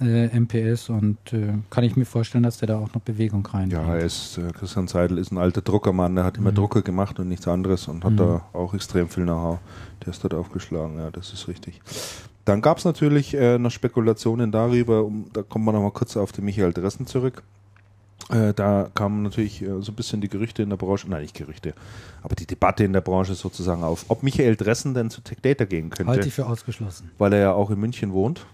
äh, 0.00 0.26
MPS 0.38 0.88
und 0.88 1.18
äh, 1.32 1.54
kann 1.70 1.84
ich 1.84 1.96
mir 1.96 2.04
vorstellen, 2.04 2.42
dass 2.44 2.58
der 2.58 2.68
da 2.68 2.78
auch 2.78 2.92
noch 2.94 3.00
Bewegung 3.02 3.46
rein. 3.46 3.70
Ja, 3.70 3.94
ist, 3.96 4.38
äh, 4.38 4.50
Christian 4.52 4.88
Seidel 4.88 5.18
ist 5.18 5.30
ein 5.32 5.38
alter 5.38 5.62
Druckermann, 5.62 6.14
der 6.16 6.24
hat 6.24 6.36
immer 6.36 6.50
Mhm. 6.50 6.56
Drucker 6.56 6.82
gemacht 6.82 7.18
und 7.20 7.28
nichts 7.28 7.46
anderes 7.46 7.86
und 7.88 8.04
hat 8.04 8.12
Mhm. 8.12 8.16
da 8.16 8.44
auch 8.52 8.74
extrem 8.74 9.08
viel 9.08 9.24
Know-how. 9.24 9.58
Der 10.04 10.08
ist 10.12 10.22
dort 10.24 10.34
aufgeschlagen, 10.34 10.98
ja, 10.98 11.10
das 11.10 11.32
ist 11.32 11.46
richtig. 11.48 11.80
Dann 12.44 12.60
gab 12.60 12.78
es 12.78 12.84
natürlich 12.84 13.34
äh, 13.34 13.58
noch 13.58 13.70
Spekulationen 13.70 14.50
darüber, 14.52 15.04
um, 15.04 15.26
da 15.32 15.42
kommt 15.42 15.64
man 15.64 15.74
nochmal 15.74 15.92
kurz 15.92 16.16
auf 16.16 16.32
den 16.32 16.44
Michael 16.44 16.72
Dressen 16.72 17.06
zurück. 17.06 17.42
Äh, 18.30 18.52
da 18.54 18.90
kamen 18.94 19.22
natürlich 19.22 19.62
äh, 19.62 19.80
so 19.80 19.92
ein 19.92 19.94
bisschen 19.94 20.20
die 20.20 20.28
Gerüchte 20.28 20.62
in 20.62 20.70
der 20.70 20.76
Branche, 20.76 21.08
nein, 21.08 21.22
nicht 21.22 21.34
Gerüchte, 21.34 21.74
aber 22.22 22.34
die 22.34 22.46
Debatte 22.46 22.84
in 22.84 22.92
der 22.92 23.00
Branche 23.00 23.34
sozusagen 23.34 23.82
auf, 23.82 24.06
ob 24.08 24.22
Michael 24.22 24.56
Dressen 24.56 24.94
denn 24.94 25.10
zu 25.10 25.20
Tech 25.20 25.38
Data 25.42 25.64
gehen 25.66 25.90
könnte. 25.90 26.10
Halte 26.10 26.28
ich 26.28 26.34
für 26.34 26.46
ausgeschlossen. 26.46 27.10
Weil 27.18 27.32
er 27.34 27.38
ja 27.40 27.52
auch 27.52 27.70
in 27.70 27.78
München 27.78 28.12
wohnt. 28.12 28.44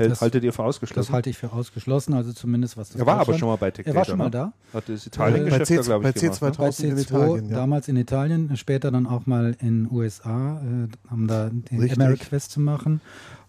Hält, 0.00 0.10
Das- 0.12 0.20
haltet 0.20 0.42
ihr 0.44 0.52
für 0.52 0.64
ausgeschlossen? 0.64 1.06
Das 1.06 1.12
halte 1.12 1.30
ich 1.30 1.38
für 1.38 1.52
ausgeschlossen, 1.52 2.14
also 2.14 2.32
zumindest 2.32 2.76
was 2.76 2.88
das 2.90 3.00
er 3.00 3.06
war 3.06 3.20
aber 3.20 3.34
schon 3.38 3.48
mal 3.48 3.56
bei 3.56 3.70
Tech 3.70 3.86
Er 3.86 3.94
war 3.94 4.04
schon 4.04 4.18
mal 4.18 4.24
ne? 4.24 4.30
da. 4.30 4.52
Hat 4.74 4.88
das 4.88 5.04
Äh, 5.04 5.08
Italien-Geschäft 5.08 5.68
bei 5.70 5.76
da, 5.76 5.82
glaube 5.82 6.08
ich, 6.08 6.14
bei 6.14 6.20
gemacht. 6.20 6.42
Ne? 6.42 6.48
C2000 6.48 6.58
Bei 6.82 6.88
in 6.88 6.96
C2 6.96 7.00
Italien, 7.02 7.50
ja. 7.50 7.56
damals 7.56 7.88
in 7.88 7.96
Italien, 7.96 8.56
später 8.56 8.90
dann 8.90 9.06
auch 9.06 9.26
mal 9.26 9.56
in 9.60 9.88
USA, 9.90 10.60
äh, 10.60 11.12
um 11.12 11.26
da 11.28 11.50
den 11.50 11.80
Richtig. 11.80 12.00
AmeriQuest 12.00 12.50
zu 12.50 12.60
machen. 12.60 13.00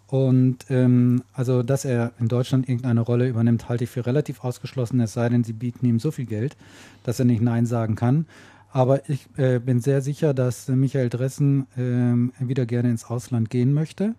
Und 0.08 0.66
ähm, 0.70 1.24
also, 1.34 1.64
dass 1.64 1.86
er 1.86 2.12
in 2.20 2.28
Deutschland 2.28 2.68
irgendeine 2.68 3.00
Rolle 3.00 3.30
übernimmt, 3.30 3.70
halte 3.70 3.86
ich 3.86 3.90
für 3.90 4.06
relativ 4.06 4.44
ausgeschlossen, 4.44 5.00
es 5.00 5.14
sei 5.14 5.30
denn, 5.30 5.46
sie 5.46 5.54
bieten 5.54 5.86
ihm 5.86 6.00
so 6.00 6.12
viel 6.12 6.26
Geld, 6.26 6.58
dass 7.04 7.18
er 7.20 7.26
nicht 7.26 7.42
Nein 7.42 7.66
sagen 7.66 7.96
kann. 7.96 8.26
Aber 8.74 9.10
ich 9.10 9.28
äh, 9.38 9.60
bin 9.60 9.80
sehr 9.80 10.02
sicher, 10.02 10.34
dass 10.34 10.68
äh, 10.70 10.74
Michael 10.76 11.10
Dressen 11.10 11.66
ähm, 11.78 12.34
wieder 12.40 12.66
gerne 12.66 12.90
ins 12.90 13.06
Ausland 13.06 13.50
gehen 13.50 13.74
möchte. 13.74 14.16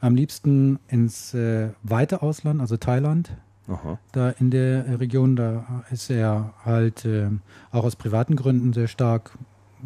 Am 0.00 0.14
liebsten 0.14 0.78
ins 0.88 1.34
äh, 1.34 1.70
weite 1.82 2.22
Ausland, 2.22 2.60
also 2.60 2.76
Thailand, 2.76 3.32
Aha. 3.68 3.98
da 4.12 4.30
in 4.30 4.50
der 4.50 4.98
Region, 4.98 5.36
da 5.36 5.84
ist 5.90 6.10
er 6.10 6.54
halt 6.64 7.04
äh, 7.04 7.28
auch 7.70 7.84
aus 7.84 7.96
privaten 7.96 8.34
Gründen 8.34 8.72
sehr 8.72 8.88
stark, 8.88 9.36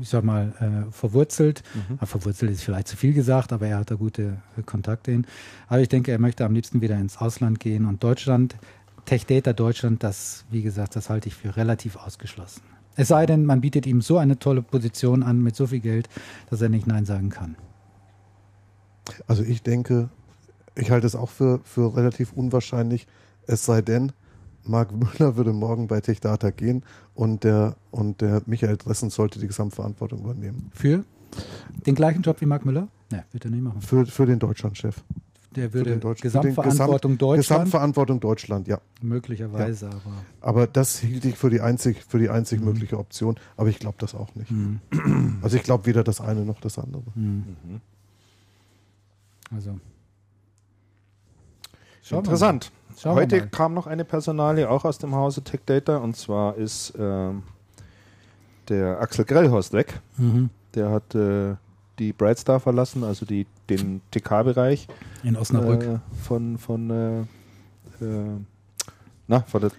ich 0.00 0.08
sag 0.08 0.24
mal, 0.24 0.52
äh, 0.60 0.92
verwurzelt. 0.92 1.62
Mhm. 1.74 1.98
Ah, 2.00 2.06
verwurzelt 2.06 2.52
ist 2.52 2.62
vielleicht 2.62 2.88
zu 2.88 2.96
viel 2.96 3.12
gesagt, 3.12 3.52
aber 3.52 3.66
er 3.66 3.78
hat 3.78 3.90
da 3.90 3.96
gute 3.96 4.38
äh, 4.56 4.62
Kontakte 4.62 5.10
hin. 5.10 5.26
Aber 5.66 5.80
ich 5.80 5.88
denke, 5.88 6.12
er 6.12 6.20
möchte 6.20 6.44
am 6.44 6.54
liebsten 6.54 6.80
wieder 6.80 6.96
ins 6.98 7.18
Ausland 7.18 7.58
gehen 7.58 7.84
und 7.84 8.02
Deutschland, 8.02 8.56
Tech 9.06 9.26
Data 9.26 9.52
Deutschland, 9.52 10.02
das, 10.02 10.44
wie 10.50 10.62
gesagt, 10.62 10.96
das 10.96 11.10
halte 11.10 11.28
ich 11.28 11.34
für 11.34 11.56
relativ 11.56 11.96
ausgeschlossen. 11.96 12.62
Es 12.96 13.08
sei 13.08 13.26
denn, 13.26 13.44
man 13.44 13.60
bietet 13.60 13.86
ihm 13.86 14.00
so 14.00 14.18
eine 14.18 14.38
tolle 14.38 14.62
Position 14.62 15.22
an 15.24 15.42
mit 15.42 15.56
so 15.56 15.66
viel 15.66 15.80
Geld, 15.80 16.08
dass 16.48 16.62
er 16.62 16.68
nicht 16.68 16.86
Nein 16.86 17.04
sagen 17.04 17.28
kann. 17.28 17.56
Also 19.26 19.42
ich 19.42 19.62
denke, 19.62 20.08
ich 20.74 20.90
halte 20.90 21.06
es 21.06 21.14
auch 21.14 21.30
für, 21.30 21.60
für 21.64 21.96
relativ 21.96 22.32
unwahrscheinlich, 22.32 23.06
es 23.46 23.64
sei 23.64 23.82
denn, 23.82 24.12
Marc 24.66 24.92
Müller 24.92 25.36
würde 25.36 25.52
morgen 25.52 25.86
bei 25.88 26.00
TechData 26.00 26.50
gehen 26.50 26.82
und 27.14 27.44
der, 27.44 27.76
und 27.90 28.20
der 28.22 28.42
Michael 28.46 28.76
Dressen 28.78 29.10
sollte 29.10 29.38
die 29.38 29.46
Gesamtverantwortung 29.46 30.20
übernehmen. 30.20 30.70
Für 30.74 31.04
den 31.86 31.94
gleichen 31.94 32.22
Job 32.22 32.40
wie 32.40 32.46
Marc 32.46 32.64
Müller? 32.64 32.88
Ne, 33.12 33.24
wird 33.32 33.44
er 33.44 33.50
nicht 33.50 33.62
machen. 33.62 33.82
Für, 33.82 34.06
für 34.06 34.24
den 34.24 34.38
Deutschlandchef. 34.38 35.02
Der 35.54 35.72
würde 35.72 35.90
den 35.90 36.00
Deutsch- 36.00 36.20
Gesamtverantwortung 36.22 37.12
Gesamt- 37.12 37.20
Deutschland, 37.22 37.42
Gesamtverantwortung 37.42 38.20
Deutschland, 38.20 38.66
ja. 38.66 38.80
möglicherweise, 39.02 39.86
aber 39.86 40.00
Aber 40.40 40.66
das 40.66 40.98
hielt 40.98 41.24
ich 41.26 41.36
für 41.36 41.50
die 41.50 41.60
einzig, 41.60 42.02
für 42.08 42.18
die 42.18 42.28
einzig 42.30 42.60
mögliche 42.60 42.98
Option. 42.98 43.36
Aber 43.56 43.68
ich 43.68 43.78
glaube 43.78 43.96
das 43.98 44.14
auch 44.16 44.34
nicht. 44.34 44.50
hm, 44.50 44.80
Also 45.42 45.56
ich 45.56 45.62
glaube 45.62 45.86
weder 45.86 46.02
das 46.02 46.20
eine 46.20 46.44
noch 46.44 46.60
das 46.60 46.78
andere. 46.78 47.02
hm. 47.14 47.44
Mhm. 47.62 47.80
Also 49.54 49.78
Schauen 52.02 52.18
Interessant. 52.18 52.70
Heute 53.04 53.48
kam 53.48 53.72
noch 53.72 53.86
eine 53.86 54.04
Personalie 54.04 54.68
auch 54.68 54.84
aus 54.84 54.98
dem 54.98 55.14
Hause 55.14 55.42
Tech 55.42 55.60
Data 55.64 55.96
und 55.96 56.16
zwar 56.16 56.56
ist 56.56 56.92
ähm, 56.98 57.42
der 58.68 59.00
Axel 59.00 59.24
Grellhorst 59.24 59.72
weg. 59.72 60.00
Mhm. 60.18 60.50
Der 60.74 60.90
hat 60.90 61.14
äh, 61.14 61.54
die 61.98 62.12
Brightstar 62.12 62.60
verlassen, 62.60 63.04
also 63.04 63.24
die, 63.24 63.46
den 63.70 64.02
TK-Bereich 64.10 64.86
In 65.22 65.36
Osnabrück. 65.36 65.82
äh, 65.82 65.98
von, 66.22 66.58
von, 66.58 66.90
äh, 66.90 67.20
äh, 68.04 68.36
na, 69.26 69.40
von 69.40 69.62
der, 69.62 69.70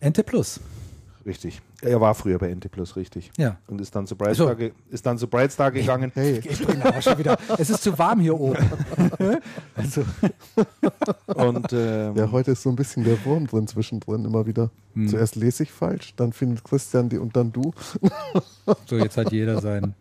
Ente 0.00 0.24
Plus. 0.24 0.60
Richtig. 1.26 1.60
Er 1.82 2.00
war 2.00 2.14
früher 2.14 2.38
bei 2.38 2.48
NT 2.54 2.70
Plus, 2.70 2.96
richtig. 2.96 3.30
Ja. 3.36 3.58
Und 3.66 3.80
ist 3.80 3.94
dann 3.94 4.06
zu 4.06 4.16
Brightstar, 4.16 4.48
So. 4.48 4.56
ge 4.56 4.72
ist 4.90 5.04
dann 5.06 5.18
zu 5.18 5.26
Brightstar 5.28 5.70
gegangen. 5.70 6.10
Hey, 6.14 6.40
Ich 6.44 6.66
bin 6.66 6.80
aber 6.82 7.00
schon 7.00 7.18
wieder. 7.18 7.38
Es 7.58 7.70
ist 7.70 7.82
zu 7.82 7.98
warm 7.98 8.20
hier 8.20 8.38
oben. 8.38 8.58
also, 9.76 10.04
Und 11.26 11.72
ähm, 11.72 12.16
ja, 12.16 12.30
heute 12.30 12.52
ist 12.52 12.62
so 12.62 12.70
ein 12.70 12.76
bisschen 12.76 13.04
der 13.04 13.22
Wurm 13.24 13.46
drin 13.46 13.66
zwischendrin 13.66 14.24
immer 14.24 14.46
wieder. 14.46 14.70
hm. 14.94 15.08
Zuerst 15.08 15.36
lese 15.36 15.62
ich 15.62 15.72
falsch, 15.72 16.14
dann 16.16 16.32
findet 16.32 16.64
Christian 16.64 17.08
die 17.08 17.18
und 17.18 17.36
dann 17.36 17.52
du. 17.52 17.72
so, 18.86 18.96
jetzt 18.96 19.16
hat 19.16 19.32
jeder 19.32 19.60
seinen. 19.60 19.94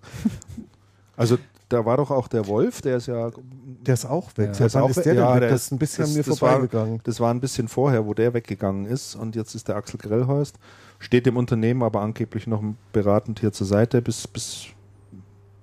also 1.15 1.38
da 1.70 1.86
war 1.86 1.97
doch 1.97 2.11
auch 2.11 2.28
der 2.28 2.47
Wolf, 2.47 2.82
der 2.82 2.97
ist 2.97 3.07
ja 3.07 3.32
Der 3.82 3.93
ist 3.93 4.05
auch 4.05 4.30
weg. 4.36 4.47
Ja. 4.47 4.53
Der 4.53 4.65
ist 4.67 4.76
auch 4.76 4.89
ist 4.89 4.97
weg. 4.97 5.03
der 5.05 5.13
Ja, 5.13 5.34
weg? 5.36 5.39
der 5.41 5.49
Das 5.51 5.63
ist- 5.65 5.72
ein 5.72 5.80
bisschen 5.80 6.01
das- 6.03 6.09
an 6.09 6.17
mir 6.17 6.24
das 6.24 6.41
war- 6.41 6.49
vorbeigegangen. 6.51 6.99
Das 7.03 7.20
war 7.20 7.32
ein 7.34 7.39
bisschen 7.39 7.67
vorher, 7.67 8.05
wo 8.05 8.13
der 8.13 8.34
weggegangen 8.34 8.86
ist 8.86 9.15
und 9.15 9.36
jetzt 9.36 9.55
ist 9.55 9.67
der 9.67 9.76
Axel 9.78 9.97
Grellhorst. 9.99 10.55
Steht 10.99 11.26
dem 11.26 11.38
Unternehmen 11.38 11.82
aber 11.84 12.01
angeblich 12.01 12.45
noch 12.47 12.61
beratend 12.91 13.39
hier 13.39 13.51
zur 13.53 13.67
Seite 13.67 14.01
bis, 14.01 14.28
bis 14.28 14.65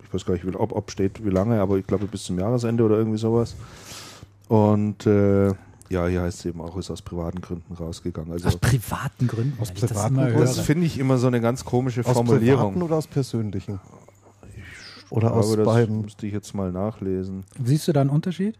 ich 0.03 0.15
weiß 0.15 0.25
gar 0.25 0.35
nicht, 0.35 0.47
wie, 0.47 0.55
ob, 0.55 0.73
ob 0.73 0.91
steht 0.91 1.25
wie 1.25 1.31
lange, 1.31 1.61
aber 1.61 1.77
ich 1.77 1.87
glaube 1.87 2.07
bis 2.07 2.25
zum 2.25 2.39
Jahresende 2.39 2.85
oder 2.85 2.97
irgendwie 2.97 3.19
sowas. 3.19 3.55
Und 4.49 5.05
äh, 5.07 5.49
ja, 5.89 6.07
hier 6.07 6.23
heißt 6.23 6.39
es 6.41 6.45
eben 6.47 6.61
auch, 6.61 6.77
ist 6.77 6.91
aus 6.91 7.03
privaten 7.03 7.41
Gründen 7.41 7.75
rausgegangen. 7.75 8.33
Also 8.33 8.49
Aus 8.49 8.57
privaten 8.57 9.27
Gründen. 9.27 9.61
Aus 9.61 9.73
das 9.75 9.91
privaten 9.91 10.15
Gründen? 10.17 10.33
höre. 10.35 10.41
das 10.41 10.59
finde 10.61 10.87
ich 10.87 10.99
immer 10.99 11.19
so 11.19 11.27
eine 11.27 11.41
ganz 11.41 11.65
komische 11.65 12.01
Aus 12.01 12.07
privaten 12.07 12.27
Formulierung. 12.29 12.83
oder 12.83 12.97
aus 12.97 13.07
persönlichen? 13.07 13.81
Oder 15.17 15.29
Ich 15.29 15.33
aus 15.35 15.47
glaube, 15.47 15.57
das 15.65 15.67
beiden? 15.75 16.01
müsste 16.03 16.27
ich 16.27 16.33
jetzt 16.33 16.55
mal 16.55 16.71
nachlesen. 16.73 17.45
Siehst 17.65 17.89
du 17.89 17.93
da 17.93 18.03
einen 18.03 18.11
Unterschied? 18.11 18.59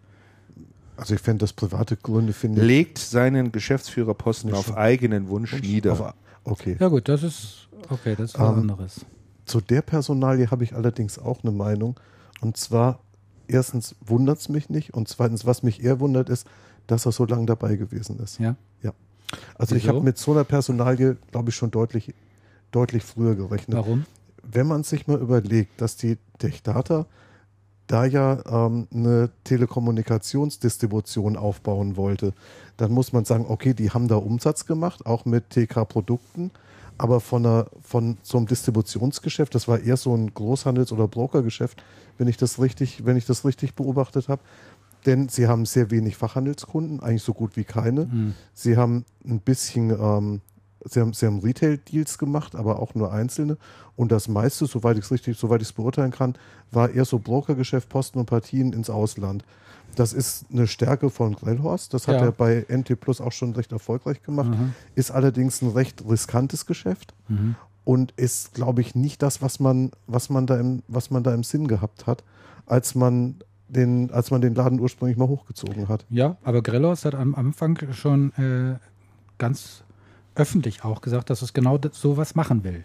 Also 0.97 1.15
ich 1.15 1.21
fände 1.21 1.41
das 1.43 1.53
private 1.53 1.97
Gründe, 1.97 2.33
finde 2.33 2.63
ich. 2.63 2.67
Legt 2.67 2.99
seinen 2.99 3.53
Geschäftsführerposten 3.53 4.51
Nicht 4.51 4.59
auf 4.59 4.77
eigenen 4.77 5.29
Wunsch 5.29 5.53
nieder. 5.61 5.93
Auf- 5.93 6.15
Okay. 6.45 6.77
Ja, 6.79 6.87
gut, 6.89 7.09
das 7.09 7.23
ist. 7.25 7.69
Okay, 7.91 8.15
das 8.17 8.31
ist 8.33 8.39
was 8.39 8.53
Ähm, 8.53 8.59
anderes. 8.61 9.05
Zu 9.47 9.61
der 9.61 9.83
Personalie 9.83 10.51
habe 10.51 10.63
ich 10.65 10.75
allerdings 10.75 11.19
auch 11.19 11.43
eine 11.43 11.51
Meinung. 11.53 11.99
Und 12.41 12.57
zwar, 12.57 13.01
erstens 13.49 13.95
wundert 14.01 14.39
es 14.39 14.49
mich 14.49 14.71
nicht 14.71 14.95
und 14.95 15.09
zweitens, 15.09 15.45
was 15.45 15.63
mich 15.65 15.83
eher 15.83 15.99
wundert, 16.01 16.29
ist, 16.31 16.47
dass 16.87 17.05
er 17.05 17.11
so 17.13 17.25
lange 17.27 17.47
dabei 17.47 17.75
gewesen 17.77 18.19
ist. 18.21 18.39
Ja. 18.39 18.55
Also 19.59 19.75
ich 19.75 19.83
Wieso? 19.83 19.95
habe 19.97 20.05
mit 20.05 20.19
so 20.19 20.31
einer 20.33 20.45
Personalie, 20.45 21.17
glaube 21.33 21.51
ich, 21.51 21.57
schon 21.57 21.73
deutlich, 21.73 22.15
deutlich 22.71 23.03
früher 23.03 23.35
gerechnet. 23.35 23.77
Warum? 23.77 24.05
Wenn 24.51 24.67
man 24.67 24.83
sich 24.85 25.07
mal 25.07 25.19
überlegt, 25.19 25.81
dass 25.81 25.97
die 25.97 26.19
Techdata 26.39 27.07
da 27.87 28.05
ja 28.05 28.43
ähm, 28.47 28.89
eine 28.93 29.31
Telekommunikationsdistribution 29.45 31.37
aufbauen 31.37 31.97
wollte, 31.97 32.33
dann 32.77 32.93
muss 32.93 33.13
man 33.13 33.25
sagen, 33.25 33.47
okay, 33.49 33.75
die 33.75 33.91
haben 33.91 34.09
da 34.09 34.17
Umsatz 34.17 34.67
gemacht, 34.67 35.07
auch 35.07 35.25
mit 35.25 35.51
TK-Produkten, 35.51 36.51
aber 36.99 37.21
von, 37.21 37.45
einer, 37.45 37.67
von 37.83 38.17
so 38.23 38.39
einem 38.39 38.47
Distributionsgeschäft, 38.47 39.55
das 39.55 39.69
war 39.69 39.81
eher 39.81 39.97
so 39.97 40.15
ein 40.15 40.31
Großhandels- 40.31 40.93
oder 40.93 41.09
Brokergeschäft, 41.09 41.83
wenn 42.19 42.29
ich 42.29 42.37
das 42.37 42.61
richtig, 42.61 43.05
wenn 43.05 43.17
ich 43.17 43.27
das 43.27 43.45
richtig 43.45 43.75
beobachtet 43.75 44.29
habe. 44.29 44.43
Denn 45.05 45.29
sie 45.29 45.47
haben 45.47 45.67
sehr 45.67 45.91
wenig 45.91 46.17
Fachhandelskunden, 46.17 47.01
eigentlich 47.01 47.23
so 47.23 47.33
gut 47.33 47.57
wie 47.57 47.65
keine. 47.65 48.11
Hm. 48.11 48.35
Sie 48.55 48.77
haben 48.77 49.05
ein 49.25 49.41
bisschen, 49.41 49.91
ähm, 49.91 50.41
sie 50.89 51.01
haben, 51.01 51.13
sie 51.13 51.27
haben 51.27 51.41
Retail-Deals 51.41 52.19
gemacht, 52.19 52.55
aber 52.55 52.81
auch 52.81 52.95
nur 52.95 53.13
einzelne. 53.13 53.57
Und 53.97 54.13
das 54.13 54.29
meiste, 54.29 54.67
soweit 54.67 54.97
ich 54.99 55.05
es 55.05 55.11
richtig, 55.11 55.39
soweit 55.39 55.63
ich 55.63 55.69
es 55.69 55.73
beurteilen 55.73 56.11
kann, 56.11 56.35
war 56.71 56.91
eher 56.91 57.05
so 57.05 57.19
Brokergeschäft, 57.19 57.89
Posten 57.89 58.19
und 58.19 58.27
Partien 58.27 58.73
ins 58.73 58.91
Ausland. 58.91 59.45
Das 59.95 60.13
ist 60.13 60.47
eine 60.53 60.67
Stärke 60.67 61.09
von 61.11 61.35
Grellhorst. 61.37 61.95
Das 61.95 62.07
hat 62.07 62.17
Ja. 62.17 62.27
er 62.27 62.33
bei 62.33 62.67
NT 62.69 62.97
Plus 63.01 63.21
auch 63.21 63.33
schon 63.33 63.53
recht 63.53 63.73
erfolgreich 63.73 64.23
gemacht. 64.23 64.51
Aha. 64.53 64.69
Ist 64.95 65.11
allerdings 65.11 65.63
ein 65.63 65.71
recht 65.71 66.05
riskantes 66.07 66.67
Geschäft 66.67 67.15
Mhm. 67.29 67.55
und 67.85 68.13
ist, 68.17 68.53
glaube 68.53 68.83
ich, 68.83 68.95
nicht 68.95 69.23
das, 69.23 69.41
was 69.41 69.59
man, 69.61 69.91
was 70.07 70.29
man 70.29 70.47
da 70.47 70.59
im, 70.61 70.83
was 70.89 71.11
man 71.11 71.23
da 71.23 71.33
im 71.33 71.45
Sinn 71.45 71.67
gehabt 71.67 72.07
hat, 72.07 72.25
als 72.67 72.95
man 72.95 73.37
den, 73.69 74.11
als 74.13 74.31
man 74.31 74.41
den 74.43 74.55
Laden 74.55 74.79
ursprünglich 74.81 75.17
mal 75.17 75.29
hochgezogen 75.29 75.89
hat. 75.89 76.05
Ja, 76.11 76.37
aber 76.45 76.63
Grellos 76.63 77.05
hat 77.05 77.15
am 77.15 77.35
Anfang 77.35 77.79
schon 77.93 78.33
äh, 78.35 78.77
ganz 79.39 79.83
öffentlich 80.37 80.85
auch 80.85 81.01
gesagt, 81.01 81.31
dass 81.31 81.43
es 81.43 81.53
genau 81.53 81.79
das- 81.79 82.01
sowas 82.01 82.35
machen 82.35 82.65
will. 82.65 82.85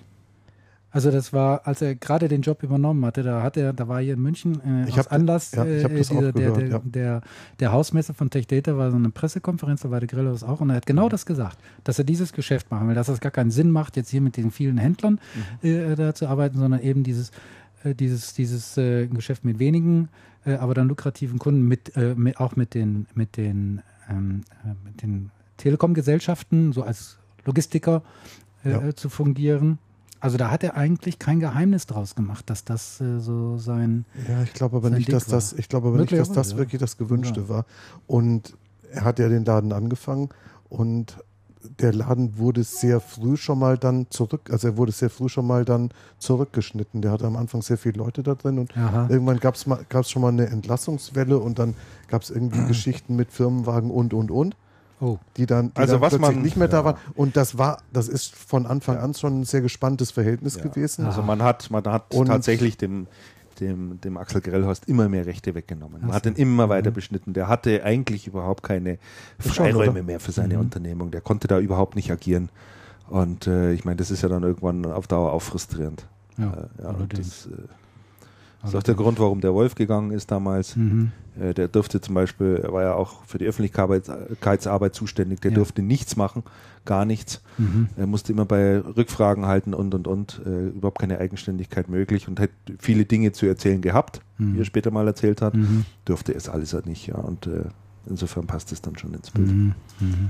Also 0.94 1.10
das 1.10 1.32
war, 1.32 1.66
als 1.68 1.82
er 1.82 1.96
gerade 1.96 2.28
den 2.28 2.42
Job 2.42 2.64
übernommen 2.64 3.06
hatte, 3.06 3.24
da 3.24 3.42
hat 3.42 3.56
er, 3.56 3.72
da 3.72 3.88
war 3.88 4.02
hier 4.02 4.16
in 4.16 4.22
München 4.22 4.60
äh, 4.62 4.90
Ich 4.90 5.00
aus 5.00 5.06
hab- 5.06 5.14
Anlass 5.14 5.54
ja, 5.54 5.66
ich 5.66 5.86
hab 5.86 5.92
äh, 5.92 5.98
das 6.00 6.12
auch 6.12 6.16
dieser, 6.18 6.32
der, 6.34 6.52
gehört, 6.52 6.58
der, 6.58 6.68
ja. 6.70 6.80
der, 6.84 7.22
der 7.62 7.72
Hausmesse 7.72 8.14
von 8.14 8.30
Tech 8.30 8.46
Data 8.48 8.76
war 8.78 8.92
so 8.92 8.98
eine 8.98 9.10
Pressekonferenz, 9.10 9.82
da 9.84 9.90
war 9.92 10.02
der 10.02 10.08
Grellos 10.08 10.44
auch 10.44 10.60
und 10.60 10.70
er 10.70 10.76
hat 10.76 10.86
genau 10.86 11.08
das 11.08 11.26
gesagt, 11.26 11.58
dass 11.86 11.98
er 11.98 12.04
dieses 12.04 12.34
Geschäft 12.34 12.72
machen 12.72 12.90
will, 12.90 12.96
dass 12.96 13.08
es 13.08 13.22
gar 13.22 13.32
keinen 13.32 13.52
Sinn 13.52 13.72
macht, 13.72 13.96
jetzt 13.96 14.10
hier 14.10 14.20
mit 14.20 14.36
den 14.36 14.52
vielen 14.52 14.78
Händlern 14.78 15.22
äh, 15.62 15.96
da 15.96 16.14
zu 16.14 16.28
arbeiten, 16.28 16.58
sondern 16.58 16.82
eben 16.82 17.04
dieses, 17.04 17.32
äh, 17.86 17.96
dieses, 17.96 18.34
dieses 18.34 18.76
äh, 18.78 19.08
Geschäft 19.08 19.46
mit 19.46 19.60
wenigen, 19.60 20.10
äh, 20.46 20.56
aber 20.56 20.74
dann 20.74 20.90
lukrativen 20.90 21.40
Kunden, 21.40 21.70
mit, 21.70 21.96
äh, 21.96 22.16
mit, 22.16 22.38
auch 22.38 22.58
mit 22.58 22.74
den, 22.74 23.06
mit 23.16 23.38
den, 23.38 23.82
ähm, 24.10 24.42
äh, 24.66 24.74
mit 24.84 25.02
den 25.04 25.32
Telekom-Gesellschaften, 25.56 26.74
so 26.74 26.84
als 26.84 27.18
Logistiker 27.46 28.02
äh, 28.66 28.72
Ja. 28.72 28.96
zu 28.96 29.10
fungieren. 29.10 29.78
Also 30.20 30.38
da 30.38 30.52
hat 30.52 30.64
er 30.64 30.78
eigentlich 30.78 31.18
kein 31.18 31.40
Geheimnis 31.40 31.88
draus 31.88 32.14
gemacht, 32.14 32.50
dass 32.50 32.64
das 32.64 33.02
äh, 33.02 33.20
so 33.20 33.58
sein. 33.58 34.06
Ja, 34.30 34.44
ich 34.44 34.54
glaube 34.54 34.78
aber 34.78 34.90
nicht, 34.92 35.12
dass 35.12 35.26
das, 35.26 35.54
war. 35.54 35.60
ich 35.60 35.68
glaube 35.68 35.88
aber 35.88 35.98
nicht, 35.98 36.14
dass 36.14 36.32
das 36.32 36.52
ja. 36.52 36.58
wirklich 36.58 36.80
das 36.80 36.98
Gewünschte 36.98 37.42
Ja. 37.42 37.50
war. 37.50 37.66
Und 38.06 38.56
er 38.92 39.04
hat 39.04 39.18
ja 39.20 39.30
den 39.30 39.46
Laden 39.46 39.74
angefangen 39.74 40.30
und 40.70 41.18
der 41.80 41.94
Laden 41.94 42.38
wurde 42.38 42.64
sehr 42.64 43.00
früh 43.00 43.38
schon 43.38 43.60
mal 43.60 43.78
dann 43.78 44.08
zurück, 44.10 44.50
also 44.52 44.68
er 44.70 44.78
wurde 44.78 44.92
sehr 44.92 45.10
früh 45.12 45.30
schon 45.30 45.46
mal 45.46 45.64
dann 45.64 45.90
zurückgeschnitten. 46.18 47.02
Der 47.02 47.12
hatte 47.12 47.26
am 47.26 47.36
Anfang 47.38 47.62
sehr 47.62 47.78
viele 47.78 47.98
Leute 48.00 48.24
da 48.24 48.36
drin 48.36 48.58
und 48.60 48.76
Aha. 48.78 49.08
irgendwann 49.10 49.40
gab 49.40 49.56
es 49.56 50.10
schon 50.12 50.22
mal 50.22 50.30
eine 50.30 50.48
Entlassungswelle 50.48 51.38
und 51.38 51.60
dann 51.60 51.76
gab 52.08 52.22
es 52.24 52.30
irgendwie 52.30 52.64
Geschichten 52.68 53.16
mit 53.16 53.32
Firmenwagen 53.32 53.92
und 53.92 54.14
und 54.14 54.32
und, 54.32 54.56
Oh, 55.04 55.18
die 55.36 55.48
dann, 55.48 55.74
die 55.74 55.78
Also 55.78 55.94
dann 55.94 56.02
was 56.02 56.20
man- 56.20 56.42
nicht 56.44 56.56
mehr 56.58 56.68
da 56.68 56.78
ja. 56.80 56.86
waren. 56.86 56.98
Und 57.16 57.36
das 57.36 57.58
war, 57.58 57.80
das 57.92 58.08
ist 58.08 58.36
von 58.36 58.66
Anfang 58.68 58.98
an 58.98 59.14
schon 59.16 59.42
ein 59.42 59.44
sehr 59.46 59.62
gespanntes 59.62 60.12
Verhältnis 60.12 60.56
Ja. 60.58 60.64
gewesen. 60.64 61.06
Also 61.08 61.24
man 61.24 61.42
hat, 61.42 61.72
man 61.72 61.84
hat 61.86 62.14
Und- 62.14 62.28
tatsächlich 62.28 62.78
dem, 62.78 63.08
dem, 63.60 64.00
dem 64.02 64.18
Axel 64.18 64.42
Grellhorst 64.42 64.88
immer 64.88 65.10
mehr 65.10 65.26
Rechte 65.26 65.56
weggenommen. 65.56 66.02
Man 66.02 66.14
hat 66.14 66.26
ihn 66.28 66.36
immer 66.36 66.70
weiter 66.70 66.92
beschnitten. 66.92 67.34
Der 67.34 67.48
hatte 67.48 67.84
eigentlich 67.84 68.28
überhaupt 68.28 68.64
keine 68.64 69.00
Freiräume 69.40 70.04
mehr 70.04 70.20
für 70.20 70.32
seine 70.32 70.56
Mhm. 70.56 70.62
Unternehmung. 70.62 71.12
Der 71.12 71.22
konnte 71.22 71.48
da 71.48 71.60
überhaupt 71.60 71.96
nicht 71.96 72.12
agieren. 72.12 72.50
Und 73.10 73.48
äh, 73.48 73.74
ich 73.74 73.84
meine, 73.84 73.98
das 73.98 74.10
ist 74.12 74.22
ja 74.22 74.30
dann 74.30 74.44
irgendwann 74.44 74.86
auf 74.86 75.08
Dauer 75.08 75.34
auch 75.34 75.42
frustrierend. 75.42 76.06
ja. 76.38 76.46
Äh, 76.46 76.48
ja, 76.84 76.90
und 76.90 76.96
allerdings. 76.96 77.50
Das 78.62 78.72
ist 78.72 78.76
auch 78.76 78.84
der 78.84 78.96
Grund, 78.96 79.20
warum 79.20 79.42
der 79.42 79.54
Wolf 79.54 79.76
gegangen 79.76 80.12
ist 80.12 80.30
damals. 80.32 80.76
Mhm. 80.76 81.12
Äh, 81.40 81.54
der 81.54 81.68
durfte 81.68 82.00
zum 82.02 82.14
Beispiel, 82.16 82.60
er 82.64 82.72
war 82.74 82.84
ja 82.84 82.94
auch 82.94 83.24
für 83.26 83.38
die 83.38 83.46
Öffentlichkeitsarbeit 83.46 84.94
zuständig, 84.96 85.40
der 85.42 85.52
Ja. 85.52 85.56
durfte 85.56 85.82
nichts 85.82 86.16
machen, 86.16 86.44
gar 86.86 87.06
nichts. 87.06 87.42
Mhm. 87.58 87.88
Er 87.96 88.08
musste 88.08 88.32
immer 88.34 88.46
bei 88.46 88.80
Rückfragen 88.80 89.46
halten 89.46 89.74
und 89.74 89.94
und 89.96 90.08
und. 90.08 90.42
Äh, 90.46 90.68
überhaupt 90.70 91.00
keine 91.00 91.20
Eigenständigkeit 91.20 91.90
möglich 91.90 92.28
und 92.28 92.40
hat 92.40 92.50
viele 92.80 93.06
Dinge 93.06 93.32
zu 93.32 93.46
erzählen 93.46 93.82
gehabt, 93.82 94.22
Mhm. 94.38 94.56
wie 94.56 94.60
er 94.62 94.66
später 94.66 94.92
mal 94.92 95.08
erzählt 95.08 95.42
hat. 95.42 95.54
Mhm. 95.56 95.86
Durfte 96.06 96.34
es 96.34 96.50
alles 96.50 96.74
halt 96.74 96.86
nicht, 96.86 97.08
ja. 97.08 97.16
Und 97.16 97.48
äh, 97.48 97.64
insofern 98.08 98.46
passt 98.48 98.72
es 98.72 98.82
dann 98.82 98.98
schon 98.98 99.14
ins 99.14 99.32
Bild. 99.32 99.48
Mhm. 99.48 99.74
Mhm. 100.00 100.30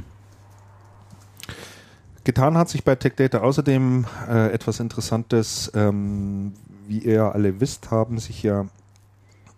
Getan 2.24 2.56
hat 2.56 2.70
sich 2.70 2.84
bei 2.84 2.96
Tech 2.96 3.14
Data 3.16 3.40
außerdem 3.40 4.06
äh, 4.30 4.52
etwas 4.52 4.80
Interessantes. 4.80 5.72
Ähm, 5.74 6.54
wie 6.92 7.00
ihr 7.00 7.34
alle 7.34 7.62
wisst, 7.62 7.90
haben 7.90 8.20
sich 8.20 8.44
ja 8.44 8.68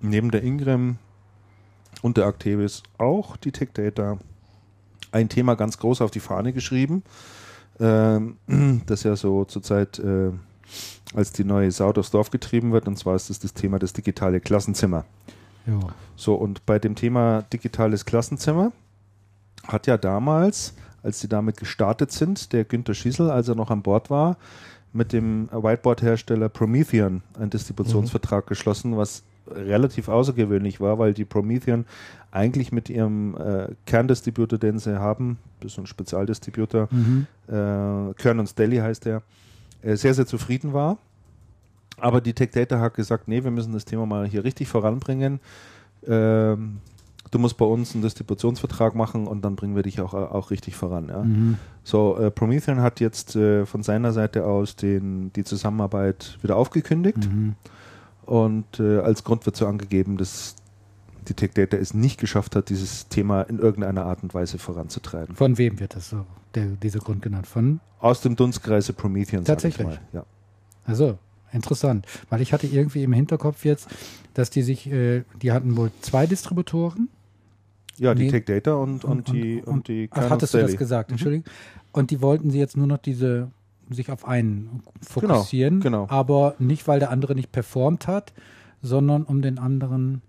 neben 0.01 0.29
der 0.29 0.43
Ingram 0.43 0.97
und 2.03 2.17
der 2.17 2.27
Actevis 2.27 2.83
auch 2.99 3.37
die 3.37 3.51
Tech 3.51 3.69
Data 3.73 4.19
ein 5.11 5.29
Thema 5.29 5.55
ganz 5.55 5.79
groß 5.79 6.01
auf 6.01 6.11
die 6.11 6.19
Fahne 6.19 6.53
geschrieben, 6.53 7.01
ähm, 7.79 8.37
das 8.85 9.01
ja 9.01 9.15
so 9.15 9.45
zurzeit 9.45 9.97
äh, 9.97 10.31
als 11.15 11.31
die 11.31 11.43
neue 11.43 11.71
Sau 11.71 11.91
durchs 11.91 12.11
Dorf 12.11 12.29
getrieben 12.29 12.71
wird. 12.71 12.87
Und 12.87 12.99
zwar 12.99 13.15
ist 13.15 13.31
es 13.31 13.39
das 13.39 13.55
Thema 13.55 13.79
das 13.79 13.93
digitale 13.93 14.39
Klassenzimmer. 14.39 15.03
Ja. 15.65 15.79
So, 16.15 16.35
und 16.35 16.67
bei 16.67 16.77
dem 16.77 16.93
Thema 16.93 17.41
digitales 17.51 18.05
Klassenzimmer 18.05 18.71
hat 19.67 19.87
ja 19.87 19.97
damals, 19.97 20.75
als 21.01 21.19
sie 21.19 21.29
damit 21.29 21.57
gestartet 21.57 22.11
sind, 22.11 22.53
der 22.53 22.63
Günther 22.63 22.93
Schissel, 22.93 23.31
als 23.31 23.47
er 23.47 23.55
noch 23.55 23.71
an 23.71 23.81
Bord 23.81 24.11
war, 24.11 24.37
mit 24.93 25.11
dem 25.11 25.49
Whiteboard-Hersteller 25.51 26.49
Promethean 26.49 27.21
einen 27.39 27.49
Distributionsvertrag 27.49 28.45
geschlossen, 28.47 28.95
was 28.95 29.23
relativ 29.47 30.07
außergewöhnlich 30.07 30.79
war, 30.79 30.99
weil 30.99 31.13
die 31.13 31.25
Promethean 31.25 31.85
eigentlich 32.31 32.71
mit 32.71 32.89
ihrem 32.89 33.35
äh, 33.35 33.67
Kerndistributor, 33.85 34.57
den 34.57 34.79
sie 34.79 34.99
haben, 34.99 35.37
so 35.65 35.81
ein 35.81 35.87
Spezialdistributor, 35.87 36.87
Mhm. 36.91 37.27
äh, 37.47 38.13
Kern 38.13 38.39
und 38.39 38.47
Stelly 38.47 38.77
heißt 38.77 39.05
der, 39.05 39.21
äh, 39.81 39.95
sehr, 39.97 40.13
sehr 40.13 40.25
zufrieden 40.25 40.73
war. 40.73 40.97
Aber 41.97 42.21
die 42.21 42.33
Tech 42.33 42.51
Data 42.51 42.79
hat 42.79 42.93
gesagt, 42.95 43.27
nee, 43.27 43.43
wir 43.43 43.51
müssen 43.51 43.73
das 43.73 43.85
Thema 43.85 44.05
mal 44.05 44.25
hier 44.27 44.43
richtig 44.43 44.67
voranbringen. 44.67 45.39
Ähm, 46.07 46.77
du 47.33 47.39
musst 47.39 47.57
bei 47.57 47.65
uns 47.65 47.93
einen 47.93 48.03
Distributionsvertrag 48.03 48.95
machen 48.95 49.27
und 49.27 49.43
dann 49.43 49.55
bringen 49.55 49.75
wir 49.75 49.83
dich 49.83 49.99
auch, 50.01 50.13
auch 50.13 50.51
richtig 50.51 50.75
voran. 50.75 51.07
Ja? 51.09 51.23
Mhm. 51.23 51.57
So, 51.83 52.17
äh, 52.17 52.31
Promethean 52.31 52.81
hat 52.81 52.99
jetzt 52.99 53.35
äh, 53.35 53.65
von 53.65 53.83
seiner 53.83 54.11
Seite 54.13 54.45
aus 54.45 54.75
den, 54.75 55.33
die 55.33 55.43
Zusammenarbeit 55.43 56.37
wieder 56.41 56.55
aufgekündigt 56.55 57.17
Mhm. 57.29 57.55
und 58.25 58.79
äh, 58.79 58.99
als 58.99 59.23
Grund 59.23 59.45
wird 59.45 59.55
so 59.55 59.67
angegeben, 59.67 60.17
dass 60.17 60.55
die 61.27 61.33
Tech 61.33 61.51
Data 61.53 61.77
es 61.77 61.93
nicht 61.93 62.19
geschafft 62.19 62.55
hat, 62.55 62.69
dieses 62.69 63.07
Thema 63.07 63.43
in 63.43 63.57
irgendeiner 63.59 64.05
Art 64.05 64.23
und 64.23 64.33
Weise 64.33 64.57
voranzutreiben. 64.59 65.35
Von 65.35 65.57
wem 65.57 65.79
wird 65.79 65.95
das 65.95 66.09
so, 66.09 66.25
der, 66.53 66.65
dieser 66.65 66.99
Grund 66.99 67.21
genannt? 67.21 67.47
Von? 67.47 67.79
Aus 67.99 68.19
dem 68.21 68.35
Dunstkreise 68.35 68.91
Promethean. 68.93 69.45
sag 69.45 69.57
ich 69.57 69.63
Tatsächlich? 69.75 69.87
mal. 69.87 69.99
Ja. 70.11 70.25
Also, 70.85 71.17
interessant. 71.53 72.05
Weil 72.29 72.41
ich 72.41 72.51
hatte 72.51 72.67
irgendwie 72.67 73.03
im 73.03 73.13
Hinterkopf 73.13 73.63
jetzt, 73.63 73.87
dass 74.33 74.49
die 74.49 74.63
sich, 74.63 74.91
äh, 74.91 75.23
die 75.41 75.53
hatten 75.53 75.77
wohl 75.77 75.91
zwei 76.01 76.25
Distributoren. 76.25 77.07
Ja, 77.97 78.15
die 78.15 78.23
Nee. 78.25 78.31
Tech 78.31 78.45
Data 78.45 78.73
und, 78.73 79.05
und, 79.05 79.27
die, 79.31 79.61
und, 79.61 79.87
die 79.87 80.09
Ach, 80.11 80.29
hattest 80.31 80.55
und 80.55 80.61
du 80.61 80.67
das 80.67 80.77
gesagt? 80.77 81.09
Mhm. 81.09 81.13
Entschuldigung. 81.13 81.45
Und 81.91 82.09
die 82.11 82.21
wollten 82.21 82.49
sie 82.49 82.57
jetzt 82.59 82.75
nur 82.75 82.87
noch 82.87 82.97
diese, 82.97 83.51
sich 83.89 84.09
auf 84.11 84.25
einen 84.27 84.81
fokussieren. 85.01 85.79
genau. 85.79 86.07
Aber 86.09 86.55
nicht, 86.59 86.87
weil 86.87 86.99
der 86.99 87.11
andere 87.11 87.35
nicht 87.35 87.51
performt 87.51 88.07
hat, 88.07 88.33
sondern 88.81 89.23
um 89.23 89.41
den 89.41 89.59
anderen 89.59 90.21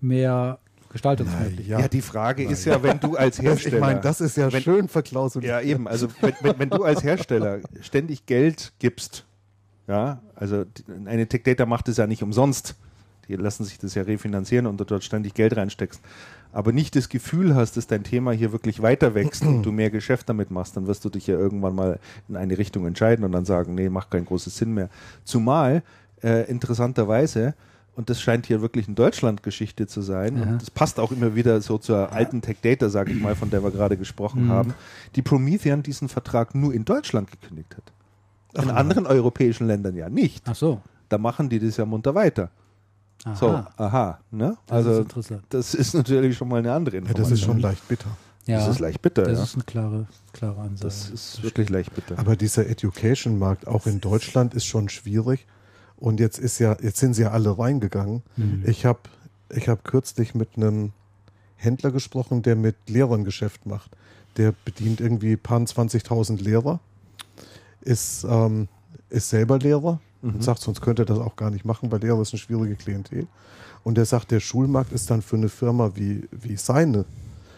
mehr 0.00 0.58
Gestaltungsmöglichkeiten. 0.92 1.80
Ja, 1.82 1.88
die 1.88 2.00
Frage 2.02 2.42
ist 2.44 2.64
ja, 2.64 2.82
wenn 2.82 2.98
du 3.00 3.16
als 3.16 3.40
Hersteller. 3.40 3.74
ich 3.76 3.80
meine, 3.80 4.00
das 4.00 4.20
ist 4.20 4.36
ja 4.36 4.52
Wenn- 4.52 4.62
schön 4.62 4.88
verklausuliert. 4.88 5.50
ja, 5.50 5.60
eben. 5.60 5.86
Also, 5.86 6.08
wenn, 6.20 6.32
wenn, 6.40 6.58
wenn 6.58 6.70
du 6.70 6.82
als 6.84 7.04
Hersteller 7.04 7.60
ständig 7.82 8.26
Geld 8.26 8.72
gibst, 8.78 9.24
ja, 9.86 10.20
also 10.34 10.64
die- 10.64 10.84
eine 11.06 11.26
Tech 11.28 11.42
Data 11.44 11.66
macht 11.66 11.88
es 11.88 11.96
ja 11.98 12.06
nicht 12.06 12.22
umsonst. 12.22 12.76
Die 13.28 13.36
lassen 13.36 13.64
sich 13.64 13.78
das 13.78 13.94
ja 13.94 14.02
refinanzieren 14.02 14.66
und 14.66 14.80
du 14.80 14.84
dort 14.84 15.04
ständig 15.04 15.34
Geld 15.34 15.56
reinsteckst. 15.56 16.00
Aber 16.52 16.72
nicht 16.72 16.96
das 16.96 17.08
Gefühl 17.08 17.54
hast, 17.54 17.76
dass 17.76 17.86
dein 17.86 18.02
Thema 18.02 18.32
hier 18.32 18.50
wirklich 18.52 18.82
weiter 18.82 19.14
wächst 19.14 19.42
und 19.44 19.62
du 19.64 19.72
mehr 19.72 19.90
Geschäft 19.90 20.28
damit 20.28 20.50
machst, 20.50 20.76
dann 20.76 20.86
wirst 20.86 21.04
du 21.04 21.08
dich 21.10 21.26
ja 21.26 21.36
irgendwann 21.36 21.74
mal 21.74 21.98
in 22.28 22.36
eine 22.36 22.58
Richtung 22.58 22.86
entscheiden 22.86 23.24
und 23.24 23.32
dann 23.32 23.44
sagen, 23.44 23.74
nee, 23.74 23.88
macht 23.88 24.10
keinen 24.10 24.26
großen 24.26 24.50
Sinn 24.50 24.74
mehr. 24.74 24.88
Zumal, 25.24 25.82
äh, 26.22 26.48
interessanterweise, 26.50 27.54
und 27.96 28.08
das 28.10 28.20
scheint 28.20 28.46
hier 28.46 28.62
wirklich 28.62 28.86
eine 28.86 28.94
Deutschland-Geschichte 28.94 29.86
zu 29.86 30.00
sein, 30.00 30.36
Aha. 30.42 30.50
und 30.52 30.62
das 30.62 30.70
passt 30.70 30.98
auch 30.98 31.12
immer 31.12 31.34
wieder 31.34 31.60
so 31.60 31.76
zur 31.78 32.12
alten 32.12 32.40
Tech 32.40 32.56
Data, 32.62 32.88
sage 32.88 33.12
ich 33.12 33.20
mal, 33.20 33.34
von 33.36 33.50
der 33.50 33.62
wir 33.62 33.70
gerade 33.70 33.96
gesprochen 33.96 34.46
Mhm. 34.46 34.50
haben, 34.50 34.74
die 35.16 35.22
Promethean 35.22 35.82
diesen 35.82 36.08
Vertrag 36.08 36.54
nur 36.54 36.72
in 36.72 36.84
Deutschland 36.84 37.30
gekündigt 37.30 37.76
hat. 37.76 38.62
In 38.64 38.70
anderen 38.70 39.06
europäischen 39.06 39.66
Ländern 39.68 39.94
ja 39.94 40.08
nicht. 40.08 40.44
Ach 40.48 40.54
so. 40.56 40.80
Da 41.08 41.18
machen 41.18 41.48
die 41.48 41.58
das 41.60 41.76
ja 41.76 41.84
munter 41.84 42.14
weiter. 42.14 42.50
Aha. 43.24 43.34
So, 43.36 43.64
aha. 43.82 44.18
Ne? 44.30 44.56
Das 44.66 44.80
ist 44.80 44.86
Also, 44.88 45.00
interessant. 45.02 45.42
das 45.50 45.74
ist 45.74 45.94
natürlich 45.94 46.36
schon 46.36 46.48
mal 46.48 46.58
eine 46.58 46.72
andere 46.72 46.96
Ja, 46.96 47.00
Information. 47.02 47.30
das 47.30 47.38
ist 47.38 47.44
schon 47.44 47.58
leicht 47.60 47.86
bitter. 47.88 48.10
Ja, 48.46 48.58
Das 48.58 48.68
ist 48.68 48.78
leicht 48.80 49.02
bitter, 49.02 49.22
das 49.24 49.38
ja. 49.38 49.44
ist 49.44 49.54
eine 49.54 49.64
klare, 49.64 50.06
klare 50.32 50.60
Ansage. 50.60 50.80
Das 50.84 51.10
ist 51.10 51.42
wirklich 51.42 51.68
leicht 51.68 51.94
bitter. 51.94 52.18
Aber 52.18 52.34
dieser 52.36 52.66
Education-Markt 52.68 53.66
auch 53.68 53.86
in 53.86 54.00
Deutschland 54.00 54.54
ist 54.54 54.64
schon 54.64 54.88
schwierig. 54.88 55.46
Und 55.96 56.18
jetzt 56.18 56.38
ist 56.38 56.58
ja, 56.58 56.76
jetzt 56.80 56.98
sind 56.98 57.12
sie 57.14 57.22
ja 57.22 57.30
alle 57.32 57.58
reingegangen. 57.58 58.22
Mhm. 58.36 58.64
Ich 58.66 58.86
habe 58.86 59.00
ich 59.54 59.68
hab 59.68 59.84
kürzlich 59.84 60.34
mit 60.34 60.56
einem 60.56 60.92
Händler 61.56 61.90
gesprochen, 61.90 62.40
der 62.42 62.56
mit 62.56 62.76
Lehrern 62.88 63.24
Geschäft 63.24 63.66
macht. 63.66 63.90
Der 64.38 64.54
bedient 64.64 65.00
irgendwie 65.02 65.36
paar 65.36 65.60
20.000 65.60 66.40
Lehrer, 66.42 66.80
ist, 67.82 68.24
ähm, 68.24 68.68
ist 69.10 69.28
selber 69.28 69.58
Lehrer 69.58 70.00
und 70.22 70.44
sagt, 70.44 70.60
sonst 70.60 70.80
könnte 70.80 71.02
er 71.02 71.06
das 71.06 71.18
auch 71.18 71.36
gar 71.36 71.50
nicht 71.50 71.64
machen, 71.64 71.90
weil 71.90 72.00
Lehrer 72.00 72.20
ist 72.20 72.32
eine 72.32 72.40
schwierige 72.40 72.76
Klientel. 72.76 73.26
Und 73.82 73.96
er 73.96 74.04
sagt, 74.04 74.30
der 74.30 74.40
Schulmarkt 74.40 74.92
ist 74.92 75.10
dann 75.10 75.22
für 75.22 75.36
eine 75.36 75.48
Firma 75.48 75.92
wie, 75.94 76.28
wie 76.30 76.56
seine 76.56 77.06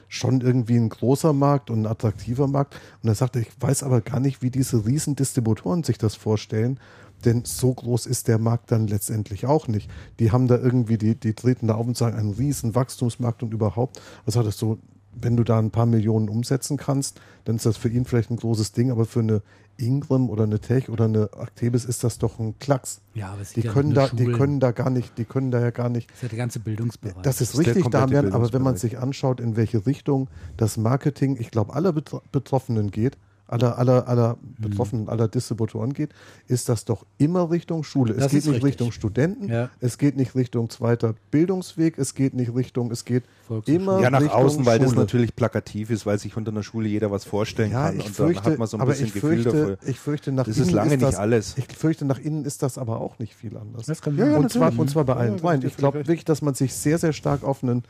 schon 0.09 0.43
irgendwie 0.43 0.77
ein 0.77 0.91
großer 0.91 1.33
Markt 1.33 1.71
und 1.71 1.83
ein 1.83 1.87
attraktiver 1.87 2.47
Markt. 2.47 2.77
Und 3.03 3.09
er 3.09 3.15
sagte, 3.15 3.41
ich 3.41 3.49
weiß 3.59 3.83
aber 3.83 4.03
gar 4.03 4.21
nicht, 4.21 4.43
wie 4.43 4.51
diese 4.51 4.85
riesen 4.85 5.17
Distributoren 5.17 5.83
sich 5.85 5.97
das 5.97 6.15
vorstellen, 6.15 6.79
denn 7.25 7.45
so 7.45 7.73
groß 7.73 8.07
ist 8.07 8.29
der 8.29 8.39
Markt 8.39 8.71
dann 8.71 8.89
letztendlich 8.89 9.47
auch 9.47 9.69
nicht. 9.69 9.89
Die 10.19 10.31
haben 10.31 10.49
da 10.49 10.59
irgendwie, 10.59 10.99
die, 10.99 11.15
die 11.15 11.35
treten 11.35 11.69
da 11.69 11.77
auf 11.77 11.87
und 11.87 11.97
sagen, 11.97 12.17
einen 12.17 12.35
riesen 12.35 12.75
Wachstumsmarkt 12.75 13.43
und 13.43 13.55
überhaupt. 13.55 14.03
Was 14.27 14.37
hat 14.37 14.47
das 14.47 14.59
so, 14.59 14.79
wenn 15.15 15.37
du 15.37 15.45
da 15.45 15.59
ein 15.59 15.71
paar 15.71 15.87
Millionen 15.87 16.29
umsetzen 16.29 16.77
kannst, 16.77 17.21
dann 17.45 17.57
ist 17.57 17.67
das 17.67 17.77
für 17.77 17.89
ihn 17.89 18.05
vielleicht 18.05 18.31
ein 18.31 18.37
großes 18.37 18.73
Ding, 18.73 18.91
aber 18.91 19.07
für 19.07 19.21
eine 19.21 19.43
Ingram 19.77 20.31
oder 20.31 20.45
eine 20.45 20.61
Tech 20.61 20.89
oder 20.89 21.05
eine 21.07 21.31
Actebis 21.37 21.85
ist 21.85 22.05
das 22.05 22.19
doch 22.19 22.39
ein 22.39 22.59
Klacks. 22.59 23.01
ja, 23.15 23.29
aber 23.33 23.43
Die 23.43 23.63
können 23.63 23.95
da, 23.95 24.09
die 24.09 24.25
Schulen. 24.25 24.37
können 24.37 24.61
da 24.61 24.71
gar 24.73 24.91
nicht, 24.91 25.17
die 25.19 25.25
können 25.25 25.51
da 25.51 25.61
ja 25.61 25.71
gar 25.71 25.89
nicht 25.89 26.09
Das 26.11 26.17
ist 26.17 26.23
ja 26.23 26.29
der 26.29 26.39
ganze 26.39 26.61
Bildungsbereich. 26.61 27.23
das 27.23 27.41
ist 27.41 27.55
ist 27.55 27.67
der 27.67 27.75
richtig, 27.77 27.91
Damian, 27.93 28.33
aber 28.33 28.53
wenn 28.53 28.63
man 28.63 28.77
sich 28.77 28.99
anschaut, 28.99 29.41
in 29.41 29.57
welche 29.57 29.87
Richtung 29.87 30.29
das 30.57 30.77
Marketing, 30.77 31.37
ich 31.39 31.51
glaube, 31.51 31.75
aller 31.75 31.93
Betro 31.93 32.23
Betroffenen 32.33 32.91
geht, 32.91 33.17
aller, 33.53 33.79
aller, 33.79 34.09
aller 34.09 34.37
Mhm. 34.41 34.63
Betroffenen, 34.71 35.09
aller 35.09 35.29
Distributoren 35.29 35.93
geht, 35.93 36.11
ist 36.49 36.69
das 36.69 36.85
doch 36.85 37.05
immer 37.19 37.51
Richtung 37.51 37.85
Schule. 37.85 38.15
Das 38.15 38.27
es 38.27 38.31
geht 38.33 38.39
ist 38.39 38.45
nicht 38.47 38.55
richtig. 38.57 38.65
Richtung 38.71 38.93
Studenten, 38.93 39.49
Ja. 39.49 39.71
es 39.81 39.99
geht 39.99 40.17
nicht 40.17 40.35
Richtung 40.35 40.71
zweiter 40.71 41.15
Bildungsweg, 41.31 41.99
es 41.99 42.15
geht 42.15 42.35
nicht 42.35 42.55
Richtung, 42.55 42.91
es 42.91 43.05
geht 43.05 43.25
immer 43.67 44.01
ja, 44.01 44.11
nach 44.11 44.21
Richtung 44.23 44.37
außen, 44.41 44.67
weil 44.67 44.79
das 44.79 44.91
Schule. 44.91 45.01
natürlich 45.03 45.37
plakativ 45.37 45.91
ist, 45.91 46.07
weil 46.07 46.19
sich 46.19 46.37
unter 46.37 46.51
einer 46.51 46.63
Schule 46.63 46.89
jeder 46.89 47.11
was 47.11 47.25
vorstellen 47.25 47.71
ja, 47.73 47.87
kann 47.89 47.99
ich 47.99 48.07
und 48.07 48.15
fürchte, 48.15 48.43
dann 48.43 48.53
hat 48.53 48.59
man 48.59 48.69
so 48.69 48.77
ein 48.77 48.81
aber 48.81 48.91
bisschen 48.93 49.07
ich 49.09 49.13
Gefühl 49.15 49.43
fürchte, 49.43 49.51
dafür. 49.61 49.79
ich 49.87 50.01
fürchte, 50.01 50.33
nach 50.33 50.45
Das 50.47 50.57
innen 50.57 50.67
ist 50.69 50.73
lange 50.73 50.91
nicht 50.91 51.03
das, 51.03 51.15
alles. 51.17 51.55
Ich 51.59 51.67
fürchte, 51.77 52.05
nach 52.05 52.19
innen 52.19 52.45
ist 52.45 52.63
das 52.63 52.79
aber 52.79 53.01
auch 53.01 53.19
nicht 53.19 53.35
viel 53.35 53.57
anders. 53.57 53.87
Das 53.87 54.01
kann 54.01 54.17
Ja, 54.17 54.27
ja, 54.29 54.37
und, 54.39 54.51
zwar, 54.51 54.77
und 54.79 54.89
zwar 54.89 55.05
bei 55.05 55.15
allen 55.17 55.35
Ja, 55.37 55.41
dreien. 55.41 55.61
das 55.61 55.67
ist 55.69 55.73
Ich 55.73 55.77
glaube 55.77 55.99
wirklich, 55.99 56.25
dass 56.25 56.41
man 56.43 56.55
sich 56.55 56.73
sehr, 56.75 56.99
sehr 56.99 57.13
stark 57.13 57.45
auf 57.45 57.63
einen, 57.63 57.83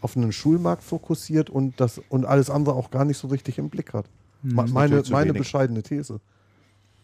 auf 0.00 0.16
einen 0.16 0.32
Schulmarkt 0.32 0.82
fokussiert 0.82 1.50
und, 1.50 1.78
das, 1.80 2.00
und 2.08 2.24
alles 2.24 2.48
andere 2.48 2.74
auch 2.74 2.90
gar 2.90 3.04
nicht 3.04 3.18
so 3.18 3.28
richtig 3.28 3.58
im 3.58 3.68
Blick 3.68 3.92
hat. 3.92 4.06
Ist 4.42 4.54
meine 4.72 5.02
meine 5.10 5.32
bescheidene 5.34 5.82
These. 5.82 6.20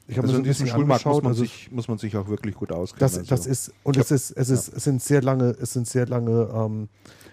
Ich 0.09 0.17
habe 0.17 0.29
Also 0.29 0.39
in 0.39 0.45
diesem 0.45 0.67
Schulmarkt 0.69 1.05
muss 1.05 1.23
man, 1.23 1.33
Also 1.33 1.43
sich, 1.43 1.71
muss 1.73 1.89
man 1.89 1.99
sich 1.99 2.17
auch 2.17 2.29
wirklich 2.29 2.55
gut 2.55 2.71
auskennen. 2.71 3.01
das, 3.01 3.19
also. 3.19 3.29
das 3.29 3.47
ist 3.47 3.73
und 3.83 3.97
es 3.97 4.11
ist 4.11 4.31
es 4.31 4.51
ist 4.51 4.69
es 4.69 4.85
sind 4.85 5.03
sehr 5.03 5.21
lange 5.23 5.57
es 5.61 5.73
sind 5.73 5.89
sehr 5.89 6.07
lange 6.07 6.49
ähm, 6.55 6.89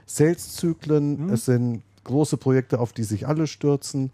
Sales-Zyklen. 0.05 1.27
Mhm. 1.27 1.33
Es 1.33 1.45
sind 1.45 1.83
große 2.03 2.37
Projekte, 2.37 2.79
auf 2.79 2.93
die 2.93 3.03
sich 3.03 3.27
alle 3.27 3.47
stürzen. 3.47 4.11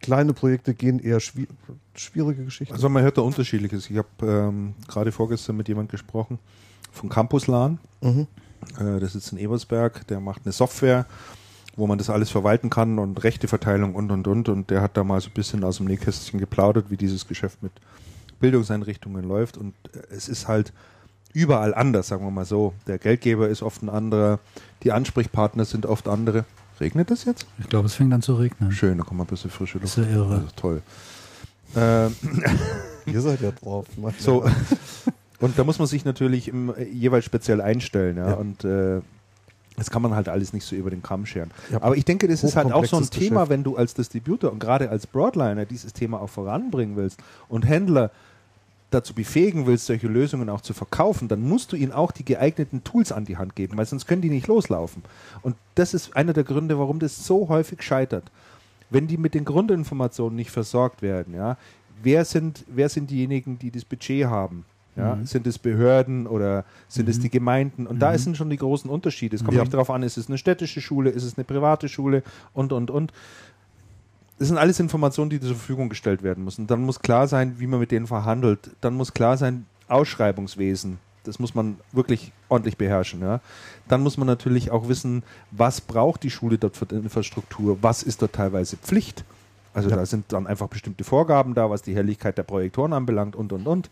Kleine 0.00 0.32
Projekte 0.32 0.74
gehen 0.74 0.98
eher 1.00 1.18
schwi 1.18 1.48
schwierige 1.94 2.44
Geschichten. 2.44 2.74
Also 2.74 2.88
man 2.88 3.02
hört 3.02 3.18
da 3.18 3.22
unterschiedliches. 3.22 3.90
Ich 3.90 3.96
habe 3.96 4.08
ähm, 4.22 4.74
gerade 4.86 5.10
vorgestern 5.10 5.56
mit 5.56 5.66
jemand 5.66 5.90
gesprochen 5.90 6.38
von 6.92 7.08
Campuslan. 7.08 7.78
Mhm. 8.00 8.26
Äh, 8.78 9.00
der 9.00 9.08
sitzt 9.08 9.32
in 9.32 9.38
Ebersberg, 9.38 10.06
der 10.06 10.20
macht 10.20 10.42
eine 10.44 10.52
Software, 10.52 11.06
wo 11.78 11.86
man 11.86 11.98
das 11.98 12.10
alles 12.10 12.30
verwalten 12.30 12.70
kann 12.70 12.98
und 12.98 13.22
Rechteverteilung 13.22 13.94
und 13.94 14.10
und 14.10 14.26
und. 14.26 14.48
Und 14.48 14.70
der 14.70 14.82
hat 14.82 14.96
da 14.96 15.04
mal 15.04 15.20
so 15.20 15.28
ein 15.30 15.34
bisschen 15.34 15.64
aus 15.64 15.78
dem 15.78 15.86
Nähkästchen 15.86 16.40
geplaudert, 16.40 16.90
wie 16.90 16.96
dieses 16.96 17.26
Geschäft 17.26 17.62
mit 17.62 17.72
Bildungseinrichtungen 18.40 19.24
läuft. 19.24 19.56
Und 19.56 19.74
äh, 19.94 20.14
es 20.14 20.28
ist 20.28 20.48
halt 20.48 20.72
überall 21.32 21.74
anders, 21.74 22.08
sagen 22.08 22.24
wir 22.24 22.30
mal 22.30 22.44
so. 22.44 22.74
Der 22.86 22.98
Geldgeber 22.98 23.48
ist 23.48 23.62
oft 23.62 23.82
ein 23.82 23.88
anderer, 23.88 24.40
die 24.82 24.92
Ansprechpartner 24.92 25.64
sind 25.64 25.86
oft 25.86 26.08
andere. 26.08 26.44
Regnet 26.80 27.10
das 27.10 27.24
jetzt? 27.24 27.46
Ich 27.58 27.68
glaube, 27.68 27.86
es 27.86 27.94
fängt 27.94 28.12
an 28.12 28.22
zu 28.22 28.34
regnen. 28.34 28.70
Schön, 28.72 28.98
da 28.98 29.04
kommt 29.04 29.18
mal 29.18 29.24
ein 29.24 29.28
bisschen 29.28 29.50
frische 29.50 29.78
Luft. 29.78 29.96
Das 29.96 30.04
ist 30.04 30.12
ja 30.12 30.16
irre. 30.16 30.44
Ist 30.46 30.56
toll. 30.56 30.82
Ähm, 31.76 32.14
Ihr 33.06 33.20
seid 33.20 33.40
ja 33.40 33.50
drauf. 33.50 33.86
So, 34.18 34.44
und 35.40 35.58
da 35.58 35.64
muss 35.64 35.78
man 35.78 35.88
sich 35.88 36.04
natürlich 36.04 36.48
im, 36.48 36.72
jeweils 36.92 37.24
speziell 37.24 37.60
einstellen. 37.60 38.16
Ja? 38.16 38.28
Ja. 38.28 38.34
Und 38.34 38.64
äh, 38.64 39.00
das 39.78 39.90
kann 39.90 40.02
man 40.02 40.14
halt 40.14 40.28
alles 40.28 40.52
nicht 40.52 40.64
so 40.64 40.76
über 40.76 40.90
den 40.90 41.02
Kamm 41.02 41.24
scheren. 41.24 41.50
Ja. 41.70 41.82
Aber 41.82 41.96
ich 41.96 42.04
denke, 42.04 42.28
das 42.28 42.44
ist 42.44 42.56
halt 42.56 42.66
auch 42.66 42.84
so 42.84 42.96
ein 42.96 43.02
Hochkomplexes 43.02 43.10
Thema, 43.10 43.40
Geschäft. 43.40 43.50
wenn 43.50 43.64
du 43.64 43.76
als 43.76 43.94
Distributor 43.94 44.52
und 44.52 44.58
gerade 44.58 44.90
als 44.90 45.06
Broadliner 45.06 45.64
dieses 45.64 45.92
Thema 45.92 46.20
auch 46.20 46.28
voranbringen 46.28 46.96
willst 46.96 47.20
und 47.48 47.66
Händler 47.66 48.10
dazu 48.90 49.14
befähigen 49.14 49.66
willst, 49.66 49.86
solche 49.86 50.08
Lösungen 50.08 50.48
auch 50.48 50.62
zu 50.62 50.72
verkaufen, 50.72 51.28
dann 51.28 51.42
musst 51.42 51.72
du 51.72 51.76
ihnen 51.76 51.92
auch 51.92 52.10
die 52.10 52.24
geeigneten 52.24 52.84
Tools 52.84 53.12
an 53.12 53.24
die 53.24 53.36
Hand 53.36 53.54
geben, 53.54 53.76
weil 53.76 53.86
sonst 53.86 54.06
können 54.06 54.22
die 54.22 54.30
nicht 54.30 54.46
loslaufen. 54.46 55.02
Und 55.42 55.56
das 55.74 55.94
ist 55.94 56.16
einer 56.16 56.32
der 56.32 56.44
Gründe, 56.44 56.78
warum 56.78 56.98
das 56.98 57.26
so 57.26 57.48
häufig 57.48 57.82
scheitert. 57.82 58.24
Wenn 58.90 59.06
die 59.06 59.18
mit 59.18 59.34
den 59.34 59.44
Grundinformationen 59.44 60.34
nicht 60.34 60.50
versorgt 60.50 61.02
werden, 61.02 61.34
ja, 61.34 61.58
wer 62.02 62.24
sind, 62.24 62.64
wer 62.66 62.88
sind 62.88 63.10
diejenigen, 63.10 63.58
die 63.58 63.70
das 63.70 63.84
Budget 63.84 64.26
haben? 64.26 64.64
Ja, 64.98 65.14
Mhm. 65.14 65.26
Sind 65.26 65.46
es 65.46 65.58
Behörden 65.58 66.26
oder 66.26 66.64
sind 66.88 67.08
es 67.08 67.18
Mhm. 67.18 67.22
die 67.22 67.30
Gemeinden? 67.30 67.86
Und 67.86 68.00
da 68.00 68.18
sind 68.18 68.36
schon 68.36 68.50
die 68.50 68.56
großen 68.56 68.90
Unterschiede. 68.90 69.36
Es 69.36 69.44
kommt 69.44 69.56
Ja. 69.56 69.62
nicht 69.62 69.72
darauf 69.72 69.90
an, 69.90 70.02
ist 70.02 70.18
es 70.18 70.28
eine 70.28 70.36
städtische 70.38 70.80
Schule, 70.80 71.10
ist 71.10 71.22
es 71.22 71.38
eine 71.38 71.44
private 71.44 71.88
Schule 71.88 72.22
und, 72.52 72.72
und, 72.72 72.90
und. 72.90 73.12
Das 74.38 74.48
sind 74.48 74.58
alles 74.58 74.78
Informationen, 74.80 75.30
die 75.30 75.40
zur 75.40 75.50
Verfügung 75.56 75.88
gestellt 75.88 76.22
werden 76.22 76.44
müssen. 76.44 76.66
Dann 76.66 76.82
muss 76.82 77.00
klar 77.00 77.26
sein, 77.28 77.54
wie 77.58 77.66
man 77.66 77.80
mit 77.80 77.90
denen 77.90 78.06
verhandelt. 78.06 78.70
Dann 78.80 78.94
muss 78.94 79.12
klar 79.14 79.36
sein, 79.36 79.66
Ausschreibungswesen. 79.88 80.98
Das 81.24 81.38
muss 81.38 81.54
man 81.54 81.76
wirklich 81.92 82.32
ordentlich 82.48 82.76
beherrschen. 82.76 83.20
Ja. 83.20 83.40
Dann 83.88 84.02
muss 84.02 84.16
man 84.16 84.26
natürlich 84.26 84.70
auch 84.70 84.88
wissen, 84.88 85.22
was 85.50 85.80
braucht 85.80 86.22
die 86.22 86.30
Schule 86.30 86.56
dort 86.58 86.76
für 86.76 86.86
die 86.86 86.94
Infrastruktur, 86.94 87.78
was 87.82 88.02
ist 88.02 88.22
dort 88.22 88.32
teilweise 88.34 88.76
Pflicht. 88.76 89.24
Also 89.74 89.90
Ja. 89.90 89.96
da 89.96 90.06
sind 90.06 90.32
dann 90.32 90.46
einfach 90.46 90.68
bestimmte 90.68 91.04
Vorgaben 91.04 91.54
da, 91.54 91.68
was 91.68 91.82
die 91.82 91.94
Helligkeit 91.94 92.38
der 92.38 92.42
Projektoren 92.44 92.92
anbelangt 92.92 93.36
und, 93.36 93.52
und, 93.52 93.66
und. 93.66 93.90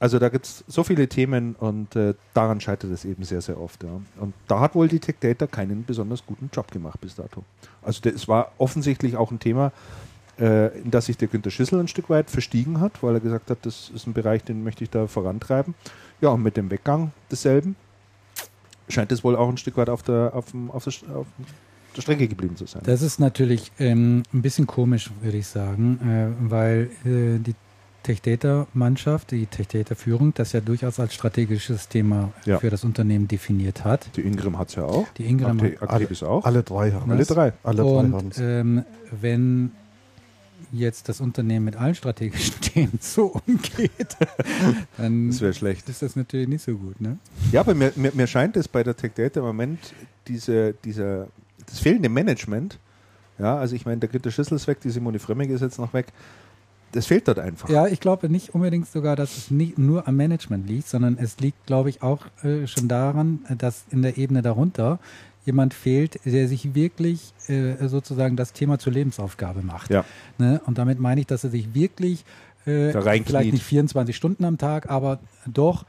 Also 0.00 0.18
da 0.18 0.28
gibt 0.28 0.46
es 0.46 0.64
so 0.68 0.84
viele 0.84 1.08
Themen 1.08 1.56
und 1.56 1.96
äh, 1.96 2.14
daran 2.34 2.60
scheitert 2.60 2.92
es 2.92 3.04
eben 3.04 3.24
sehr, 3.24 3.40
sehr 3.40 3.60
oft. 3.60 3.82
Ja. 3.82 4.00
Und 4.20 4.34
da 4.46 4.60
hat 4.60 4.74
wohl 4.74 4.88
die 4.88 5.00
Tech 5.00 5.16
Data 5.20 5.46
keinen 5.46 5.84
besonders 5.84 6.24
guten 6.24 6.50
Job 6.52 6.70
gemacht 6.70 7.00
bis 7.00 7.16
dato. 7.16 7.42
Also 7.82 8.08
es 8.08 8.28
war 8.28 8.52
offensichtlich 8.58 9.16
auch 9.16 9.32
ein 9.32 9.40
Thema, 9.40 9.72
äh, 10.38 10.78
in 10.78 10.90
das 10.90 11.06
sich 11.06 11.16
der 11.16 11.28
Günter 11.28 11.50
Schissel 11.50 11.80
ein 11.80 11.88
Stück 11.88 12.10
weit 12.10 12.30
verstiegen 12.30 12.80
hat, 12.80 13.02
weil 13.02 13.14
er 13.14 13.20
gesagt 13.20 13.50
hat, 13.50 13.58
das 13.62 13.90
ist 13.92 14.06
ein 14.06 14.12
Bereich, 14.12 14.44
den 14.44 14.62
möchte 14.62 14.84
ich 14.84 14.90
da 14.90 15.08
vorantreiben. 15.08 15.74
Ja, 16.20 16.30
und 16.30 16.42
mit 16.42 16.56
dem 16.56 16.70
Weggang 16.70 17.12
desselben 17.30 17.74
scheint 18.88 19.10
es 19.12 19.24
wohl 19.24 19.36
auch 19.36 19.48
ein 19.48 19.56
Stück 19.56 19.76
weit 19.76 19.88
auf 19.88 20.02
der, 20.02 20.32
auf, 20.34 20.52
dem, 20.52 20.70
auf, 20.70 20.84
der, 20.84 21.16
auf 21.16 21.26
der 21.96 22.02
Strecke 22.02 22.28
geblieben 22.28 22.56
zu 22.56 22.66
sein. 22.66 22.82
Das 22.84 23.02
ist 23.02 23.18
natürlich 23.18 23.72
ähm, 23.78 24.22
ein 24.32 24.42
bisschen 24.42 24.66
komisch, 24.66 25.10
würde 25.20 25.38
ich 25.38 25.46
sagen, 25.46 25.98
äh, 26.00 26.50
weil 26.50 26.90
äh, 27.04 27.38
die 27.38 27.54
Tech 28.08 28.22
Data 28.22 28.66
Mannschaft, 28.72 29.32
die 29.32 29.44
Tech 29.44 29.68
Data 29.68 29.94
Führung, 29.94 30.32
das 30.32 30.52
ja 30.52 30.60
durchaus 30.62 30.98
als 30.98 31.12
strategisches 31.12 31.88
Thema 31.90 32.32
Ja. 32.46 32.58
für 32.58 32.70
das 32.70 32.82
Unternehmen 32.82 33.28
definiert 33.28 33.84
hat. 33.84 34.08
Die 34.16 34.22
Ingram 34.22 34.58
hat 34.58 34.70
es 34.70 34.76
ja 34.76 34.84
auch. 34.84 35.06
Die 35.18 35.26
Ingram 35.26 35.60
hat- 35.60 35.82
Activis 35.82 36.22
auch. 36.22 36.42
Alle 36.46 36.62
drei 36.62 36.92
haben 36.92 37.10
Alle 37.10 37.20
es. 37.20 37.28
drei. 37.28 37.52
Alle 37.62 37.82
drei 37.82 37.88
haben 37.98 38.14
Und 38.14 38.32
es. 38.32 38.38
ähm, 38.40 38.82
wenn 39.20 39.72
jetzt 40.72 41.10
das 41.10 41.20
Unternehmen 41.20 41.66
mit 41.66 41.76
allen 41.76 41.94
strategischen 41.94 42.58
Themen 42.62 42.98
so 42.98 43.38
umgeht, 43.46 44.16
dann 44.96 45.28
Das 45.28 45.42
wäre 45.42 45.52
schlecht. 45.52 45.86
ist 45.90 46.00
das 46.00 46.16
natürlich 46.16 46.48
nicht 46.48 46.64
so 46.64 46.74
gut. 46.76 46.98
Ne? 47.02 47.18
Ja, 47.52 47.60
aber 47.60 47.74
mir, 47.74 47.92
mir, 47.96 48.12
mir 48.14 48.26
scheint 48.26 48.56
es 48.56 48.68
bei 48.68 48.82
der 48.82 48.96
Tech 48.96 49.12
Data 49.16 49.40
im 49.40 49.46
Moment 49.46 49.78
diese, 50.28 50.72
diese, 50.82 51.28
das 51.66 51.78
fehlende 51.78 52.08
Management. 52.08 52.78
Ja, 53.38 53.58
also 53.58 53.76
ich 53.76 53.84
meine, 53.84 53.98
der 53.98 54.08
Günter 54.08 54.30
Schüssel 54.30 54.56
ist 54.56 54.66
weg, 54.66 54.80
die 54.80 54.88
Simone 54.90 55.18
Fremming 55.18 55.50
ist 55.50 55.60
jetzt 55.60 55.78
noch 55.78 55.92
weg. 55.92 56.06
Das 56.92 57.06
fehlt 57.06 57.28
dort 57.28 57.38
einfach. 57.38 57.68
Ja, 57.68 57.86
ich 57.86 58.00
glaube 58.00 58.28
nicht 58.28 58.54
unbedingt 58.54 58.88
sogar, 58.88 59.16
dass 59.16 59.36
es 59.36 59.50
nicht 59.50 59.78
nur 59.78 60.08
am 60.08 60.16
Management 60.16 60.68
liegt, 60.68 60.88
sondern 60.88 61.18
es 61.18 61.38
liegt, 61.38 61.66
glaube 61.66 61.90
ich, 61.90 62.02
auch 62.02 62.26
äh, 62.42 62.66
schon 62.66 62.88
daran, 62.88 63.40
äh, 63.48 63.56
dass 63.56 63.84
in 63.90 64.02
der 64.02 64.16
Ebene 64.16 64.42
darunter 64.42 64.98
jemand 65.44 65.74
fehlt, 65.74 66.20
der 66.24 66.46
sich 66.46 66.74
wirklich 66.74 67.32
äh, 67.48 67.88
sozusagen 67.88 68.36
das 68.36 68.52
Thema 68.52 68.78
zur 68.78 68.92
Lebensaufgabe 68.92 69.62
macht. 69.62 69.90
Ja. 69.90 70.04
Ne? 70.36 70.60
Und 70.66 70.78
damit 70.78 71.00
meine 71.00 71.22
ich, 71.22 71.26
dass 71.26 71.44
er 71.44 71.50
sich 71.50 71.74
wirklich 71.74 72.24
äh, 72.66 72.92
vielleicht 72.92 73.52
nicht 73.52 73.62
24 73.62 74.14
Stunden 74.14 74.44
am 74.44 74.58
Tag, 74.58 74.90
aber 74.90 75.20
doch 75.46 75.86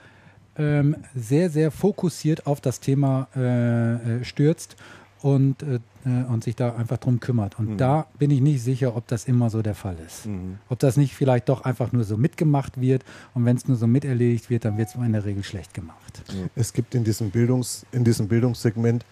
ähm, 0.57 0.95
sehr, 1.15 1.49
sehr 1.49 1.71
fokussiert 1.71 2.47
auf 2.47 2.61
das 2.61 2.79
Thema 2.79 3.27
äh, 3.35 3.93
äh, 3.93 4.23
stürzt 4.23 4.75
und, 5.21 5.63
äh, 5.63 5.79
äh, 6.05 6.23
und 6.29 6.43
sich 6.43 6.55
da 6.55 6.75
einfach 6.75 6.97
drum 6.97 7.19
kümmert. 7.19 7.59
Und 7.59 7.71
Mhm. 7.71 7.77
da 7.77 8.07
bin 8.17 8.31
ich 8.31 8.41
nicht 8.41 8.63
sicher, 8.63 8.95
ob 8.95 9.07
das 9.07 9.25
immer 9.25 9.49
so 9.49 9.61
der 9.61 9.75
Fall 9.75 9.97
ist. 10.05 10.25
Mhm. 10.25 10.57
Ob 10.69 10.79
das 10.79 10.97
nicht 10.97 11.13
vielleicht 11.13 11.49
doch 11.49 11.61
einfach 11.65 11.91
nur 11.91 12.03
so 12.03 12.17
mitgemacht 12.17 12.79
wird 12.79 13.03
und 13.33 13.45
wenn 13.45 13.57
es 13.57 13.67
nur 13.67 13.77
so 13.77 13.87
miterledigt 13.87 14.49
wird, 14.49 14.65
dann 14.65 14.77
wird 14.77 14.89
es 14.89 14.95
in 14.95 15.11
der 15.11 15.25
Regel 15.25 15.43
schlecht 15.43 15.73
gemacht. 15.73 16.23
Es 16.55 16.73
gibt 16.73 16.95
in 16.95 17.03
diesem, 17.03 17.31
Bildungs, 17.31 17.85
in 17.91 18.03
diesem 18.03 18.27
Bildungssegment 18.27 19.05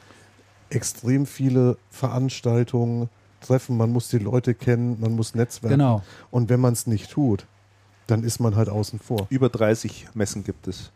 extrem 0.69 1.25
viele 1.25 1.77
Veranstaltungen, 1.89 3.09
Treffen, 3.41 3.77
man 3.77 3.91
muss 3.91 4.09
die 4.09 4.17
Leute 4.17 4.53
kennen, 4.55 4.97
man 4.99 5.13
muss 5.13 5.35
netzwerken. 5.35 5.77
Genau. 5.77 6.03
Und 6.31 6.49
wenn 6.49 6.59
man 6.59 6.73
es 6.73 6.87
nicht 6.87 7.11
tut, 7.11 7.45
dann 8.07 8.23
ist 8.23 8.39
man 8.39 8.55
halt 8.55 8.69
außen 8.69 8.99
vor. 8.99 9.27
Über 9.29 9.49
30 9.49 10.07
Messen 10.15 10.43
gibt 10.43 10.67
es. 10.67 10.91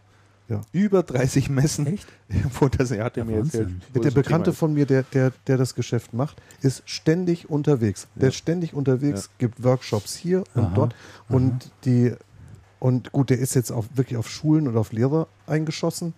Ja. 0.52 0.62
Über 0.74 1.02
30 1.02 1.50
Messen. 1.50 1.88
Echt? 1.88 2.08
Wo 2.60 2.68
das, 2.68 2.92
er 2.92 3.06
hat 3.06 3.16
er 3.16 3.24
Ja, 3.24 3.32
mir 3.32 3.38
erzählt. 3.38 3.70
Der 3.96 4.12
Bekannte 4.12 4.52
von 4.52 4.74
mir, 4.74 4.86
der, 4.86 5.04
der, 5.04 5.32
der 5.48 5.58
das 5.58 5.76
Geschäft 5.76 6.14
macht, 6.14 6.42
ist 6.62 6.84
ständig 6.86 7.50
unterwegs. 7.50 8.08
Der 8.16 8.30
ist 8.30 8.36
ständig 8.36 8.74
unterwegs, 8.74 9.30
gibt 9.38 9.64
Workshops 9.64 10.14
hier 10.16 10.44
und 10.54 10.64
Aha, 10.66 10.72
dort. 10.76 10.94
aha. 10.94 11.36
Und 11.36 11.72
die 11.86 12.14
und 12.80 13.12
gut, 13.12 13.30
der 13.30 13.38
ist 13.38 13.54
jetzt 13.54 13.72
auf, 13.72 13.86
wirklich 13.94 14.18
auf 14.18 14.28
Schulen 14.28 14.68
und 14.68 14.76
auf 14.76 14.92
Lehrer 14.92 15.28
eingeschossen 15.48 16.14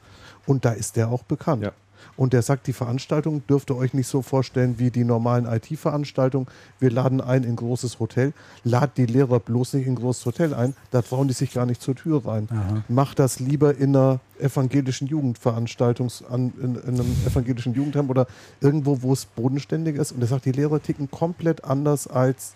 und 0.47 0.65
da 0.65 0.71
ist 0.71 0.95
der 0.95 1.09
auch 1.09 1.23
bekannt. 1.23 1.61
Ja. 1.63 1.73
Und 2.15 2.33
der 2.33 2.41
sagt, 2.41 2.67
die 2.67 2.73
Veranstaltung 2.73 3.45
dürft 3.47 3.69
ihr 3.69 3.77
euch 3.77 3.93
nicht 3.93 4.07
so 4.07 4.21
vorstellen 4.21 4.79
wie 4.79 4.91
die 4.91 5.03
normalen 5.03 5.45
IT-Veranstaltungen. 5.45 6.47
Wir 6.79 6.91
laden 6.91 7.21
ein 7.21 7.43
in 7.43 7.51
ein 7.51 7.55
großes 7.55 7.99
Hotel, 7.99 8.33
lad 8.63 8.97
die 8.97 9.05
Lehrer 9.05 9.39
bloß 9.39 9.73
nicht 9.73 9.87
in 9.87 9.93
ein 9.93 9.95
großes 9.95 10.25
Hotel 10.25 10.53
ein, 10.53 10.75
da 10.91 11.01
trauen 11.01 11.27
die 11.27 11.33
sich 11.33 11.53
gar 11.53 11.65
nicht 11.65 11.81
zur 11.81 11.95
Tür 11.95 12.25
rein. 12.25 12.47
Aha. 12.51 12.83
Macht 12.87 13.19
das 13.19 13.39
lieber 13.39 13.75
in 13.75 13.95
einer 13.95 14.19
evangelischen 14.39 15.07
Jugendveranstaltung, 15.07 16.11
an, 16.29 16.53
in, 16.61 16.75
in 16.75 16.99
einem 16.99 17.15
evangelischen 17.25 17.73
Jugendheim 17.73 18.09
oder 18.09 18.27
irgendwo, 18.61 19.01
wo 19.01 19.13
es 19.13 19.25
bodenständig 19.25 19.95
ist. 19.95 20.11
Und 20.11 20.21
er 20.21 20.27
sagt, 20.27 20.45
die 20.45 20.51
Lehrer 20.51 20.81
ticken 20.81 21.09
komplett 21.09 21.63
anders 21.63 22.07
als 22.07 22.53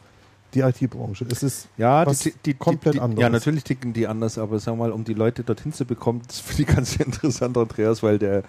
die 0.53 0.61
IT-Branche. 0.61 1.26
Es 1.30 1.44
ist 1.44 1.68
Ja, 1.78 2.06
die, 2.06 2.34
die, 2.45 2.53
komplett 2.53 2.95
die, 2.95 2.99
anderes. 2.99 3.22
Ja, 3.22 3.30
natürlich 3.30 3.64
ticken 3.64 3.94
die 3.94 4.07
anders, 4.07 4.38
aber 4.38 4.60
sagen 4.60 4.78
wir 4.78 4.86
mal, 4.86 4.91
um 4.91 5.03
die 5.03 5.14
Leute 5.14 5.44
dorthin 5.44 5.74
zu 5.74 5.86
bekommen, 5.86 6.22
das 6.28 6.40
finde 6.40 6.64
ich 6.64 6.68
ganz 6.76 6.95
interessant, 6.95 7.57
Andreas, 7.57 8.02
weil 8.02 8.18
der, 8.18 8.44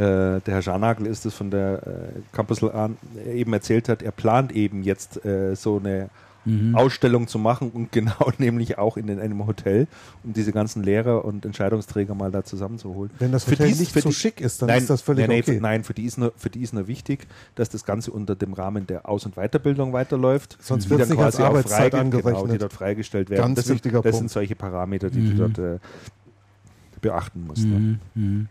der 0.00 0.42
Herr 0.46 0.62
Scharnagel 0.62 1.06
ist 1.06 1.24
es 1.24 1.34
von 1.34 1.50
der 1.50 1.86
äh, 1.86 1.90
Campus 2.32 2.62
an 2.64 2.96
eben 3.26 3.52
erzählt 3.52 3.88
hat, 3.88 4.02
er 4.02 4.10
plant 4.12 4.52
eben 4.52 4.82
jetzt 4.82 5.24
äh, 5.24 5.54
so 5.54 5.78
eine 5.78 6.08
Mhm. 6.46 6.74
Ausstellung 6.74 7.26
zu 7.26 7.38
machen 7.38 7.70
und 7.70 7.90
genau 7.92 8.30
nämlich 8.36 8.76
auch 8.76 8.98
in, 8.98 9.08
einem 9.18 9.46
Hotel, 9.46 9.86
um 10.24 10.34
diese 10.34 10.52
ganzen 10.52 10.82
Lehrer 10.82 11.24
und 11.24 11.46
Entscheidungsträger 11.46 12.14
mal 12.14 12.30
da 12.30 12.44
zusammenzuholen. 12.44 13.10
Wenn 13.18 13.32
das 13.32 13.44
Für 13.44 13.52
Hotel 13.52 13.68
dies- 13.68 13.80
nicht 13.80 13.92
für 13.92 14.02
so 14.02 14.10
die- 14.10 14.14
schick 14.14 14.42
ist, 14.42 14.60
dann 14.60 14.66
nein, 14.68 14.80
ist 14.82 14.90
das 14.90 15.00
völlig 15.00 15.26
nee, 15.26 15.38
okay. 15.40 15.54
Für, 15.54 15.60
nein, 15.62 15.84
für 15.84 15.94
die, 15.94 16.04
ist 16.04 16.18
nur, 16.18 16.34
für 16.36 16.50
die 16.50 16.60
ist 16.60 16.74
nur 16.74 16.86
wichtig, 16.86 17.26
dass 17.54 17.70
das 17.70 17.86
Ganze 17.86 18.10
unter 18.10 18.34
dem 18.36 18.52
Rahmen 18.52 18.86
der 18.86 19.08
Aus- 19.08 19.24
und 19.24 19.36
Weiterbildung 19.36 19.94
weiterläuft. 19.94 20.58
Sonst 20.60 20.84
die 20.84 20.90
wird's 20.90 21.08
dann 21.08 21.16
nicht 21.16 21.24
als 21.24 21.40
Arbeitszeit 21.40 21.92
freige- 21.92 21.98
angerechnet. 22.00 22.34
Genau, 22.34 22.46
die 22.52 22.58
dort 22.58 22.74
freigestellt 22.74 23.30
werden. 23.30 23.40
Ganz 23.40 23.56
das 23.56 23.64
sind, 23.64 23.76
wichtiger 23.76 24.02
das 24.02 24.10
Punkt. 24.10 24.18
sind 24.18 24.30
solche 24.30 24.54
Parameter, 24.54 25.08
die 25.08 25.20
Mhm. 25.20 25.30
du 25.30 25.48
dort 25.48 25.58
äh, 25.58 25.78
beachten 27.00 27.44
musst. 27.46 27.64
Ne? 27.64 27.78
Mhm. 27.78 27.98
Mhm. 28.14 28.48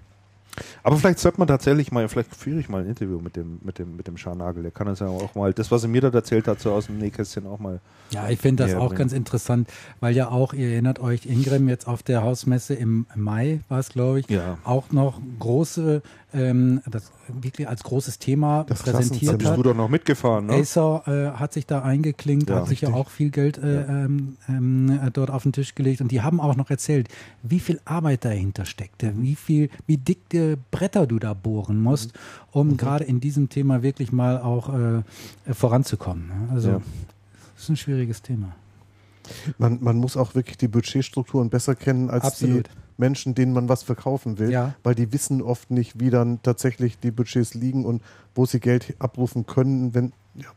Aber 0.83 0.97
vielleicht 0.97 1.19
sollte 1.19 1.39
man 1.39 1.47
tatsächlich 1.47 1.91
mal, 1.91 2.07
vielleicht 2.09 2.35
führe 2.35 2.59
ich 2.59 2.69
mal 2.69 2.81
ein 2.83 2.87
Interview 2.89 3.19
mit 3.19 3.35
dem, 3.35 3.59
mit 3.63 3.79
dem, 3.79 3.95
mit 3.95 4.07
dem 4.07 4.17
Scharnagel. 4.17 4.63
Der 4.63 4.71
kann 4.71 4.87
das 4.87 4.99
ja 4.99 5.07
auch 5.07 5.33
mal, 5.35 5.53
das, 5.53 5.71
was 5.71 5.83
er 5.83 5.89
mir 5.89 6.01
da 6.01 6.09
erzählt 6.09 6.47
hat, 6.47 6.59
so 6.59 6.71
aus 6.71 6.87
dem 6.87 6.97
Nähkästchen 6.99 7.47
auch 7.47 7.59
mal. 7.59 7.79
Ja, 8.11 8.29
ich 8.29 8.39
finde 8.39 8.63
das 8.63 8.75
auch 8.75 8.87
bringen. 8.89 8.99
ganz 8.99 9.13
interessant, 9.13 9.69
weil 9.99 10.15
ja 10.15 10.29
auch, 10.29 10.53
ihr 10.53 10.69
erinnert 10.69 10.99
euch, 10.99 11.25
Ingram 11.25 11.67
jetzt 11.69 11.87
auf 11.87 12.03
der 12.03 12.21
Hausmesse 12.23 12.73
im 12.75 13.05
Mai 13.15 13.61
war 13.69 13.79
es, 13.79 13.89
glaube 13.89 14.19
ich, 14.19 14.29
Ja. 14.29 14.57
auch 14.63 14.91
noch 14.91 15.19
große, 15.39 16.01
ähm, 16.33 16.81
das 16.89 17.11
wirklich 17.27 17.67
als 17.67 17.83
großes 17.83 18.19
Thema 18.19 18.63
Das 18.67 18.79
Da 18.83 18.91
präsentiert 18.91 19.19
Klassenzimmer. 19.21 19.37
bist 19.37 19.49
hat. 19.51 19.57
du 19.57 19.63
doch 19.63 19.75
noch 19.75 19.89
mitgefahren, 19.89 20.45
ne? 20.47 20.53
Acer 20.53 21.03
äh, 21.35 21.37
hat 21.39 21.53
sich 21.53 21.65
da 21.65 21.81
eingeklinkt, 21.81 22.49
Ja, 22.49 22.57
hat 22.57 22.67
sich 22.67 22.81
ja 22.81 22.89
richtig. 22.89 23.05
auch 23.05 23.09
viel 23.09 23.29
Geld 23.29 23.57
äh, 23.57 23.83
ähm, 23.83 24.37
ähm, 24.49 24.99
äh, 25.03 25.11
dort 25.11 25.29
auf 25.31 25.43
den 25.43 25.53
Tisch 25.53 25.75
gelegt 25.75 26.01
und 26.01 26.11
die 26.11 26.21
haben 26.21 26.39
auch 26.41 26.55
noch 26.55 26.69
erzählt, 26.69 27.07
wie 27.43 27.59
viel 27.59 27.79
Arbeit 27.85 28.25
dahinter 28.25 28.65
steckte, 28.65 29.13
wie 29.17 29.35
viel, 29.35 29.69
wie 29.87 29.97
dicke 29.97 30.57
Bretter 30.71 31.07
du 31.07 31.19
da 31.19 31.33
bohren 31.33 31.81
musst, 31.81 32.13
um 32.51 32.77
gerade 32.77 33.03
in 33.03 33.19
diesem 33.19 33.49
Thema 33.49 33.83
wirklich 33.83 34.11
mal 34.11 34.39
auch 34.41 34.73
äh, 34.73 34.97
äh, 34.97 35.53
voranzukommen. 35.53 36.27
ne? 36.27 36.33
Also 36.51 36.69
Ja. 36.69 36.81
das 37.55 37.63
ist 37.63 37.69
ein 37.69 37.77
schwieriges 37.77 38.21
Thema. 38.21 38.55
Man, 39.57 39.77
man 39.81 39.95
muss 39.97 40.17
auch 40.17 40.35
wirklich 40.35 40.57
die 40.57 40.67
Budgetstrukturen 40.67 41.49
besser 41.49 41.75
kennen 41.75 42.09
als 42.09 42.25
Absolut. 42.25 42.67
die 42.67 42.71
Menschen, 42.97 43.35
denen 43.35 43.53
man 43.53 43.69
was 43.69 43.83
verkaufen 43.83 44.39
will, 44.39 44.51
Ja. 44.51 44.75
weil 44.83 44.95
die 44.95 45.11
wissen 45.13 45.41
oft 45.41 45.71
nicht, 45.71 45.99
wie 45.99 46.09
dann 46.09 46.41
tatsächlich 46.43 46.99
die 46.99 47.11
Budgets 47.11 47.53
liegen 47.53 47.85
und 47.85 48.01
wo 48.35 48.45
sie 48.45 48.59
Geld 48.59 48.95
abrufen 48.99 49.45
können, 49.45 49.93
wenn 49.93 50.13
ja. 50.35 50.47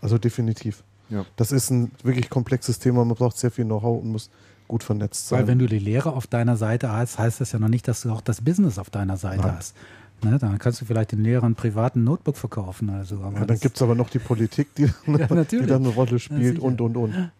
Also 0.00 0.18
definitiv. 0.18 0.82
Ja. 1.10 1.24
Das 1.36 1.52
ist 1.52 1.70
ein 1.70 1.90
wirklich 2.02 2.28
komplexes 2.30 2.78
Thema, 2.78 3.04
man 3.04 3.16
braucht 3.16 3.38
sehr 3.38 3.50
viel 3.50 3.64
Know-how 3.64 4.02
und 4.02 4.12
muss 4.12 4.30
gut 4.68 4.82
vernetzt 4.84 5.28
sein. 5.28 5.40
Weil 5.40 5.46
wenn 5.48 5.58
du 5.58 5.66
die 5.66 5.78
Lehre 5.78 6.12
auf 6.12 6.26
deiner 6.26 6.56
Seite 6.56 6.92
hast, 6.92 7.18
heißt 7.18 7.40
das 7.40 7.52
ja 7.52 7.58
noch 7.58 7.68
nicht, 7.68 7.88
dass 7.88 8.02
du 8.02 8.10
auch 8.12 8.20
das 8.20 8.42
Business 8.42 8.78
auf 8.78 8.90
deiner 8.90 9.16
Seite 9.16 9.42
Nein. 9.42 9.56
hast. 9.56 9.74
Ne, 10.22 10.36
dann 10.38 10.58
kannst 10.58 10.80
du 10.80 10.84
vielleicht 10.84 11.12
den 11.12 11.22
Lehrern 11.22 11.46
einen 11.46 11.54
privaten 11.54 12.02
Notebook 12.02 12.36
verkaufen. 12.36 12.90
Also, 12.90 13.20
aber 13.22 13.38
ja, 13.38 13.44
dann 13.46 13.58
gibt 13.60 13.76
es 13.76 13.82
aber 13.82 13.94
noch 13.94 14.10
die 14.10 14.18
Politik, 14.18 14.74
die, 14.74 14.86
die 15.06 15.10
natürlich. 15.12 15.68
dann 15.68 15.84
eine 15.84 15.94
Rolle 15.94 16.18
spielt 16.18 16.56
sicher. 16.56 16.62
und 16.62 16.80
und 16.80 16.96
und. 16.96 17.30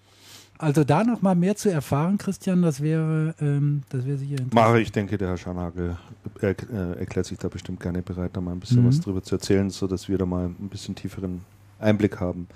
Also 0.58 0.84
da 0.84 1.04
noch 1.04 1.22
mal 1.22 1.34
mehr 1.34 1.56
zu 1.56 1.70
erfahren, 1.70 2.18
Christian, 2.18 2.62
das 2.62 2.82
wäre, 2.82 3.34
ähm, 3.40 3.82
das 3.88 4.04
wäre 4.06 4.18
sicher 4.18 4.38
interessant. 4.38 4.54
Mache, 4.54 4.80
ich 4.80 4.92
denke, 4.92 5.16
der 5.16 5.28
Herr 5.28 5.36
Scharnagel 5.36 5.96
er, 6.40 6.50
äh, 6.50 6.98
erklärt 6.98 7.26
sich 7.26 7.38
da 7.38 7.48
bestimmt 7.48 7.80
gerne 7.80 8.02
bereit, 8.02 8.30
da 8.34 8.40
mal 8.40 8.52
ein 8.52 8.60
bisschen 8.60 8.82
Mhm. 8.82 8.88
was 8.88 9.00
drüber 9.00 9.22
zu 9.22 9.36
erzählen, 9.36 9.70
sodass 9.70 10.08
wir 10.08 10.18
da 10.18 10.26
mal 10.26 10.46
ein 10.46 10.68
bisschen 10.68 10.94
tieferen 10.94 11.42
Einblick 11.78 12.20
haben. 12.20 12.48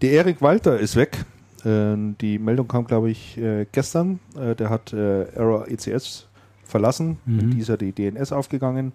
Der 0.00 0.12
Erik 0.12 0.40
Walter 0.42 0.78
ist 0.78 0.96
weg. 0.96 1.24
Äh, 1.64 1.94
die 2.20 2.38
Meldung 2.38 2.68
kam, 2.68 2.86
glaube 2.86 3.10
ich, 3.10 3.36
äh, 3.38 3.66
gestern. 3.70 4.18
Äh, 4.36 4.54
der 4.56 4.70
hat 4.70 4.92
äh, 4.92 5.24
Error 5.34 5.68
ECS 5.68 6.26
verlassen. 6.64 7.18
Mhm. 7.26 7.36
Mit 7.36 7.54
dieser 7.54 7.76
die 7.76 7.92
DNS 7.92 8.32
aufgegangen. 8.32 8.92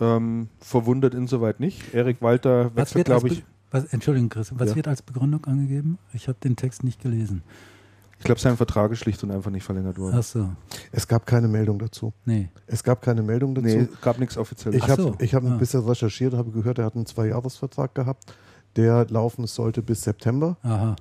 Ähm, 0.00 0.48
verwundert 0.58 1.14
insoweit 1.14 1.60
nicht. 1.60 1.94
Erik 1.94 2.20
Walter 2.20 2.74
wechselt, 2.74 3.04
glaube 3.04 3.28
ich. 3.28 3.44
Was, 3.72 3.86
Entschuldigung, 3.86 4.28
Chris, 4.28 4.52
was 4.56 4.70
Ja. 4.70 4.76
wird 4.76 4.86
als 4.88 5.02
Begründung 5.02 5.44
angegeben? 5.46 5.98
Ich 6.12 6.28
habe 6.28 6.38
den 6.44 6.54
Text 6.56 6.84
nicht 6.84 7.00
gelesen. 7.00 7.42
Ich 8.18 8.24
glaube, 8.24 8.40
sein 8.40 8.56
Vertrag 8.56 8.92
ist 8.92 9.00
schlicht 9.00 9.20
und 9.24 9.32
einfach 9.32 9.50
nicht 9.50 9.64
verlängert 9.64 9.98
worden. 9.98 10.14
Ach 10.16 10.22
so, 10.22 10.48
Es 10.92 11.08
gab 11.08 11.26
keine 11.26 11.48
Meldung 11.48 11.78
dazu. 11.80 12.12
nee. 12.24 12.48
Es 12.68 12.84
gab 12.84 13.02
keine 13.02 13.20
Meldung 13.22 13.52
dazu. 13.54 13.66
Nee, 13.66 13.88
gab 14.00 14.20
nichts 14.20 14.36
Offizielles. 14.38 14.76
Ich 14.80 14.88
habe 14.88 15.02
so, 15.02 15.16
ich 15.18 15.34
hab 15.34 15.42
ah. 15.42 15.48
ein 15.48 15.58
bisschen 15.58 15.80
recherchiert, 15.80 16.34
habe 16.34 16.52
gehört, 16.52 16.78
er 16.78 16.84
hat 16.84 16.94
einen 16.94 17.06
Zweijahresvertrag 17.06 17.94
gehabt, 17.96 18.32
der 18.76 19.06
laufen 19.08 19.46
sollte 19.48 19.82
bis 19.82 20.02
September 20.02 20.56
Aha. 20.62 20.94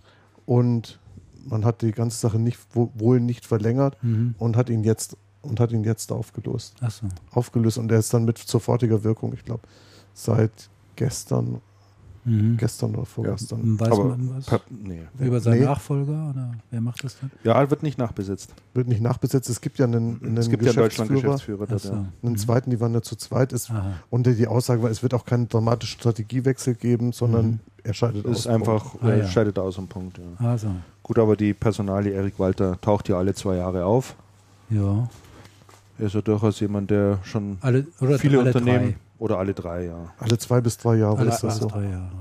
und 0.47 0.99
man 1.45 1.63
hat 1.63 1.81
die 1.83 1.91
ganze 1.91 2.17
Sache 2.17 2.39
nicht, 2.39 2.57
wo- 2.73 2.91
wohl 2.95 3.19
nicht 3.19 3.45
verlängert 3.45 3.97
Mhm. 4.03 4.33
und 4.39 4.57
hat 4.57 4.69
ihn 4.69 4.83
jetzt 4.83 5.15
und 5.43 5.59
hat 5.59 5.71
ihn 5.71 5.83
jetzt 5.83 6.11
aufgelöst. 6.11 6.75
Ach 6.81 6.91
so. 6.91 7.07
Aufgelöst 7.31 7.77
und 7.79 7.91
er 7.91 7.99
ist 7.99 8.13
dann 8.13 8.25
mit 8.25 8.37
sofortiger 8.39 9.03
Wirkung, 9.03 9.33
ich 9.33 9.43
glaube, 9.43 9.63
seit 10.13 10.69
gestern, 10.95 11.61
Mhm. 12.23 12.57
gestern 12.57 12.93
oder 12.95 13.05
vorgestern. 13.05 13.79
Weiß 13.79 13.89
Aber 13.91 14.03
man 14.09 14.35
was 14.35 14.45
Per- 14.45 14.61
nee. 14.69 15.01
über 15.19 15.39
seinen 15.39 15.59
Nee. 15.61 15.65
Nachfolger 15.65 16.29
oder 16.29 16.51
wer 16.69 16.81
macht 16.81 17.03
das 17.03 17.17
dann? 17.19 17.31
Ja, 17.43 17.69
wird 17.69 17.81
nicht 17.83 17.97
nachbesetzt. 17.97 18.53
Wird 18.75 18.87
nicht 18.87 19.01
nachbesetzt. 19.01 19.49
Es 19.49 19.59
gibt 19.61 19.79
ja 19.79 19.85
einen, 19.85 20.21
einen 20.23 20.37
es 20.37 20.49
gibt 20.49 20.63
ja 20.63 20.69
in 20.69 20.75
Deutschland 20.75 21.09
Geschäftsführer, 21.09 21.65
Geschäftsführer. 21.65 21.65
Ach 21.65 21.69
dort, 21.69 21.81
so. 21.81 21.93
ja. 21.93 22.27
einen 22.29 22.37
zweiten, 22.37 22.69
die 22.69 22.79
waren 22.79 22.93
ja 22.93 23.01
zu 23.01 23.15
zweit. 23.15 23.53
Es, 23.53 23.69
Aha. 23.71 23.93
und 24.11 24.27
die 24.27 24.47
Aussage 24.47 24.83
war, 24.83 24.91
es 24.91 25.01
wird 25.01 25.13
auch 25.15 25.25
keinen 25.25 25.49
dramatischen 25.49 25.99
Strategiewechsel 25.99 26.75
geben, 26.75 27.11
sondern 27.11 27.45
Mhm. 27.45 27.59
er 27.83 27.93
scheidet 27.95 28.25
Ist 28.25 28.37
aus. 28.41 28.47
einfach, 28.47 28.95
Ah, 29.01 29.15
ja. 29.15 29.27
scheidet 29.27 29.57
aus 29.57 29.79
am 29.79 29.87
Punkt. 29.87 30.19
Ja. 30.39 30.47
Also, 30.49 30.67
Gut, 31.03 31.17
aber 31.17 31.35
die 31.35 31.53
Personalie 31.55 32.13
Erik 32.13 32.37
Walter 32.39 32.79
taucht 32.81 33.09
ja 33.09 33.17
alle 33.17 33.33
zwei 33.33 33.55
Jahre 33.55 33.85
auf. 33.85 34.15
ja. 34.69 35.09
Er 35.99 36.07
ist 36.07 36.13
ja 36.15 36.21
durchaus 36.21 36.59
jemand, 36.59 36.89
der 36.89 37.19
schon 37.23 37.57
Alle, 37.61 37.85
oder 37.99 38.17
viele 38.17 38.39
alle 38.39 38.47
Unternehmen 38.47 38.95
oder 39.21 39.37
alle 39.37 39.53
drei, 39.53 39.85
ja. 39.85 40.11
Alle 40.19 40.37
zwei 40.39 40.61
bis 40.61 40.77
drei 40.77 40.95
Jahre. 40.95 41.19
Alle 41.19 41.29
ist 41.29 41.43
das 41.43 41.57
so. 41.57 41.67
drei 41.67 41.83
Jahre. 41.89 42.11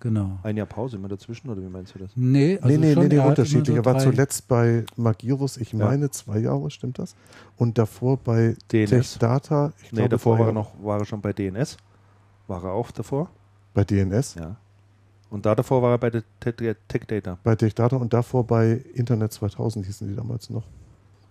Genau. 0.00 0.38
Ein 0.44 0.56
Jahr 0.58 0.66
Pause 0.66 0.96
immer 0.96 1.08
dazwischen 1.08 1.48
oder 1.48 1.60
wie 1.60 1.66
meinst 1.68 1.94
du 1.94 1.98
das? 1.98 2.10
Nee, 2.14 2.56
also 2.60 2.68
nee, 2.68 2.76
nee, 2.76 2.92
schon, 2.94 3.02
nee, 3.04 3.08
nee 3.08 3.16
er 3.16 3.26
unterschiedlich. 3.26 3.68
immer 3.76 3.78
Er 3.78 3.84
war 3.84 3.98
zuletzt 3.98 4.46
bei 4.46 4.84
Magirus, 4.96 5.56
ich 5.56 5.72
Ja. 5.72 5.86
meine 5.86 6.10
zwei 6.10 6.38
Jahre, 6.38 6.70
stimmt 6.70 6.98
das? 6.98 7.16
Und 7.56 7.78
davor 7.78 8.18
bei 8.18 8.54
DNS. 8.70 8.90
TechData, 8.90 9.72
ich 9.82 9.90
Nee, 9.90 9.96
glaube, 9.96 10.08
davor 10.10 10.38
war 10.38 10.46
er 10.48 10.52
noch, 10.52 10.72
war 10.82 10.98
er 11.00 11.04
schon 11.06 11.20
bei 11.20 11.32
DNS. 11.32 11.78
War 12.46 12.62
er 12.62 12.72
auch 12.72 12.90
davor? 12.92 13.30
Bei 13.74 13.82
DNS, 13.84 14.34
Ja. 14.36 14.56
Und 15.30 15.44
da 15.46 15.54
davor 15.54 15.82
war 15.82 15.90
er 15.92 15.98
bei 15.98 16.10
Tech 16.10 17.06
Data. 17.06 17.38
bei 17.42 17.54
TechData 17.56 17.96
und 17.96 18.12
davor 18.12 18.46
bei 18.46 18.82
Internet 18.94 19.32
2000 19.32 19.84
hießen 19.84 20.08
die 20.08 20.14
damals 20.14 20.48
noch. 20.50 20.64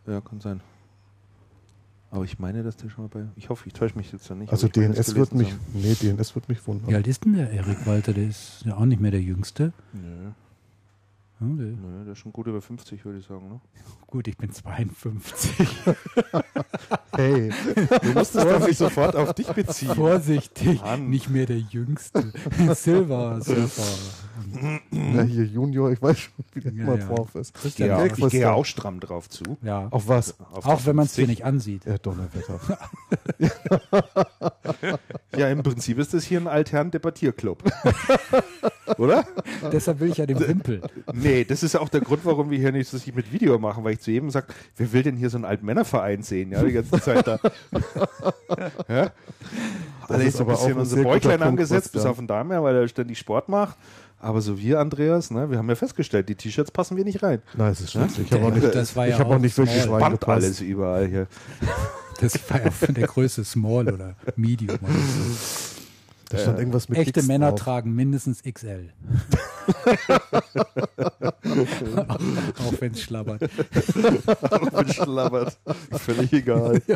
Ja, 0.06 0.22
kann 0.22 0.40
sein. 0.42 0.60
Aber 2.10 2.24
ich 2.24 2.40
meine, 2.40 2.64
dass 2.64 2.78
der 2.78 2.90
schon 2.90 3.04
mal 3.04 3.10
bei. 3.10 3.28
Ich 3.36 3.50
hoffe, 3.50 3.68
ich 3.68 3.74
täusche 3.74 3.98
mich 3.98 4.12
jetzt 4.12 4.30
ja 4.30 4.36
nicht. 4.36 4.52
Also 4.52 4.68
DNS 4.68 5.16
wird 5.16 5.34
mich, 5.34 5.54
nee, 5.74 5.94
DNS 5.94 6.36
wird 6.36 6.48
mich 6.48 6.66
wundern. 6.66 6.90
Wie 6.90 6.96
alt 6.96 7.08
ist 7.08 7.26
denn 7.26 7.34
der 7.34 7.52
Erik 7.52 7.86
Walter? 7.86 8.14
Der 8.14 8.28
ist 8.28 8.64
ja 8.66 8.78
auch 8.78 8.86
nicht 8.86 9.02
mehr 9.02 9.12
der 9.12 9.22
Jüngste. 9.22 9.74
zu 9.92 10.47
haben. 11.40 11.80
Ja, 11.98 12.04
der, 12.04 12.14
ist 12.14 12.20
schon 12.20 12.34
gut 12.34 12.48
über 12.48 12.62
50, 12.62 13.04
würde 13.06 13.20
ich 13.20 13.26
sagen. 13.26 13.48
Ne? 13.50 13.60
gut, 14.08 14.28
ich 14.28 14.38
bin 14.38 14.52
52. 14.52 15.68
Hey, 17.16 17.52
Du 18.04 18.10
musst 18.14 18.36
es 18.36 18.44
doch 18.44 18.68
nicht 18.68 18.78
sofort 18.78 19.16
auf 19.16 19.34
dich 19.34 19.48
beziehen. 19.48 19.96
Vorsichtig, 19.96 20.82
Mann. 20.82 21.10
nicht 21.10 21.30
mehr 21.32 21.48
der 21.48 21.58
Jüngste. 21.58 22.32
Silver 22.76 23.42
Surfer. 23.42 23.82
na 24.92 25.24
hier 25.24 25.46
Junior, 25.46 25.92
ich 25.92 26.00
weiß 26.00 26.16
schon, 26.20 26.34
wie 26.54 26.60
der 26.62 26.74
Ja, 26.74 26.84
immer 26.84 27.00
ja. 27.00 27.08
drauf 27.08 27.34
ist. 27.34 27.56
Ich 27.66 27.76
gehe, 27.76 27.88
Ja, 27.88 28.06
ich 28.06 28.14
gehe 28.30 28.52
auch 28.54 28.66
stramm 28.66 29.00
drauf 29.00 29.30
zu. 29.30 29.58
Ja. 29.64 29.88
Auf 29.90 30.08
was? 30.08 30.40
Auf 30.40 30.68
Auch 30.68 30.86
wenn 30.86 30.96
man 30.96 31.06
es 31.08 31.14
dir 31.14 31.26
50. 31.26 31.28
nicht 31.28 31.46
ansieht. 31.46 31.86
Ja, 31.86 31.98
Donnerwetter. 31.98 32.60
Ja, 35.36 35.50
im 35.50 35.64
Prinzip 35.64 35.98
ist 35.98 36.14
das 36.14 36.24
hier 36.24 36.40
ein 36.40 36.48
altherren 36.48 36.92
Debattierclub. 36.92 37.64
Oder? 38.98 39.26
Deshalb 39.72 40.00
will 40.00 40.12
ich 40.12 40.18
ja 40.18 40.26
den 40.28 40.40
Wimpel. 40.40 40.82
Nee, 41.14 41.27
das 41.48 41.64
ist 41.64 41.74
ja 41.74 41.80
auch 41.80 41.90
der 41.90 42.02
Grund, 42.02 42.26
warum 42.26 42.50
wir 42.50 42.58
hier 42.58 42.72
nicht 42.72 42.90
so 42.90 42.98
sich 42.98 43.14
mit 43.14 43.32
Video 43.32 43.58
machen, 43.60 43.84
weil 43.84 43.94
ich 43.94 44.00
zu 44.00 44.12
jedem 44.12 44.30
sage, 44.30 44.48
wer 44.76 44.92
will 44.94 45.04
denn 45.04 45.18
hier 45.18 45.30
so 45.30 45.38
einen 45.38 45.46
Altmännerverein 45.46 46.24
sehen, 46.24 46.52
ja, 46.52 46.64
die 46.64 46.72
ganze 46.72 47.00
Zeit 47.02 47.28
da. 47.28 47.40
ja? 48.88 49.12
Alle 50.08 50.24
ist 50.24 50.30
ist 50.30 50.38
so 50.38 50.44
ein 50.44 50.50
bisschen 50.50 50.72
ein 50.72 50.80
unser 50.80 50.96
sehr 50.96 51.04
guter 51.04 51.16
Bäuchlein 51.16 51.42
angesetzt, 51.44 51.92
bis 51.92 52.06
auf 52.06 52.18
den 52.18 52.28
Dame, 52.28 52.62
weil 52.62 52.76
er 52.76 52.88
ständig 52.88 53.20
Sport 53.20 53.50
macht. 53.50 53.78
Aber 54.20 54.42
so 54.42 54.58
wir, 54.58 54.80
Andreas, 54.80 55.30
ne, 55.30 55.50
wir 55.52 55.58
haben 55.60 55.70
ja 55.70 55.76
festgestellt, 55.76 56.28
die 56.28 56.36
T-Shirts 56.36 56.72
passen 56.72 56.98
wir 56.98 57.04
nicht 57.04 57.22
rein. 57.22 57.42
Nein, 57.56 57.72
es 57.72 57.82
ist 57.82 57.92
schlecht. 57.92 58.18
Ich 58.18 58.32
habe 58.32 58.46
auch 58.46 58.54
nicht, 58.54 58.74
Das 58.74 58.96
war 58.96 59.06
ich 59.06 59.14
ja 59.14 59.20
habe 59.20 59.30
auch 59.30 59.36
auch 59.36 59.40
nicht 59.40 59.56
wirklich 59.58 59.82
small. 59.84 60.02
Reingepasst. 60.02 60.44
alles 60.44 60.62
überall 60.62 61.08
hier. 61.08 61.28
Das 62.20 62.40
war 62.50 62.64
ja 62.64 62.72
von 62.72 62.96
der 62.96 63.08
Größe 63.08 63.44
Small 63.44 63.90
oder 63.94 64.16
Medium. 64.36 64.78
Oder 64.82 64.92
so. 64.94 65.77
Da 66.30 66.38
stand 66.38 66.60
irgendwas 66.60 66.90
mit 66.90 66.98
Echte 67.00 67.20
X 67.22 67.28
Männer 67.28 67.52
drauf. 67.52 67.60
tragen 67.60 67.94
mindestens 67.96 68.44
XL. 68.44 68.90
Auch 71.48 72.74
wenn 72.80 72.92
es 72.92 73.02
schlabbert. 73.02 73.40
bin 73.40 74.88
schlabbert. 74.94 75.58
Völlig 75.92 76.34
egal. 76.34 76.82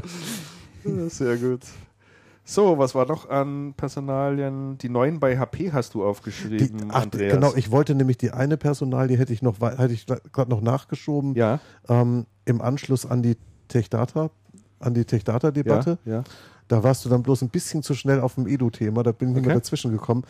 Ja, 0.84 1.10
Sehr 1.10 1.38
gut. 1.38 1.62
So, 2.44 2.80
was 2.80 2.96
war 2.96 3.06
noch 3.06 3.30
an 3.30 3.76
Personalien? 3.78 4.80
Die 4.80 4.90
neuen 4.90 5.20
bei 5.20 5.38
HP 5.38 5.72
hast 5.72 5.94
du 5.94 6.00
Die, 6.00 6.06
aufgeschrieben, 6.06 6.88
ach, 6.90 7.04
Andreas. 7.04 7.34
genau, 7.36 7.54
ich 7.56 7.70
wollte 7.70 7.94
nämlich 7.94 8.18
die 8.18 8.32
eine 8.32 8.58
Personal, 8.58 9.08
die 9.08 9.16
hätte 9.20 9.32
ich 9.32 9.44
noch, 9.44 9.60
hätte 9.62 9.94
ich 9.94 10.08
gerade 10.08 10.50
noch 10.50 10.62
nachgeschoben, 10.62 11.36
ja, 11.36 11.60
ähm, 11.88 12.26
im 12.46 12.62
Anschluss 12.62 13.06
an 13.06 13.22
die 13.22 13.38
TechData, 13.68 14.32
an 14.80 14.94
die 14.96 15.06
TechData-Debatte. 15.06 16.00
ja, 16.06 16.14
ja. 16.14 16.24
Da 16.72 16.84
warst 16.84 17.04
du 17.04 17.10
dann 17.10 17.22
bloß 17.22 17.42
ein 17.42 17.50
bisschen 17.50 17.84
zu 17.84 17.94
schnell 17.96 18.22
auf 18.22 18.36
dem 18.36 18.48
Edu-Thema, 18.48 19.04
da 19.04 19.12
bin 19.12 19.32
ich 19.36 19.44
Okay. 19.44 19.54
dazwischen 19.54 19.92
gekommen. 19.92 20.24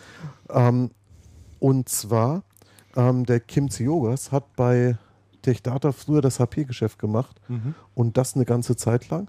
Ähm, 0.49 0.89
und 1.59 1.87
zwar, 1.87 2.41
ähm, 2.95 3.25
der 3.27 3.39
Kim 3.39 3.69
Ziogas 3.69 4.31
hat 4.31 4.55
bei 4.55 4.97
TechData 5.43 5.91
früher 5.91 6.21
das 6.21 6.39
HP-Geschäft 6.39 6.97
gemacht 6.97 7.39
Mhm. 7.47 7.75
und 7.93 8.17
das 8.17 8.35
eine 8.35 8.45
ganze 8.45 8.75
Zeit 8.75 9.09
lang. 9.09 9.27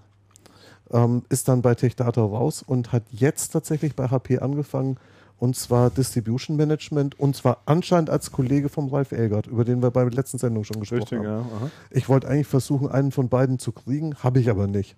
Ähm, 0.91 1.21
ist 1.29 1.47
dann 1.47 1.61
bei 1.61 1.75
TechData 1.75 2.21
raus 2.21 2.63
und 2.65 2.91
hat 2.91 3.03
jetzt 3.11 3.49
tatsächlich 3.49 3.95
bei 3.95 4.07
HP 4.09 4.39
angefangen 4.39 4.97
und 5.39 5.55
zwar 5.55 5.89
Distribution 5.91 6.55
Management 6.57 7.19
und 7.19 7.35
zwar 7.35 7.59
anscheinend 7.65 8.09
als 8.09 8.31
Kollege 8.31 8.69
vom 8.69 8.89
Ralf 8.89 9.11
Elgert, 9.11 9.45
über 9.47 9.65
den 9.65 9.81
wir 9.83 9.91
bei 9.91 10.01
der 10.03 10.13
letzten 10.13 10.37
Sendung 10.39 10.63
schon 10.63 10.79
gesprochen 10.79 10.99
Richtig, 11.01 11.19
haben. 11.19 11.27
ja. 11.61 11.69
Ich 11.91 12.09
wollte 12.09 12.27
eigentlich 12.27 12.47
versuchen, 12.47 12.89
einen 12.89 13.11
von 13.11 13.29
beiden 13.29 13.59
zu 13.59 13.71
kriegen, 13.71 14.15
habe 14.23 14.39
ich 14.39 14.49
aber 14.49 14.65
nicht. 14.67 14.95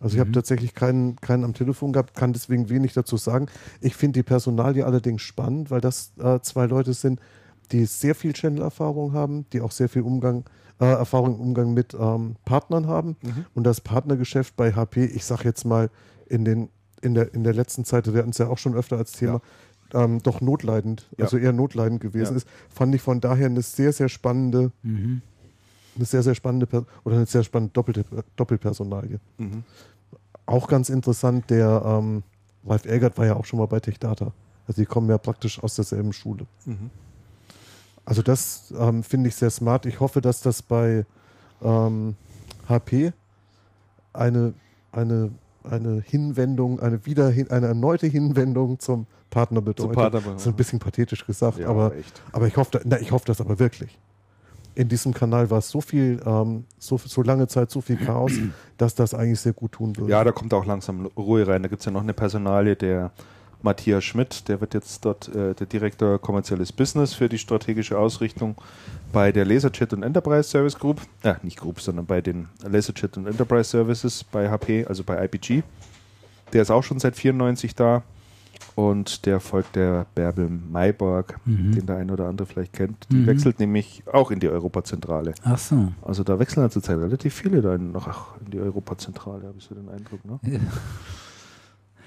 Also 0.00 0.14
ich 0.14 0.20
habe 0.20 0.28
Mhm. 0.30 0.34
tatsächlich 0.34 0.74
keinen, 0.74 1.16
keinen 1.16 1.44
am 1.44 1.54
Telefon 1.54 1.92
gehabt, 1.92 2.14
kann 2.14 2.32
deswegen 2.32 2.68
wenig 2.68 2.92
dazu 2.92 3.16
sagen. 3.16 3.46
Ich 3.80 3.96
finde 3.96 4.18
die 4.18 4.22
Personalie 4.22 4.84
allerdings 4.84 5.22
spannend, 5.22 5.70
weil 5.70 5.80
das 5.80 6.12
äh, 6.18 6.40
zwei 6.40 6.66
Leute 6.66 6.92
sind, 6.92 7.20
die 7.72 7.86
sehr 7.86 8.14
viel 8.14 8.32
Channel-Erfahrung 8.32 9.12
haben, 9.12 9.46
die 9.52 9.60
auch 9.60 9.72
sehr 9.72 9.88
viel 9.88 10.02
Umgang, 10.02 10.44
äh, 10.80 10.84
Erfahrung 10.84 11.34
im 11.36 11.40
Umgang 11.40 11.72
mit 11.74 11.94
ähm, 11.98 12.36
Partnern 12.44 12.86
haben. 12.86 13.16
Und 13.54 13.64
das 13.64 13.80
Partnergeschäft 13.80 14.54
bei 14.56 14.72
HP, 14.74 15.04
ich 15.06 15.24
sage 15.24 15.44
jetzt 15.44 15.64
mal, 15.64 15.90
in, 16.28 16.44
den, 16.44 16.68
in, 17.00 17.14
der, 17.14 17.32
in 17.34 17.42
der 17.42 17.54
letzten 17.54 17.84
Zeit, 17.84 18.12
wir 18.12 18.18
hatten 18.20 18.30
es 18.30 18.38
ja 18.38 18.48
auch 18.48 18.58
schon 18.58 18.74
öfter 18.74 18.98
als 18.98 19.12
Thema, 19.12 19.40
ähm, 19.94 20.22
doch 20.22 20.40
notleidend, 20.40 21.08
Ja. 21.16 21.24
also 21.24 21.38
eher 21.38 21.52
notleidend 21.52 22.00
gewesen 22.00 22.32
Ja. 22.32 22.36
ist, 22.36 22.46
fand 22.68 22.94
ich 22.94 23.00
von 23.02 23.20
daher 23.20 23.46
eine 23.46 23.62
sehr, 23.62 23.92
sehr 23.92 24.08
spannende, 24.08 24.70
Mhm. 24.82 25.22
Eine 25.96 26.04
sehr, 26.04 26.22
sehr 26.22 26.34
spannende 26.34 26.66
Per- 26.66 26.84
oder 27.04 27.16
eine 27.16 27.26
sehr 27.26 27.42
spannende 27.42 27.72
doppelte, 27.72 28.04
Doppelpersonalie. 28.36 29.18
Mhm. 29.38 29.64
Auch 30.46 30.68
ganz 30.68 30.88
interessant, 30.90 31.50
der 31.50 31.82
ähm, 31.84 32.22
Ralf 32.66 32.84
Elgert 32.84 33.18
war 33.18 33.26
ja 33.26 33.34
auch 33.36 33.44
schon 33.44 33.58
mal 33.58 33.66
bei 33.66 33.80
TechData. 33.80 34.32
Also 34.68 34.82
die 34.82 34.86
kommen 34.86 35.08
ja 35.08 35.18
praktisch 35.18 35.62
aus 35.62 35.74
derselben 35.76 36.12
Schule. 36.12 36.46
Mhm. 36.64 36.90
Also 38.04 38.22
das 38.22 38.72
ähm, 38.78 39.02
finde 39.02 39.28
ich 39.28 39.34
sehr 39.36 39.50
smart. 39.50 39.86
Ich 39.86 39.98
hoffe, 40.00 40.20
dass 40.20 40.40
das 40.40 40.62
bei 40.62 41.04
ähm, 41.62 42.14
HP 42.68 43.12
eine, 44.12 44.54
eine, 44.92 45.30
eine 45.64 46.00
Hinwendung, 46.00 46.78
eine 46.80 47.04
wieder 47.06 47.26
eine 47.26 47.66
erneute 47.66 48.06
Hinwendung 48.06 48.78
zum 48.78 49.06
Partner 49.30 49.60
bedeutet. 49.60 49.94
Partner- 49.96 50.20
das 50.20 50.42
ist 50.42 50.46
ein 50.46 50.54
bisschen 50.54 50.78
pathetisch 50.78 51.26
gesagt, 51.26 51.58
Ja, 51.58 51.68
aber, 51.68 51.94
echt. 51.96 52.22
aber 52.32 52.46
ich 52.46 52.56
hoffe, 52.56 52.80
na, 52.84 52.98
ich 53.00 53.10
hoffe 53.12 53.24
das 53.26 53.40
aber 53.40 53.58
wirklich. 53.58 53.98
In 54.76 54.88
diesem 54.88 55.12
Kanal 55.12 55.50
war 55.50 55.58
es 55.58 55.70
so 55.70 55.80
viel, 55.80 56.20
ähm, 56.24 56.64
so, 56.78 56.98
so 56.98 57.22
lange 57.22 57.48
Zeit, 57.48 57.70
so 57.70 57.80
viel 57.80 57.96
Chaos, 57.96 58.32
dass 58.78 58.94
das 58.94 59.14
eigentlich 59.14 59.40
sehr 59.40 59.54
gut 59.54 59.72
tun 59.72 59.96
würde. 59.96 60.12
Ja, 60.12 60.22
da 60.22 60.30
kommt 60.30 60.54
auch 60.54 60.66
langsam 60.66 61.06
Ruhe 61.16 61.46
rein. 61.46 61.62
Da 61.62 61.68
gibt 61.68 61.80
es 61.80 61.86
ja 61.86 61.92
noch 61.92 62.02
eine 62.02 62.12
Personalie, 62.12 62.76
der 62.76 63.10
Matthias 63.62 64.04
Schmidt, 64.04 64.48
der 64.48 64.60
wird 64.60 64.74
jetzt 64.74 65.04
dort 65.04 65.28
äh, 65.34 65.54
der 65.54 65.66
Direktor 65.66 66.20
kommerzielles 66.20 66.72
Business 66.72 67.14
für 67.14 67.28
die 67.28 67.38
strategische 67.38 67.98
Ausrichtung 67.98 68.54
bei 69.12 69.32
der 69.32 69.44
Laserjet 69.44 69.92
und 69.92 70.02
Enterprise 70.02 70.48
Service 70.48 70.78
Group. 70.78 71.00
Äh, 71.22 71.34
nicht 71.42 71.58
Group, 71.58 71.80
sondern 71.80 72.06
bei 72.06 72.20
den 72.20 72.48
Laserjet 72.62 73.16
und 73.16 73.26
Enterprise 73.26 73.70
Services 73.70 74.24
bei 74.24 74.50
HP, 74.50 74.84
also 74.86 75.02
bei 75.02 75.24
IPG. 75.24 75.62
Der 76.52 76.62
ist 76.62 76.70
auch 76.70 76.82
schon 76.82 76.98
seit 77.00 77.16
94 77.16 77.74
da. 77.74 78.02
Und 78.76 79.24
der 79.26 79.40
folgt 79.40 79.74
der 79.74 80.06
Bärbel 80.14 80.48
Mayborg, 80.48 81.40
Mhm. 81.46 81.72
den 81.72 81.86
der 81.86 81.96
eine 81.96 82.12
oder 82.12 82.28
andere 82.28 82.46
vielleicht 82.46 82.74
kennt. 82.74 83.06
Die 83.10 83.16
Mhm. 83.16 83.26
wechselt 83.26 83.58
nämlich 83.58 84.02
auch 84.12 84.30
in 84.30 84.38
die 84.38 84.48
Europazentrale. 84.50 85.32
Ach 85.44 85.56
so. 85.58 85.88
Also 86.02 86.22
da 86.22 86.38
wechseln 86.38 86.62
ja 86.62 86.68
zurzeit 86.70 86.98
relativ 86.98 87.32
viele 87.34 87.62
da 87.62 87.74
in, 87.74 87.90
noch 87.92 88.38
in 88.44 88.50
die 88.50 88.60
Europazentrale, 88.60 89.46
habe 89.48 89.54
ich 89.58 89.64
so 89.64 89.74
den 89.74 89.88
Eindruck. 89.88 90.22
Ne? 90.26 90.38
Ja. 90.42 90.60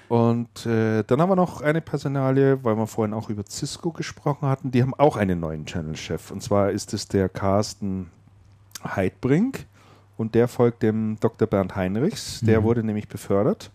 Und 0.08 0.66
äh, 0.66 1.04
dann 1.04 1.20
haben 1.20 1.28
wir 1.30 1.36
noch 1.36 1.60
eine 1.60 1.80
Personalie, 1.80 2.62
weil 2.64 2.76
wir 2.76 2.86
vorhin 2.86 3.14
auch 3.14 3.30
über 3.30 3.44
Cisco 3.48 3.92
gesprochen 3.92 4.48
hatten. 4.48 4.70
Die 4.72 4.82
haben 4.82 4.94
auch 4.94 5.16
einen 5.16 5.38
neuen 5.38 5.66
Channel-Chef. 5.66 6.30
Und 6.32 6.42
zwar 6.42 6.70
ist 6.70 6.92
es 6.94 7.06
der 7.06 7.28
Carsten 7.28 8.10
Heidbrink. 8.84 9.66
Und 10.16 10.34
der 10.34 10.48
folgt 10.48 10.82
dem 10.82 11.16
Dr. 11.20 11.46
Bernd 11.48 11.76
Heinrichs. 11.76 12.40
Der 12.42 12.60
Mhm. 12.60 12.64
wurde 12.64 12.82
nämlich 12.84 13.08
befördert 13.08 13.70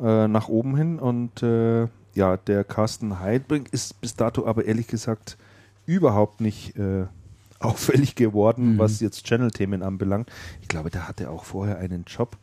äh, 0.00 0.28
nach 0.28 0.48
oben 0.48 0.76
hin. 0.76 0.98
Und 1.00 1.42
äh, 1.42 1.88
ja, 2.18 2.36
der 2.36 2.64
Carsten 2.64 3.20
Heidbrink 3.20 3.68
ist 3.72 4.00
bis 4.00 4.14
dato 4.16 4.46
aber 4.46 4.64
ehrlich 4.66 4.86
gesagt 4.88 5.38
überhaupt 5.86 6.40
nicht 6.42 6.76
äh, 6.76 7.06
auffällig 7.60 8.14
geworden, 8.14 8.74
Mhm. 8.74 8.78
was 8.78 9.00
jetzt 9.00 9.24
Channel-Themen 9.24 9.82
anbelangt. 9.82 10.30
Ich 10.60 10.68
glaube, 10.68 10.90
der 10.90 11.08
hatte 11.08 11.30
auch 11.30 11.44
vorher 11.44 11.78
einen 11.78 12.04
Job, 12.04 12.36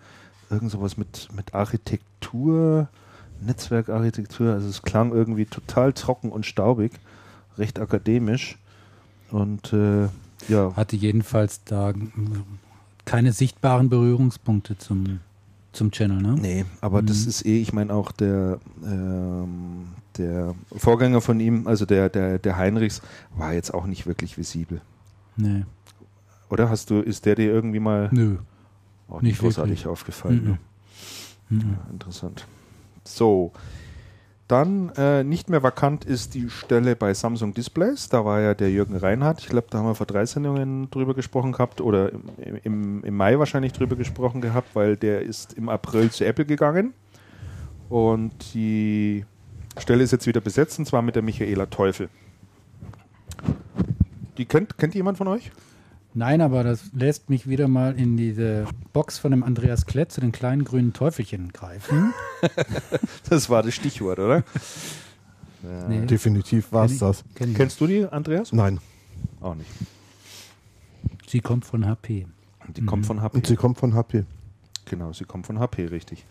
irgend 0.49 0.71
sowas 0.71 0.97
mit, 0.97 1.27
mit 1.35 1.53
Architektur, 1.53 2.87
Netzwerkarchitektur. 3.41 4.53
Also 4.53 4.67
es 4.67 4.81
klang 4.81 5.11
irgendwie 5.11 5.45
total 5.45 5.93
trocken 5.93 6.31
und 6.31 6.45
staubig, 6.45 6.91
recht 7.57 7.79
akademisch. 7.79 8.57
Und 9.31 9.73
äh, 9.73 10.07
ja, 10.47 10.75
Hatte 10.75 10.95
jedenfalls 10.95 11.63
da 11.63 11.93
keine 13.05 13.31
sichtbaren 13.33 13.89
Berührungspunkte 13.89 14.77
zum, 14.77 15.19
zum 15.75 15.91
Channel, 15.91 16.21
ne? 16.21 16.35
nee, 16.41 16.65
aber 16.81 17.01
das 17.01 17.23
Mhm. 17.23 17.29
ist 17.29 17.45
eh, 17.45 17.61
ich 17.61 17.73
meine 17.73 17.93
auch 17.93 18.11
der, 18.11 18.59
ähm, 18.83 19.87
der 20.17 20.55
Vorgänger 20.75 21.21
von 21.21 21.39
ihm, 21.39 21.67
also 21.67 21.85
der, 21.85 22.09
der, 22.09 22.39
der 22.39 22.57
Heinrichs, 22.57 23.01
war 23.35 23.53
jetzt 23.53 23.73
auch 23.73 23.85
nicht 23.85 24.07
wirklich 24.07 24.37
visibel. 24.37 24.81
Nee. 25.37 25.65
Oder 26.49 26.69
hast 26.69 26.89
du, 26.89 26.99
ist 27.01 27.25
der 27.25 27.35
dir 27.35 27.51
irgendwie 27.51 27.79
mal 27.79 28.09
Nö. 28.11 28.37
auch 29.09 29.21
nicht 29.21 29.31
nicht 29.33 29.39
großartig 29.41 29.71
wirklich. 29.79 29.87
aufgefallen? 29.87 30.41
Mhm. 30.43 30.49
Ne? 30.49 30.57
Mhm. 31.49 31.71
Ja, 31.71 31.91
interessant. 31.91 32.47
So, 33.03 33.51
dann 34.47 34.89
äh, 34.89 35.23
nicht 35.23 35.49
mehr 35.49 35.63
vakant 35.63 36.05
ist 36.05 36.35
die 36.35 36.49
Stelle 36.49 36.95
bei 36.95 37.13
Samsung 37.15 37.53
Displays. 37.55 38.09
Da 38.09 38.25
war 38.25 38.41
ja 38.41 38.53
der 38.53 38.69
Jürgen 38.69 38.95
Reinhardt. 38.95 39.39
Ich 39.39 39.47
glaube, 39.47 39.67
da 39.71 39.79
haben 39.79 39.87
wir 39.87 39.95
vor 39.95 40.05
drei 40.05 40.25
Sendungen 40.25 40.89
drüber 40.91 41.15
gesprochen 41.15 41.51
gehabt 41.51 41.81
oder 41.81 42.11
im, 42.11 42.21
im, 42.63 43.03
im 43.03 43.17
Mai 43.17 43.39
wahrscheinlich 43.39 43.73
drüber 43.73 43.95
gesprochen 43.95 44.41
gehabt, 44.41 44.75
weil 44.75 44.97
der 44.97 45.21
ist 45.23 45.53
im 45.53 45.67
April 45.67 46.11
zu 46.11 46.25
Apple 46.25 46.45
gegangen. 46.45 46.93
Und 47.89 48.53
die 48.53 49.25
Stelle 49.77 50.03
ist 50.03 50.11
jetzt 50.11 50.27
wieder 50.27 50.41
besetzt 50.41 50.77
und 50.77 50.85
zwar 50.85 51.01
mit 51.01 51.15
der 51.15 51.23
Michaela 51.23 51.65
Teufel. 51.65 52.09
Die 54.37 54.45
kennt, 54.45 54.77
kennt 54.77 54.93
jemand 54.93 55.17
von 55.17 55.27
euch? 55.27 55.51
Nein, 56.17 56.39
aber 56.39 56.63
das 56.63 56.91
lässt 56.93 57.29
mich 57.29 57.47
wieder 57.47 57.67
mal 57.67 57.99
in 57.99 58.15
diese 58.15 58.65
Box 58.93 59.19
von 59.19 59.31
dem 59.31 59.43
Andreas 59.43 59.85
Klett 59.85 60.13
zu 60.13 60.21
den 60.21 60.31
kleinen 60.31 60.63
grünen 60.63 60.93
Teufelchen 60.93 61.51
greifen. 61.51 62.13
Das 63.29 63.49
war 63.49 63.63
das 63.63 63.73
Stichwort, 63.73 64.19
oder? 64.19 64.43
Ja. 65.63 65.87
Nee. 65.89 66.05
Definitiv 66.05 66.71
war 66.71 66.85
es 66.85 66.99
das. 66.99 67.23
kenn. 67.33 67.53
Kennst 67.53 67.81
du 67.81 67.87
die, 67.87 68.05
Andreas? 68.05 68.53
Nein. 68.53 68.79
Auch 69.41 69.55
nicht. 69.55 69.69
Sie 71.27 71.41
kommt 71.41 71.65
von 71.65 71.85
HP. 71.85 72.27
Die 72.69 72.85
kommt 72.85 73.05
von 73.05 73.21
HP. 73.21 73.37
Und 73.37 73.47
sie 73.47 73.55
kommt 73.55 73.77
von 73.79 73.93
HP. 73.95 74.23
Genau, 74.85 75.11
sie 75.11 75.25
kommt 75.25 75.47
von 75.47 75.59
HP, 75.59 75.87
richtig. 75.87 76.25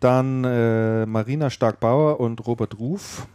Dann 0.00 0.44
äh, 0.44 1.06
Marina 1.06 1.50
Stark-Bauer 1.50 2.20
und 2.20 2.46
Robert 2.46 2.78
Ruf 2.78 3.26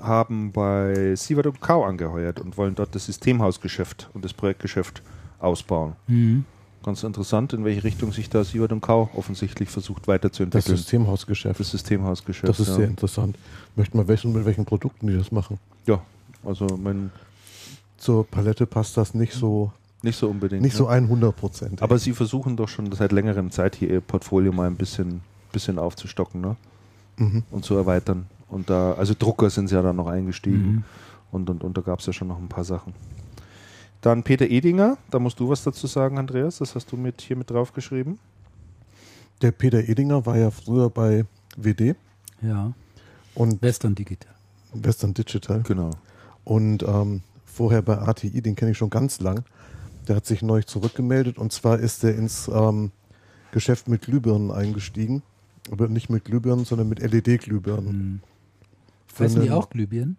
haben 0.00 0.50
bei 0.52 1.14
Sievert 1.14 1.46
und 1.46 1.60
Kau 1.60 1.84
angeheuert 1.84 2.40
und 2.40 2.56
wollen 2.56 2.74
dort 2.74 2.94
das 2.94 3.06
Systemhausgeschäft 3.06 4.10
und 4.14 4.24
das 4.24 4.32
Projektgeschäft 4.32 5.02
ausbauen. 5.40 5.94
Mhm. 6.06 6.44
Ganz 6.82 7.02
interessant, 7.02 7.52
in 7.52 7.64
welche 7.64 7.84
Richtung 7.84 8.10
sich 8.10 8.30
da 8.30 8.42
Sievert 8.42 8.72
und 8.72 8.80
Kau 8.80 9.10
offensichtlich 9.14 9.68
versucht 9.68 10.02
Das 10.02 10.08
weiterzuentwickeln. 10.08 10.76
Systemhausgeschäft. 10.76 11.60
das 11.60 11.70
Systemhausgeschäft. 11.70 12.48
Das 12.48 12.58
ist 12.58 12.68
ja. 12.68 12.74
sehr 12.76 12.88
interessant. 12.88 13.36
Möchten 13.76 13.98
wir 13.98 14.08
wissen, 14.08 14.32
mit 14.32 14.46
welchen 14.46 14.64
Produkten 14.64 15.06
die 15.06 15.16
das 15.16 15.30
machen. 15.30 15.58
ja, 15.86 16.00
also 16.42 16.66
mein, 16.82 17.10
Zur 17.98 18.26
Palette 18.26 18.64
passt 18.64 18.96
das 18.96 19.12
nicht 19.12 19.34
so, 19.34 19.72
nicht 20.02 20.16
so 20.16 20.28
unbedingt. 20.28 20.62
nicht 20.62 20.72
ne? 20.72 20.78
so 20.78 20.86
100 20.86 21.36
Prozent. 21.36 21.82
Aber 21.82 21.98
sie 21.98 22.12
versuchen 22.12 22.56
doch 22.56 22.68
schon 22.68 22.90
seit 22.92 23.12
längerem 23.12 23.50
Zeit 23.50 23.76
hier 23.76 23.90
ihr 23.90 24.00
Portfolio 24.00 24.50
mal 24.50 24.66
ein 24.66 24.76
bisschen, 24.76 25.20
bisschen 25.52 25.78
aufzustocken 25.78 26.40
ne? 26.40 26.56
mhm. 27.18 27.42
und 27.50 27.66
zu 27.66 27.74
erweitern. 27.74 28.26
Und 28.48 28.70
da, 28.70 28.94
also 28.94 29.14
Drucker 29.16 29.50
sind 29.50 29.68
sie 29.68 29.74
ja 29.74 29.82
dann 29.82 29.96
noch 29.96 30.06
eingestiegen. 30.06 30.72
Mhm. 30.72 30.84
Und, 31.30 31.50
und, 31.50 31.62
und 31.62 31.76
da 31.76 31.82
gab 31.82 32.00
es 32.00 32.06
ja 32.06 32.12
schon 32.12 32.28
noch 32.28 32.38
ein 32.38 32.48
paar 32.48 32.64
Sachen. 32.64 32.94
Dann 34.00 34.22
Peter 34.22 34.48
Edinger, 34.48 34.96
da 35.10 35.18
musst 35.18 35.38
du 35.40 35.48
was 35.48 35.62
dazu 35.62 35.86
sagen, 35.86 36.18
Andreas. 36.18 36.58
Das 36.58 36.74
hast 36.74 36.90
du 36.92 36.96
mit 36.96 37.20
hier 37.20 37.36
mit 37.36 37.50
draufgeschrieben. 37.50 38.18
Der 39.42 39.52
Peter 39.52 39.78
Edinger 39.88 40.24
war 40.26 40.36
ja 40.38 40.50
früher 40.50 40.90
bei 40.90 41.24
WD 41.56 41.94
Ja. 42.42 42.72
und 43.34 43.60
Western 43.62 43.94
Digital. 43.94 44.34
Western 44.72 45.14
Digital 45.14 45.62
Genau. 45.62 45.90
und 46.44 46.82
ähm, 46.82 47.22
vorher 47.44 47.82
bei 47.82 47.98
ATI, 47.98 48.40
den 48.42 48.54
kenne 48.54 48.70
ich 48.70 48.78
schon 48.78 48.90
ganz 48.90 49.20
lang. 49.20 49.44
Der 50.08 50.16
hat 50.16 50.26
sich 50.26 50.42
neu 50.42 50.62
zurückgemeldet 50.62 51.38
und 51.38 51.52
zwar 51.52 51.78
ist 51.78 52.04
er 52.04 52.14
ins 52.14 52.48
ähm, 52.48 52.90
Geschäft 53.52 53.88
mit 53.88 54.02
Glühbirnen 54.02 54.50
eingestiegen. 54.50 55.22
Aber 55.70 55.88
nicht 55.88 56.08
mit 56.08 56.24
Glühbirnen, 56.24 56.64
sondern 56.64 56.88
mit 56.88 57.00
LED-Glühbirnen. 57.00 58.22
Für 59.06 59.24
Heißen 59.24 59.42
die 59.42 59.50
auch 59.50 59.68
Glühbirnen? 59.70 60.16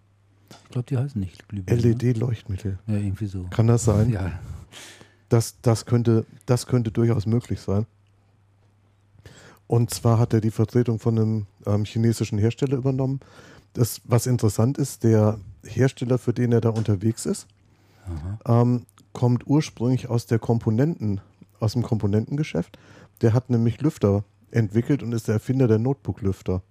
Ich 0.66 0.70
glaube, 0.70 0.86
die 0.88 0.98
heißen 0.98 1.20
nicht 1.20 1.48
Glühbirnen. 1.50 1.84
ne? 1.84 1.92
LED-Leuchtmittel. 1.92 2.80
Ja, 2.88 2.96
irgendwie 2.96 3.28
so. 3.28 3.46
Kann 3.50 3.68
das 3.68 3.86
sein? 3.86 4.10
Ja. 4.10 4.40
Das, 5.30 5.56
das, 5.62 5.86
könnte, 5.86 6.26
das 6.46 6.66
könnte 6.66 6.92
durchaus 6.92 7.26
möglich 7.26 7.60
sein. 7.62 7.86
Und 9.68 9.94
zwar 9.94 10.20
hat 10.20 10.34
er 10.34 10.42
die 10.42 10.52
Vertretung 10.52 11.00
von 11.00 11.18
einem 11.18 11.46
ähm, 11.66 11.86
chinesischen 11.86 12.38
Hersteller 12.38 12.78
übernommen. 12.78 13.22
Das, 13.74 14.02
was 14.04 14.28
interessant 14.28 14.78
ist, 14.78 15.06
der 15.06 15.40
Hersteller, 15.64 16.18
für 16.18 16.34
den 16.34 16.52
er 16.52 16.60
da 16.60 16.70
unterwegs 16.70 17.26
ist, 17.26 17.48
ähm, 18.46 18.86
kommt 19.14 19.48
ursprünglich 19.48 20.10
aus 20.10 20.26
der 20.26 20.40
Komponenten, 20.40 21.22
aus 21.60 21.74
dem 21.74 21.84
Komponentengeschäft. 21.84 22.78
Der 23.22 23.34
hat 23.34 23.50
nämlich 23.50 23.82
Lüfter 23.82 24.24
entwickelt 24.52 25.04
und 25.04 25.14
ist 25.14 25.28
der 25.28 25.36
Erfinder 25.36 25.68
der 25.68 25.80
Notebook-Lüfter. 25.80 26.62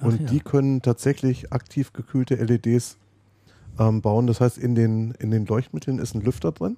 Und 0.00 0.20
ja. 0.20 0.26
die 0.28 0.40
können 0.40 0.82
tatsächlich 0.82 1.52
aktiv 1.52 1.92
gekühlte 1.92 2.36
LEDs 2.36 2.96
ähm, 3.78 4.00
bauen. 4.02 4.26
Das 4.26 4.40
heißt, 4.40 4.58
in 4.58 4.74
den, 4.74 5.12
in 5.12 5.30
den 5.30 5.46
Leuchtmitteln 5.46 5.98
ist 5.98 6.14
ein 6.14 6.20
Lüfter 6.22 6.52
drin. 6.52 6.76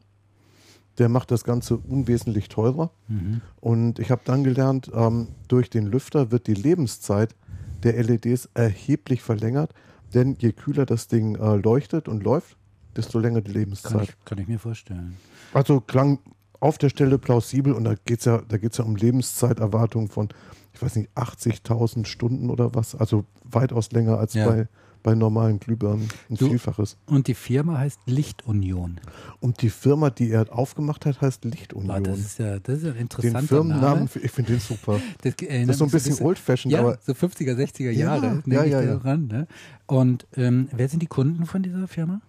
der 0.98 1.08
macht 1.08 1.30
das 1.30 1.44
Ganze 1.44 1.78
unwesentlich 1.78 2.48
teurer. 2.50 2.90
Mhm. 3.08 3.40
Und 3.60 3.98
ich 3.98 4.10
habe 4.10 4.20
dann 4.24 4.44
gelernt, 4.44 4.90
ähm, 4.94 5.28
durch 5.48 5.70
den 5.70 5.86
Lüfter 5.86 6.30
wird 6.30 6.46
die 6.46 6.54
Lebenszeit 6.54 7.34
der 7.82 8.00
LEDs 8.02 8.48
erheblich 8.54 9.22
verlängert, 9.22 9.72
denn 10.14 10.36
je 10.38 10.52
kühler 10.52 10.84
das 10.86 11.08
Ding 11.08 11.34
äh, 11.36 11.56
leuchtet 11.56 12.08
und 12.08 12.22
läuft, 12.22 12.56
desto 12.94 13.18
länger 13.18 13.40
die 13.40 13.52
Kann, 13.52 13.60
Lebenszeit. 13.60 14.02
ich, 14.10 14.24
kann 14.26 14.38
ich 14.38 14.46
mir 14.48 14.58
vorstellen. 14.58 15.16
Also 15.54 15.80
klang 15.80 16.18
auf 16.60 16.76
der 16.78 16.90
Stelle 16.90 17.18
plausibel 17.18 17.72
und 17.72 17.84
da 17.84 17.94
geht 18.04 18.18
es 18.20 18.26
ja, 18.26 18.42
da 18.46 18.58
geht's 18.58 18.76
ja 18.78 18.84
um 18.84 18.94
Lebenszeiterwartung 18.94 20.08
von, 20.10 20.28
ich 20.74 20.82
weiß 20.82 20.94
nicht, 20.96 21.10
80.000 21.16 22.04
Stunden 22.04 22.50
oder 22.50 22.74
was, 22.74 22.94
also 22.94 23.24
weitaus 23.42 23.90
länger 23.92 24.18
als 24.18 24.34
Ja. 24.34 24.46
bei, 24.48 24.68
bei 25.02 25.14
normalen 25.14 25.58
Glühbirnen, 25.58 26.08
ein 26.30 26.36
Du- 26.36 26.48
Vielfaches. 26.48 26.96
Und 27.06 27.26
die 27.26 27.34
Firma 27.34 27.78
heißt 27.78 28.00
Lichtunion. 28.06 29.00
Und 29.40 29.62
die 29.62 29.70
Firma, 29.70 30.10
die 30.10 30.30
er 30.30 30.46
aufgemacht 30.56 31.06
hat, 31.06 31.20
heißt 31.20 31.44
Ah, 31.44 31.48
Lichtunion. 31.48 32.04
das 32.04 32.18
ist 32.20 32.38
ja 32.38 32.58
das 32.60 32.78
ist 32.78 32.84
ja 32.84 32.90
ein 32.92 32.98
interessanter 32.98 33.40
den 33.40 33.46
Firmennamen, 33.48 34.04
Name. 34.04 34.10
ich 34.22 34.30
finde 34.30 34.52
den 34.52 34.60
super. 34.60 35.00
Das, 35.22 35.34
Das 35.36 35.48
ist 35.48 35.78
so 35.78 35.84
ein 35.84 35.86
mich 35.86 35.92
bisschen 36.04 36.24
old-fashioned, 36.26 36.72
ja, 36.72 36.80
aber 36.80 36.98
so 37.04 37.12
50er, 37.12 37.54
60er 37.54 37.90
Ja, 37.90 38.16
Jahre, 38.16 38.42
ja, 38.46 38.64
ja, 38.64 38.80
ja. 38.82 38.96
ran. 38.98 39.26
Ne? 39.26 39.46
Und 39.86 40.26
ähm, 40.36 40.68
wer 40.72 40.88
sind 40.88 41.00
die 41.02 41.06
Kunden 41.06 41.46
von 41.46 41.62
dieser 41.62 41.88
Firma? 41.88 42.20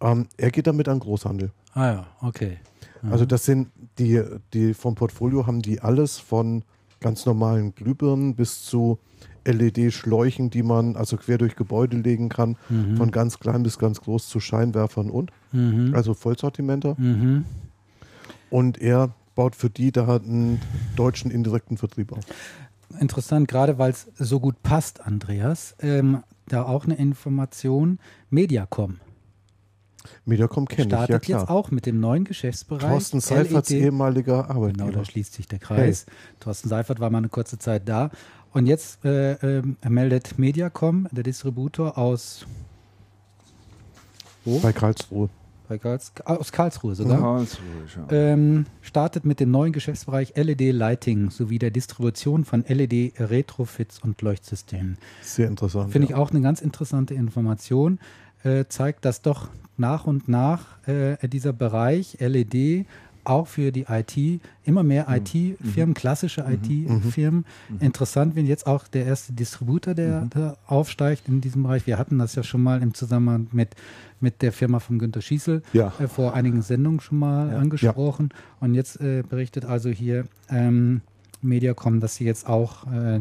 ähm, 0.00 0.26
er 0.36 0.50
geht 0.50 0.66
damit 0.66 0.88
an 0.88 0.98
Großhandel. 1.00 1.50
Ah 1.72 1.86
ja, 1.92 2.06
okay. 2.20 2.58
Mhm. 3.02 3.12
Also 3.12 3.24
das 3.24 3.44
sind 3.44 3.68
die, 3.98 4.22
die 4.52 4.74
vom 4.74 4.94
Portfolio 4.94 5.46
haben 5.46 5.62
die 5.62 5.80
alles 5.80 6.18
von 6.18 6.62
ganz 7.00 7.26
normalen 7.26 7.74
Glühbirnen 7.74 8.34
bis 8.34 8.62
zu 8.64 8.98
LED-Schläuchen, 9.44 10.50
die 10.50 10.62
man 10.62 10.96
also 10.96 11.16
quer 11.16 11.38
durch 11.38 11.56
Gebäude 11.56 11.96
legen 11.96 12.28
kann, 12.28 12.56
Mhm. 12.68 12.96
von 12.96 13.10
ganz 13.10 13.38
klein 13.38 13.62
bis 13.62 13.78
ganz 13.78 14.00
groß 14.00 14.28
zu 14.28 14.40
Scheinwerfern 14.40 15.10
und, 15.10 15.30
Mhm. 15.52 15.94
also 15.94 16.14
Vollsortimenter. 16.14 16.94
Mhm. 16.98 17.44
Und 18.50 18.78
er 18.80 19.14
baut 19.34 19.56
für 19.56 19.70
die 19.70 19.90
da 19.92 20.16
einen 20.16 20.60
deutschen 20.96 21.30
indirekten 21.30 21.76
Vertrieb 21.76 22.12
auf. 22.12 22.24
Interessant, 23.00 23.48
gerade 23.48 23.78
weil 23.78 23.90
es 23.90 24.06
so 24.16 24.38
gut 24.38 24.62
passt, 24.62 25.04
Andreas. 25.04 25.74
Ähm, 25.80 26.22
da 26.46 26.62
auch 26.64 26.84
eine 26.84 26.94
Information. 26.94 27.98
Mediacom 28.30 28.98
Mediacom 30.26 30.66
kenne 30.66 30.84
ich, 31.02 31.08
ja 31.08 31.18
jetzt 31.38 31.48
auch 31.48 31.70
mit 31.70 31.86
dem 31.86 31.98
neuen 31.98 32.24
Geschäftsbereich. 32.24 32.90
Thorsten 32.90 33.20
Seiferts 33.20 33.70
LED. 33.70 33.84
ehemaliger 33.84 34.42
Genau, 34.42 34.54
Arbeitgeber. 34.54 34.92
da 34.92 35.04
schließt 35.04 35.32
sich 35.32 35.48
der 35.48 35.58
Kreis. 35.58 36.04
Thorsten 36.40 36.68
Seifert 36.68 37.00
war 37.00 37.08
mal 37.10 37.18
eine 37.18 37.28
kurze 37.30 37.58
Zeit 37.58 37.88
da. 37.88 38.10
Und 38.54 38.66
jetzt 38.66 39.04
äh, 39.04 39.32
ähm, 39.32 39.76
meldet 39.86 40.38
Mediacom, 40.38 41.08
der 41.10 41.24
Distributor 41.24 41.98
aus, 41.98 42.46
wo? 44.44 44.60
Bei 44.60 44.72
Karlsruhe. 44.72 45.28
Bei 45.68 45.78
Karls, 45.78 46.12
aus 46.26 46.52
Karlsruhe 46.52 46.94
sogar. 46.94 47.18
Karlsruhe, 47.18 47.64
ja. 47.96 48.32
ähm, 48.32 48.66
startet 48.82 49.24
mit 49.24 49.40
dem 49.40 49.50
neuen 49.50 49.72
Geschäftsbereich 49.72 50.34
LED 50.36 50.72
Lighting 50.72 51.30
sowie 51.30 51.58
der 51.58 51.70
Distribution 51.70 52.44
von 52.44 52.64
LED 52.68 53.14
Retrofits 53.18 53.98
und 53.98 54.20
Leuchtsystemen. 54.22 54.98
Sehr 55.22 55.48
interessant. 55.48 55.90
Finde 55.90 56.08
ja. 56.08 56.14
ich 56.14 56.20
auch 56.20 56.30
eine 56.30 56.42
ganz 56.42 56.60
interessante 56.60 57.14
Information. 57.14 57.98
Äh, 58.44 58.66
zeigt, 58.68 59.06
dass 59.06 59.22
doch 59.22 59.48
nach 59.78 60.06
und 60.06 60.28
nach 60.28 60.86
äh, 60.86 61.16
dieser 61.26 61.54
Bereich 61.54 62.18
LED 62.20 62.86
auch 63.24 63.46
für 63.46 63.72
die 63.72 63.86
IT 63.88 64.40
immer 64.64 64.82
mehr 64.82 65.06
IT-Firmen, 65.08 65.94
klassische 65.94 66.42
IT-Firmen 66.48 67.44
interessant 67.80 68.34
werden. 68.36 68.46
Jetzt 68.46 68.66
auch 68.66 68.86
der 68.88 69.06
erste 69.06 69.32
Distributor, 69.32 69.94
der 69.94 70.26
da 70.30 70.56
aufsteigt 70.66 71.28
in 71.28 71.40
diesem 71.40 71.62
Bereich. 71.64 71.86
Wir 71.86 71.98
hatten 71.98 72.18
das 72.18 72.34
ja 72.34 72.42
schon 72.42 72.62
mal 72.62 72.82
im 72.82 72.94
Zusammenhang 72.94 73.48
mit, 73.52 73.70
mit 74.20 74.42
der 74.42 74.52
Firma 74.52 74.78
von 74.78 74.98
Günter 74.98 75.20
Schießel 75.22 75.62
Ja. 75.72 75.92
äh, 75.98 76.08
vor 76.08 76.34
einigen 76.34 76.62
Sendungen 76.62 77.00
schon 77.00 77.18
mal 77.18 77.54
angesprochen. 77.54 78.30
Und 78.60 78.74
jetzt 78.74 79.00
äh, 79.00 79.22
berichtet 79.28 79.64
also 79.64 79.90
hier 79.90 80.24
ähm, 80.50 81.00
Mediacom, 81.44 82.00
dass 82.00 82.16
sie 82.16 82.24
jetzt 82.24 82.48
auch 82.48 82.86
äh, 82.92 83.20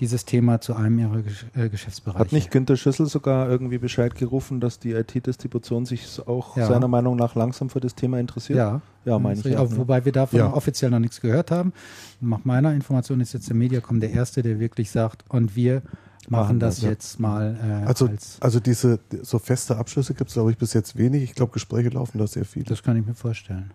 dieses 0.00 0.24
Thema 0.24 0.60
zu 0.60 0.74
einem 0.74 0.98
ihrer 0.98 1.22
Gesch 1.22 1.46
äh, 1.54 1.68
Geschäftsbereiche. 1.68 2.18
Hat 2.20 2.32
nicht 2.32 2.50
Günter 2.50 2.76
Schüssel 2.76 3.06
sogar 3.06 3.48
irgendwie 3.48 3.78
Bescheid 3.78 4.14
gerufen, 4.14 4.60
dass 4.60 4.78
die 4.78 4.92
IT-Distribution 4.92 5.86
sich 5.86 6.20
auch 6.26 6.56
Ja. 6.56 6.66
seiner 6.66 6.88
Meinung 6.88 7.16
nach 7.16 7.34
langsam 7.34 7.70
für 7.70 7.80
das 7.80 7.94
Thema 7.94 8.18
interessiert? 8.18 8.58
Ja, 8.58 8.80
Ja, 9.04 9.18
meine 9.18 9.40
ich 9.40 9.46
Also, 9.46 9.58
auch, 9.58 9.70
ne? 9.70 9.78
Wobei 9.78 10.04
wir 10.04 10.12
davon 10.12 10.38
Ja. 10.38 10.52
offiziell 10.52 10.90
noch 10.90 10.98
nichts 10.98 11.20
gehört 11.20 11.50
haben. 11.50 11.72
Nach 12.20 12.44
meiner 12.44 12.72
Information 12.74 13.20
ist 13.20 13.32
jetzt 13.32 13.48
der 13.48 13.56
Mediacom 13.56 14.00
der 14.00 14.10
Erste, 14.10 14.42
der 14.42 14.58
wirklich 14.60 14.90
sagt, 14.90 15.24
und 15.28 15.56
wir 15.56 15.82
machen 16.28 16.58
das 16.60 16.82
ja. 16.82 16.90
jetzt 16.90 17.18
mal 17.18 17.56
äh, 17.62 17.86
Also, 17.86 18.06
als. 18.06 18.36
also 18.40 18.60
diese 18.60 18.98
so 19.22 19.38
feste 19.38 19.76
Abschlüsse 19.78 20.12
gibt 20.14 20.28
es, 20.28 20.34
glaube 20.34 20.50
ich, 20.50 20.58
bis 20.58 20.74
jetzt 20.74 20.96
wenig. 20.98 21.22
Ich 21.22 21.34
glaube, 21.34 21.52
Gespräche 21.52 21.88
laufen 21.88 22.18
da 22.18 22.26
sehr 22.26 22.44
viele. 22.44 22.66
Das 22.66 22.82
kann 22.82 22.96
ich 22.98 23.06
mir 23.06 23.14
vorstellen. 23.14 23.70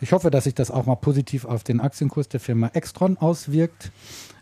Ich 0.00 0.12
hoffe, 0.12 0.30
dass 0.30 0.44
sich 0.44 0.54
das 0.54 0.70
auch 0.70 0.86
mal 0.86 0.96
positiv 0.96 1.44
auf 1.44 1.64
den 1.64 1.80
Aktienkurs 1.80 2.28
der 2.28 2.40
Firma 2.40 2.70
Extron 2.72 3.16
auswirkt. 3.18 3.90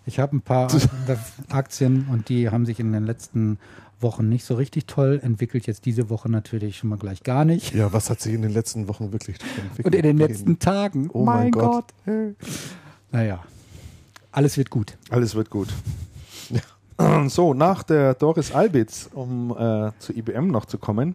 Ich 0.04 0.18
habe 0.18 0.36
ein 0.36 0.40
paar 0.40 0.70
Aktien 1.48 2.06
und 2.10 2.28
die 2.28 2.50
haben 2.50 2.66
sich 2.66 2.78
in 2.78 2.92
den 2.92 3.04
letzten 3.04 3.58
Wochen 4.00 4.28
nicht 4.28 4.44
so 4.44 4.54
richtig 4.54 4.86
toll 4.86 5.20
entwickelt. 5.22 5.66
Jetzt 5.66 5.86
diese 5.86 6.10
Woche 6.10 6.30
natürlich 6.30 6.76
schon 6.76 6.90
mal 6.90 6.98
gleich 6.98 7.22
gar 7.22 7.44
nicht. 7.44 7.74
Ja, 7.74 7.92
was 7.92 8.10
hat 8.10 8.20
sich 8.20 8.34
in 8.34 8.42
den 8.42 8.52
letzten 8.52 8.88
Wochen 8.88 9.12
wirklich 9.12 9.38
entwickelt? 9.56 9.86
Und 9.86 9.94
in 9.94 10.02
den 10.02 10.18
letzten 10.18 10.58
Tagen. 10.58 11.08
Oh 11.12 11.24
mein 11.24 11.50
Gott. 11.50 11.86
Naja, 13.10 13.42
alles 14.32 14.58
wird 14.58 14.68
gut. 14.68 14.98
Alles 15.08 15.34
wird 15.34 15.50
gut. 15.50 15.68
So, 17.26 17.52
nach 17.52 17.82
der 17.82 18.14
Doris 18.14 18.52
Albitz, 18.52 19.10
um 19.12 19.50
äh, 19.50 19.90
zu 19.98 20.16
IBM 20.16 20.46
noch 20.46 20.64
zu 20.64 20.78
kommen, 20.78 21.14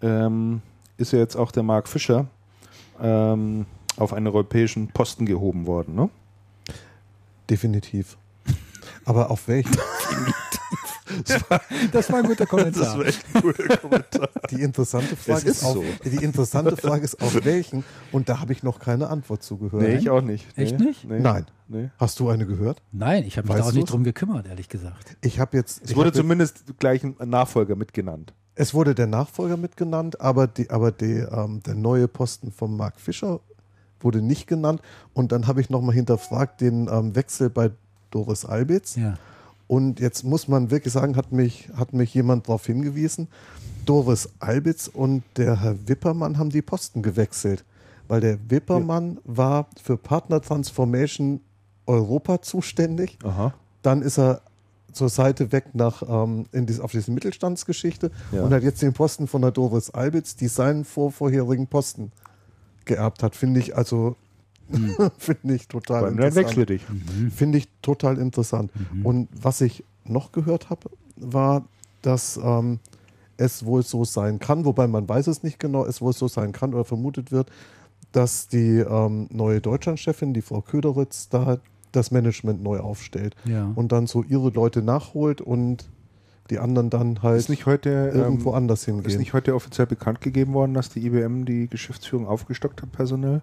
ähm, 0.00 0.62
ist 0.98 1.12
ja 1.12 1.18
jetzt 1.18 1.34
auch 1.34 1.50
der 1.50 1.64
Mark 1.64 1.88
Fischer 1.88 2.28
ähm, 3.00 3.66
auf 3.96 4.12
einen 4.12 4.26
europäischen 4.26 4.88
Posten 4.88 5.26
gehoben 5.26 5.66
worden. 5.66 5.94
Ne? 5.94 6.10
Definitiv. 7.48 8.16
Aber 9.04 9.30
auf 9.30 9.48
welchen? 9.48 9.76
Das 11.92 12.10
war 12.10 12.18
ein 12.18 12.26
guter 12.26 12.46
Kommentar. 12.46 13.06
echt 13.06 13.24
ein 13.32 13.40
guter 13.42 13.76
Kommentar. 13.76 14.28
Die 14.50 14.60
interessante 14.60 15.16
Frage 15.16 15.48
ist, 15.48 15.58
ist 15.58 15.64
auf, 15.64 15.74
so. 15.74 15.84
die 16.04 16.16
interessante 16.16 16.76
Frage 16.76 17.04
ist 17.04 17.22
auf 17.22 17.44
welchen? 17.44 17.84
Und 18.12 18.28
da 18.28 18.40
habe 18.40 18.52
ich 18.52 18.62
noch 18.62 18.80
keine 18.80 19.08
Antwort 19.08 19.42
zugehört. 19.42 19.82
nee, 19.82 19.96
ich 19.96 20.10
auch 20.10 20.20
nicht. 20.20 20.46
Echt 20.58 20.78
nee, 20.78 20.86
nicht? 20.86 21.08
Nee. 21.08 21.20
Nein. 21.20 21.46
Nee. 21.68 21.90
Hast 21.98 22.18
du 22.20 22.28
eine 22.28 22.46
gehört? 22.46 22.82
Nein, 22.92 23.24
ich 23.24 23.38
habe 23.38 23.48
mich 23.48 23.56
da 23.56 23.64
auch 23.64 23.72
nicht 23.72 23.90
drum 23.90 24.04
gekümmert, 24.04 24.46
ehrlich 24.46 24.68
gesagt. 24.68 25.16
Ich 25.22 25.38
habe 25.40 25.56
jetzt. 25.56 25.82
Es 25.84 25.90
wurde 25.94 26.08
hab 26.08 26.14
jetzt- 26.14 26.22
zumindest 26.22 26.78
gleich 26.78 27.04
ein 27.04 27.16
Nachfolger 27.24 27.76
mitgenannt. 27.76 28.34
Es 28.54 28.72
wurde 28.72 28.94
der 28.94 29.06
Nachfolger 29.06 29.56
mitgenannt, 29.56 30.20
aber, 30.20 30.46
die, 30.46 30.70
aber 30.70 30.90
die, 30.90 31.18
ähm, 31.18 31.62
der 31.62 31.74
neue 31.74 32.08
Posten 32.08 32.50
von 32.50 32.76
Mark 32.76 33.00
Fischer 33.00 33.40
wurde 34.06 34.22
nicht 34.22 34.46
genannt. 34.46 34.80
Und 35.12 35.32
dann 35.32 35.46
habe 35.48 35.60
ich 35.60 35.68
nochmal 35.68 35.94
hinterfragt 35.94 36.60
den 36.60 36.88
ähm, 36.88 37.14
Wechsel 37.16 37.50
bei 37.50 37.72
Doris 38.12 38.44
Albitz. 38.44 38.94
Ja. 38.94 39.14
Und 39.66 39.98
jetzt 39.98 40.22
muss 40.22 40.46
man 40.46 40.70
wirklich 40.70 40.92
sagen, 40.92 41.16
hat 41.16 41.32
mich, 41.32 41.68
hat 41.76 41.92
mich 41.92 42.14
jemand 42.14 42.46
darauf 42.46 42.64
hingewiesen, 42.64 43.26
Doris 43.84 44.28
Albitz 44.38 44.86
und 44.88 45.24
der 45.36 45.60
Herr 45.60 45.76
Wippermann 45.88 46.38
haben 46.38 46.50
die 46.50 46.62
Posten 46.62 47.02
gewechselt. 47.02 47.64
Weil 48.08 48.20
der 48.20 48.38
Wippermann 48.48 49.18
war 49.24 49.66
für 49.82 49.96
Partner 49.96 50.40
Transformation 50.40 51.40
Europa 51.86 52.40
zuständig. 52.42 53.18
Aha. 53.24 53.54
Dann 53.82 54.02
ist 54.02 54.18
er 54.18 54.42
zur 54.92 55.08
Seite 55.08 55.50
weg 55.52 55.66
nach 55.74 56.02
ähm, 56.08 56.46
in 56.52 56.66
dies, 56.66 56.80
auf 56.80 56.92
diese 56.92 57.10
Mittelstandsgeschichte 57.10 58.10
Ja. 58.32 58.42
und 58.44 58.52
hat 58.54 58.62
jetzt 58.62 58.82
den 58.82 58.92
Posten 58.92 59.26
von 59.26 59.42
der 59.42 59.50
Doris 59.50 59.90
Albitz, 59.90 60.36
die 60.36 60.48
seinen 60.48 60.84
vor, 60.84 61.10
vorherigen 61.12 61.66
Posten 61.66 62.12
geerbt 62.86 63.22
hat. 63.22 63.36
Finde 63.36 63.60
ich 63.60 63.76
also 63.76 64.16
finde 65.18 65.54
ich 65.54 65.68
total 65.68 66.14
Dann 66.16 66.34
wechsle 66.34 66.66
dich. 66.66 66.82
Finde 67.34 67.58
ich 67.58 67.68
total 67.82 68.18
interessant. 68.18 68.72
Und 69.04 69.28
was 69.32 69.60
ich 69.60 69.84
noch 70.04 70.32
gehört 70.32 70.70
habe, 70.70 70.90
war, 71.16 71.64
dass 72.02 72.36
ähm, 72.42 72.80
es 73.36 73.64
wohl 73.64 73.82
so 73.82 74.04
sein 74.04 74.38
kann, 74.38 74.64
wobei 74.64 74.86
man 74.88 75.08
weiß 75.08 75.26
es 75.28 75.42
nicht 75.42 75.60
genau, 75.60 75.84
es 75.84 76.00
wohl 76.00 76.12
so 76.12 76.26
sein 76.26 76.52
kann 76.52 76.74
oder 76.74 76.84
vermutet 76.84 77.30
wird, 77.30 77.50
dass 78.12 78.48
die 78.48 78.78
ähm, 78.78 79.28
neue 79.30 79.60
Deutschlandchefin, 79.60 80.32
die 80.34 80.42
Frau 80.42 80.62
Köderitz, 80.62 81.28
da 81.28 81.58
das 81.92 82.10
Management 82.10 82.62
neu 82.62 82.80
aufstellt 82.80 83.34
Ja. 83.44 83.70
und 83.74 83.92
dann 83.92 84.06
so 84.06 84.22
ihre 84.22 84.50
Leute 84.50 84.82
nachholt 84.82 85.40
und 85.40 85.88
die 86.50 86.58
anderen 86.58 86.90
dann 86.90 87.22
halt 87.22 87.38
Ist 87.38 87.48
nicht 87.48 87.66
heute 87.66 87.90
irgendwo 88.14 88.50
ähm, 88.50 88.56
anders 88.56 88.80
Ist 88.80 88.86
hingehen. 88.86 89.18
nicht 89.18 89.32
heute 89.32 89.54
offiziell 89.54 89.86
bekannt 89.86 90.20
gegeben 90.20 90.52
worden, 90.54 90.74
dass 90.74 90.88
die 90.90 91.04
IBM 91.06 91.44
die 91.44 91.68
Geschäftsführung 91.68 92.26
aufgestockt 92.26 92.82
hat, 92.82 92.92
personell? 92.92 93.42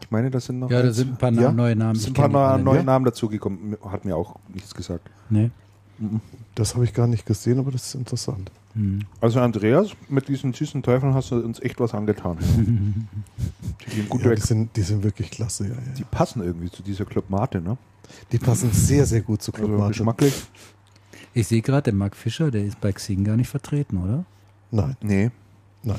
Ich 0.00 0.10
meine, 0.10 0.30
das 0.30 0.46
sind 0.46 0.58
noch 0.58 0.70
Ja, 0.70 0.82
da 0.82 0.92
sind 0.92 1.10
ein 1.12 1.16
paar 1.18 1.32
Ja, 1.32 1.52
neue 1.52 1.76
Namen. 1.76 1.96
es 1.96 2.04
sind 2.04 2.18
ein 2.18 2.30
paar 2.32 2.58
neue, 2.58 2.76
nicht. 2.76 2.86
Namen 2.86 3.04
dazugekommen. 3.04 3.76
Hat 3.86 4.04
mir 4.04 4.16
auch 4.16 4.36
nichts 4.52 4.74
gesagt. 4.74 5.08
Nee. 5.30 5.50
das 6.54 6.74
habe 6.74 6.84
ich 6.84 6.92
gar 6.94 7.06
nicht 7.06 7.24
gesehen, 7.26 7.58
aber 7.58 7.70
das 7.70 7.86
ist 7.86 7.94
interessant. 7.94 8.50
Hm. 8.74 9.00
Also 9.20 9.38
Andreas, 9.40 9.90
mit 10.08 10.28
diesen 10.28 10.52
süßen 10.54 10.82
Teufeln 10.82 11.14
hast 11.14 11.30
du 11.30 11.36
uns 11.36 11.60
echt 11.60 11.78
was 11.80 11.92
angetan. 11.94 12.38
die 13.86 13.94
gehen 13.96 14.08
gut 14.08 14.22
Ja, 14.22 14.30
weg. 14.30 14.40
die, 14.40 14.46
sind, 14.46 14.76
die 14.76 14.82
sind 14.82 15.02
wirklich 15.04 15.30
klasse. 15.30 15.64
Ja, 15.68 15.74
ja. 15.74 15.80
Die 15.98 16.04
passen 16.04 16.42
irgendwie 16.42 16.70
zu 16.70 16.82
dieser 16.82 17.04
Club 17.04 17.28
Mate, 17.30 17.60
ne? 17.60 17.76
Die 18.32 18.38
passen 18.38 18.70
sehr, 18.72 19.06
sehr 19.06 19.20
gut 19.20 19.42
zu 19.42 19.52
Club 19.52 19.68
Also 19.70 19.78
Mate. 19.78 19.90
geschmacklich. 19.92 20.42
Ich 21.34 21.46
sehe 21.48 21.62
gerade, 21.62 21.84
der 21.84 21.94
Mark 21.94 22.16
Fischer, 22.16 22.50
der 22.50 22.64
ist 22.64 22.80
bei 22.80 22.92
Xing 22.92 23.24
gar 23.24 23.36
nicht 23.36 23.48
vertreten, 23.48 23.98
oder? 23.98 24.24
Nein, 24.70 24.96
Nee. 25.02 25.30
nein. 25.82 25.98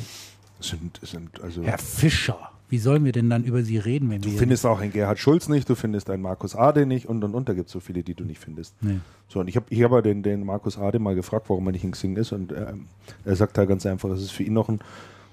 Sind, 0.60 1.00
sind 1.04 1.42
also 1.42 1.62
Herr 1.64 1.78
Fischer, 1.78 2.52
wie 2.70 2.78
sollen 2.78 3.04
wir 3.04 3.12
denn 3.12 3.30
dann 3.30 3.44
über 3.44 3.64
Sie 3.64 3.78
reden, 3.78 4.10
wenn 4.10 4.22
du 4.22 4.32
wir... 4.32 4.40
findest 4.40 4.66
auch 4.66 4.80
einen 4.80 4.94
Gerhard 4.94 5.20
Schulz 5.20 5.50
nicht, 5.50 5.68
du 5.68 5.76
findest 5.76 6.10
einen 6.10 6.22
Markus 6.24 6.56
Ade 6.56 6.86
nicht 6.86 7.08
und 7.08 7.24
und 7.24 7.36
und. 7.36 7.50
Da 7.50 7.54
gibt 7.54 7.68
es 7.68 7.74
so 7.74 7.80
viele, 7.82 8.02
die 8.02 8.14
du 8.14 8.24
nicht 8.24 8.40
findest. 8.40 8.74
Nee. 8.82 9.00
So, 9.28 9.42
und 9.42 9.48
ich 9.50 9.56
habe 9.58 9.66
ich 9.70 9.84
hab 9.84 9.92
ja 9.92 10.02
den, 10.02 10.24
den 10.24 10.46
Markus 10.46 10.78
Ade 10.78 11.00
mal 11.00 11.16
gefragt, 11.16 11.50
warum 11.50 11.68
er 11.68 11.74
nicht 11.74 11.84
in 11.84 11.92
Xing 11.92 12.16
ist. 12.16 12.32
Und 12.32 12.52
ähm, 12.54 12.88
er 13.26 13.36
sagt 13.36 13.58
halt 13.58 13.68
ganz 13.68 13.86
einfach, 13.86 14.10
es 14.12 14.22
ist 14.22 14.32
für 14.32 14.44
ihn 14.44 14.54
noch 14.54 14.70
ein, 14.70 14.80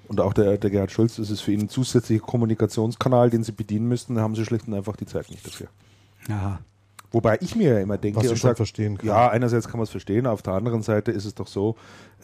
und 0.09 0.19
auch 0.19 0.33
der, 0.33 0.57
der 0.57 0.69
Gerhard 0.69 0.91
Schulz, 0.91 1.17
es 1.17 1.29
ist 1.29 1.39
für 1.41 1.53
ihn 1.53 1.61
ein 1.61 1.69
zusätzlicher 1.69 2.23
Kommunikationskanal, 2.25 3.29
den 3.29 3.43
sie 3.45 3.53
bedienen 3.53 3.87
müssten. 3.87 4.15
Da 4.15 4.21
haben 4.21 4.35
sie 4.35 4.43
schlicht 4.45 4.67
und 4.67 4.73
einfach 4.73 4.97
die 4.97 5.05
Zeit 5.05 5.29
nicht 5.31 5.45
dafür. 5.47 5.67
Aha. 6.29 6.59
Wobei 7.11 7.37
ich 7.41 7.55
mir 7.55 7.73
ja 7.73 7.79
immer 7.79 7.97
denke, 7.97 8.17
Was 8.19 8.23
ich 8.25 8.39
schon 8.39 8.49
sag, 8.51 8.57
verstehen 8.57 8.97
kann. 8.97 9.07
ja, 9.07 9.29
einerseits 9.29 9.67
kann 9.67 9.77
man 9.77 9.83
es 9.83 9.89
verstehen, 9.89 10.25
auf 10.27 10.41
der 10.41 10.53
anderen 10.53 10.81
Seite 10.81 11.11
ist 11.11 11.25
es 11.25 11.35
doch 11.35 11.47
so, 11.47 11.75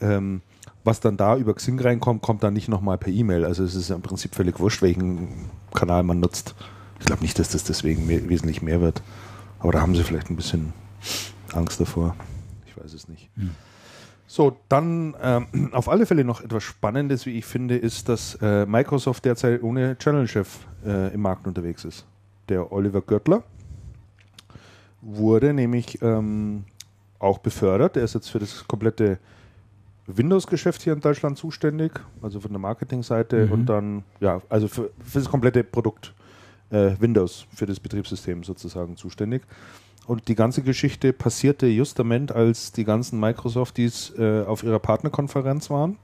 ähm, 0.02 0.42
was 0.86 1.02
dann 1.02 1.18
da 1.18 1.36
über 1.36 1.54
Xing 1.54 1.80
reinkommt, 1.80 2.22
kommt 2.22 2.44
dann 2.44 2.54
nicht 2.54 2.70
nochmal 2.70 2.98
per 2.98 3.12
E-Mail. 3.12 3.44
Also 3.44 3.64
es 3.66 3.76
ist 3.76 3.90
im 3.90 4.02
Prinzip 4.02 4.34
völlig 4.34 4.60
wurscht, 4.60 4.82
welchen 4.82 5.50
Kanal 5.74 6.04
man 6.04 6.22
nutzt. 6.22 6.56
Ich 7.00 7.06
glaube 7.06 7.22
nicht, 7.22 7.38
dass 7.38 7.50
das 7.50 7.66
deswegen 7.66 8.08
mehr, 8.08 8.30
wesentlich 8.30 8.62
mehr 8.62 8.80
wird. 8.80 9.02
Aber 9.60 9.74
da 9.74 9.82
haben 9.82 9.96
sie 9.96 10.04
vielleicht 10.04 10.30
ein 10.30 10.38
bisschen 10.38 10.72
Angst 11.54 11.82
davor. 11.82 12.16
Ich 12.66 12.78
weiß 12.82 12.94
es 12.94 13.10
nicht. 13.10 13.30
So, 14.28 14.58
dann 14.70 15.16
ähm, 15.22 15.70
auf 15.74 15.90
alle 15.90 16.06
Fälle 16.06 16.24
noch 16.24 16.42
etwas 16.42 16.64
Spannendes, 16.64 17.26
wie 17.26 17.38
ich 17.38 17.46
finde, 17.46 17.76
ist, 17.78 18.08
dass 18.08 18.38
äh, 18.42 18.66
Microsoft 18.66 19.26
derzeit 19.26 19.64
ohne 19.64 19.98
Channel-Chef 19.98 20.48
äh, 20.86 21.14
im 21.14 21.22
Markt 21.22 21.48
unterwegs 21.48 21.84
ist. 21.86 22.06
Der 22.50 22.72
Oliver 22.72 23.02
Görtler 23.02 23.44
wurde 25.02 25.54
nämlich 25.54 26.02
ähm, 26.02 26.66
auch 27.20 27.40
befördert. 27.40 27.98
Er 27.98 28.04
ist 28.04 28.14
jetzt 28.16 28.30
für 28.30 28.40
das 28.40 28.68
komplette 28.68 29.20
Windows-Geschäft 30.08 30.82
hier 30.82 30.94
in 30.94 31.02
Deutschland 31.02 31.38
zuständig, 31.38 31.92
also 32.22 32.40
von 32.40 32.52
der 32.52 32.60
Marketingseite 32.60 33.46
Mhm. 33.46 33.52
und 33.52 33.66
dann, 33.66 34.04
ja, 34.20 34.42
also 34.50 34.68
für, 34.68 34.92
für 35.04 35.20
das 35.20 35.30
komplette 35.30 35.64
Produkt 35.64 36.14
äh, 36.70 36.92
Windows, 37.00 37.46
für 37.54 37.66
das 37.66 37.80
Betriebssystem 37.80 38.44
sozusagen 38.44 38.96
zuständig. 38.96 39.44
Und 40.06 40.30
die 40.30 40.36
ganze 40.36 40.62
Geschichte 40.62 41.12
passierte 41.12 41.68
justament, 41.68 42.32
als 42.32 42.72
die 42.72 42.86
ganzen 42.86 43.20
Microsofties 43.20 44.14
äh, 44.18 44.44
auf 44.44 44.64
ihrer 44.64 44.80
Partnerkonferenz 44.80 45.70
waren 45.70 45.98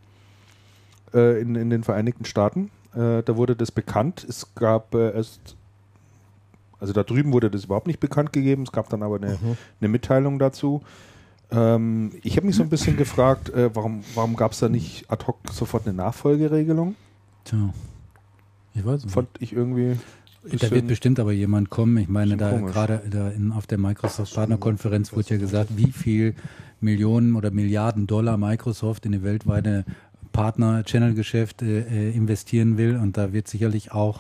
äh, 1.14 1.40
in, 1.42 1.56
in 1.56 1.70
den 1.70 1.84
Vereinigten 1.84 2.26
Staaten. 2.26 2.70
Äh, 2.94 3.24
da 3.24 3.38
wurde 3.38 3.56
das 3.56 3.72
bekannt. 3.72 4.26
Es 4.28 4.54
gab 4.56 4.94
äh, 4.94 5.14
erst, 5.14 5.56
also 6.84 6.92
da 6.92 7.04
drüben 7.04 7.32
wurde 7.32 7.50
das 7.50 7.64
überhaupt 7.64 7.88
nicht 7.88 8.02
bekannt 8.02 8.34
gegeben. 8.34 8.64
Es 8.64 8.74
gab 8.74 8.90
dann 8.90 9.04
aber 9.04 9.16
eine, 9.16 9.40
eine 9.80 9.88
Mitteilung 9.88 10.38
dazu. 10.38 10.82
Ähm, 11.50 12.12
ich 12.24 12.36
habe 12.36 12.46
mich 12.46 12.58
so 12.58 12.64
ein 12.64 12.68
bisschen 12.68 12.98
gefragt, 12.98 13.50
äh, 13.52 13.74
warum, 13.74 14.04
warum 14.16 14.36
gab 14.36 14.52
es 14.52 14.60
da 14.60 14.68
nicht 14.68 15.10
ad 15.10 15.26
hoc 15.26 15.38
sofort 15.50 15.88
eine 15.88 15.96
Nachfolgeregelung? 15.96 16.96
Tja. 17.46 17.74
Ich 18.76 18.86
weiß 18.86 19.06
nicht. 19.06 19.14
Fand 19.14 19.30
ich 19.40 19.54
irgendwie. 19.54 19.98
Da 20.44 20.72
wird 20.72 20.88
bestimmt 20.88 21.22
aber 21.22 21.32
jemand 21.32 21.70
kommen. 21.70 21.96
Ich 21.96 22.10
meine, 22.10 22.36
da 22.36 22.52
gerade 22.58 23.02
da 23.10 23.30
in, 23.30 23.54
auf 23.54 23.66
der 23.66 23.78
Microsoft-Partnerkonferenz 23.78 25.14
wurde 25.14 25.30
ja 25.30 25.38
gesagt, 25.38 25.78
wie 25.78 25.94
viel 25.94 26.36
Millionen 26.82 27.38
oder 27.38 27.50
Milliarden 27.52 28.08
Dollar 28.08 28.36
Microsoft 28.36 29.06
in 29.06 29.14
die 29.14 29.24
weltweite 29.24 29.86
Partner-Channel-Geschäft 30.34 31.62
äh, 31.62 31.80
äh, 31.80 32.12
investieren 32.12 32.78
will. 32.78 32.98
Und 32.98 33.16
da 33.16 33.32
wird 33.32 33.48
sicherlich 33.48 33.94
auch 33.94 34.20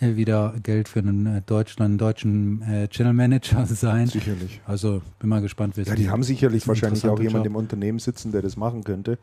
wieder 0.00 0.54
Geld 0.62 0.88
für 0.88 1.00
einen 1.00 1.26
äh, 1.26 1.42
Deutschland, 1.44 2.00
deutschen 2.00 2.62
äh, 2.62 2.88
Channel-Manager 2.88 3.66
sein. 3.66 4.06
Sicherlich. 4.06 4.60
Also 4.66 5.02
bin 5.18 5.28
mal 5.28 5.40
gespannt, 5.40 5.76
wie 5.76 5.82
es 5.82 5.88
Ja, 5.88 5.94
die 5.94 6.10
haben 6.10 6.22
sicherlich 6.22 6.66
wahrscheinlich 6.68 7.04
auch 7.04 7.18
interessanter 7.18 7.22
jemand 7.22 7.44
Job. 7.46 7.52
im 7.52 7.56
Unternehmen 7.56 7.98
sitzen, 7.98 8.32
der 8.32 8.42
das 8.42 8.56
machen 8.56 8.84
könnte. 8.84 9.18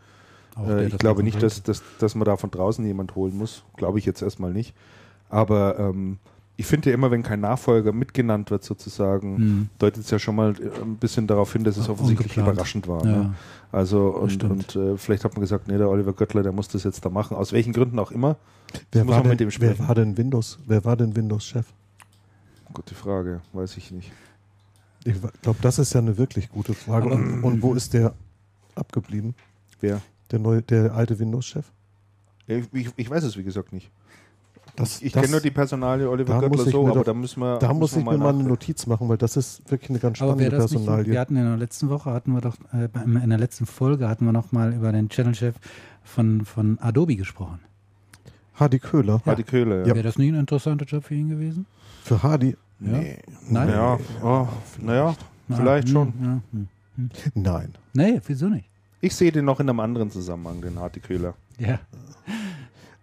Äh, 0.57 0.87
ich 0.87 0.97
glaube 0.97 1.23
nicht, 1.23 1.41
dass, 1.41 1.63
dass, 1.63 1.83
dass 1.99 2.15
man 2.15 2.25
da 2.25 2.37
von 2.37 2.51
draußen 2.51 2.85
jemand 2.85 3.15
holen 3.15 3.37
muss. 3.37 3.63
Glaube 3.77 3.99
ich 3.99 4.05
jetzt 4.05 4.21
erstmal 4.21 4.53
nicht. 4.53 4.73
Aber 5.29 5.79
ähm, 5.79 6.17
ich 6.55 6.65
finde 6.67 6.89
ja 6.89 6.93
immer, 6.93 7.09
wenn 7.11 7.23
kein 7.23 7.39
Nachfolger 7.39 7.91
mitgenannt 7.91 8.51
wird, 8.51 8.63
sozusagen, 8.63 9.37
Hm. 9.37 9.69
deutet 9.79 10.03
es 10.03 10.11
ja 10.11 10.19
schon 10.19 10.35
mal 10.35 10.51
äh, 10.59 10.81
ein 10.81 10.97
bisschen 10.97 11.25
darauf 11.27 11.51
hin, 11.53 11.63
dass 11.63 11.77
es 11.77 11.89
offensichtlich 11.89 12.31
Ungeplant. 12.37 12.53
überraschend 12.55 12.87
war. 12.87 13.05
Ja. 13.05 13.11
Ne? 13.11 13.33
Also 13.71 14.09
und, 14.09 14.31
stimmt. 14.31 14.75
und 14.75 14.93
äh, 14.93 14.97
vielleicht 14.97 15.23
hat 15.25 15.33
man 15.33 15.41
gesagt, 15.41 15.67
nee, 15.67 15.77
der 15.77 15.89
Oliver 15.89 16.13
Göttler, 16.13 16.43
der 16.43 16.51
muss 16.51 16.67
das 16.67 16.83
jetzt 16.83 17.03
da 17.03 17.09
machen. 17.09 17.35
Aus 17.35 17.53
welchen 17.53 17.73
Gründen 17.73 17.97
auch 17.97 18.11
immer. 18.11 18.37
Wer 18.91 19.03
muss 19.03 19.15
war, 19.15 19.23
man 19.23 19.37
denn, 19.37 19.47
mit 19.47 19.55
dem 19.57 19.61
wer 19.61 19.79
war 19.79 19.95
denn 19.95 20.15
Windows? 20.17 20.59
Wer 20.67 20.85
war 20.85 20.95
denn 20.95 21.15
Windows-Chef? 21.15 21.65
Gute 22.71 22.93
Frage, 22.95 23.41
weiß 23.53 23.77
ich 23.77 23.91
nicht. 23.91 24.11
Ich 25.05 25.15
glaube, 25.41 25.59
das 25.61 25.79
ist 25.79 25.93
ja 25.93 25.99
eine 26.01 26.17
wirklich 26.17 26.49
gute 26.49 26.73
Frage. 26.73 27.09
Und, 27.09 27.43
und 27.43 27.61
wo 27.61 27.73
ist 27.73 27.93
der 27.93 28.13
abgeblieben? 28.75 29.35
Wer? 29.81 30.01
Der 30.31 30.39
neue, 30.39 30.61
der 30.61 30.93
alte 30.93 31.17
Windows-Chef? 31.19 31.65
Ich, 32.47 32.65
ich, 32.73 32.89
ich 32.95 33.09
weiß 33.09 33.23
es, 33.23 33.37
wie 33.37 33.43
gesagt, 33.43 33.73
nicht. 33.73 33.89
Das, 34.75 35.01
Ich 35.03 35.13
kenne 35.13 35.27
nur 35.29 35.39
die 35.39 35.51
Personalie 35.51 36.09
Oliver 36.09 36.33
da 36.33 36.39
Göttler 36.39 36.57
muss 36.57 36.65
ich 36.65 36.71
so, 36.71 36.81
mir 36.83 36.89
aber 36.89 36.99
doch- 37.01 37.05
da 37.05 37.13
müssen 37.13 37.39
wir. 37.41 37.59
Da 37.59 37.73
muss 37.73 37.95
ich 37.95 38.03
mir 38.03 38.17
mal 38.17 38.29
eine. 38.29 38.43
Notiz 38.43 38.87
machen, 38.87 39.07
weil 39.07 39.17
das 39.17 39.37
ist 39.37 39.61
wirklich 39.69 39.91
eine 39.91 39.99
ganz 39.99 40.19
Aber 40.19 40.31
spannende 40.31 40.51
wäre 40.51 40.61
das 40.63 40.71
nicht, 40.71 40.79
Personalie. 40.83 41.11
wir 41.13 41.19
hatten 41.19 41.35
in 41.35 41.45
der 41.45 41.57
letzten 41.57 41.89
Woche, 41.89 42.11
hatten 42.11 42.31
wir 42.33 42.41
doch, 42.41 42.55
äh, 42.73 42.89
in 43.23 43.29
der 43.29 43.37
letzten 43.37 43.67
Folge 43.67 44.09
hatten 44.09 44.25
wir 44.25 44.31
noch 44.31 44.51
mal 44.51 44.73
über 44.73 44.91
den 44.91 45.09
Channel-Chef 45.09 45.55
von, 46.03 46.43
von 46.45 46.79
Adobe 46.81 47.15
gesprochen. 47.15 47.59
Hardy 48.55 48.79
Köhler. 48.79 49.21
Hardy 49.25 49.43
Köhler, 49.43 49.79
ja. 49.81 49.85
Wäre 49.93 50.01
das 50.03 50.17
nicht 50.17 50.29
ein 50.33 50.39
interessanter 50.39 50.85
Job 50.85 51.03
für 51.03 51.13
ihn 51.15 51.29
gewesen? 51.29 51.65
Für 52.03 52.21
Hardy? 52.23 52.55
Ja. 52.79 52.97
Nee. 52.97 53.17
Nein? 53.49 53.69
Ja, 53.69 53.99
oh, 54.23 54.47
naja, 54.81 55.15
vielleicht 55.49 55.87
Ah, 55.87 55.91
schon. 55.91 56.13
hm, 56.13 56.23
Ja, 56.23 56.41
hm. 56.51 57.09
Nein. 57.35 57.73
Nee, 57.93 58.21
wieso 58.25 58.47
nicht? 58.49 58.67
Ich 59.01 59.15
sehe 59.15 59.31
den 59.31 59.45
noch 59.45 59.59
in 59.59 59.69
einem 59.69 59.79
anderen 59.79 60.09
Zusammenhang, 60.11 60.61
den 60.61 60.79
Hardy 60.79 60.99
Köhler. 60.99 61.33
Ja. 61.59 61.79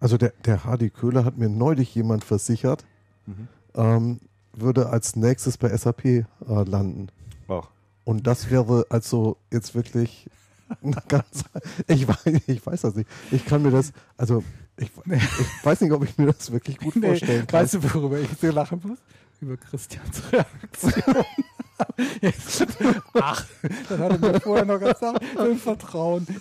Also 0.00 0.16
der, 0.16 0.32
der 0.44 0.64
Hardy 0.64 0.90
Köhler 0.90 1.24
hat 1.24 1.36
mir 1.38 1.48
neulich 1.48 1.94
jemand 1.94 2.24
versichert, 2.24 2.84
Mhm. 3.26 3.48
ähm, 3.74 4.20
würde 4.54 4.88
als 4.88 5.14
nächstes 5.14 5.56
bei 5.58 5.76
SAP 5.76 6.04
äh, 6.06 6.24
landen. 6.48 7.08
Ach. 7.48 7.68
Und 8.04 8.26
das 8.26 8.50
wäre 8.50 8.86
also 8.88 9.36
jetzt 9.52 9.74
wirklich 9.74 10.28
ein 10.82 10.96
ganz. 11.08 11.44
Ich 11.86 12.08
weiß, 12.08 12.40
ich 12.46 12.64
weiß 12.66 12.80
das 12.80 12.94
nicht. 12.94 13.08
Ich 13.30 13.44
kann 13.44 13.62
mir 13.62 13.70
das, 13.70 13.92
also 14.16 14.42
ich, 14.78 14.90
ich 15.06 15.64
weiß 15.64 15.82
nicht, 15.82 15.92
ob 15.92 16.02
ich 16.04 16.16
mir 16.16 16.26
das 16.32 16.50
wirklich 16.50 16.78
gut 16.78 16.94
vorstellen 16.94 17.46
kann. 17.46 17.60
Weißt 17.60 17.74
du, 17.74 17.94
worüber 17.94 18.18
ich 18.18 18.28
so 18.40 18.50
lachen 18.50 18.80
muss? 18.84 18.98
Über 19.40 19.56
Christians 19.58 20.22
Reaktion. 20.32 21.24
Jetzt, 22.20 22.66
ach, 23.14 23.46
das 23.88 23.98
hat 23.98 24.10
er 24.12 24.18
mir 24.32 24.40
vorher 24.40 24.64
noch 24.64 24.78
gesagt. 24.80 25.22
Im 25.38 25.56
Vertrauen. 25.58 26.26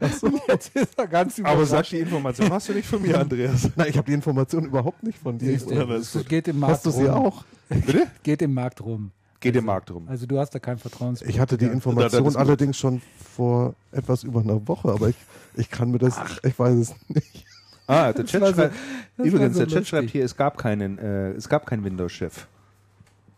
Und 0.00 0.40
jetzt 0.48 0.74
ist 0.76 0.98
er 0.98 1.06
ganz 1.06 1.40
Aber 1.42 1.64
sag 1.66 1.86
die 1.88 1.98
Information 2.00 2.50
hast 2.52 2.68
du 2.68 2.72
nicht 2.72 2.86
von 2.88 3.02
mir, 3.02 3.18
Andreas. 3.20 3.68
Nein, 3.76 3.88
ich 3.90 3.96
habe 3.96 4.06
die 4.06 4.14
Information 4.14 4.64
überhaupt 4.64 5.02
nicht 5.02 5.18
von 5.18 5.38
dir. 5.38 5.52
Ja, 5.56 5.84
es 5.94 6.16
geht 6.28 6.48
im 6.48 6.58
Markt 6.58 6.74
Hast 6.76 6.86
du 6.86 6.90
sie 6.90 7.04
rum. 7.06 7.26
auch? 7.26 7.44
Bitte? 7.68 8.06
Geht 8.22 8.42
im 8.42 8.54
Markt 8.54 8.80
rum. 8.82 9.10
Geht 9.40 9.56
im 9.56 9.64
Markt 9.64 9.90
rum. 9.90 10.06
Also 10.08 10.26
du 10.26 10.38
hast 10.38 10.50
da 10.54 10.58
kein 10.60 10.78
Vertrauens. 10.78 11.20
Ich 11.22 11.40
hatte 11.40 11.58
die 11.58 11.64
Ja. 11.66 11.72
Information 11.72 12.24
gut. 12.24 12.36
allerdings 12.36 12.76
schon 12.78 13.02
vor 13.34 13.74
etwas 13.90 14.22
über 14.22 14.40
einer 14.40 14.66
Woche, 14.68 14.88
aber 14.90 15.08
ich, 15.08 15.16
ich 15.56 15.68
kann 15.70 15.90
mir 15.90 15.98
das, 15.98 16.16
ich 16.44 16.56
weiß 16.58 16.76
es 16.76 16.94
nicht. 17.08 17.44
Ah, 17.88 18.12
der 18.12 18.24
Chat 18.24 18.40
so- 18.46 18.52
schreibt, 18.54 18.74
übrigens, 19.18 19.54
so 19.56 19.60
der 19.64 19.68
Chat 19.68 19.86
schreibt 19.88 20.10
hier, 20.10 20.24
es 20.24 20.36
gab 20.36 20.56
keinen, 20.58 20.98
äh, 20.98 21.30
es 21.32 21.48
gab 21.48 21.66
keinen 21.66 21.82
Windows-Chef. 21.84 22.46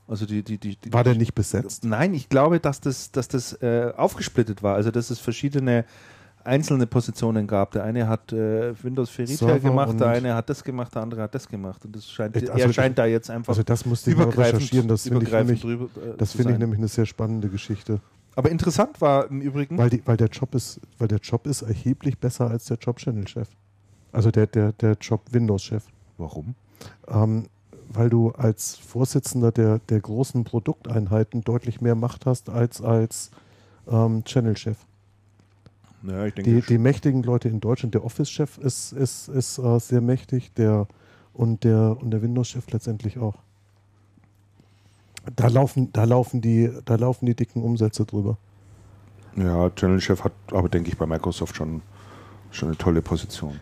Also 0.06 0.26
die, 0.26 0.42
die, 0.42 0.58
die, 0.58 0.76
die 0.76 0.92
War 0.92 1.02
der 1.02 1.14
nicht 1.14 1.34
besetzt? 1.34 1.84
Nein, 1.84 2.12
ich 2.12 2.28
glaube, 2.28 2.60
dass 2.60 2.82
das, 2.82 3.10
dass 3.10 3.26
das 3.28 3.54
äh, 3.62 3.90
aufgesplittet 3.96 4.62
war. 4.62 4.74
Also 4.74 4.90
dass 4.90 5.08
es 5.08 5.18
verschiedene 5.18 5.86
einzelne 6.44 6.86
Positionen 6.86 7.46
gab. 7.46 7.72
Der 7.72 7.84
eine 7.84 8.06
hat 8.08 8.32
äh, 8.32 8.74
Windows 8.82 9.10
für 9.10 9.22
Retail 9.22 9.36
Server 9.36 9.58
gemacht, 9.60 9.98
der 10.00 10.08
eine 10.08 10.34
hat 10.34 10.48
das 10.50 10.62
gemacht, 10.62 10.94
der 10.94 11.02
andere 11.02 11.22
hat 11.22 11.34
das 11.34 11.48
gemacht. 11.48 11.84
Und 11.84 11.96
das 11.96 12.08
scheint, 12.10 12.34
Also 12.36 12.46
er 12.52 12.66
das- 12.66 12.74
scheint 12.74 12.98
da 12.98 13.06
jetzt 13.06 13.30
einfach 13.30 13.50
Also 13.50 13.62
das 13.62 13.84
musste 13.86 14.10
ich 14.10 14.16
mal 14.16 14.28
recherchieren. 14.28 14.88
Das 14.88 15.02
finde 15.02 15.24
ich 15.24 15.32
nämlich, 15.32 15.60
drüber, 15.60 15.84
äh, 16.00 16.16
das 16.18 16.32
finde 16.32 16.52
ich 16.52 16.58
nämlich 16.58 16.78
eine 16.78 16.88
sehr 16.88 17.06
spannende 17.06 17.48
Geschichte. 17.48 18.00
Aber 18.36 18.50
interessant 18.50 19.00
war 19.00 19.30
im 19.30 19.40
Übrigen, 19.40 19.78
Weil, 19.78 19.90
die, 19.90 20.02
weil 20.06 20.16
der 20.16 20.28
Job 20.28 20.54
ist, 20.54 20.80
weil 20.98 21.08
der 21.08 21.18
Job 21.18 21.46
ist 21.46 21.62
erheblich 21.62 22.18
besser 22.18 22.50
als 22.50 22.64
der 22.64 22.78
Job 22.78 22.96
Channel-Chef. 22.96 23.48
Also 24.12 24.30
der, 24.30 24.46
der, 24.46 24.72
der 24.72 24.96
Job 25.00 25.22
Windows-Chef. 25.30 25.84
warum? 26.18 26.54
Ähm, 27.08 27.46
weil 27.92 28.10
du 28.10 28.30
als 28.32 28.76
Vorsitzender 28.76 29.52
der, 29.52 29.78
der 29.88 30.00
großen 30.00 30.42
Produkteinheiten 30.42 31.42
deutlich 31.42 31.80
mehr 31.80 31.94
Macht 31.94 32.26
hast 32.26 32.50
als 32.50 32.82
als 32.82 33.30
ähm, 33.88 34.24
Channel-Chef. 34.24 34.78
Ja, 36.06 36.26
ich 36.26 36.34
denke, 36.34 36.50
Die, 36.50 36.60
die 36.60 36.78
mächtigen 36.78 37.22
Leute 37.22 37.48
in 37.48 37.60
Deutschland, 37.60 37.94
der 37.94 38.04
Office-Chef 38.04 38.58
ist, 38.58 38.92
ist, 38.92 39.28
ist 39.28 39.58
äh, 39.58 39.78
sehr 39.80 40.00
mächtig, 40.00 40.52
der 40.54 40.86
und 41.32 41.64
der 41.64 41.96
und 42.00 42.10
der 42.10 42.22
Windows-Chef 42.22 42.70
letztendlich 42.70 43.18
auch. 43.18 43.36
Da 45.36 45.48
laufen, 45.48 45.90
da 45.92 46.04
laufen 46.04 46.40
die, 46.42 46.70
da 46.84 46.96
laufen 46.96 47.24
die 47.26 47.34
dicken 47.34 47.62
Umsätze 47.62 48.04
drüber. 48.04 48.36
ja, 49.36 49.70
Channel 49.70 50.00
Chef 50.00 50.22
hat 50.22 50.32
aber 50.52 50.68
denke 50.68 50.90
ich 50.90 50.98
bei 50.98 51.06
Microsoft 51.06 51.56
schon 51.56 51.80
schon 52.50 52.68
eine 52.68 52.78
tolle 52.78 53.02
Position. 53.02 53.58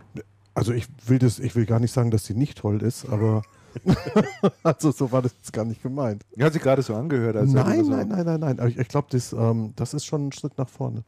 Also 0.54 0.72
ich 0.72 0.86
will 1.06 1.18
das, 1.18 1.38
ich 1.38 1.54
will 1.56 1.64
gar 1.64 1.80
nicht 1.80 1.92
sagen, 1.92 2.10
dass 2.10 2.26
sie 2.26 2.34
nicht 2.34 2.58
toll 2.58 2.82
ist, 2.82 3.08
aber 3.08 3.42
also 4.62 4.90
so 4.90 5.10
war 5.12 5.22
das 5.22 5.32
jetzt 5.38 5.52
gar 5.52 5.64
nicht 5.64 5.82
gemeint. 5.82 6.24
Hat 6.38 6.52
sich 6.52 6.60
gerade 6.60 6.82
so 6.82 6.94
angehört. 6.94 7.36
Nein, 7.36 7.86
nein, 7.86 8.08
nein, 8.08 8.26
nein, 8.26 8.40
nein. 8.40 8.58
Aber 8.60 8.68
ich, 8.68 8.78
ich 8.78 8.88
glaube, 8.88 9.06
das, 9.10 9.32
ähm, 9.32 9.72
das 9.76 9.94
ist 9.94 10.04
schon 10.04 10.28
ein 10.28 10.32
Schritt 10.32 10.58
nach 10.58 10.68
vorne. 10.68 11.04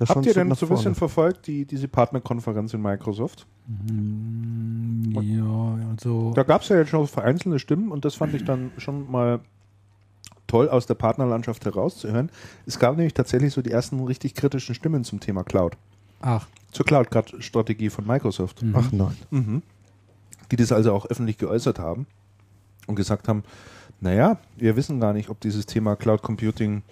Das 0.00 0.08
Habt 0.08 0.24
ihr 0.24 0.32
denn 0.32 0.54
so 0.54 0.64
ein 0.66 0.70
bisschen 0.70 0.94
verfolgt, 0.94 1.46
die, 1.46 1.66
diese 1.66 1.86
Partnerkonferenz 1.86 2.72
in 2.72 2.80
Microsoft? 2.80 3.46
Mm, 3.66 5.12
Ja, 5.20 5.78
also. 5.90 6.32
Da 6.34 6.42
gab 6.42 6.62
es 6.62 6.70
ja 6.70 6.78
jetzt 6.78 6.88
schon 6.88 7.06
vereinzelte 7.06 7.58
Stimmen 7.58 7.92
und 7.92 8.06
das 8.06 8.14
fand 8.14 8.32
ich 8.34 8.44
dann 8.44 8.70
schon 8.78 9.10
mal 9.10 9.40
toll 10.46 10.70
aus 10.70 10.86
der 10.86 10.94
Partnerlandschaft 10.94 11.64
herauszuhören. 11.66 12.30
Es 12.64 12.78
gab 12.78 12.96
nämlich 12.96 13.12
tatsächlich 13.12 13.52
so 13.52 13.60
die 13.60 13.70
ersten 13.70 14.00
richtig 14.04 14.34
kritischen 14.34 14.74
Stimmen 14.74 15.04
zum 15.04 15.20
Thema 15.20 15.44
Cloud. 15.44 15.76
Ach, 16.22 16.46
Zur 16.72 16.86
Cloud-Strategie 16.86 17.90
von 17.90 18.06
Microsoft. 18.06 18.62
mhm. 18.62 18.74
Ach 18.76 18.90
nein. 18.92 19.16
Mhm. 19.30 19.62
Die 20.50 20.56
das 20.56 20.72
also 20.72 20.94
auch 20.94 21.04
öffentlich 21.06 21.36
geäußert 21.36 21.78
haben 21.78 22.06
und 22.86 22.94
gesagt 22.96 23.28
haben, 23.28 23.44
naja, 24.00 24.38
wir 24.56 24.76
wissen 24.76 24.98
gar 24.98 25.12
nicht, 25.12 25.28
ob 25.28 25.40
dieses 25.40 25.66
Thema 25.66 25.94
Cloud 25.94 26.22
Computing 26.22 26.82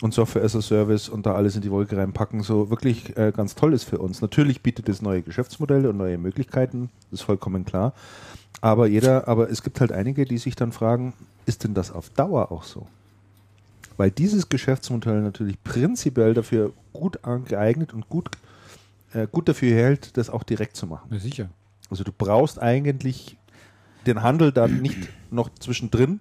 und 0.00 0.14
Software 0.14 0.44
as 0.44 0.54
a 0.54 0.62
Service 0.62 1.08
und 1.08 1.26
da 1.26 1.34
alles 1.34 1.56
in 1.56 1.62
die 1.62 1.70
Wolke 1.70 1.96
reinpacken, 1.96 2.42
so 2.42 2.70
wirklich 2.70 3.16
äh, 3.16 3.32
ganz 3.34 3.54
toll 3.54 3.72
ist 3.72 3.84
für 3.84 3.98
uns. 3.98 4.20
Natürlich 4.20 4.62
bietet 4.62 4.88
es 4.88 5.02
neue 5.02 5.22
Geschäftsmodelle 5.22 5.90
und 5.90 5.96
neue 5.96 6.18
Möglichkeiten, 6.18 6.90
das 7.10 7.20
ist 7.20 7.26
vollkommen 7.26 7.64
klar. 7.64 7.92
Aber 8.60 8.86
jeder, 8.86 9.28
aber 9.28 9.50
es 9.50 9.62
gibt 9.62 9.80
halt 9.80 9.92
einige, 9.92 10.24
die 10.24 10.38
sich 10.38 10.56
dann 10.56 10.72
fragen, 10.72 11.14
ist 11.46 11.64
denn 11.64 11.74
das 11.74 11.92
auf 11.92 12.10
Dauer 12.10 12.50
auch 12.52 12.64
so? 12.64 12.86
Weil 13.96 14.10
dieses 14.10 14.48
Geschäftsmodell 14.48 15.20
natürlich 15.20 15.62
prinzipiell 15.62 16.34
dafür 16.34 16.72
gut 16.92 17.18
geeignet 17.46 17.92
und 17.92 18.08
gut, 18.08 18.30
äh, 19.12 19.26
gut 19.30 19.48
dafür 19.48 19.74
hält, 19.74 20.16
das 20.16 20.30
auch 20.30 20.44
direkt 20.44 20.76
zu 20.76 20.86
machen. 20.86 21.08
Ja, 21.10 21.18
sicher. 21.18 21.48
Also 21.90 22.04
du 22.04 22.12
brauchst 22.16 22.60
eigentlich 22.60 23.36
den 24.06 24.22
Handel 24.22 24.52
dann 24.52 24.80
nicht 24.80 25.08
noch 25.30 25.50
zwischendrin 25.58 26.20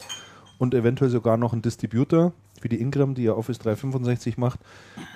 und 0.58 0.74
eventuell 0.74 1.12
sogar 1.12 1.38
noch 1.38 1.54
einen 1.54 1.62
Distributor 1.62 2.34
wie 2.64 2.70
die 2.70 2.80
Ingram, 2.82 3.14
die 3.16 3.24
ja 3.24 3.34
Office 3.34 3.60
365 3.60 4.38
macht, 4.38 4.60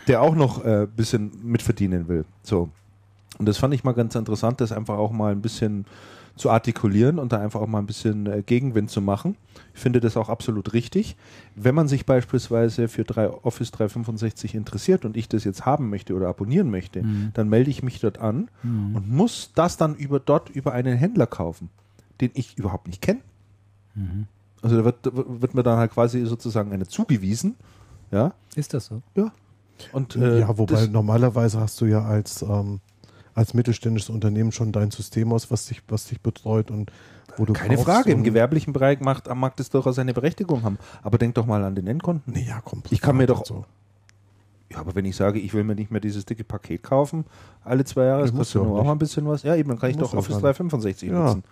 der 0.07 0.21
auch 0.21 0.35
noch 0.35 0.63
ein 0.63 0.83
äh, 0.83 0.87
bisschen 0.87 1.31
mitverdienen 1.43 2.07
will. 2.07 2.25
So. 2.43 2.69
Und 3.37 3.45
das 3.47 3.57
fand 3.57 3.73
ich 3.73 3.83
mal 3.83 3.93
ganz 3.93 4.15
interessant, 4.15 4.61
das 4.61 4.71
einfach 4.71 4.97
auch 4.97 5.11
mal 5.11 5.31
ein 5.31 5.41
bisschen 5.41 5.85
zu 6.37 6.49
artikulieren 6.49 7.19
und 7.19 7.33
da 7.33 7.39
einfach 7.39 7.59
auch 7.59 7.67
mal 7.67 7.79
ein 7.79 7.85
bisschen 7.85 8.25
äh, 8.25 8.41
Gegenwind 8.41 8.89
zu 8.89 9.01
machen. 9.01 9.35
Ich 9.73 9.79
finde 9.81 9.99
das 9.99 10.15
auch 10.15 10.29
absolut 10.29 10.73
richtig. 10.73 11.17
Wenn 11.55 11.75
man 11.75 11.87
sich 11.89 12.05
beispielsweise 12.05 12.87
für 12.87 13.03
drei 13.03 13.29
Office 13.29 13.71
365 13.71 14.55
interessiert 14.55 15.03
und 15.05 15.17
ich 15.17 15.27
das 15.27 15.43
jetzt 15.43 15.65
haben 15.65 15.89
möchte 15.89 16.13
oder 16.15 16.29
abonnieren 16.29 16.71
möchte, 16.71 17.03
Mhm. 17.03 17.31
dann 17.33 17.49
melde 17.49 17.69
ich 17.69 17.83
mich 17.83 17.99
dort 17.99 18.19
an 18.19 18.49
Mhm. 18.63 18.95
und 18.95 19.11
muss 19.11 19.51
das 19.55 19.75
dann 19.77 19.95
über 19.95 20.19
dort 20.19 20.49
über 20.49 20.71
einen 20.71 20.97
Händler 20.97 21.27
kaufen, 21.27 21.69
den 22.21 22.31
ich 22.33 22.57
überhaupt 22.57 22.87
nicht 22.87 23.01
kenne. 23.01 23.19
Mhm. 23.95 24.27
Also 24.61 24.77
da 24.77 24.85
wird, 24.85 24.97
wird 25.13 25.53
mir 25.55 25.63
dann 25.63 25.77
halt 25.79 25.91
quasi 25.91 26.25
sozusagen 26.25 26.71
eine 26.71 26.87
zugewiesen, 26.87 27.55
ja. 28.11 28.33
Ist 28.55 28.73
das 28.73 28.85
so? 28.87 29.01
Und 29.93 30.15
äh, 30.15 30.39
ja, 30.41 30.57
wobei 30.57 30.85
normalerweise 30.87 31.59
hast 31.59 31.81
du 31.81 31.85
ja 31.85 32.03
als, 32.03 32.43
ähm, 32.43 32.79
als 33.33 33.53
mittelständisches 33.55 34.09
Unternehmen 34.09 34.51
schon 34.51 34.71
dein 34.71 34.91
System 34.91 35.33
aus, 35.33 35.49
was 35.49 35.65
dich, 35.65 35.81
was 35.87 36.05
dich 36.05 36.21
betreut 36.21 36.69
und 36.69 36.91
wo 37.37 37.45
du 37.45 37.53
keine 37.53 37.77
Frage, 37.77 38.11
im 38.11 38.23
gewerblichen 38.23 38.73
Bereich 38.73 38.99
macht, 38.99 39.33
mag 39.33 39.55
das 39.55 39.69
durchaus 39.69 39.95
seine 39.95 40.13
Berechtigung 40.13 40.61
haben. 40.63 40.77
Aber 41.01 41.17
denk 41.17 41.33
doch 41.35 41.45
mal 41.47 41.63
an 41.63 41.73
den 41.73 41.87
Endkunden. 41.87 42.31
Nee, 42.31 42.45
ja, 42.47 42.61
komm. 42.63 42.83
Ich 42.91 43.01
kann 43.01 43.17
mir 43.17 43.25
doch- 43.25 43.45
So. 43.45 43.65
Ja, 44.69 44.79
aber 44.79 44.95
wenn 44.95 45.03
ich 45.05 45.15
sage, 45.15 45.39
ich 45.39 45.53
will 45.53 45.63
mir 45.65 45.75
nicht 45.75 45.91
mehr 45.91 45.99
dieses 45.99 46.25
dicke 46.25 46.43
Paket 46.45 46.83
kaufen, 46.83 47.25
alle 47.63 47.83
zwei 47.83 48.05
Jahre, 48.05 48.21
das 48.21 48.33
kostet 48.33 48.61
nur 48.63 48.79
auch 48.79 48.85
mal 48.85 48.93
ein 48.93 48.99
bisschen 48.99 49.27
was. 49.27 49.43
Ja, 49.43 49.55
eben, 49.55 49.69
dann 49.69 49.79
kann 49.79 49.89
ich 49.89 49.97
doch 49.97 50.13
Office 50.13 50.35
auch 50.35 50.41
365 50.41 51.09
Ja. 51.09 51.23
nutzen. 51.25 51.43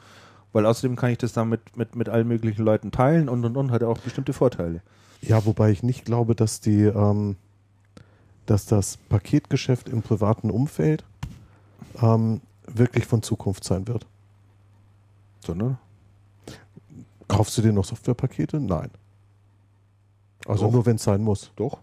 Weil 0.51 0.65
außerdem 0.65 0.95
kann 0.95 1.11
ich 1.11 1.17
das 1.17 1.33
dann 1.33 1.49
mit, 1.49 1.77
mit, 1.77 1.95
mit 1.95 2.09
allen 2.09 2.27
möglichen 2.27 2.63
Leuten 2.63 2.91
teilen 2.91 3.29
und 3.29 3.45
und 3.45 3.55
und 3.55 3.71
hat 3.71 3.83
auch 3.83 3.99
bestimmte 3.99 4.33
Vorteile. 4.33 4.81
Ja, 5.21 5.45
wobei 5.45 5.71
ich 5.71 5.83
nicht 5.83 6.05
glaube, 6.05 6.33
dass 6.35 6.59
die, 6.59 6.83
ähm, 6.83 7.35
dass 8.45 8.65
das 8.65 8.97
Paketgeschäft 8.97 9.89
im 9.89 10.01
privaten 10.01 10.49
Umfeld 10.49 11.03
ähm, 12.01 12.41
wirklich 12.65 13.05
von 13.05 13.21
Zukunft 13.21 13.63
sein 13.63 13.87
wird. 13.87 14.05
Sondern 15.45 15.77
Kaufst 17.29 17.55
du 17.57 17.61
dir 17.61 17.71
noch 17.71 17.85
Softwarepakete? 17.85 18.59
Nein. 18.59 18.89
Also 20.45 20.65
Doch. 20.65 20.73
nur 20.73 20.85
wenn 20.85 20.95
es 20.97 21.03
sein 21.03 21.21
muss. 21.21 21.51
doch. 21.55 21.77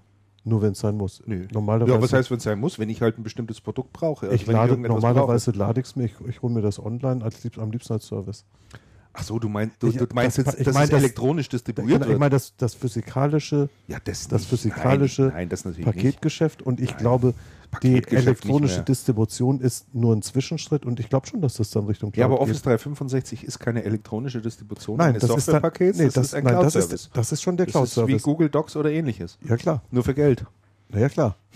Nur 0.49 0.63
wenn 0.63 0.73
es 0.73 0.79
sein 0.79 0.97
muss. 0.97 1.21
Nö. 1.27 1.47
Normalerweise, 1.53 1.93
Ja, 1.97 2.01
was 2.01 2.13
heißt, 2.13 2.31
wenn 2.31 2.37
es 2.39 2.45
sein 2.45 2.61
muss, 2.61 2.79
wenn 2.79 2.89
ich 2.89 3.03
halt 3.03 3.19
ein 3.19 3.25
bestimmtes 3.25 3.61
Produkt 3.61 3.93
brauche? 3.93 4.27
Also 4.27 4.37
ich 4.37 4.47
lade, 4.47 4.71
irgendetwas 4.71 5.03
normalerweise 5.03 5.51
lade 5.51 5.81
ich 5.81 5.89
es 5.89 5.97
mir, 5.97 6.05
ich, 6.05 6.15
ich 6.29 6.41
hole 6.41 6.55
mir 6.55 6.63
das 6.63 6.79
online 6.79 7.25
als 7.25 7.41
am 7.59 7.73
liebsten 7.73 7.93
als 7.95 8.07
Service. 8.07 8.45
brauche. 8.71 8.81
Ach 9.19 9.23
so, 9.25 9.39
du 9.41 9.49
meinst, 9.49 9.83
du, 9.83 9.89
Ich- 9.89 9.97
du 9.97 10.07
meinst 10.15 10.39
das- 10.39 10.47
jetzt, 10.57 10.61
ich 10.61 10.67
meine, 10.73 10.85
es 10.85 10.91
das- 10.91 11.01
elektronisch 11.03 11.49
distribuiert 11.49 11.89
Genau, 11.95 12.05
ich 12.05 12.09
wird? 12.11 12.21
meine, 12.21 12.31
das, 12.31 12.55
das 12.57 12.75
physikalische 12.75 13.69
ja, 13.89 13.99
das, 14.05 14.29
das 14.29 14.45
physikalische 14.45 15.23
nein, 15.23 15.33
nein, 15.35 15.49
das 15.49 15.65
nicht. 15.65 15.83
Paketgeschäft 15.83 16.63
und 16.63 16.81
ich 16.81 16.91
Nein, 16.91 16.99
glaube, 16.99 17.35
die 17.83 18.03
elektronische. 18.09 18.83
Distribution 18.83 19.61
ist 19.61 19.95
nur 19.95 20.15
ein 20.15 20.23
Zwischenschritt 20.23 20.87
und 20.87 21.01
ich 21.01 21.09
glaube 21.09 21.27
schon, 21.27 21.41
dass 21.41 21.55
das 21.55 21.71
dann 21.71 21.87
Richtung 21.87 22.13
Ja, 22.15 22.27
aber 22.27 22.37
Cloud 22.37 22.49
Office 22.49 22.59
geht. 22.59 22.67
365 22.67 23.45
ist 23.45 23.59
keine 23.59 23.85
elektronische 23.85 24.41
Distribution 24.41 24.97
Nein, 24.97 25.11
eines 25.11 25.23
das 25.23 25.31
Softwarepakets, 25.31 25.99
nee, 25.99 26.05
das, 26.07 26.15
das, 26.15 26.27
ist 26.27 26.35
ein 26.35 26.45
nein, 26.45 26.55
das 26.55 26.73
Cloud-Service. 26.73 26.93
ist, 27.07 27.11
das 27.17 27.33
ist 27.33 27.43
schon 27.43 27.57
der 27.57 27.67
Das 27.67 27.97
ist 27.97 28.07
wie. 28.07 28.17
Google 28.19 28.49
Docs 28.49 28.77
oder 28.77 28.91
ähnliches. 28.91 29.39
Ja, 29.47 29.57
klar. 29.57 29.83
Nur 29.91 30.05
für 30.05 30.15
Geld. 30.15 30.45
Na 30.89 31.01
ja, 31.01 31.09
klar. 31.09 31.37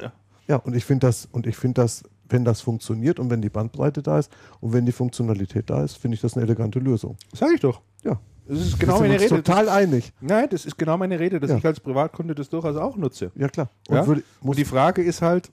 Ja. 0.00 0.12
Ja, 0.46 0.56
und 0.56 0.76
ich 0.76 0.84
finde 0.84 1.06
das, 1.06 1.26
und 1.32 1.46
ich 1.46 1.56
finde 1.56 1.80
das, 1.80 2.04
wenn 2.28 2.44
das 2.44 2.60
funktioniert 2.60 3.18
und 3.18 3.30
wenn 3.30 3.40
die 3.40 3.48
Bandbreite 3.48 4.02
da 4.02 4.18
ist 4.18 4.30
und 4.60 4.72
wenn 4.74 4.84
die 4.84 4.92
Funktionalität 4.92 5.70
da 5.70 5.82
ist, 5.82 5.96
finde 5.96 6.16
ich 6.16 6.20
das 6.20 6.34
eine 6.36 6.44
elegante 6.44 6.78
Lösung. 6.78 7.16
Sag 7.32 7.52
ich 7.54 7.60
doch. 7.60 7.80
Ja. 8.04 8.20
Das 8.48 8.58
ist 8.58 8.78
genau 8.78 9.00
meine 9.00 9.14
Rede. 9.20 9.28
total 9.28 9.68
einig. 9.68 10.12
Nein, 10.20 10.46
das 10.50 10.64
ist 10.66 10.78
genau 10.78 10.96
meine 10.96 11.18
Rede, 11.18 11.40
dass 11.40 11.50
Ja. 11.50 11.56
ich 11.56 11.66
als 11.66 11.80
Privatkunde 11.80 12.34
das 12.34 12.48
durchaus 12.48 12.76
auch 12.76 12.96
nutze. 12.96 13.32
Ja, 13.34 13.48
klar. 13.48 13.70
Und 13.88 13.96
Ja? 13.96 14.06
würde, 14.06 14.22
Und 14.40 14.56
die 14.58 14.64
Frage 14.64 15.02
ist 15.02 15.20
halt, 15.22 15.50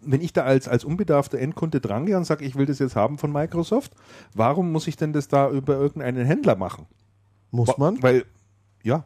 wenn 0.00 0.20
ich 0.20 0.32
da 0.32 0.44
als, 0.44 0.68
als 0.68 0.84
unbedarfter 0.84 1.38
Endkunde 1.38 1.80
drangehe 1.80 2.16
und 2.16 2.24
sage, 2.24 2.44
ich 2.44 2.54
will 2.56 2.66
das 2.66 2.78
jetzt 2.78 2.96
haben 2.96 3.18
von 3.18 3.32
Microsoft, 3.32 3.92
warum 4.34 4.70
muss 4.72 4.86
ich 4.86 4.96
denn 4.96 5.12
das 5.12 5.28
da 5.28 5.50
über 5.50 5.74
irgendeinen 5.76 6.24
Händler 6.26 6.56
machen? 6.56 6.86
muss 7.50 7.76
man? 7.78 8.00
Weil, 8.02 8.24
ja, 8.84 9.04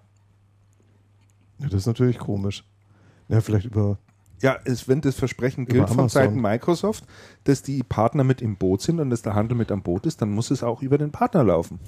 Ja, 1.58 1.66
das 1.68 1.74
ist 1.82 1.86
natürlich 1.86 2.18
komisch. 2.18 2.64
Ja, 3.28 3.40
vielleicht 3.40 3.64
über. 3.66 3.96
Ja, 4.42 4.58
es, 4.64 4.86
wenn 4.88 5.00
das 5.00 5.14
Versprechen 5.14 5.64
gilt 5.64 5.88
von. 5.88 6.08
Seiten 6.10 6.40
Microsoft, 6.40 7.04
dass 7.44 7.62
die 7.62 7.82
Partner 7.82 8.24
mit 8.24 8.42
im 8.42 8.56
Boot 8.56 8.82
sind 8.82 9.00
und 9.00 9.08
dass 9.08 9.22
der 9.22 9.34
Handel 9.34 9.56
mit 9.56 9.72
am 9.72 9.82
Boot 9.82 10.04
ist, 10.04 10.20
dann 10.20 10.30
muss 10.30 10.50
es 10.50 10.62
auch 10.62 10.82
über 10.82 10.98
den 10.98 11.10
Partner 11.12 11.42
laufen. 11.44 11.78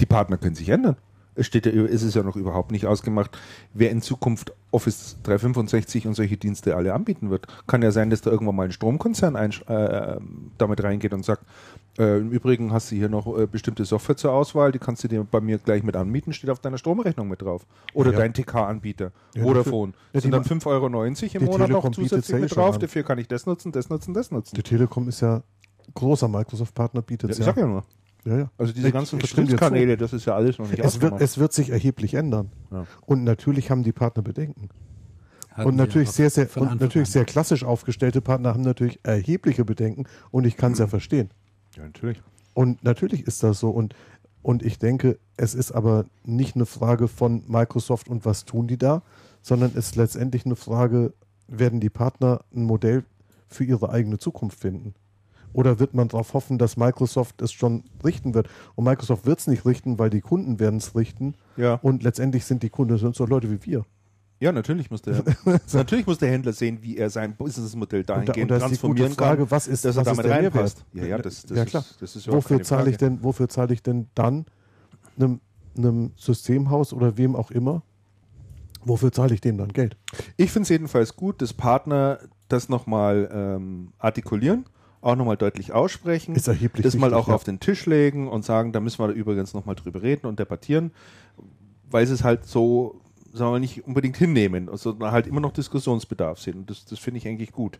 Die 0.00 0.06
Partner 0.06 0.36
können 0.38 0.54
sich 0.54 0.68
ändern. 0.68 0.96
Es 1.34 1.46
steht 1.46 1.66
ja, 1.66 1.72
ist 1.84 2.02
es 2.02 2.14
ja 2.14 2.24
noch 2.24 2.34
überhaupt 2.34 2.72
nicht 2.72 2.86
ausgemacht, 2.86 3.38
wer 3.72 3.92
in 3.92 4.02
Zukunft 4.02 4.52
Office 4.72 5.16
365 5.22 6.08
und 6.08 6.14
solche 6.14 6.36
Dienste 6.36 6.74
alle 6.74 6.92
anbieten 6.92 7.30
wird. 7.30 7.46
Kann 7.68 7.80
ja 7.80 7.92
sein, 7.92 8.10
dass 8.10 8.22
da 8.22 8.30
irgendwann 8.32 8.56
mal 8.56 8.64
ein 8.64 8.72
Stromkonzern 8.72 9.36
ein, 9.36 9.52
äh, 9.68 10.16
damit 10.58 10.82
reingeht 10.82 11.12
und 11.14 11.24
sagt, 11.24 11.44
äh, 11.96 12.18
im 12.18 12.32
Übrigen 12.32 12.72
hast 12.72 12.90
du 12.90 12.96
hier 12.96 13.08
noch 13.08 13.38
äh, 13.38 13.46
bestimmte 13.46 13.84
Software 13.84 14.16
zur 14.16 14.32
Auswahl, 14.32 14.72
die 14.72 14.80
kannst 14.80 15.04
du 15.04 15.08
dir 15.08 15.22
bei 15.30 15.40
mir 15.40 15.58
gleich 15.58 15.84
mit 15.84 15.94
anmieten, 15.94 16.32
steht 16.32 16.50
auf 16.50 16.58
deiner 16.58 16.76
Stromrechnung 16.76 17.28
mit 17.28 17.40
drauf. 17.40 17.66
Oder 17.94 18.10
Ja. 18.12 18.18
dein 18.18 18.34
TK-Anbieter. 18.34 19.12
Ja, 19.36 19.42
Vodafone. 19.44 19.92
Das 20.12 20.22
sind 20.24 20.32
dann 20.32 20.40
ma- 20.42 20.46
5,90 20.48 20.66
Euro 20.66 20.86
im 20.86 21.44
Monat 21.44 21.70
noch 21.70 21.82
Telekom 21.82 21.90
bietet's 21.92 22.08
zusätzlich 22.10 22.40
mit 22.40 22.56
drauf. 22.56 22.78
Dafür 22.80 23.04
kann 23.04 23.18
ich 23.18 23.28
das 23.28 23.46
nutzen, 23.46 23.70
das 23.70 23.88
nutzen, 23.90 24.12
das 24.12 24.32
nutzen. 24.32 24.56
Die 24.56 24.62
Telekom 24.64 25.08
ist 25.08 25.20
ja 25.20 25.42
großer 25.94 26.26
Microsoft-Partner, 26.26 27.00
Ja, 27.00 27.04
bietet 27.06 27.30
ich 27.30 27.38
ja. 27.38 27.44
sag 27.44 27.56
ja 27.58 27.66
nur. 27.66 27.84
Ja, 28.24 28.38
ja. 28.38 28.50
Also 28.58 28.72
diese 28.72 28.88
Ich- 28.88 28.92
ganzen. 28.92 29.20
Vertriebskanäle, 29.20 29.96
das 29.96 30.12
ist 30.12 30.24
ja 30.26 30.34
alles 30.34 30.58
noch 30.58 30.68
nicht 30.70 30.78
Es 30.82 31.00
wird, 31.00 31.20
es 31.20 31.38
wird 31.38 31.52
sich 31.52 31.70
erheblich 31.70 32.14
ändern. 32.14 32.50
Ja. 32.70 32.86
Und 33.06 33.24
natürlich 33.24 33.70
haben 33.70 33.82
die 33.82 33.92
Partner 33.92 34.22
Bedenken. 34.22 34.68
Hatten 35.52 35.68
und 35.70 35.76
natürlich 35.76 36.10
sehr, 36.10 36.30
sehr, 36.30 36.44
und 36.56 36.62
Anfang 36.68 36.78
natürlich 36.78 37.08
an. 37.08 37.12
sehr 37.12 37.24
klassisch 37.24 37.64
aufgestellte 37.64 38.20
Partner 38.20 38.50
haben 38.54 38.62
natürlich 38.62 39.00
erhebliche 39.02 39.64
Bedenken 39.64 40.04
und 40.30 40.44
ich 40.46 40.56
kann 40.56 40.72
es 40.72 40.78
ja 40.78 40.86
Mhm. 40.86 40.90
verstehen. 40.90 41.30
ja, 41.76 41.82
natürlich. 41.84 42.22
Und 42.54 42.82
natürlich 42.84 43.26
ist 43.26 43.42
das 43.42 43.58
so. 43.60 43.70
Und, 43.70 43.94
und 44.42 44.62
ich 44.64 44.78
denke, 44.78 45.18
es 45.36 45.54
ist 45.54 45.72
aber 45.72 46.04
nicht 46.24 46.54
eine 46.56 46.66
Frage 46.66 47.08
von 47.08 47.42
Microsoft 47.48 48.08
und 48.08 48.24
was 48.24 48.44
tun 48.44 48.66
die 48.68 48.78
da, 48.78 49.02
sondern 49.42 49.70
es 49.70 49.86
ist 49.88 49.96
letztendlich 49.96 50.44
eine 50.44 50.56
Frage, 50.56 51.12
werden 51.48 51.80
die 51.80 51.90
Partner 51.90 52.40
ein 52.54 52.64
Modell 52.64 53.04
für 53.48 53.64
ihre 53.64 53.90
eigene 53.90 54.18
Zukunft 54.18 54.58
finden? 54.60 54.94
Oder 55.52 55.78
wird 55.78 55.94
man 55.94 56.08
darauf 56.08 56.34
hoffen, 56.34 56.58
dass 56.58 56.76
Microsoft 56.76 57.40
es 57.42 57.52
schon 57.52 57.84
richten 58.04 58.34
wird? 58.34 58.48
Und 58.74 58.84
Microsoft 58.84 59.26
wird 59.26 59.38
es 59.40 59.46
nicht 59.46 59.64
richten, 59.64 59.98
weil 59.98 60.10
die 60.10 60.20
Kunden 60.20 60.60
werden 60.60 60.76
es 60.76 60.94
richten. 60.94 61.34
Ja. 61.56 61.74
Und 61.82 62.02
letztendlich 62.02 62.44
sind 62.44 62.62
die 62.62 62.70
Kunden 62.70 62.98
sind 62.98 63.16
so 63.16 63.26
Leute 63.26 63.50
wie 63.50 63.64
wir. 63.64 63.84
ja, 64.40 64.52
natürlich 64.52 64.90
muss 64.90 65.02
der 65.02 65.24
natürlich 65.72 66.06
muss 66.06 66.18
der 66.18 66.30
Händler 66.30 66.52
sehen, 66.52 66.78
wie 66.82 66.96
er 66.96 67.10
sein 67.10 67.34
Businessmodell 67.36 68.00
Und 68.00 68.08
da, 68.08 68.14
und 68.14 68.28
dahingehend 68.28 68.50
da 68.50 68.56
ist 68.56 68.62
die 68.62 68.68
gute 68.68 68.78
transformieren 68.78 69.12
Frage, 69.14 69.42
kann, 69.42 69.50
was 69.50 69.66
ist, 69.66 69.84
dass 69.84 69.96
was 69.96 70.06
ist 70.06 70.16
damit 70.16 70.24
der 70.26 70.38
reinpasst. 70.38 70.84
Ja, 70.92 71.04
ja, 71.04 71.18
das, 71.18 71.42
das 71.42 71.56
ja 71.56 71.62
ist, 71.64 71.70
klar. 71.70 71.84
das 72.00 72.16
ist 72.16 72.28
wofür 72.30 72.62
zahle 72.62 72.90
ich 72.90 72.98
denn, 72.98 73.22
wofür 73.24 73.48
zahle 73.48 73.74
ich 73.74 73.82
denn 73.82 74.08
dann 74.14 74.44
einem, 75.18 75.40
einem 75.76 76.12
Systemhaus 76.16 76.92
oder 76.92 77.16
wem 77.16 77.34
auch 77.34 77.50
immer? 77.50 77.82
Wofür 78.84 79.12
zahle 79.12 79.34
ich 79.34 79.40
dem 79.40 79.58
dann 79.58 79.72
Geld? 79.72 79.96
Ich 80.36 80.52
finde 80.52 80.64
es 80.64 80.68
jedenfalls 80.68 81.16
gut, 81.16 81.42
dass 81.42 81.52
Partner 81.52 82.20
das 82.48 82.68
nochmal 82.68 83.28
ähm, 83.32 83.92
artikulieren, 83.98 84.64
auch 85.00 85.16
nochmal 85.16 85.36
deutlich 85.36 85.72
aussprechen, 85.72 86.34
Ist 86.34 86.48
erheblich 86.48 86.82
das 86.82 86.96
mal 86.96 87.10
wichtig, 87.10 87.16
auch 87.16 87.28
ja. 87.28 87.34
auf 87.34 87.44
den 87.44 87.60
Tisch 87.60 87.86
legen 87.86 88.28
und 88.28 88.44
sagen, 88.44 88.72
da 88.72 88.80
müssen 88.80 88.98
wir 88.98 89.12
übrigens 89.12 89.54
nochmal 89.54 89.74
drüber 89.74 90.02
reden 90.02 90.26
und 90.26 90.38
debattieren, 90.38 90.90
weil 91.90 92.06
sie 92.06 92.14
es 92.14 92.24
halt 92.24 92.46
so 92.46 93.00
sagen 93.32 93.52
wir 93.52 93.60
nicht 93.60 93.86
unbedingt 93.86 94.16
hinnehmen, 94.16 94.68
also 94.68 94.96
halt 95.00 95.26
immer 95.26 95.40
noch 95.40 95.52
Diskussionsbedarf 95.52 96.40
sehen. 96.40 96.58
Und 96.58 96.70
das, 96.70 96.84
das 96.84 96.98
finde 96.98 97.18
ich 97.18 97.28
eigentlich 97.28 97.52
gut. 97.52 97.78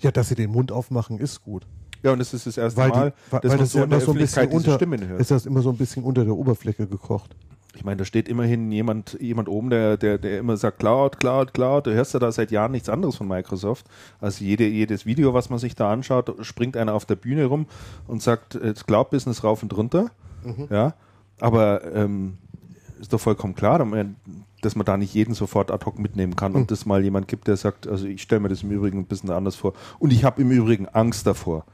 Ja, 0.00 0.10
dass 0.10 0.28
sie 0.28 0.34
den 0.34 0.50
Mund 0.50 0.70
aufmachen, 0.70 1.18
ist 1.18 1.42
gut. 1.42 1.66
Ja, 2.02 2.12
und 2.12 2.20
es 2.20 2.34
ist 2.34 2.46
das 2.46 2.56
erste 2.56 2.80
Weil, 2.80 2.88
Mal, 2.90 3.10
die, 3.10 3.32
weil 3.32 3.40
dass 3.40 3.50
man 3.50 3.58
das 3.60 3.72
so 3.72 3.78
ja 3.78 3.84
in 3.84 3.90
der 3.90 4.00
so 4.00 4.12
ein 4.12 4.18
bisschen 4.18 4.48
unter, 4.48 4.74
Stimmen 4.74 5.08
hört. 5.08 5.20
ist 5.20 5.30
das 5.30 5.46
immer 5.46 5.62
so 5.62 5.70
ein 5.70 5.76
bisschen 5.76 6.02
unter 6.02 6.24
der 6.24 6.34
Oberfläche 6.34 6.86
gekocht. 6.86 7.34
Ich 7.74 7.84
meine, 7.84 7.96
da 7.96 8.04
steht 8.04 8.28
immerhin 8.28 8.70
jemand, 8.70 9.16
jemand 9.20 9.48
oben, 9.48 9.70
der, 9.70 9.96
der, 9.96 10.18
der 10.18 10.38
immer 10.38 10.56
sagt, 10.58 10.78
Cloud, 10.80 11.18
Cloud, 11.20 11.54
Cloud. 11.54 11.86
Du 11.86 11.92
hörst 11.94 12.12
ja 12.12 12.20
da 12.20 12.30
seit 12.30 12.50
Jahren 12.50 12.72
nichts 12.72 12.88
anderes 12.90 13.16
von 13.16 13.26
Microsoft. 13.26 13.86
Also 14.20 14.44
jede, 14.44 14.66
jedes 14.66 15.06
Video, 15.06 15.32
was 15.32 15.48
man 15.48 15.58
sich 15.58 15.74
da 15.74 15.90
anschaut, 15.90 16.34
springt 16.44 16.76
einer 16.76 16.92
auf 16.94 17.06
der 17.06 17.16
Bühne 17.16 17.46
rum 17.46 17.66
und 18.06 18.20
sagt, 18.22 18.56
äh, 18.56 18.74
das 18.74 18.84
Cloud-Business 18.86 19.42
rauf 19.42 19.62
und 19.62 19.74
runter. 19.76 20.10
Ja, 20.70 20.94
aber 21.40 21.94
ähm, 21.94 22.36
ist 23.00 23.12
doch 23.12 23.20
vollkommen 23.20 23.54
klar, 23.54 23.78
dass 24.60 24.76
man- 24.76 24.84
da 24.84 24.96
nicht 24.96 25.14
jeden 25.14 25.34
sofort 25.34 25.70
ad 25.70 25.84
hoc 25.86 25.98
mitnehmen 25.98 26.36
kann 26.36 26.54
und 26.54 26.70
es 26.70 26.84
mal 26.86 27.02
jemand 27.02 27.26
gibt, 27.26 27.48
der 27.48 27.56
sagt, 27.56 27.86
also 27.88 28.06
ich 28.06 28.22
stelle 28.22 28.40
mir 28.42 28.48
das 28.48 28.62
im 28.62 28.70
Übrigen 28.70 28.98
ein 28.98 29.06
bisschen 29.06 29.30
anders 29.30 29.56
vor. 29.56 29.72
Und 29.98 30.12
ich 30.12 30.24
habe 30.24 30.40
im 30.42 30.50
Übrigen 30.50 30.88
Angst 30.88 31.26
davor, 31.26 31.64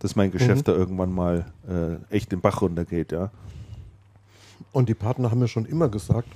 dass 0.00 0.16
mein 0.16 0.30
Geschäft 0.30 0.68
da 0.68 0.72
irgendwann 0.72 1.12
mal 1.12 1.46
äh, 1.68 2.14
echt 2.14 2.32
den 2.32 2.40
Bach 2.40 2.60
runtergeht, 2.60 3.12
ja. 3.12 3.30
Und 4.72 4.88
die 4.88 4.94
Partner 4.94 5.30
haben 5.30 5.40
ja 5.40 5.48
schon 5.48 5.64
immer 5.64 5.88
gesagt, 5.88 6.28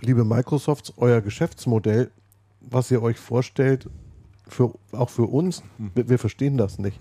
liebe 0.00 0.24
Microsofts, 0.24 0.92
euer 0.96 1.20
Geschäftsmodell, 1.20 2.10
was 2.60 2.90
ihr 2.90 3.02
euch 3.02 3.18
vorstellt, 3.18 3.88
für, 4.46 4.72
auch 4.92 5.10
für 5.10 5.24
uns, 5.24 5.62
wir, 5.78 6.08
wir 6.08 6.18
verstehen 6.18 6.56
das 6.56 6.78
nicht. 6.78 6.98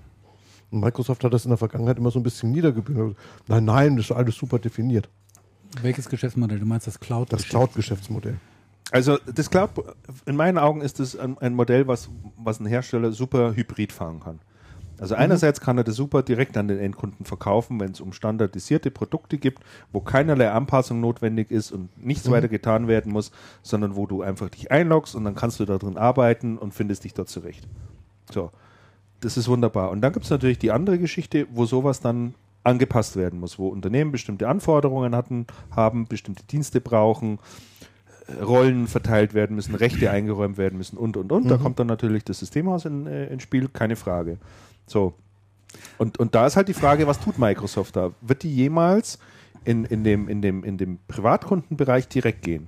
Und 0.72 0.82
Microsoft 0.82 1.24
hat 1.24 1.34
das 1.34 1.46
in 1.46 1.50
der 1.50 1.58
Vergangenheit 1.58 1.98
immer 1.98 2.12
so 2.12 2.20
ein 2.20 2.24
bisschen 2.24 2.52
niedergebügelt. 2.52 3.18
Nein, 3.48 3.66
nein, 3.66 3.96
das 3.96 4.06
ist 4.06 4.12
alles 4.12 4.36
super 4.36 4.60
definiert. 4.60 5.10
Welches 5.82 6.10
Geschäftsmodell? 6.10 6.60
Du 6.60 6.66
meinst 6.66 6.88
das 6.88 7.00
Cloud? 7.00 7.32
Das 7.32 7.44
Cloud-Geschäftsmodell. 7.44 8.40
Also 8.92 9.18
das 9.18 9.50
Cloud, 9.50 9.70
in 10.26 10.36
meinen 10.36 10.58
Augen 10.58 10.82
ist 10.82 11.00
es 11.00 11.16
ein, 11.16 11.38
ein 11.40 11.54
Modell, 11.54 11.88
was, 11.88 12.10
was 12.38 12.60
ein 12.60 12.66
Hersteller 12.66 13.12
super 13.12 13.56
hybrid 13.56 13.92
fahren 13.92 14.20
kann. 14.20 14.40
Also 15.00 15.16
einerseits 15.16 15.62
kann 15.62 15.78
er 15.78 15.84
das 15.84 15.96
super 15.96 16.24
direkt 16.24 16.58
an 16.58 16.68
den 16.68 16.80
Endkunden 16.80 17.26
verkaufen, 17.26 17.80
wenn 17.80 17.92
es 17.92 18.02
um 18.02 18.14
standardisierte 18.14 18.92
Produkte 18.92 19.38
gibt, 19.38 19.64
wo 19.92 20.02
keinerlei 20.02 20.52
Anpassung 20.52 21.00
notwendig 21.00 21.52
ist 21.52 21.72
und 21.72 21.90
nichts 22.04 22.30
weiter 22.30 22.48
getan 22.48 22.88
werden 22.88 23.12
muss, 23.12 23.32
sondern 23.62 23.96
wo 23.96 24.06
du 24.06 24.22
einfach 24.22 24.50
dich 24.50 24.72
einloggst 24.72 25.16
und 25.16 25.24
dann 25.24 25.36
kannst 25.36 25.60
du 25.60 25.66
da 25.66 25.78
drin 25.78 25.98
arbeiten 25.98 26.58
und 26.58 26.74
findest 26.74 27.04
dich 27.04 27.14
dort 27.14 27.30
zurecht. 27.30 27.68
So, 28.32 28.52
das 29.22 29.38
ist 29.38 29.48
wunderbar. 29.48 29.92
Und 29.92 30.02
dann 30.02 30.14
gibt 30.14 30.26
es 30.26 30.32
natürlich 30.32 30.60
die 30.60 30.72
andere 30.72 31.00
Geschichte, 31.00 31.48
wo 31.52 31.66
sowas 31.66 32.00
dann 32.00 32.36
angepasst 32.64 33.16
werden 33.16 33.40
muss, 33.40 33.58
wo 33.58 33.70
Unternehmen 33.70 34.12
bestimmte 34.12 34.48
Anforderungen 34.48 35.16
hatten, 35.16 35.48
haben, 35.72 36.08
bestimmte 36.08 36.44
Dienste 36.44 36.82
brauchen, 36.82 37.40
Rollen 38.42 38.88
verteilt 38.88 39.34
werden 39.34 39.56
müssen, 39.56 39.76
Rechte 39.76 40.12
eingeräumt 40.12 40.58
werden 40.58 40.78
müssen 40.78 40.98
und 40.98 41.18
und 41.18 41.32
und. 41.32 41.50
Da 41.50 41.58
kommt 41.58 41.80
dann 41.80 41.88
natürlich 41.88 42.24
das 42.24 42.40
Systemhaus 42.40 42.86
in, 42.86 43.08
äh, 43.08 43.28
ins 43.28 43.44
Spiel, 43.44 43.70
keine 43.70 43.96
Frage. 43.96 44.38
So. 44.90 45.14
Und, 45.98 46.18
und 46.18 46.36
da 46.36 46.48
ist 46.48 46.56
halt 46.56 46.68
die 46.68 46.74
Frage, 46.74 47.08
was 47.08 47.20
tut 47.20 47.38
Microsoft 47.38 47.96
da? 47.96 48.12
Wird 48.22 48.44
die 48.44 48.54
jemals 48.54 49.20
in, 49.66 49.86
in, 49.86 50.04
dem, 50.04 50.28
in, 50.28 50.42
dem, 50.42 50.64
in 50.64 50.78
dem 50.78 51.00
Privatkundenbereich 51.08 52.08
direkt 52.08 52.42
gehen? 52.42 52.68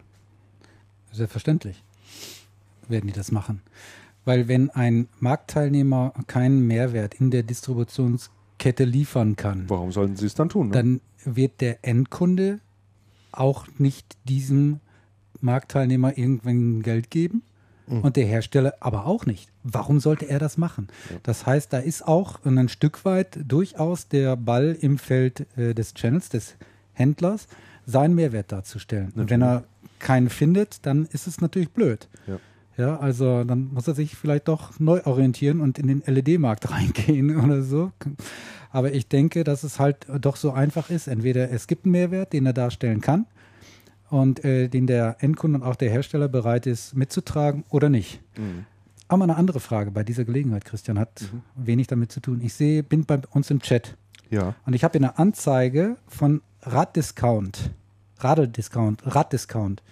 Selbstverständlich 1.11 1.83
werden 2.87 3.07
die 3.07 3.13
das 3.13 3.31
machen. 3.31 3.61
Weil 4.23 4.47
wenn 4.47 4.69
ein 4.69 5.07
Marktteilnehmer 5.19 6.13
keinen 6.27 6.67
Mehrwert 6.67 7.15
in 7.15 7.31
der 7.31 7.43
Distributionskette 7.43 8.83
liefern 8.83 9.35
kann, 9.35 9.67
Warum 9.67 9.91
sollten 9.91 10.15
sie 10.15 10.27
es 10.27 10.35
dann 10.35 10.49
tun? 10.49 10.67
Ne? 10.67 10.73
dann 10.73 11.01
wird 11.25 11.61
der 11.61 11.83
Endkunde 11.83 12.59
auch 13.31 13.65
nicht 13.77 14.17
diesem 14.25 14.79
Marktteilnehmer 15.39 16.17
irgendwann 16.17 16.83
Geld 16.83 17.09
geben 17.09 17.41
und 17.87 18.15
der 18.15 18.25
Hersteller 18.25 18.75
aber 18.79 19.05
auch 19.05 19.25
nicht. 19.25 19.50
Warum 19.63 19.99
sollte 19.99 20.27
er 20.27 20.39
das 20.39 20.57
machen? 20.57 20.87
Das 21.23 21.45
heißt, 21.45 21.71
da 21.71 21.77
ist 21.77 22.07
auch 22.07 22.43
ein 22.45 22.69
Stück 22.69 23.05
weit 23.05 23.39
durchaus 23.45 24.07
der 24.07 24.35
Ball 24.35 24.75
im 24.79 24.97
Feld 24.97 25.45
äh, 25.55 25.73
des 25.73 25.93
Channels, 25.93 26.29
des 26.29 26.55
Händlers, 26.93 27.47
seinen 27.85 28.15
Mehrwert 28.15 28.51
darzustellen. 28.51 29.11
Und 29.15 29.29
wenn 29.29 29.41
er 29.41 29.63
keinen 29.99 30.29
findet, 30.29 30.85
dann 30.85 31.05
ist 31.11 31.27
es 31.27 31.41
natürlich 31.41 31.69
blöd. 31.69 32.07
Ja. 32.27 32.39
Ja, 32.77 32.97
also 32.97 33.43
dann 33.43 33.73
muss 33.73 33.87
er 33.87 33.93
sich 33.93 34.15
vielleicht 34.15 34.47
doch 34.47 34.79
neu 34.79 35.01
orientieren 35.03 35.59
und 35.59 35.77
in 35.77 35.87
den 35.87 36.03
LED-Markt 36.05 36.71
reingehen 36.71 37.37
oder 37.37 37.61
so. 37.61 37.91
Aber 38.71 38.93
ich 38.93 39.07
denke, 39.07 39.43
dass 39.43 39.63
es 39.63 39.79
halt 39.79 40.07
doch 40.19 40.35
so 40.35 40.51
einfach 40.51 40.89
ist. 40.89 41.07
Entweder 41.07 41.51
es 41.51 41.67
gibt 41.67 41.85
einen 41.85 41.91
Mehrwert, 41.91 42.33
den 42.33 42.45
er 42.45 42.53
darstellen 42.53 43.01
kann 43.01 43.27
und 44.09 44.43
äh, 44.43 44.67
den 44.67 44.87
der 44.87 45.17
Endkunde 45.19 45.59
und 45.59 45.63
auch 45.63 45.75
der 45.75 45.89
Hersteller 45.89 46.27
bereit 46.27 46.65
ist 46.65 46.95
mitzutragen 46.95 47.63
oder 47.69 47.89
nicht. 47.89 48.21
Mhm. 48.37 48.65
Aber 49.11 49.23
eine 49.25 49.35
andere 49.35 49.59
Frage 49.59 49.91
bei 49.91 50.03
dieser 50.03 50.23
Gelegenheit, 50.23 50.63
Christian, 50.63 50.97
hat 50.97 51.25
wenig 51.55 51.87
damit 51.87 52.13
zu 52.13 52.21
tun. 52.21 52.39
Ich 52.41 52.53
sehe, 52.53 52.81
bin 52.81 53.03
bei 53.05 53.19
uns 53.31 53.51
im 53.51 53.59
Chat 53.59 53.97
Ja. 54.29 54.55
und 54.65 54.73
ich 54.73 54.85
habe 54.85 54.97
hier 54.97 55.05
eine 55.05 55.17
Anzeige 55.19 55.97
von 56.07 56.41
Raddiscount. 56.61 57.71
Radeldiscount, 58.19 59.01
Raddiscount. 59.05 59.83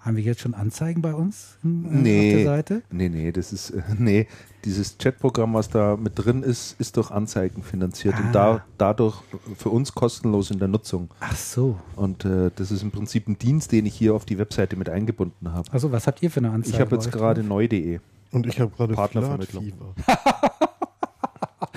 Haben 0.00 0.16
wir 0.16 0.22
jetzt 0.22 0.40
schon 0.42 0.52
Anzeigen 0.54 1.00
bei 1.02 1.14
uns 1.14 1.56
in, 1.64 1.84
äh, 1.84 1.88
auf 1.88 1.92
Nee. 1.94 2.34
der 2.36 2.44
Seite? 2.44 2.82
Nee, 2.90 3.08
nee, 3.08 3.32
das 3.32 3.52
ist, 3.54 3.70
äh, 3.70 3.82
nee, 3.98 4.26
dieses 4.66 4.98
Chatprogramm, 4.98 5.54
was 5.54 5.70
da 5.70 5.96
mit 5.96 6.12
drin 6.16 6.42
ist, 6.42 6.78
ist 6.78 6.96
durch 6.98 7.10
Anzeigen 7.10 7.62
finanziert 7.62 8.14
Ah. 8.16 8.20
und 8.26 8.32
da, 8.34 8.64
dadurch 8.76 9.16
für 9.56 9.70
uns 9.70 9.94
kostenlos 9.94 10.50
in 10.50 10.58
der 10.58 10.68
Nutzung. 10.68 11.08
Ach 11.20 11.34
so. 11.34 11.78
Und 11.96 12.24
äh, 12.26 12.50
das 12.54 12.70
ist 12.70 12.82
im 12.82 12.90
Prinzip 12.90 13.28
ein 13.28 13.38
Dienst, 13.38 13.72
den 13.72 13.86
ich 13.86 13.94
hier 13.94 14.14
auf 14.14 14.24
die 14.26 14.38
Webseite 14.38 14.76
mit 14.76 14.88
eingebunden 14.90 15.52
habe. 15.52 15.72
Also, 15.72 15.90
was 15.90 16.06
habt 16.06 16.22
ihr 16.22 16.30
für 16.30 16.40
eine 16.40 16.50
Anzeige? 16.50 16.76
Ich 16.76 16.80
habe 16.82 16.94
jetzt 16.94 17.10
gerade 17.10 17.42
neu.de. 17.42 18.00
Und 18.32 18.46
ich 18.46 18.60
habe 18.60 18.70
gerade 18.76 18.94
Partnervermittlung. 18.94 19.72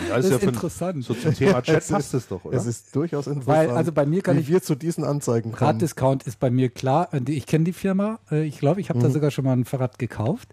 Ja, 0.07 0.17
Das 0.17 0.25
ist 0.25 0.43
interessant. 0.43 1.03
So 1.03 1.13
zum 1.13 1.33
Thema 1.33 1.61
Chat 1.63 1.77
Es 1.77 1.85
ist- 1.85 1.91
passt 1.91 2.13
das 2.13 2.27
doch, 2.27 2.43
oder? 2.45 2.57
Es 2.57 2.65
ist 2.65 2.95
durchaus 2.95 3.27
interessant, 3.27 3.47
Weil, 3.47 3.69
also 3.71 3.91
bei 3.91 4.05
mir 4.05 4.21
kann 4.21 4.35
wie 4.37 4.41
ich- 4.41 4.49
wir 4.49 4.61
zu 4.61 4.75
diesen 4.75 5.03
Anzeigen 5.03 5.51
kommen. 5.51 5.63
Raddiscount 5.71 6.23
ist 6.23 6.39
bei 6.39 6.49
mir 6.49 6.69
klar. 6.69 7.13
Äh, 7.13 7.21
Ich 7.31 7.45
kenne 7.45 7.63
die 7.65 7.73
Firma. 7.73 8.19
Äh, 8.31 8.43
Ich 8.43 8.59
glaube, 8.59 8.81
ich 8.81 8.89
habe 8.89 8.99
da 8.99 9.07
Mhm. 9.07 9.13
sogar 9.13 9.31
schon 9.31 9.45
mal 9.45 9.53
ein 9.53 9.65
Fahrrad 9.65 9.99
gekauft. 9.99 10.49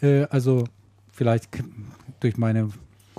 Äh, 0.00 0.24
Also 0.30 0.64
vielleicht 1.10 1.48
durch 2.20 2.36
meine 2.38 2.70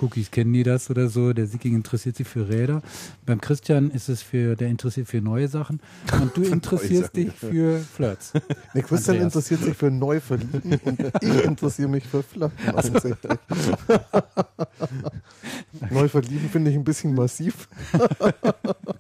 Cookies 0.04 0.32
kennen 0.32 0.54
die 0.54 0.64
das 0.64 0.90
oder 0.90 1.08
so. 1.10 1.34
Der 1.34 1.48
Sicking 1.48 1.76
interessiert 1.76 2.18
sich 2.18 2.28
für 2.28 2.50
Räder. 2.50 2.82
Beim 3.26 3.40
Christian 3.40 3.92
ist 3.92 4.10
es 4.10 4.22
für, 4.22 4.56
der 4.56 4.68
interessiert 4.68 5.08
für 5.08 5.22
neue 5.22 5.48
Sachen. 5.48 5.80
Und 6.22 6.36
du 6.36 6.44
interessierst 6.52 7.16
dich 7.16 7.32
für 7.32 7.80
Flirts. 7.80 8.34
Nee, 8.74 8.82
Christian 8.82 9.16
Andreas. 9.18 9.36
interessiert 9.36 9.64
sich 9.64 9.78
für 9.78 9.92
Neuverlieben 9.92 10.80
und 10.86 11.00
ich 11.22 11.44
interessiere 11.46 11.88
mich 11.90 12.06
für 12.06 12.24
Flirten. 12.24 12.76
offensichtlich. 12.76 13.34
Neuverlieben 15.92 16.50
finde 16.50 16.72
ich 16.72 16.78
ein 16.78 16.84
bisschen 16.84 17.14
massiv. 17.16 17.68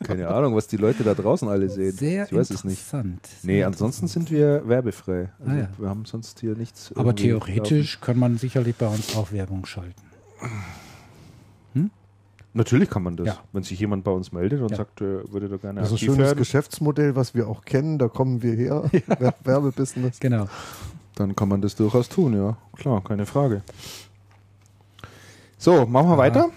Keine 0.03 0.27
Ahnung, 0.29 0.55
was 0.55 0.67
die 0.67 0.77
Leute 0.77 1.03
da 1.03 1.13
draußen 1.13 1.47
alle 1.47 1.69
sehen. 1.69 1.91
Sehr 1.91 2.25
ich 2.25 2.33
weiß 2.33 2.49
es 2.49 2.63
nicht. 2.63 2.79
interessant. 2.79 3.27
Nee, 3.43 3.63
ansonsten 3.63 4.07
sind 4.07 4.31
wir 4.31 4.67
werbefrei. 4.67 5.29
Also 5.39 5.51
Ah, 5.51 5.55
ja. 5.57 5.69
Wir 5.77 5.89
haben 5.89 6.05
sonst 6.05 6.39
hier 6.39 6.55
nichts. 6.55 6.91
Aber 6.95 7.15
theoretisch 7.15 7.99
kann 8.01 8.17
man 8.17 8.37
sicherlich 8.37 8.75
bei 8.75 8.87
uns 8.87 9.15
auch 9.15 9.31
Werbung 9.31 9.65
schalten. 9.65 10.01
Natürlich 12.55 12.89
kann 12.89 13.01
man 13.03 13.17
das. 13.17 13.27
Ja. 13.27 13.37
Wenn 13.51 13.63
sich 13.63 13.79
jemand 13.79 14.03
bei 14.03 14.11
uns 14.11 14.31
meldet 14.31 14.61
und 14.61 14.69
Ja. 14.71 14.77
sagt, 14.77 15.01
äh, 15.01 15.31
würde 15.31 15.49
da 15.49 15.57
gerne 15.57 15.79
Das 15.81 15.89
ist 15.89 15.95
ein 15.95 15.97
schönes 16.05 16.19
werden, 16.19 16.37
Geschäftsmodell, 16.37 17.15
was 17.15 17.33
wir 17.33 17.47
auch 17.47 17.65
kennen. 17.65 17.97
Da 17.97 18.07
kommen 18.07 18.43
wir 18.43 18.53
her. 18.53 18.83
Wer- 19.19 19.33
Werbebusiness. 19.43 20.19
Genau. 20.19 20.47
dann 21.15 21.35
kann 21.35 21.47
man 21.49 21.61
das 21.61 21.75
durchaus 21.75 22.09
tun, 22.09 22.33
ja. 22.35 22.57
Klar, 22.77 23.03
keine 23.03 23.25
Frage. 23.25 23.61
So, 25.57 25.85
machen 25.85 26.09
wir 26.09 26.17
weiter. 26.17 26.49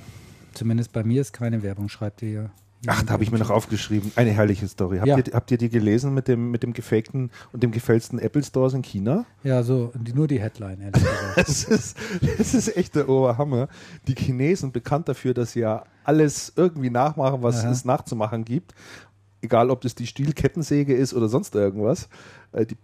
Zumindest 0.55 0.93
bei 0.93 1.05
mir 1.05 1.21
ist 1.21 1.33
keine 1.33 1.63
Werbung, 1.63 1.89
schreibt 1.89 2.23
ihr 2.23 2.31
ja. 2.31 2.51
Ach, 2.87 3.03
da 3.03 3.13
habe 3.13 3.23
ich 3.23 3.31
mir 3.31 3.39
noch 3.39 3.51
aufgeschrieben. 3.51 4.13
Eine 4.17 4.31
herrliche 4.31 4.67
Story. 4.69 4.99
Habt, 4.99 5.07
Ja. 5.09 5.19
ihr, 5.19 5.25
habt 5.33 5.51
ihr 5.51 5.59
die 5.59 5.69
gelesen 5.69 6.15
mit 6.15 6.29
dem, 6.29 6.51
mit 6.51 6.63
dem 6.63 6.73
gefakten 6.73 7.31
und 7.53 7.63
dem 7.63 7.71
gefälschten 7.73 8.19
Apple 8.19 8.43
Stores 8.43 8.75
in 8.75 8.83
China? 8.83 9.25
Ja, 9.43 9.63
so, 9.63 9.93
die, 9.95 10.13
nur 10.13 10.27
die 10.29 10.41
Headline, 10.41 10.81
ehrlich 10.81 11.03
gesagt. 11.03 11.37
Das 11.37 11.65
ist, 11.65 11.97
das 12.39 12.55
ist 12.55 12.77
echt 12.77 12.95
der 12.95 13.09
Oberhammer. 13.09 13.69
Die 14.09 14.15
Chinesen 14.15 14.73
bekannt 14.73 15.09
dafür, 15.09 15.35
dass 15.35 15.53
sie 15.53 15.61
ja 15.61 15.85
alles 16.05 16.53
irgendwie 16.57 16.91
nachmachen, 16.91 17.43
was 17.43 17.63
Aha. 17.65 17.71
es 17.71 17.85
nachzumachen 17.85 18.45
gibt. 18.45 18.75
Egal, 19.43 19.71
ob 19.71 19.81
das 19.83 19.95
die 19.95 20.07
Stielkettensäge 20.07 20.95
ist 20.95 21.15
oder 21.15 21.29
sonst 21.29 21.55
irgendwas. 21.55 22.09
Äh, 22.53 22.67
Die 22.67 22.77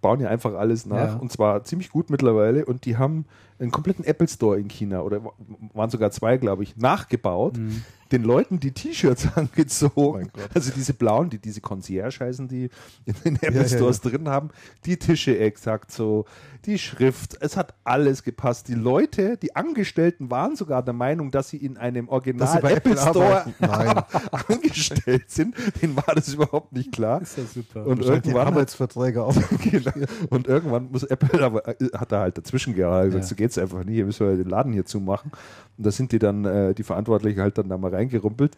bauen 0.00 0.20
ja 0.20 0.28
einfach 0.28 0.54
alles 0.54 0.86
nach 0.86 0.96
Ja. 1.14 1.16
und 1.16 1.32
zwar 1.32 1.64
ziemlich 1.64 1.90
gut 1.90 2.08
mittlerweile. 2.10 2.64
Und 2.64 2.84
die 2.84 2.96
haben 2.96 3.24
einen 3.58 3.70
kompletten 3.70 4.04
Apple 4.04 4.28
Store 4.28 4.58
in 4.58 4.68
China 4.68 5.02
oder 5.02 5.24
wa- 5.24 5.32
waren 5.74 5.90
sogar 5.90 6.10
zwei, 6.10 6.36
glaube 6.36 6.62
ich, 6.62 6.76
nachgebaut. 6.76 7.58
Mhm. 7.58 7.82
den 8.10 8.22
Leuten 8.24 8.58
die 8.58 8.72
T-Shirts 8.72 9.26
Oh 9.26 9.30
angezogen. 9.40 10.30
also 10.54 10.70
diese 10.74 10.94
blauen, 10.94 11.28
die 11.28 11.38
diese 11.38 11.60
Concierge 11.60 12.20
heißen, 12.24 12.48
die 12.48 12.70
in 13.04 13.14
den 13.24 13.36
Apple 13.36 13.54
Ja, 13.56 13.62
ja, 13.62 13.68
Stores 13.68 14.00
drin 14.00 14.28
haben. 14.28 14.48
Die 14.86 14.96
Tische 14.96 15.38
exakt 15.38 15.92
so, 15.92 16.24
die 16.64 16.78
Schrift, 16.78 17.36
es 17.40 17.56
hat 17.58 17.74
alles 17.84 18.22
gepasst. 18.22 18.68
Die 18.68 18.74
Leute, 18.74 19.36
die 19.36 19.54
Angestellten 19.54 20.30
waren 20.30 20.56
sogar 20.56 20.82
der 20.82 20.94
Meinung, 20.94 21.30
dass 21.30 21.50
sie 21.50 21.58
in 21.58 21.76
einem 21.76 22.08
Original 22.08 22.58
Apple 22.58 22.76
Apple 22.76 22.96
Store 22.96 23.44
angestellt 24.48 25.30
sind. 25.30 25.54
Denen 25.82 25.96
war 25.96 26.14
das 26.14 26.32
überhaupt 26.32 26.72
nicht 26.72 26.92
klar. 26.92 27.20
Ist 27.22 27.36
ja 27.38 27.44
super. 27.44 27.84
Und 27.86 27.98
Wahrscheinlich 27.98 28.22
die 28.22 28.28
irgendwann 28.30 28.48
Arbeitsverträge 28.48 29.22
auf. 29.22 29.36
Genau. 29.70 29.92
Und 30.30 30.46
irgendwann 30.46 30.90
muss 30.90 31.02
Apple, 31.04 31.42
aber 31.42 31.66
äh, 31.68 31.88
hat 31.96 32.12
er 32.12 32.20
halt 32.20 32.38
dazwischen 32.38 32.74
gesagt, 32.74 33.12
Ja. 33.12 33.22
so 33.22 33.34
geht's 33.48 33.58
einfach 33.58 33.82
nicht, 33.84 33.94
hier 33.94 34.04
müssen 34.04 34.28
wir 34.28 34.36
den 34.36 34.48
Laden 34.50 34.72
hier 34.72 34.84
zumachen. 34.84 35.32
Und 35.78 35.86
da 35.86 35.90
sind 35.90 36.12
die 36.12 36.18
dann, 36.18 36.44
äh, 36.44 36.74
die 36.74 36.82
Verantwortlichen 36.82 37.40
halt 37.40 37.56
dann 37.56 37.68
da 37.68 37.78
mal 37.78 37.94
reingerumpelt. 37.94 38.54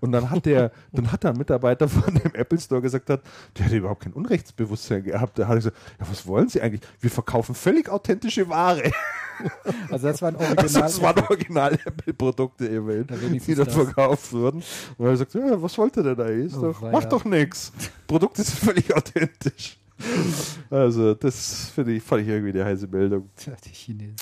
Und 0.00 0.12
dann 0.12 0.30
hat 0.30 0.46
der, 0.46 0.70
dann 0.92 1.10
hat 1.12 1.24
da 1.24 1.30
ein 1.30 1.36
Mitarbeiter 1.36 1.88
von 1.88 2.14
dem 2.14 2.32
Apple 2.34 2.58
Store 2.60 2.80
gesagt 2.80 3.10
hat, 3.10 3.22
der 3.58 3.66
hätte 3.66 3.76
überhaupt 3.76 4.02
kein 4.04 4.12
Unrechtsbewusstsein 4.12 5.02
gehabt. 5.02 5.38
Da 5.38 5.42
hat 5.48 5.52
er 5.54 5.56
gesagt, 5.56 5.76
ja, 5.98 6.06
was 6.08 6.26
wollen 6.26 6.48
Sie 6.48 6.60
eigentlich? 6.62 6.80
Wir 7.00 7.10
verkaufen 7.10 7.54
völlig 7.54 7.88
authentische 7.90 8.48
Ware. 8.48 8.90
Also 9.90 10.06
das 10.08 10.22
war 10.22 10.28
ein 10.28 10.36
Also 10.38 10.54
Original. 10.54 10.82
das 10.82 11.02
waren 11.02 11.18
original 11.24 11.72
Apple-Produkte 11.84 12.66
immerhin, 12.66 13.06
Ja, 13.10 13.16
die 13.38 13.54
dort 13.54 13.72
verkauft 13.72 14.32
wurden. 14.32 14.62
Und 14.96 15.06
er 15.06 15.16
sagt, 15.16 15.34
ja, 15.34 15.60
was 15.60 15.76
wollte 15.76 16.02
der 16.02 16.14
da? 16.14 16.26
Ist 16.26 16.56
Oh, 16.56 16.72
doch, 16.72 16.92
macht 16.92 17.10
doch 17.12 17.24
nichts. 17.24 17.72
Produkte 18.06 18.42
sind 18.42 18.58
völlig 18.58 18.94
authentisch. 18.94 19.76
Also, 20.70 21.14
das 21.14 21.70
finde 21.74 21.92
ich, 21.92 22.02
fand 22.02 22.22
ich 22.22 22.28
irgendwie 22.28 22.52
die 22.52 22.62
heiße 22.62 22.86
Meldung. 22.86 23.28
Tja, 23.36 23.54
die 23.64 23.70
Chinesen. 23.70 24.16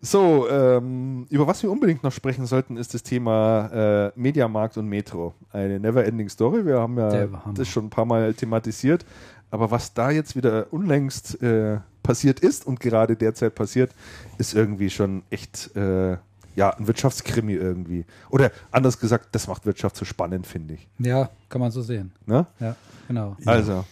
So, 0.00 0.48
ähm, 0.48 1.26
über 1.28 1.46
was 1.46 1.62
wir 1.62 1.70
unbedingt 1.70 2.04
noch 2.04 2.12
sprechen 2.12 2.46
sollten, 2.46 2.76
ist 2.76 2.94
das 2.94 3.02
Thema 3.02 4.06
äh, 4.06 4.12
Mediamarkt 4.14 4.76
und 4.76 4.86
Metro. 4.86 5.34
Eine 5.50 5.80
never-ending 5.80 6.28
Story. 6.28 6.64
Wir 6.64 6.78
haben 6.78 6.96
ja 6.98 7.26
das 7.54 7.68
schon 7.68 7.86
ein 7.86 7.90
paar 7.90 8.04
Mal 8.04 8.32
thematisiert. 8.34 9.04
Aber 9.50 9.70
was 9.70 9.94
da 9.94 10.10
jetzt 10.10 10.36
wieder 10.36 10.72
unlängst 10.72 11.42
äh, 11.42 11.78
passiert 12.02 12.40
ist 12.40 12.66
und 12.66 12.80
gerade 12.80 13.16
derzeit 13.16 13.54
passiert, 13.54 13.90
ist 14.36 14.54
irgendwie 14.54 14.90
schon 14.90 15.22
echt 15.30 15.74
äh, 15.74 16.16
ja, 16.54 16.70
ein 16.70 16.86
Wirtschaftskrimi 16.86 17.54
irgendwie. 17.54 18.04
Oder 18.30 18.50
anders 18.70 18.98
gesagt, 18.98 19.28
das 19.32 19.46
macht 19.46 19.64
Wirtschaft 19.64 19.96
so 19.96 20.04
spannend, 20.04 20.46
finde 20.46 20.74
ich. 20.74 20.88
Ja, 20.98 21.30
kann 21.48 21.60
man 21.60 21.70
so 21.70 21.82
sehen. 21.82 22.12
Ne? 22.26 22.46
Ja, 22.60 22.76
genau. 23.06 23.36
Also, 23.46 23.84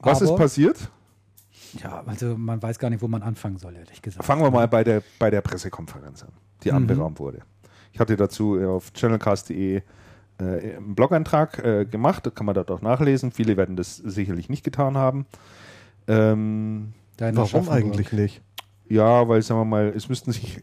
was 0.00 0.20
ist 0.20 0.28
Aber- 0.30 0.38
passiert? 0.38 0.90
Ja, 1.82 2.02
also 2.04 2.36
man 2.36 2.60
weiß 2.60 2.78
gar 2.80 2.90
nicht, 2.90 3.00
wo 3.00 3.06
man 3.08 3.22
anfangen 3.22 3.56
soll, 3.58 3.76
ehrlich 3.76 4.02
gesagt. 4.02 4.24
Fangen 4.24 4.42
wir 4.42 4.50
mal 4.50 4.66
bei 4.66 4.82
der, 4.82 5.02
bei 5.20 5.30
der 5.30 5.40
Pressekonferenz 5.40 6.22
an, 6.24 6.32
die 6.64 6.70
Mhm. 6.70 6.76
anberaumt 6.78 7.20
wurde. 7.20 7.40
Ich 7.92 8.00
hatte 8.00 8.16
dazu 8.16 8.58
äh, 8.58 8.66
auf 8.66 8.92
channelcast.de 8.92 9.76
äh, 9.76 9.82
einen 10.42 10.94
Blog-Eintrag 10.96 11.58
äh, 11.64 11.84
gemacht, 11.84 12.26
das 12.26 12.34
kann 12.34 12.46
man 12.46 12.54
dort 12.56 12.70
auch 12.72 12.82
nachlesen. 12.82 13.30
Viele 13.30 13.56
werden 13.56 13.76
das 13.76 13.96
sicherlich 13.96 14.48
nicht 14.48 14.64
getan 14.64 14.96
haben. 14.96 15.26
Ähm, 16.08 16.92
Warum 17.18 17.68
eigentlich 17.68 18.12
nicht? 18.12 18.42
ja, 18.88 19.28
weil, 19.28 19.42
sagen 19.42 19.60
wir 19.60 19.64
mal, 19.66 19.92
es 19.94 20.08
müssten 20.08 20.32
sich, 20.32 20.60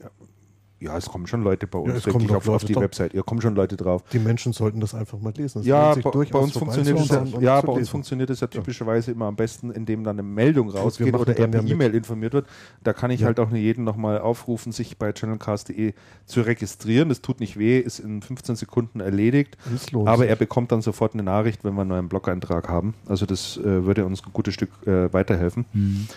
ja, 0.80 0.96
es 0.98 1.08
kommen 1.08 1.26
schon 1.26 1.44
Leute 1.44 1.66
bei 1.66 1.80
uns, 1.80 1.90
Ja, 1.90 1.96
es 1.98 2.04
kommen 2.06 2.26
ich, 2.26 2.32
auf, 2.32 2.48
auf 2.48 2.64
die 2.64 2.74
drauf. 2.74 2.84
Website. 2.84 3.14
Ja, 3.14 3.24
kommen 3.24 3.42
schon 3.42 3.56
Leute 3.56 3.76
drauf. 3.76 4.04
Die 4.14 4.20
Menschen 4.20 4.54
sollten 4.54 4.80
das 4.80 4.94
einfach 4.94 5.20
mal 5.20 5.34
lesen. 5.36 5.62
Es 5.62 5.66
Ja, 5.66 5.96
bei, 5.96 6.02
bei 6.26 6.40
uns 6.40 6.54
funktioniert 6.56 7.00
es 7.00 7.10
ja, 7.10 7.24
ja, 7.40 7.62
bei 7.62 7.74
uns 7.74 7.90
funktioniert 7.90 8.30
es 8.30 8.42
ja 8.42 8.48
typischerweise 8.48 9.12
immer 9.12 9.26
am 9.26 9.36
besten, 9.36 9.72
indem 9.72 10.04
dann 10.04 10.16
eine 10.20 10.24
Meldung 10.28 10.70
rausgeht 10.70 11.14
oder 11.16 11.36
er 11.38 11.48
per 11.48 11.66
E-Mail 11.66 11.96
informiert 11.96 12.34
wird. 12.34 12.48
Da 12.84 12.94
kann 12.94 13.10
ich 13.12 13.22
Ja. 13.22 13.28
halt 13.28 13.40
auch 13.40 13.50
nur 13.50 13.58
jeden 13.60 13.84
nochmal 13.84 14.20
aufrufen, 14.20 14.72
sich 14.72 14.98
bei 14.98 15.12
channelcast.de 15.14 15.94
zu 16.26 16.42
registrieren. 16.42 17.10
Das 17.10 17.22
tut 17.22 17.40
nicht 17.40 17.58
weh, 17.58 17.80
ist 17.80 18.00
in 18.00 18.22
15 18.22 18.56
Sekunden 18.56 19.00
erledigt. 19.00 19.58
Aber 20.06 20.28
er 20.28 20.36
bekommt 20.36 20.72
dann 20.72 20.82
sofort 20.82 21.14
eine 21.14 21.24
Nachricht, 21.24 21.64
wenn 21.64 21.74
wir 21.74 21.82
einen 21.82 21.90
neuen 21.90 22.10
Blog-Eintrag 22.10 22.70
haben. 22.70 22.94
Also 23.08 23.26
das 23.26 23.58
äh, 23.58 23.64
würde 23.86 24.06
uns 24.06 24.22
ein 24.24 24.32
gutes 24.34 24.54
Stück 24.54 24.70
äh, 24.86 25.12
weiterhelfen. 25.12 25.66
Mhm. 25.74 26.08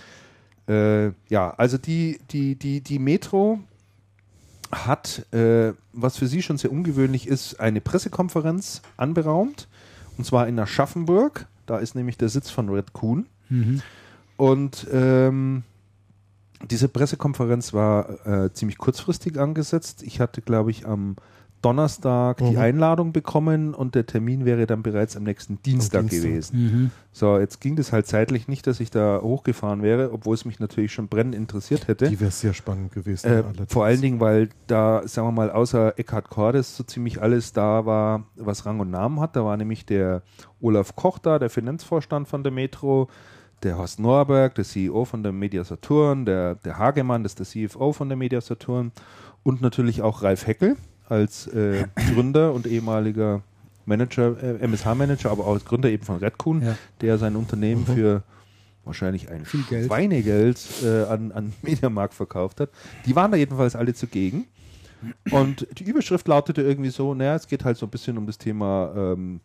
Äh, 0.68 1.12
ja, 1.28 1.50
also 1.56 1.78
die, 1.78 2.18
die, 2.30 2.54
die, 2.56 2.80
die 2.80 2.98
Metro 2.98 3.58
hat, 4.72 5.26
äh, 5.32 5.72
was 5.92 6.16
für 6.16 6.26
sie 6.26 6.42
schon 6.42 6.58
sehr 6.58 6.72
ungewöhnlich 6.72 7.26
ist, 7.26 7.60
eine 7.60 7.80
Pressekonferenz 7.80 8.82
anberaumt. 8.96 9.68
Und 10.16 10.24
zwar 10.24 10.48
in 10.48 10.58
Aschaffenburg. 10.58 11.46
Da 11.66 11.78
ist 11.78 11.94
nämlich 11.94 12.18
der 12.18 12.28
Sitz 12.28 12.50
von 12.50 12.68
Red 12.68 12.92
Kuhn. 12.92 13.26
Mhm. 13.48 13.82
Und 14.36 14.86
ähm, 14.92 15.62
diese 16.68 16.88
Pressekonferenz 16.88 17.72
war 17.72 18.26
äh, 18.26 18.52
ziemlich 18.52 18.78
kurzfristig 18.78 19.38
angesetzt. 19.38 20.02
Ich 20.02 20.20
hatte, 20.20 20.42
glaube 20.42 20.70
ich, 20.70 20.86
am 20.86 21.16
Donnerstag 21.62 22.38
die 22.38 22.52
Mhm. 22.52 22.58
Einladung 22.58 23.12
bekommen 23.12 23.74
und 23.74 23.94
der 23.94 24.06
Termin 24.06 24.44
wäre 24.44 24.66
dann 24.66 24.82
bereits 24.82 25.16
am 25.16 25.24
nächsten 25.24 25.60
Dienstag, 25.62 26.08
Dienstag. 26.08 26.22
gewesen. 26.30 26.56
Mhm. 26.58 26.90
So, 27.12 27.38
jetzt 27.38 27.60
ging 27.60 27.76
das 27.76 27.92
halt 27.92 28.06
zeitlich 28.06 28.48
nicht, 28.48 28.66
dass 28.66 28.80
ich 28.80 28.90
da 28.90 29.20
hochgefahren 29.22 29.82
wäre, 29.82 30.12
obwohl 30.12 30.34
es 30.34 30.44
mich 30.44 30.58
natürlich 30.60 30.92
schon 30.92 31.08
brennend 31.08 31.34
interessiert 31.34 31.88
hätte. 31.88 32.08
Die 32.08 32.20
wäre 32.20 32.30
sehr 32.30 32.54
spannend 32.54 32.92
gewesen. 32.92 33.26
Äh, 33.30 33.44
vor 33.68 33.84
allen 33.84 34.00
Dingen, 34.00 34.20
weil 34.20 34.48
da, 34.66 35.02
sagen 35.06 35.28
wir 35.28 35.32
mal, 35.32 35.50
außer 35.50 35.98
Eckhard 35.98 36.30
Cordes 36.30 36.76
so 36.76 36.84
ziemlich 36.84 37.20
alles 37.20 37.52
da 37.52 37.84
war, 37.84 38.24
was 38.36 38.64
Rang 38.64 38.80
und 38.80 38.90
Namen 38.90 39.20
hat. 39.20 39.36
Da 39.36 39.44
war 39.44 39.56
nämlich 39.56 39.84
der 39.84 40.22
Olaf 40.60 40.96
Koch 40.96 41.18
da, 41.18 41.38
der 41.38 41.50
Finanzvorstand 41.50 42.28
von 42.28 42.42
der 42.42 42.52
Metro, 42.52 43.08
der 43.62 43.76
Horst 43.76 44.00
Norberg, 44.00 44.54
der 44.54 44.64
CEO 44.64 45.04
von 45.04 45.22
der 45.22 45.32
Media 45.32 45.62
Saturn, 45.64 46.24
der, 46.24 46.54
der 46.54 46.78
Hagemann, 46.78 47.22
das 47.22 47.34
ist 47.34 47.54
der 47.54 47.68
CFO 47.68 47.92
von 47.92 48.08
der 48.08 48.16
Media 48.16 48.40
Saturn 48.40 48.92
und 49.42 49.60
natürlich 49.60 50.00
auch 50.00 50.22
Ralf 50.22 50.46
Heckel 50.46 50.76
als 51.10 51.46
äh, 51.48 51.84
Gründer 52.14 52.52
und 52.52 52.66
ehemaliger 52.66 53.42
Manager, 53.86 54.36
äh, 54.42 54.58
MSH-Manager, 54.66 55.30
aber 55.30 55.46
auch 55.46 55.54
als 55.54 55.64
Gründer 55.64 55.90
eben 55.90 56.04
von 56.04 56.16
Redkuhn, 56.16 56.62
Ja. 56.62 56.76
der 57.00 57.18
sein 57.18 57.36
Unternehmen 57.36 57.84
für 57.86 58.22
wahrscheinlich 58.84 59.30
ein 59.30 59.44
Viel 59.44 59.62
Geld. 59.68 59.86
Schweinegeld 59.86 60.58
äh, 60.84 61.04
an, 61.04 61.32
an 61.32 61.52
Mediamarkt 61.62 62.14
verkauft 62.14 62.60
hat. 62.60 62.70
Die 63.06 63.14
waren 63.16 63.30
da 63.30 63.36
jedenfalls 63.36 63.76
alle 63.76 63.94
zugegen. 63.94 64.46
Und 65.30 65.66
die 65.78 65.84
Überschrift 65.84 66.28
lautete 66.28 66.60
irgendwie 66.62 66.90
so, 66.90 67.14
naja, 67.14 67.34
es 67.34 67.48
geht 67.48 67.64
halt 67.64 67.78
so 67.78 67.86
ein 67.86 67.90
bisschen 67.90 68.18
um 68.18 68.26
das 68.26 68.36
Thema 68.36 68.92
ähm, 68.94 69.40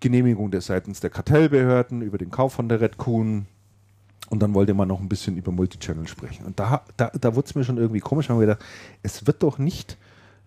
Genehmigung 0.00 0.50
der 0.50 0.62
seitens 0.62 1.00
der 1.00 1.10
Kartellbehörden, 1.10 2.00
über 2.00 2.16
den 2.16 2.30
Kauf 2.30 2.54
von 2.54 2.68
der 2.68 2.80
Red 2.80 2.96
Kuhn. 2.96 3.46
Und 4.30 4.40
dann 4.42 4.54
wollte 4.54 4.72
man 4.74 4.88
noch 4.88 5.00
ein 5.00 5.08
bisschen 5.08 5.36
über 5.36 5.52
Multichannel 5.52 6.08
sprechen. 6.08 6.46
Und 6.46 6.58
da, 6.58 6.82
da, 6.96 7.10
da 7.20 7.34
wurde 7.34 7.46
es 7.46 7.54
mir 7.54 7.64
schon 7.64 7.76
irgendwie 7.76 8.00
komisch, 8.00 8.28
haben 8.30 8.38
wir 8.40 8.46
gedacht, 8.46 8.64
es 9.02 9.26
wird 9.26 9.42
doch 9.42 9.58
nicht 9.58 9.98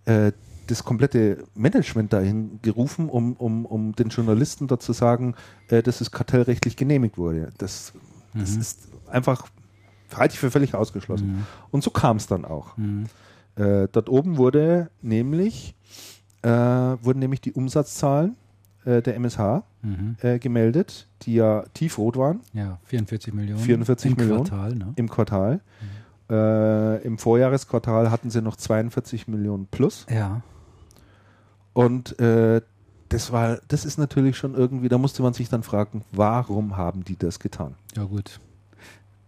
äh, 0.06 0.32
das 0.68 0.84
komplette 0.84 1.44
Management 1.56 2.14
dahin 2.14 2.60
gerufen, 2.62 3.10
um, 3.10 3.34
um, 3.34 3.66
um 3.66 3.94
den 3.96 4.10
Journalisten 4.10 4.68
dort 4.68 4.82
zu 4.82 4.94
sagen, 4.94 5.36
äh, 5.70 5.84
dass 5.84 6.00
es 6.02 6.12
kartellrechtlich 6.12 6.76
genehmigt 6.78 7.18
wurde. 7.18 7.52
Das, 7.58 7.94
das 8.34 8.56
ist 8.56 8.88
einfach, 9.10 9.48
halte 10.16 10.34
ich 10.34 10.40
für 10.40 10.52
völlig 10.52 10.74
ausgeschlossen. 10.74 11.46
Und 11.72 11.84
so 11.84 11.92
kam 11.92 12.18
es 12.18 12.28
dann 12.28 12.46
auch. 12.46 12.78
Mhm. 12.78 13.06
Äh, 13.56 13.88
dort 13.92 14.10
oben 14.10 14.38
wurde 14.38 14.90
nämlich, 15.02 15.76
äh, 16.44 16.50
wurden 16.50 17.20
nämlich 17.20 17.42
die 17.42 17.52
Umsatzzahlen 17.54 18.36
äh, 18.86 19.02
der 19.02 19.16
MSH 19.16 19.64
Mhm. 19.86 20.16
äh, 20.22 20.40
gemeldet, 20.40 21.10
die 21.24 21.34
ja 21.36 21.66
tiefrot 21.74 22.16
waren 22.16 22.40
Ja, 22.54 22.80
44 22.86 23.34
Millionen. 23.34 23.60
44 23.62 24.12
im 24.12 24.18
Millionen. 24.18 24.46
Quartal, 24.46 24.76
ne? 24.76 24.94
im 24.96 25.10
Quartal. 25.10 25.60
Äh, 26.30 27.04
Im 27.04 27.18
Vorjahresquartal 27.18 28.12
hatten 28.12 28.30
sie 28.30 28.42
noch 28.42 28.56
42 28.56 29.28
Millionen 29.28 29.68
plus. 29.68 30.06
Ja. 30.10 30.42
Und 31.74 32.20
äh, 32.20 32.62
das 33.10 33.32
war, 33.32 33.60
das 33.68 33.86
ist 33.86 33.98
natürlich 33.98 34.38
schon 34.38 34.56
irgendwie, 34.56 34.90
da 34.90 34.98
musste 34.98 35.22
man 35.22 35.34
sich 35.34 35.50
dann 35.50 35.64
fragen, 35.64 36.04
warum 36.12 36.78
haben 36.78 37.04
die 37.04 37.18
das 37.18 37.40
getan? 37.40 37.76
Ja, 37.96 38.04
gut. 38.06 38.40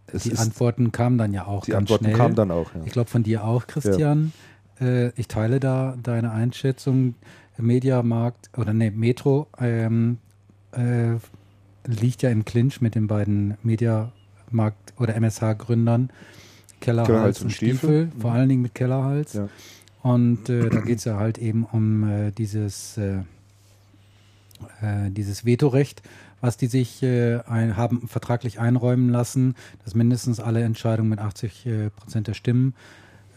Es 0.07 0.23
die 0.23 0.37
Antworten 0.37 0.91
kamen 0.91 1.17
dann 1.17 1.33
ja 1.33 1.45
auch 1.45 1.65
Die 1.65 1.71
ganz 1.71 1.83
Antworten 1.83 2.05
schnell. 2.05 2.17
kamen 2.17 2.35
dann 2.35 2.51
auch. 2.51 2.73
Ja. 2.73 2.81
Ich 2.85 2.91
glaube 2.91 3.09
von 3.09 3.23
dir 3.23 3.43
auch, 3.43 3.67
Christian. 3.67 4.31
Äh, 4.79 5.09
ich 5.19 5.27
teile 5.27 5.59
da 5.59 5.95
deine 6.01 6.31
Einschätzung. 6.31 7.15
Mediamarkt 7.57 8.49
oder 8.57 8.73
ne, 8.73 8.91
Metro 8.91 9.47
ähm, 9.59 10.17
äh, 10.73 11.15
liegt 11.85 12.21
ja 12.21 12.29
im 12.29 12.43
Clinch 12.43 12.81
mit 12.81 12.95
den 12.95 13.07
beiden 13.07 13.57
Mediamarkt 13.63 14.93
oder 14.97 15.15
MSH-Gründern 15.15 16.09
Kellerhals 16.79 17.07
Kellerhals 17.07 17.39
und 17.39 17.45
und 17.45 17.51
Stiefel, 17.51 17.77
Stiefel. 17.77 18.21
vor 18.21 18.31
allen 18.31 18.49
Dingen 18.49 18.61
mit 18.61 18.75
Kellerhals. 18.75 19.33
Ja. 19.33 19.49
Und 20.05 20.49
äh, 20.49 20.69
da 20.69 20.81
geht 20.81 20.99
es 20.99 21.05
ja 21.05 21.17
halt 21.17 21.39
eben 21.39 21.63
um 21.63 22.07
äh, 22.07 22.29
dieses, 22.29 22.95
äh, 22.95 23.21
äh, 24.79 25.09
dieses 25.09 25.47
Vetorecht, 25.47 26.03
was 26.41 26.57
die 26.57 26.67
sich 26.67 27.01
äh, 27.01 27.39
ein, 27.47 27.75
haben 27.75 28.07
vertraglich 28.07 28.59
einräumen 28.59 29.09
lassen, 29.09 29.55
dass 29.83 29.95
mindestens 29.95 30.39
alle 30.39 30.61
Entscheidungen 30.61 31.09
mit 31.09 31.17
80 31.17 31.65
äh, 31.65 31.89
Prozent 31.89 32.27
der 32.27 32.35
Stimmen 32.35 32.75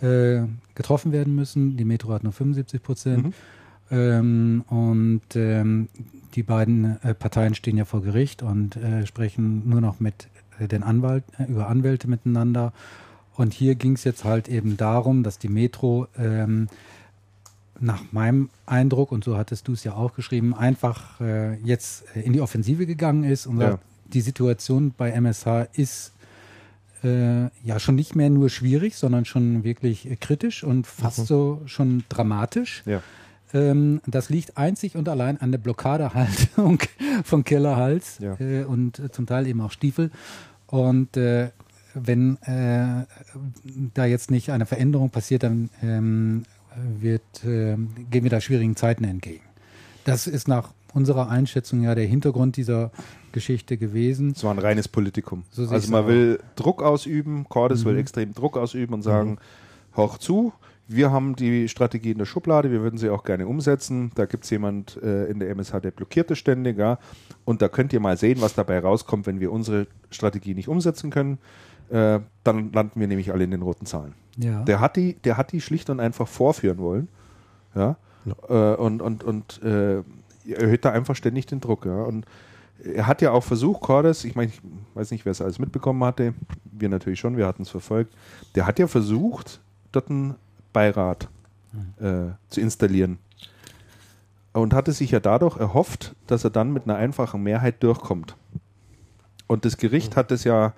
getroffen 0.01 1.11
werden 1.11 1.35
müssen. 1.35 1.77
Die 1.77 1.85
Metro 1.85 2.13
hat 2.13 2.23
nur 2.23 2.33
75 2.33 2.81
Prozent. 2.81 3.25
Mhm. 3.25 3.33
Ähm, 3.91 4.65
und 4.69 5.35
ähm, 5.35 5.89
die 6.37 6.45
beiden 6.45 6.99
Parteien 7.19 7.57
stehen 7.57 7.77
ja 7.77 7.85
vor 7.85 8.03
Gericht 8.03 8.45
und 8.45 8.79
sprechen 9.07 9.69
nur 9.69 9.81
noch 9.81 9.99
mit 9.99 10.29
den 10.61 10.85
Anwalt, 10.85 11.25
über 11.49 11.69
Anwälte 11.69 12.09
miteinander. 12.09 12.73
Und 13.39 13.55
hier 13.55 13.77
ging 13.77 13.93
es 13.93 14.03
jetzt 14.03 14.25
halt 14.25 14.49
eben 14.49 14.77
darum, 14.77 15.23
dass 15.23 15.39
die 15.39 15.49
Metro 15.49 16.09
ähm, 16.19 16.67
nach 17.79 18.03
meinem 18.11 18.51
Eindruck, 18.67 19.13
und 19.13 19.23
so 19.23 19.39
hattest 19.39 19.69
du 19.69 19.75
es 19.75 19.85
ja 19.85 19.95
auch 19.95 20.15
geschrieben, 20.15 20.55
einfach 20.55 21.21
äh, 21.21 21.55
jetzt 21.63 22.05
in 22.17 22.33
die 22.33 22.41
Offensive 22.41 22.85
gegangen 22.85 23.23
ist 23.23 23.47
und 23.47 23.59
sagt, 23.59 23.85
die 24.13 24.23
Situation 24.23 24.93
bei 24.97 25.13
MSH 25.13 25.69
ist 25.75 26.15
äh, 27.05 27.45
ja 27.65 27.79
schon 27.79 27.95
nicht 27.95 28.17
mehr 28.17 28.29
nur 28.29 28.51
schwierig, 28.51 28.97
sondern 28.97 29.25
schon 29.25 29.63
wirklich 29.63 30.11
äh, 30.11 30.17
kritisch 30.17 30.65
und 30.65 30.89
fast 30.89 31.21
mhm. 31.21 31.25
so 31.27 31.63
schon 31.67 32.05
dramatisch. 32.09 32.83
Ja. 32.87 33.03
Ähm, 33.55 34.01
das 34.05 34.31
liegt 34.31 34.59
einzig 34.59 34.97
und 34.97 35.09
allein 35.09 35.41
an 35.41 35.53
der 35.53 35.59
Blockadehaltung 35.59 36.81
von 37.23 37.45
Kellerhals 37.45 38.19
ja. 38.19 38.37
äh, 38.41 38.65
und 38.65 39.01
zum 39.13 39.27
Teil 39.27 39.47
eben 39.47 39.61
auch 39.61 39.71
Stiefel. 39.71 40.11
Und 40.67 41.17
äh, 41.17 41.51
wenn 41.95 42.37
äh, 42.43 43.05
da 43.95 44.05
jetzt 44.05 44.31
nicht 44.31 44.51
eine 44.51 44.67
Veränderung 44.67 45.11
passiert, 45.11 45.43
dann 45.43 45.71
ähm, 45.83 46.45
wird, 47.01 47.23
ähm, 47.45 47.91
gehen 48.11 48.25
wir 48.25 48.31
da 48.31 48.41
schwierigen 48.41 48.77
Zeiten 48.77 49.05
entgegen. 49.05 49.45
Das 50.05 50.27
ist 50.27 50.49
nach 50.49 50.73
unserer 50.95 51.29
Einschätzung 51.29 51.83
ja 51.83 51.95
der 51.95 52.07
Hintergrund 52.07 52.57
dieser 52.57 52.91
Geschichte 53.33 53.77
gewesen. 53.77 54.33
Es 54.35 54.43
war 54.43 54.53
ein 54.53 54.59
reines 54.59 54.89
Politikum. 54.89 55.45
So 55.51 55.69
also 55.69 55.91
man 55.91 56.07
will 56.07 56.41
Druck 56.57 56.83
ausüben, 56.83 57.47
Cordes 57.49 57.85
mhm. 57.85 57.91
will 57.91 57.99
extrem 57.99 58.33
Druck 58.33 58.57
ausüben 58.57 58.95
und 58.95 59.03
sagen, 59.03 59.33
mhm. 59.33 59.97
hoch 59.97 60.19
zu, 60.19 60.53
wir 60.91 61.13
haben 61.13 61.37
die 61.37 61.69
Strategie 61.69 62.13
in 62.13 62.19
der 62.19 62.25
Schublade, 62.25 62.71
wir 62.71 62.81
würden 62.81 62.99
sie 62.99 63.11
auch 63.11 63.23
gerne 63.23 63.47
umsetzen. 63.47 64.11
Da 64.15 64.25
gibt 64.25 64.45
es 64.45 64.51
jemand 64.51 64.99
äh, 65.03 65.27
in 65.27 65.39
der 65.39 65.51
MSH, 65.51 65.81
der 65.83 65.91
blockiert 65.91 66.31
es 66.31 66.39
ständig, 66.39 66.79
ja. 66.79 66.99
Und 67.45 67.61
da 67.61 67.69
könnt 67.69 67.93
ihr 67.93 68.01
mal 68.01 68.17
sehen, 68.17 68.41
was 68.41 68.55
dabei 68.55 68.79
rauskommt, 68.79 69.27
wenn 69.27 69.39
wir 69.39 69.53
unsere 69.53 69.87
Strategie 70.11 70.55
nicht 70.55 70.69
umsetzen 70.69 71.11
können. 71.11 71.39
Äh, 71.91 72.21
dann 72.45 72.73
landen 72.73 73.01
wir 73.01 73.09
nämlich 73.09 73.33
alle 73.33 73.45
in 73.45 73.51
den 73.51 73.63
roten 73.63 73.87
Zahlen. 73.87 74.15
Ja. 74.37 74.63
Der, 74.63 74.81
hat 74.81 74.97
die, 74.97 75.15
der 75.15 75.37
hat 75.37 75.53
die 75.53 75.61
schlicht 75.61 75.91
und 75.91 76.01
einfach 76.01 76.29
vorführen 76.29 76.79
wollen. 76.79 77.09
Ja. 77.75 77.97
ja. 78.25 78.73
Äh, 78.73 78.77
und 78.77 79.03
und, 79.03 79.25
und 79.25 79.63
äh, 79.63 80.03
erhöht 80.51 80.85
da 80.85 80.91
einfach 80.91 81.17
ständig 81.17 81.47
den 81.47 81.61
Druck. 81.61 81.87
Ja. 81.87 82.03
Und 82.03 82.27
er 82.83 83.07
hat 83.07 83.23
ja 83.23 83.33
auch 83.33 83.43
versucht, 83.43 83.81
Cordes, 83.81 84.25
ich 84.25 84.35
meine, 84.35 84.51
ich 84.53 84.61
weiß 84.95 85.11
nicht, 85.11 85.25
wer 85.25 85.33
es 85.33 85.41
alles 85.41 85.59
mitbekommen 85.59 86.03
hatte, 86.05 86.35
wir 86.65 86.89
natürlich 86.89 87.21
schon, 87.21 87.37
wir 87.37 87.47
hatten 87.47 87.63
es 87.63 87.71
verfolgt, 87.71 88.15
der 88.55 88.67
hat 88.67 88.79
ja 88.79 88.87
versucht, 88.87 89.61
dort 89.93 90.11
einen 90.11 90.37
Beirat 90.73 91.29
mhm. 91.73 92.07
äh, 92.07 92.33
zu 92.49 92.61
installieren. 92.61 93.19
Und 94.53 94.75
hatte 94.75 94.93
sich 94.93 95.11
ja 95.11 95.21
dadurch 95.21 95.57
erhofft, 95.57 96.15
dass 96.27 96.43
er 96.43 96.51
dann 96.51 96.73
mit 96.73 96.85
einer 96.85 96.97
einfachen 96.97 97.43
Mehrheit 97.43 97.83
durchkommt. 97.83 98.37
Und 99.47 99.65
das 99.65 99.77
Gericht 99.77 100.13
mhm. 100.13 100.17
hat 100.17 100.33
es 100.33 100.45
ja 100.45 100.73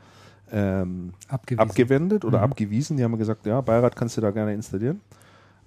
ähm, 0.53 1.13
abgewendet 1.29 2.25
oder 2.25 2.39
mhm. 2.39 2.45
abgewiesen. 2.45 2.97
Die 2.97 3.05
haben 3.05 3.17
gesagt, 3.19 3.47
ja, 3.47 3.61
Beirat 3.61 3.97
kannst 3.97 4.17
du 4.17 4.21
da 4.21 4.31
gerne 4.31 4.55
installieren. 4.55 5.01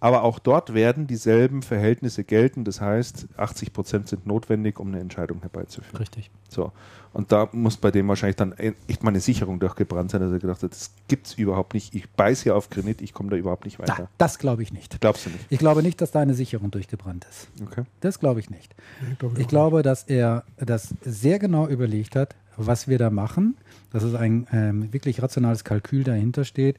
Aber 0.03 0.23
auch 0.23 0.37
dort 0.37 0.73
werden 0.73 1.07
dieselben 1.07 1.61
Verhältnisse 1.61 2.25
gelten. 2.25 2.65
Das 2.65 2.81
heißt, 2.81 3.29
80 3.37 3.71
Prozent 3.71 4.09
sind 4.09 4.27
notwendig, 4.27 4.77
um 4.77 4.89
eine 4.89 4.99
Entscheidung 4.99 5.39
herbeizuführen. 5.39 5.95
Richtig. 5.95 6.29
So. 6.49 6.73
Und 7.13 7.31
da 7.31 7.47
muss 7.53 7.77
bei 7.77 7.89
dem 7.89 8.09
wahrscheinlich 8.09 8.35
dann 8.35 8.51
echt 8.51 9.01
mal 9.01 9.11
eine 9.11 9.21
Sicherung 9.21 9.61
durchgebrannt 9.61 10.11
sein, 10.11 10.19
dass 10.19 10.33
er 10.33 10.39
gedacht 10.39 10.61
hat, 10.61 10.71
das 10.71 10.91
gibt 11.07 11.27
es 11.27 11.35
überhaupt 11.35 11.73
nicht. 11.73 11.95
Ich 11.95 12.09
beiß 12.09 12.43
hier 12.43 12.57
auf 12.57 12.69
Granit, 12.69 13.01
ich 13.01 13.13
komme 13.13 13.29
da 13.29 13.37
überhaupt 13.37 13.63
nicht 13.63 13.79
weiter. 13.79 13.95
Da, 13.97 14.07
das 14.17 14.39
glaube 14.39 14.61
ich 14.61 14.73
nicht. 14.73 14.99
Glaubst 14.99 15.25
du 15.25 15.29
nicht? 15.29 15.45
Ich 15.49 15.59
glaube 15.59 15.81
nicht, 15.81 16.01
dass 16.01 16.11
da 16.11 16.19
eine 16.19 16.33
Sicherung 16.33 16.69
durchgebrannt 16.69 17.25
ist. 17.29 17.47
Okay. 17.65 17.83
Das 18.01 18.19
glaube 18.19 18.41
ich 18.41 18.49
nicht. 18.49 18.75
Ich, 19.09 19.19
glaube, 19.19 19.39
ich 19.39 19.47
glaube, 19.47 19.83
dass 19.83 20.03
er 20.03 20.43
das 20.57 20.95
sehr 21.03 21.39
genau 21.39 21.65
überlegt 21.69 22.17
hat, 22.17 22.35
was 22.57 22.89
wir 22.89 22.97
da 22.97 23.09
machen, 23.09 23.55
dass 23.93 24.03
es 24.03 24.15
ein 24.15 24.47
ähm, 24.51 24.91
wirklich 24.91 25.21
rationales 25.21 25.63
Kalkül 25.63 26.03
dahinter 26.03 26.43
steht 26.43 26.77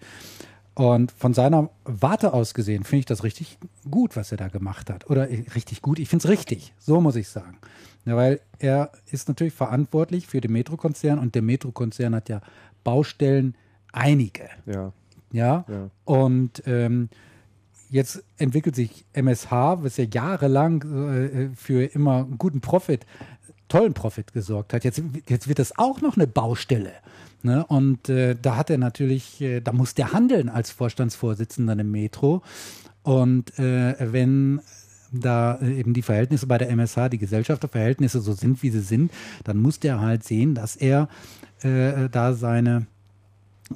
und 0.74 1.12
von 1.12 1.34
seiner 1.34 1.70
Warte 1.84 2.32
aus 2.32 2.52
gesehen 2.52 2.82
finde 2.84 3.00
ich 3.00 3.06
das 3.06 3.22
richtig 3.22 3.58
gut, 3.90 4.16
was 4.16 4.32
er 4.32 4.38
da 4.38 4.48
gemacht 4.48 4.90
hat. 4.90 5.08
Oder 5.08 5.30
äh, 5.30 5.44
richtig 5.54 5.82
gut, 5.82 5.98
ich 5.98 6.08
finde 6.08 6.24
es 6.26 6.30
richtig, 6.30 6.74
so 6.78 7.00
muss 7.00 7.16
ich 7.16 7.28
sagen. 7.28 7.58
Ja, 8.04 8.16
weil 8.16 8.40
er 8.58 8.90
ist 9.10 9.28
natürlich 9.28 9.54
verantwortlich 9.54 10.26
für 10.26 10.40
den 10.40 10.52
Metro-Konzern 10.52 11.18
und 11.18 11.34
der 11.34 11.42
Metro-Konzern 11.42 12.14
hat 12.14 12.28
ja 12.28 12.40
Baustellen 12.82 13.56
einige. 13.92 14.48
Ja. 14.66 14.92
Ja. 15.32 15.64
ja. 15.68 15.90
Und 16.04 16.62
ähm, 16.66 17.08
jetzt 17.88 18.24
entwickelt 18.36 18.74
sich 18.74 19.06
MSH, 19.12 19.50
was 19.50 19.96
ja 19.96 20.04
jahrelang 20.04 20.82
äh, 20.82 21.48
für 21.54 21.84
immer 21.84 22.24
guten 22.36 22.60
Profit, 22.60 23.06
tollen 23.68 23.94
Profit 23.94 24.32
gesorgt 24.32 24.72
hat. 24.72 24.84
Jetzt, 24.84 25.00
jetzt 25.28 25.48
wird 25.48 25.58
das 25.58 25.78
auch 25.78 26.00
noch 26.00 26.16
eine 26.16 26.26
Baustelle. 26.26 26.92
Ne? 27.44 27.64
Und 27.66 28.08
äh, 28.08 28.36
da 28.40 28.56
hat 28.56 28.70
er 28.70 28.78
natürlich, 28.78 29.40
äh, 29.40 29.60
da 29.60 29.72
muss 29.72 29.94
der 29.94 30.12
handeln 30.12 30.48
als 30.48 30.70
Vorstandsvorsitzender 30.70 31.78
im 31.78 31.90
Metro. 31.90 32.42
Und 33.02 33.58
äh, 33.58 33.94
wenn 34.12 34.60
da 35.12 35.60
eben 35.60 35.94
die 35.94 36.02
Verhältnisse 36.02 36.46
bei 36.46 36.58
der 36.58 36.70
MSH, 36.70 37.10
die 37.10 37.18
Gesellschafterverhältnisse 37.18 38.20
so 38.20 38.32
sind, 38.32 38.62
wie 38.62 38.70
sie 38.70 38.80
sind, 38.80 39.12
dann 39.44 39.60
muss 39.60 39.78
der 39.78 40.00
halt 40.00 40.24
sehen, 40.24 40.54
dass 40.54 40.74
er 40.74 41.08
äh, 41.60 42.08
da 42.10 42.32
seine 42.32 42.86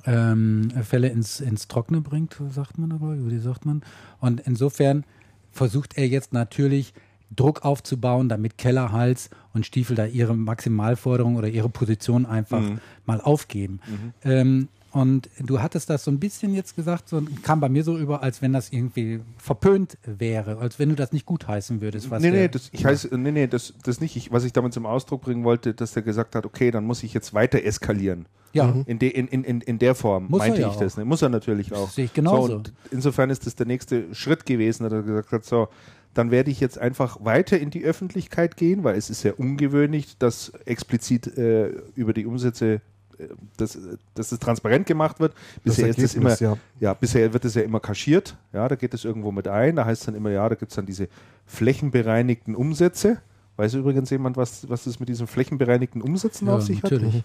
ähm, 0.05 0.71
Fälle 0.83 1.09
ins, 1.09 1.41
ins 1.41 1.69
Trockene 1.69 2.01
bringt, 2.01 2.41
sagt 2.51 2.79
man 2.79 2.93
aber, 2.93 3.17
wie 3.31 3.39
sagt 3.39 3.67
man. 3.67 3.83
Und 4.21 4.41
insofern 4.41 5.05
versucht 5.53 5.97
er 5.97 6.09
jetzt 6.09 6.33
natürlich 6.33 6.95
Druck 7.35 7.65
aufzubauen, 7.65 8.29
damit 8.29 8.59
Kellerhals 8.59 9.31
und 9.53 9.67
Stiefel 9.67 9.97
da 9.97 10.07
ihre 10.07 10.35
Maximalforderung 10.35 11.37
oder 11.37 11.49
ihre 11.49 11.69
Position 11.69 12.27
einfach 12.27 12.61
mhm. 12.61 12.81
mal 13.07 13.21
aufgeben. 13.21 13.81
Mhm. 13.87 14.13
Ähm, 14.31 14.69
und 14.91 15.29
du 15.39 15.61
hattest 15.61 15.91
das 15.91 16.05
so 16.05 16.11
ein 16.11 16.19
bisschen 16.19 16.55
jetzt 16.55 16.75
gesagt, 16.75 17.11
so 17.11 17.23
kam 17.43 17.61
bei 17.61 17.69
mir 17.69 17.85
so 17.85 17.99
über, 17.99 18.23
als 18.23 18.41
wenn 18.41 18.55
das 18.55 18.73
irgendwie 18.73 19.21
verpönt 19.37 19.99
wäre, 20.05 20.59
als 20.59 20.79
wenn 20.79 20.89
du 20.89 20.95
das 20.95 21.13
nicht 21.13 21.27
gutheißen 21.27 21.83
würdest. 21.83 22.11
Was 22.11 22.23
nee, 22.23 22.31
nee, 22.31 22.49
das, 22.49 22.71
ich 22.73 22.87
heiße, 22.87 23.17
nee, 23.19 23.31
nee, 23.31 23.47
das, 23.47 23.75
das 23.85 24.01
nicht. 24.01 24.17
Ich, 24.17 24.33
was 24.33 24.45
ich 24.45 24.55
damit 24.55 24.73
zum 24.73 24.87
Ausdruck 24.87 25.21
bringen 25.23 25.45
wollte, 25.45 25.75
dass 25.75 25.95
er 25.95 26.03
gesagt 26.03 26.35
hat, 26.35 26.47
okay, 26.47 26.71
dann 26.71 26.85
muss 26.85 27.03
ich 27.03 27.13
jetzt 27.13 27.35
weiter 27.35 27.63
eskalieren. 27.63 28.27
Ja. 28.55 28.75
In, 28.87 28.99
de, 28.99 29.11
in, 29.11 29.29
in, 29.29 29.61
in 29.61 29.79
der 29.79 29.95
Form 29.95 30.27
muss 30.29 30.39
meinte 30.39 30.63
ja 30.63 30.71
ich 30.71 30.77
das. 30.77 30.97
Ne? 30.97 31.05
Muss 31.05 31.21
er 31.21 31.29
natürlich 31.29 31.73
auch. 31.75 31.85
Das 31.85 31.95
sehe 31.95 32.07
ich 32.07 32.15
genauso. 32.15 32.59
So, 32.59 32.63
insofern 32.91 33.29
ist 33.29 33.47
das 33.47 33.55
der 33.57 33.67
nächste 33.67 34.15
Schritt 34.15 34.47
gewesen, 34.47 34.85
dass 34.85 34.93
er 34.93 35.03
gesagt 35.03 35.33
hat, 35.33 35.45
so, 35.45 35.69
dann 36.15 36.31
werde 36.31 36.51
ich 36.51 36.61
jetzt 36.61 36.79
einfach 36.79 37.25
weiter 37.25 37.59
in 37.59 37.71
die 37.71 37.85
Öffentlichkeit 37.85 38.57
gehen, 38.57 38.85
weil 38.85 38.97
es 38.97 39.11
ist 39.11 39.21
sehr 39.21 39.39
ungewöhnlich, 39.39 40.19
dass 40.19 40.51
explizit 40.65 41.27
äh, 41.39 41.69
über 41.95 42.13
die 42.13 42.27
Umsätze 42.27 42.81
äh, 43.19 43.29
dass, 43.57 43.79
dass 44.15 44.33
es 44.33 44.39
transparent 44.39 44.87
gemacht 44.87 45.21
wird. 45.21 45.35
Bisher 45.65 45.89
ist 45.89 46.03
das 46.03 46.15
immer, 46.15 46.39
ja. 46.41 46.57
ja. 46.81 46.95
bisher 46.95 47.33
wird 47.33 47.45
es 47.45 47.55
ja 47.55 47.63
immer 47.63 47.81
kaschiert. 47.81 48.37
Ja, 48.53 48.69
da 48.69 48.77
geht 48.77 48.95
es 48.95 49.05
irgendwo 49.05 49.33
mit 49.33 49.49
ein. 49.49 49.77
Da 49.77 49.85
heißt 49.85 50.03
es 50.03 50.07
dann 50.07 50.15
immer, 50.15 50.31
ja, 50.31 50.49
da 50.49 50.55
gibt 50.55 50.73
es 50.73 50.77
dann 50.77 50.87
diese 50.87 51.09
flächenbereinigten 51.47 52.55
Umsätze. 52.55 53.21
Weiß 53.57 53.75
übrigens 53.75 54.11
jemand, 54.11 54.37
was, 54.37 54.69
was 54.69 54.85
das 54.85 55.01
mit 55.01 55.09
diesen 55.09 55.27
flächenbereinigten 55.27 56.01
Umsätzen 56.01 56.47
ja, 56.47 56.55
auf 56.55 56.63
sich 56.63 56.81
natürlich. 56.83 57.15
hat? 57.15 57.25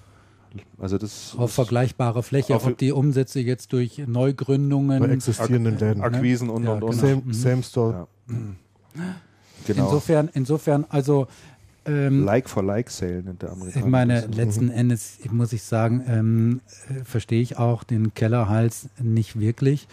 Also 0.77 0.97
das 0.97 1.35
auf 1.38 1.51
vergleichbare 1.51 2.22
Fläche, 2.22 2.55
auf 2.55 2.68
ob 2.68 2.77
die 2.77 2.91
Umsätze 2.91 3.39
jetzt 3.39 3.73
durch 3.73 4.03
Neugründungen, 4.05 4.99
bei 4.99 5.10
existierenden 5.10 5.80
Läden, 5.80 6.03
Akquisen 6.03 6.49
und 6.49 6.64
ja, 6.64 6.73
und 6.73 6.84
und. 6.84 6.91
Genau. 6.91 7.01
Same, 7.01 7.22
mhm. 7.26 7.34
same 7.34 7.64
Store. 7.64 8.07
Ja. 8.27 8.35
Genau. 9.65 9.86
Insofern, 9.86 10.30
insofern, 10.34 10.86
also 10.90 11.28
ähm, 11.86 12.24
Like 12.24 12.49
for 12.49 12.64
Like 12.64 12.90
Sale 12.90 13.24
nennt 13.24 13.41
der 13.41 13.52
Amerikaner. 13.52 13.86
Ich 13.86 13.91
meine, 13.91 14.26
letzten 14.28 14.70
Endes 14.70 15.20
muss 15.30 15.52
ich 15.53 15.64
sagen, 15.64 16.03
ähm, 16.07 16.61
äh, 16.90 17.03
verstehe 17.03 17.41
ich 17.41 17.57
auch 17.57 17.84
den 17.84 18.14
Kellerhals 18.14 18.90
nicht 19.02 19.40
wirklich. 19.40 19.88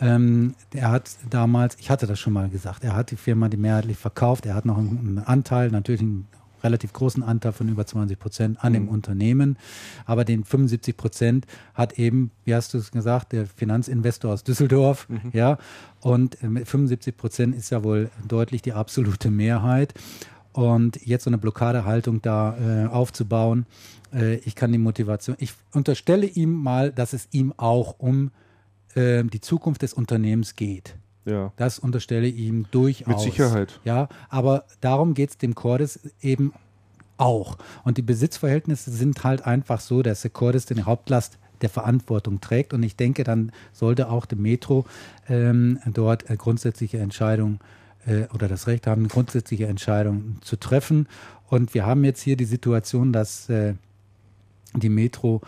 Ähm, 0.00 0.54
er 0.72 0.90
hat 0.90 1.10
damals, 1.30 1.76
ich 1.78 1.90
hatte 1.90 2.06
das 2.06 2.18
schon 2.18 2.32
mal 2.32 2.48
gesagt, 2.48 2.84
er 2.84 2.94
hat 2.94 3.10
die 3.10 3.16
Firma 3.16 3.48
die 3.48 3.56
mehrheitlich 3.56 3.96
verkauft. 3.96 4.46
Er 4.46 4.54
hat 4.54 4.64
noch 4.64 4.78
einen, 4.78 4.98
einen 4.98 5.18
Anteil, 5.18 5.70
natürlich 5.70 6.02
einen 6.02 6.26
relativ 6.64 6.92
großen 6.92 7.22
Anteil 7.22 7.52
von 7.52 7.68
über 7.68 7.86
20 7.86 8.18
Prozent 8.18 8.64
an 8.64 8.72
mhm. 8.72 8.76
dem 8.76 8.88
Unternehmen. 8.88 9.58
Aber 10.06 10.24
den 10.24 10.44
75 10.44 10.96
Prozent 10.96 11.46
hat 11.74 11.98
eben, 11.98 12.30
wie 12.44 12.54
hast 12.54 12.74
du 12.74 12.78
es 12.78 12.90
gesagt, 12.90 13.32
der 13.32 13.46
Finanzinvestor 13.46 14.32
aus 14.32 14.42
Düsseldorf. 14.42 15.08
Mhm. 15.08 15.30
Ja, 15.32 15.58
und 16.00 16.36
75 16.36 17.12
ähm, 17.14 17.16
Prozent 17.16 17.56
ist 17.56 17.70
ja 17.70 17.84
wohl 17.84 18.10
deutlich 18.26 18.62
die 18.62 18.72
absolute 18.72 19.30
Mehrheit. 19.30 19.94
Und 20.52 21.04
jetzt 21.04 21.24
so 21.24 21.30
eine 21.30 21.38
Blockadehaltung 21.38 22.22
da 22.22 22.56
äh, 22.56 22.86
aufzubauen, 22.86 23.66
äh, 24.12 24.36
ich 24.36 24.54
kann 24.54 24.70
die 24.70 24.78
Motivation, 24.78 25.36
ich 25.40 25.52
unterstelle 25.72 26.26
ihm 26.26 26.52
mal, 26.52 26.92
dass 26.92 27.12
es 27.12 27.28
ihm 27.32 27.52
auch 27.56 27.98
um 27.98 28.30
äh, 28.94 29.24
die 29.24 29.40
Zukunft 29.40 29.82
des 29.82 29.94
Unternehmens 29.94 30.54
geht. 30.54 30.96
Ja. 31.24 31.52
Das 31.56 31.78
unterstelle 31.78 32.26
ich 32.26 32.36
ihm 32.36 32.66
durchaus. 32.70 33.06
Mit 33.08 33.20
Sicherheit. 33.20 33.80
Ja, 33.84 34.08
aber 34.28 34.64
darum 34.80 35.14
geht 35.14 35.30
es 35.30 35.38
dem 35.38 35.54
Cordes 35.54 36.00
eben 36.20 36.52
auch. 37.16 37.56
Und 37.84 37.96
die 37.96 38.02
Besitzverhältnisse 38.02 38.90
sind 38.90 39.24
halt 39.24 39.46
einfach 39.46 39.80
so, 39.80 40.02
dass 40.02 40.22
der 40.22 40.30
Cordes 40.30 40.66
den 40.66 40.86
Hauptlast 40.86 41.38
der 41.62 41.70
Verantwortung 41.70 42.40
trägt. 42.40 42.74
Und 42.74 42.82
ich 42.82 42.96
denke, 42.96 43.24
dann 43.24 43.52
sollte 43.72 44.10
auch 44.10 44.26
der 44.26 44.38
Metro 44.38 44.84
ähm, 45.28 45.78
dort 45.86 46.28
äh, 46.28 46.36
grundsätzliche 46.36 46.98
Entscheidungen 46.98 47.60
äh, 48.06 48.24
oder 48.34 48.48
das 48.48 48.66
Recht 48.66 48.86
haben, 48.86 49.08
grundsätzliche 49.08 49.66
Entscheidungen 49.66 50.38
zu 50.42 50.56
treffen. 50.56 51.08
Und 51.48 51.74
wir 51.74 51.86
haben 51.86 52.04
jetzt 52.04 52.20
hier 52.20 52.36
die 52.36 52.44
Situation, 52.44 53.12
dass 53.12 53.48
äh, 53.48 53.74
die 54.74 54.88
Metro 54.88 55.40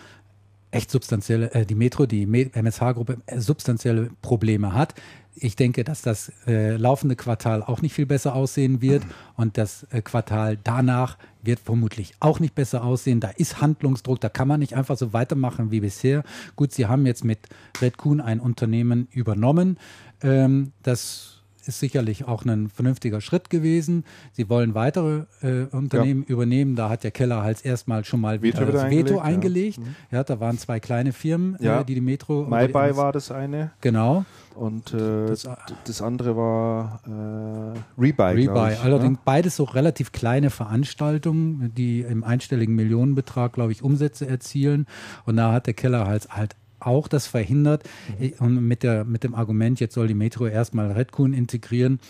echt 0.70 0.90
substanzielle, 0.90 1.52
äh, 1.52 1.66
die 1.66 1.74
Metro, 1.74 2.06
die 2.06 2.22
MSH-Gruppe 2.22 3.18
äh, 3.26 3.40
substanzielle 3.40 4.10
Probleme 4.22 4.72
hat. 4.72 4.94
Ich 5.38 5.54
denke, 5.54 5.84
dass 5.84 6.02
das 6.02 6.32
äh, 6.46 6.76
laufende 6.76 7.14
Quartal 7.14 7.62
auch 7.62 7.82
nicht 7.82 7.94
viel 7.94 8.06
besser 8.06 8.34
aussehen 8.34 8.80
wird 8.80 9.02
und 9.36 9.58
das 9.58 9.86
äh, 9.90 10.00
Quartal 10.00 10.58
danach 10.62 11.18
wird 11.42 11.60
vermutlich 11.60 12.14
auch 12.20 12.40
nicht 12.40 12.54
besser 12.54 12.82
aussehen. 12.82 13.20
Da 13.20 13.30
ist 13.30 13.60
Handlungsdruck, 13.60 14.20
da 14.20 14.28
kann 14.28 14.48
man 14.48 14.60
nicht 14.60 14.74
einfach 14.74 14.96
so 14.96 15.12
weitermachen 15.12 15.70
wie 15.70 15.80
bisher. 15.80 16.24
Gut, 16.56 16.72
Sie 16.72 16.86
haben 16.86 17.06
jetzt 17.06 17.24
mit 17.24 17.38
Red 17.80 17.98
Kuhn 17.98 18.20
ein 18.20 18.40
Unternehmen 18.40 19.08
übernommen, 19.12 19.78
ähm, 20.22 20.72
das 20.82 21.35
ist 21.66 21.80
sicherlich 21.80 22.26
auch 22.26 22.44
ein 22.44 22.68
vernünftiger 22.68 23.20
Schritt 23.20 23.50
gewesen. 23.50 24.04
Sie 24.32 24.48
wollen 24.48 24.74
weitere 24.74 25.24
äh, 25.42 25.64
Unternehmen 25.70 26.22
ja. 26.22 26.34
übernehmen. 26.34 26.76
Da 26.76 26.88
hat 26.88 27.04
der 27.04 27.10
Kellerhals 27.10 27.62
erstmal 27.62 28.04
schon 28.04 28.20
mal 28.20 28.42
Veto, 28.42 28.62
äh, 28.62 28.72
das 28.72 28.90
Veto 28.90 29.18
eingelegt. 29.18 29.78
Ja. 29.78 29.84
Mhm. 29.84 29.96
ja. 30.10 30.24
da 30.24 30.40
waren 30.40 30.58
zwei 30.58 30.80
kleine 30.80 31.12
Firmen, 31.12 31.56
ja. 31.60 31.80
äh, 31.80 31.84
die 31.84 31.94
die 31.94 32.00
Metro. 32.00 32.44
MyBuy 32.44 32.96
war 32.96 33.12
das 33.12 33.30
eine. 33.30 33.72
Genau. 33.80 34.24
Und 34.54 34.94
äh, 34.94 35.26
das, 35.26 35.48
das, 35.84 36.00
andere 36.00 36.36
war 36.36 37.00
äh, 37.06 38.00
Rebuy. 38.00 38.46
Rebuy. 38.46 38.72
Ich, 38.72 38.80
Allerdings 38.80 39.18
beides 39.24 39.56
so 39.56 39.64
relativ 39.64 40.12
kleine 40.12 40.48
Veranstaltungen, 40.48 41.72
die 41.74 42.00
im 42.00 42.24
einstelligen 42.24 42.74
Millionenbetrag, 42.74 43.52
glaube 43.52 43.72
ich, 43.72 43.82
Umsätze 43.82 44.26
erzielen. 44.26 44.86
Und 45.26 45.36
da 45.36 45.52
hat 45.52 45.66
der 45.66 45.74
Kellerhals 45.74 46.28
halt 46.30 46.56
auch 46.86 47.08
das 47.08 47.26
verhindert. 47.26 47.82
Mhm. 48.18 48.32
Und 48.38 48.68
mit, 48.68 48.82
der, 48.82 49.04
mit 49.04 49.24
dem 49.24 49.34
Argument, 49.34 49.80
jetzt 49.80 49.94
soll 49.94 50.08
die 50.08 50.14
Metro 50.14 50.46
erstmal 50.46 50.90
Redcoon 50.92 51.32
integrieren. 51.32 52.00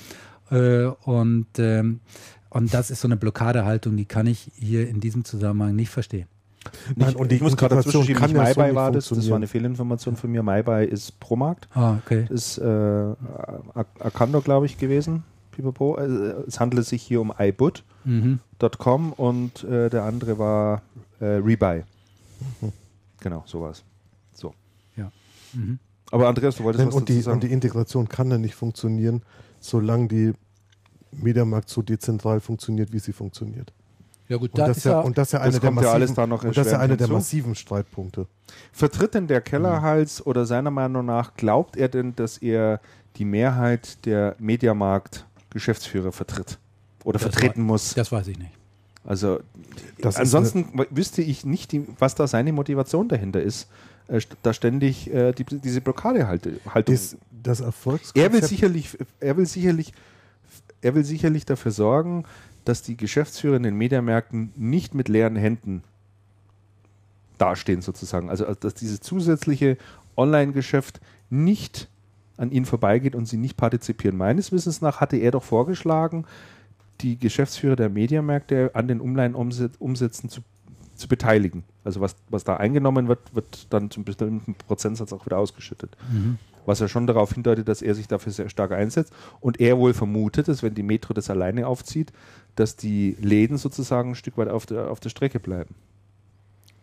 Äh, 0.51 0.85
und, 1.05 1.47
ähm, 1.59 2.01
und 2.51 2.73
das 2.73 2.91
ist 2.91 3.01
so 3.01 3.09
eine 3.09 3.17
Blockadehaltung, 3.17 3.97
die 3.97 4.05
kann 4.05 4.27
ich 4.27 4.51
hier 4.55 4.89
in 4.89 5.01
diesem 5.01 5.25
Zusammenhang 5.25 5.75
nicht 5.75 5.91
verstehen. 5.91 6.29
Nein, 6.97 7.15
und 7.15 7.33
ich 7.33 7.41
muss 7.41 7.57
gerade 7.57 7.77
dazwischen 7.77 8.05
schieben, 8.05 8.23
nicht 8.23 8.35
MyBuy 8.35 8.75
war 8.75 8.91
das, 8.91 9.09
das 9.09 9.29
war 9.29 9.37
eine 9.37 9.47
Fehlinformation 9.47 10.17
von 10.17 10.31
mir. 10.31 10.43
MyBuy 10.43 10.87
ist 10.87 11.19
Promarkt. 11.21 11.69
Ah, 11.75 11.97
okay. 12.05 12.27
Ist 12.29 12.59
äh, 12.59 13.15
Akando, 14.01 14.41
glaube 14.41 14.67
ich, 14.67 14.79
gewesen. 14.79 15.23
Pipapo. 15.53 15.97
Äh, 15.97 16.05
es 16.47 16.61
handelt 16.61 16.87
sich 16.87 17.03
hier 17.03 17.21
um 17.21 17.33
iBut.com 17.37 19.07
mhm. 19.07 19.13
und 19.13 19.65
äh, 19.65 19.89
der 19.91 20.05
andere 20.05 20.39
war 20.39 20.83
äh, 21.21 21.25
Rebuy. 21.25 21.83
Mhm. 22.61 22.73
Genau, 23.21 23.43
sowas. 23.47 23.83
Mhm. 25.57 25.79
Aber 26.11 26.29
Andreas, 26.29 26.57
du 26.57 26.65
wolltest 26.65 26.81
Nein, 26.81 26.89
was 26.89 26.95
und, 26.95 27.09
die, 27.09 27.21
sagen. 27.21 27.35
und 27.35 27.43
die 27.43 27.53
Integration 27.53 28.09
kann 28.09 28.31
dann 28.31 28.41
nicht 28.41 28.55
funktionieren, 28.55 29.23
solange 29.61 30.09
die 30.09 30.33
Mediamarkt 31.13 31.69
so 31.69 31.83
dezentral 31.83 32.41
funktioniert, 32.41 32.93
wie 32.93 32.99
sie 32.99 33.13
funktioniert. 33.13 33.73
Ja 34.29 34.39
gut, 34.39 34.51
und 34.51 34.59
das, 34.59 34.83
ja, 34.83 35.01
und 35.01 35.17
das 35.17 35.29
ist 35.29 35.33
ja 35.33 35.41
eine, 35.41 35.61
der 35.61 35.71
massiven, 35.71 36.17
ja 36.17 36.51
das 36.51 36.73
eine 36.73 36.97
der 36.97 37.09
massiven 37.09 37.55
Streitpunkte. 37.55 38.27
Vertritt 38.73 39.15
denn 39.15 39.29
der 39.29 39.41
Kellerhals 39.41 40.21
mhm. 40.21 40.31
oder 40.31 40.47
seiner 40.47 40.73
Meinung 40.73 41.07
nach, 41.07 41.35
glaubt 41.35 41.77
er 41.77 41.89
denn, 41.89 42.15
dass 42.17 42.39
er 42.39 42.81
die 43.17 43.25
Mehrheit 43.25 44.05
der 44.05 44.35
Mediamarkt-Geschäftsführer 44.39 46.11
vertritt? 46.11 46.59
Oder 47.05 47.21
das 47.21 47.23
vertreten 47.23 47.61
war, 47.61 47.67
muss? 47.67 47.95
Das 47.95 48.11
weiß 48.11 48.27
ich 48.29 48.39
nicht. 48.39 48.51
Also 49.05 49.39
ansonsten 50.03 50.73
wüsste 50.91 51.23
ich 51.23 51.47
nicht, 51.47 51.71
die, 51.71 51.87
was 52.01 52.17
da 52.17 52.27
seine 52.27 52.53
Motivation 52.53 53.09
dahinter 53.09 53.41
ist 53.41 53.69
äh, 54.09 54.21
da 54.43 54.53
ständig 54.53 55.13
äh, 55.13 55.33
die, 55.33 55.45
diese 55.45 55.81
Blockade 55.81 56.29
halte, 56.29 56.61
Haltung. 56.69 56.95
Das, 56.95 57.17
das 57.43 57.61
Erfolgskonzept. 57.61 58.17
Er 58.17 58.33
will 58.33 58.47
sicherlich, 58.47 58.99
er 59.21 59.37
will 59.37 59.47
sicherlich, 59.47 59.93
er 60.81 60.95
will 60.95 61.05
sicherlich 61.05 61.45
dafür 61.45 61.73
sorgen, 61.73 62.25
dass 62.65 62.83
die 62.83 62.97
Geschäftsführer 62.97 63.57
in 63.57 63.63
den 63.63 63.77
Mediamärkten 63.77 64.53
nicht 64.57 64.95
mit 64.95 65.09
leeren 65.09 65.37
Händen 65.37 65.83
dastehen 67.39 67.83
sozusagen. 67.83 68.31
Also 68.31 68.45
dass 68.55 68.75
dieses 68.75 69.01
zusätzliche 69.01 69.77
Online-Geschäft 70.17 71.01
nicht 71.31 71.89
an 72.37 72.51
ihnen 72.51 72.67
vorbeigeht 72.67 73.15
und 73.15 73.27
sie 73.27 73.37
nicht 73.37 73.57
partizipieren. 73.57 74.17
Meines 74.17 74.53
Wissens 74.53 74.81
nach 74.81 75.01
hatte 75.01 75.17
er 75.17 75.31
doch 75.31 75.43
vorgeschlagen, 75.43 76.27
die 77.01 77.19
Geschäftsführer 77.19 77.77
der 77.77 77.89
Mediamärkte 77.89 78.71
an 78.75 78.89
den 78.89 79.01
Online-Umsätzen 79.01 80.29
zu 80.29 80.43
zu 80.97 81.09
beteiligen. 81.09 81.65
Also 81.85 82.01
was, 82.01 82.17
was 82.29 82.45
da 82.45 82.57
eingenommen 82.57 83.09
wird, 83.09 83.35
wird 83.35 83.73
dann 83.73 83.91
zum 83.91 84.05
bestimmten 84.05 84.55
Prozentsatz 84.55 85.13
auch 85.13 85.27
wieder 85.27 85.39
ausgeschüttet. 85.39 85.97
Mhm. 86.11 86.39
Was 86.65 86.81
ja 86.81 86.89
schon 86.89 87.07
darauf 87.07 87.33
hindeutet, 87.33 87.69
dass 87.69 87.81
er 87.81 87.95
sich 87.95 88.09
dafür 88.09 88.33
sehr 88.33 88.49
stark 88.49 88.73
einsetzt. 88.73 89.13
Und 89.41 89.61
er 89.61 89.79
wohl 89.79 89.95
vermutet, 89.95 90.49
dass 90.49 90.63
wenn 90.63 90.75
die 90.75 90.83
Metro 90.83 91.15
das 91.15 91.31
alleine 91.31 91.67
aufzieht, 91.67 92.13
dass 92.57 92.77
die 92.77 93.17
Läden 93.21 93.57
sozusagen 93.57 94.11
ein 94.11 94.15
Stück 94.17 94.37
weit 94.37 94.49
auf 94.49 94.67
der, 94.67 94.91
auf 94.91 94.99
der 94.99 95.11
Strecke 95.11 95.39
bleiben. 95.39 95.75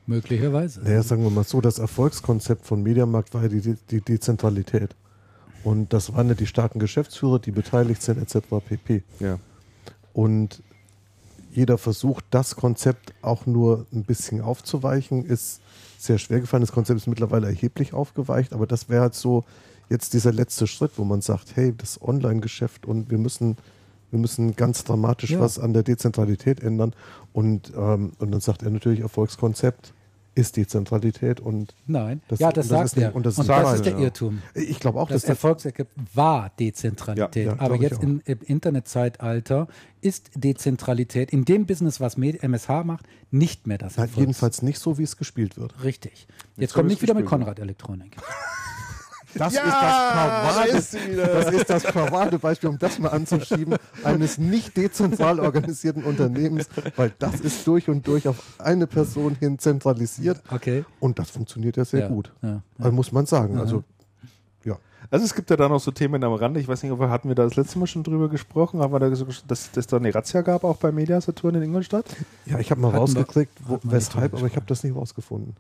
Möglicherweise. 0.06 0.82
Naja, 0.82 1.04
sagen 1.04 1.24
wir 1.24 1.30
mal 1.30 1.44
so, 1.44 1.62
das 1.62 1.80
Erfolgskonzept 1.80 2.66
von 2.66 2.84
Mediamarkt 2.84 3.34
war 3.34 3.44
ja 3.44 3.48
die, 3.50 3.76
die 3.90 4.02
Dezentralität. 4.02 4.96
Und 5.64 5.94
das 5.94 6.14
waren 6.14 6.28
ja 6.28 6.36
die 6.36 6.48
starken 6.48 6.80
Geschäftsführer, 6.80 7.40
die 7.40 7.52
beteiligt 7.52 8.02
sind, 8.02 8.22
etc. 8.22 8.48
pp. 8.68 9.04
Ja. 9.20 9.40
Und 10.12 10.62
jeder 11.56 11.78
versucht, 11.78 12.26
das 12.32 12.56
Konzept 12.56 13.14
auch 13.22 13.46
nur 13.46 13.86
ein 13.94 14.04
bisschen 14.04 14.42
aufzuweichen, 14.42 15.26
ist 15.26 15.62
sehr 15.98 16.18
schwer 16.18 16.40
gefallen. 16.40 16.62
Das 16.62 16.72
Konzept 16.72 17.00
ist 17.00 17.08
mittlerweile 17.08 17.48
erheblich 17.48 17.94
aufgeweicht, 17.94 18.54
aber 18.54 18.68
das 18.68 18.90
wäre 18.90 19.04
halt 19.04 19.16
so 19.16 19.44
jetzt 19.90 20.14
dieser 20.14 20.32
letzte 20.32 20.68
Schritt, 20.68 20.92
wo 20.98 21.04
man 21.04 21.22
sagt, 21.22 21.56
hey, 21.56 21.74
das 21.76 22.02
Online-Geschäft 22.02 22.86
und 22.86 23.10
wir 23.12 23.18
müssen, 23.18 23.58
wir 24.12 24.20
müssen 24.20 24.56
ganz 24.56 24.84
dramatisch 24.84 25.32
ja. 25.32 25.40
was 25.40 25.60
an 25.60 25.74
der 25.74 25.84
Dezentralität 25.84 26.62
ändern. 26.62 26.94
Und, 27.32 27.72
ähm, 27.76 28.14
und 28.20 28.32
dann 28.32 28.42
sagt 28.42 28.64
er 28.64 28.70
natürlich 28.72 29.02
Erfolgskonzept 29.02 29.94
ist 30.36 30.58
Dezentralität 30.58 31.40
und 31.40 31.76
nein, 31.86 32.22
das, 32.28 32.40
ja, 32.40 32.52
das, 32.52 32.68
sagt 32.68 32.98
er. 32.98 33.16
Und 33.16 33.26
das, 33.26 33.38
und 33.38 33.48
das 33.48 33.76
ist 33.76 33.86
der 33.86 33.98
Irrtum. 33.98 34.42
Ich 34.56 34.80
glaube 34.80 35.00
auch, 35.00 35.08
das 35.08 35.22
dass 35.22 35.30
Erfolgsergebnis 35.30 36.08
war 36.14 36.52
Dezentralität, 36.60 37.46
ja, 37.46 37.54
ja, 37.54 37.60
aber 37.60 37.76
jetzt 37.76 38.02
in, 38.02 38.22
im 38.26 38.40
Internetzeitalter 38.42 39.68
ist 40.02 40.32
Dezentralität 40.36 41.32
in 41.32 41.46
dem 41.46 41.66
Business, 41.66 42.00
was 42.00 42.18
MSH 42.18 42.84
macht, 42.84 43.06
nicht 43.32 43.68
mehr 43.68 43.78
das. 43.78 43.98
Nein, 43.98 44.10
jedenfalls 44.16 44.62
nicht 44.62 44.80
so, 44.80 44.98
wie 44.98 45.04
es 45.04 45.18
gespielt 45.18 45.58
wird. 45.58 45.84
Richtig. 45.84 46.28
Jetzt 46.58 46.72
so 46.72 46.76
kommt 46.76 46.90
nicht 46.90 47.02
wieder 47.02 47.14
mit 47.14 47.26
Konrad 47.26 47.60
Elektronik. 47.60 48.18
Das, 49.36 49.54
ja, 49.54 49.62
ist 49.64 49.74
das, 49.74 50.94
Parade, 50.94 51.44
das 51.44 51.54
ist 51.54 51.70
das 51.70 51.84
Paradebeispiel, 51.84 52.70
um 52.70 52.78
das 52.78 53.00
mal 53.00 53.10
anzuschieben, 53.10 53.76
eines 54.04 54.38
nicht 54.38 54.78
dezentral 54.78 55.40
organisierten 55.40 56.04
Unternehmens, 56.04 56.70
weil 56.96 57.14
das 57.20 57.40
ist 57.40 57.66
durch 57.66 57.90
und 57.90 58.08
durch 58.08 58.28
auf 58.28 58.38
eine 58.60 58.88
Person 58.88 59.36
hin 59.36 59.58
zentralisiert. 59.60 60.42
Okay. 60.52 60.86
Und 61.00 61.20
das 61.20 61.32
funktioniert 61.32 61.78
ja 61.78 61.86
sehr 61.86 62.02
ja, 62.02 62.08
gut. 62.08 62.32
Ja, 62.42 62.62
also 62.78 62.92
muss 62.92 63.12
man 63.12 63.26
sagen. 63.26 63.58
Also, 63.58 63.84
ja. 64.64 64.78
Also 65.10 65.26
es 65.26 65.34
gibt 65.34 65.50
ja 65.50 65.58
da 65.58 65.68
noch 65.68 65.80
so 65.80 65.92
Themen 65.92 66.24
am 66.24 66.34
Rande. 66.34 66.60
Ich 66.60 66.68
weiß 66.68 66.84
nicht, 66.84 66.92
ob 66.92 67.00
wir, 67.00 67.10
hatten 67.10 67.28
wir 67.28 67.36
da 67.36 67.44
das 67.44 67.56
letzte 67.56 67.80
Mal 67.80 67.88
schon 67.88 68.04
drüber 68.04 68.30
gesprochen, 68.30 68.82
haben 68.82 68.94
wir 68.94 69.00
da 69.00 69.10
gesagt, 69.10 69.46
dass 69.48 69.70
es 69.76 69.88
da 69.88 69.98
eine 69.98 70.14
Razzia 70.14 70.42
gab, 70.42 70.64
auch 70.64 70.78
bei 70.78 70.92
Mediasaturn 70.92 71.56
in 71.56 71.64
Ingolstadt? 71.64 72.06
Ja, 72.46 72.60
ich 72.60 72.72
habe 72.72 72.82
mal 72.82 72.90
hatten 72.90 72.98
rausgekriegt, 72.98 73.54
wo, 73.66 73.80
weshalb, 73.84 74.34
aber 74.34 74.48
ich 74.48 74.56
habe 74.56 74.66
das 74.68 74.84
nicht 74.84 74.96
rausgefunden. 74.96 75.56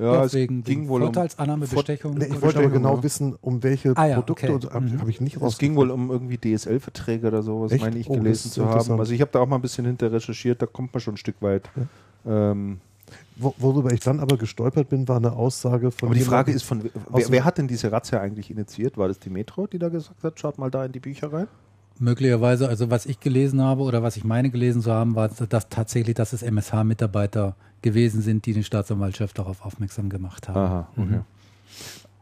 Ja, 0.00 0.24
es 0.24 0.34
wegen, 0.34 0.64
ging 0.64 0.88
wohl 0.88 1.02
Vorteilsannahme, 1.02 1.66
um 1.66 1.70
Bestechung. 1.70 2.14
Nee, 2.14 2.26
ich 2.26 2.40
wollte 2.40 2.58
aber 2.58 2.70
genau 2.70 2.96
ja. 2.96 3.02
wissen, 3.02 3.36
um 3.40 3.62
welche 3.62 3.94
ah, 3.96 4.06
ja, 4.06 4.14
Produkte 4.14 4.52
okay. 4.52 4.68
habe 4.72 4.86
mhm. 4.86 5.00
hab 5.00 5.08
ich 5.08 5.20
nicht 5.20 5.36
Es 5.40 5.58
ging 5.58 5.76
wohl 5.76 5.90
um 5.90 6.10
irgendwie 6.10 6.38
DSL-Verträge 6.38 7.26
oder 7.26 7.42
sowas, 7.42 7.72
meine 7.78 7.98
ich, 7.98 8.08
oh, 8.08 8.14
gelesen 8.14 8.50
zu 8.50 8.66
haben. 8.66 8.98
Also 8.98 9.12
ich 9.12 9.20
habe 9.20 9.30
da 9.30 9.40
auch 9.40 9.46
mal 9.46 9.56
ein 9.56 9.62
bisschen 9.62 9.84
hinter 9.84 10.10
recherchiert, 10.10 10.62
da 10.62 10.66
kommt 10.66 10.94
man 10.94 11.00
schon 11.00 11.14
ein 11.14 11.18
Stück 11.18 11.36
weit. 11.42 11.68
Ja. 12.24 12.52
Ähm, 12.52 12.80
Worüber 13.36 13.92
ich 13.92 14.00
dann 14.00 14.20
aber 14.20 14.36
gestolpert 14.36 14.90
bin, 14.90 15.08
war 15.08 15.16
eine 15.16 15.32
Aussage 15.32 15.90
von. 15.90 16.10
Aber 16.10 16.14
die 16.14 16.24
Frage 16.24 16.52
ist 16.52 16.62
von 16.62 16.90
wer, 17.08 17.30
wer, 17.30 17.44
hat 17.44 17.56
denn 17.56 17.66
diese 17.66 17.90
Razzia 17.90 18.20
eigentlich 18.20 18.50
initiiert? 18.50 18.98
War 18.98 19.08
das 19.08 19.18
die 19.18 19.30
Metro, 19.30 19.66
die 19.66 19.78
da 19.78 19.88
gesagt 19.88 20.22
hat, 20.22 20.38
schaut 20.38 20.58
mal 20.58 20.70
da 20.70 20.84
in 20.84 20.92
die 20.92 21.00
Bücher 21.00 21.32
rein? 21.32 21.48
Möglicherweise, 22.00 22.66
also 22.66 22.90
was 22.90 23.04
ich 23.04 23.20
gelesen 23.20 23.60
habe 23.60 23.82
oder 23.82 24.02
was 24.02 24.16
ich 24.16 24.24
meine 24.24 24.48
gelesen 24.50 24.80
zu 24.80 24.90
haben, 24.90 25.14
war, 25.14 25.28
dass 25.28 25.68
tatsächlich, 25.68 26.14
dass 26.14 26.32
es 26.32 26.42
MSH-Mitarbeiter 26.42 27.56
gewesen 27.82 28.22
sind, 28.22 28.46
die 28.46 28.54
die 28.54 28.64
Staatsanwaltschaft 28.64 29.38
darauf 29.38 29.64
aufmerksam 29.64 30.08
gemacht 30.08 30.48
haben. 30.48 30.58
Aha, 30.58 30.88
okay. 30.96 31.16
Mhm. 31.16 31.24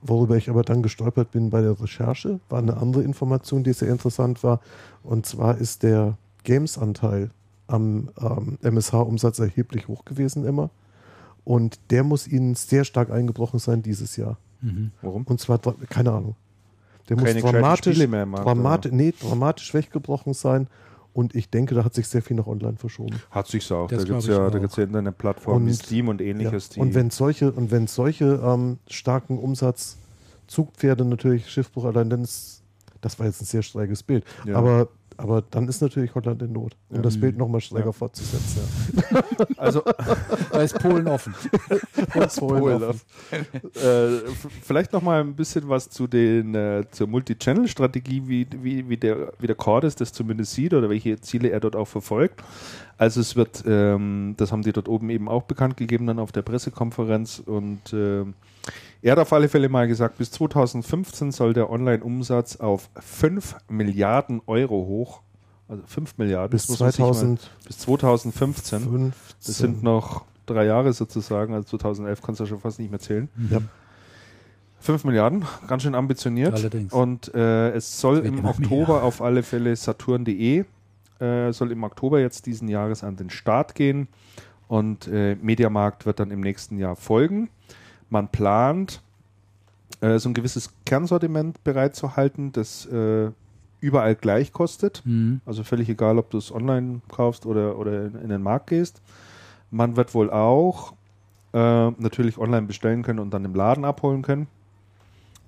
Worüber 0.03 0.37
ich 0.37 0.51
aber 0.51 0.63
dann 0.65 0.83
gestolpert 0.83 1.31
bin 1.31 1.51
bei 1.51 1.61
der 1.61 1.81
Recherche, 1.81 2.41
war 2.49 2.59
eine 2.59 2.77
andere 2.77 3.05
Information, 3.05 3.63
die 3.63 3.73
sehr 3.73 3.91
interessant 3.91 4.43
war. 4.43 4.61
Und 5.05 5.27
zwar 5.27 5.59
ist 5.59 5.85
der 5.85 6.19
Games-Anteil 6.43 7.31
am 7.69 8.11
ähm, 8.21 8.59
MSH-Umsatz 8.63 9.39
erheblich 9.39 9.87
hoch 9.87 10.05
gewesen 10.05 10.45
immer. 10.45 10.71
Und 11.45 11.79
der 11.91 12.03
muss 12.03 12.27
ihnen 12.27 12.57
sehr 12.57 12.85
stark 12.85 13.11
eingebrochen 13.11 13.61
sein 13.61 13.83
dieses 13.83 14.17
Jahr. 14.17 14.39
Mhm. 14.61 14.91
Warum? 15.03 15.23
Und 15.25 15.41
zwar, 15.41 15.59
keine 15.89 16.13
Ahnung. 16.13 16.35
Der 17.09 17.17
muss 17.17 17.35
dramatisch, 17.35 17.99
dramatisch, 17.99 18.93
nee, 18.93 19.15
dramatisch 19.19 19.73
weggebrochen 19.75 20.35
sein. 20.35 20.69
Und 21.15 21.35
ich 21.35 21.51
denke, 21.51 21.75
da 21.75 21.85
hat 21.85 21.95
sich 21.95 22.07
sehr 22.07 22.23
viel 22.23 22.37
nach 22.37 22.47
online 22.47 22.77
verschoben. 22.77 23.21
Hat 23.31 23.49
sich 23.49 23.73
auch. 23.73 23.89
Das 23.89 24.03
da 24.03 24.09
gibt 24.09 24.19
es 24.21 24.27
ja, 24.27 24.51
da 24.51 24.59
ja 24.59 24.83
Internetplattformen 24.85 25.67
wie 25.67 25.75
Steam 25.75 26.09
und 26.09 26.21
ähnliches. 26.21 26.77
Ja. 26.77 26.83
Und 26.83 26.95
wenn 26.95 27.11
solche, 27.11 27.51
und 27.51 27.71
wenn 27.71 27.87
solche 27.87 28.41
ähm, 28.45 28.79
starken 28.87 29.39
Umsatzzugpferde 29.39 31.05
natürlich 31.05 31.51
Schiffbruch 31.51 31.87
allein, 31.87 32.11
dann 32.11 32.23
ist, 32.23 32.63
das 33.01 33.19
war 33.19 33.27
jetzt 33.27 33.41
ein 33.43 33.47
sehr 33.47 33.63
strenges 33.63 34.03
Bild. 34.03 34.25
Ja. 34.45 34.57
Aber 34.57 34.89
Aber 35.21 35.43
dann 35.51 35.67
ist 35.69 35.83
natürlich 35.83 36.15
Holland 36.15 36.41
in 36.43 36.53
Not, 36.53 36.77
um 36.91 36.97
Ja. 36.97 37.03
das 37.03 37.19
Bild 37.21 37.37
nochmal 37.37 37.61
stärker 37.61 37.87
Ja. 37.87 37.93
fortzusetzen. 37.93 38.61
Ja. 39.11 39.23
Also 39.57 39.83
Da 40.53 40.63
ist 40.63 40.79
Polen 40.79 41.07
offen. 41.09 41.35
Polen 42.39 42.83
äh, 42.83 44.17
f- 44.17 44.49
vielleicht 44.63 44.93
noch 44.93 45.03
mal 45.03 45.21
ein 45.21 45.35
bisschen 45.35 45.69
was 45.69 45.89
zu 45.91 46.07
den 46.07 46.55
äh, 46.55 46.85
zur 46.91 47.09
Multi-Channel-Strategie, 47.09 48.23
wie, 48.27 48.47
wie, 48.63 48.89
wie, 48.89 48.97
der, 48.97 49.33
wie 49.39 49.47
der 49.47 49.57
Cordes 49.57 49.97
das 49.97 50.13
zumindest 50.13 50.53
sieht 50.53 50.73
oder 50.73 50.89
welche 50.89 51.21
Ziele 51.21 51.51
er 51.51 51.61
dort 51.61 51.77
auch 51.77 51.89
verfolgt. 51.89 52.43
Also 52.99 53.21
es 53.21 53.37
wird, 53.37 53.63
ähm, 53.67 54.35
das 54.37 54.51
haben 54.53 54.63
die 54.63 54.73
dort 54.73 54.89
oben 54.89 55.09
eben 55.11 55.29
auch 55.29 55.45
bekannt 55.45 55.77
gegeben 55.77 56.07
dann 56.07 56.19
auf 56.19 56.33
der 56.33 56.43
Pressekonferenz 56.43 57.39
und 57.45 57.81
ähm, 57.93 58.35
er 59.03 59.13
hat 59.13 59.19
auf 59.21 59.33
alle 59.33 59.49
Fälle 59.49 59.69
mal 59.69 59.87
gesagt, 59.87 60.19
bis 60.19 60.33
2015 60.33 61.31
soll 61.31 61.55
der 61.55 61.71
Online-Umsatz 61.71 62.57
auf 62.57 62.91
5 62.97 63.57
Milliarden 63.69 64.43
Euro 64.47 64.85
hoch, 64.87 65.23
also 65.69 65.83
5 65.87 66.19
Milliarden 66.19 66.51
Bis 66.51 66.63
das 66.67 66.71
muss 66.71 66.81
man 66.81 66.91
sich 66.91 66.99
mal- 67.01 67.13
2015. 67.15 67.39
bis 67.69 67.79
2015. 67.79 69.37
Das 69.47 69.59
sind 69.59 69.83
noch 69.85 70.25
drei 70.47 70.65
Jahre 70.65 70.93
sozusagen, 70.93 71.55
also 71.55 71.69
2011 71.79 72.21
kannst 72.21 72.41
du 72.41 72.45
ja 72.45 72.49
schon 72.49 72.59
fast 72.61 72.81
nicht 72.81 72.91
mehr 72.91 73.01
zählen. 73.01 73.29
Ja. 73.49 73.61
5 74.81 75.05
Milliarden, 75.05 75.45
ganz 75.69 75.83
schön 75.85 75.95
ambitioniert. 75.95 76.55
Allerdings. 76.55 76.93
Und 76.93 77.33
äh, 77.35 77.71
es 77.71 78.01
soll 78.01 78.19
im 78.21 78.45
Oktober 78.45 78.95
mehr. 78.95 79.03
auf 79.05 79.23
alle 79.23 79.43
Fälle 79.45 79.75
Saturn.de 79.77 80.65
äh, 81.21 81.53
soll 81.53 81.73
im 81.73 81.83
Oktober 81.83 82.21
jetzt 82.21 82.47
diesen 82.47 82.69
Jahres 82.69 83.05
an 83.05 83.17
den 83.17 83.31
Start 83.31 83.75
gehen 83.75 84.09
und 84.69 85.09
äh, 85.09 85.37
Mediamarkt 85.37 86.07
wird 86.07 86.21
dann 86.21 86.31
im 86.31 86.41
nächsten 86.41 86.79
Jahr 86.79 86.97
folgen. 86.97 87.51
Man 88.11 88.29
plant, 88.29 89.03
äh, 90.01 90.19
so 90.19 90.29
ein 90.29 90.35
gewisses 90.35 90.75
Kernsortiment 90.85 91.63
bereitzuhalten, 91.65 92.53
das 92.53 92.87
äh, 92.87 93.31
überall 93.81 94.15
gleich 94.15 94.53
kostet. 94.53 95.03
Mhm. 95.05 95.41
Also 95.47 95.65
völlig 95.65 95.89
egal, 95.89 96.19
ob 96.19 96.31
du 96.31 96.39
es 96.39 96.53
online 96.53 97.01
kaufst 97.09 97.47
oder, 97.47 97.79
oder 97.79 98.07
in, 98.07 98.15
in 98.17 98.29
den 98.29 98.43
Markt 98.43 98.69
gehst. 98.69 99.01
Man 99.71 99.97
wird 99.97 100.15
wohl 100.15 100.31
auch 100.31 100.95
äh, 101.53 101.91
natürlich 101.91 102.39
online 102.39 102.67
bestellen 102.67 103.03
können 103.03 103.19
und 103.19 103.31
dann 103.31 103.45
im 103.45 103.55
Laden 103.55 103.85
abholen 103.85 104.23
können. 104.23 104.47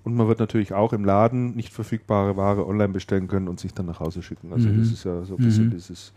Und 0.03 0.15
man 0.15 0.29
wird 0.29 0.39
natürlich 0.41 0.73
auch 0.73 0.93
im 0.93 1.05
Laden 1.05 1.55
nicht 1.55 1.73
verfügbare 1.73 2.37
Ware 2.37 2.67
online 2.67 2.93
bestellen 2.93 3.29
können 3.29 3.49
und 3.49 3.61
sich 3.61 3.75
dann 3.75 3.87
nach 3.87 4.01
Hause 4.01 4.23
schicken. 4.23 4.53
Also 4.53 4.69
Mhm. 4.69 4.79
das 4.79 4.93
ist 4.93 5.05
ja 5.05 5.23
so 5.25 5.37
ein 5.37 5.45
bisschen 5.45 5.67
Mhm. 5.67 5.71
dieses, 5.73 6.13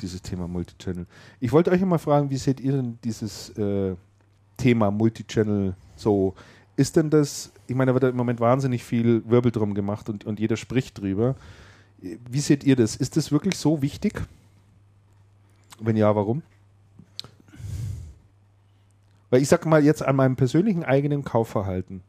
dieses 0.00 0.22
Thema 0.22 0.48
Multichannel. 0.48 1.06
Ich 1.38 1.52
wollte 1.52 1.70
euch 1.70 1.82
mal 1.82 1.98
fragen, 1.98 2.30
wie 2.30 2.38
seht 2.38 2.60
ihr 2.60 2.72
denn 2.72 2.98
dieses 3.04 3.50
äh, 3.58 3.94
Thema 4.56 4.90
Multichannel 4.90 5.74
so? 5.96 6.34
Ist 6.76 6.96
denn 6.96 7.10
das, 7.10 7.52
ich 7.66 7.76
meine, 7.76 7.90
da 7.90 7.94
wird 7.94 8.04
ja 8.04 8.08
im 8.08 8.16
Moment 8.16 8.40
wahnsinnig 8.40 8.84
viel 8.84 9.22
Wirbel 9.28 9.52
drum 9.52 9.74
gemacht 9.74 10.08
und, 10.08 10.24
und 10.24 10.40
jeder 10.40 10.56
spricht 10.56 10.98
drüber. 10.98 11.34
Wie 12.00 12.40
seht 12.40 12.64
ihr 12.64 12.76
das? 12.76 12.96
Ist 12.96 13.18
das 13.18 13.30
wirklich 13.30 13.56
so 13.56 13.82
wichtig? 13.82 14.22
Wenn 15.78 15.96
ja, 15.96 16.16
warum? 16.16 16.40
Weil 19.28 19.42
ich 19.42 19.48
sag 19.48 19.66
mal 19.66 19.84
jetzt 19.84 20.02
an 20.02 20.16
meinem 20.16 20.36
persönlichen 20.36 20.84
eigenen 20.84 21.22
Kaufverhalten. 21.24 22.00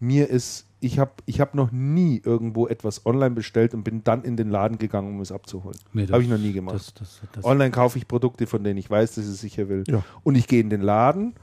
Mir 0.00 0.28
ist, 0.30 0.66
ich 0.80 0.98
habe 0.98 1.10
ich 1.26 1.40
hab 1.40 1.54
noch 1.54 1.70
nie 1.72 2.20
irgendwo 2.24 2.66
etwas 2.66 3.04
online 3.04 3.34
bestellt 3.34 3.74
und 3.74 3.84
bin 3.84 4.02
dann 4.02 4.24
in 4.24 4.36
den 4.36 4.48
Laden 4.48 4.78
gegangen, 4.78 5.14
um 5.14 5.20
es 5.20 5.30
abzuholen. 5.30 5.78
Nee, 5.92 6.06
Habe 6.08 6.22
ich 6.22 6.28
noch 6.28 6.38
nie 6.38 6.52
gemacht. 6.52 6.74
Das, 6.76 6.94
das, 6.94 7.20
das, 7.32 7.44
Online 7.44 7.70
kaufe 7.70 7.98
ich 7.98 8.08
Produkte, 8.08 8.46
von 8.46 8.64
denen 8.64 8.78
ich 8.78 8.88
weiß, 8.90 9.14
dass 9.16 9.24
ich 9.26 9.30
es 9.32 9.40
sicher 9.40 9.68
will. 9.68 9.84
Ja. 9.86 10.02
Und 10.22 10.36
ich 10.36 10.48
gehe 10.48 10.60
in 10.60 10.70
den 10.70 10.80
Laden, 10.80 11.34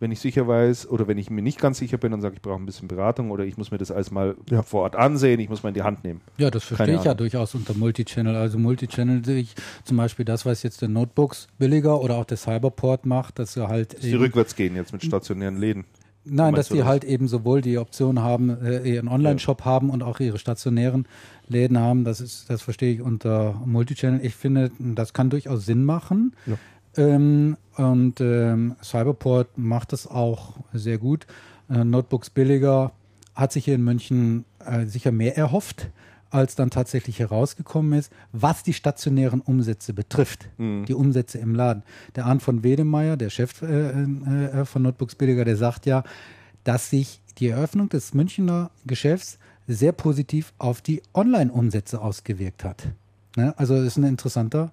wenn 0.00 0.10
ich 0.10 0.18
sicher 0.18 0.48
weiß 0.48 0.88
oder 0.88 1.06
wenn 1.06 1.18
ich 1.18 1.30
mir 1.30 1.42
nicht 1.42 1.60
ganz 1.60 1.78
sicher 1.78 1.98
bin 1.98 2.12
und 2.12 2.20
sage, 2.22 2.34
ich 2.34 2.42
brauche 2.42 2.56
ein 2.60 2.66
bisschen 2.66 2.88
Beratung 2.88 3.30
oder 3.30 3.44
ich 3.44 3.56
muss 3.58 3.70
mir 3.70 3.78
das 3.78 3.90
alles 3.90 4.10
mal 4.10 4.34
Ja. 4.50 4.62
vor 4.62 4.82
Ort 4.82 4.96
ansehen, 4.96 5.38
ich 5.38 5.48
muss 5.50 5.62
mal 5.62 5.68
in 5.68 5.74
die 5.74 5.82
Hand 5.82 6.02
nehmen. 6.02 6.20
Ja, 6.38 6.50
das 6.50 6.64
verstehe 6.64 6.86
Keine 6.86 6.98
ich 6.98 7.04
ja 7.04 7.10
Ahnung. 7.12 7.18
durchaus 7.18 7.54
unter 7.54 7.74
Multichannel. 7.74 8.34
Also 8.34 8.58
Multichannel 8.58 9.24
sehe 9.24 9.38
ich 9.40 9.54
zum 9.84 9.98
Beispiel 9.98 10.24
das, 10.24 10.44
was 10.46 10.62
jetzt 10.62 10.80
der 10.80 10.88
Notebooks 10.88 11.48
billiger 11.58 12.00
oder 12.00 12.16
auch 12.16 12.24
der 12.24 12.38
Cyberport 12.38 13.04
macht, 13.06 13.38
dass 13.38 13.52
sie 13.52 13.68
halt 13.68 13.92
Dass 13.92 14.00
die 14.00 14.14
rückwärts 14.14 14.56
gehen 14.56 14.74
jetzt 14.74 14.92
mit 14.92 15.04
stationären 15.04 15.58
Läden. 15.58 15.84
Nein, 16.24 16.54
dass 16.54 16.68
die 16.68 16.78
das? 16.78 16.86
halt 16.86 17.04
eben 17.04 17.28
sowohl 17.28 17.60
die 17.60 17.78
Option 17.78 18.20
haben, 18.20 18.50
äh, 18.64 18.82
ihren 18.88 19.08
Online-Shop 19.08 19.64
haben 19.64 19.90
und 19.90 20.02
auch 20.02 20.20
ihre 20.20 20.38
stationären 20.38 21.06
Läden 21.48 21.78
haben. 21.78 22.04
Das 22.04 22.20
ist, 22.20 22.48
das 22.48 22.62
verstehe 22.62 22.94
ich 22.94 23.02
unter 23.02 23.54
Multichannel. 23.64 24.24
Ich 24.24 24.34
finde, 24.34 24.70
das 24.78 25.12
kann 25.12 25.30
durchaus 25.30 25.66
Sinn 25.66 25.84
machen. 25.84 26.34
Ja. 26.46 26.56
Ähm, 26.96 27.56
und 27.76 28.20
ähm, 28.20 28.76
Cyberport 28.82 29.56
macht 29.56 29.92
das 29.92 30.06
auch 30.06 30.54
sehr 30.72 30.98
gut. 30.98 31.26
Äh, 31.68 31.84
Notebooks 31.84 32.30
billiger 32.30 32.92
hat 33.34 33.52
sich 33.52 33.64
hier 33.64 33.76
in 33.76 33.84
München 33.84 34.44
äh, 34.64 34.86
sicher 34.86 35.12
mehr 35.12 35.36
erhofft, 35.36 35.88
als 36.30 36.54
dann 36.54 36.70
tatsächlich 36.70 37.18
herausgekommen 37.18 37.98
ist, 37.98 38.12
was 38.32 38.62
die 38.62 38.72
stationären 38.72 39.40
Umsätze 39.40 39.92
betrifft. 39.92 40.48
Mhm. 40.58 40.84
Die 40.86 40.94
Umsätze 40.94 41.38
im 41.38 41.54
Laden. 41.54 41.82
Der 42.16 42.26
Arndt 42.26 42.42
von 42.42 42.62
Wedemeyer, 42.62 43.16
der 43.16 43.30
Chef 43.30 43.62
äh, 43.62 43.90
äh, 43.90 44.64
von 44.64 44.82
Notebooks 44.82 45.14
billiger, 45.16 45.44
der 45.44 45.56
sagt 45.56 45.86
ja, 45.86 46.04
dass 46.64 46.90
sich 46.90 47.20
die 47.38 47.48
Eröffnung 47.48 47.88
des 47.88 48.14
Münchner 48.14 48.70
Geschäfts 48.86 49.38
sehr 49.66 49.92
positiv 49.92 50.52
auf 50.58 50.80
die 50.82 51.02
Online-Umsätze 51.14 52.00
ausgewirkt 52.00 52.64
hat. 52.64 52.88
Ne? 53.36 53.54
Also 53.56 53.76
das 53.76 53.84
ist 53.86 53.96
ein 53.98 54.04
interessanter, 54.04 54.72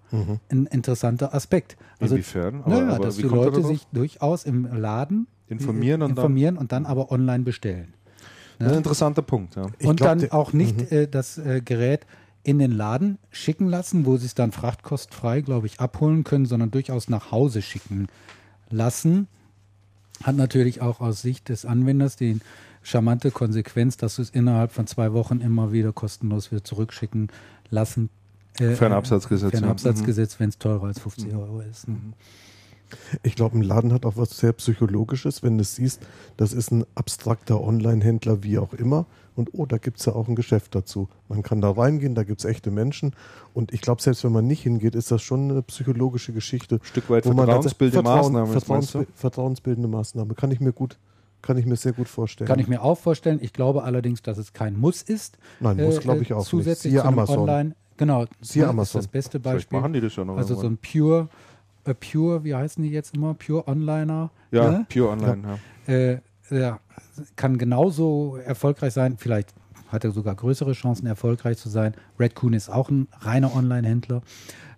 ein 0.50 0.66
interessanter 0.68 1.34
Aspekt. 1.36 1.78
Also, 2.00 2.16
Inwiefern? 2.16 2.62
Aber- 2.64 2.70
naja, 2.82 2.96
aber 2.96 3.06
dass 3.06 3.18
wie 3.18 3.22
die 3.24 3.28
Leute 3.28 3.64
sich 3.64 3.86
durchaus 3.94 4.46
im 4.46 4.66
Laden 4.66 5.28
Informieren 5.50 6.02
äh, 6.02 6.06
und 6.06 6.10
dann- 6.10 6.18
informieren 6.18 6.58
und 6.58 6.72
dann 6.72 6.86
aber 6.86 7.12
online 7.12 7.44
bestellen. 7.44 7.94
Das 8.60 8.68
ist 8.68 8.74
ein 8.74 8.78
interessanter 8.78 9.22
Punkt, 9.22 9.56
ja. 9.56 9.64
Und 9.84 9.98
glaub, 9.98 10.20
dann 10.20 10.32
auch 10.32 10.54
nicht 10.54 10.92
äh, 10.92 11.08
das 11.08 11.38
äh, 11.38 11.62
Gerät 11.64 12.06
in 12.44 12.60
den 12.60 12.72
Laden 12.72 13.18
schicken 13.30 13.68
lassen, 13.68 14.06
wo 14.06 14.18
sie 14.18 14.26
es 14.26 14.34
dann 14.34 14.52
frachtkostfrei, 14.52 15.42
glaube 15.42 15.68
ich, 15.68 15.80
abholen 15.80 16.24
können, 16.24 16.46
sondern 16.46 16.72
durchaus 16.72 17.10
nach 17.10 17.32
Hause 17.32 17.62
schicken 17.62 18.08
lassen. 18.70 19.28
Hat 20.24 20.36
natürlich 20.36 20.82
auch 20.82 21.02
aus 21.02 21.22
Sicht 21.22 21.50
des 21.50 21.66
Anwenders 21.66 22.16
die 22.16 22.40
charmante 22.84 23.32
Konsequenz, 23.32 23.98
dass 23.98 24.16
du 24.16 24.22
es 24.22 24.30
innerhalb 24.30 24.72
von 24.72 24.88
zwei 24.88 25.12
Wochen 25.14 25.42
immer 25.42 25.74
wieder 25.74 25.92
kostenlos 25.92 26.52
wieder 26.52 26.64
zurückschicken 26.64 27.28
lassen. 27.70 28.10
Äh, 28.60 28.76
Fernabsatzgesetz, 28.76 29.54
ja. 29.54 29.60
Fernabsatzgesetz, 29.60 30.40
wenn 30.40 30.50
es 30.50 30.58
teurer 30.58 30.86
als 30.86 31.00
50 31.00 31.34
Euro 31.34 31.60
ist. 31.60 31.88
Ne? 31.90 31.98
Ich 33.23 33.35
glaube, 33.35 33.57
ein 33.57 33.64
Laden 33.64 33.93
hat 33.93 34.05
auch 34.05 34.18
was 34.18 34.38
sehr 34.38 34.53
Psychologisches, 34.53 35.43
wenn 35.43 35.57
du 35.57 35.61
es 35.61 35.76
siehst, 35.76 36.01
das 36.38 36.53
ist 36.53 36.72
ein 36.72 36.85
abstrakter 36.95 37.61
Online-Händler, 37.61 38.43
wie 38.43 38.57
auch 38.57 38.73
immer. 38.73 39.05
Und 39.35 39.49
oh, 39.53 39.65
da 39.68 39.77
gibt 39.77 39.99
es 39.99 40.05
ja 40.05 40.14
auch 40.14 40.27
ein 40.27 40.35
Geschäft 40.35 40.73
dazu. 40.73 41.09
Man 41.30 41.43
kann 41.43 41.61
da 41.61 41.69
reingehen, 41.69 42.15
da 42.15 42.23
gibt 42.23 42.39
es 42.39 42.45
echte 42.45 42.72
Menschen. 42.72 43.15
Und 43.53 43.72
ich 43.72 43.81
glaube, 43.81 44.01
selbst 44.01 44.23
wenn 44.23 44.31
man 44.31 44.47
nicht 44.47 44.64
hingeht, 44.64 44.95
ist 44.95 45.11
das 45.11 45.22
schon 45.22 45.51
eine 45.51 45.61
psychologische 45.61 46.34
Geschichte. 46.34 46.80
Stück 46.81 47.09
weit 47.09 47.26
wo 47.26 47.34
man 47.34 47.45
vertrauensbildende 47.45 48.09
Vertrauen- 48.09 48.34
Maßnahme? 48.34 48.59
Vertrauensbi- 48.59 49.07
vertrauensbildende 49.14 49.88
Maßnahme. 49.89 50.34
Kann 50.34 50.49
ich 50.51 50.59
mir 50.59 50.73
gut, 50.73 50.97
kann 51.43 51.57
ich 51.57 51.68
mir 51.68 51.76
sehr 51.76 51.93
gut 51.93 52.09
vorstellen. 52.09 52.47
Kann 52.47 52.57
ich 52.57 52.68
mir 52.68 52.81
auch 52.81 52.97
vorstellen. 52.97 53.38
Ich 53.41 53.53
glaube 53.53 53.84
allerdings, 53.84 54.23
dass 54.23 54.39
es 54.39 54.53
kein 54.53 54.76
Muss 54.80 55.03
ist. 55.03 55.38
Nein, 55.59 55.77
muss 55.77 55.99
glaube 55.99 56.23
ich 56.23 56.34
auch 56.34 56.39
nicht. 56.39 56.49
Zusätzlich 56.49 56.93
Siehe 56.93 57.01
zu 57.01 57.07
einem 57.07 57.19
Amazon. 57.19 57.39
Online. 57.39 57.76
Genau, 57.97 58.26
Siehe 58.41 58.68
Amazon. 58.68 58.99
ist 59.01 59.05
das 59.05 59.11
beste 59.11 59.39
Vielleicht 59.39 59.55
Beispiel. 59.69 59.80
machen 59.80 59.93
die 59.93 60.01
das 60.01 60.15
ja 60.15 60.26
noch 60.26 60.38
Also 60.38 60.55
so 60.55 60.61
irgendwann. 60.64 60.73
ein 60.73 61.01
Pure, 61.01 61.30
äh, 61.88 61.93
Pure, 61.93 62.43
wie 62.43 62.53
heißen 62.55 62.84
die 62.84 62.89
jetzt 62.89 63.15
immer? 63.15 63.34
Pure 63.34 63.68
Onliner. 63.68 64.30
Ja, 64.51 64.72
ne? 64.72 64.85
Pure 64.91 65.09
Online, 65.09 65.59
ja. 65.88 65.93
äh, 65.93 66.19
ja, 66.49 66.80
kann 67.35 67.57
genauso 67.57 68.38
erfolgreich 68.38 68.93
sein. 68.93 69.15
Vielleicht 69.18 69.53
hat 69.89 70.03
er 70.03 70.11
sogar 70.11 70.35
größere 70.35 70.73
Chancen, 70.73 71.07
erfolgreich 71.07 71.57
zu 71.57 71.69
sein. 71.69 71.93
Redcoon 72.19 72.53
ist 72.53 72.69
auch 72.69 72.89
ein 72.89 73.07
reiner 73.19 73.55
Online-Händler. 73.55 74.22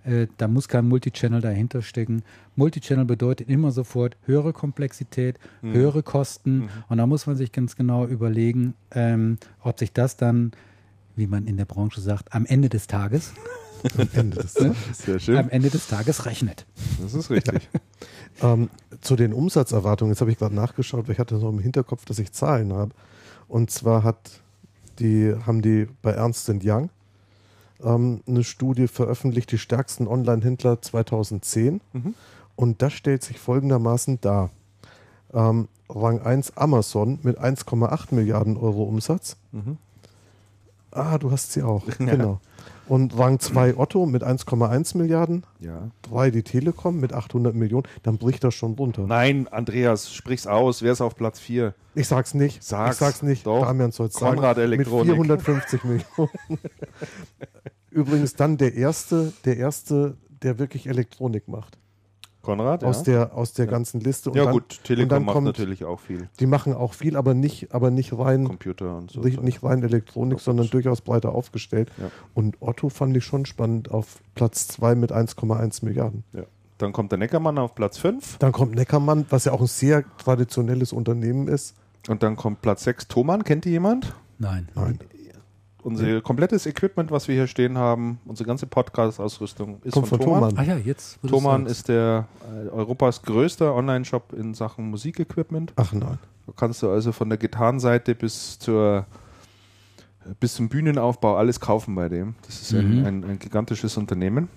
Äh, 0.04 0.28
da 0.38 0.48
muss 0.48 0.68
kein 0.68 0.88
Multichannel 0.88 1.42
dahinter 1.42 1.82
stecken. 1.82 2.24
Multichannel 2.56 3.06
bedeutet 3.06 3.50
immer 3.50 3.72
sofort 3.72 4.18
höhere 4.26 4.54
Komplexität, 4.54 5.38
Mhm. 5.62 5.74
höhere 5.74 6.04
Kosten. 6.04 6.70
Und 6.90 6.98
da 6.98 7.06
muss 7.06 7.28
man 7.28 7.36
sich 7.36 7.52
ganz 7.52 7.76
genau 7.76 8.06
überlegen, 8.06 8.74
ähm, 8.92 9.38
ob 9.62 9.78
sich 9.80 9.92
das 9.94 10.16
dann, 10.18 10.52
wie 11.16 11.28
man 11.28 11.46
in 11.48 11.58
der 11.58 11.66
Branche 11.66 12.02
sagt, 12.02 12.34
am 12.34 12.46
Ende 12.46 12.70
des 12.70 12.88
Tages, 12.88 13.34
Am 13.98 14.10
Ende 14.14 14.38
des 14.38 14.60
ne? 14.60 14.76
Sehr 14.94 15.20
schön. 15.20 15.38
am 15.38 15.50
Ende 15.50 15.70
des 15.70 15.88
Tages 15.88 16.26
rechnet. 16.26 16.66
Das 17.02 17.14
ist 17.14 17.30
richtig. 17.30 17.70
Ähm, 18.42 18.70
zu 19.02 19.16
den 19.16 19.34
Umsatzerwartungen, 19.34 20.14
jetzt 20.14 20.22
habe 20.22 20.32
ich 20.32 20.38
gerade 20.38 20.56
nachgeschaut, 20.56 21.08
weil 21.08 21.14
ich 21.14 21.20
hatte 21.20 21.36
noch 21.36 21.50
im 21.50 21.60
Hinterkopf, 21.60 22.06
dass 22.06 22.20
ich 22.20 22.32
Zahlen 22.32 22.74
habe. 22.74 22.92
Und 23.48 23.72
zwar 23.72 24.04
hat 24.04 24.18
die, 25.00 25.34
haben 25.46 25.62
die 25.62 25.88
bei 26.02 26.12
Ernst 26.12 26.50
Young 26.50 26.90
ähm, 27.84 28.22
eine 28.28 28.44
Studie 28.44 28.88
veröffentlicht, 28.88 29.52
die 29.52 29.58
stärksten 29.58 30.08
Online-Händler 30.08 30.82
2010. 30.82 31.82
Mhm. 31.94 32.14
Und 32.56 32.82
das 32.82 32.94
stellt 32.94 33.24
sich 33.24 33.40
folgendermaßen 33.40 34.20
dar. 34.22 34.50
Ähm, 35.34 35.68
Rang 35.90 36.22
1 36.22 36.58
Amazon 36.58 37.20
mit 37.24 37.40
1,8 37.40 38.14
Milliarden 38.14 38.58
Euro 38.58 38.84
Umsatz. 38.84 39.38
Mhm. 39.52 39.78
Ah, 40.92 41.18
du 41.18 41.32
hast 41.32 41.54
sie 41.54 41.64
auch. 41.64 41.84
Ja. 42.00 42.06
Genau. 42.06 42.40
Und 42.90 43.18
Rang 43.18 43.40
2 43.40 43.78
Otto 43.78 44.06
mit 44.06 44.24
1,1 44.24 44.98
Milliarden. 44.98 45.46
Ja. 45.60 45.92
3 46.02 46.32
die 46.32 46.44
Telekom 46.44 47.00
mit 47.00 47.14
800 47.14 47.56
Millionen. 47.56 47.88
Dann 48.04 48.18
bricht 48.18 48.44
das 48.44 48.56
schon 48.56 48.74
runter. 48.74 49.06
Nein, 49.08 49.48
Andreas, 49.48 50.12
sprich's 50.12 50.48
aus. 50.48 50.82
Wer 50.82 50.92
ist 50.94 51.02
auf 51.02 51.16
Platz 51.16 51.40
4? 51.40 51.74
Ich 51.96 52.08
sag's 52.08 52.34
nicht. 52.34 52.64
Sag's. 52.64 52.96
Ich 52.96 53.00
sag's 53.00 53.22
nicht. 53.22 53.46
Doch. 53.46 53.62
Damian 53.62 53.92
soll's 53.92 54.16
Konrad 54.16 54.58
sagen. 54.58 54.74
Elektronik. 54.74 55.18
Mit 55.18 55.42
450 55.42 55.84
Millionen. 55.84 56.30
übrigens 57.92 58.36
dann 58.36 58.58
der 58.58 58.74
erste, 58.76 59.34
der 59.46 59.58
erste, 59.58 60.18
der 60.42 60.60
wirklich 60.60 60.88
Elektronik 60.88 61.48
macht. 61.48 61.78
Konrad, 62.42 62.84
Aus 62.84 63.00
ja. 63.00 63.04
der, 63.28 63.36
aus 63.36 63.54
der 63.54 63.68
ganzen 63.68 64.00
Liste. 64.00 64.30
Und 64.32 64.38
ja 64.38 64.46
dann, 64.46 64.54
gut, 64.54 64.64
und 64.78 64.84
Telekom 64.86 65.10
dann 65.10 65.26
macht 65.26 65.34
kommt- 65.34 65.46
natürlich 65.48 65.84
auch 65.86 66.00
viel. 66.00 66.30
Die 66.40 66.46
machen 66.46 66.74
auch 66.74 66.94
viel, 66.94 67.18
aber 67.18 67.34
nicht, 67.34 67.74
aber 67.74 67.92
nicht 67.92 68.18
rein, 68.18 68.46
Computer 68.46 68.98
und 68.98 69.12
so. 69.12 69.20
nicht, 69.22 69.42
nicht 69.44 69.62
rein 69.64 69.84
Elektronik, 69.84 70.34
Robots. 70.36 70.46
sondern 70.46 70.68
durchaus 70.70 71.02
breiter 71.02 71.34
aufgestellt. 71.34 71.92
Ja. 71.98 72.10
Und 72.34 72.58
Otto 72.62 72.90
fand 72.90 73.16
ich 73.18 73.26
schon 73.26 73.46
spannend 73.46 73.92
auf 73.92 74.20
Platz 74.36 74.68
2 74.70 74.96
mit 74.96 75.12
1,1 75.12 75.84
Milliarden. 75.84 76.24
Ja. 76.34 76.44
Dann 76.78 76.94
kommt 76.94 77.12
der 77.12 77.20
Neckermann 77.20 77.58
auf 77.58 77.76
Platz 77.76 77.98
5 77.98 78.38
Dann 78.40 78.54
kommt 78.54 78.74
Neckermann, 78.74 79.26
was 79.30 79.44
ja 79.44 79.52
auch 79.52 79.60
ein 79.62 79.68
sehr 79.68 80.06
traditionelles 80.18 80.94
Unternehmen 80.94 81.50
ist. 81.50 81.76
und 82.08 82.24
dann 82.24 82.38
kommt 82.38 82.62
Platz 82.62 82.86
6 82.86 83.10
Thomann. 83.10 83.44
Kennt 83.44 83.66
ihr 83.66 83.74
jemand? 83.74 84.16
Nein. 84.38 84.70
Nein. 84.76 84.98
Unser 85.82 86.22
komplettes 86.22 86.66
Equipment, 86.66 87.10
was 87.10 87.28
wir 87.28 87.36
hier 87.36 87.48
stehen 87.48 87.78
haben, 87.78 88.20
unsere 88.26 88.46
ganze 88.48 88.68
Podcast-Ausrüstung 88.68 89.82
ist 89.84 89.94
Kommt 89.94 90.08
von, 90.10 90.18
von 90.20 90.26
Thomann. 90.28 90.50
Thomann. 90.50 90.58
Ah 90.58 90.64
ja, 90.70 90.78
jetzt. 90.78 91.20
Thomann 91.26 91.66
ist 91.68 91.88
der 91.88 92.28
äh, 92.66 92.68
Europas 92.70 93.22
größter 93.22 93.74
Online-Shop 93.74 94.34
in 94.34 94.54
Sachen 94.54 94.90
Musikequipment. 94.90 95.74
Ach 95.78 95.94
nein. 95.94 96.20
Da 96.48 96.54
kannst 96.56 96.82
du 96.84 96.90
also 96.90 97.12
von 97.12 97.30
der 97.30 97.38
Gitarrenseite 97.38 98.14
bis 98.16 98.60
zur 98.60 99.06
bis 100.40 100.56
zum 100.56 100.68
Bühnenaufbau 100.70 101.38
alles 101.38 101.60
kaufen 101.60 101.96
bei 101.96 102.10
dem. 102.10 102.36
Das 102.46 102.62
ist 102.62 102.74
ein, 102.74 103.00
Mhm. 103.00 103.06
ein, 103.06 103.24
ein 103.24 103.40
gigantisches 103.40 103.96
Unternehmen. 103.98 104.50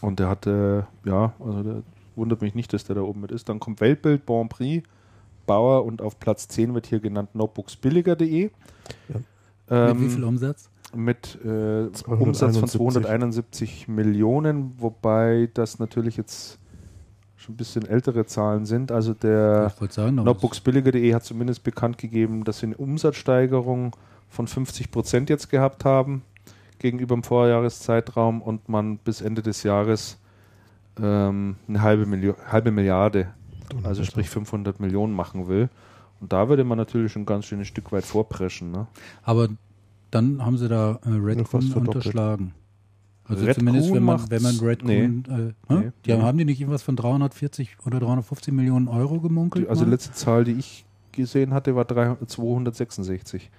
Und 0.00 0.20
der 0.20 0.28
hatte, 0.28 0.86
ja, 1.04 1.32
also 1.40 1.62
der 1.62 1.82
wundert 2.16 2.40
mich 2.40 2.54
nicht, 2.54 2.72
dass 2.72 2.84
der 2.84 2.94
da 2.96 3.02
oben 3.02 3.20
mit 3.20 3.32
ist. 3.32 3.48
Dann 3.48 3.58
kommt 3.60 3.80
Weltbild, 3.80 4.24
Bon 4.24 4.48
Prix, 4.48 4.86
Bauer 5.46 5.84
und 5.84 6.00
auf 6.00 6.18
Platz 6.20 6.48
10 6.48 6.72
wird 6.74 6.86
hier 6.86 7.00
genannt 7.00 7.34
notebooksbilliger.de. 7.34 8.50
Mit 9.70 10.00
wie 10.00 10.08
viel 10.08 10.24
Umsatz? 10.24 10.68
mit 10.94 11.38
äh, 11.44 11.86
Umsatz 12.06 12.58
von 12.58 12.68
271. 12.68 12.72
271 13.02 13.88
Millionen, 13.88 14.74
wobei 14.78 15.48
das 15.54 15.78
natürlich 15.78 16.16
jetzt 16.16 16.58
schon 17.36 17.54
ein 17.54 17.56
bisschen 17.56 17.86
ältere 17.86 18.26
Zahlen 18.26 18.66
sind. 18.66 18.92
Also 18.92 19.14
der 19.14 19.72
Notebooksbilliger.de 19.96 21.14
hat 21.14 21.24
zumindest 21.24 21.62
bekannt 21.62 21.98
gegeben, 21.98 22.44
dass 22.44 22.58
sie 22.58 22.66
eine 22.66 22.76
Umsatzsteigerung 22.76 23.96
von 24.28 24.46
50 24.46 24.90
Prozent 24.90 25.30
jetzt 25.30 25.48
gehabt 25.48 25.84
haben 25.84 26.22
gegenüber 26.78 27.14
dem 27.14 27.22
Vorjahreszeitraum 27.22 28.42
und 28.42 28.68
man 28.68 28.98
bis 28.98 29.20
Ende 29.20 29.42
des 29.42 29.62
Jahres 29.62 30.18
ähm, 31.00 31.56
eine 31.68 31.82
halbe, 31.82 32.06
Milio 32.06 32.34
halbe 32.50 32.70
Milliarde, 32.70 33.28
also 33.84 34.02
sprich 34.04 34.28
500 34.28 34.80
Millionen 34.80 35.12
machen 35.12 35.46
will. 35.46 35.68
Und 36.20 36.32
da 36.32 36.48
würde 36.48 36.64
man 36.64 36.78
natürlich 36.78 37.12
schon 37.12 37.24
ganz 37.26 37.46
schön 37.46 37.60
ein 37.60 37.64
Stück 37.64 37.92
weit 37.92 38.04
vorpreschen. 38.04 38.70
Ne? 38.70 38.86
Aber 39.22 39.48
dann 40.10 40.44
haben 40.44 40.58
sie 40.58 40.68
da 40.68 40.98
äh, 41.04 41.10
Red 41.10 41.48
verdoppelt. 41.48 41.88
unterschlagen. 41.88 42.54
Also 43.24 43.46
Red 43.46 43.54
zumindest, 43.56 43.94
wenn 43.94 44.02
man, 44.02 44.30
wenn 44.30 44.42
man 44.42 44.56
Red 44.58 44.84
nee. 44.84 45.04
Äh? 45.04 45.08
Nee. 45.08 45.22
die 45.68 45.72
haben, 45.72 45.92
Nee. 46.04 46.18
haben 46.22 46.38
die 46.38 46.44
nicht 46.44 46.60
irgendwas 46.60 46.82
von 46.82 46.96
340 46.96 47.76
oder 47.86 48.00
350 48.00 48.52
Millionen 48.52 48.88
Euro 48.88 49.20
gemunkelt? 49.20 49.66
Die, 49.66 49.68
also 49.68 49.84
mal? 49.84 49.90
letzte 49.92 50.12
Zahl, 50.12 50.44
die 50.44 50.52
ich 50.52 50.84
gesehen 51.12 51.54
hatte, 51.54 51.74
war 51.76 51.84
300 51.84 52.28
266. 52.28 53.50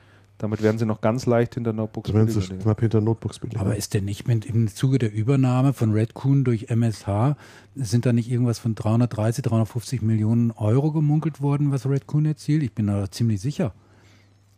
Damit 0.41 0.63
wären 0.63 0.79
sie 0.79 0.87
noch 0.87 1.01
ganz 1.01 1.27
leicht 1.27 1.53
hinter 1.53 1.71
Notebooks. 1.71 2.09
Da 2.09 2.15
werden 2.15 2.27
sie 2.29 2.39
Billiger. 2.39 2.57
knapp 2.63 2.79
hinter 2.79 2.99
Notebooks 2.99 3.37
billiger. 3.37 3.61
Aber 3.61 3.75
ist 3.75 3.93
denn 3.93 4.05
nicht 4.05 4.27
mit, 4.27 4.43
im 4.47 4.67
Zuge 4.67 4.97
der 4.97 5.13
Übernahme 5.13 5.71
von 5.73 5.91
Red 5.91 6.15
Coon 6.15 6.43
durch 6.43 6.71
MSH, 6.71 7.35
sind 7.75 8.07
da 8.07 8.11
nicht 8.11 8.27
irgendwas 8.31 8.57
von 8.57 8.73
330, 8.73 9.43
350 9.43 10.01
Millionen 10.01 10.49
Euro 10.49 10.91
gemunkelt 10.91 11.41
worden, 11.41 11.71
was 11.71 11.85
Red 11.87 12.07
Coon 12.07 12.25
erzielt? 12.25 12.63
Ich 12.63 12.73
bin 12.73 12.87
da 12.87 13.11
ziemlich 13.11 13.39
sicher. 13.39 13.71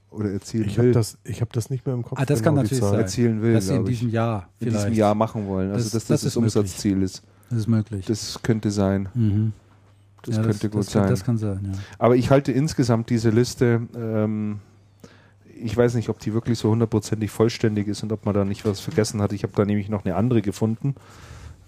Oder 0.10 0.32
erzielen 0.32 0.68
ich 0.70 0.78
will. 0.78 0.86
habe 0.86 0.92
das, 0.94 1.18
ich 1.26 1.42
hab 1.42 1.52
das 1.52 1.70
nicht 1.70 1.86
mehr 1.86 1.96
im 1.96 2.04
Kopf. 2.04 2.18
Ah, 2.18 2.26
das 2.26 2.42
kann 2.42 2.56
die 2.56 2.62
natürlich 2.62 2.82
sein. 2.84 2.94
erzielen 3.00 3.42
will, 3.42 3.54
dass 3.56 3.68
sie 3.68 3.76
in 3.76 3.84
diesem 3.86 4.10
Jahr 4.10 4.48
in 4.62 4.68
vielleicht. 4.70 4.86
diesem 4.86 4.94
Jahr 4.98 5.16
machen 5.16 5.48
wollen. 5.48 5.72
Also 5.72 5.84
Das- 5.84 5.92
dass 5.92 6.06
das 6.06 6.22
das 6.22 6.24
ist 6.30 6.36
möglich. 6.38 6.56
Umsatzziel 6.56 7.02
ist. 7.02 7.24
Das 7.50 7.60
ist 7.60 7.68
möglich. 7.68 8.06
Das 8.06 8.40
könnte 8.42 8.72
sein. 8.72 9.10
mhm. 9.14 9.52
Das 10.22 10.38
Ja, 10.38 10.44
könnte 10.44 10.70
gut 10.70 10.80
das, 10.80 10.92
sein. 10.94 11.10
Das 11.10 11.26
kann 11.26 11.38
sein, 11.38 11.60
ja. 11.74 11.78
Aber 12.00 12.16
ich 12.16 12.30
halte 12.30 12.54
insgesamt 12.54 13.10
diese 13.10 13.30
Liste, 13.32 13.82
ähm, 13.94 14.60
ich 15.64 15.76
weiß 15.76 15.96
nicht, 15.96 16.10
ob 16.10 16.20
die 16.20 16.34
wirklich 16.34 16.60
so 16.60 16.70
hundertprozentig 16.70 17.32
vollständig 17.32 17.88
ist 17.88 18.04
und 18.04 18.12
ob 18.12 18.26
man 18.26 18.36
da 18.36 18.44
nicht 18.44 18.66
was 18.66 18.82
vergessen 18.82 19.22
hat. 19.22 19.32
Ich 19.32 19.44
habe 19.44 19.54
da 19.56 19.64
nämlich 19.64 19.90
noch 19.90 20.04
eine 20.04 20.16
andere 20.16 20.42
gefunden, 20.42 20.96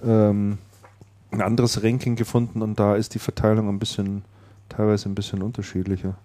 ähm, 0.03 0.57
ein 1.31 1.41
anderes 1.41 1.81
Ranking 1.83 2.15
gefunden 2.15 2.61
und 2.61 2.79
da 2.79 2.95
ist 2.95 3.15
die 3.15 3.19
Verteilung 3.19 3.69
ein 3.69 3.79
bisschen, 3.79 4.23
teilweise 4.69 5.07
ein 5.07 5.15
bisschen 5.15 5.41
unterschiedlicher. 5.41 6.15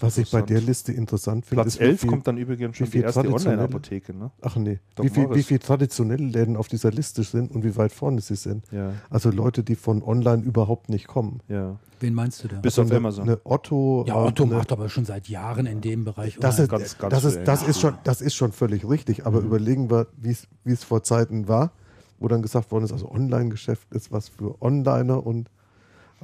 Was 0.00 0.16
ich 0.18 0.30
bei 0.30 0.40
der. 0.42 0.60
Liste 0.60 0.92
interessant 0.92 1.44
finde, 1.44 1.62
Platz 1.62 1.74
ist, 1.74 1.80
wie 1.80 1.84
11 1.84 2.00
viel- 2.00 2.10
kommt 2.10 2.26
dann 2.26 2.38
übrigens 2.38 2.76
schon 2.76 2.86
wie 2.86 2.90
die 2.92 2.98
erste 3.00 3.20
traditionelle- 3.20 3.50
Online-Apotheke. 3.58 4.14
Ne? 4.16 4.30
Ach 4.40 4.56
nee, 4.56 4.80
Doc 4.94 5.04
wie 5.06 5.10
viel, 5.10 5.22
Morris. 5.24 5.36
wie 5.38 5.42
viel 5.42 5.58
traditionelle 5.58 6.24
Läden 6.24 6.56
auf 6.56 6.68
dieser 6.68 6.90
Liste 6.90 7.22
sind 7.22 7.50
und 7.54 7.64
wie 7.64 7.76
weit 7.76 7.92
vorne 7.92 8.20
sie 8.22 8.36
sind. 8.36 8.64
Ja, 8.72 8.92
Also 9.10 9.30
Leute, 9.30 9.62
die 9.62 9.74
von 9.76 10.02
online 10.02 10.42
überhaupt 10.42 10.88
nicht 10.88 11.06
kommen. 11.06 11.40
ja. 11.48 11.76
Wen 12.00 12.12
meinst 12.12 12.44
du 12.44 12.48
da? 12.48 12.56
Bis 12.60 12.72
Also 12.78 12.82
auf 12.82 12.90
eine, 12.90 12.96
Amazon. 12.98 13.22
Eine 13.28 13.40
Otto. 13.44 14.04
ja, 14.06 14.16
Otto 14.16 14.42
eine, 14.44 14.54
macht 14.56 14.72
aber 14.72 14.88
schon 14.90 15.06
seit 15.06 15.26
Jahren 15.28 15.64
in 15.64 15.80
dem 15.80 16.04
Bereich. 16.04 16.36
das 16.38 16.58
ist, 16.58 16.68
ganz- 16.68 16.98
ganz 16.98 17.10
das, 17.14 17.24
ist, 17.24 17.44
das, 17.48 17.62
ist 17.66 17.80
schon, 17.80 17.94
das 18.04 18.20
ist 18.20 18.34
schon 18.34 18.52
völlig 18.52 18.86
richtig, 18.86 19.24
aber 19.24 19.40
Mhm. 19.40 19.46
überlegen 19.46 19.90
wir, 19.90 20.08
wie 20.18 20.30
es- 20.30 20.46
wie 20.64 20.72
es 20.72 20.84
vor 20.84 21.02
Zeiten 21.02 21.48
war, 21.48 21.72
wo 22.18 22.28
dann 22.28 22.42
gesagt 22.42 22.70
worden 22.72 22.84
ist, 22.84 22.92
also 22.92 23.10
Online-Geschäft 23.10 23.92
ist 23.94 24.12
was 24.12 24.28
für 24.28 24.60
Onliner 24.60 25.24
und 25.24 25.50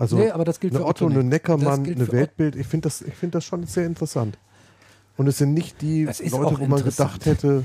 also 0.01 0.17
nee, 0.17 0.31
aber 0.31 0.45
das 0.45 0.61
gilt 0.61 0.73
eine 0.73 0.81
für 0.81 0.87
Otto, 0.89 1.07
Otto 1.07 1.15
eine. 1.15 1.25
Neckermann, 1.25 1.85
eine 1.85 2.11
Weltbild. 2.11 2.57
Ich 2.57 2.67
finde 2.67 2.87
das, 2.87 3.03
ich 3.03 3.15
find 3.15 3.35
das 3.35 3.45
schon 3.45 3.65
sehr 3.67 3.87
interessant. 3.87 4.39
Und 5.17 5.27
es 5.27 5.39
sind 5.39 5.53
nicht 5.55 5.83
die 5.83 6.05
Leute, 6.05 6.61
wo 6.61 6.67
man 6.67 6.83
gedacht 6.83 7.27
hätte, 7.27 7.65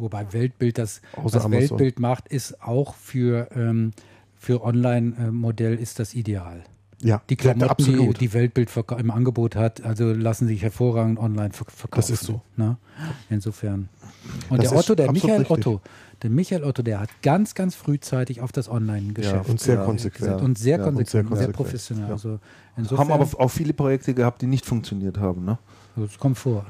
Wobei 0.00 0.32
Weltbild 0.32 0.78
das, 0.78 1.02
was 1.16 1.34
Amazon. 1.36 1.52
Weltbild 1.52 2.00
macht, 2.00 2.28
ist 2.28 2.62
auch 2.62 2.94
für, 2.94 3.48
ähm, 3.54 3.92
für 4.38 4.62
Online-Modell 4.62 5.74
ist 5.76 5.98
das 5.98 6.14
ideal. 6.14 6.64
ja, 7.02 7.20
Die 7.28 7.36
Klamotten, 7.36 7.84
die, 7.84 7.92
absolut. 7.92 8.20
die 8.20 8.32
Weltbild 8.32 8.70
im 8.98 9.10
Angebot 9.10 9.56
hat, 9.56 9.82
also 9.82 10.12
lassen 10.12 10.46
sich 10.46 10.62
hervorragend 10.62 11.18
online 11.18 11.52
ver 11.52 11.66
verkaufen. 11.66 12.00
Das 12.00 12.10
ist 12.10 12.24
so. 12.24 12.40
Ne? 12.56 12.78
Insofern. 13.28 13.88
Und 14.48 14.62
Das 14.62 14.70
der 14.70 14.78
Otto, 14.78 14.94
der 14.94 15.12
Michael 15.12 15.38
richtig. 15.38 15.50
Otto, 15.50 15.80
der 16.22 16.30
Michael 16.30 16.64
Otto, 16.64 16.82
der 16.82 17.00
hat 17.00 17.08
ganz, 17.22 17.54
ganz 17.54 17.74
frühzeitig 17.74 18.40
auf 18.42 18.52
das 18.52 18.68
Online-Geschäft 18.68 19.48
und 19.48 19.60
sehr 19.60 19.76
Ja, 19.76 19.84
konsequent. 19.84 20.40
und 20.42 20.58
sehr 20.58 20.78
Ja, 20.78 20.84
konsequent, 20.84 20.98
und 20.98 21.08
sehr 21.08 21.20
sehr, 21.22 21.28
konsequent. 21.28 21.56
professionell. 21.56 22.06
Ja. 22.06 22.12
Also 22.12 22.38
insofern, 22.76 23.08
Haben 23.08 23.22
aber 23.22 23.40
auch 23.40 23.48
viele 23.50 23.72
Projekte 23.72 24.12
gehabt, 24.14 24.42
die 24.42 24.46
nicht 24.46 24.66
funktioniert 24.66 25.18
haben. 25.18 25.44
Ne? 25.44 25.58
also 25.96 26.06
es 26.06 26.18
kommt 26.18 26.38
vor. 26.38 26.64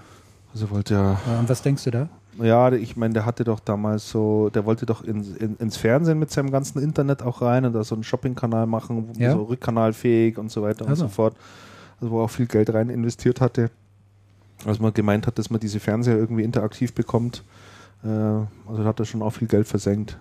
Also 0.52 0.70
wollte 0.70 0.94
ja 0.94 1.20
Und 1.38 1.48
was 1.48 1.62
denkst 1.62 1.84
du 1.84 1.90
da? 1.90 2.08
Ja, 2.40 2.72
ich 2.72 2.96
meine, 2.96 3.12
der 3.14 3.26
hatte 3.26 3.44
doch 3.44 3.60
damals 3.60 4.08
so, 4.08 4.50
der 4.50 4.64
wollte 4.64 4.86
doch 4.86 5.02
in, 5.02 5.36
in, 5.36 5.56
ins 5.56 5.76
Fernsehen 5.76 6.18
mit 6.18 6.30
seinem 6.30 6.50
ganzen 6.50 6.80
Internet 6.80 7.22
auch 7.22 7.42
rein 7.42 7.64
und 7.64 7.72
da 7.72 7.84
so 7.84 7.94
einen 7.94 8.04
Shopping-Kanal 8.04 8.66
machen, 8.66 9.08
Ja. 9.18 9.32
so 9.32 9.42
rückkanalfähig 9.42 10.38
und 10.38 10.50
so 10.50 10.62
weiter 10.62 10.84
und 10.84 10.90
Also. 10.90 11.04
so 11.04 11.08
fort. 11.08 11.36
Also 12.00 12.10
wo 12.12 12.20
er 12.20 12.24
auch 12.24 12.30
viel 12.30 12.46
Geld 12.46 12.72
rein 12.72 12.88
investiert 12.88 13.40
hatte. 13.40 13.70
Also 14.64 14.82
man 14.82 14.94
gemeint 14.94 15.26
hat, 15.26 15.38
dass 15.38 15.50
man 15.50 15.60
diese 15.60 15.80
Fernseher 15.80 16.16
irgendwie 16.16 16.44
interaktiv 16.44 16.92
bekommt. 16.94 17.42
Äh, 18.04 18.08
also 18.08 18.82
da 18.82 18.84
hat 18.84 18.98
er 19.00 19.04
schon 19.06 19.22
auch 19.22 19.30
viel 19.30 19.48
Geld 19.48 19.66
versenkt. 19.66 20.18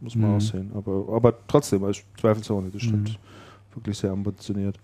Muss 0.00 0.14
man 0.14 0.30
Mhm. 0.30 0.36
auch 0.36 0.40
sehen. 0.40 0.70
Aber, 0.74 1.04
aber 1.14 1.34
trotzdem, 1.48 1.84
als 1.84 2.02
zweifelsohne, 2.20 2.70
das 2.70 2.82
stimmt. 2.82 3.10
Mhm. 3.10 3.74
Wirklich 3.74 3.98
sehr 3.98 4.10
ambitioniert. 4.12 4.76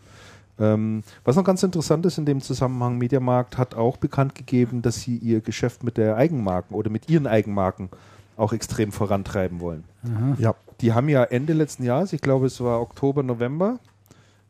Ähm, 0.58 1.02
was 1.24 1.34
noch 1.36 1.42
ganz 1.44 1.62
interessant 1.64 2.06
ist 2.06 2.16
in 2.18 2.26
dem 2.26 2.40
Zusammenhang, 2.40 2.96
Mediamarkt 2.98 3.58
hat 3.58 3.74
auch 3.74 3.96
bekannt 3.96 4.34
gegeben, 4.36 4.82
dass 4.82 5.00
sie 5.00 5.16
ihr 5.16 5.40
Geschäft 5.40 5.82
mit 5.82 5.96
der 5.96 6.16
Eigenmarken 6.16 6.76
oder 6.76 6.90
mit 6.90 7.08
ihren 7.08 7.26
Eigenmarken 7.26 7.88
auch 8.36 8.52
extrem 8.52 8.92
vorantreiben 8.92 9.60
wollen. 9.60 9.84
Aha. 10.04 10.36
ja, 10.38 10.54
Die 10.80 10.92
haben 10.92 11.08
ja 11.08 11.24
Ende 11.24 11.52
letzten 11.54 11.82
Jahres, 11.84 12.12
ich 12.12 12.20
glaube 12.20 12.46
es 12.46 12.60
war 12.60 12.80
Oktober, 12.80 13.22
November, 13.24 13.78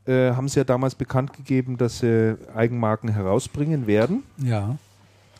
äh, 0.07 0.33
haben 0.33 0.49
sie 0.49 0.61
ja 0.61 0.65
damals 0.65 0.95
bekannt 0.95 1.33
gegeben, 1.33 1.79
dass 1.79 1.99
sie 2.01 2.37
Eigenmarken 2.55 3.09
herausbringen 3.11 3.87
werden. 3.87 4.25
Ja. 4.39 4.77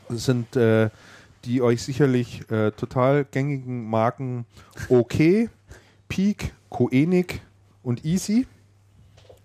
Das 0.09 0.25
sind 0.25 0.57
äh, 0.57 0.89
die 1.45 1.63
euch 1.63 1.83
sicherlich 1.83 2.51
äh, 2.51 2.71
total 2.73 3.25
gängigen 3.25 3.89
Marken 3.89 4.47
OK, 4.89 5.49
Peak, 6.09 6.53
Koenig 6.71 7.41
und 7.83 8.05
Easy. 8.05 8.47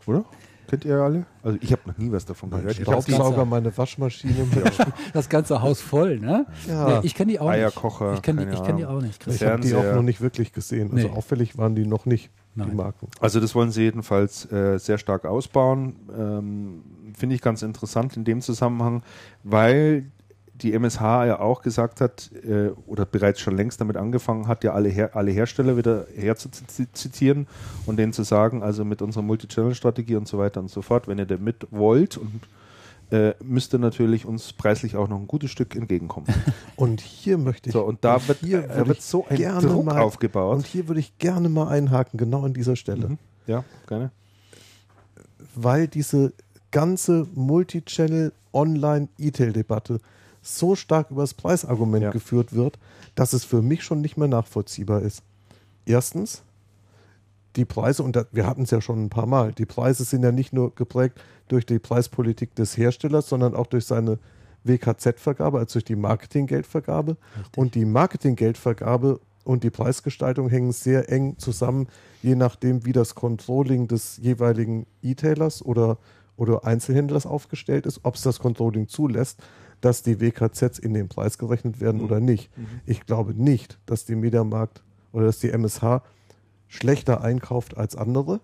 Oder? 0.06 0.26
Kennt 0.68 0.86
ihr 0.86 0.98
alle? 0.98 1.26
Also 1.42 1.58
ich 1.62 1.72
habe 1.72 1.82
noch 1.88 1.98
nie 1.98 2.12
was 2.12 2.26
davon 2.26 2.52
gehört. 2.52 2.72
Ich 2.74 2.78
die 2.78 2.84
Staubsauger, 2.84 3.44
meine 3.46 3.76
Waschmaschine. 3.76 4.46
Das 5.14 5.28
ganze 5.28 5.64
Haus 5.64 5.82
voll, 5.82 6.20
ne? 6.20 6.46
Ja. 6.68 7.00
Nee, 7.00 7.08
ich 7.08 7.16
kenne 7.16 7.32
die 7.32 7.40
auch 7.40 7.50
Eierkocher, 7.50 8.10
nicht. 8.12 8.18
Ich 8.18 8.22
kenne 8.22 8.46
die, 8.46 8.54
ich 8.54 8.64
kenn 8.64 8.78
die 8.78 8.86
auch 8.86 9.02
nicht. 9.02 9.14
Ich 9.14 9.20
Christian. 9.20 9.52
habe 9.54 9.62
die 9.64 9.74
auch 9.74 9.96
noch 9.96 10.04
nicht 10.04 10.22
wirklich 10.22 10.54
gesehen. 10.54 10.92
Also 10.94 11.08
Nee. 11.08 11.14
auffällig 11.16 11.58
waren 11.58 11.74
die 11.74 11.88
noch 11.88 12.06
nicht, 12.06 12.30
die 12.54 12.60
Nein. 12.60 12.76
Marken. 12.76 13.08
Also 13.20 13.40
das 13.40 13.56
wollen 13.56 13.72
sie 13.72 13.82
jedenfalls 13.82 14.52
äh, 14.52 14.78
sehr 14.78 15.00
stark 15.00 15.26
ausbauen. 15.26 15.96
Ähm, 16.16 16.84
Finde 17.18 17.34
ich 17.34 17.42
ganz 17.42 17.64
interessant 17.64 18.16
in 18.16 18.24
dem 18.24 18.42
Zusammenhang, 18.42 19.02
weil 19.44 20.06
die 20.62 20.74
MSH 20.74 21.02
ja 21.26 21.40
auch 21.40 21.62
gesagt 21.62 22.02
hat, 22.02 22.30
äh, 22.48 22.70
oder 22.88 23.06
bereits 23.06 23.40
schon 23.40 23.56
längst 23.58 23.82
damit 23.82 23.98
angefangen 23.98 24.48
hat, 24.48 24.64
ja 24.64 24.74
alle, 24.74 24.90
Her 24.90 25.16
alle 25.16 25.32
Hersteller 25.32 25.78
wieder 25.78 26.06
herzuzitieren 26.16 27.48
und 27.86 27.98
denen 27.98 28.14
zu 28.14 28.24
sagen, 28.24 28.64
also 28.64 28.86
mit 28.86 29.02
unserer 29.02 29.24
Multi-Channel-Strategie 29.24 30.16
und 30.16 30.28
so 30.28 30.38
weiter 30.38 30.60
und 30.60 30.70
so 30.70 30.82
fort, 30.82 31.08
wenn 31.08 31.18
ihr 31.18 31.26
da 31.26 31.38
mit 31.38 31.68
wollt 31.72 32.18
und 32.18 32.42
äh, 33.12 33.34
müsste 33.44 33.80
natürlich 33.80 34.26
uns 34.26 34.54
preislich 34.54 34.96
auch 34.96 35.08
noch 35.08 35.20
ein 35.20 35.26
gutes 35.26 35.50
Stück 35.50 35.76
entgegenkommen. 35.76 36.28
Und 36.76 37.02
hier 37.02 37.40
möchte 37.40 37.70
ich. 37.70 37.74
So, 37.74 37.82
und 37.82 38.06
da 38.06 38.28
wird, 38.28 38.38
hier 38.42 38.70
äh, 38.70 38.88
wird 38.88 39.02
so 39.02 39.26
ein 39.28 39.36
gerne 39.36 39.68
Druck 39.68 39.84
mal- 39.86 39.98
aufgebaut. 40.00 40.58
Und 40.58 40.68
hier 40.68 40.88
würde 40.88 41.00
ich 41.00 41.18
gerne 41.18 41.50
mal 41.50 41.70
einhaken, 41.70 42.20
genau 42.20 42.46
an 42.46 42.54
dieser 42.54 42.76
Stelle. 42.76 43.10
Mhm. 43.10 43.18
Ja, 43.48 43.64
gerne. 43.88 44.12
weil 45.56 45.88
diese 45.88 46.34
ganze 46.70 47.26
Multichannel-Online-E-Tail-Debatte 47.34 50.00
so 50.42 50.76
stark 50.76 51.12
über 51.12 51.22
das 51.22 51.34
Preisargument 51.34 52.04
Ja. 52.04 52.12
geführt 52.12 52.54
wird, 52.54 52.80
dass 53.16 53.34
es 53.34 53.44
für 53.44 53.62
mich 53.62 53.84
schon 53.84 54.02
nicht 54.02 54.18
mehr 54.18 54.28
nachvollziehbar 54.28 55.02
ist. 55.02 55.24
Erstens, 55.86 56.44
die 57.56 57.66
Preise, 57.66 58.04
und 58.04 58.16
da, 58.16 58.26
wir 58.32 58.46
hatten 58.46 58.64
es 58.64 58.72
ja 58.72 58.80
schon 58.82 59.04
ein 59.06 59.10
paar 59.10 59.26
Mal, 59.26 59.52
die 59.54 59.66
Preise 59.66 60.04
sind 60.04 60.24
ja 60.24 60.32
nicht 60.32 60.54
nur 60.54 60.74
geprägt 60.76 61.20
durch 61.48 61.66
die 61.66 61.80
Preispolitik 61.80 62.56
des 62.56 62.78
Herstellers, 62.78 63.28
sondern 63.28 63.56
auch 63.56 63.68
durch 63.68 63.86
seine 63.86 64.20
WKZ-Vergabe, 64.64 65.58
also 65.58 65.74
durch 65.74 65.86
die 65.86 65.96
Marketinggeldvergabe. 65.96 67.18
Und 67.56 67.76
die 67.76 67.86
Marketinggeldvergabe 67.86 69.20
und 69.46 69.64
die 69.64 69.70
Preisgestaltung 69.70 70.50
hängen 70.50 70.72
sehr 70.72 71.12
eng 71.12 71.38
zusammen, 71.38 71.88
je 72.22 72.36
nachdem, 72.36 72.86
wie 72.86 72.92
das 72.92 73.16
Controlling 73.16 73.88
des 73.88 74.18
jeweiligen 74.18 74.86
E-Tailers 75.02 75.64
oder, 75.64 75.98
oder 76.38 76.66
Einzelhändlers 76.66 77.26
aufgestellt 77.26 77.86
ist, 77.86 78.02
ob 78.04 78.16
es 78.16 78.22
das 78.22 78.40
Controlling 78.40 78.88
zulässt, 78.88 79.42
dass 79.82 80.04
die 80.04 80.20
WKZs 80.20 80.80
in 80.80 80.94
den 80.94 81.08
Preis 81.08 81.38
gerechnet 81.38 81.80
werden 81.80 82.02
oder 82.02 82.20
nicht. 82.20 82.50
Ich 82.86 83.06
glaube 83.06 83.34
nicht, 83.34 83.80
dass 83.86 84.06
die 84.06 84.16
Mediamarkt 84.16 84.84
oder 85.12 85.26
dass 85.26 85.40
die 85.40 85.52
MSH 85.52 86.02
schlechter 86.68 87.22
einkauft 87.22 87.78
als 87.78 87.96
andere. 87.96 88.40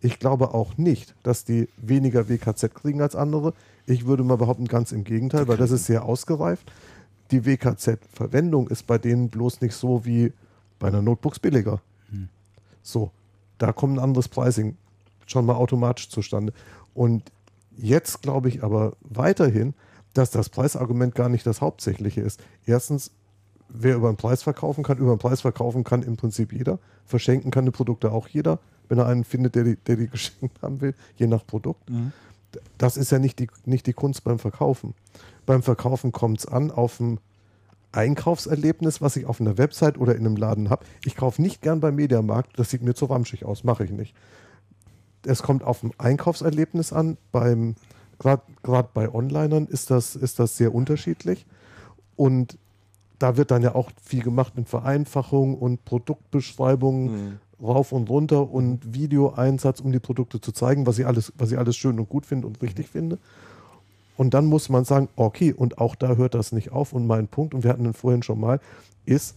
Ich 0.00 0.18
glaube 0.18 0.54
auch 0.54 0.76
nicht, 0.76 1.14
dass 1.22 1.44
die 1.44 1.68
weniger 1.76 2.28
WKZ 2.28 2.74
kriegen 2.74 3.02
als 3.02 3.16
andere. 3.16 3.52
Ich 3.86 4.06
würde 4.06 4.22
mal 4.24 4.36
behaupten, 4.36 4.66
ganz 4.66 4.92
im 4.92 5.04
Gegenteil, 5.04 5.48
weil 5.48 5.56
das 5.56 5.70
ist 5.70 5.86
sehr 5.86 6.04
ausgereift. 6.04 6.70
Die 7.30 7.44
WKZ-Verwendung 7.44 8.68
ist 8.68 8.86
bei 8.86 8.98
denen 8.98 9.28
bloß 9.28 9.60
nicht 9.60 9.74
so 9.74 10.04
wie 10.04 10.32
bei 10.78 10.88
einer 10.88 11.02
Notebooks 11.02 11.38
billiger. 11.38 11.80
So, 12.82 13.10
da 13.58 13.72
kommt 13.72 13.96
ein 13.96 14.02
anderes 14.02 14.28
Pricing 14.28 14.76
schon 15.26 15.44
mal 15.44 15.56
automatisch 15.56 16.08
zustande. 16.08 16.52
Und 16.94 17.24
jetzt 17.76 18.22
glaube 18.22 18.48
ich 18.48 18.62
aber 18.62 18.94
weiterhin, 19.00 19.74
dass 20.18 20.30
das 20.30 20.48
Preisargument 20.48 21.14
gar 21.14 21.28
nicht 21.28 21.46
das 21.46 21.60
Hauptsächliche 21.60 22.20
ist. 22.20 22.42
Erstens, 22.66 23.12
wer 23.68 23.94
über 23.94 24.10
den 24.10 24.16
Preis 24.16 24.42
verkaufen 24.42 24.82
kann, 24.82 24.98
über 24.98 25.14
den 25.14 25.18
Preis 25.18 25.42
verkaufen 25.42 25.84
kann 25.84 26.02
im 26.02 26.16
Prinzip 26.16 26.52
jeder. 26.52 26.80
Verschenken 27.06 27.52
kann 27.52 27.64
die 27.64 27.70
Produkte 27.70 28.10
auch 28.10 28.26
jeder, 28.26 28.58
wenn 28.88 28.98
er 28.98 29.06
einen 29.06 29.22
findet, 29.24 29.54
der 29.54 29.64
die, 29.64 29.76
der 29.76 29.96
die 29.96 30.08
geschenkt 30.10 30.60
haben 30.60 30.80
will, 30.80 30.94
je 31.16 31.28
nach 31.28 31.46
Produkt. 31.46 31.88
Das 32.78 32.96
ist 32.96 33.12
ja 33.12 33.18
nicht 33.18 33.38
die, 33.38 33.48
nicht 33.64 33.86
die 33.86 33.92
Kunst 33.92 34.24
beim 34.24 34.38
Verkaufen. 34.38 34.94
Beim 35.46 35.62
Verkaufen 35.62 36.12
kommt 36.12 36.40
es 36.40 36.46
an 36.46 36.70
auf 36.70 36.98
ein 36.98 37.20
Einkaufserlebnis, 37.92 39.00
was 39.00 39.16
ich 39.16 39.26
auf 39.26 39.40
einer 39.40 39.56
Website 39.56 39.98
oder 39.98 40.16
in 40.16 40.26
einem 40.26 40.36
Laden 40.36 40.68
habe. 40.68 40.84
Ich 41.04 41.14
kaufe 41.14 41.40
nicht 41.40 41.62
gern 41.62 41.80
beim 41.80 41.94
Mediamarkt, 41.94 42.58
das 42.58 42.70
sieht 42.70 42.82
mir 42.82 42.94
zu 42.94 43.06
ramschig 43.06 43.44
aus, 43.44 43.64
mache 43.64 43.84
ich 43.84 43.90
nicht. 43.90 44.14
Es 45.24 45.42
kommt 45.42 45.62
auf 45.62 45.82
ein 45.82 45.92
Einkaufserlebnis 45.98 46.92
an. 46.92 47.18
Beim 47.32 47.74
gerade 48.18 48.88
bei 48.92 49.12
Onlinern 49.12 49.66
ist 49.66 49.90
das, 49.90 50.16
ist 50.16 50.38
das 50.38 50.56
sehr 50.56 50.74
unterschiedlich. 50.74 51.46
Und 52.16 52.58
da 53.18 53.36
wird 53.36 53.50
dann 53.50 53.62
ja 53.62 53.74
auch 53.74 53.90
viel 54.02 54.22
gemacht 54.22 54.56
mit 54.56 54.68
Vereinfachung 54.68 55.56
und 55.56 55.84
Produktbeschreibungen 55.84 57.38
rauf 57.62 57.92
und 57.92 58.08
runter 58.08 58.50
und 58.50 58.94
Videoeinsatz, 58.94 59.80
um 59.80 59.92
die 59.92 59.98
Produkte 59.98 60.40
zu 60.40 60.52
zeigen, 60.52 60.86
was 60.86 60.98
ich 60.98 61.06
alles, 61.06 61.32
was 61.36 61.50
ich 61.50 61.58
alles 61.58 61.76
schön 61.76 61.98
und 61.98 62.08
gut 62.08 62.26
finde 62.26 62.46
und 62.46 62.62
richtig 62.62 62.88
finde. 62.88 63.18
Und 64.16 64.34
dann 64.34 64.46
muss 64.46 64.68
man 64.68 64.84
sagen, 64.84 65.08
okay, 65.16 65.52
und 65.52 65.78
auch 65.78 65.94
da 65.94 66.16
hört 66.16 66.34
das 66.34 66.52
nicht 66.52 66.72
auf. 66.72 66.92
Und 66.92 67.06
mein 67.06 67.28
Punkt, 67.28 67.54
und 67.54 67.62
wir 67.62 67.70
hatten 67.70 67.84
den 67.84 67.94
vorhin 67.94 68.22
schon 68.22 68.40
mal, 68.40 68.60
ist, 69.06 69.36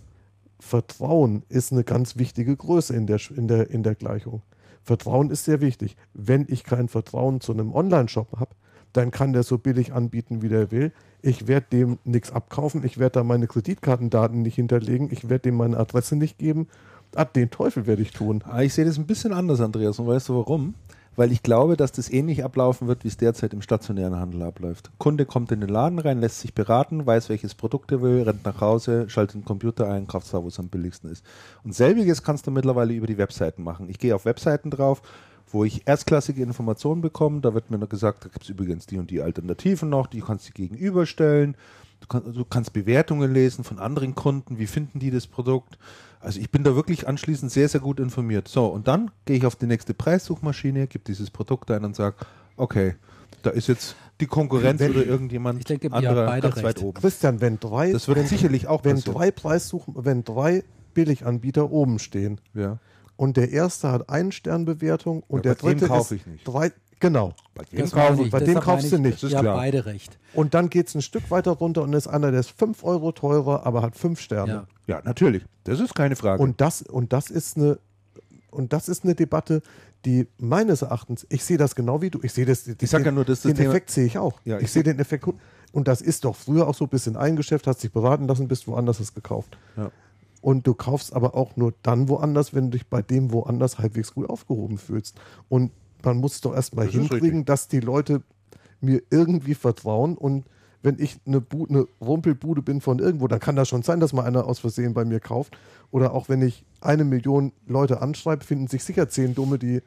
Vertrauen 0.60 1.44
ist 1.50 1.72
eine 1.72 1.84
ganz 1.84 2.18
wichtige 2.18 2.56
Größe 2.56 2.96
in 2.96 3.08
der, 3.08 3.20
in 3.36 3.48
der, 3.48 3.70
in 3.70 3.84
der 3.84 3.96
Gleichung. 3.96 4.42
Vertrauen 4.84 5.30
ist 5.30 5.46
sehr 5.46 5.62
wichtig. 5.62 5.96
Wenn 6.14 6.46
ich 6.50 6.64
kein 6.64 6.88
Vertrauen 6.88 7.42
zu 7.42 7.52
einem 7.52 7.74
Online-Shop 7.74 8.40
habe, 8.40 8.52
dann 8.94 9.12
kann 9.12 9.34
der 9.34 9.44
so 9.44 9.58
billig 9.58 9.94
anbieten, 9.94 10.42
wie 10.42 10.50
der 10.50 10.72
will. 10.72 10.92
Ich 11.22 11.48
werde 11.48 11.68
dem 11.72 12.00
nichts 12.04 12.32
abkaufen. 12.32 12.84
Ich 12.84 12.98
werde 12.98 13.20
da 13.20 13.24
meine 13.24 13.48
Kreditkartendaten 13.48 14.42
nicht 14.42 14.56
hinterlegen. 14.56 15.10
Ich 15.12 15.30
werde 15.30 15.44
dem 15.44 15.56
meine 15.58 15.78
Adresse 15.78 16.16
nicht 16.16 16.38
geben. 16.38 16.68
Ah, 17.16 17.26
den 17.26 17.50
Teufel 17.50 17.86
werde 17.88 18.02
ich 18.02 18.12
tun. 18.12 18.44
Ah, 18.48 18.62
Ich 18.62 18.74
sehe 18.74 18.86
das 18.86 18.98
ein 18.98 19.06
bisschen 19.06 19.34
anders, 19.34 19.62
Andreas. 19.62 20.00
Und 20.00 20.08
weißt 20.08 20.30
du 20.30 20.36
warum? 20.36 20.76
Weil 21.18 21.34
ich 21.34 21.44
glaube, 21.44 21.76
dass 21.76 21.92
das 21.92 22.10
ähnlich 22.10 22.44
ablaufen 22.44 22.88
wird, 22.88 23.04
wie 23.04 23.10
es 23.10 23.18
derzeit 23.18 23.54
im 23.54 23.62
stationären 23.62 24.16
Handel 24.16 24.44
abläuft. 24.44 24.92
Kunde 24.98 25.26
kommt 25.26 25.52
in 25.52 25.60
den 25.60 25.70
Laden 25.70 26.00
rein, 26.00 26.22
lässt 26.22 26.40
sich 26.40 26.54
beraten, 26.54 27.06
weiß, 27.06 27.28
welches 27.28 27.54
Produkt 27.54 27.92
er 27.92 28.02
will, 28.02 28.24
rennt 28.24 28.46
nach 28.46 28.62
Hause, 28.62 29.10
schaltet 29.10 29.36
den 29.36 29.46
Computer 29.46 29.90
ein, 29.92 30.08
kauft 30.08 30.28
zwar, 30.28 30.44
wo 30.44 30.48
es 30.48 30.58
am 30.58 30.70
billigsten 30.70 31.12
ist. 31.12 31.26
Und 31.66 31.76
selbiges 31.76 32.24
kannst 32.24 32.48
du 32.48 32.52
mittlerweile 32.52 32.94
über 32.94 33.08
die 33.08 33.18
Webseiten 33.18 33.62
machen. 33.62 33.90
Ich 33.90 34.00
gehe 34.00 34.16
auf 34.16 34.24
Webseiten 34.24 34.72
drauf, 34.72 35.02
wo 35.52 35.64
ich 35.66 35.88
erstklassige 35.88 36.42
Informationen 36.44 37.02
bekomme. 37.02 37.42
Da 37.42 37.54
wird 37.54 37.70
mir 37.72 37.78
noch 37.78 37.90
gesagt, 37.90 38.26
da 38.26 38.30
gibt 38.30 38.44
es 38.44 38.50
übrigens 38.50 38.86
die 38.86 38.98
und 38.98 39.10
die 39.12 39.22
Alternativen 39.22 39.90
noch, 39.90 40.08
die 40.08 40.22
kannst 40.22 40.48
du 40.50 40.54
gegenüberstellen. 40.54 41.56
Du, 42.02 42.08
kann, 42.08 42.34
du 42.34 42.46
kannst 42.46 42.74
Bewertungen 42.74 43.32
lesen 43.34 43.64
von 43.64 43.78
anderen 43.80 44.16
Kunden, 44.16 44.58
wie 44.58 44.66
finden 44.68 45.00
die 45.00 45.12
das 45.12 45.28
Produkt. 45.28 45.78
Also 46.20 46.40
ich 46.40 46.50
bin 46.52 46.64
da 46.64 46.76
wirklich 46.76 47.08
anschließend 47.08 47.52
sehr, 47.52 47.70
sehr 47.70 47.80
gut 47.82 48.00
informiert. 48.00 48.48
So, 48.48 48.66
und 48.68 48.88
dann 48.88 49.12
gehe 49.26 49.38
ich 49.38 49.46
auf 49.46 49.56
die 49.56 49.68
nächste 49.68 49.94
Preissuchmaschine, 49.94 50.88
gebe 50.88 51.04
dieses 51.06 51.30
Produkt 51.30 51.70
ein 51.72 51.84
und 51.86 51.96
sage, 51.96 52.16
okay, 52.58 52.96
da 53.44 53.50
ist 53.52 53.68
jetzt 53.68 53.96
die 54.20 54.28
Konkurrenz 54.28 54.80
Wenn- 54.80 54.92
oder 54.92 55.06
irgendjemand 55.06 55.60
Ich 55.60 55.66
denke, 55.66 55.88
ihr 55.88 55.92
habt 55.94 56.06
anderer 56.06 56.26
beide 56.28 56.50
ganz 56.50 56.64
weit 56.64 56.76
recht. 56.78 56.86
oben. 56.86 57.02
Christian, 57.02 57.42
wenn 57.42 57.60
drei, 57.60 57.92
Das 57.92 58.08
wird 58.08 58.18
wenn, 58.20 58.28
sicherlich 58.28 58.68
auch 58.68 58.84
wenn 58.84 58.96
passieren. 58.98 59.18
drei 59.18 59.32
Preissuchen, 59.32 59.96
wenn 59.98 60.24
drei 60.24 60.64
Billiganbieter 60.94 61.72
oben 61.72 62.00
stehen 62.00 62.40
Ja. 62.54 62.80
Und 63.22 63.38
der 63.38 63.52
erste 63.52 63.92
hat 63.92 64.10
einen 64.10 64.32
Sternbewertung 64.32 65.22
und 65.28 65.46
Ja, 65.46 65.54
der 65.54 65.62
bei 65.62 65.70
dem 65.70 65.80
dritte 65.80 65.88
kaufe 65.88 66.16
ist 66.16 66.22
ich 66.22 66.28
nicht. 66.28 66.48
drei, 66.48 66.72
genau. 67.00 67.34
Bei 67.54 67.64
dem 67.66 67.80
Das 67.80 67.92
kaufe 67.92 68.24
ich- 68.24 68.32
bei 68.32 68.40
dem 68.40 68.60
kaufst 68.60 68.92
du 68.92 68.96
ich, 68.96 69.02
nicht, 69.02 69.22
ist 69.24 69.30
Ihr 69.32 69.38
habt 69.38 69.44
klar. 69.46 69.58
beide 69.58 69.86
recht. 69.86 70.18
Und 70.34 70.54
dann 70.56 70.70
geht 70.72 70.88
es 70.88 70.96
ein 70.96 71.02
Stück 71.04 71.30
weiter 71.30 71.52
runter 71.52 71.84
und 71.84 71.94
ist 71.94 72.08
einer, 72.08 72.32
der 72.32 72.40
ist 72.40 72.50
fünf 72.52 72.84
Euro 72.84 73.12
teurer, 73.12 73.66
aber 73.66 73.84
hat 73.84 73.96
fünf 73.96 74.20
Sterne. 74.20 74.66
Ja. 74.88 74.96
Ja, 74.96 75.02
natürlich. 75.06 75.44
Das 75.66 75.80
ist 75.80 75.94
keine 75.94 76.16
Frage. 76.16 76.42
Und 76.42 76.62
das, 76.62 76.82
und 76.82 77.14
das 77.14 77.30
ist 77.30 77.58
eine, 77.58 77.78
und 78.50 78.74
das 78.74 78.90
ist 78.90 79.04
eine 79.04 79.14
Debatte, 79.14 79.62
die 80.04 80.28
meines 80.40 80.82
Erachtens, 80.82 81.28
ich 81.30 81.44
sehe 81.44 81.58
das 81.58 81.76
genau 81.76 82.02
wie 82.02 82.10
du, 82.10 82.20
ich 82.24 82.34
sehe 82.34 82.46
das, 82.48 82.68
Ich 82.68 82.90
sag 82.90 83.06
ja 83.06 83.12
nur, 83.12 83.24
dass 83.24 83.44
das 83.44 83.52
den 83.52 83.56
Thema- 83.58 83.70
Effekt 83.70 83.92
sehe 83.92 84.06
ich 84.08 84.18
auch. 84.18 84.40
Ja, 84.46 84.58
ich, 84.58 84.64
ich- 84.64 84.72
sehe 84.72 84.82
den 84.82 84.98
Effekt 84.98 85.26
und 85.74 85.88
das 85.88 86.02
ist 86.02 86.26
doch 86.26 86.36
früher 86.36 86.68
auch 86.68 86.74
so 86.74 86.86
ein 86.86 86.90
bisschen 86.90 87.16
eingeschäft, 87.18 87.68
hast 87.68 87.84
dich 87.84 87.92
beraten 87.92 88.28
lassen, 88.28 88.48
bist 88.48 88.68
woanders 88.68 89.00
hast 89.00 89.14
gekauft. 89.14 89.58
Ja. 89.78 89.92
Und 90.42 90.66
du 90.66 90.74
kaufst 90.74 91.14
aber 91.14 91.36
auch 91.36 91.56
nur 91.56 91.74
dann 91.84 92.10
woanders, 92.10 92.54
wenn 92.54 92.66
du 92.66 92.78
dich 92.78 92.88
bei 92.88 93.02
dem 93.02 93.32
woanders 93.32 93.78
halbwegs 93.78 94.14
gut 94.14 94.30
aufgehoben 94.30 94.78
fühlst. 94.78 95.20
Und 95.50 95.72
man 96.04 96.18
muss 96.18 96.42
doch 96.42 96.56
erstmal 96.56 96.86
Das 96.86 96.96
hinkriegen, 96.96 97.46
dass 97.46 97.68
die 97.68 97.80
Leute 97.80 98.24
mir 98.82 99.02
irgendwie 99.12 99.54
vertrauen 99.54 100.18
und 100.18 100.46
wenn 100.84 100.98
ich 101.00 101.20
eine, 101.26 101.42
Bu 101.42 101.68
eine 101.68 101.88
Rumpelbude 102.02 102.62
bin 102.62 102.82
von 102.82 103.00
irgendwo, 103.00 103.28
dann 103.28 103.40
kann 103.40 103.56
das 103.56 103.70
schon 103.70 103.84
sein, 103.84 104.00
dass 104.00 104.14
mal 104.14 104.26
einer 104.26 104.46
aus 104.48 104.60
Versehen 104.60 104.94
bei 104.94 105.06
mir 105.06 105.20
kauft. 105.20 105.56
Oder 105.92 106.14
auch 106.14 106.30
wenn 106.30 106.42
ich 106.42 106.66
eine 106.80 107.04
Million 107.04 107.52
Leute 107.68 108.02
anschreibe, 108.02 108.44
finden 108.44 108.68
sich 108.68 108.84
sicher 108.84 109.08
zehn 109.08 109.36
Dumme, 109.36 109.60
die, 109.60 109.82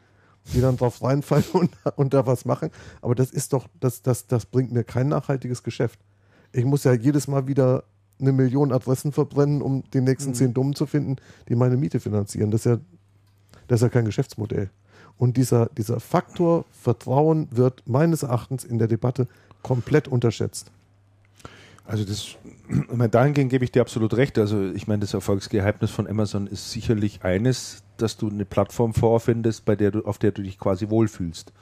die 0.52 0.60
dann 0.60 0.76
drauf 0.76 1.02
reinfallen 1.02 1.44
und, 1.52 1.70
und 1.96 2.14
da 2.14 2.26
was 2.26 2.44
machen. 2.44 2.70
Aber 3.02 3.14
das 3.14 3.30
ist 3.30 3.52
doch, 3.52 3.66
das, 3.80 4.02
das, 4.02 4.26
das 4.26 4.46
bringt 4.46 4.72
mir 4.72 4.84
kein 4.84 5.08
nachhaltiges 5.08 5.62
Geschäft. 5.62 5.98
Ich 6.52 6.64
muss 6.64 6.84
ja 6.84 6.92
jedes 6.92 7.26
Mal 7.26 7.48
wieder 7.48 7.84
eine 8.24 8.32
Million 8.32 8.72
Adressen 8.72 9.12
verbrennen, 9.12 9.62
um 9.62 9.84
die 9.92 10.00
nächsten 10.00 10.30
Mhm. 10.30 10.34
zehn 10.34 10.54
Dummen 10.54 10.74
zu 10.74 10.86
finden, 10.86 11.16
die 11.48 11.54
meine 11.54 11.76
Miete 11.76 12.00
finanzieren. 12.00 12.50
Das 12.50 12.66
ist 12.66 12.72
ja, 12.72 12.78
das 13.68 13.78
ist 13.80 13.82
ja 13.82 13.88
kein 13.88 14.04
Geschäftsmodell. 14.04 14.70
Und 15.16 15.36
dieser, 15.36 15.66
dieser 15.66 16.00
Faktor 16.00 16.64
Vertrauen 16.72 17.48
wird 17.50 17.82
meines 17.86 18.22
Erachtens 18.24 18.64
in 18.64 18.78
der 18.78 18.88
Debatte 18.88 19.28
komplett 19.62 20.08
unterschätzt. 20.08 20.72
Also 21.86 22.04
das, 22.04 22.36
ich 22.68 22.96
meine, 22.96 23.10
dahingehend 23.10 23.50
gebe 23.50 23.64
ich 23.64 23.70
dir 23.70 23.82
absolut 23.82 24.14
recht. 24.14 24.38
Also 24.38 24.70
ich 24.70 24.86
meine, 24.86 25.00
das 25.00 25.12
Erfolgsgeheimnis 25.12 25.90
von 25.90 26.06
Amazon 26.06 26.46
ist 26.46 26.70
sicherlich 26.70 27.22
eines, 27.24 27.82
dass 27.98 28.16
du 28.16 28.30
eine 28.30 28.46
Plattform 28.46 28.94
vorfindest, 28.94 29.66
bei 29.66 29.76
der 29.76 29.90
du, 29.90 30.00
auf 30.04 30.18
der 30.18 30.32
du 30.32 30.42
dich 30.42 30.58
quasi 30.58 30.88
wohlfühlst. 30.88 31.52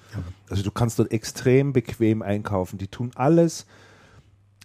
Also 0.49 0.63
du 0.63 0.71
kannst 0.71 0.99
dort 0.99 1.11
extrem 1.11 1.73
bequem 1.73 2.23
einkaufen. 2.23 2.79
Die 2.79 2.87
tun 2.87 3.11
alles, 3.17 3.67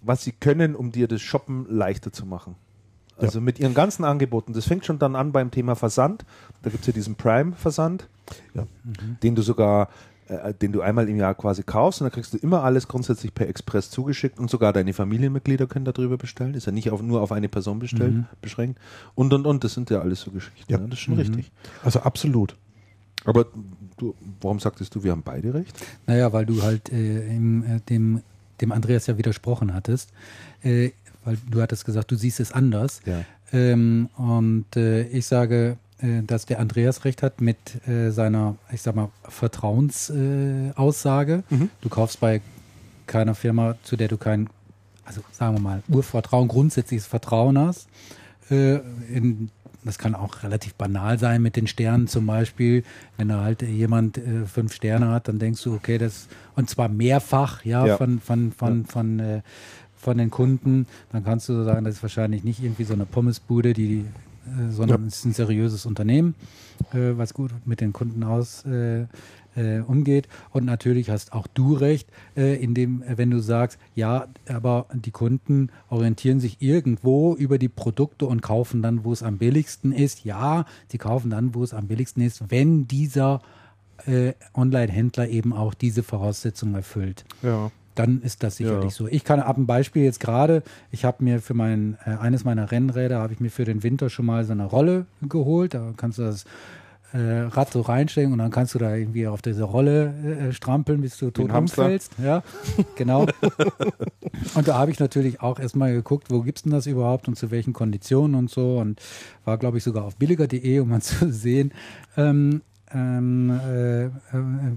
was 0.07 0.23
sie 0.23 0.31
können, 0.31 0.75
um 0.75 0.91
dir 0.91 1.07
das 1.07 1.21
Shoppen 1.21 1.65
leichter 1.69 2.11
zu 2.11 2.25
machen. 2.25 2.55
Also 3.19 3.41
mit 3.41 3.59
ihren 3.59 3.73
ganzen 3.73 4.05
Angeboten. 4.05 4.53
Das 4.53 4.65
fängt 4.65 4.85
schon 4.85 4.99
dann 4.99 5.15
an 5.15 5.31
beim 5.31 5.49
Thema 5.49 5.75
Versand. 5.75 6.23
Da 6.61 6.69
gibt 6.69 6.81
es 6.81 6.87
ja 6.87 6.93
diesen 6.93 7.15
Prime-Versand, 7.15 8.07
Ja. 8.53 8.67
den 9.23 9.33
du 9.33 9.41
sogar, 9.41 9.89
äh, 10.27 10.53
den 10.53 10.71
du 10.71 10.81
einmal 10.81 11.09
im 11.09 11.15
Jahr 11.17 11.33
quasi 11.33 11.63
kaufst 11.63 11.99
und 11.99 12.05
dann 12.05 12.11
kriegst 12.11 12.33
du 12.35 12.37
immer 12.37 12.63
alles 12.63 12.87
grundsätzlich 12.87 13.33
per 13.33 13.47
Express 13.49 13.89
zugeschickt 13.89 14.37
und 14.37 14.51
sogar 14.51 14.71
deine 14.71 14.93
Familienmitglieder 14.93 15.65
können 15.65 15.85
darüber 15.85 16.17
bestellen. 16.17 16.53
Ist 16.53 16.67
ja 16.67 16.71
nicht 16.71 16.91
auf, 16.91 17.01
nur 17.01 17.21
auf 17.21 17.31
eine 17.31 17.49
Person 17.49 17.79
bestellt, 17.79 18.25
beschränkt. 18.41 18.79
Und 19.15 19.33
und 19.33 19.47
und, 19.47 19.63
das 19.63 19.73
sind 19.73 19.89
ja 19.89 19.99
alles 19.99 20.21
so 20.21 20.29
Geschichten. 20.29 20.71
Ja. 20.71 20.77
Ne? 20.77 20.87
Das 20.89 20.99
ist 20.99 21.03
schon 21.05 21.15
richtig. 21.15 21.51
Also 21.83 22.01
absolut. 22.01 22.55
Aber 23.25 23.47
du, 23.97 24.13
warum 24.41 24.59
sagtest 24.59 24.93
du, 24.93 25.03
wir 25.03 25.11
haben 25.11 25.23
beide 25.23 25.55
recht? 25.55 25.75
Naja, 26.05 26.31
weil 26.33 26.45
du 26.45 26.61
halt 26.61 26.91
äh, 26.91 27.35
im, 27.35 27.63
äh, 27.63 27.79
dem 27.89 28.21
dem 28.61 28.71
Andreas 28.71 29.07
ja 29.07 29.17
widersprochen 29.17 29.73
hattest, 29.73 30.11
äh, 30.63 30.91
weil 31.25 31.37
du 31.49 31.61
hattest 31.61 31.85
gesagt, 31.85 32.11
du 32.11 32.15
siehst 32.15 32.39
es 32.39 32.51
anders. 32.51 33.01
Ja. 33.05 33.25
Ähm, 33.53 34.09
und 34.17 34.75
äh, 34.75 35.03
ich 35.07 35.25
sage, 35.25 35.77
äh, 35.99 36.21
dass 36.23 36.45
der 36.45 36.59
Andreas 36.59 37.05
recht 37.05 37.23
hat 37.23 37.41
mit 37.41 37.57
äh, 37.87 38.11
seiner, 38.11 38.55
ich 38.71 38.81
sag 38.81 38.95
mal, 38.95 39.09
Vertrauensaussage. 39.23 41.43
Mhm. 41.49 41.69
Du 41.81 41.89
kaufst 41.89 42.19
bei 42.19 42.41
keiner 43.07 43.35
Firma, 43.35 43.75
zu 43.83 43.95
der 43.95 44.07
du 44.07 44.17
kein, 44.17 44.49
also 45.05 45.21
sagen 45.31 45.55
wir 45.55 45.61
mal, 45.61 45.83
Urvertrauen, 45.87 46.47
grundsätzliches 46.47 47.07
Vertrauen 47.07 47.57
hast. 47.57 47.87
Äh, 48.49 48.79
in, 49.11 49.49
das 49.87 49.97
kann 49.97 50.13
auch 50.15 50.43
relativ 50.43 50.75
banal 50.75 51.17
sein 51.17 51.41
mit 51.41 51.55
den 51.55 51.65
Sternen 51.65 52.07
zum 52.07 52.25
Beispiel. 52.25 52.83
Wenn 53.17 53.29
da 53.29 53.41
halt 53.41 53.61
jemand 53.61 54.17
äh, 54.17 54.45
fünf 54.45 54.73
Sterne 54.73 55.09
hat, 55.09 55.27
dann 55.27 55.39
denkst 55.39 55.63
du, 55.63 55.73
okay, 55.73 55.97
das, 55.97 56.27
und 56.55 56.69
zwar 56.69 56.89
mehrfach, 56.89 57.65
ja, 57.65 57.85
Ja. 57.85 57.97
von, 57.97 58.19
von, 58.19 58.51
von, 58.51 58.85
von, 58.85 59.19
äh, 59.19 59.41
von 59.95 60.17
den 60.17 60.29
Kunden, 60.29 60.85
dann 61.11 61.23
kannst 61.23 61.49
du 61.49 61.63
sagen, 61.63 61.85
das 61.85 61.95
ist 61.95 62.01
wahrscheinlich 62.03 62.43
nicht 62.43 62.61
irgendwie 62.61 62.83
so 62.83 62.93
eine 62.93 63.05
Pommesbude, 63.05 63.73
die, 63.73 64.05
äh, 64.45 64.71
sondern 64.71 65.07
es 65.07 65.17
ist 65.17 65.25
ein 65.25 65.33
seriöses 65.33 65.85
Unternehmen, 65.85 66.35
äh, 66.93 67.17
was 67.17 67.33
gut 67.33 67.51
mit 67.65 67.81
den 67.81 67.93
Kunden 67.93 68.23
aus 68.23 68.63
äh, 69.57 69.79
umgeht. 69.79 70.29
Und 70.51 70.63
natürlich 70.65 71.09
hast 71.09 71.33
auch 71.33 71.47
du 71.47 71.73
recht, 71.73 72.07
äh, 72.37 72.55
indem, 72.63 73.01
äh, 73.01 73.17
wenn 73.17 73.29
du 73.31 73.39
sagst, 73.39 73.77
ja, 73.95 74.27
aber 74.47 74.85
die 74.93 75.11
Kunden 75.11 75.69
orientieren 75.89 76.39
sich 76.39 76.61
irgendwo 76.61 77.35
über 77.35 77.57
die 77.57 77.67
Produkte 77.69 78.25
und 78.27 78.41
kaufen 78.41 78.81
dann, 78.81 79.03
wo 79.03 79.11
es 79.11 79.23
am 79.23 79.37
billigsten 79.39 79.91
ist. 79.91 80.23
Ja, 80.23 80.65
sie 80.87 80.97
kaufen 80.97 81.29
dann, 81.29 81.53
wo 81.55 81.63
es 81.63 81.73
am 81.73 81.87
billigsten 81.87 82.23
ist, 82.23 82.49
wenn 82.49 82.87
dieser 82.87 83.41
äh, 84.05 84.33
Online-Händler 84.53 85.27
eben 85.27 85.53
auch 85.53 85.73
diese 85.73 86.03
Voraussetzungen 86.03 86.75
erfüllt 86.75 87.25
Ja. 87.41 87.71
dann 87.95 88.21
ist 88.21 88.43
das 88.43 88.57
sicherlich 88.57 88.91
Ja. 88.91 88.97
so. 88.97 89.07
Ich 89.07 89.23
kann 89.23 89.39
ab 89.39 89.57
ein 89.57 89.65
Beispiel 89.65 90.03
jetzt 90.03 90.19
gerade, 90.19 90.61
ich 90.91 91.03
habe 91.03 91.23
mir 91.23 91.41
für 91.41 91.55
mein, 91.55 91.97
äh, 92.05 92.11
eines 92.11 92.43
meiner 92.43 92.71
Rennräder, 92.71 93.17
habe 93.19 93.33
ich 93.33 93.39
mir 93.39 93.49
für 93.49 93.65
den 93.65 93.81
Winter 93.81 94.11
schon 94.11 94.27
mal 94.27 94.45
so 94.45 94.51
eine 94.51 94.65
Rolle 94.65 95.07
geholt. 95.23 95.73
Da 95.73 95.93
kannst 95.97 96.19
du 96.19 96.21
das 96.21 96.45
äh, 97.13 97.41
Rad 97.41 97.71
so 97.71 97.81
reinstecken 97.81 98.33
und 98.33 98.39
dann 98.39 98.51
kannst 98.51 98.75
du 98.75 98.79
da 98.79 98.95
irgendwie 98.95 99.27
auf 99.27 99.41
diese 99.41 99.63
Rolle 99.63 100.13
äh, 100.49 100.53
strampeln, 100.53 101.01
bis 101.01 101.17
du 101.17 101.31
tot 101.31 101.51
umfällst. 101.51 102.13
Ja, 102.21 102.43
genau. 102.95 103.25
und 104.55 104.67
da 104.67 104.77
habe 104.77 104.91
ich 104.91 104.99
natürlich 104.99 105.41
auch 105.41 105.59
erstmal 105.59 105.93
geguckt, 105.93 106.27
wo 106.29 106.41
gibt's 106.41 106.63
denn 106.63 106.71
das 106.71 106.85
überhaupt 106.85 107.27
und 107.27 107.35
zu 107.37 107.51
welchen 107.51 107.73
Konditionen 107.73 108.35
und 108.35 108.49
so 108.49 108.77
und 108.77 109.01
war, 109.45 109.57
glaube 109.57 109.77
ich, 109.77 109.83
sogar 109.83 110.03
auf 110.03 110.15
billiger.de, 110.17 110.79
um 110.79 110.89
mal 110.89 111.01
zu 111.01 111.31
sehen, 111.31 111.71
ähm, 112.17 112.61
ähm, 112.93 113.49
äh, 113.49 114.05
äh, 114.05 114.09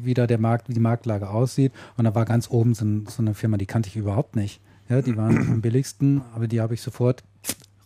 wie 0.02 0.14
da 0.14 0.26
der 0.26 0.38
Markt, 0.38 0.68
wie 0.68 0.74
die 0.74 0.80
Marktlage 0.80 1.30
aussieht. 1.30 1.72
Und 1.96 2.04
da 2.04 2.14
war 2.14 2.24
ganz 2.24 2.50
oben 2.50 2.74
so, 2.74 2.84
so 3.08 3.22
eine 3.22 3.34
Firma, 3.34 3.56
die 3.56 3.66
kannte 3.66 3.88
ich 3.88 3.96
überhaupt 3.96 4.36
nicht. 4.36 4.60
Ja, 4.88 5.02
die 5.02 5.16
waren 5.16 5.36
am 5.50 5.60
billigsten, 5.60 6.22
aber 6.34 6.48
die 6.48 6.60
habe 6.60 6.74
ich 6.74 6.82
sofort 6.82 7.22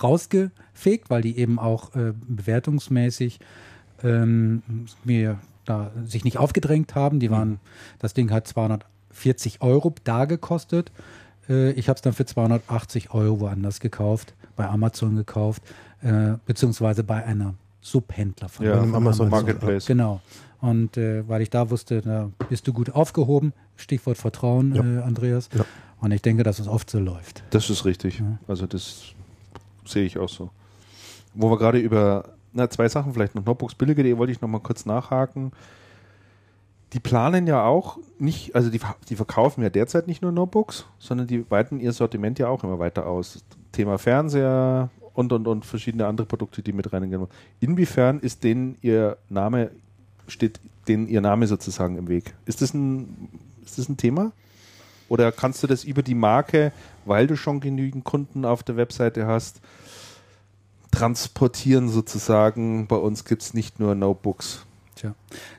rausgefegt, 0.02 1.10
weil 1.10 1.22
die 1.22 1.38
eben 1.38 1.58
auch 1.58 1.94
äh, 1.94 2.12
bewertungsmäßig 2.26 3.38
ähm, 4.04 4.62
mir 5.04 5.38
da 5.64 5.90
sich 6.04 6.24
nicht 6.24 6.38
aufgedrängt 6.38 6.94
haben. 6.94 7.20
Die 7.20 7.30
waren, 7.30 7.58
das 7.98 8.14
Ding 8.14 8.30
hat 8.30 8.46
240 8.46 9.62
Euro 9.62 9.94
da 10.04 10.26
gekostet. 10.26 10.92
Äh, 11.48 11.72
ich 11.72 11.88
habe 11.88 11.96
es 11.96 12.02
dann 12.02 12.12
für 12.12 12.26
280 12.26 13.12
Euro 13.14 13.40
woanders 13.40 13.80
gekauft, 13.80 14.34
bei 14.56 14.68
Amazon 14.68 15.16
gekauft, 15.16 15.62
äh, 16.02 16.34
beziehungsweise 16.46 17.02
bei 17.04 17.24
einer 17.24 17.54
Subhändler 17.80 18.48
von 18.48 18.66
Ja, 18.66 18.78
von 18.78 18.94
Amazon 18.94 19.28
Marketplace. 19.28 19.86
Genau. 19.86 20.20
Und 20.60 20.96
äh, 20.96 21.28
weil 21.28 21.42
ich 21.42 21.50
da 21.50 21.68
wusste, 21.70 22.00
da 22.00 22.30
bist 22.48 22.66
du 22.66 22.72
gut 22.72 22.90
aufgehoben, 22.94 23.52
Stichwort 23.76 24.16
Vertrauen, 24.16 24.74
Ja. 24.74 24.82
äh, 24.82 25.02
Andreas. 25.02 25.48
Ja. 25.54 25.64
Und 26.00 26.12
ich 26.12 26.22
denke, 26.22 26.42
dass 26.42 26.58
es 26.58 26.68
oft 26.68 26.90
so 26.90 26.98
läuft. 26.98 27.42
Das 27.50 27.68
ist 27.70 27.84
richtig. 27.84 28.22
Also 28.48 28.66
das 28.66 29.12
sehe 29.86 30.04
ich 30.04 30.18
auch 30.18 30.28
so. 30.28 30.50
Wo 31.34 31.50
wir 31.50 31.58
gerade 31.58 31.78
über, 31.78 32.24
na, 32.54 32.70
zwei 32.70 32.88
Sachen 32.88 33.12
vielleicht 33.12 33.34
noch 33.34 33.44
Notebooks 33.44 33.74
billiger.de 33.74 34.16
wollte 34.16 34.32
ich 34.32 34.40
noch 34.40 34.48
mal 34.48 34.60
kurz 34.60 34.86
nachhaken. 34.86 35.52
Die 36.92 37.00
planen 37.00 37.48
ja 37.48 37.64
auch 37.64 37.98
nicht, 38.18 38.54
also 38.54 38.70
die, 38.70 38.80
die 39.08 39.16
verkaufen 39.16 39.62
ja 39.62 39.70
derzeit 39.70 40.06
nicht 40.06 40.22
nur 40.22 40.30
Notebooks, 40.30 40.86
sondern 40.98 41.26
die 41.26 41.50
weiten 41.50 41.80
ihr 41.80 41.92
Sortiment 41.92 42.38
ja 42.38 42.48
auch 42.48 42.62
immer 42.62 42.78
weiter 42.78 43.06
aus. 43.06 43.44
Thema 43.72 43.98
Fernseher 43.98 44.90
und 45.14 45.32
und 45.32 45.48
und 45.48 45.64
verschiedene 45.64 46.06
andere 46.06 46.26
Produkte, 46.26 46.62
die 46.62 46.72
mit 46.72 46.92
reingehen. 46.92 47.26
Inwiefern 47.58 48.20
ist 48.20 48.44
denen 48.44 48.76
ihr 48.82 49.16
Name, 49.28 49.72
steht 50.28 50.60
denen 50.86 51.08
ihr 51.08 51.20
Name 51.20 51.48
sozusagen 51.48 51.98
im 51.98 52.08
Weg? 52.08 52.34
Ist 52.46 52.62
das 52.62 52.72
ein, 52.72 53.28
ist 53.64 53.78
das 53.78 53.88
ein 53.88 53.96
Thema? 53.96 54.30
Oder 55.08 55.32
kannst 55.32 55.62
du 55.62 55.66
das 55.66 55.82
über 55.82 56.02
die 56.02 56.14
Marke, 56.14 56.72
weil 57.04 57.26
du 57.26 57.36
schon 57.36 57.60
genügend 57.60 58.04
Kunden 58.04 58.44
auf 58.44 58.62
der 58.62 58.76
Webseite 58.76 59.26
hast, 59.26 59.60
transportieren 60.94 61.88
sozusagen? 61.88 62.86
Bei 62.86 62.96
uns 62.96 63.24
gibt 63.24 63.42
es 63.42 63.54
nicht 63.54 63.80
nur 63.80 63.94
Notebooks. 63.94 64.64
Tja. 64.94 65.14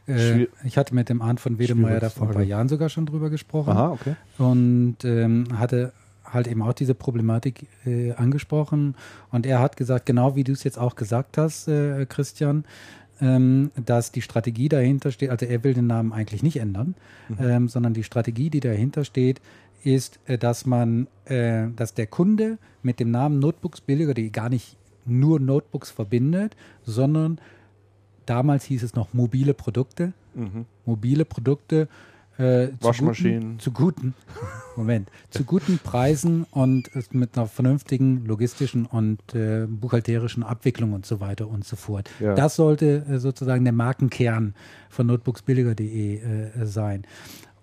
Äh, 0.08 0.48
ich 0.64 0.78
hatte 0.78 0.96
mit 0.96 1.10
dem 1.10 1.22
Arndt 1.22 1.40
von 1.40 1.60
Wedemeyer 1.60 2.00
da 2.00 2.10
vor 2.10 2.28
ein 2.28 2.34
paar. 2.34 2.44
Jahren 2.44 2.70
sogar 2.70 2.90
schon 2.90 3.06
drüber 3.06 3.30
gesprochen. 3.30 3.72
Aha, 3.72 3.92
okay. 3.92 4.16
und 4.38 4.98
ähm, 5.04 5.46
hatte 5.58 5.92
halt 6.24 6.48
eben 6.48 6.62
auch 6.62 6.74
diese 6.74 6.96
Problematik 6.96 7.68
äh, 7.86 8.14
angesprochen. 8.14 8.96
Und 9.32 9.46
er 9.46 9.60
hat 9.60 9.78
gesagt, 9.78 10.06
genau 10.06 10.36
wie 10.36 10.44
du 10.44 10.54
es 10.54 10.64
jetzt 10.64 10.78
auch 10.78 10.96
gesagt 10.96 11.38
hast, 11.38 11.68
äh, 11.68 12.06
Christian, 12.08 12.66
ähm, 13.22 13.72
dass 13.76 14.12
die 14.12 14.22
Strategie 14.22 14.70
dahinter 14.70 15.12
steht, 15.12 15.30
also 15.30 15.46
er 15.46 15.64
will 15.64 15.74
den 15.74 15.88
Namen 15.88 16.12
eigentlich 16.12 16.44
nicht 16.44 16.58
ändern, 16.58 16.96
ähm, 17.40 17.70
sondern 17.70 17.94
die 17.94 18.04
Strategie, 18.04 18.50
die 18.50 18.60
dahinter 18.60 19.06
steht, 19.06 19.40
ist, 19.84 20.20
äh, 20.26 20.38
dass 20.38 20.66
man, 20.66 21.08
äh, 21.26 21.68
dass 21.76 21.94
der 21.94 22.08
Kunde 22.08 22.58
mit 22.82 23.00
dem 23.00 23.12
Namen 23.12 23.40
Notebooks 23.40 23.82
billiger, 23.82 24.14
die 24.14 24.32
gar 24.32 24.50
nicht 24.50 24.78
nur 25.06 25.40
Notebooks 25.40 25.92
verbindet, 25.92 26.56
sondern 26.84 27.40
damals 28.26 28.64
hieß 28.66 28.84
es 28.84 28.96
noch 28.96 29.14
mobile 29.14 29.54
Produkte, 29.54 30.14
Mhm. 30.34 30.66
mobile 30.86 31.24
Produkte 31.24 31.88
äh, 32.38 32.68
zu 32.68 32.74
Waschmaschinen. 32.82 33.42
guten, 33.42 33.60
zu 33.60 33.72
guten 33.72 34.14
Moment 34.76 35.10
zu 35.30 35.46
guten 35.46 35.80
Preisen 35.80 36.44
und 36.52 36.94
äh, 36.94 37.02
mit 37.12 37.38
einer 37.38 37.48
vernünftigen 37.48 38.26
logistischen 38.26 38.86
und 38.86 39.20
äh, 39.34 39.66
buchhalterischen 39.68 40.44
Abwicklung 40.44 40.92
und 40.92 41.06
so 41.06 41.22
weiter 41.22 41.48
und 41.48 41.64
so 41.64 41.78
fort. 41.78 42.10
Ja. 42.20 42.34
Das 42.36 42.58
sollte 42.58 43.06
äh, 43.10 43.20
sozusagen 43.20 43.64
der 43.64 43.72
Markenkern 43.72 44.54
von 44.90 45.08
notebooksbilliger.de 45.08 46.18
äh, 46.18 46.66
sein. 46.66 47.06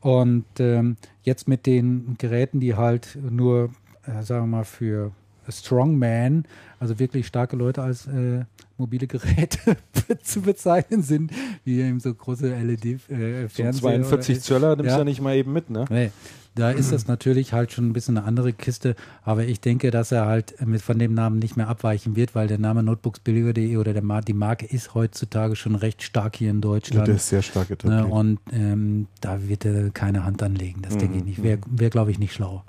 Und 0.00 0.46
ähm, 0.58 0.96
jetzt 1.22 1.46
mit 1.48 1.66
den 1.66 2.14
Geräten, 2.16 2.58
die 2.60 2.74
halt 2.74 3.18
nur, 3.20 3.70
äh, 4.06 4.22
sagen 4.22 4.44
wir 4.44 4.56
mal, 4.58 4.64
für 4.64 5.12
Strongman, 5.48 6.44
also 6.78 6.98
wirklich 6.98 7.26
starke 7.26 7.56
Leute 7.56 7.82
als 7.82 8.06
äh, 8.06 8.44
mobile 8.78 9.06
Geräte 9.06 9.76
zu 10.22 10.42
bezeichnen 10.42 11.02
sind, 11.02 11.30
wie 11.64 11.80
eben 11.80 12.00
so 12.00 12.12
große 12.14 12.48
So 12.48 12.54
LED-Fernseher. 12.54 13.66
ein 13.68 13.72
42 13.74 14.40
Zöller 14.40 14.76
nimmst 14.76 14.86
du 14.88 14.92
Ja. 14.92 14.98
ja 14.98 15.04
nicht 15.04 15.20
mal 15.20 15.36
eben 15.36 15.52
mit, 15.52 15.70
ne? 15.70 15.84
Nee, 15.90 16.10
da 16.54 16.70
ist 16.70 16.92
das 16.92 17.06
natürlich 17.06 17.54
halt 17.54 17.72
schon 17.72 17.86
ein 17.88 17.92
bisschen 17.94 18.18
eine 18.18 18.26
andere 18.26 18.52
Kiste, 18.52 18.94
aber 19.24 19.44
ich 19.44 19.60
denke, 19.60 19.90
dass 19.90 20.12
er 20.12 20.26
halt 20.26 20.54
mit 20.66 20.82
von 20.82 20.98
dem 20.98 21.14
Namen 21.14 21.38
nicht 21.38 21.56
mehr 21.56 21.68
abweichen 21.68 22.14
wird, 22.14 22.34
weil 22.34 22.46
der 22.46 22.58
Name 22.58 22.82
notebooksbilliger.de 22.82 23.76
oder 23.78 23.94
der 23.94 24.20
die 24.22 24.34
Marke 24.34 24.66
ist 24.66 24.94
heutzutage 24.94 25.56
schon 25.56 25.76
recht 25.76 26.02
stark 26.02 26.36
hier 26.36 26.50
in 26.50 26.56
Ja, 26.56 26.60
Deutschland. 26.60 27.08
der 27.08 27.14
ist 27.14 27.28
sehr 27.28 27.40
stark 27.42 27.70
ne, 27.70 27.74
etabliert. 27.74 28.10
und 28.12 28.38
ähm, 28.52 29.06
da 29.22 29.48
wird 29.48 29.64
er 29.64 29.90
keine 29.90 30.24
Hand 30.24 30.42
anlegen, 30.42 30.82
das 30.82 30.98
denke 30.98 31.14
ich 31.16 31.22
Mhm, 31.22 31.28
nicht. 31.28 31.42
Wäre, 31.42 31.58
wär, 31.70 31.88
glaube 31.90 32.10
ich, 32.10 32.18
nicht 32.18 32.34
schlau. 32.34 32.64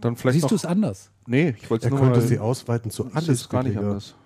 Dann 0.00 0.16
vielleicht 0.16 0.40
Siehst 0.40 0.50
du 0.50 0.54
es 0.54 0.64
anders? 0.64 1.10
Nee, 1.26 1.54
ich 1.60 1.68
wollte 1.70 1.86
es 1.86 1.90
nur 1.90 2.00
könnte 2.00 2.20
mal. 2.20 2.26
sie 2.26 2.38
ausweiten 2.38 2.90
zu 2.90 3.04
Das 3.04 3.14
alles 3.16 3.28
ist 3.42 3.48
gar 3.50 3.62
nicht 3.62 3.76
anders. 3.76 4.14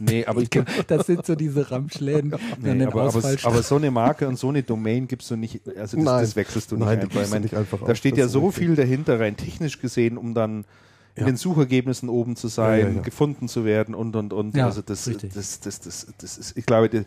Nee, 0.00 0.26
aber 0.26 0.42
ich 0.42 0.50
Das 0.86 1.06
sind 1.06 1.24
so 1.24 1.34
diese 1.34 1.70
Ramschläden, 1.70 2.34
Nee, 2.60 2.84
aber, 2.84 3.04
aber, 3.04 3.36
aber 3.42 3.62
so 3.62 3.76
eine 3.76 3.90
Marke 3.90 4.28
und 4.28 4.38
so 4.38 4.50
eine 4.50 4.62
Domain 4.62 5.08
gibst 5.08 5.30
du 5.30 5.36
nicht, 5.36 5.62
also 5.66 5.96
das, 5.96 6.04
Nein. 6.04 6.20
das 6.20 6.36
wechselst 6.36 6.70
du 6.70 6.76
nicht 6.76 6.84
Nein, 6.84 7.00
einfach. 7.00 7.22
Du 7.24 7.30
meine, 7.30 7.40
nicht 7.40 7.54
einfach 7.56 7.78
da 7.80 7.86
auf, 7.86 7.96
steht 7.96 8.16
ja 8.18 8.28
so 8.28 8.46
richtig. 8.46 8.66
viel 8.66 8.76
dahinter, 8.76 9.18
rein 9.18 9.36
technisch 9.36 9.80
gesehen, 9.80 10.18
um 10.18 10.34
dann 10.34 10.66
in 11.14 11.24
den 11.24 11.36
Suchergebnissen 11.36 12.08
oben 12.10 12.36
zu 12.36 12.48
sein, 12.48 12.80
Ja, 12.80 12.88
ja, 12.88 12.94
ja. 12.96 13.00
gefunden 13.02 13.48
zu 13.48 13.64
werden 13.64 13.94
und 13.94 14.14
und 14.14 14.32
und. 14.32 14.54
Ja, 14.54 14.66
also 14.66 14.82
das, 14.82 15.08
richtig. 15.08 15.32
das, 15.32 15.58
das, 15.60 15.80
das, 15.80 16.06
das 16.18 16.38
ist, 16.38 16.56
ich 16.56 16.66
glaube, 16.66 16.88
die, 16.90 17.04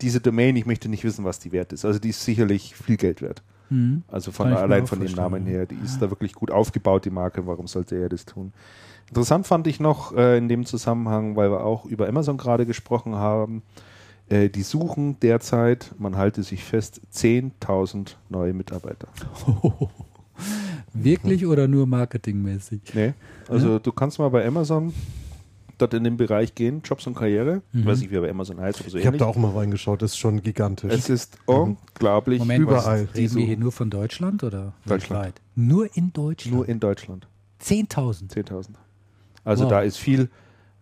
diese 0.00 0.20
Domain, 0.20 0.56
ich 0.56 0.66
möchte 0.66 0.88
nicht 0.88 1.04
wissen, 1.04 1.24
was 1.24 1.38
die 1.38 1.52
wert 1.52 1.72
ist. 1.72 1.84
Also 1.84 2.00
die 2.00 2.08
ist 2.08 2.24
sicherlich 2.24 2.74
viel 2.74 2.96
Geld 2.96 3.22
wert. 3.22 3.42
Mhm. 3.72 4.02
Also 4.08 4.32
von 4.32 4.52
allein 4.52 4.86
von 4.86 5.00
dem 5.00 5.12
Namen 5.12 5.46
ja. 5.46 5.52
her, 5.52 5.66
die 5.66 5.78
ist 5.82 6.00
da 6.02 6.10
wirklich 6.10 6.34
gut 6.34 6.50
aufgebaut, 6.50 7.06
die 7.06 7.10
Marke. 7.10 7.46
Warum 7.46 7.66
sollte 7.66 7.96
er 7.96 8.08
das 8.08 8.26
tun? 8.26 8.52
Interessant 9.08 9.46
fand 9.46 9.66
ich 9.66 9.80
noch 9.80 10.14
äh, 10.14 10.36
in 10.36 10.48
dem 10.48 10.66
Zusammenhang, 10.66 11.36
weil 11.36 11.50
wir 11.50 11.64
auch 11.64 11.86
über 11.86 12.06
Amazon 12.06 12.36
gerade 12.36 12.66
gesprochen 12.66 13.14
haben. 13.14 13.62
Äh, 14.28 14.50
die 14.50 14.62
suchen 14.62 15.18
derzeit, 15.20 15.94
man 15.98 16.16
halte 16.16 16.42
sich 16.42 16.64
fest, 16.64 17.00
10.000 17.14 18.16
neue 18.28 18.52
Mitarbeiter. 18.52 19.08
Wirklich 20.92 21.46
oder 21.46 21.66
nur 21.66 21.86
marketingmäßig? 21.86 22.80
Nee, 22.94 23.14
also 23.48 23.78
du 23.78 23.92
kannst 23.92 24.18
mal 24.18 24.28
bei 24.28 24.46
Amazon 24.46 24.92
dort 25.78 25.94
in 25.94 26.04
den 26.04 26.16
Bereich 26.16 26.54
gehen, 26.54 26.82
Jobs 26.84 27.06
und 27.06 27.14
Karriere. 27.14 27.62
Ich 27.72 27.84
weiß 27.84 28.00
nicht, 28.00 28.10
wie 28.10 28.16
aber 28.16 28.28
Amazon 28.30 28.60
heißt, 28.60 28.80
aber 28.80 28.90
so 28.90 28.98
Ich 28.98 29.06
habe 29.06 29.16
da 29.16 29.26
auch 29.26 29.36
mal 29.36 29.50
reingeschaut, 29.52 30.02
das 30.02 30.12
ist 30.12 30.18
schon 30.18 30.42
gigantisch. 30.42 30.92
Es 30.92 31.08
ist 31.08 31.38
unglaublich. 31.46 32.38
Moment, 32.38 32.60
Überall. 32.62 33.08
was, 33.08 33.14
reden 33.16 33.34
wir 33.36 33.46
hier 33.46 33.56
nur 33.56 33.72
von 33.72 33.90
Deutschland 33.90 34.44
oder 34.44 34.72
Deutschland. 34.86 35.22
weltweit? 35.24 35.40
Nur 35.54 35.96
in 35.96 36.12
Deutschland? 36.12 36.56
Nur 36.56 36.68
in 36.68 36.80
Deutschland. 36.80 37.26
10.000. 37.62 38.30
10.000. 38.32 38.68
Also 39.44 39.64
Wow. 39.64 39.70
da 39.70 39.80
ist 39.82 39.96
viel 39.98 40.28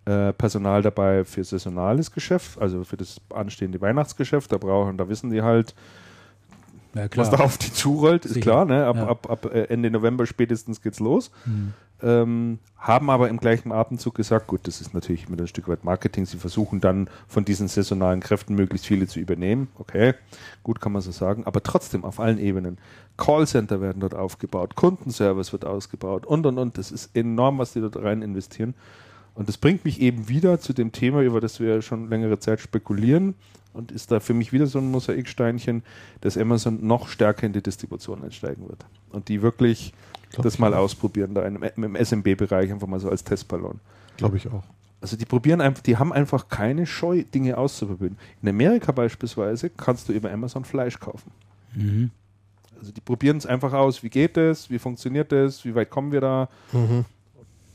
äh, 0.07 0.33
Personal 0.33 0.83
dabei 0.83 1.25
für 1.25 1.45
saisonales 1.45 2.11
Geschäft, 2.11 2.59
also 2.61 2.85
für 2.85 2.97
das 2.97 3.21
anstehende 3.31 3.81
Weihnachtsgeschäft. 3.81 4.51
Da 4.53 4.59
brauchen, 4.59 4.97
da 4.97 5.09
wissen 5.09 5.31
die 5.31 5.43
halt, 5.43 5.75
Ja, 6.95 7.09
klar. 7.09 7.27
was 7.27 7.37
da 7.37 7.45
auf 7.45 7.59
die 7.59 7.73
zurollt, 7.73 8.25
ist 8.25 8.35
Sicher. 8.35 8.43
klar. 8.45 8.65
Ne? 8.65 8.85
Ab, 8.87 8.97
Ja. 8.97 9.07
ab, 9.09 9.31
ab 9.31 9.45
äh, 9.55 9.65
Ende 9.65 9.91
November 9.91 10.27
spätestens 10.27 10.81
geht's 10.83 11.01
los. 11.01 11.31
Hm. 11.45 11.73
Ähm, 12.03 12.59
haben 12.79 13.11
aber 13.11 13.29
im 13.29 13.39
gleichen 13.39 13.73
Atemzug 13.73 14.15
gesagt, 14.15 14.47
gut, 14.47 14.67
das 14.67 14.81
ist 14.81 14.95
natürlich 14.95 15.29
mit 15.29 15.41
ein 15.41 15.47
Stück 15.47 15.69
weit 15.69 15.85
Marketing. 15.85 16.25
Sie 16.25 16.39
versuchen 16.39 16.81
dann 16.81 17.11
von 17.29 17.45
diesen 17.45 17.69
saisonalen 17.69 18.21
Kräften 18.21 18.55
möglichst 18.55 18.87
viele 18.87 19.07
zu 19.07 19.21
übernehmen. 19.21 19.69
Okay, 19.79 20.15
gut 20.63 20.81
kann 20.81 20.93
man 20.93 21.03
so 21.03 21.11
sagen. 21.11 21.45
Aber 21.45 21.63
trotzdem 21.63 22.05
auf 22.05 22.21
allen 22.21 22.39
Ebenen. 22.39 22.79
Callcenter 23.19 23.83
werden 23.83 24.01
dort 24.01 24.15
aufgebaut, 24.15 24.77
Kundenservice 24.77 25.53
wird 25.53 25.67
ausgebaut 25.67 26.25
und 26.25 26.47
und 26.47 26.59
und. 26.59 26.79
Das 26.79 26.91
ist 26.91 27.15
enorm, 27.15 27.59
was 27.59 27.75
die 27.75 27.81
dort 27.81 27.97
rein 27.97 28.23
investieren. 28.23 28.75
Und 29.35 29.49
das 29.49 29.57
bringt 29.59 29.85
mich 29.85 30.01
eben 30.01 30.29
wieder 30.29 30.61
zu 30.61 30.73
dem 30.73 30.93
Thema, 30.93 31.23
über 31.23 31.41
das 31.41 31.61
wir 31.61 31.83
schon 31.83 32.09
längere 32.11 32.39
Zeit 32.39 32.61
spekulieren 32.61 33.35
und 33.73 33.93
ist 33.93 34.11
da 34.11 34.21
für 34.21 34.35
mich 34.35 34.53
wieder 34.53 34.67
so 34.67 34.79
ein 34.79 34.91
Mosaiksteinchen, 34.91 35.83
dass 36.21 36.37
Amazon 36.37 36.85
noch 36.87 37.09
stärker 37.09 37.47
in 37.47 37.53
die 37.53 37.63
Distribution 37.63 38.23
einsteigen 38.25 38.69
wird. 38.69 38.85
Und 39.11 39.29
die 39.29 39.43
wirklich 39.43 39.93
Glaub 40.31 40.45
das 40.45 40.59
mal 40.59 40.75
auch. 40.75 40.79
ausprobieren, 40.81 41.35
da 41.35 41.43
im, 41.43 41.63
im 41.63 41.97
SMB-Bereich 41.97 42.71
einfach 42.73 42.87
mal 42.87 43.01
so 43.01 43.09
als 43.09 43.25
Testballon. 43.25 43.81
Glaube 44.17 44.37
ich 44.37 44.49
auch. 44.49 44.65
Also 45.01 45.17
die 45.17 45.25
probieren 45.25 45.61
einfach, 45.63 45.83
die 45.83 45.97
haben 45.97 46.13
einfach 46.13 46.49
keine 46.49 46.85
Scheu, 46.87 47.23
Dinge 47.25 47.57
auszuprobieren. 47.57 48.19
In 48.43 48.49
Amerika 48.51 48.93
beispielsweise 48.93 49.71
kannst 49.71 50.09
du 50.09 50.13
über 50.13 50.31
Amazon 50.31 50.65
Fleisch 50.65 50.99
kaufen. 51.01 51.31
Mhm. 51.75 52.11
Also 52.79 52.93
die 52.93 53.01
probieren 53.01 53.37
es 53.39 53.47
einfach 53.47 53.73
aus, 53.73 54.03
wie 54.03 54.11
geht 54.11 54.37
es, 54.37 54.69
wie 54.71 54.79
funktioniert 54.79 55.33
es, 55.33 55.65
wie 55.65 55.75
weit 55.75 55.89
kommen 55.91 56.13
wir 56.13 56.21
da, 56.21 56.49
Mhm. 56.73 57.05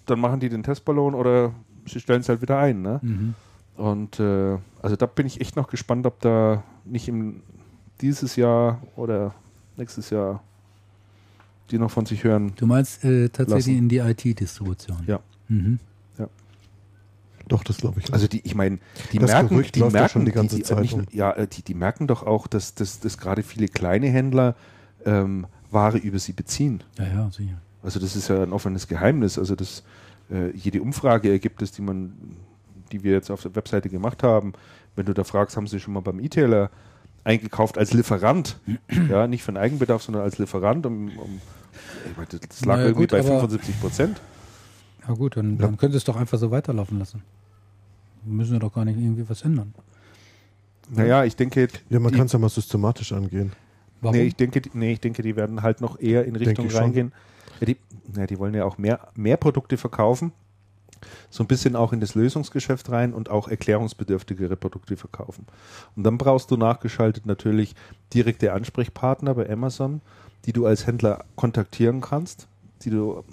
Dann 0.05 0.19
machen 0.19 0.39
die 0.39 0.49
den 0.49 0.63
Testballon 0.63 1.13
oder 1.15 1.53
sie 1.87 1.99
stellen 1.99 2.21
es 2.21 2.29
halt 2.29 2.41
wieder 2.41 2.57
ein. 2.57 2.81
Ne? 2.81 2.99
Mhm. 3.01 3.33
Und 3.75 4.19
äh, 4.19 4.57
also 4.81 4.95
da 4.95 5.05
bin 5.05 5.25
ich 5.27 5.41
echt 5.41 5.55
noch 5.55 5.67
gespannt, 5.67 6.05
ob 6.05 6.19
da 6.21 6.63
nicht 6.85 7.07
im 7.07 7.41
dieses 8.01 8.35
Jahr 8.35 8.81
oder 8.95 9.33
nächstes 9.77 10.09
Jahr 10.09 10.43
die 11.71 11.79
noch 11.79 11.89
von 11.89 12.05
sich 12.05 12.23
hören. 12.23 12.53
Du 12.55 12.67
meinst 12.67 13.03
äh, 13.03 13.29
tatsächlich 13.29 13.75
Lassen. 13.75 13.77
in 13.77 13.89
die 13.89 13.97
IT-Distribution? 13.97 15.03
Ja. 15.07 15.19
Mhm. 15.47 15.79
Doch, 17.47 17.63
das 17.63 17.77
glaube 17.77 17.99
ich. 17.99 18.09
auch. 18.09 18.13
Also 18.13 18.27
die, 18.27 18.41
ich 18.43 18.55
meine, 18.55 18.79
die 19.11 19.19
Das 19.19 19.31
merken, 19.31 19.49
Gerücht 19.49 19.75
die 19.75 19.79
läuft 19.79 19.93
ja 19.93 20.01
merken 20.01 20.13
schon 20.13 20.25
die 20.25 20.31
ganze 20.31 20.55
die, 20.55 20.63
Zeit 20.63 20.79
nicht, 20.79 21.13
ja, 21.13 21.31
äh, 21.31 21.47
die, 21.47 21.61
die 21.61 21.73
merken 21.73 22.07
doch 22.07 22.23
auch, 22.23 22.47
dass, 22.47 22.73
dass, 22.73 22.99
dass 22.99 23.17
gerade 23.17 23.43
viele 23.43 23.67
kleine 23.67 24.07
Händler 24.07 24.55
ähm, 25.05 25.45
Ware 25.71 25.97
über 25.97 26.19
sie 26.19 26.33
beziehen. 26.33 26.83
Ja, 26.97 27.05
ja, 27.07 27.31
sicher. 27.31 27.61
Also 27.85 27.99
das 27.99 28.15
ist 28.15 28.27
ja 28.27 28.41
ein 28.43 28.51
offenes 28.51 28.87
Geheimnis. 28.87 29.37
Also 29.37 29.55
das 29.55 29.83
äh, 30.31 30.49
jede 30.55 30.81
Umfrage 30.81 31.29
ergibt 31.29 31.61
es, 31.61 31.71
die 31.71 31.81
man, 31.81 32.13
die 32.91 33.03
wir 33.03 33.11
jetzt 33.13 33.29
auf 33.29 33.41
der 33.41 33.55
Webseite 33.55 33.89
gemacht 33.89 34.23
haben. 34.23 34.53
Wenn 34.95 35.05
du 35.05 35.13
da 35.13 35.23
fragst, 35.23 35.55
haben 35.55 35.67
sie 35.67 35.79
schon 35.79 35.93
mal 35.93 35.99
beim 36.01 36.19
E-Tailer 36.19 36.71
eingekauft 37.23 37.77
als 37.77 37.93
Lieferant, 37.93 38.59
ja, 39.09 39.27
nicht 39.27 39.43
für 39.43 39.51
den 39.51 39.57
Eigenbedarf, 39.57 40.03
sondern 40.03 40.23
als 40.23 40.37
Lieferant. 40.37 40.85
Um, 40.85 41.09
um, 41.17 41.41
ich 42.09 42.17
meine, 42.17 42.27
das 42.27 42.65
lag 42.65 42.75
Na 42.77 42.81
ja, 42.81 42.87
irgendwie 42.87 43.03
gut, 43.03 43.11
bei 43.11 43.19
aber- 43.19 43.27
75 43.27 43.79
Prozent. 43.79 44.21
Ja 45.07 45.13
gut, 45.13 45.37
dann, 45.37 45.59
dann 45.59 45.77
könnt 45.77 45.93
ihr 45.93 45.97
es 45.97 46.03
doch 46.03 46.15
einfach 46.15 46.39
so 46.39 46.49
weiterlaufen 46.49 46.97
lassen. 46.97 47.21
Müssen 48.23 48.53
wir 48.53 48.59
doch 48.59 48.73
gar 48.73 48.85
nicht 48.85 48.97
irgendwie 48.97 49.29
was 49.29 49.43
ändern. 49.43 49.73
Naja, 50.89 51.23
ich 51.25 51.35
denke, 51.35 51.67
ja, 51.89 51.99
man 51.99 52.11
kann 52.11 52.25
es 52.25 52.31
ja 52.31 52.39
mal 52.39 52.49
systematisch 52.49 53.11
angehen. 53.11 53.51
Warum? 54.05 54.15
Nee, 54.17 54.23
ich 54.23 54.35
denke, 54.35 54.61
die- 54.61 54.71
nee, 54.73 54.93
ich 54.93 54.99
denke, 55.01 55.21
die 55.21 55.35
werden 55.35 55.61
halt 55.61 55.81
noch 55.81 55.99
eher 55.99 56.25
in 56.25 56.35
Richtung 56.35 56.69
reingehen. 56.69 57.11
Ja, 57.59 57.65
die, 57.67 57.77
ja, 58.15 58.25
die 58.27 58.37
wollen 58.39 58.53
ja 58.53 58.65
auch 58.65 58.77
mehr, 58.77 58.99
mehr 59.15 59.37
Produkte 59.37 59.77
verkaufen. 59.77 60.31
So 61.29 61.43
ein 61.43 61.47
bisschen 61.47 61.75
auch 61.75 61.93
in 61.93 61.99
das 61.99 62.15
Lösungsgeschäft 62.15 62.89
rein 62.89 63.13
und 63.13 63.29
auch 63.29 63.47
erklärungsbedürftigere 63.47 64.55
Produkte 64.55 64.95
verkaufen. 64.97 65.45
Und 65.95 66.03
dann 66.03 66.17
brauchst 66.17 66.49
du 66.51 66.57
nachgeschaltet 66.57 67.25
natürlich 67.25 67.75
direkte 68.13 68.53
Ansprechpartner 68.53 69.35
bei 69.35 69.49
Amazon, 69.49 70.01
die 70.45 70.53
du 70.53 70.65
als 70.65 70.87
Händler 70.87 71.25
kontaktieren 71.35 72.01
kannst, 72.01 72.47
die 72.83 72.89
du 72.89 73.23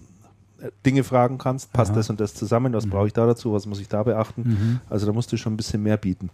äh, 0.60 0.70
Dinge 0.84 1.02
fragen 1.04 1.38
kannst, 1.38 1.72
passt 1.72 1.90
Ja. 1.92 1.96
das 1.96 2.10
und 2.10 2.20
das 2.20 2.34
zusammen, 2.34 2.72
was 2.74 2.86
brauche 2.86 3.06
ich 3.06 3.12
da 3.12 3.26
dazu, 3.26 3.52
was 3.52 3.66
muss 3.66 3.80
ich 3.80 3.88
da 3.88 4.02
beachten. 4.02 4.42
Mhm. 4.44 4.80
Also 4.90 5.06
da 5.06 5.12
musst 5.12 5.32
du 5.32 5.36
schon 5.36 5.54
ein 5.54 5.56
bisschen 5.56 5.82
mehr 5.82 5.96
bieten. 5.96 6.30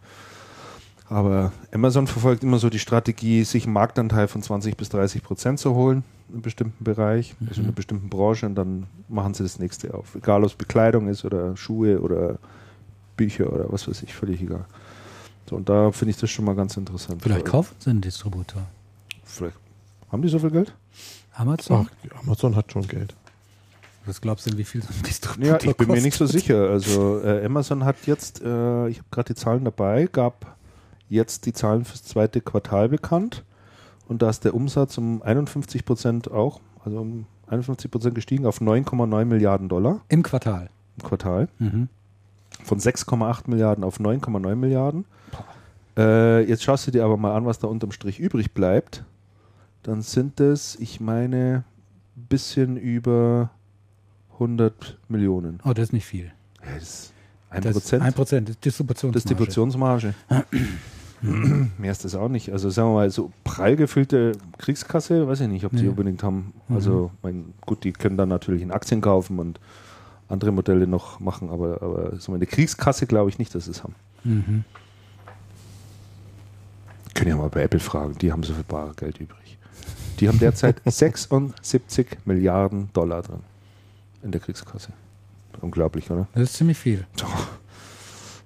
Aber 1.10 1.52
Amazon 1.72 2.06
verfolgt 2.06 2.42
immer 2.42 2.58
so 2.58 2.68
die 2.68 2.78
Strategie, 2.78 3.44
sich 3.44 3.64
einen 3.64 3.72
Marktanteil 3.72 4.28
von 4.28 4.42
20 4.42 4.76
bis 4.76 4.90
30 4.90 5.22
Prozent 5.22 5.58
zu 5.58 5.74
holen 5.74 6.04
in 6.28 6.34
einem 6.34 6.42
bestimmten 6.42 6.84
Bereich, 6.84 7.34
also 7.48 7.60
in 7.60 7.66
einer 7.66 7.74
bestimmten 7.74 8.10
Branche 8.10 8.44
und 8.44 8.54
dann 8.54 8.86
machen 9.08 9.32
sie 9.32 9.42
das 9.42 9.58
nächste 9.58 9.94
auf. 9.94 10.14
Egal 10.14 10.42
ob 10.42 10.50
es 10.50 10.54
Bekleidung 10.54 11.08
ist 11.08 11.24
oder 11.24 11.56
Schuhe 11.56 12.00
oder 12.00 12.38
Bücher 13.16 13.50
oder 13.52 13.72
was 13.72 13.88
weiß 13.88 14.02
ich, 14.02 14.14
völlig 14.14 14.42
egal. 14.42 14.66
So, 15.48 15.56
und 15.56 15.68
da 15.70 15.90
finde 15.92 16.10
ich 16.10 16.18
das 16.18 16.30
schon 16.30 16.44
mal 16.44 16.54
ganz 16.54 16.76
interessant. 16.76 17.22
Vielleicht 17.22 17.46
kaufen 17.46 17.74
sie 17.78 17.88
einen 17.88 18.02
Distributor. 18.02 18.62
Vielleicht. 19.24 19.56
Haben 20.12 20.20
die 20.20 20.28
so 20.28 20.38
viel 20.38 20.50
Geld? 20.50 20.74
Amazon? 21.34 21.88
Ach, 21.90 22.20
Amazon 22.22 22.54
hat 22.54 22.70
schon 22.70 22.86
Geld. 22.86 23.14
Was 24.04 24.20
glaubst 24.20 24.46
du, 24.46 24.56
wie 24.58 24.64
viel 24.64 24.82
so 24.82 24.88
ein 24.88 25.02
Distributor 25.02 25.58
Ja, 25.60 25.70
ich 25.70 25.76
bin 25.76 25.88
mir 25.88 26.02
nicht 26.02 26.16
so 26.16 26.24
kostet? 26.24 26.42
sicher. 26.42 26.68
Also 26.68 27.20
äh, 27.22 27.44
Amazon 27.46 27.84
hat 27.84 27.96
jetzt, 28.06 28.42
äh, 28.42 28.88
ich 28.88 28.98
habe 28.98 29.08
gerade 29.10 29.32
die 29.32 29.40
Zahlen 29.40 29.64
dabei, 29.64 30.06
gab 30.10 30.57
jetzt 31.08 31.46
die 31.46 31.52
Zahlen 31.52 31.84
fürs 31.84 32.02
zweite 32.04 32.40
Quartal 32.40 32.88
bekannt 32.88 33.44
und 34.08 34.22
da 34.22 34.30
ist 34.30 34.44
der 34.44 34.54
Umsatz 34.54 34.98
um 34.98 35.22
51 35.22 35.84
Prozent 35.84 36.30
auch, 36.30 36.60
also 36.84 36.98
um 37.00 37.26
51 37.48 37.90
Prozent 37.90 38.14
gestiegen 38.14 38.46
auf 38.46 38.60
9,9 38.60 39.24
Milliarden 39.24 39.68
Dollar 39.68 40.00
Im 40.08 40.22
Quartal. 40.22 40.70
im 40.98 41.04
Quartal. 41.06 41.48
Mhm. 41.58 41.88
Von 42.64 42.78
6,8 42.78 43.42
Milliarden 43.48 43.84
auf 43.84 44.00
9,9 44.00 44.54
Milliarden. 44.56 45.04
Äh, 45.96 46.42
jetzt 46.48 46.62
schaust 46.62 46.86
du 46.86 46.90
dir 46.90 47.04
aber 47.04 47.16
mal 47.16 47.34
an, 47.34 47.46
was 47.46 47.58
da 47.58 47.68
unterm 47.68 47.92
Strich 47.92 48.18
übrig 48.20 48.52
bleibt. 48.52 49.04
Dann 49.82 50.02
sind 50.02 50.40
es, 50.40 50.76
ich 50.76 51.00
meine, 51.00 51.64
ein 52.16 52.22
bisschen 52.28 52.76
über 52.76 53.50
100 54.34 54.98
Millionen. 55.08 55.60
Oh, 55.64 55.72
das 55.72 55.84
ist 55.84 55.92
nicht 55.92 56.06
viel. 56.06 56.32
Ja, 56.64 56.74
das 56.74 56.82
ist 56.82 57.12
ein 57.50 57.62
Das 57.62 57.70
ist 57.76 57.82
Prozent. 57.82 58.02
Ein 58.02 58.12
Prozent, 58.12 58.48
das 58.48 58.56
ist 58.56 58.64
Distributionsmarge. 58.64 59.14
Distributionsmarge. 59.22 60.14
Mehr 61.20 61.90
ist 61.90 62.04
das 62.04 62.14
auch 62.14 62.28
nicht. 62.28 62.52
Also 62.52 62.70
sagen 62.70 62.90
wir 62.90 62.94
mal, 62.94 63.10
so 63.10 63.32
prall 63.44 63.74
gefüllte 63.76 64.32
Kriegskasse, 64.58 65.26
weiß 65.26 65.40
ich 65.40 65.48
nicht, 65.48 65.64
ob 65.64 65.72
die 65.72 65.82
Nee. 65.82 65.88
unbedingt 65.88 66.22
haben. 66.22 66.52
Also 66.68 67.10
mein, 67.22 67.54
gut, 67.62 67.82
die 67.84 67.92
können 67.92 68.16
dann 68.16 68.28
natürlich 68.28 68.62
in 68.62 68.70
Aktien 68.70 69.00
kaufen 69.00 69.38
und 69.38 69.58
andere 70.28 70.52
Modelle 70.52 70.86
noch 70.86 71.18
machen, 71.20 71.50
aber, 71.50 71.82
aber 71.82 72.16
so 72.20 72.32
eine 72.32 72.46
Kriegskasse 72.46 73.06
glaube 73.06 73.30
ich 73.30 73.38
nicht, 73.38 73.54
dass 73.54 73.64
sie 73.64 73.72
es 73.72 73.82
haben. 73.82 73.94
Mhm. 74.24 74.64
Können 77.14 77.30
ja 77.30 77.36
mal 77.36 77.48
bei 77.48 77.62
Apple 77.62 77.80
fragen, 77.80 78.16
die 78.18 78.30
haben 78.30 78.42
so 78.44 78.54
viel 78.54 78.64
bare 78.64 78.92
Geld 78.94 79.18
übrig. 79.20 79.58
Die 80.20 80.28
haben 80.28 80.38
derzeit 80.38 80.80
76 80.84 82.06
Milliarden 82.26 82.90
Dollar 82.92 83.22
drin 83.22 83.40
in 84.22 84.30
der 84.30 84.40
Kriegskasse. 84.40 84.92
Unglaublich, 85.60 86.08
oder? 86.10 86.28
Das 86.34 86.44
ist 86.44 86.54
ziemlich 86.54 86.78
viel. 86.78 87.06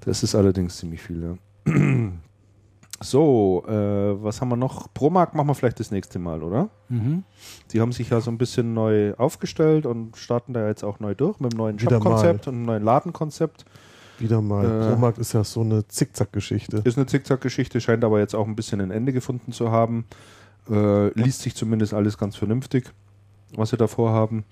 Das 0.04 0.22
ist 0.22 0.34
allerdings 0.34 0.76
ziemlich 0.78 1.02
viel, 1.02 1.22
ja. 1.22 1.72
So, 3.02 3.64
äh, 3.66 3.72
was 4.22 4.40
haben 4.40 4.48
wir 4.48 4.56
noch? 4.56 4.92
Promark 4.94 5.34
machen 5.34 5.48
wir 5.48 5.54
vielleicht 5.54 5.80
das 5.80 5.90
nächste 5.90 6.18
Mal, 6.18 6.42
oder? 6.42 6.68
Mhm. 6.88 7.24
Die 7.72 7.80
haben 7.80 7.92
sich 7.92 8.10
ja 8.10 8.20
so 8.20 8.30
ein 8.30 8.38
bisschen 8.38 8.74
neu 8.74 9.14
aufgestellt 9.14 9.86
und 9.86 10.16
starten 10.16 10.52
da 10.52 10.66
jetzt 10.66 10.84
auch 10.84 11.00
neu 11.00 11.14
durch 11.14 11.40
mit 11.40 11.52
einem 11.52 11.58
neuen 11.58 11.78
Shop-Konzept 11.78 12.48
und 12.48 12.54
einem 12.54 12.64
neuen 12.64 12.84
Ladenkonzept. 12.84 13.64
Wieder 14.18 14.40
mal. 14.40 14.64
Äh. 14.64 14.90
Promarkt 14.90 15.18
ist 15.18 15.32
ja 15.32 15.42
so 15.44 15.62
eine 15.62 15.86
Zickzack-Geschichte. 15.86 16.82
Ist 16.84 16.96
eine 16.96 17.06
Zickzack-Geschichte, 17.06 17.80
scheint 17.80 18.04
aber 18.04 18.20
jetzt 18.20 18.34
auch 18.34 18.46
ein 18.46 18.56
bisschen 18.56 18.80
ein 18.80 18.90
Ende 18.90 19.12
gefunden 19.12 19.52
zu 19.52 19.70
haben. 19.70 20.06
Äh, 20.70 21.08
liest 21.20 21.42
sich 21.42 21.54
zumindest 21.56 21.92
alles 21.92 22.18
ganz 22.18 22.36
vernünftig, 22.36 22.92
was 23.56 23.70
sie 23.70 23.76
da 23.76 23.88
vorhaben. 23.88 24.44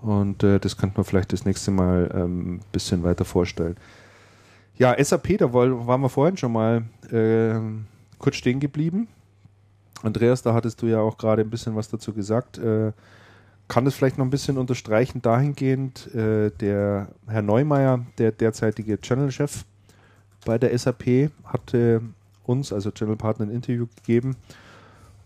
Und 0.00 0.42
äh, 0.42 0.60
das 0.60 0.76
könnte 0.76 0.98
man 0.98 1.04
vielleicht 1.04 1.32
das 1.32 1.44
nächste 1.44 1.70
Mal 1.70 2.10
ein 2.12 2.20
ähm, 2.20 2.60
bisschen 2.70 3.02
weiter 3.02 3.24
vorstellen. 3.24 3.76
Ja, 4.78 4.94
SAP, 5.02 5.38
da 5.38 5.52
waren 5.52 6.00
wir 6.00 6.08
vorhin 6.08 6.36
schon 6.36 6.52
mal 6.52 6.84
äh, 7.10 7.58
kurz 8.18 8.36
stehen 8.36 8.60
geblieben. 8.60 9.08
Andreas, 10.02 10.42
da 10.42 10.54
hattest 10.54 10.82
du 10.82 10.86
ja 10.86 11.00
auch 11.00 11.18
gerade 11.18 11.42
ein 11.42 11.50
bisschen 11.50 11.76
was 11.76 11.88
dazu 11.88 12.12
gesagt. 12.12 12.58
Äh, 12.58 12.92
kann 13.68 13.84
das 13.84 13.94
vielleicht 13.94 14.18
noch 14.18 14.24
ein 14.24 14.30
bisschen 14.30 14.58
unterstreichen 14.58 15.22
dahingehend, 15.22 16.14
äh, 16.14 16.50
der 16.50 17.08
Herr 17.26 17.42
Neumeier, 17.42 18.06
der 18.18 18.32
derzeitige 18.32 19.00
Channel-Chef 19.00 19.64
bei 20.44 20.58
der 20.58 20.76
SAP, 20.78 21.30
hatte 21.44 22.02
uns, 22.44 22.72
also 22.72 22.90
Channel 22.92 23.16
Partner, 23.16 23.46
ein 23.46 23.50
Interview 23.50 23.86
gegeben 23.96 24.36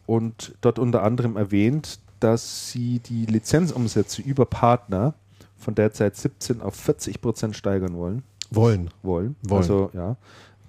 und 0.07 0.55
dort 0.62 0.78
unter 0.78 1.02
anderem 1.02 1.36
erwähnt, 1.36 2.01
dass 2.20 2.70
sie 2.70 3.01
die 3.01 3.27
Lizenzumsätze 3.27 4.23
über 4.23 4.47
Partner 4.47 5.15
von 5.57 5.75
derzeit 5.75 6.17
17 6.17 6.62
auf 6.62 6.75
40 6.75 7.20
Prozent 7.20 7.57
steigern 7.57 7.94
wollen. 7.94 8.23
Wollen. 8.51 8.91
Wollen. 9.02 9.36
Wollen. 9.43 9.60
Also 9.60 9.91
ja, 9.93 10.17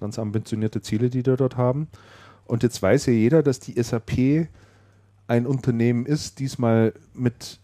ganz 0.00 0.18
ambitionierte 0.18 0.82
Ziele, 0.82 1.08
die 1.08 1.22
die 1.22 1.36
dort 1.36 1.56
haben. 1.56 1.88
Und 2.46 2.62
jetzt 2.62 2.82
weiß 2.82 3.06
ja 3.06 3.12
jeder, 3.12 3.42
dass 3.42 3.60
die 3.60 3.80
SAP 3.82 4.48
ein 5.26 5.46
Unternehmen 5.46 6.06
ist, 6.06 6.38
diesmal 6.38 6.92
mit 7.14 7.58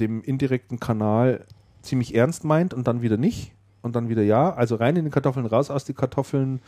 dem 0.00 0.22
indirekten 0.22 0.80
Kanal 0.80 1.46
ziemlich 1.82 2.14
ernst 2.14 2.44
meint 2.44 2.74
und 2.74 2.88
dann 2.88 3.02
wieder 3.02 3.16
nicht 3.16 3.52
und 3.82 3.94
dann 3.94 4.08
wieder 4.08 4.22
ja. 4.22 4.52
Also 4.52 4.76
rein 4.76 4.96
in 4.96 5.04
die 5.04 5.10
Kartoffeln, 5.10 5.46
raus 5.46 5.70
aus 5.70 5.84
die 5.84 5.94
Kartoffeln. 5.94 6.60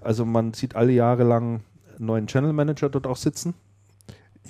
Also 0.00 0.24
man 0.24 0.54
sieht 0.54 0.74
alle 0.74 0.92
Jahre 0.92 1.22
lang 1.22 1.60
einen 1.96 2.06
neuen 2.06 2.26
Channel 2.26 2.52
Manager 2.52 2.88
dort 2.88 3.06
auch 3.06 3.16
sitzen. 3.16 3.54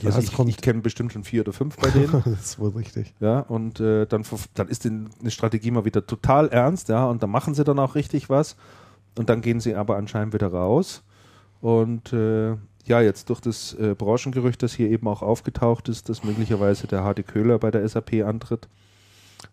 Ja, 0.00 0.10
also 0.10 0.20
ich, 0.20 0.48
ich 0.48 0.56
kenne 0.56 0.80
bestimmt 0.80 1.12
schon 1.12 1.24
vier 1.24 1.42
oder 1.42 1.52
fünf 1.52 1.76
bei 1.76 1.90
denen. 1.90 2.10
das 2.24 2.40
ist 2.40 2.58
wohl 2.58 2.70
richtig. 2.70 3.12
Ja, 3.20 3.40
und 3.40 3.78
äh, 3.80 4.06
dann, 4.06 4.24
dann 4.54 4.68
ist 4.68 4.84
die, 4.84 4.88
eine 4.88 5.30
Strategie 5.30 5.70
mal 5.70 5.84
wieder 5.84 6.06
total 6.06 6.48
ernst, 6.48 6.88
ja, 6.88 7.04
und 7.04 7.22
dann 7.22 7.30
machen 7.30 7.54
sie 7.54 7.64
dann 7.64 7.78
auch 7.78 7.94
richtig 7.94 8.30
was. 8.30 8.56
Und 9.18 9.28
dann 9.28 9.42
gehen 9.42 9.60
sie 9.60 9.74
aber 9.74 9.96
anscheinend 9.96 10.32
wieder 10.32 10.46
raus. 10.46 11.02
Und 11.62 12.12
äh, 12.12 12.50
ja, 12.84 13.00
jetzt 13.00 13.30
durch 13.30 13.40
das 13.40 13.72
äh, 13.74 13.94
Branchengerücht, 13.96 14.62
das 14.62 14.74
hier 14.74 14.90
eben 14.90 15.06
auch 15.08 15.22
aufgetaucht 15.22 15.88
ist, 15.88 16.08
dass 16.10 16.24
möglicherweise 16.24 16.86
der 16.88 17.02
Hardy 17.04 17.22
Köhler 17.22 17.58
bei 17.58 17.70
der 17.70 17.88
SAP 17.88 18.24
antritt, 18.26 18.68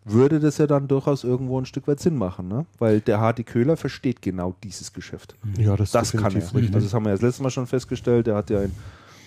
würde 0.05 0.39
das 0.39 0.57
ja 0.57 0.67
dann 0.67 0.87
durchaus 0.87 1.23
irgendwo 1.23 1.59
ein 1.59 1.65
Stück 1.65 1.87
weit 1.87 1.99
Sinn 1.99 2.15
machen, 2.17 2.47
ne? 2.47 2.65
Weil 2.79 2.99
der 3.01 3.19
Hardy 3.19 3.43
Köhler 3.43 3.77
versteht 3.77 4.21
genau 4.21 4.55
dieses 4.63 4.91
Geschäft. 4.93 5.35
Ja, 5.57 5.75
das, 5.75 5.91
Das 5.91 6.11
kann 6.11 6.35
er. 6.35 6.41
richtig. 6.41 6.73
Also 6.75 6.85
das 6.87 6.93
haben 6.93 7.03
wir 7.05 7.09
ja 7.09 7.15
das 7.15 7.21
letzte 7.21 7.43
Mal 7.43 7.49
schon 7.51 7.67
festgestellt. 7.67 8.27
Der 8.27 8.35
hat 8.35 8.49
ja 8.49 8.59
einen 8.59 8.75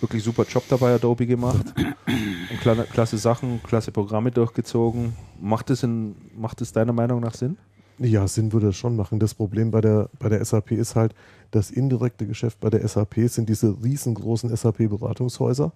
wirklich 0.01 0.23
super 0.25 0.45
Job 0.49 0.65
dabei 0.69 0.95
Adobe 0.95 1.27
gemacht. 1.27 1.65
Und 1.77 2.61
kla- 2.63 2.85
klasse 2.85 3.19
Sachen, 3.19 3.63
klasse 3.63 3.93
Programme 3.93 4.31
durchgezogen. 4.33 5.15
Macht 5.41 5.71
es 5.71 5.83
in, 5.85 6.17
macht 6.37 6.61
es 6.61 6.73
deiner 6.73 6.93
Meinung 6.93 7.21
nach 7.21 7.35
Sinn? 7.35 7.57
Ja, 7.99 8.27
Sinn 8.27 8.53
würde 8.53 8.69
es 8.69 8.77
schon 8.77 8.97
machen. 8.97 9.19
Das 9.19 9.35
Problem 9.35 9.71
bei 9.71 9.81
der, 9.81 10.09
bei 10.19 10.29
der 10.29 10.45
SAP 10.45 10.73
ist 10.73 10.97
halt, 10.97 11.15
das 11.51 11.71
indirekte 11.71 12.27
Geschäft 12.27 12.59
bei 12.61 12.71
der 12.71 12.87
SAP 12.87 13.29
sind 13.29 13.49
diese 13.49 13.77
riesengroßen 13.83 14.55
SAP-Beratungshäuser 14.55 15.73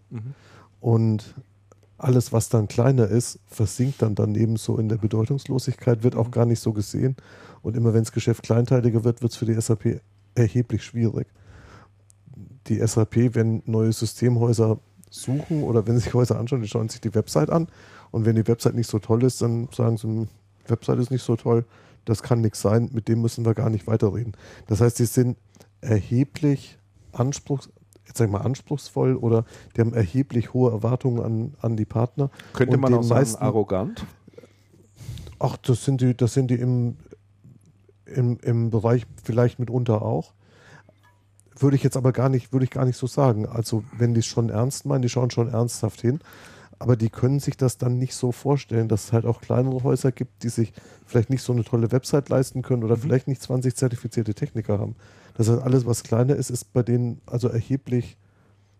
und 0.80 1.34
alles, 1.98 2.32
was 2.32 2.48
dann 2.48 2.68
kleiner 2.68 3.08
ist, 3.08 3.38
versinkt 3.46 4.02
dann 4.02 4.14
daneben 4.14 4.56
so 4.56 4.78
in 4.78 4.88
der 4.88 4.96
Bedeutungslosigkeit, 4.96 6.02
wird 6.02 6.16
auch 6.16 6.30
gar 6.30 6.44
nicht 6.46 6.60
so 6.60 6.72
gesehen. 6.72 7.16
Und 7.62 7.76
immer 7.76 7.94
wenn 7.94 8.02
das 8.02 8.12
Geschäft 8.12 8.42
kleinteiliger 8.42 9.04
wird, 9.04 9.22
wird 9.22 9.32
es 9.32 9.38
für 9.38 9.46
die 9.46 9.58
SAP 9.60 10.00
erheblich 10.34 10.84
schwierig. 10.84 11.26
Die 12.66 12.86
SAP, 12.86 13.34
wenn 13.34 13.62
neue 13.66 13.92
Systemhäuser 13.92 14.78
suchen 15.10 15.62
oder 15.62 15.86
wenn 15.86 15.98
sich 15.98 16.12
Häuser 16.12 16.38
anschauen, 16.38 16.62
die 16.62 16.68
schauen 16.68 16.88
sich 16.88 17.00
die 17.00 17.14
Website 17.14 17.50
an 17.50 17.68
und 18.10 18.26
wenn 18.26 18.36
die 18.36 18.46
Website 18.46 18.74
nicht 18.74 18.90
so 18.90 18.98
toll 18.98 19.22
ist, 19.24 19.40
dann 19.40 19.68
sagen 19.72 19.96
sie, 19.96 20.08
"Hm, 20.08 20.28
Website 20.68 20.98
ist 20.98 21.10
nicht 21.10 21.22
so 21.22 21.36
toll, 21.36 21.64
das 22.06 22.22
kann 22.22 22.40
nichts 22.40 22.62
sein, 22.62 22.88
mit 22.92 23.08
dem 23.08 23.20
müssen 23.20 23.44
wir 23.44 23.52
gar 23.52 23.68
nicht 23.68 23.86
weiterreden. 23.86 24.32
Das 24.66 24.80
heißt, 24.80 24.98
die 24.98 25.04
sind 25.04 25.36
erheblich 25.82 26.78
anspruchs, 27.12 27.68
jetzt 28.06 28.16
sag 28.18 28.30
mal 28.30 28.40
anspruchsvoll 28.40 29.16
oder 29.16 29.44
die 29.76 29.80
haben 29.82 29.92
erheblich 29.92 30.54
hohe 30.54 30.70
Erwartungen 30.72 31.22
an, 31.22 31.54
an 31.60 31.76
die 31.76 31.84
Partner. 31.84 32.30
Könnte 32.54 32.76
Und 32.76 32.80
man 32.80 32.94
auch 32.94 33.02
sagen, 33.02 33.20
meisten- 33.20 33.42
arrogant? 33.42 34.06
Ach, 35.38 35.56
das 35.58 35.84
sind 35.84 36.00
die, 36.00 36.16
das 36.16 36.32
sind 36.32 36.50
die 36.50 36.54
im, 36.54 36.96
im, 38.06 38.38
im 38.42 38.70
Bereich 38.70 39.04
vielleicht 39.22 39.58
mitunter 39.58 40.00
auch. 40.02 40.32
Würde 41.58 41.76
ich 41.76 41.82
jetzt 41.82 41.96
aber 41.96 42.12
gar 42.12 42.28
nicht, 42.28 42.52
würde 42.52 42.64
ich 42.64 42.70
gar 42.70 42.84
nicht 42.84 42.96
so 42.96 43.06
sagen. 43.06 43.46
Also 43.46 43.82
wenn 43.96 44.14
die 44.14 44.20
es 44.20 44.26
schon 44.26 44.48
ernst 44.50 44.86
meinen, 44.86 45.02
die 45.02 45.08
schauen 45.08 45.30
schon 45.30 45.48
ernsthaft 45.52 46.00
hin, 46.00 46.20
aber 46.78 46.96
die 46.96 47.08
können 47.08 47.40
sich 47.40 47.56
das 47.56 47.78
dann 47.78 47.98
nicht 47.98 48.14
so 48.14 48.32
vorstellen, 48.32 48.88
dass 48.88 49.04
es 49.04 49.12
halt 49.12 49.24
auch 49.24 49.40
kleinere 49.40 49.82
Häuser 49.82 50.12
gibt, 50.12 50.42
die 50.42 50.48
sich 50.50 50.72
vielleicht 51.06 51.30
nicht 51.30 51.42
so 51.42 51.52
eine 51.52 51.64
tolle 51.64 51.90
Website 51.92 52.28
leisten 52.28 52.62
können 52.62 52.84
oder 52.84 52.96
vielleicht 52.96 53.28
nicht 53.28 53.40
20 53.42 53.74
zertifizierte 53.74 54.34
Techniker 54.34 54.78
haben. 54.78 54.94
Das 55.34 55.48
heißt, 55.48 55.62
alles, 55.62 55.86
was 55.86 56.02
kleiner 56.02 56.36
ist, 56.36 56.50
ist 56.50 56.72
bei 56.72 56.82
denen 56.82 57.20
also 57.26 57.48
erheblich 57.48 58.16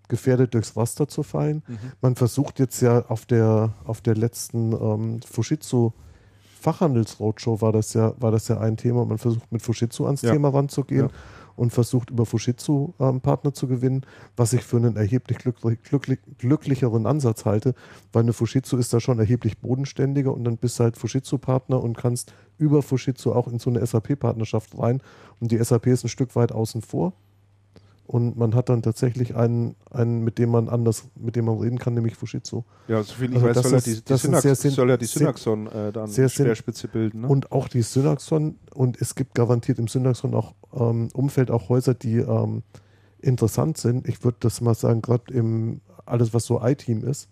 gefährdet, 0.09 0.55
durchs 0.55 0.77
Raster 0.77 1.09
zu 1.09 1.23
fallen. 1.23 1.63
Man 2.01 2.17
versucht 2.17 2.59
jetzt 2.61 2.81
ja 2.81 3.07
auf 3.07 3.27
der, 3.27 3.73
auf 3.85 4.01
der 4.01 4.15
letzten 4.15 4.73
ähm, 4.73 5.21
Fujitsu 5.23 5.93
Fachhandelsroadshow 6.61 7.61
war 7.61 7.73
das 7.73 7.95
ja, 7.95 8.15
war 8.19 8.33
das 8.33 8.49
ja 8.49 8.59
ein 8.59 8.77
Thema. 8.77 9.05
Man 9.05 9.19
versucht 9.19 9.51
mit 9.53 9.63
Fujitsu 9.63 10.05
ans 10.07 10.23
Ja. 10.23 10.33
Thema 10.33 10.49
ranzugehen 10.49 11.07
Ja. 11.07 11.13
Und 11.57 11.73
versucht 11.73 12.11
über 12.11 12.27
Fujitsu 12.27 12.93
ähm, 13.01 13.21
Partner 13.21 13.53
zu 13.53 13.67
gewinnen, 13.67 14.07
was 14.37 14.53
ich 14.53 14.63
für 14.63 14.77
einen 14.77 14.97
erheblich 14.97 15.39
glücklich, 15.39 15.83
glücklich, 15.83 16.21
glücklicheren 16.39 17.07
Ansatz 17.07 17.45
halte, 17.45 17.75
weil 18.13 18.23
eine 18.23 18.33
Fujitsu 18.33 18.77
ist 18.77 18.93
da 18.93 19.01
schon 19.01 19.19
erheblich 19.19 19.59
bodenständiger 19.59 20.33
und 20.33 20.45
dann 20.45 20.59
bist 20.59 20.79
du 20.79 20.85
halt 20.85 20.97
Fujitsu-Partner 20.97 21.83
und 21.83 21.97
kannst 21.97 22.33
über 22.59 22.83
Fujitsu 22.83 23.33
auch 23.33 23.49
in 23.49 23.59
so 23.59 23.71
eine 23.71 23.85
SAP-Partnerschaft 23.85 24.79
rein 24.79 25.03
und 25.41 25.51
die 25.51 25.63
SAP 25.63 25.89
ist 25.89 26.05
ein 26.05 26.09
Stück 26.09 26.37
weit 26.37 26.53
außen 26.53 26.83
vor. 26.83 27.13
Und 28.07 28.37
man 28.37 28.55
hat 28.55 28.69
dann 28.69 28.83
tatsächlich 28.83 29.35
einen, 29.35 29.75
einen, 29.91 30.23
mit 30.23 30.39
dem 30.39 30.51
man 30.51 30.69
anders, 30.69 31.09
mit 31.17 31.35
dem 31.35 31.47
man 31.47 31.59
reden 31.59 31.79
kann, 31.79 31.95
nämlich 31.95 32.15
Fujitsu. 32.15 32.63
Ja, 32.87 33.03
soviel 33.03 33.31
ich 33.31 33.37
Also 33.43 33.47
weiß, 33.49 33.55
das 33.55 33.63
soll, 33.65 33.73
er 33.73 33.79
ist- 33.79 33.87
die, 33.87 34.05
die 34.05 34.13
ist 34.15 34.23
Synax, 34.23 34.43
sehr 34.43 34.71
soll 34.71 34.91
ja 34.91 34.97
die 34.97 35.05
sehr- 35.07 35.19
Synaxon 35.19 35.67
äh, 35.67 35.93
dann 35.93 36.07
sehr 36.07 36.29
Speerspitze 36.29 36.87
bilden. 36.87 37.23
Ne? 37.23 37.29
Und 37.29 37.51
auch 37.51 37.67
die 37.67 37.83
Synaxon, 37.83 38.59
und 38.75 39.01
es 39.01 39.17
gibt 39.17 39.35
garantiert 39.35 39.79
im 39.81 39.89
Synaxon 39.89 40.35
auch 40.35 40.55
ähm, 40.73 41.09
Umfeld 41.15 41.51
auch 41.51 41.69
Häuser, 41.69 41.95
die 41.95 42.19
ähm, 42.19 42.63
interessant 43.21 43.77
sind. 43.79 44.07
Ich 44.07 44.23
würde 44.23 44.37
das 44.41 44.61
mal 44.61 44.75
sagen, 44.75 45.03
gerade 45.03 45.35
im 45.35 45.81
alles, 46.05 46.33
was 46.33 46.45
so 46.45 46.61
I-Team 46.65 47.03
ist. 47.03 47.29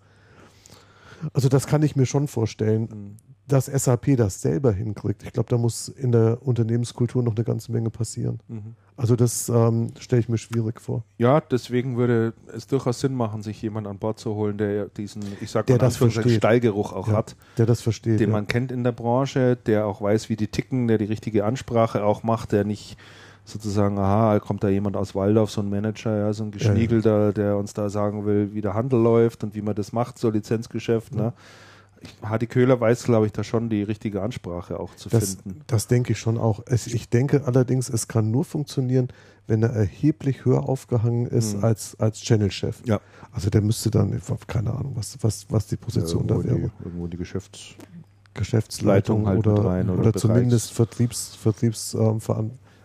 Also 1.33 1.49
das 1.49 1.67
kann 1.69 1.83
ich 1.85 1.95
mir 1.97 2.07
schon 2.07 2.27
vorstellen, 2.29 2.83
Mhm. 2.83 3.17
Dass 3.47 3.67
SAP 3.67 4.17
das 4.17 4.41
selber 4.41 4.73
hinkriegt. 4.73 5.23
Ich 5.23 5.33
glaube, 5.33 5.49
da 5.51 5.59
muss 5.59 5.89
in 5.89 6.13
der 6.13 6.39
Unternehmenskultur 6.43 7.23
noch 7.23 7.35
eine 7.35 7.45
ganze 7.45 7.73
Menge 7.73 7.91
passieren. 7.91 8.41
Mhm. 8.49 8.75
Also 8.97 9.17
das 9.17 9.49
ähm, 9.49 9.91
stelle 9.99 10.21
ich 10.21 10.29
mir 10.29 10.39
schwierig 10.39 10.81
vor. 10.81 11.03
Ja, 11.19 11.41
deswegen 11.41 11.97
würde 11.97 12.33
es 12.55 12.69
durchaus 12.69 13.01
Sinn 13.01 13.15
machen, 13.15 13.43
sich 13.43 13.61
jemanden 13.61 13.91
an 13.91 13.99
Bord 13.99 14.21
zu 14.21 14.35
holen, 14.35 14.57
der 14.57 14.87
diesen, 14.87 15.23
ich 15.41 15.51
sag 15.51 15.69
mal. 15.69 15.79
Stallgeruch 16.37 16.93
auch 16.93 17.09
Ja, 17.09 17.15
hat, 17.15 17.37
Der 17.59 17.67
das 17.67 17.81
versteht. 17.81 18.21
den 18.21 18.31
ja. 18.31 18.33
man 18.33 18.47
kennt 18.47 18.71
in 18.71 18.85
der 18.85 18.93
Branche, 18.93 19.57
der 19.57 19.87
auch 19.87 20.01
weiß, 20.01 20.29
wie 20.29 20.37
die 20.37 20.47
ticken, 20.47 20.87
der 20.87 20.99
die 20.99 21.07
richtige 21.07 21.45
Ansprache 21.45 22.05
auch 22.05 22.23
macht, 22.23 22.53
der 22.53 22.65
nicht 22.65 22.97
sozusagen, 23.45 23.99
aha, 23.99 24.39
kommt 24.41 24.65
da 24.65 24.69
jemand 24.69 24.97
aus 24.97 25.15
Waldorf, 25.15 25.51
so 25.51 25.61
ein 25.61 25.69
Manager, 25.69 26.17
ja, 26.17 26.33
so 26.33 26.45
ein 26.45 26.51
Geschniegelter, 26.51 27.33
der 27.33 27.57
uns 27.59 27.75
da 27.75 27.91
sagen 27.91 28.25
will, 28.25 28.55
wie 28.55 28.63
der 28.63 28.75
Handel 28.75 29.01
läuft 29.03 29.45
und 29.45 29.55
wie 29.55 29.61
man 29.61 29.75
das 29.75 29.93
macht, 29.93 30.19
so 30.19 30.31
Lizenzgeschäft, 30.31 31.15
ne? 31.15 31.33
Hardy 32.23 32.47
Köhler 32.47 32.81
weiß, 32.81 33.05
glaube 33.05 33.27
ich, 33.27 33.33
da 33.33 33.45
schon 33.45 33.69
die 33.71 33.83
richtige 33.83 34.23
Ansprache 34.23 34.79
auch 34.81 34.95
zu 34.97 35.09
Das, 35.09 35.35
finden. 35.37 35.61
das 35.67 35.87
denke 35.87 36.13
ich 36.13 36.19
schon 36.19 36.39
auch. 36.39 36.63
Es, 36.67 36.87
ich 36.87 37.09
denke 37.09 37.43
allerdings, 37.47 37.89
es 37.89 38.09
kann 38.09 38.31
nur 38.31 38.45
funktionieren, 38.45 39.09
wenn 39.47 39.63
er 39.63 39.71
erheblich 39.71 40.45
höher 40.45 40.69
aufgehangen 40.69 41.27
ist 41.27 41.57
Mhm. 41.59 41.65
als, 41.65 41.99
als 42.01 42.21
Channel-Chef. 42.21 42.83
Ja. 42.87 43.01
Also 43.33 43.51
der 43.51 43.61
müsste 43.61 43.91
dann, 43.91 44.19
keine 44.47 44.73
Ahnung, 44.73 44.93
was, 44.97 45.19
was, 45.21 45.47
was 45.51 45.67
die 45.67 45.77
Position 45.77 46.27
irgendwo, 46.29 46.43
da 46.43 46.49
wäre. 46.49 46.59
die, 46.59 46.85
irgendwo 46.85 47.07
die 47.07 47.17
Geschäfts... 47.17 47.75
Geschäftsleitung 48.37 49.23
Leitung 49.25 49.29
halt 49.29 49.47
oder, 49.47 49.65
rein 49.65 49.91
oder 49.91 50.01
oder, 50.09 50.13
zumindest 50.15 50.73
Vertriebs, 50.73 51.37
Vertriebs, 51.37 51.95
ähm, 51.95 52.21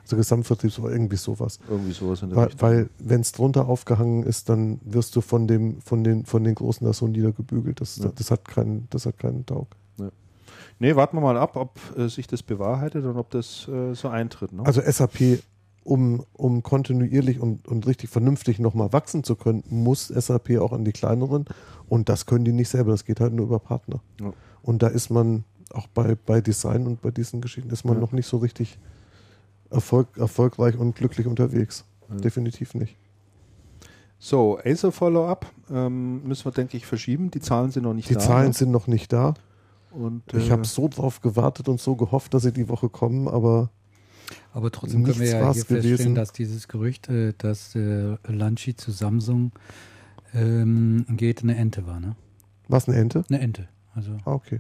Also 0.10 0.18
Gesamtvertriebs 0.18 0.80
oder 0.80 0.92
irgendwie 0.92 1.18
sowas. 1.18 1.60
Irgendwie 1.70 1.92
sowas 1.92 2.22
in 2.24 2.30
der 2.30 2.38
Weil, 2.38 2.46
Richtung. 2.48 2.62
weil 2.70 2.90
wenn 3.00 3.22
es 3.22 3.32
drunter 3.32 3.68
aufgehangen 3.68 4.24
ist, 4.24 4.50
dann 4.50 4.80
wirst 4.84 5.16
du 5.16 5.22
von 5.22 5.48
dem, 5.48 5.82
von 5.82 6.04
den, 6.04 6.26
von 6.26 6.44
den 6.44 6.56
Großen 6.56 6.86
da 6.86 6.94
so 6.94 7.08
niedergebügelt. 7.08 7.80
Das, 7.80 7.98
Ja. 7.98 8.12
das 8.16 8.32
hat 8.32 8.46
keinen, 8.48 8.88
das 8.90 9.06
hat 9.06 9.20
keinen 9.20 9.46
Taug. 9.46 9.68
Nee, 10.82 10.96
warten 10.96 11.18
wir 11.18 11.22
mal 11.22 11.38
ab, 11.38 11.58
ob 11.58 11.78
äh, 11.98 12.08
sich 12.08 12.26
das 12.26 12.42
bewahrheitet 12.42 13.04
und 13.06 13.18
ob 13.18 13.30
das 13.32 13.68
äh, 13.68 13.94
so 13.94 14.08
eintritt. 14.08 14.54
Ne? 14.54 14.66
Also 14.66 14.82
SAP, 14.82 15.40
um, 15.84 16.24
um 16.34 16.64
kontinuierlich 16.64 17.40
und, 17.42 17.68
und 17.68 17.86
richtig 17.86 18.10
vernünftig 18.10 18.60
nochmal 18.60 18.94
wachsen 18.94 19.24
zu 19.26 19.36
können, 19.36 19.64
muss 19.70 20.08
SAP 20.08 20.58
auch 20.60 20.72
an 20.72 20.86
die 20.86 20.94
kleineren. 20.94 21.46
Und 21.90 22.08
das 22.08 22.26
können 22.26 22.46
die 22.46 22.54
nicht 22.54 22.70
selber, 22.70 22.92
das 22.92 23.04
geht 23.04 23.20
halt 23.20 23.34
nur 23.34 23.46
über 23.48 23.60
Partner. 23.60 24.00
Ja. 24.22 24.32
Und 24.64 24.82
da 24.82 24.88
ist 24.88 25.10
man 25.10 25.44
auch 25.72 25.88
bei, 25.88 26.16
bei 26.26 26.40
Design 26.42 26.88
und 26.88 27.02
bei 27.02 27.12
diesen 27.12 27.42
Geschichten 27.42 27.70
ist 27.72 27.84
man 27.84 27.96
Ja. 27.96 28.00
noch 28.02 28.14
nicht 28.14 28.28
so 28.28 28.38
richtig 28.38 28.80
erfolg, 29.70 30.08
erfolgreich 30.18 30.78
und 30.78 30.96
glücklich 30.96 31.28
unterwegs. 31.28 31.86
Ja. 32.10 32.16
Definitiv 32.16 32.74
nicht. 32.74 32.96
So, 34.18 34.60
Acer 34.66 34.92
Follow-up 34.92 35.46
ähm, 35.72 36.24
müssen 36.28 36.46
wir, 36.46 36.52
denke 36.52 36.76
ich, 36.76 36.86
verschieben. 36.86 37.32
Die 37.32 37.40
Zahlen 37.40 37.72
sind 37.72 37.84
noch 37.84 37.94
nicht 37.94 38.10
Die 38.10 38.16
da. 38.16 38.20
Zahlen 38.20 38.48
ne? 38.48 38.54
sind 38.54 38.72
noch 38.72 38.88
nicht 38.88 39.14
da. 39.14 39.34
Und, 39.92 40.24
Ich 40.34 40.50
äh, 40.50 40.52
habe 40.52 40.66
so 40.66 40.88
drauf 40.88 41.22
gewartet 41.22 41.70
und 41.70 41.80
so 41.80 41.96
gehofft, 41.96 42.34
dass 42.34 42.44
sie 42.44 42.52
die 42.52 42.68
Woche 42.70 42.90
kommen, 42.90 43.28
aber 43.28 43.70
Aber 44.54 44.72
trotzdem 44.72 45.04
können 45.06 45.20
wir 45.20 45.28
ja 45.28 45.38
hier 45.54 45.54
feststellen, 45.54 45.82
gewesen. 45.84 46.16
dass 46.16 46.32
dieses 46.34 46.68
Gerücht, 46.68 47.08
äh, 47.10 47.34
dass 47.38 47.76
äh, 47.76 48.18
Lanchi 48.28 48.76
zu 48.76 48.92
Samsung 48.92 49.52
ähm, 50.34 51.06
geht, 51.10 51.42
eine 51.42 51.56
Ente 51.56 51.88
war, 51.88 52.00
ne? 52.00 52.16
was 52.68 52.88
eine 52.88 52.98
Ente? 52.98 53.24
Eine 53.30 53.40
Ente. 53.40 53.68
Also 53.96 54.12
Ah, 54.26 54.34
okay. 54.34 54.60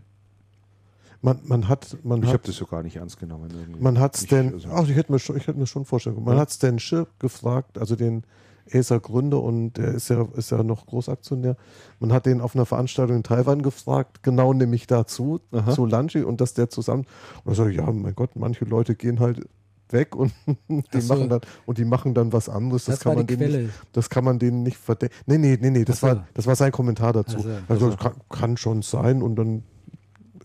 Man, 1.22 1.39
man 1.43 1.67
hat, 1.67 1.98
man 2.03 2.23
ich 2.23 2.30
habe 2.30 2.43
das 2.45 2.56
so 2.56 2.65
gar 2.65 2.81
nicht 2.81 2.95
ernst 2.95 3.19
genommen. 3.19 3.49
irgendwie. 3.53 3.81
Man 3.81 3.99
hat 3.99 4.15
Ich- 4.17 4.27
Stan, 4.27 4.53
also- 4.53 4.69
ach, 4.72 4.88
ich 4.88 4.95
hätte 4.95 5.11
mir 5.11 5.19
schon, 5.19 5.35
ich 5.35 5.48
hätte 5.48 5.59
mir 5.59 5.67
schon 5.67 5.83
vorstellen 5.85 6.15
können. 6.15 6.25
Man 6.25 6.35
Ja. 6.35 6.41
hat 6.41 6.51
Stan 6.51 6.80
Schiff 6.80 7.07
gefragt, 7.19 7.77
also 7.77 7.95
den 7.98 8.23
Acer 8.72 8.99
Gründer 8.99 9.41
und 9.41 9.73
der 9.73 9.89
ist 9.95 10.09
ja, 10.09 10.25
ist 10.35 10.51
ja 10.51 10.61
noch 10.64 10.85
Großaktionär. 10.85 11.57
Man 11.99 12.14
hat 12.14 12.25
den 12.27 12.39
auf 12.39 12.56
einer 12.56 12.65
Veranstaltung 12.67 13.17
in 13.17 13.23
Taiwan 13.23 13.64
gefragt, 13.64 14.22
genau 14.23 14.53
nämlich 14.53 14.85
dazu, 14.88 15.41
Aha. 15.51 15.72
zu 15.72 15.85
Lunchi 15.88 16.22
und 16.23 16.39
dass 16.39 16.53
der 16.53 16.69
zusammen, 16.69 17.06
und 17.43 17.51
er 17.51 17.56
sagt, 17.56 17.73
ja, 17.73 17.91
mein 17.91 18.14
Gott, 18.15 18.35
manche 18.35 18.65
Leute 18.65 18.95
gehen 18.95 19.19
halt 19.19 19.41
weg 19.89 20.15
und 20.15 20.31
die 20.93 21.01
so. 21.01 21.15
machen 21.15 21.30
dann 21.30 21.41
und 21.65 21.80
die 21.80 21.85
machen 21.85 22.14
dann 22.14 22.31
was 22.31 22.48
anderes. 22.48 22.85
Das, 22.85 22.98
Das 22.98 23.03
kann 23.03 23.09
war 23.09 23.17
man 23.17 23.27
die 23.27 23.38
denen 23.38 23.49
Quelle. 23.49 23.64
nicht, 23.64 23.73
das 23.93 24.09
kann 24.11 24.23
man 24.23 24.38
denen 24.38 24.61
nicht 24.61 24.77
verdenken. 24.77 25.15
Nee, 25.25 25.39
nee, 25.39 25.57
nee, 25.59 25.72
nee, 25.72 25.83
das 25.83 26.01
so. 26.01 26.07
war 26.07 26.27
das 26.35 26.45
war 26.45 26.56
sein 26.56 26.72
Kommentar 26.72 27.11
dazu. 27.11 27.38
Ach 27.39 27.43
so. 27.43 27.49
Also 27.67 27.85
Also. 27.88 27.98
kann, 27.98 28.14
kann 28.30 28.56
schon 28.57 28.83
sein 28.83 29.23
und 29.23 29.35
dann 29.35 29.64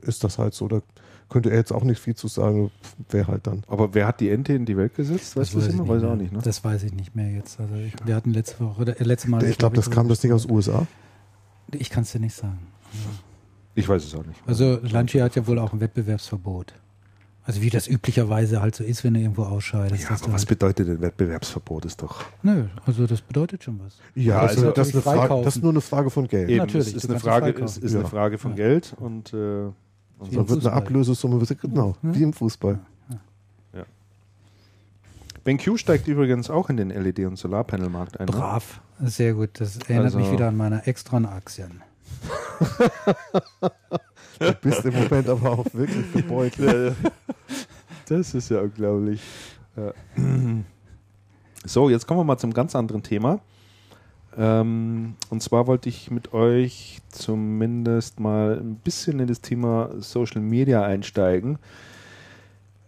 ist 0.05 0.25
das 0.25 0.39
halt 0.39 0.55
so. 0.55 0.69
Da 0.69 0.81
könnte 1.29 1.51
er 1.51 1.57
jetzt 1.57 1.73
auch 1.73 1.85
nicht 1.85 2.01
viel 2.01 2.15
zu 2.15 2.29
sagen, 2.29 2.71
wäre 3.11 3.29
halt 3.29 3.47
dann. 3.47 3.63
Aber 3.67 3.95
wer 3.95 4.07
hat 4.07 4.21
die 4.21 4.31
Ente 4.31 4.53
in 4.53 4.67
die 4.67 4.77
Welt 4.77 4.95
gesetzt? 4.95 5.37
Weißt 5.37 5.55
du 5.55 5.59
das 5.59 5.69
weiß 5.69 5.75
ich 5.75 5.81
immer? 5.81 5.89
Weiß 5.89 6.03
auch 6.05 6.17
nicht, 6.17 6.33
ne? 6.33 6.41
Das 6.43 6.63
weiß 6.63 6.83
ich 6.85 6.93
nicht 6.93 7.17
mehr 7.17 7.31
jetzt. 7.31 7.59
Also 7.59 7.75
ich, 7.75 7.95
wir 8.05 8.15
hatten 8.15 8.33
letzte 8.33 8.61
Woche, 8.65 8.83
oder, 8.83 9.01
äh, 9.01 9.05
letzte 9.05 9.31
Mal. 9.31 9.43
ich 9.45 9.59
glaube, 9.59 9.77
das 9.77 9.91
kam 9.91 10.09
das 10.09 10.23
nicht 10.23 10.33
aus 10.33 10.47
USA. 10.47 10.87
Ich 11.73 11.91
kann 11.91 12.03
es 12.03 12.13
dir 12.13 12.21
nicht 12.21 12.35
sagen. 12.35 12.59
Ich 13.75 13.89
weiß 13.89 14.05
es 14.05 14.15
auch 14.15 14.25
nicht. 14.25 14.41
Also 14.47 14.79
Lancia 14.83 15.25
hat 15.25 15.35
ja 15.35 15.47
wohl 15.47 15.59
auch 15.59 15.73
ein 15.73 15.81
Wettbewerbsverbot. 15.81 16.75
Also 17.47 17.61
wie 17.61 17.69
das 17.69 17.89
üblicherweise 17.89 18.63
halt 18.63 18.75
so 18.75 18.85
ist, 18.85 19.05
wenn 19.05 19.15
du 19.15 19.21
irgendwo 19.21 19.43
ausscheidest. 19.43 20.05
Ja, 20.05 20.11
aber 20.11 20.33
was 20.33 20.43
halt, 20.43 20.49
bedeutet 20.49 20.89
denn 20.89 21.01
Wettbewerbsverbot? 21.03 21.85
Ist 21.85 22.01
doch. 22.01 22.25
nö, 22.43 22.65
also 22.87 23.07
das 23.07 23.21
bedeutet 23.21 23.65
schon 23.65 23.81
was. 23.81 23.99
Ja, 24.15 24.41
also 24.41 24.61
also 24.63 24.71
das, 24.73 24.89
ist 24.89 24.95
eine 24.95 25.03
Frage, 25.03 25.45
das 25.45 25.57
ist 25.57 25.63
nur 25.63 25.73
eine 25.73 25.81
Frage 25.83 26.09
von 26.09 26.27
Geld. 26.27 26.49
Eben, 26.49 26.59
natürlich, 26.59 26.89
es 26.89 26.95
ist 27.05 27.11
eine 27.11 27.21
Frage, 27.21 27.51
ist 27.51 27.83
eine 27.83 28.03
Ja. 28.03 28.09
Frage 28.09 28.39
von 28.39 28.53
Ja. 28.53 28.57
Geld 28.57 28.95
und, 28.99 29.35
äh, 29.35 29.67
und 30.19 30.33
im 30.33 30.37
wird 30.39 30.49
eine 30.51 30.57
Fußball. 30.61 30.73
Ablösesumme, 30.73 31.45
genau, 31.61 31.95
Ja. 32.03 32.15
wie 32.15 32.23
im 32.23 32.33
Fußball. 32.33 32.79
BenQ 35.45 35.79
steigt 35.79 36.09
übrigens 36.09 36.49
auch 36.49 36.71
in 36.71 36.79
den 36.79 36.91
LED- 36.91 37.27
und 37.27 37.37
Solarpanelmarkt 37.37 38.19
ein. 38.19 38.25
Ne? 38.27 38.33
Brav, 38.33 38.81
sehr 39.03 39.35
gut. 39.35 39.51
Das 39.61 39.77
erinnert 39.77 40.05
Also- 40.07 40.19
mich 40.21 40.33
wieder 40.33 40.49
an 40.49 40.57
meine 40.57 40.87
Extron-Aktien. 40.87 41.83
Du 44.39 44.53
bist 44.63 44.85
im 44.85 44.95
Moment 44.95 45.29
aber 45.29 45.51
auch 45.53 45.67
wirklich 45.75 46.13
gebeutelt. 46.13 46.97
Das 48.09 48.35
ist 48.35 48.49
ja 48.51 48.61
unglaublich. 48.61 49.21
Ja. 49.77 49.93
So, 51.67 51.89
jetzt 51.89 52.07
kommen 52.07 52.21
wir 52.21 52.25
mal 52.25 52.37
zum 52.37 52.53
ganz 52.53 52.75
anderen 52.77 53.03
Thema. 53.03 53.41
Ähm, 54.37 55.15
und 55.31 55.43
zwar 55.43 55.67
wollte 55.67 55.89
ich 55.89 56.11
mit 56.11 56.33
euch 56.33 57.01
zumindest 57.11 58.21
mal 58.21 58.59
ein 58.59 58.77
bisschen 58.77 59.21
in 59.21 59.27
das 59.27 59.41
Thema 59.41 59.91
Social 59.99 60.41
Media 60.41 60.83
einsteigen. 60.83 61.59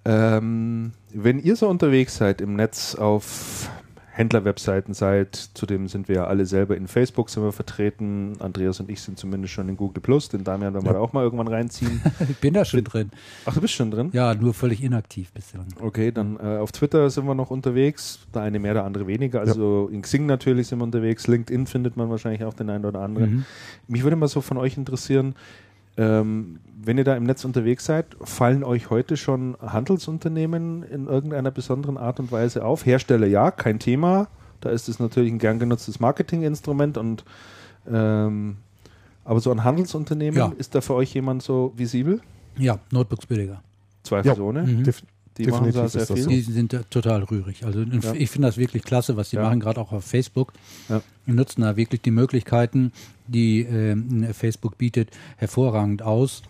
Ähm, 0.04 0.92
wenn 1.12 1.38
ihr 1.38 1.56
so 1.56 1.68
unterwegs 1.68 2.16
seid 2.16 2.40
im 2.40 2.54
Netz 2.54 2.94
auf 2.94 3.70
Händlerwebseiten 4.16 4.94
seid, 4.94 5.36
zudem 5.52 5.88
sind 5.88 6.08
wir 6.08 6.16
ja 6.16 6.26
alle 6.26 6.46
selber 6.46 6.74
in 6.74 6.88
Facebook 6.88 7.28
sind 7.28 7.42
wir 7.42 7.52
vertreten. 7.52 8.32
Andreas 8.38 8.80
und 8.80 8.88
ich 8.88 9.02
sind 9.02 9.18
zumindest 9.18 9.52
schon 9.52 9.68
in 9.68 9.76
Google 9.76 10.00
Plus, 10.02 10.30
den 10.30 10.42
Damian 10.42 10.72
werden 10.72 10.84
wir 10.86 10.92
Ja. 10.92 10.94
da 10.94 11.00
auch 11.00 11.12
mal 11.12 11.22
irgendwann 11.22 11.48
reinziehen. 11.48 12.00
Ich 12.28 12.38
bin 12.38 12.54
da 12.54 12.64
schon 12.64 12.82
drin. 12.82 13.10
Ach, 13.44 13.52
du 13.52 13.60
bist 13.60 13.74
schon 13.74 13.90
drin? 13.90 14.08
Ja, 14.14 14.34
nur 14.34 14.54
völlig 14.54 14.82
inaktiv 14.82 15.32
bislang. 15.32 15.66
Okay, 15.82 16.12
dann 16.12 16.38
äh, 16.40 16.56
auf 16.56 16.72
Twitter 16.72 17.10
sind 17.10 17.26
wir 17.26 17.34
noch 17.34 17.50
unterwegs. 17.50 18.20
Der 18.34 18.40
eine 18.40 18.58
mehr, 18.58 18.72
der 18.72 18.84
andere 18.84 19.06
weniger. 19.06 19.40
Also 19.40 19.88
in 19.92 20.00
Xing 20.00 20.24
natürlich 20.24 20.68
sind 20.68 20.78
wir 20.78 20.84
unterwegs. 20.84 21.26
LinkedIn 21.26 21.66
findet 21.66 21.98
man 21.98 22.08
wahrscheinlich 22.08 22.42
auch 22.44 22.54
den 22.54 22.70
einen 22.70 22.86
oder 22.86 23.00
anderen. 23.00 23.30
Mhm. 23.30 23.44
Mich 23.86 24.02
würde 24.02 24.16
mal 24.16 24.28
so 24.28 24.40
von 24.40 24.56
euch 24.56 24.78
interessieren, 24.78 25.34
ähm, 25.98 26.58
wenn 26.86 26.96
ihr 26.98 27.04
da 27.04 27.16
im 27.16 27.24
Netz 27.24 27.44
unterwegs 27.44 27.84
seid, 27.84 28.06
fallen 28.22 28.62
euch 28.64 28.90
heute 28.90 29.16
schon 29.16 29.56
Handelsunternehmen 29.60 30.82
in 30.84 31.06
irgendeiner 31.06 31.50
besonderen 31.50 31.96
Art 31.98 32.20
und 32.20 32.30
Weise 32.32 32.64
auf? 32.64 32.86
Hersteller 32.86 33.26
ja, 33.26 33.50
kein 33.50 33.78
Thema. 33.78 34.28
Da 34.60 34.70
ist 34.70 34.88
es 34.88 34.98
natürlich 34.98 35.30
ein 35.32 35.38
gern 35.38 35.58
genutztes 35.58 36.00
Marketinginstrument 36.00 36.96
und 36.96 37.24
ähm, 37.90 38.56
aber 39.24 39.40
so 39.40 39.50
ein 39.50 39.64
Handelsunternehmen, 39.64 40.38
Ja. 40.38 40.52
ist 40.56 40.74
da 40.74 40.80
für 40.80 40.94
euch 40.94 41.12
jemand 41.14 41.42
so 41.42 41.72
visibel? 41.76 42.20
Ja, 42.56 42.78
Notebooks 42.90 43.26
billiger. 43.26 43.60
Zweifelsohne. 44.04 44.62
Mhm. 44.62 44.84
Def- 44.84 45.02
Die 45.36 45.46
machen 45.48 45.70
da 45.72 45.88
sehr 45.88 46.06
viel. 46.06 46.16
so. 46.22 46.30
Die 46.30 46.40
sind 46.40 46.72
da 46.72 46.82
total 46.88 47.24
rührig. 47.24 47.64
Also 47.66 47.80
Ja. 47.80 48.12
ich 48.14 48.30
finde 48.30 48.48
das 48.48 48.56
wirklich 48.56 48.82
klasse, 48.84 49.16
was 49.16 49.30
die 49.30 49.36
Ja. 49.36 49.42
machen, 49.42 49.60
gerade 49.60 49.80
auch 49.80 49.92
auf 49.92 50.04
Facebook. 50.04 50.52
Ja. 50.88 51.02
Die 51.26 51.32
nutzen 51.32 51.60
da 51.62 51.76
wirklich 51.76 52.00
die 52.00 52.10
Möglichkeiten, 52.12 52.92
die 53.26 53.60
ähm, 53.62 54.28
Facebook 54.32 54.78
bietet, 54.78 55.10
hervorragend 55.36 56.02
aus. 56.02 56.42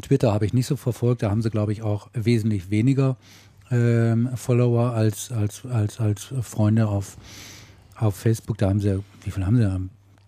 Twitter 0.00 0.32
habe 0.32 0.46
ich 0.46 0.54
nicht 0.54 0.66
so 0.66 0.76
verfolgt, 0.76 1.22
da 1.22 1.30
haben 1.30 1.42
sie, 1.42 1.50
glaube 1.50 1.72
ich, 1.72 1.82
auch 1.82 2.08
wesentlich 2.14 2.70
weniger 2.70 3.16
ähm, 3.70 4.30
Follower 4.36 4.92
als, 4.92 5.30
als, 5.30 5.66
als, 5.66 6.00
als 6.00 6.32
Freunde 6.40 6.88
auf, 6.88 7.16
auf 7.96 8.16
Facebook. 8.16 8.56
Da 8.58 8.70
haben 8.70 8.80
sie, 8.80 9.00
wie 9.24 9.30
viel 9.30 9.44
haben 9.44 9.56
sie? 9.56 9.62
da? 9.64 9.78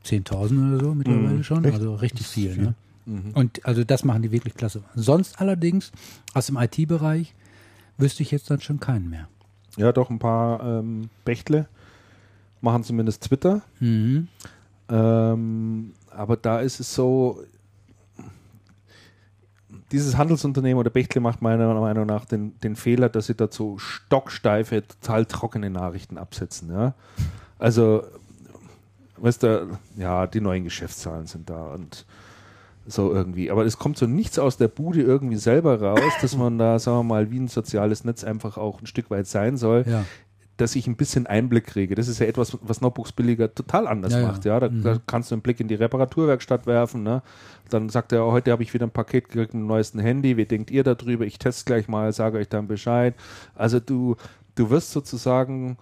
10.000 0.04 0.74
oder 0.74 0.84
so 0.84 0.94
mittlerweile 0.94 1.28
Mhm. 1.36 1.44
schon. 1.44 1.64
Echt? 1.64 1.74
Also 1.74 1.94
richtig 1.94 2.26
viel. 2.26 2.52
viel. 2.52 2.62
Ne? 2.62 2.74
Mhm. 3.06 3.30
Und 3.32 3.64
also 3.64 3.84
das 3.84 4.04
machen 4.04 4.20
die 4.20 4.32
wirklich 4.32 4.54
klasse. 4.54 4.82
Sonst 4.94 5.40
allerdings 5.40 5.92
aus 6.34 6.46
dem 6.46 6.58
IT-Bereich 6.58 7.34
wüsste 7.96 8.22
ich 8.22 8.30
jetzt 8.30 8.50
dann 8.50 8.60
schon 8.60 8.80
keinen 8.80 9.08
mehr. 9.08 9.28
Ja, 9.78 9.92
doch, 9.92 10.10
ein 10.10 10.18
paar 10.18 10.62
ähm, 10.80 11.08
Bechtle 11.24 11.66
machen 12.60 12.84
zumindest 12.84 13.22
Twitter. 13.24 13.62
Mhm. 13.80 14.28
Ähm, 14.90 15.92
aber 16.10 16.36
da 16.36 16.60
ist 16.60 16.80
es 16.80 16.94
so, 16.94 17.42
dieses 19.94 20.16
Handelsunternehmen 20.16 20.78
oder 20.78 20.90
Bechtle 20.90 21.20
macht 21.20 21.40
meiner 21.40 21.72
Meinung 21.80 22.06
nach 22.06 22.24
den, 22.24 22.58
den 22.60 22.74
Fehler, 22.74 23.08
dass 23.08 23.26
sie 23.26 23.34
dazu 23.34 23.78
stocksteife, 23.78 24.82
total 24.86 25.24
trockene 25.24 25.70
Nachrichten 25.70 26.18
absetzen. 26.18 26.70
Ja? 26.72 26.94
Also, 27.58 28.02
weißt 29.18 29.44
du, 29.44 29.78
ja, 29.96 30.26
die 30.26 30.40
neuen 30.40 30.64
Geschäftszahlen 30.64 31.26
sind 31.26 31.48
da 31.48 31.68
und 31.68 32.04
so 32.86 33.12
irgendwie. 33.12 33.50
Aber 33.50 33.64
es 33.64 33.78
kommt 33.78 33.96
so 33.96 34.06
nichts 34.06 34.38
aus 34.38 34.56
der 34.56 34.68
Bude 34.68 35.00
irgendwie 35.00 35.36
selber 35.36 35.80
raus, 35.80 36.12
dass 36.20 36.36
man 36.36 36.58
da, 36.58 36.78
sagen 36.78 36.98
wir 36.98 37.04
mal, 37.04 37.30
wie 37.30 37.38
ein 37.38 37.48
soziales 37.48 38.04
Netz 38.04 38.24
einfach 38.24 38.58
auch 38.58 38.80
ein 38.80 38.86
Stück 38.86 39.10
weit 39.10 39.26
sein 39.26 39.56
soll 39.56 39.84
Ja. 39.86 40.04
Dass 40.56 40.76
ich 40.76 40.86
ein 40.86 40.94
bisschen 40.96 41.26
Einblick 41.26 41.66
kriege. 41.66 41.94
Das 41.96 42.06
ist 42.06 42.20
ja 42.20 42.26
etwas, 42.26 42.56
was 42.62 42.80
Notebooks 42.80 43.10
billiger 43.12 43.52
total 43.52 43.88
anders 43.88 44.12
Ja, 44.12 44.22
macht. 44.22 44.44
Ja, 44.44 44.60
da, 44.60 44.68
Mhm. 44.68 44.82
da 44.82 45.00
kannst 45.06 45.30
du 45.30 45.34
einen 45.34 45.42
Blick 45.42 45.58
in 45.58 45.66
die 45.68 45.74
Reparaturwerkstatt 45.74 46.66
werfen. 46.66 47.02
Ne? 47.02 47.22
Dann 47.70 47.88
sagt 47.88 48.12
er, 48.12 48.24
heute 48.26 48.52
habe 48.52 48.62
ich 48.62 48.72
wieder 48.72 48.86
ein 48.86 48.90
Paket 48.90 49.28
gekriegt 49.28 49.52
mit 49.54 49.62
dem 49.62 49.66
neuesten 49.66 49.98
Handy. 49.98 50.36
Wie 50.36 50.44
denkt 50.46 50.70
ihr 50.70 50.84
darüber? 50.84 51.24
Ich 51.24 51.38
teste 51.40 51.64
gleich 51.64 51.88
mal, 51.88 52.12
sage 52.12 52.38
euch 52.38 52.48
dann 52.48 52.68
Bescheid. 52.68 53.14
Also 53.56 53.80
du, 53.80 54.14
du 54.54 54.70
wirst 54.70 54.92
sozusagen 54.92 55.76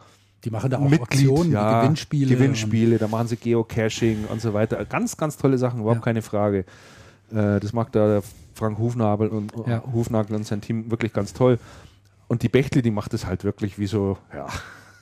Die 0.45 0.51
machen 0.51 0.71
da 0.71 0.79
auch 0.79 0.89
Mitglied, 0.89 1.03
Aktionen, 1.29 1.53
ja, 1.53 1.83
Gewinnspiele. 1.83 2.35
Gewinnspiele, 2.35 2.99
da 2.99 3.09
machen 3.09 3.29
sie 3.29 3.37
Geocaching 3.37 4.25
und 4.31 4.41
so 4.41 4.55
weiter. 4.55 4.83
Ganz, 4.87 5.17
ganz 5.19 5.37
tolle 5.37 5.59
Sachen, 5.59 5.81
überhaupt 5.81 6.01
Ja. 6.01 6.05
keine 6.05 6.23
Frage. 6.23 6.65
Äh, 7.31 7.61
das 7.61 7.73
macht 7.73 7.95
da 7.95 8.23
Frank 8.55 8.79
Hufnagel 8.79 9.29
und, 9.29 9.53
Ja. 9.67 9.83
Hufnagel 9.93 10.35
und 10.37 10.45
sein 10.47 10.61
Team 10.63 10.91
wirklich 10.91 11.13
ganz 11.13 11.33
toll. 11.33 11.59
Und 12.33 12.43
die 12.43 12.49
Bechtle, 12.49 12.81
die 12.81 12.91
macht 12.91 13.13
es 13.13 13.27
halt 13.27 13.45
wirklich 13.45 13.79
wie 13.79 13.87
so, 13.87 14.17
ja, 14.33 14.47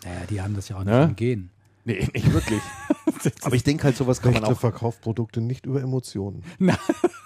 naja, 0.04 0.20
die 0.28 0.42
haben 0.42 0.56
das 0.56 0.68
ja 0.68 0.74
auch 0.78 0.82
nicht 0.82 0.92
im 0.92 1.14
Gehen. 1.14 1.50
Nee, 1.84 2.08
nicht 2.12 2.32
wirklich. 2.32 2.60
Aber 3.42 3.54
ich 3.54 3.62
denke 3.62 3.84
halt, 3.84 3.96
sowas 3.96 4.20
kann 4.20 4.32
man 4.32 4.42
Rechte 4.42 4.56
auch. 4.56 4.60
verkauft 4.60 5.00
Produkte 5.00 5.40
nicht 5.40 5.64
über 5.64 5.80
Emotionen. 5.80 6.42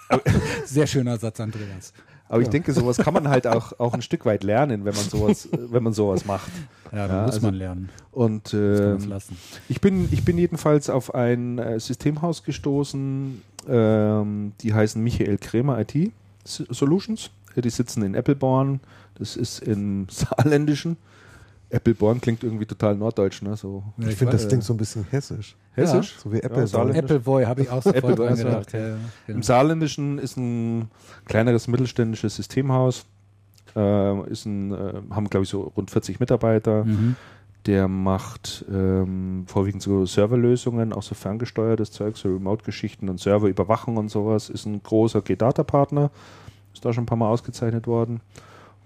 Sehr 0.65 0.85
schöner 0.85 1.17
Satz, 1.17 1.39
Andreas. 1.39 1.91
Aber 2.29 2.41
ich 2.41 2.45
Ja. 2.47 2.51
denke, 2.51 2.71
sowas 2.73 2.97
kann 2.97 3.15
man 3.15 3.27
halt 3.29 3.47
auch, 3.47 3.79
auch 3.79 3.95
ein 3.95 4.03
Stück 4.03 4.25
weit 4.27 4.43
lernen, 4.43 4.85
wenn 4.85 4.93
man 4.93 5.05
sowas, 5.05 5.49
wenn 5.51 5.81
man 5.81 5.93
sowas 5.93 6.23
macht. 6.25 6.51
Ja, 6.91 7.07
da 7.07 7.15
Ja, 7.15 7.21
muss 7.25 7.35
also- 7.37 7.47
man 7.47 7.55
lernen. 7.55 7.89
Und 8.11 8.53
Das 8.53 9.01
man 9.01 9.01
äh, 9.01 9.05
lassen. 9.07 9.37
ich 9.69 9.81
bin, 9.81 10.07
ich 10.11 10.23
bin 10.23 10.37
jedenfalls 10.37 10.91
auf 10.91 11.15
ein 11.15 11.57
äh, 11.57 11.79
Systemhaus 11.79 12.43
gestoßen, 12.43 13.41
ähm, 13.67 14.51
die 14.61 14.71
heißen 14.71 15.03
Michael 15.03 15.39
Krämer 15.39 15.79
IT 15.79 16.11
Solutions. 16.43 17.31
Die 17.55 17.69
sitzen 17.71 18.03
in 18.03 18.15
Appleborn. 18.15 18.81
Das 19.17 19.35
ist 19.35 19.59
im 19.59 20.07
Saarländischen. 20.09 20.97
Appleborn 21.71 22.21
klingt 22.21 22.43
irgendwie 22.43 22.65
total 22.65 22.95
norddeutsch, 22.95 23.41
ne? 23.41 23.55
So 23.57 23.83
Ja, 23.97 24.07
Ich 24.07 24.15
finde, 24.15 24.33
das 24.33 24.47
klingt 24.47 24.63
so 24.63 24.73
ein 24.73 24.77
bisschen 24.77 25.05
hessisch. 25.09 25.55
hessisch. 25.73 26.15
So 26.19 26.31
wie 26.31 26.39
Apple. 26.41 26.67
Saarländisch. 26.67 27.03
Appleboy 27.03 27.45
habe 27.45 27.63
ich 27.63 27.69
auch 27.69 27.81
sofort 27.81 28.19
dran 28.19 28.35
gedacht. 28.35 28.71
Ja, 28.73 28.79
ja, 28.79 28.85
genau. 29.25 29.37
Im 29.37 29.43
Saarländischen 29.43 30.19
ist 30.19 30.37
ein 30.37 30.89
kleineres 31.25 31.67
mittelständisches 31.67 32.35
Systemhaus. 32.35 33.05
Äh, 33.75 34.29
ist 34.29 34.45
ein, 34.45 34.71
äh, 34.73 35.01
haben, 35.09 35.29
glaube 35.29 35.43
ich, 35.43 35.49
so 35.49 35.61
rund 35.75 35.89
40 35.91 36.19
Mitarbeiter. 36.19 36.85
Mhm. 36.85 37.15
Der 37.65 37.87
macht 37.87 38.63
ähm, 38.71 39.45
vorwiegend 39.47 39.81
so 39.81 40.05
Serverlösungen, 40.05 40.93
auch 40.93 41.01
so 41.01 41.15
ferngesteuertes 41.15 41.91
Zeug, 41.91 42.15
so 42.15 42.29
Remote-Geschichten 42.29 43.09
und 43.09 43.19
Serverüberwachung 43.19 43.97
und 43.97 44.09
sowas. 44.09 44.49
Ist 44.51 44.67
ein 44.67 44.83
großer 44.83 45.23
G-Data-Partner. 45.23 46.11
Ist 46.73 46.85
da 46.85 46.93
schon 46.93 47.03
ein 47.03 47.07
paar 47.07 47.17
Mal 47.17 47.29
ausgezeichnet 47.29 47.87
worden. 47.87 48.21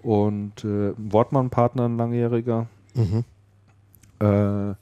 Und 0.02 0.64
äh, 0.64 0.92
Wortmann-Partner, 0.96 1.86
ein 1.88 1.96
langjähriger. 1.96 2.66
Mhm. 2.94 3.24
Äh, 4.20 4.74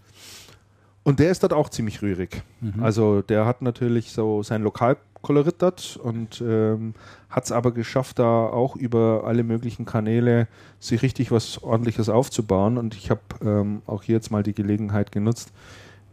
und 1.09 1.21
der 1.21 1.31
ist 1.31 1.43
dort 1.43 1.55
auch 1.55 1.71
ziemlich 1.71 2.03
rührig. 2.03 2.43
Mhm. 2.61 2.83
Also 2.83 3.23
der 3.23 3.47
hat 3.47 3.63
natürlich 3.63 4.13
so 4.13 4.43
sein 4.43 4.63
Lokalkolorit 4.63 5.57
dort 5.59 5.97
und 5.97 6.43
ähm, 6.47 6.93
hat 7.31 7.45
es 7.45 7.53
aber 7.53 7.73
geschafft, 7.73 8.19
da 8.19 8.47
auch 8.47 8.77
über 8.77 9.23
alle 9.25 9.43
möglichen 9.43 9.87
Kanäle 9.87 10.49
sich 10.81 11.01
richtig 11.01 11.31
was 11.31 11.63
ordentliches 11.63 12.11
aufzubauen. 12.11 12.77
Und 12.77 12.95
ich 12.95 13.11
habe 13.11 13.23
ähm, 13.43 13.81
auch 13.87 14.03
hier 14.03 14.17
jetzt 14.17 14.31
mal 14.31 14.43
die 14.43 14.53
Gelegenheit 14.53 15.11
genutzt, 15.11 15.51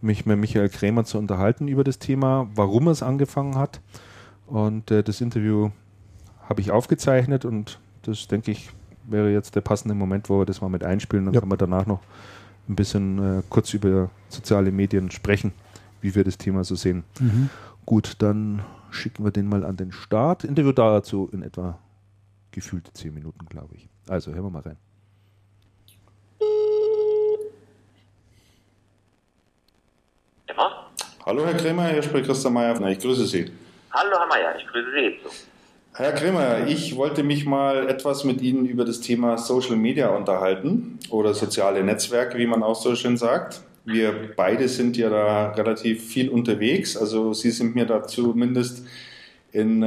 mich 0.01 0.25
mit 0.25 0.39
Michael 0.39 0.69
Krämer 0.69 1.03
zu 1.03 1.17
unterhalten 1.17 1.67
über 1.67 1.83
das 1.83 1.99
Thema, 1.99 2.47
warum 2.55 2.87
er 2.87 2.91
es 2.91 3.03
angefangen 3.03 3.55
hat. 3.55 3.81
Und 4.47 4.91
äh, 4.91 5.03
das 5.03 5.19
Interview 5.19 5.71
habe 6.47 6.61
ich 6.61 6.71
aufgezeichnet 6.71 7.43
und 7.43 7.79
das, 8.03 8.27
denke 8.27 8.51
ich, 8.51 8.69
wäre 9.07 9.31
jetzt 9.31 9.55
der 9.55 9.61
passende 9.61 9.95
Moment, 9.95 10.29
wo 10.29 10.39
wir 10.39 10.45
das 10.45 10.61
mal 10.61 10.69
mit 10.69 10.83
einspielen. 10.83 11.25
Dann 11.25 11.33
Ja. 11.33 11.39
kann 11.39 11.49
man 11.49 11.57
danach 11.57 11.85
noch 11.85 12.01
ein 12.67 12.75
bisschen 12.75 13.39
äh, 13.39 13.43
kurz 13.49 13.73
über 13.73 14.09
soziale 14.29 14.71
Medien 14.71 15.11
sprechen, 15.11 15.51
wie 16.01 16.15
wir 16.15 16.23
das 16.23 16.37
Thema 16.37 16.63
so 16.63 16.75
sehen. 16.75 17.03
Mhm. 17.19 17.49
Gut, 17.85 18.15
dann 18.19 18.63
schicken 18.91 19.23
wir 19.23 19.31
den 19.31 19.47
mal 19.47 19.63
an 19.65 19.77
den 19.77 19.91
Start. 19.91 20.43
Interview 20.43 20.71
dazu 20.71 21.29
in 21.31 21.43
etwa 21.43 21.77
gefühlte 22.51 22.91
zehn 22.93 23.13
Minuten, 23.13 23.45
glaube 23.47 23.75
ich. 23.75 23.87
Also 24.07 24.33
hören 24.33 24.43
wir 24.45 24.49
mal 24.49 24.61
rein. 24.61 24.77
Immer? 30.47 30.89
Hallo 31.25 31.45
Herr 31.45 31.55
Kremer, 31.55 31.87
hier 31.89 32.03
spricht 32.03 32.25
Christian 32.27 32.53
Mayer. 32.53 32.79
Ich 32.89 32.99
grüße 32.99 33.25
Sie. 33.25 33.51
Hallo 33.91 34.17
Herr 34.19 34.27
Meier, 34.27 34.55
ich 34.57 34.67
grüße 34.67 34.91
Sie. 34.91 35.19
Herr 35.97 36.11
Kremer, 36.11 36.67
ich 36.67 36.97
wollte 36.97 37.23
mich 37.23 37.45
mal 37.45 37.87
etwas 37.87 38.25
mit 38.25 38.41
Ihnen 38.41 38.65
über 38.65 38.83
das 38.83 38.99
Thema 38.99 39.37
Social 39.37 39.77
Media 39.77 40.09
unterhalten 40.09 40.99
oder 41.09 41.33
soziale 41.33 41.85
Netzwerke, 41.85 42.37
wie 42.37 42.47
man 42.47 42.63
auch 42.63 42.75
so 42.75 42.97
schön 42.97 43.15
sagt. 43.15 43.61
Wir 43.85 44.13
beide 44.35 44.67
sind 44.67 44.97
ja 44.97 45.09
da 45.09 45.51
relativ 45.51 46.05
viel 46.05 46.27
unterwegs. 46.27 46.97
Also 46.97 47.31
Sie 47.31 47.49
sind 47.49 47.75
mir 47.75 47.85
da 47.85 48.03
zumindest 48.03 48.85
in 49.53 49.83
äh, 49.83 49.85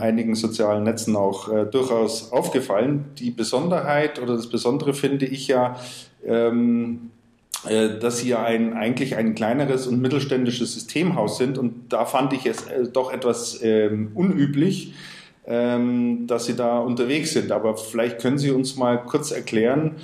einigen 0.00 0.34
sozialen 0.34 0.84
Netzen 0.84 1.14
auch 1.14 1.52
äh, 1.52 1.66
durchaus 1.66 2.32
aufgefallen. 2.32 3.10
Die 3.18 3.30
Besonderheit 3.30 4.18
oder 4.18 4.36
das 4.36 4.48
Besondere 4.48 4.94
finde 4.94 5.26
ich 5.26 5.46
ja, 5.46 5.78
ähm, 6.24 7.10
äh, 7.68 7.98
dass 7.98 8.20
Sie 8.20 8.30
ja 8.30 8.42
ein, 8.42 8.72
eigentlich 8.72 9.14
ein 9.14 9.34
kleineres 9.34 9.86
und 9.86 10.00
mittelständisches 10.00 10.72
Systemhaus 10.72 11.36
sind. 11.36 11.58
Und 11.58 11.92
da 11.92 12.06
fand 12.06 12.32
ich 12.32 12.46
es 12.46 12.62
äh, 12.62 12.88
doch 12.90 13.12
etwas 13.12 13.60
ähm, 13.62 14.12
unüblich, 14.14 14.94
ähm, 15.50 16.28
dass 16.28 16.46
Sie 16.46 16.56
da 16.56 16.78
unterwegs 16.78 17.32
sind. 17.32 17.50
Aber 17.50 17.76
vielleicht 17.76 18.20
können 18.20 18.38
Sie 18.38 18.52
uns 18.52 18.76
mal 18.76 19.02
kurz 19.02 19.32
erklären, 19.32 19.96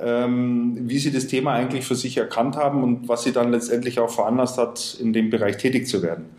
ähm, 0.00 0.76
wie 0.88 0.98
Sie 0.98 1.12
das 1.12 1.28
Thema 1.28 1.52
eigentlich 1.52 1.86
für 1.86 1.94
sich 1.94 2.16
erkannt 2.16 2.56
haben 2.56 2.82
und 2.82 3.08
was 3.08 3.22
Sie 3.22 3.32
dann 3.32 3.52
letztendlich 3.52 4.00
auch 4.00 4.10
veranlasst 4.10 4.58
hat, 4.58 4.96
in 5.00 5.12
dem 5.12 5.30
Bereich 5.30 5.56
tätig 5.56 5.86
zu 5.86 6.02
werden. 6.02 6.36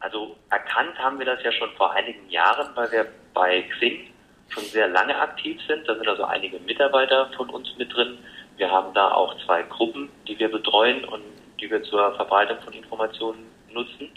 Also 0.00 0.36
erkannt 0.50 0.98
haben 0.98 1.18
wir 1.20 1.26
das 1.26 1.38
ja 1.44 1.52
schon 1.52 1.70
vor 1.76 1.92
einigen 1.92 2.28
Jahren, 2.28 2.68
weil 2.74 2.90
wir 2.90 3.06
bei 3.32 3.62
Xing 3.62 4.08
schon 4.48 4.64
sehr 4.64 4.88
lange 4.88 5.16
aktiv 5.16 5.58
sind. 5.68 5.88
Da 5.88 5.94
sind 5.94 6.08
also 6.08 6.24
einige 6.24 6.58
Mitarbeiter 6.60 7.30
von 7.36 7.48
uns 7.50 7.68
mit 7.78 7.94
drin. 7.94 8.18
Wir 8.56 8.70
haben 8.70 8.92
da 8.94 9.12
auch 9.12 9.34
zwei 9.44 9.62
Gruppen, 9.62 10.08
die 10.26 10.38
wir 10.38 10.50
betreuen 10.50 11.04
und 11.04 11.22
die 11.60 11.70
wir 11.70 11.82
zur 11.84 12.14
Verbreitung 12.16 12.58
von 12.64 12.72
Informationen 12.72 13.46
nutzen. 13.72 14.10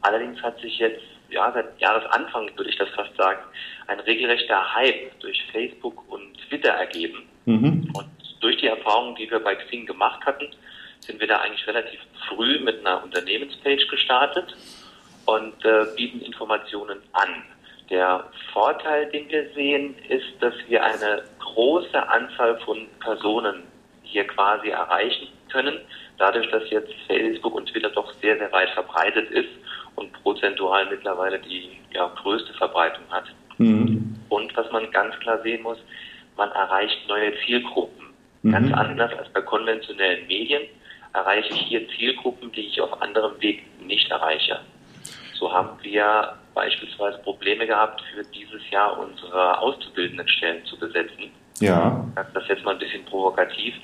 Allerdings 0.00 0.42
hat 0.42 0.58
sich 0.60 0.78
jetzt, 0.78 1.02
ja, 1.32 1.50
seit 1.52 1.80
Jahresanfang 1.80 2.50
würde 2.56 2.70
ich 2.70 2.76
das 2.76 2.88
fast 2.90 3.16
sagen, 3.16 3.40
ein 3.86 4.00
regelrechter 4.00 4.74
Hype 4.74 5.18
durch 5.20 5.42
Facebook 5.52 6.04
und 6.10 6.38
Twitter 6.48 6.70
ergeben. 6.70 7.28
Mhm. 7.46 7.90
Und 7.94 8.08
durch 8.40 8.56
die 8.58 8.66
Erfahrungen, 8.66 9.14
die 9.16 9.30
wir 9.30 9.40
bei 9.40 9.54
Xing 9.54 9.86
gemacht 9.86 10.24
hatten, 10.24 10.48
sind 11.00 11.20
wir 11.20 11.26
da 11.26 11.38
eigentlich 11.38 11.66
relativ 11.66 12.00
früh 12.28 12.60
mit 12.60 12.80
einer 12.80 13.02
Unternehmenspage 13.02 13.86
gestartet 13.88 14.54
und 15.26 15.64
äh, 15.64 15.86
bieten 15.96 16.20
Informationen 16.20 16.98
an. 17.12 17.42
Der 17.90 18.24
Vorteil, 18.52 19.10
den 19.10 19.28
wir 19.28 19.52
sehen, 19.54 19.94
ist, 20.08 20.40
dass 20.40 20.54
wir 20.68 20.82
eine 20.84 21.24
große 21.40 22.08
Anzahl 22.08 22.58
von 22.60 22.86
Personen 23.00 23.64
hier 24.02 24.26
quasi 24.26 24.68
erreichen 24.68 25.28
können, 25.50 25.80
dadurch, 26.18 26.48
dass 26.50 26.68
jetzt 26.70 26.92
Facebook 27.06 27.54
und 27.54 27.66
Twitter 27.66 27.90
doch 27.90 28.12
sehr, 28.20 28.38
sehr 28.38 28.50
weit 28.52 28.70
verbreitet 28.70 29.30
ist 29.30 29.50
und 29.96 30.12
prozentual 30.22 30.86
mittlerweile 30.90 31.38
die 31.38 31.78
ja, 31.92 32.10
größte 32.22 32.52
Verbreitung 32.54 33.04
hat. 33.10 33.24
Mhm. 33.58 34.16
Und 34.28 34.56
was 34.56 34.70
man 34.72 34.90
ganz 34.90 35.18
klar 35.20 35.40
sehen 35.42 35.62
muss, 35.62 35.78
man 36.36 36.50
erreicht 36.52 36.96
neue 37.08 37.32
Zielgruppen. 37.44 38.06
Mhm. 38.42 38.52
Ganz 38.52 38.72
anders 38.72 39.12
als 39.18 39.28
bei 39.30 39.42
konventionellen 39.42 40.26
Medien 40.26 40.62
erreiche 41.12 41.52
ich 41.52 41.60
hier 41.62 41.88
Zielgruppen, 41.90 42.50
die 42.52 42.62
ich 42.62 42.80
auf 42.80 43.00
anderem 43.02 43.40
Weg 43.40 43.64
nicht 43.80 44.10
erreiche. 44.10 44.60
So 45.34 45.52
haben 45.52 45.76
wir 45.82 46.34
beispielsweise 46.54 47.18
Probleme 47.18 47.66
gehabt, 47.66 48.02
für 48.14 48.22
dieses 48.24 48.68
Jahr 48.70 48.98
unsere 48.98 49.58
Auszubildendenstellen 49.58 50.64
zu 50.66 50.78
besetzen. 50.78 51.30
Ja. 51.60 52.04
Ich 52.08 52.14
sage 52.14 52.30
das 52.34 52.48
jetzt 52.48 52.64
mal 52.64 52.72
ein 52.72 52.78
bisschen 52.78 53.04
provokativ. 53.04 53.74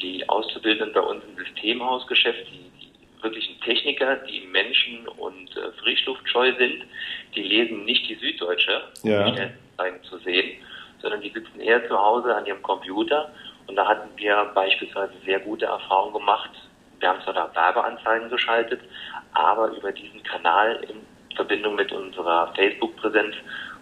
Die 0.00 0.28
Auszubildenden 0.28 0.92
bei 0.92 1.00
uns 1.00 1.22
im 1.24 1.36
Systemhausgeschäft, 1.44 2.46
die, 2.50 2.70
die 2.80 2.81
wirklichen 3.22 3.60
Techniker, 3.60 4.16
die 4.16 4.40
Menschen- 4.46 5.06
und 5.08 5.56
äh, 5.56 5.72
Frischluftscheu 5.82 6.52
sind, 6.58 6.84
die 7.34 7.42
lesen 7.42 7.84
nicht 7.84 8.08
die 8.08 8.16
Süddeutsche, 8.16 8.82
um 9.02 9.10
Ja. 9.10 9.24
die 9.24 9.32
Stellenanzeigen 9.32 10.02
zu 10.04 10.18
sehen, 10.18 10.58
sondern 11.00 11.20
die 11.20 11.30
sitzen 11.30 11.60
eher 11.60 11.86
zu 11.88 11.98
Hause 11.98 12.34
an 12.34 12.46
ihrem 12.46 12.62
Computer. 12.62 13.32
Und 13.66 13.76
da 13.76 13.86
hatten 13.86 14.08
wir 14.16 14.50
beispielsweise 14.54 15.12
sehr 15.24 15.40
gute 15.40 15.66
Erfahrungen 15.66 16.14
gemacht. 16.14 16.50
Wir 17.00 17.08
haben 17.08 17.22
zwar 17.22 17.34
da 17.34 17.50
Werbeanzeigen 17.54 18.28
geschaltet, 18.30 18.80
aber 19.32 19.68
über 19.76 19.90
diesen 19.92 20.22
Kanal 20.22 20.84
in 20.88 21.00
Verbindung 21.36 21.74
mit 21.74 21.90
unserer 21.92 22.52
Facebook-Präsenz 22.54 23.34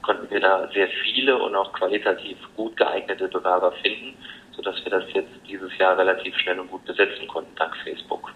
konnten 0.02 0.30
wir 0.30 0.40
da 0.40 0.68
sehr 0.72 0.88
viele 1.02 1.36
und 1.36 1.54
auch 1.54 1.72
qualitativ 1.72 2.38
gut 2.56 2.76
geeignete 2.76 3.28
Bewerber 3.28 3.72
finden, 3.82 4.16
sodass 4.52 4.82
wir 4.84 4.90
das 4.90 5.04
jetzt 5.12 5.32
dieses 5.46 5.76
Jahr 5.78 5.98
relativ 5.98 6.34
schnell 6.38 6.58
und 6.60 6.70
gut 6.70 6.84
besetzen 6.86 7.26
konnten, 7.28 7.54
dank 7.56 7.76
Facebook. 7.84 8.32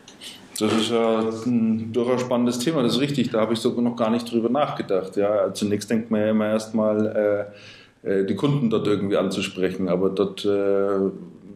Das 0.59 0.73
ist 0.73 0.91
ja 0.91 1.21
ein 1.47 1.93
durchaus 1.93 2.21
spannendes 2.21 2.59
Thema, 2.59 2.83
das 2.83 2.95
ist 2.95 3.01
richtig. 3.01 3.31
Da 3.31 3.41
habe 3.41 3.55
ich 3.55 3.59
sogar 3.59 3.83
noch 3.83 3.97
gar 3.97 4.11
nicht 4.11 4.31
drüber 4.31 4.49
nachgedacht. 4.49 5.17
Ja, 5.17 5.53
zunächst 5.53 5.91
denkt 5.91 6.11
man 6.11 6.21
ja 6.21 6.31
immer 6.31 6.49
erstmal, 6.49 7.51
äh, 8.05 8.21
äh, 8.21 8.25
die 8.25 8.37
Kunden 8.37 8.71
dort 8.71 8.87
irgendwie 8.87 9.17
anzusprechen, 9.17 9.89
aber 9.89 10.11
dort 10.11 10.45
äh, 10.45 11.11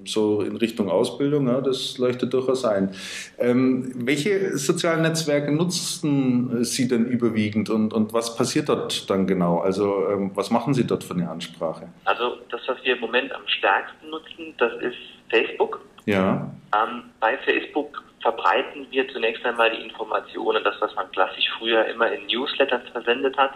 so 0.04 0.40
in 0.40 0.56
Richtung 0.56 0.88
Ausbildung, 0.88 1.48
ja, 1.48 1.60
das 1.60 1.98
leuchtet 1.98 2.32
durchaus 2.32 2.64
ein. 2.64 2.94
Ähm, 3.38 3.92
welche 3.94 4.56
sozialen 4.56 5.02
Netzwerke 5.02 5.52
nutzen 5.52 6.64
Sie 6.64 6.88
denn 6.88 7.06
überwiegend 7.06 7.70
und, 7.70 7.92
und 7.92 8.12
was 8.12 8.34
passiert 8.36 8.68
dort 8.68 9.08
dann 9.10 9.26
genau? 9.26 9.58
Also 9.58 10.08
ähm, 10.08 10.30
was 10.34 10.50
machen 10.50 10.74
Sie 10.74 10.86
dort 10.86 11.04
für 11.04 11.14
eine 11.14 11.28
Ansprache? 11.28 11.88
Also 12.04 12.38
das, 12.50 12.62
was 12.66 12.78
wir 12.84 12.94
im 12.94 13.00
Moment 13.00 13.32
am 13.32 13.46
stärksten 13.46 14.10
nutzen, 14.10 14.54
das 14.58 14.72
ist 14.80 14.96
Facebook. 15.28 15.80
Ja, 16.08 16.50
Ähm, 16.74 17.04
bei 17.20 17.36
Facebook 17.38 18.02
verbreiten 18.22 18.86
wir 18.90 19.06
zunächst 19.08 19.44
einmal 19.44 19.70
die 19.70 19.82
Informationen, 19.82 20.64
das, 20.64 20.74
was 20.80 20.94
man 20.94 21.10
klassisch 21.12 21.48
früher 21.58 21.84
immer 21.84 22.10
in 22.10 22.26
Newslettern 22.26 22.80
versendet 22.92 23.36
hat, 23.36 23.52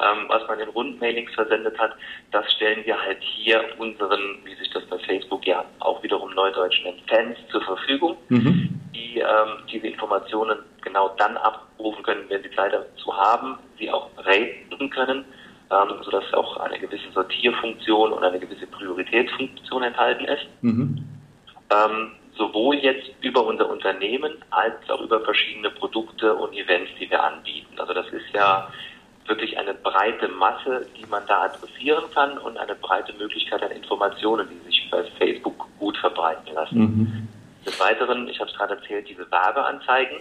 ähm, 0.00 0.26
was 0.28 0.46
man 0.46 0.60
in 0.60 0.68
Rundmailings 0.68 1.32
versendet 1.34 1.76
hat, 1.78 1.94
das 2.30 2.50
stellen 2.52 2.84
wir 2.86 2.96
halt 3.00 3.18
hier 3.20 3.64
unseren, 3.78 4.38
wie 4.44 4.54
sich 4.54 4.70
das 4.70 4.84
bei 4.86 4.98
Facebook 5.00 5.44
ja 5.46 5.64
auch 5.80 6.00
wiederum 6.02 6.32
neudeutsch 6.32 6.80
nennt, 6.84 7.02
Fans 7.08 7.36
zur 7.50 7.62
Verfügung, 7.62 8.16
mhm. 8.28 8.80
die 8.94 9.18
ähm, 9.18 9.64
diese 9.70 9.88
Informationen 9.88 10.58
genau 10.82 11.08
dann 11.18 11.36
abrufen 11.38 12.04
können, 12.04 12.24
wenn 12.28 12.42
sie 12.42 12.50
Zeit 12.52 12.72
dazu 12.72 13.16
haben, 13.16 13.58
sie 13.78 13.90
auch 13.90 14.08
raten 14.16 14.90
können, 14.90 15.24
ähm, 15.70 16.02
sodass 16.02 16.32
auch 16.34 16.56
eine 16.58 16.78
gewisse 16.78 17.10
Sortierfunktion 17.12 18.12
und 18.12 18.22
eine 18.22 18.38
gewisse 18.38 18.66
Prioritätsfunktion 18.68 19.82
enthalten 19.82 20.24
ist 20.26 20.46
Mhm. 20.62 21.19
Ähm, 21.70 22.12
sowohl 22.36 22.76
jetzt 22.76 23.10
über 23.20 23.44
unser 23.44 23.68
Unternehmen 23.68 24.32
als 24.50 24.88
auch 24.88 25.00
über 25.00 25.20
verschiedene 25.20 25.70
Produkte 25.70 26.34
und 26.34 26.54
Events, 26.54 26.90
die 26.98 27.10
wir 27.10 27.22
anbieten. 27.22 27.78
Also 27.78 27.92
das 27.92 28.06
ist 28.08 28.32
ja 28.32 28.68
wirklich 29.26 29.56
eine 29.58 29.74
breite 29.74 30.28
Masse, 30.28 30.86
die 30.96 31.06
man 31.06 31.22
da 31.26 31.42
adressieren 31.42 32.04
kann 32.12 32.38
und 32.38 32.56
eine 32.58 32.74
breite 32.74 33.12
Möglichkeit 33.14 33.62
an 33.62 33.70
Informationen, 33.70 34.48
die 34.48 34.66
sich 34.66 34.88
bei 34.90 35.04
Facebook 35.18 35.68
gut 35.78 35.96
verbreiten 35.98 36.54
lassen. 36.54 36.78
Mhm. 36.78 37.28
Des 37.64 37.78
Weiteren, 37.78 38.26
ich 38.28 38.40
habe 38.40 38.50
es 38.50 38.56
gerade 38.56 38.74
erzählt, 38.74 39.08
diese 39.08 39.30
Werbeanzeigen. 39.30 40.18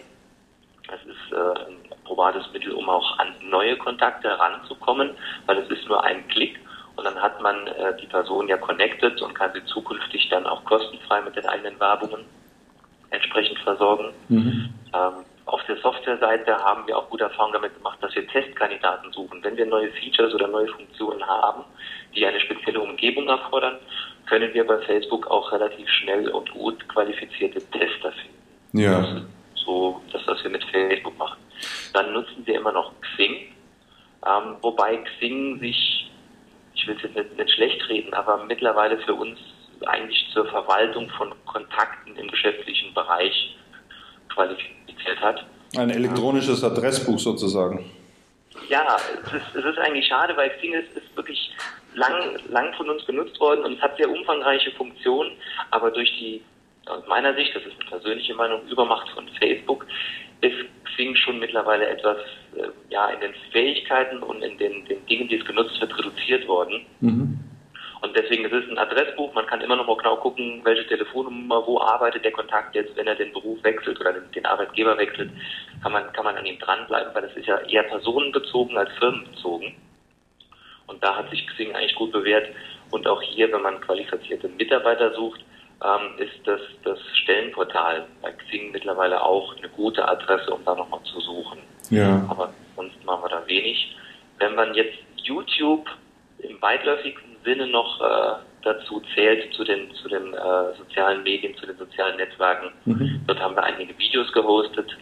Das 0.87 0.99
ist 1.05 1.31
äh, 1.31 1.69
ein 1.69 1.77
probates 2.03 2.51
Mittel, 2.51 2.73
um 2.73 2.89
auch 2.89 3.17
an 3.19 3.33
neue 3.43 3.77
Kontakte 3.77 4.27
heranzukommen, 4.27 5.11
weil 5.45 5.57
es 5.59 5.69
ist 5.69 5.87
nur 5.87 6.03
ein 6.03 6.27
Klick 6.27 6.59
und 6.99 7.05
dann 7.05 7.21
hat 7.21 7.41
man 7.41 7.67
äh, 7.67 7.95
die 7.99 8.07
Person 8.07 8.47
ja 8.47 8.57
connected 8.57 9.21
und 9.21 9.33
kann 9.33 9.51
sie 9.53 9.63
zukünftig 9.65 10.29
dann 10.29 10.45
auch 10.45 10.63
kostenfrei 10.65 11.21
mit 11.21 11.35
den 11.35 11.45
eigenen 11.45 11.79
Werbungen 11.79 12.25
entsprechend 13.09 13.57
versorgen. 13.59 14.13
Mhm. 14.27 14.69
Ähm, 14.93 15.25
auf 15.45 15.63
der 15.67 15.77
Softwareseite 15.77 16.55
haben 16.57 16.85
wir 16.85 16.97
auch 16.97 17.09
gute 17.09 17.23
Erfahrungen 17.23 17.53
damit 17.53 17.75
gemacht, 17.75 17.97
dass 18.01 18.13
wir 18.13 18.27
Testkandidaten 18.27 19.11
suchen. 19.11 19.43
Wenn 19.43 19.57
wir 19.57 19.65
neue 19.65 19.89
Features 19.93 20.33
oder 20.35 20.47
neue 20.47 20.67
Funktionen 20.67 21.25
haben, 21.25 21.63
die 22.15 22.25
eine 22.25 22.39
spezielle 22.39 22.79
Umgebung 22.79 23.27
erfordern, 23.27 23.77
können 24.27 24.53
wir 24.53 24.67
bei 24.67 24.77
Facebook 24.79 25.25
auch 25.27 25.51
relativ 25.51 25.89
schnell 25.89 26.29
und 26.29 26.51
gut 26.51 26.87
qualifizierte 26.89 27.59
Tester 27.71 28.11
finden. 28.11 28.79
Ja. 28.79 29.01
Das 29.01 29.23
so 29.69 30.01
das, 30.11 30.21
was 30.25 30.43
wir 30.43 30.51
mit 30.51 30.63
Facebook 30.65 31.17
machen. 31.17 31.37
Dann 31.93 32.13
nutzen 32.13 32.45
wir 32.45 32.55
immer 32.55 32.71
noch 32.71 32.91
Xing, 33.01 33.53
ähm, 34.25 34.55
wobei 34.61 34.97
Xing 34.97 35.59
sich, 35.59 36.08
ich 36.79 36.87
will 36.87 36.95
es 36.95 37.03
jetzt 37.03 37.15
nicht, 37.15 37.37
nicht 37.37 37.51
schlecht 37.51 37.89
reden, 37.89 38.13
aber 38.13 38.43
mittlerweile 38.45 38.97
für 38.99 39.13
uns 39.13 39.37
eigentlich 39.85 40.25
zur 40.33 40.45
Verwaltung 40.47 41.09
von 41.11 41.33
Kontakten 41.45 42.15
im 42.15 42.27
geschäftlichen 42.27 42.93
Bereich 42.93 43.55
qualifiziert 44.33 45.19
hat. 45.21 45.45
Ein 45.77 45.89
elektronisches 45.89 46.63
Adressbuch 46.63 47.19
sozusagen. 47.19 47.89
ja, 48.69 48.97
es 49.23 49.33
ist, 49.33 49.55
es 49.55 49.65
ist 49.65 49.77
eigentlich 49.77 50.07
schade, 50.07 50.35
weil 50.35 50.49
Xing 50.57 50.73
ist, 50.73 50.95
ist 50.95 51.15
wirklich 51.15 51.51
lang, 51.93 52.39
lang 52.49 52.73
von 52.75 52.89
uns 52.89 53.05
genutzt 53.05 53.39
worden 53.39 53.63
und 53.63 53.73
es 53.73 53.81
hat 53.81 53.97
sehr 53.97 54.09
umfangreiche 54.09 54.71
Funktionen, 54.71 55.31
aber 55.71 55.91
durch 55.91 56.09
die, 56.19 56.41
aus 56.87 57.05
meiner 57.07 57.33
Sicht, 57.35 57.55
das 57.55 57.63
ist 57.63 57.79
eine 57.79 57.89
persönliche 57.89 58.33
Meinung, 58.33 58.67
Übermacht 58.67 59.09
von 59.09 59.27
Facebook, 59.39 59.85
ist 60.41 60.55
Xing 60.85 61.15
schon 61.15 61.39
mittlerweile 61.39 61.87
etwas 61.87 62.17
äh, 62.55 62.67
ja, 62.89 63.09
in 63.09 63.19
den 63.19 63.33
Fähigkeiten 63.51 64.19
und 64.19 64.41
in 64.41 64.57
den, 64.57 64.85
den 64.85 65.05
Dingen, 65.05 65.27
die 65.27 65.35
es 65.35 65.45
genutzt 65.45 65.79
wird, 65.79 65.97
reduziert 65.97 66.47
worden. 66.47 66.85
Mhm. 67.01 67.39
Und 68.01 68.15
deswegen 68.15 68.45
ist 68.45 68.53
es 68.53 68.69
ein 68.69 68.77
Adressbuch, 68.77 69.33
man 69.33 69.45
kann 69.45 69.59
immer 69.59 69.75
noch 69.75 69.85
mal 69.85 69.97
genau 69.97 70.15
gucken, 70.17 70.61
welche 70.63 70.87
Telefonnummer, 70.87 71.65
wo 71.67 71.81
arbeitet 71.81 72.23
der 72.23 72.31
Kontakt 72.31 72.73
jetzt, 72.73 72.95
wenn 72.95 73.07
er 73.07 73.15
den 73.15 73.33
Beruf 73.33 73.61
wechselt 73.63 73.99
oder 73.99 74.13
den, 74.13 74.31
den 74.31 74.45
Arbeitgeber 74.45 74.97
wechselt, 74.97 75.31
kann 75.83 75.91
man, 75.91 76.11
kann 76.13 76.23
man 76.23 76.37
an 76.37 76.45
ihm 76.45 76.57
dranbleiben, 76.59 77.13
weil 77.13 77.23
das 77.23 77.35
ist 77.35 77.47
ja 77.47 77.57
eher 77.57 77.83
personenbezogen 77.83 78.77
als 78.77 78.89
firmenbezogen. 78.99 79.75
Und 80.87 81.03
da 81.03 81.17
hat 81.17 81.29
sich 81.29 81.45
Xing 81.47 81.75
eigentlich 81.75 81.95
gut 81.95 82.11
bewährt. 82.11 82.47
Und 82.89 83.05
auch 83.05 83.21
hier, 83.21 83.51
wenn 83.51 83.61
man 83.61 83.81
qualifizierte 83.81 84.47
Mitarbeiter 84.47 85.13
sucht, 85.13 85.41
ähm, 85.83 86.17
ist 86.17 86.45
das, 86.45 86.59
das 86.83 86.99
Stellenportal 87.13 88.05
bei 88.21 88.31
Xing 88.31 88.71
mittlerweile 88.71 89.21
auch 89.21 89.55
eine 89.57 89.69
gute 89.69 90.07
Adresse, 90.07 90.51
um 90.53 90.63
da 90.65 90.75
nochmal 90.75 91.01
zu 91.03 91.19
suchen. 91.21 91.59
Ja. 91.89 92.25
Aber 92.29 92.53
sonst 92.75 93.03
machen 93.05 93.23
wir 93.23 93.29
da 93.29 93.47
wenig. 93.47 93.95
Wenn 94.39 94.55
man 94.55 94.73
jetzt 94.73 94.97
YouTube 95.23 95.87
im 96.39 96.61
weitläufigsten 96.61 97.37
Sinne 97.43 97.67
noch 97.67 98.01
äh, 98.01 98.35
dazu 98.63 99.01
zählt, 99.13 99.53
zu 99.53 99.63
den, 99.63 99.93
zu 99.95 100.09
den 100.09 100.33
äh, 100.33 100.77
sozialen 100.77 101.23
Medien, 101.23 101.55
zu 101.55 101.65
den 101.65 101.77
sozialen 101.77 102.17
Netzwerken, 102.17 102.71
mhm. 102.85 103.21
dort 103.27 103.39
haben 103.39 103.55
wir 103.55 103.63
einige 103.63 103.97
Videos 103.97 104.31
gehostet. 104.33 104.95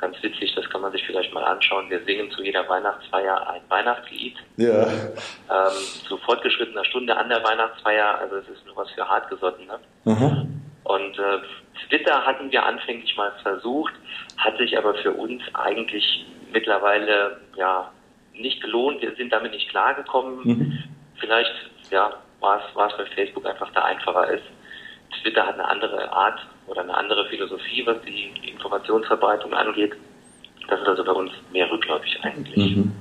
Ganz 0.00 0.22
witzig, 0.22 0.54
das 0.54 0.68
kann 0.70 0.80
man 0.80 0.92
sich 0.92 1.04
vielleicht 1.04 1.32
mal 1.34 1.44
anschauen. 1.44 1.90
Wir 1.90 2.02
singen 2.04 2.30
zu 2.30 2.42
jeder 2.42 2.66
Weihnachtsfeier 2.68 3.48
ein 3.50 3.60
Weihnachtslied. 3.68 4.36
Ja. 4.56 4.86
Ähm, 4.86 5.76
zu 6.08 6.16
fortgeschrittener 6.18 6.84
Stunde 6.86 7.16
an 7.16 7.28
der 7.28 7.44
Weihnachtsfeier, 7.44 8.18
also 8.18 8.36
es 8.36 8.48
ist 8.48 8.64
nur 8.66 8.76
was 8.76 8.90
für 8.92 9.06
Hartgesottene. 9.06 9.78
Mhm. 10.04 10.62
Und 10.84 11.18
äh, 11.18 11.38
Twitter 11.88 12.24
hatten 12.24 12.50
wir 12.50 12.64
anfänglich 12.64 13.14
mal 13.16 13.32
versucht, 13.42 13.92
hat 14.38 14.56
sich 14.56 14.76
aber 14.78 14.94
für 14.94 15.12
uns 15.12 15.42
eigentlich 15.54 16.24
mittlerweile 16.52 17.40
ja 17.56 17.92
nicht 18.32 18.62
gelohnt. 18.62 19.02
Wir 19.02 19.14
sind 19.16 19.32
damit 19.32 19.52
nicht 19.52 19.68
klargekommen. 19.68 20.40
Mhm. 20.42 20.84
Vielleicht 21.18 21.52
ja, 21.90 22.14
war 22.40 22.60
es, 22.60 22.74
war 22.74 22.90
es 22.90 22.96
bei 22.96 23.06
Facebook 23.14 23.46
einfach 23.46 23.70
da 23.72 23.84
einfacher 23.84 24.30
ist. 24.30 24.44
Twitter 25.22 25.46
hat 25.46 25.54
eine 25.54 25.68
andere 25.68 26.10
Art 26.10 26.40
oder 26.70 26.82
eine 26.82 26.94
andere 26.94 27.28
Philosophie, 27.28 27.84
was 27.84 27.96
die 28.02 28.30
Informationsverbreitung 28.48 29.52
angeht. 29.52 29.92
Das 30.68 30.80
ist 30.80 30.86
also 30.86 31.04
bei 31.04 31.12
uns 31.12 31.32
mehr 31.52 31.70
rückläufig 31.70 32.18
eigentlich. 32.22 32.76
Mhm. 32.76 32.92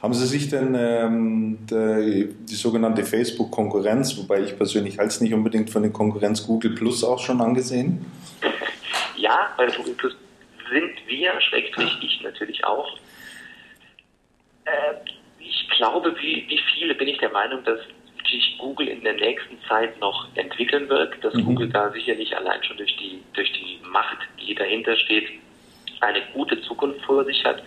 Haben 0.00 0.14
Sie 0.14 0.26
sich 0.26 0.48
denn 0.48 0.74
ähm, 0.74 1.58
die, 1.68 2.34
die, 2.48 2.54
sogenannte 2.54 3.04
Facebook-Konkurrenz, 3.04 4.16
wobei 4.18 4.40
ich 4.42 4.56
persönlich 4.56 4.98
halte 4.98 5.10
es 5.10 5.20
nicht 5.20 5.34
unbedingt 5.34 5.70
von 5.70 5.82
der 5.82 5.92
Konkurrenz 5.92 6.44
Google 6.46 6.74
Plus 6.74 7.04
auch 7.04 7.18
schon 7.18 7.40
angesehen? 7.40 8.04
Ja, 9.14 9.52
bei 9.56 9.66
Google 9.66 9.94
Plus 9.94 10.16
sind 10.72 10.94
wir, 11.06 11.40
schrägstrich 11.42 11.96
ich 12.00 12.22
natürlich 12.24 12.64
auch. 12.64 12.98
Äh, 14.64 14.94
ich 15.38 15.68
glaube, 15.76 16.12
wie, 16.20 16.44
wie 16.48 16.60
viele 16.74 16.96
bin 16.96 17.06
ich 17.06 17.18
der 17.18 17.30
Meinung, 17.30 17.62
dass 17.62 17.78
sich 18.32 18.56
Google 18.58 18.88
in 18.88 19.02
der 19.02 19.14
nächsten 19.14 19.58
Zeit 19.68 19.98
noch 20.00 20.26
entwickeln 20.34 20.88
wird, 20.88 21.22
dass 21.22 21.34
mhm. 21.34 21.44
Google 21.44 21.68
da 21.68 21.90
sicherlich 21.90 22.36
allein 22.36 22.62
schon 22.64 22.76
durch 22.76 22.96
die, 22.96 23.22
durch 23.34 23.52
die 23.52 23.78
Macht, 23.86 24.18
die 24.40 24.54
dahinter 24.54 24.96
steht, 24.96 25.28
eine 26.00 26.22
gute 26.32 26.60
Zukunft 26.62 27.04
vor 27.04 27.24
sich 27.24 27.44
hat. 27.44 27.62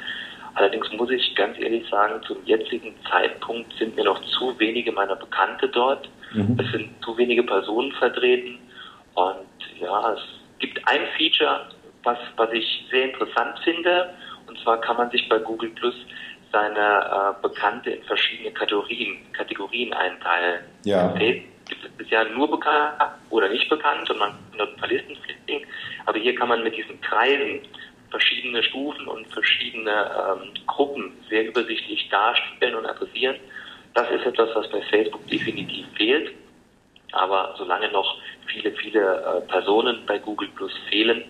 Allerdings 0.56 0.92
muss 0.94 1.10
ich 1.12 1.36
ganz 1.36 1.58
ehrlich 1.60 1.88
sagen, 1.90 2.22
zum 2.26 2.38
jetzigen 2.46 2.94
Zeitpunkt 3.10 3.72
sind 3.78 3.96
mir 3.96 4.06
noch 4.06 4.22
zu 4.26 4.58
wenige 4.60 4.92
meiner 4.92 5.16
Bekannte 5.16 5.68
dort. 5.70 6.10
Mhm. 6.34 6.58
Es 6.60 6.72
sind 6.72 6.90
zu 7.04 7.18
wenige 7.18 7.44
Personen 7.44 7.92
vertreten. 7.94 8.58
Und 9.16 9.80
ja, 9.80 10.14
es 10.14 10.22
gibt 10.60 10.80
ein 10.88 11.02
Feature, 11.18 11.70
was, 12.04 12.18
was 12.38 12.52
ich 12.54 12.86
sehr 12.90 13.06
interessant 13.06 13.60
finde. 13.64 14.14
Und 14.48 14.58
zwar 14.60 14.80
kann 14.80 14.98
man 14.98 15.10
sich 15.12 15.28
bei 15.28 15.40
Google 15.40 15.70
Plus 15.72 15.96
seine 16.56 17.36
äh, 17.38 17.42
Bekannte 17.42 17.90
in 17.92 18.04
verschiedene 18.04 18.52
Kategorien, 18.52 19.18
Kategorien 19.34 19.94
einteilen. 19.94 20.64
Ja. 20.86 21.14
gibt 21.68 21.84
es 21.84 21.92
bisher 21.98 22.24
nur 22.30 22.50
bekannt 22.50 22.94
oder 23.30 23.50
nicht 23.50 23.68
bekannt 23.68 24.10
und 24.10 24.20
man 24.20 24.30
kann 24.30 24.58
dort 24.60 24.70
ein 24.70 24.78
paar 24.78 24.88
Listen 24.88 25.18
pflegen. 25.18 25.66
Aber 26.06 26.18
hier 26.18 26.36
kann 26.36 26.48
man 26.48 26.64
mit 26.64 26.78
diesen 26.78 27.02
Kreisen 27.02 27.62
verschiedene 28.10 28.64
Stufen 28.64 29.08
und 29.08 29.28
verschiedene 29.34 29.92
ähm, 29.92 30.54
Gruppen 30.68 31.12
sehr 31.30 31.48
übersichtlich 31.48 32.08
darstellen 32.10 32.76
und 32.76 32.86
adressieren. 32.86 33.36
Das 33.94 34.10
ist 34.12 34.26
etwas, 34.26 34.50
was 34.56 34.70
bei 34.70 34.82
Facebook 34.84 35.28
definitiv 35.28 35.86
fehlt. 35.98 36.32
Aber 37.12 37.56
solange 37.58 37.92
noch 37.92 38.18
viele, 38.48 38.72
viele 38.74 39.02
äh, 39.02 39.42
Personen 39.52 40.06
bei 40.06 40.20
Google 40.20 40.50
Plus 40.56 40.72
fehlen, 40.90 41.24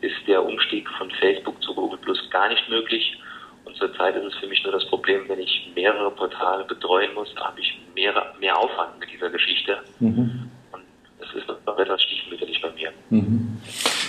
ist 0.00 0.16
der 0.26 0.44
Umstieg 0.44 0.88
von 0.98 1.10
Facebook 1.12 1.62
zu 1.62 1.74
Google 1.74 1.98
Plus 1.98 2.18
gar 2.30 2.48
nicht 2.48 2.68
möglich. 2.68 3.18
Zurzeit 3.78 4.16
ist 4.16 4.24
es 4.24 4.34
für 4.36 4.46
mich 4.46 4.62
nur 4.64 4.72
das 4.72 4.86
Problem, 4.86 5.28
wenn 5.28 5.38
ich 5.38 5.70
mehrere 5.74 6.10
Portale 6.10 6.64
betreuen 6.64 7.12
muss, 7.14 7.34
habe 7.36 7.60
ich 7.60 7.78
mehr, 7.94 8.14
mehr 8.40 8.58
Aufwand 8.58 8.98
mit 8.98 9.12
dieser 9.12 9.30
Geschichte. 9.30 9.78
Mhm. 10.00 10.50
Es 11.28 11.42
ist 11.42 11.48
noch 11.66 11.78
etwas 11.78 12.02
stiefmütterlich 12.02 12.60
bei 12.62 12.70
mir. 12.72 12.90
Mhm. 13.10 13.58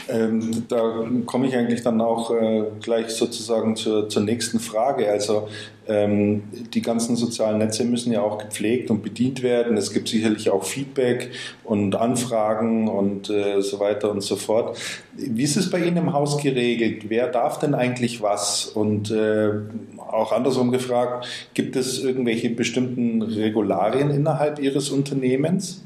Ähm, 0.09 0.63
da 0.69 1.05
komme 1.25 1.47
ich 1.47 1.55
eigentlich 1.55 1.81
dann 1.81 1.99
auch 1.99 2.31
äh, 2.31 2.63
gleich 2.81 3.09
sozusagen 3.09 3.75
zur, 3.75 4.07
zur 4.07 4.23
nächsten 4.23 4.59
Frage. 4.59 5.09
Also 5.09 5.49
ähm, 5.87 6.43
die 6.73 6.81
ganzen 6.81 7.15
sozialen 7.15 7.57
Netze 7.57 7.83
müssen 7.83 8.13
ja 8.13 8.21
auch 8.21 8.37
gepflegt 8.37 8.89
und 8.89 9.03
bedient 9.03 9.43
werden. 9.43 9.75
Es 9.75 9.91
gibt 9.91 10.07
sicherlich 10.07 10.49
auch 10.49 10.63
Feedback 10.63 11.31
und 11.63 11.95
Anfragen 11.95 12.87
und 12.87 13.29
äh, 13.29 13.61
so 13.61 13.79
weiter 13.79 14.11
und 14.11 14.21
so 14.21 14.37
fort. 14.37 14.77
Wie 15.13 15.43
ist 15.43 15.57
es 15.57 15.69
bei 15.69 15.79
Ihnen 15.79 15.97
im 15.97 16.13
Haus 16.13 16.37
geregelt? 16.37 17.09
Wer 17.09 17.27
darf 17.27 17.59
denn 17.59 17.73
eigentlich 17.73 18.21
was? 18.21 18.65
Und 18.65 19.11
äh, 19.11 19.51
auch 19.97 20.31
andersrum 20.31 20.71
gefragt, 20.71 21.27
gibt 21.53 21.75
es 21.75 22.01
irgendwelche 22.01 22.49
bestimmten 22.49 23.21
Regularien 23.21 24.09
innerhalb 24.09 24.59
Ihres 24.59 24.89
Unternehmens? 24.89 25.83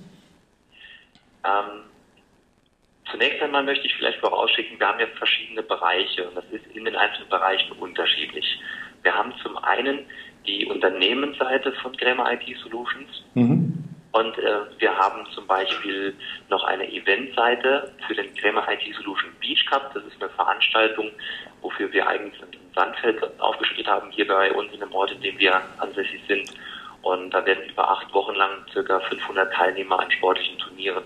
Ähm 1.44 1.92
Zunächst 3.12 3.42
einmal 3.42 3.64
möchte 3.64 3.86
ich 3.88 3.96
vielleicht 3.96 4.20
vorausschicken, 4.20 4.80
wir 4.80 4.88
haben 4.88 5.00
ja 5.00 5.08
verschiedene 5.18 5.64
Bereiche 5.64 6.28
und 6.28 6.36
das 6.36 6.46
ist 6.52 6.66
in 6.74 6.86
den 6.86 6.96
einzelnen 6.96 7.30
Bereichen 7.30 7.72
unterschiedlich. 7.74 8.60
Wir 9.04 9.14
haben 9.14 9.34
zum 9.44 9.58
einen 9.58 10.06
die 10.46 10.66
Unternehmensseite 10.66 11.74
von 11.74 11.96
Grammar 11.98 12.34
IT 12.34 12.58
Solutions 12.64 13.24
mhm. 13.34 13.84
und 14.14 14.38
äh, 14.38 14.60
wir 14.78 14.96
haben 14.96 15.26
zum 15.34 15.46
Beispiel 15.46 16.16
noch 16.50 16.64
eine 16.64 16.90
Eventseite 16.90 17.92
für 18.08 18.16
den 18.16 18.34
Grammar 18.36 18.72
IT 18.72 18.96
Solution 18.96 19.32
Beach 19.42 19.66
Cup. 19.66 19.94
Das 19.94 20.04
ist 20.06 20.22
eine 20.22 20.30
Veranstaltung, 20.30 21.12
wofür 21.62 21.92
wir 21.92 22.08
eigentlich 22.08 22.42
ein 22.42 22.58
Sandfeld 22.74 23.22
aufgestellt 23.42 23.88
haben, 23.88 24.10
hier 24.12 24.28
bei 24.28 24.54
uns 24.54 24.72
in 24.74 24.80
dem 24.80 24.94
Ort, 24.94 25.12
in 25.12 25.22
dem 25.22 25.38
wir 25.38 25.62
ansässig 25.80 26.22
sind. 26.28 26.54
Und 27.02 27.32
da 27.32 27.46
werden 27.46 27.68
über 27.68 27.90
acht 27.90 28.14
Wochen 28.14 28.36
lang 28.36 28.66
circa 28.72 29.00
500 29.00 29.52
Teilnehmer 29.54 30.00
an 30.00 30.12
sportlichen 30.12 30.58
Turnieren 30.60 31.04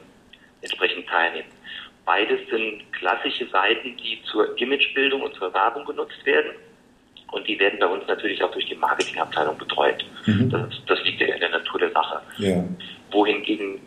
entsprechend 0.65 1.07
teilnehmen. 1.07 1.47
Beides 2.05 2.39
sind 2.49 2.91
klassische 2.93 3.47
Seiten, 3.47 3.97
die 3.97 4.21
zur 4.31 4.57
Imagebildung 4.59 5.21
und 5.21 5.33
zur 5.35 5.53
Werbung 5.53 5.85
genutzt 5.85 6.23
werden. 6.25 6.51
Und 7.31 7.47
die 7.47 7.59
werden 7.59 7.79
bei 7.79 7.87
uns 7.87 8.05
natürlich 8.07 8.41
auch 8.43 8.51
durch 8.51 8.65
die 8.65 8.75
Marketingabteilung 8.75 9.57
betreut. 9.57 10.05
Mhm. 10.25 10.49
Das, 10.49 10.69
das, 10.85 11.03
liegt 11.03 11.19
ja 11.19 11.33
in 11.33 11.39
der 11.39 11.49
Natur 11.49 11.79
der 11.79 11.91
Sache. 11.91 12.21
Ja. 12.37 12.63
Wohingegen 13.11 13.79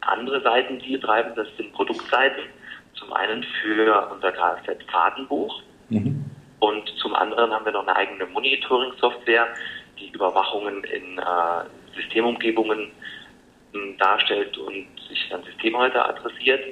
andere 0.00 0.40
Seiten, 0.42 0.78
die 0.78 0.90
wir 0.90 1.00
treiben, 1.00 1.32
das 1.34 1.48
sind 1.56 1.72
Produktseiten. 1.72 2.44
Zum 2.94 3.12
einen 3.12 3.44
für 3.62 4.08
unser 4.12 4.32
Kfz-Fahrtenbuch. 4.32 5.62
Mhm. 5.88 6.24
Und 6.60 6.88
zum 7.00 7.14
anderen 7.14 7.52
haben 7.52 7.64
wir 7.64 7.72
noch 7.72 7.86
eine 7.86 7.96
eigene 7.96 8.26
Monitoring-Software, 8.26 9.48
die 9.98 10.10
Überwachungen 10.10 10.84
in 10.84 11.18
äh, 11.18 11.22
Systemumgebungen 11.96 12.92
darstellt 13.98 14.56
und 14.58 14.86
sich 15.08 15.32
an 15.32 15.42
Systemhalter 15.44 16.08
adressiert. 16.08 16.64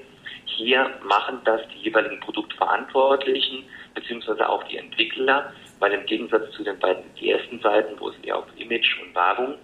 Hier 0.45 0.91
machen 1.03 1.39
das 1.45 1.61
die 1.75 1.83
jeweiligen 1.85 2.21
Produktverantwortlichen 2.21 3.65
beziehungsweise 3.95 4.49
auch 4.49 4.63
die 4.65 4.77
Entwickler, 4.77 5.53
weil 5.79 5.93
im 5.93 6.07
Gegensatz 6.07 6.51
zu 6.53 6.63
den 6.63 6.79
beiden 6.79 7.03
die 7.19 7.31
ersten 7.31 7.61
Seiten, 7.61 7.99
wo 7.99 8.09
es 8.09 8.17
eher 8.23 8.39
auf 8.39 8.47
Image 8.57 9.01
und 9.03 9.15
Werbung 9.15 9.57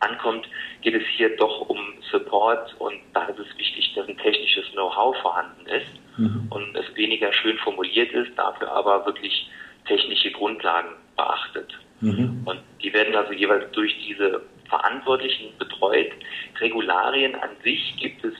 ankommt, 0.00 0.46
geht 0.82 0.94
es 0.94 1.06
hier 1.16 1.36
doch 1.36 1.68
um 1.68 1.78
Support 2.10 2.74
und 2.78 3.00
da 3.14 3.26
ist 3.26 3.38
es 3.38 3.58
wichtig, 3.58 3.92
dass 3.94 4.08
ein 4.08 4.16
technisches 4.18 4.70
Know-how 4.72 5.16
vorhanden 5.22 5.66
ist 5.66 6.18
mhm. 6.18 6.46
und 6.50 6.76
es 6.76 6.94
weniger 6.96 7.32
schön 7.32 7.56
formuliert 7.58 8.12
ist, 8.12 8.36
dafür 8.36 8.70
aber 8.72 9.06
wirklich 9.06 9.48
technische 9.86 10.30
Grundlagen 10.32 10.90
beachtet. 11.16 11.72
Mhm. 12.00 12.42
Und 12.44 12.60
die 12.82 12.92
werden 12.92 13.14
also 13.14 13.32
jeweils 13.32 13.70
durch 13.72 13.94
diese 14.06 14.42
Verantwortlichen 14.68 15.52
betreut. 15.58 16.12
Regularien 16.60 17.34
an 17.36 17.50
sich 17.62 17.96
gibt 17.98 18.24
es 18.24 18.34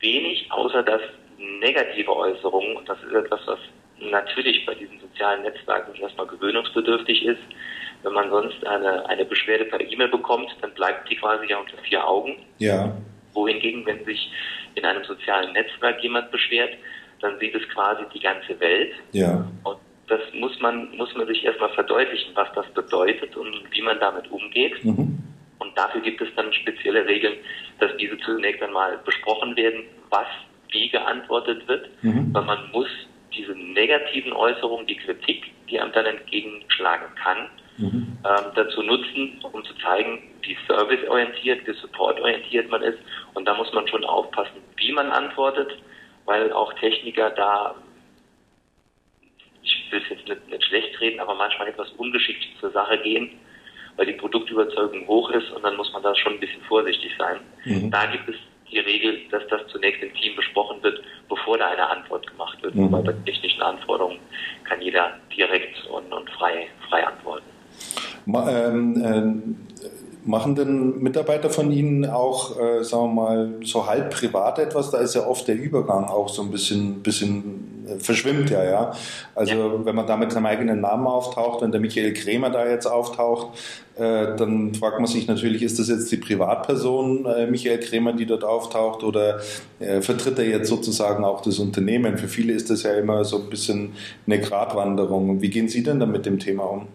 wenig, 0.00 0.50
außer 0.50 0.82
dass 0.82 1.00
negative 1.60 2.14
Äußerungen, 2.14 2.76
und 2.76 2.88
das 2.88 2.98
ist 3.02 3.12
etwas, 3.12 3.40
was 3.46 3.58
natürlich 3.98 4.64
bei 4.66 4.74
diesen 4.74 5.00
sozialen 5.00 5.42
Netzwerken 5.42 5.94
erstmal 5.96 6.26
gewöhnungsbedürftig 6.26 7.24
ist, 7.24 7.42
Wenn 8.02 8.12
man 8.12 8.30
sonst 8.30 8.64
eine, 8.66 9.08
eine 9.08 9.24
Beschwerde 9.24 9.64
per 9.64 9.80
E-Mail 9.80 10.08
bekommt, 10.08 10.54
dann 10.60 10.72
bleibt 10.74 11.10
die 11.10 11.16
quasi 11.16 11.46
ja 11.46 11.58
unter 11.58 11.78
vier 11.78 12.06
Augen. 12.06 12.36
Ja. 12.58 12.96
Wohingegen, 13.32 13.84
wenn 13.86 14.04
sich 14.04 14.30
in 14.74 14.84
einem 14.84 15.02
sozialen 15.04 15.52
Netzwerk 15.54 16.02
jemand 16.02 16.30
beschwert, 16.30 16.74
dann 17.20 17.38
sieht 17.40 17.54
es 17.54 17.66
quasi 17.70 18.04
die 18.14 18.20
ganze 18.20 18.60
Welt. 18.60 18.92
Ja. 19.12 19.46
Und 19.64 19.78
das 20.08 20.20
muss 20.34 20.58
man, 20.60 20.94
muss 20.96 21.14
man 21.16 21.26
sich 21.26 21.44
erstmal 21.44 21.70
verdeutlichen, 21.70 22.32
was 22.34 22.48
das 22.54 22.66
bedeutet 22.74 23.36
und 23.36 23.64
wie 23.70 23.82
man 23.82 23.98
damit 23.98 24.30
umgeht. 24.30 24.84
Mhm. 24.84 25.18
Und 25.58 25.76
dafür 25.76 26.00
gibt 26.00 26.20
es 26.20 26.28
dann 26.36 26.52
spezielle 26.52 27.06
Regeln, 27.06 27.34
dass 27.80 27.96
diese 27.96 28.18
zunächst 28.18 28.62
einmal 28.62 28.98
besprochen 28.98 29.56
werden, 29.56 29.84
was 30.10 30.26
wie 30.70 30.88
geantwortet 30.88 31.66
wird, 31.68 31.88
Mhm. 32.02 32.34
weil 32.34 32.42
man 32.44 32.70
muss 32.72 32.88
diese 33.34 33.52
negativen 33.52 34.32
Äußerungen, 34.32 34.86
die 34.86 34.96
Kritik, 34.96 35.44
die 35.68 35.78
einem 35.80 35.92
dann 35.92 36.06
entgegenschlagen 36.06 37.06
kann, 37.22 37.48
Mhm. 37.78 38.18
ähm, 38.24 38.44
dazu 38.54 38.82
nutzen, 38.82 39.38
um 39.52 39.64
zu 39.64 39.74
zeigen, 39.74 40.22
wie 40.42 40.56
serviceorientiert, 40.66 41.66
wie 41.66 41.72
supportorientiert 41.74 42.70
man 42.70 42.82
ist. 42.82 42.98
Und 43.34 43.46
da 43.46 43.54
muss 43.54 43.72
man 43.72 43.86
schon 43.88 44.04
aufpassen, 44.04 44.62
wie 44.76 44.92
man 44.92 45.10
antwortet, 45.10 45.76
weil 46.24 46.52
auch 46.52 46.72
Techniker 46.74 47.30
da, 47.30 47.74
ich 49.62 49.92
will 49.92 50.02
es 50.02 50.08
jetzt 50.08 50.28
nicht, 50.28 50.48
nicht 50.48 50.64
schlecht 50.64 51.00
reden, 51.00 51.20
aber 51.20 51.34
manchmal 51.34 51.68
etwas 51.68 51.90
ungeschickt 51.92 52.44
zur 52.60 52.70
Sache 52.70 52.98
gehen, 52.98 53.30
weil 53.96 54.06
die 54.06 54.12
Produktüberzeugung 54.12 55.06
hoch 55.06 55.30
ist 55.30 55.50
und 55.52 55.62
dann 55.62 55.76
muss 55.76 55.92
man 55.92 56.02
da 56.02 56.14
schon 56.14 56.34
ein 56.34 56.40
bisschen 56.40 56.62
vorsichtig 56.62 57.12
sein. 57.18 57.38
Mhm. 57.64 57.90
Da 57.90 58.06
gibt 58.06 58.28
es 58.28 58.36
die 58.70 58.78
Regel, 58.78 59.20
dass 59.30 59.42
das 59.48 59.60
zunächst 59.68 60.02
im 60.02 60.12
Team 60.14 60.34
besprochen 60.36 60.82
wird, 60.82 61.00
bevor 61.28 61.56
da 61.58 61.68
eine 61.68 61.88
Antwort 61.88 62.26
gemacht 62.26 62.62
wird. 62.62 62.74
Mhm. 62.74 62.92
Weil 62.92 63.02
bei 63.02 63.12
technischen 63.24 63.62
Anforderungen 63.62 64.18
kann 64.64 64.80
jeder 64.80 65.12
direkt 65.36 65.86
und, 65.86 66.12
und 66.12 66.30
frei, 66.30 66.66
frei 66.88 67.06
antworten. 67.06 67.46
Ma 68.26 68.50
ähm, 68.50 69.02
ähm, 69.04 69.56
machen 70.24 70.56
denn 70.56 70.98
Mitarbeiter 70.98 71.50
von 71.50 71.70
Ihnen 71.70 72.06
auch, 72.06 72.58
äh, 72.58 72.82
sagen 72.82 73.14
wir 73.14 73.22
mal, 73.22 73.54
so 73.62 73.86
halb 73.86 74.10
privat 74.10 74.58
etwas? 74.58 74.90
Da 74.90 74.98
ist 74.98 75.14
ja 75.14 75.26
oft 75.26 75.46
der 75.46 75.56
Übergang 75.56 76.04
auch 76.04 76.28
so 76.28 76.42
ein 76.42 76.50
bisschen, 76.50 77.02
bisschen 77.02 77.75
verschwimmt 77.98 78.50
ja, 78.50 78.64
ja. 78.64 78.92
Also 79.34 79.84
wenn 79.84 79.94
man 79.94 80.06
da 80.06 80.16
mit 80.16 80.32
seinem 80.32 80.46
eigenen 80.46 80.80
Namen 80.80 81.06
auftaucht, 81.06 81.62
wenn 81.62 81.72
der 81.72 81.80
Michael 81.80 82.12
Krämer 82.12 82.50
da 82.50 82.68
jetzt 82.68 82.86
auftaucht, 82.86 83.58
äh, 83.96 84.36
dann 84.36 84.74
fragt 84.74 84.98
man 84.98 85.06
sich 85.06 85.26
natürlich, 85.26 85.62
ist 85.62 85.78
das 85.78 85.88
jetzt 85.88 86.10
die 86.12 86.16
Privatperson 86.16 87.26
äh, 87.26 87.46
Michael 87.46 87.80
Krämer, 87.80 88.12
die 88.12 88.26
dort 88.26 88.44
auftaucht, 88.44 89.02
oder 89.02 89.40
äh, 89.80 90.00
vertritt 90.00 90.38
er 90.38 90.46
jetzt 90.46 90.68
sozusagen 90.68 91.24
auch 91.24 91.40
das 91.42 91.58
Unternehmen? 91.58 92.18
Für 92.18 92.28
viele 92.28 92.52
ist 92.52 92.70
das 92.70 92.82
ja 92.82 92.94
immer 92.94 93.24
so 93.24 93.38
ein 93.38 93.48
bisschen 93.48 93.94
eine 94.26 94.40
Gratwanderung. 94.40 95.40
Wie 95.40 95.50
gehen 95.50 95.68
Sie 95.68 95.82
denn 95.82 96.00
da 96.00 96.06
mit 96.06 96.26
dem 96.26 96.38
Thema 96.38 96.64
um? 96.64 96.88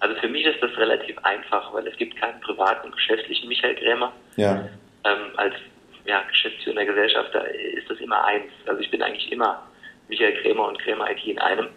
Also 0.00 0.14
für 0.20 0.28
mich 0.28 0.44
ist 0.44 0.62
das 0.62 0.76
relativ 0.76 1.16
einfach, 1.22 1.72
weil 1.72 1.86
es 1.86 1.96
gibt 1.96 2.16
keinen 2.16 2.40
privaten 2.40 2.86
und 2.86 2.94
geschäftlichen 2.94 3.48
Michael 3.48 3.74
Krämer. 3.76 4.12
Ja. 4.36 4.68
Ähm, 5.04 5.32
als 5.36 5.54
ja, 6.04 6.22
Geschäftsführender 6.28 6.84
Gesellschafter 6.84 7.48
ist 7.54 7.88
das 7.88 7.98
immer 7.98 8.24
eins. 8.24 8.52
Also 8.66 8.80
ich 8.80 8.90
bin 8.90 9.02
eigentlich 9.02 9.32
immer 9.32 9.62
Michael 10.08 10.40
Krämer 10.42 10.68
und 10.68 10.78
Krämer 10.78 11.10
IT 11.10 11.24
in 11.24 11.38
einem. 11.38 11.68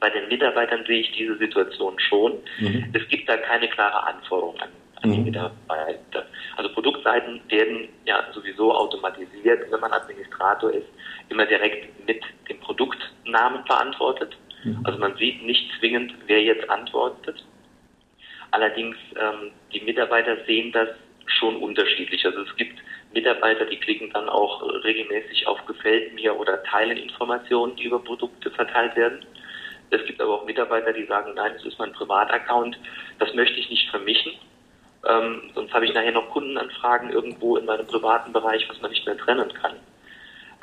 Bei 0.00 0.10
den 0.10 0.28
Mitarbeitern 0.28 0.84
sehe 0.86 1.00
ich 1.00 1.12
diese 1.12 1.36
Situation 1.38 1.98
schon. 1.98 2.32
Mhm. 2.58 2.90
Es 2.92 3.06
gibt 3.08 3.28
da 3.28 3.36
keine 3.36 3.68
klare 3.68 4.04
Anforderung 4.06 4.58
an, 4.60 4.68
an 5.02 5.10
die 5.12 5.18
Mhm. 5.18 5.24
Mitarbeiter. 5.24 6.26
Also 6.56 6.72
Produktseiten 6.72 7.40
werden 7.48 7.88
ja 8.04 8.24
sowieso 8.32 8.74
automatisiert, 8.74 9.70
wenn 9.70 9.80
man 9.80 9.92
Administrator 9.92 10.72
ist, 10.72 10.88
immer 11.28 11.46
direkt 11.46 12.06
mit 12.06 12.20
dem 12.48 12.58
Produktnamen 12.60 13.64
verantwortet. 13.66 14.36
Mhm. 14.64 14.80
Also 14.84 14.98
man 14.98 15.16
sieht 15.16 15.42
nicht 15.44 15.70
zwingend, 15.78 16.14
wer 16.26 16.42
jetzt 16.42 16.68
antwortet. 16.68 17.44
Allerdings, 18.50 18.96
ähm, 19.18 19.52
die 19.72 19.80
Mitarbeiter 19.80 20.36
sehen 20.46 20.72
das 20.72 20.88
schon 21.26 21.56
unterschiedlich. 21.56 22.24
Also 22.26 22.42
es 22.42 22.56
gibt 22.56 22.78
Mitarbeiter, 23.12 23.66
die 23.66 23.78
klicken 23.78 24.10
dann 24.10 24.28
auch 24.28 24.62
regelmäßig 24.84 25.46
auf 25.46 25.64
Gefällt 25.66 26.14
mir 26.14 26.38
oder 26.38 26.62
teilen 26.64 26.96
Informationen, 26.96 27.76
die 27.76 27.84
über 27.84 28.02
Produkte 28.02 28.50
verteilt 28.50 28.96
werden. 28.96 29.24
Es 29.90 30.04
gibt 30.06 30.20
aber 30.20 30.34
auch 30.34 30.46
Mitarbeiter, 30.46 30.92
die 30.92 31.04
sagen, 31.04 31.34
nein, 31.34 31.52
das 31.54 31.64
ist 31.66 31.78
mein 31.78 31.92
Privataccount, 31.92 32.78
das 33.18 33.34
möchte 33.34 33.60
ich 33.60 33.68
nicht 33.68 33.90
vermischen. 33.90 34.32
Ähm, 35.06 35.50
sonst 35.54 35.72
habe 35.74 35.84
ich 35.84 35.92
nachher 35.92 36.12
noch 36.12 36.30
Kundenanfragen 36.30 37.10
irgendwo 37.10 37.56
in 37.56 37.66
meinem 37.66 37.86
privaten 37.86 38.32
Bereich, 38.32 38.66
was 38.68 38.80
man 38.80 38.90
nicht 38.90 39.04
mehr 39.04 39.18
trennen 39.18 39.52
kann. 39.52 39.76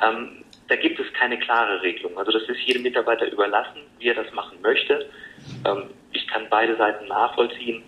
Ähm, 0.02 0.44
da 0.68 0.76
gibt 0.76 1.00
es 1.00 1.12
keine 1.14 1.38
klare 1.40 1.82
Regelung. 1.82 2.18
Also 2.18 2.32
das 2.32 2.44
ist 2.44 2.60
jedem 2.62 2.84
Mitarbeiter 2.84 3.32
überlassen, 3.32 3.82
wie 4.00 4.08
er 4.08 4.16
das 4.16 4.32
machen 4.34 4.62
möchte. 4.62 5.10
Ähm, 5.66 5.90
ich 6.14 6.28
kann 6.28 6.48
beide 6.50 6.76
Seiten 6.78 7.08
nachvollziehen 7.08 7.84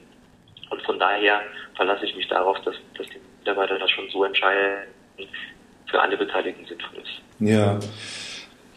und 0.69 0.81
von 0.83 0.99
daher 0.99 1.41
verlasse 1.75 2.05
ich 2.05 2.15
mich 2.15 2.27
darauf, 2.27 2.59
dass, 2.61 2.75
dass 2.97 3.07
die 3.07 3.21
Mitarbeiter 3.41 3.77
das 3.79 3.89
schon 3.91 4.09
so 4.11 4.23
entscheiden, 4.23 4.87
für 5.89 6.01
alle 6.01 6.17
Beteiligten 6.17 6.65
sinnvoll 6.65 7.01
ist. 7.01 7.21
Ja. 7.39 7.79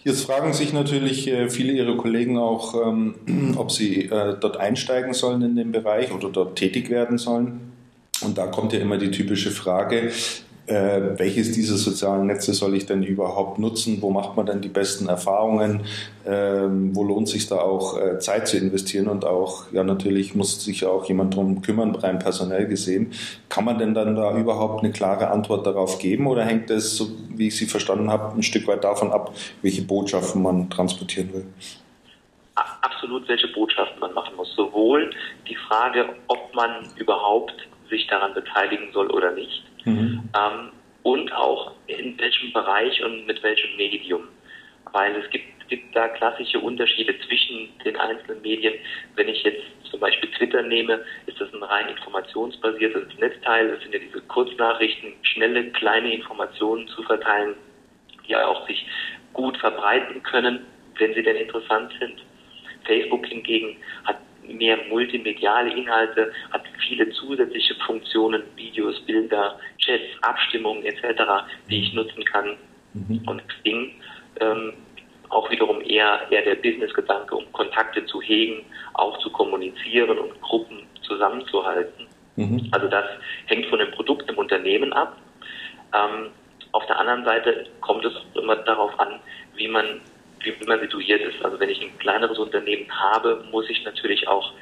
Jetzt 0.02 0.26
fragen 0.26 0.52
sich 0.52 0.74
natürlich 0.74 1.28
äh, 1.28 1.48
viele 1.48 1.72
Ihrer 1.72 1.96
Kollegen 1.96 2.36
auch, 2.36 2.74
ähm, 2.74 3.54
ob 3.56 3.70
sie 3.70 4.06
äh, 4.06 4.36
dort 4.38 4.58
einsteigen 4.58 5.14
sollen 5.14 5.40
in 5.42 5.56
den 5.56 5.72
Bereich 5.72 6.12
oder 6.12 6.28
dort 6.28 6.56
tätig 6.56 6.90
werden 6.90 7.16
sollen. 7.16 7.72
Und 8.22 8.36
da 8.36 8.46
kommt 8.46 8.72
ja 8.72 8.80
immer 8.80 8.98
die 8.98 9.10
typische 9.10 9.50
Frage, 9.50 10.12
äh, 10.66 11.18
welches 11.18 11.52
dieser 11.52 11.76
sozialen 11.76 12.26
Netze 12.26 12.54
soll 12.54 12.74
ich 12.74 12.86
denn 12.86 13.02
überhaupt 13.02 13.58
nutzen? 13.58 14.00
Wo 14.00 14.10
macht 14.10 14.36
man 14.36 14.46
denn 14.46 14.62
die 14.62 14.68
besten 14.68 15.08
Erfahrungen? 15.08 15.84
Ähm, 16.26 16.96
wo 16.96 17.04
lohnt 17.04 17.28
sich 17.28 17.46
da 17.46 17.56
auch 17.56 17.98
äh, 17.98 18.18
Zeit 18.18 18.48
zu 18.48 18.56
investieren? 18.56 19.08
Und 19.08 19.26
auch, 19.26 19.70
ja, 19.72 19.84
natürlich 19.84 20.34
muss 20.34 20.64
sich 20.64 20.86
auch 20.86 21.04
jemand 21.04 21.34
drum 21.34 21.60
kümmern, 21.60 21.94
rein 21.94 22.18
personell 22.18 22.66
gesehen. 22.66 23.12
Kann 23.50 23.66
man 23.66 23.78
denn 23.78 23.92
dann 23.92 24.16
da 24.16 24.36
überhaupt 24.36 24.82
eine 24.82 24.92
klare 24.92 25.30
Antwort 25.30 25.66
darauf 25.66 25.98
geben? 25.98 26.26
Oder 26.26 26.44
hängt 26.44 26.70
es, 26.70 26.96
so 26.96 27.08
wie 27.28 27.48
ich 27.48 27.56
Sie 27.56 27.66
verstanden 27.66 28.10
habe, 28.10 28.34
ein 28.34 28.42
Stück 28.42 28.66
weit 28.66 28.84
davon 28.84 29.12
ab, 29.12 29.34
welche 29.60 29.82
Botschaften 29.82 30.42
man 30.42 30.70
transportieren 30.70 31.32
will? 31.34 31.44
Absolut, 32.54 33.28
welche 33.28 33.48
Botschaften 33.48 34.00
man 34.00 34.14
machen 34.14 34.34
muss. 34.36 34.54
Sowohl 34.56 35.10
die 35.46 35.56
Frage, 35.68 36.06
ob 36.28 36.54
man 36.54 36.70
überhaupt 36.96 37.54
sich 37.90 38.06
daran 38.06 38.32
beteiligen 38.32 38.92
soll 38.92 39.10
oder 39.10 39.32
nicht, 39.32 39.64
Mhm. 39.84 40.28
ähm, 40.36 40.70
und 41.02 41.32
auch 41.32 41.72
in 41.86 42.18
welchem 42.18 42.52
Bereich 42.52 43.02
und 43.04 43.26
mit 43.26 43.42
welchem 43.42 43.76
Medium. 43.76 44.28
Weil 44.92 45.14
es 45.16 45.28
gibt, 45.30 45.68
gibt 45.68 45.94
da 45.94 46.08
klassische 46.08 46.58
Unterschiede 46.58 47.14
zwischen 47.26 47.68
den 47.84 47.96
einzelnen 47.96 48.40
Medien. 48.42 48.74
Wenn 49.16 49.28
ich 49.28 49.42
jetzt 49.42 49.62
zum 49.90 50.00
Beispiel 50.00 50.30
Twitter 50.32 50.62
nehme, 50.62 51.04
ist 51.26 51.40
das 51.40 51.52
ein 51.52 51.62
rein 51.62 51.88
informationsbasiertes 51.88 53.18
Netzteil. 53.18 53.68
Das 53.68 53.80
sind 53.82 53.92
ja 53.92 54.00
diese 54.00 54.20
Kurznachrichten, 54.22 55.12
schnelle, 55.22 55.70
kleine 55.70 56.14
Informationen 56.14 56.88
zu 56.88 57.02
verteilen, 57.02 57.54
die 58.26 58.34
auch 58.36 58.66
sich 58.66 58.86
gut 59.32 59.56
verbreiten 59.58 60.22
können, 60.22 60.66
wenn 60.98 61.14
sie 61.14 61.22
denn 61.22 61.36
interessant 61.36 61.92
sind. 62.00 62.22
Facebook 62.84 63.26
hingegen 63.26 63.76
hat 64.04 64.16
mehr 64.48 64.78
multimediale 64.88 65.74
Inhalte, 65.74 66.32
hat 66.50 66.62
viele 66.86 67.10
zusätzliche 67.10 67.74
Funktionen, 67.86 68.42
Videos, 68.56 69.00
Bilder, 69.02 69.58
Chats, 69.78 70.04
Abstimmungen 70.22 70.84
etc., 70.84 71.22
die 71.70 71.82
ich 71.82 71.92
nutzen 71.94 72.24
kann. 72.24 72.56
Mhm. 72.94 73.22
Und 73.26 73.42
Xing 73.48 73.92
ähm, 74.40 74.72
auch 75.30 75.50
wiederum 75.50 75.80
eher, 75.80 76.20
eher 76.30 76.42
der 76.42 76.54
Business-Gedanke, 76.56 77.34
um 77.34 77.50
Kontakte 77.52 78.04
zu 78.06 78.22
hegen, 78.22 78.64
auch 78.94 79.18
zu 79.18 79.30
kommunizieren 79.30 80.18
und 80.18 80.40
Gruppen 80.40 80.82
zusammenzuhalten. 81.02 82.06
Mhm. 82.36 82.68
Also 82.72 82.88
das 82.88 83.04
hängt 83.46 83.66
von 83.66 83.78
dem 83.78 83.90
Produkt 83.92 84.30
im 84.30 84.38
Unternehmen 84.38 84.92
ab. 84.92 85.16
Ähm, 85.94 86.30
auf 86.72 86.86
der 86.86 86.98
anderen 86.98 87.24
Seite 87.24 87.66
kommt 87.80 88.04
es 88.04 88.12
immer 88.34 88.56
darauf 88.56 88.98
an, 88.98 89.20
wie 89.54 89.68
man, 89.68 90.00
man 90.66 90.80
situiert 90.80 91.20
ist. 91.20 91.44
Also 91.44 91.58
wenn 91.60 91.70
ich 91.70 91.80
ein 91.80 91.98
kleineres 91.98 92.38
Unternehmen 92.38 92.90
habe, 92.90 93.44
muss 93.50 93.68
ich 93.68 93.84
natürlich 93.84 94.26
auch 94.28 94.52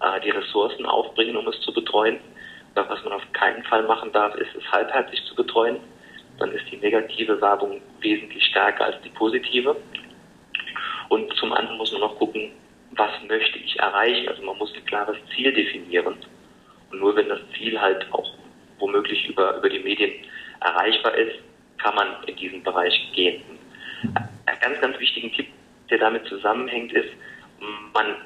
äh, 0.00 0.20
die 0.20 0.30
Ressourcen 0.30 0.86
aufbringen, 0.86 1.36
um 1.36 1.46
es 1.48 1.60
zu 1.60 1.72
betreuen. 1.72 2.18
Aber 2.74 2.90
was 2.90 3.04
man 3.04 3.14
auf 3.14 3.32
keinen 3.32 3.62
Fall 3.64 3.82
machen 3.84 4.12
darf, 4.12 4.34
ist 4.36 4.54
es 4.56 4.72
halbherzig 4.72 5.24
zu 5.26 5.34
betreuen. 5.34 5.76
Dann 6.38 6.52
ist 6.52 6.64
die 6.70 6.76
negative 6.76 7.40
Werbung 7.40 7.80
wesentlich 8.00 8.44
stärker 8.46 8.86
als 8.86 9.00
die 9.02 9.10
positive. 9.10 9.76
Und 11.08 11.32
zum 11.34 11.52
anderen 11.52 11.76
muss 11.76 11.92
man 11.92 12.02
noch 12.02 12.16
gucken, 12.16 12.52
was 12.92 13.10
möchte 13.28 13.58
ich 13.58 13.78
erreichen. 13.78 14.28
Also 14.28 14.42
man 14.42 14.56
muss 14.58 14.72
ein 14.74 14.84
klares 14.86 15.16
Ziel 15.34 15.52
definieren. 15.52 16.16
Und 16.90 17.00
nur 17.00 17.14
wenn 17.16 17.28
das 17.28 17.40
Ziel 17.56 17.80
halt 17.80 18.06
auch 18.12 18.32
womöglich 18.78 19.28
über, 19.28 19.56
über 19.56 19.68
die 19.68 19.80
Medien 19.80 20.12
erreichbar 20.60 21.14
ist, 21.14 21.36
kann 21.78 21.94
man 21.94 22.08
in 22.26 22.36
diesen 22.36 22.62
Bereich 22.62 22.94
gehen. 23.14 23.42
Ein 24.46 24.58
ganz, 24.60 24.80
ganz 24.80 24.98
wichtigen 24.98 25.32
Tipp, 25.32 25.48
der 25.90 25.98
damit 25.98 26.26
zusammenhängt, 26.26 26.92
ist, 26.92 27.10
man 27.92 28.16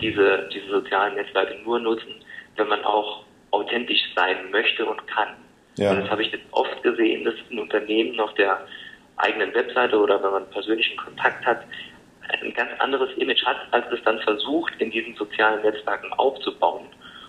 diese, 0.00 0.48
diese 0.52 0.68
sozialen 0.68 1.14
Netzwerke 1.14 1.56
nur 1.62 1.78
nutzen, 1.78 2.14
wenn 2.56 2.68
man 2.68 2.84
auch 2.84 3.24
authentisch 3.50 4.00
sein 4.14 4.50
möchte 4.50 4.84
und 4.84 5.06
kann. 5.06 5.28
Ja. 5.78 5.90
Und 5.90 6.00
das 6.00 6.10
habe 6.10 6.22
ich 6.22 6.32
jetzt 6.32 6.44
oft 6.52 6.82
gesehen, 6.82 7.24
dass 7.24 7.34
ein 7.50 7.58
Unternehmen 7.58 8.18
auf 8.20 8.32
der 8.34 8.66
eigenen 9.16 9.54
Webseite 9.54 9.98
oder 9.98 10.22
wenn 10.22 10.30
man 10.30 10.50
persönlichen 10.50 10.96
Kontakt 10.96 11.44
hat, 11.46 11.62
ein 12.42 12.52
ganz 12.54 12.70
anderes 12.80 13.10
Image 13.16 13.44
hat, 13.44 13.56
als 13.70 13.86
es 13.92 14.02
dann 14.02 14.18
versucht, 14.20 14.72
in 14.78 14.90
diesen 14.90 15.14
sozialen 15.14 15.62
Netzwerken 15.62 16.12
aufzubauen. 16.14 16.86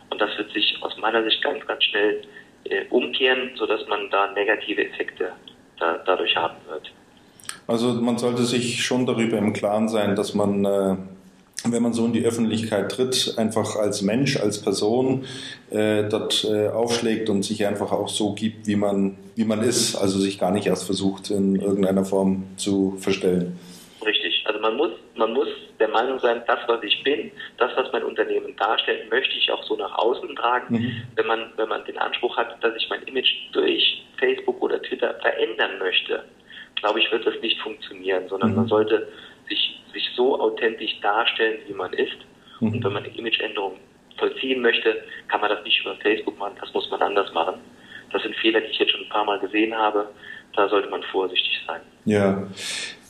Und 0.09 0.19
das 0.19 0.35
wird 0.37 0.51
sich 0.51 0.77
aus 0.81 0.97
meiner 0.97 1.23
Sicht 1.23 1.41
ganz, 1.43 1.65
ganz 1.67 1.83
schnell 1.83 2.21
äh, 2.65 2.85
umkehren, 2.89 3.51
sodass 3.55 3.85
man 3.87 4.09
da 4.09 4.31
negative 4.31 4.85
Effekte 4.85 5.33
da, 5.79 6.01
dadurch 6.05 6.35
haben 6.35 6.57
wird. 6.67 6.91
Also 7.67 7.93
man 7.93 8.17
sollte 8.17 8.43
sich 8.43 8.83
schon 8.83 9.05
darüber 9.05 9.37
im 9.37 9.51
Klaren 9.51 9.89
sein, 9.89 10.15
dass 10.15 10.33
man, 10.33 10.63
äh, 10.63 10.95
wenn 11.65 11.83
man 11.83 11.91
so 11.91 12.05
in 12.05 12.13
die 12.13 12.25
Öffentlichkeit 12.25 12.89
tritt, 12.89 13.35
einfach 13.37 13.75
als 13.75 14.01
Mensch, 14.01 14.37
als 14.37 14.61
Person 14.61 15.25
äh, 15.69 16.03
dort 16.03 16.45
äh, 16.45 16.69
aufschlägt 16.69 17.29
und 17.29 17.43
sich 17.43 17.65
einfach 17.67 17.91
auch 17.91 18.07
so 18.07 18.33
gibt, 18.33 18.67
wie 18.67 18.77
man, 18.77 19.17
wie 19.35 19.43
man 19.43 19.61
ist, 19.61 19.97
also 19.97 20.17
sich 20.17 20.39
gar 20.39 20.51
nicht 20.51 20.65
erst 20.65 20.85
versucht, 20.85 21.29
in 21.29 21.57
irgendeiner 21.57 22.05
Form 22.05 22.45
zu 22.55 22.95
verstellen. 22.99 23.59
Richtig. 24.05 24.43
Also 24.45 24.61
man 24.61 24.77
muss, 24.77 24.91
man 25.15 25.33
muss 25.33 25.49
der 25.79 25.89
Meinung 25.89 26.19
sein, 26.19 26.41
das, 26.47 26.59
was 26.67 26.81
ich 26.83 27.03
bin, 27.03 27.31
das, 27.57 27.71
was 27.75 27.91
mein 27.91 28.03
Unternehmen 28.03 28.55
darstellt, 28.55 29.11
möchte 29.11 29.35
ich 29.37 29.51
auch 29.51 29.63
so 29.63 29.75
nach 29.75 29.93
außen 29.97 30.33
tragen. 30.37 30.73
Mhm. 30.73 30.91
Wenn 31.15 31.27
man, 31.27 31.51
wenn 31.57 31.67
man 31.67 31.83
den 31.83 31.97
Anspruch 31.97 32.37
hat, 32.37 32.63
dass 32.63 32.75
ich 32.77 32.87
mein 32.89 33.03
Image 33.03 33.29
durch 33.51 34.05
Facebook 34.17 34.61
oder 34.61 34.81
Twitter 34.81 35.15
verändern 35.21 35.79
möchte, 35.79 36.23
glaube 36.79 36.99
ich, 36.99 37.11
wird 37.11 37.25
das 37.25 37.35
nicht 37.41 37.59
funktionieren, 37.61 38.23
sondern 38.29 38.51
mhm. 38.51 38.57
man 38.57 38.67
sollte 38.67 39.07
sich, 39.49 39.81
sich 39.93 40.09
so 40.15 40.39
authentisch 40.39 40.99
darstellen, 41.01 41.59
wie 41.67 41.73
man 41.73 41.93
ist. 41.93 42.17
Mhm. 42.59 42.73
Und 42.73 42.83
wenn 42.83 42.93
man 42.93 43.03
eine 43.03 43.15
Imageänderung 43.15 43.73
vollziehen 44.17 44.61
möchte, 44.61 45.03
kann 45.27 45.41
man 45.41 45.49
das 45.49 45.63
nicht 45.63 45.81
über 45.81 45.95
Facebook 45.97 46.37
machen, 46.39 46.55
das 46.59 46.73
muss 46.73 46.89
man 46.89 47.01
anders 47.01 47.31
machen. 47.33 47.55
Das 48.11 48.23
sind 48.23 48.35
Fehler, 48.37 48.61
die 48.61 48.67
ich 48.67 48.79
jetzt 48.79 48.91
schon 48.91 49.01
ein 49.01 49.09
paar 49.09 49.25
Mal 49.25 49.39
gesehen 49.39 49.75
habe. 49.75 50.09
Da 50.55 50.69
sollte 50.69 50.89
man 50.89 51.03
vorsichtig 51.11 51.59
sein. 51.67 51.81
Ja. 52.05 52.47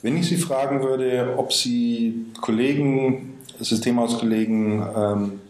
Wenn 0.02 0.16
ich 0.16 0.28
Sie 0.28 0.36
fragen 0.36 0.82
würde, 0.82 1.34
ob 1.36 1.52
Sie 1.52 2.26
Kollegen, 2.40 3.38
Systemhauskollegen, 3.58 4.86
ähm, 4.96 5.40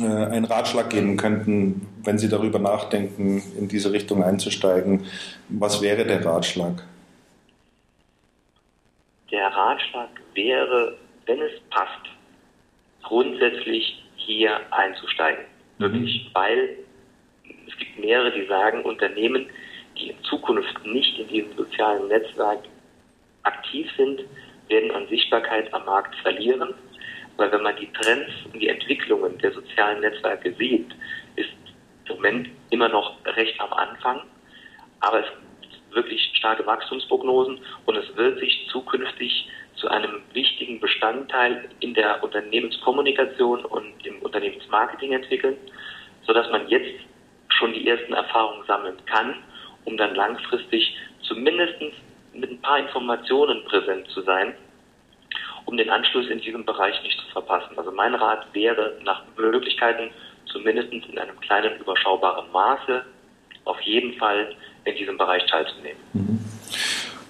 äh, 0.00 0.04
einen 0.04 0.44
Ratschlag 0.44 0.90
geben 0.90 1.16
könnten, 1.16 1.86
wenn 2.04 2.18
Sie 2.18 2.28
darüber 2.28 2.58
nachdenken, 2.58 3.42
in 3.58 3.68
diese 3.68 3.92
Richtung 3.92 4.22
einzusteigen, 4.22 5.04
was 5.48 5.82
wäre 5.82 6.04
der 6.04 6.24
Ratschlag? 6.24 6.84
Der 9.30 9.48
Ratschlag 9.48 10.08
wäre, 10.34 10.96
wenn 11.26 11.40
es 11.40 11.60
passt, 11.70 12.06
grundsätzlich 13.02 14.02
hier 14.16 14.60
einzusteigen. 14.70 15.44
Mhm. 15.78 15.92
Wirklich, 15.92 16.30
weil 16.32 16.78
es 17.66 17.76
gibt 17.76 17.98
mehrere, 17.98 18.32
die 18.32 18.46
sagen, 18.46 18.82
Unternehmen, 18.82 19.46
die 19.96 20.10
in 20.10 20.22
Zukunft 20.24 20.84
nicht 20.86 21.18
in 21.18 21.28
diesem 21.28 21.56
sozialen 21.56 22.08
Netzwerk 22.08 22.60
aktiv 23.42 23.88
sind, 23.96 24.22
werden 24.68 24.90
an 24.90 25.08
Sichtbarkeit 25.08 25.72
am 25.72 25.84
Markt 25.84 26.14
verlieren. 26.16 26.74
Weil 27.36 27.52
wenn 27.52 27.62
man 27.62 27.76
die 27.76 27.90
Trends 27.92 28.30
und 28.52 28.60
die 28.60 28.68
Entwicklungen 28.68 29.38
der 29.38 29.52
sozialen 29.52 30.00
Netzwerke 30.00 30.52
sieht, 30.54 30.90
ist 31.36 31.50
im 32.08 32.16
Moment 32.16 32.48
immer 32.70 32.88
noch 32.88 33.16
recht 33.24 33.60
am 33.60 33.72
Anfang. 33.72 34.22
Aber 35.00 35.20
es 35.20 35.26
wirklich 35.98 36.30
starke 36.34 36.64
Wachstumsprognosen 36.64 37.58
und 37.86 37.96
es 37.96 38.16
wird 38.16 38.38
sich 38.38 38.68
zukünftig 38.70 39.48
zu 39.74 39.88
einem 39.88 40.22
wichtigen 40.32 40.78
Bestandteil 40.80 41.68
in 41.80 41.94
der 41.94 42.22
Unternehmenskommunikation 42.22 43.64
und 43.64 44.06
im 44.06 44.20
Unternehmensmarketing 44.22 45.12
entwickeln, 45.12 45.56
sodass 46.24 46.48
man 46.50 46.68
jetzt 46.68 47.00
schon 47.48 47.72
die 47.72 47.88
ersten 47.88 48.12
Erfahrungen 48.12 48.64
sammeln 48.66 48.96
kann, 49.06 49.34
um 49.84 49.96
dann 49.96 50.14
langfristig 50.14 50.96
zumindest 51.22 51.74
mit 52.32 52.50
ein 52.50 52.60
paar 52.60 52.78
Informationen 52.78 53.64
präsent 53.64 54.08
zu 54.10 54.22
sein, 54.22 54.54
um 55.64 55.76
den 55.76 55.90
Anschluss 55.90 56.28
in 56.28 56.40
diesem 56.40 56.64
Bereich 56.64 57.02
nicht 57.02 57.18
zu 57.20 57.26
verpassen. 57.32 57.76
Also 57.76 57.90
mein 57.90 58.14
Rat 58.14 58.46
wäre 58.52 58.98
nach 59.02 59.22
Möglichkeiten 59.36 60.10
zumindest 60.46 60.92
in 60.92 61.18
einem 61.18 61.38
kleinen 61.40 61.78
überschaubaren 61.80 62.50
Maße 62.52 63.04
auf 63.64 63.80
jeden 63.82 64.14
Fall 64.14 64.54
in 64.88 64.96
diesem 64.96 65.16
Bereich 65.16 65.44
teilzunehmen. 65.46 65.98
Mhm. 66.12 66.38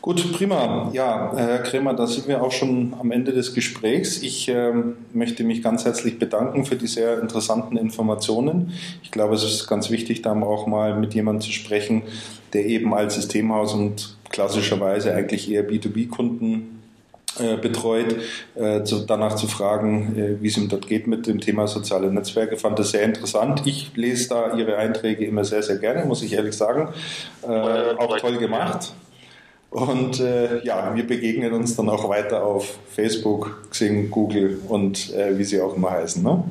Gut, 0.01 0.33
prima. 0.33 0.91
Ja, 0.95 1.33
Herr 1.37 1.59
Kremer, 1.59 1.93
da 1.93 2.07
sind 2.07 2.29
wir 2.29 2.43
auch 2.43 2.53
schon 2.53 2.95
am 2.99 3.11
Ende 3.11 3.33
des 3.33 3.53
Gesprächs. 3.53 4.23
Ich 4.23 4.49
äh, 4.49 4.73
möchte 5.13 5.45
mich 5.45 5.63
ganz 5.63 5.85
herzlich 5.85 6.19
bedanken 6.19 6.65
für 6.65 6.77
die 6.77 6.87
sehr 6.87 7.21
interessanten 7.21 7.77
Informationen. 7.77 8.73
Ich 9.03 9.11
glaube, 9.11 9.35
es 9.35 9.45
ist 9.45 9.67
ganz 9.67 9.91
wichtig, 9.91 10.23
da 10.23 10.33
auch 10.41 10.67
mal 10.67 10.99
mit 10.99 11.15
jemandem 11.15 11.43
zu 11.43 11.53
sprechen, 11.53 12.05
der 12.53 12.65
eben 12.67 12.95
als 12.95 13.17
Systemhaus 13.17 13.75
und 13.75 14.17
klassischerweise 14.31 15.15
eigentlich 15.15 15.51
eher 15.51 15.69
B2B-Kunden 15.69 16.45
äh, 16.53 16.78
betreut, 17.57 18.17
äh, 18.55 18.81
danach 19.07 19.37
zu 19.37 19.47
fragen, 19.47 20.17
äh, 20.17 20.43
wie 20.43 20.49
es 20.49 20.57
ihm 20.57 20.69
dort 20.69 20.87
geht 20.87 21.07
mit 21.07 21.27
dem 21.27 21.41
Thema 21.41 21.67
soziale 21.67 22.13
Netzwerke. 22.13 22.57
Fand 22.57 22.79
das 22.79 22.91
sehr 22.91 23.03
interessant. 23.03 23.63
Ich 23.65 23.93
lese 23.95 24.29
da 24.31 24.57
Ihre 24.57 24.77
Einträge 24.77 25.25
immer 25.25 25.45
sehr, 25.45 25.63
sehr 25.63 25.77
gerne, 25.77 26.05
muss 26.05 26.23
ich 26.23 26.33
ehrlich 26.33 26.57
sagen. 26.57 26.93
Äh, 27.43 27.49
auch 27.49 28.17
toll 28.19 28.39
gemacht. 28.39 28.93
Und 29.71 30.21
äh, 30.21 30.65
ja, 30.65 30.95
wir 30.95 31.07
begegnen 31.07 31.53
uns 31.53 31.77
dann 31.77 31.89
auch 31.89 32.09
weiter 32.09 32.43
auf 32.43 32.79
Facebook, 32.89 33.69
Xing, 33.71 34.11
Google 34.11 34.61
und 34.67 35.13
wie 35.13 35.45
sie 35.45 35.61
auch 35.61 35.77
immer 35.77 35.91
heißen. 35.91 36.23
Ne? 36.23 36.43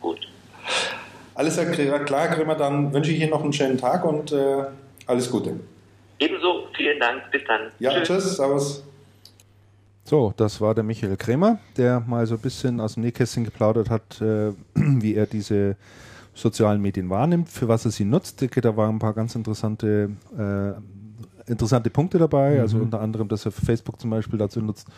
Gut. 0.00 0.20
Alles 1.34 1.58
klar, 2.04 2.28
Grimmer, 2.28 2.54
dann 2.54 2.92
wünsche 2.92 3.10
ich 3.10 3.20
Ihnen 3.20 3.30
noch 3.30 3.42
einen 3.42 3.52
schönen 3.52 3.76
Tag 3.76 4.04
und 4.04 4.32
alles 5.06 5.30
Gute. 5.30 5.58
Ebenso, 6.20 6.66
vielen 6.76 6.98
Dank, 6.98 7.30
bis 7.30 7.42
dann. 7.46 7.72
Ja, 7.78 7.92
tschüss, 7.94 8.08
tschüss 8.08 8.36
servus. 8.36 8.84
So, 10.08 10.32
das 10.38 10.62
war 10.62 10.74
der 10.74 10.84
Michael 10.84 11.18
Kremer, 11.18 11.58
der 11.76 12.00
mal 12.00 12.26
so 12.26 12.36
ein 12.36 12.40
bisschen 12.40 12.80
aus 12.80 12.94
dem 12.94 13.02
Nähkästchen 13.02 13.44
geplaudert 13.44 13.90
hat, 13.90 14.18
äh, 14.22 14.52
wie 14.74 15.14
er 15.14 15.26
diese 15.26 15.76
sozialen 16.32 16.80
Medien 16.80 17.10
wahrnimmt, 17.10 17.50
für 17.50 17.68
was 17.68 17.84
er 17.84 17.90
sie 17.90 18.06
nutzt. 18.06 18.40
Da 18.40 18.76
waren 18.78 18.96
ein 18.96 18.98
paar 19.00 19.12
ganz 19.12 19.34
interessante, 19.34 20.08
äh, 20.38 21.50
interessante 21.50 21.90
Punkte 21.90 22.16
dabei, 22.16 22.54
mhm. 22.54 22.60
also 22.60 22.78
unter 22.78 23.02
anderem, 23.02 23.28
dass 23.28 23.44
er 23.44 23.52
Facebook 23.52 24.00
zum 24.00 24.08
Beispiel 24.08 24.38
dazu 24.38 24.62
nutzt, 24.62 24.88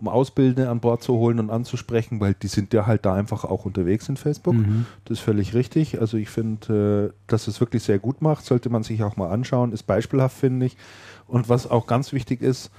um 0.00 0.08
Ausbildende 0.08 0.70
an 0.70 0.80
Bord 0.80 1.02
zu 1.02 1.12
holen 1.12 1.40
und 1.40 1.50
anzusprechen, 1.50 2.20
weil 2.20 2.32
die 2.32 2.48
sind 2.48 2.72
ja 2.72 2.86
halt 2.86 3.04
da 3.04 3.12
einfach 3.12 3.44
auch 3.44 3.66
unterwegs 3.66 4.08
in 4.08 4.16
Facebook. 4.16 4.54
Mhm. 4.54 4.86
Das 5.04 5.18
ist 5.18 5.24
völlig 5.24 5.52
richtig. 5.52 6.00
Also 6.00 6.16
ich 6.16 6.30
finde, 6.30 7.12
äh, 7.12 7.16
dass 7.26 7.48
es 7.48 7.60
wirklich 7.60 7.82
sehr 7.82 7.98
gut 7.98 8.22
macht, 8.22 8.46
sollte 8.46 8.70
man 8.70 8.82
sich 8.82 9.02
auch 9.02 9.18
mal 9.18 9.28
anschauen, 9.28 9.72
ist 9.72 9.82
beispielhaft, 9.82 10.38
finde 10.38 10.64
ich. 10.64 10.78
Und 11.26 11.50
was 11.50 11.70
auch 11.70 11.86
ganz 11.86 12.14
wichtig 12.14 12.40
ist, 12.40 12.70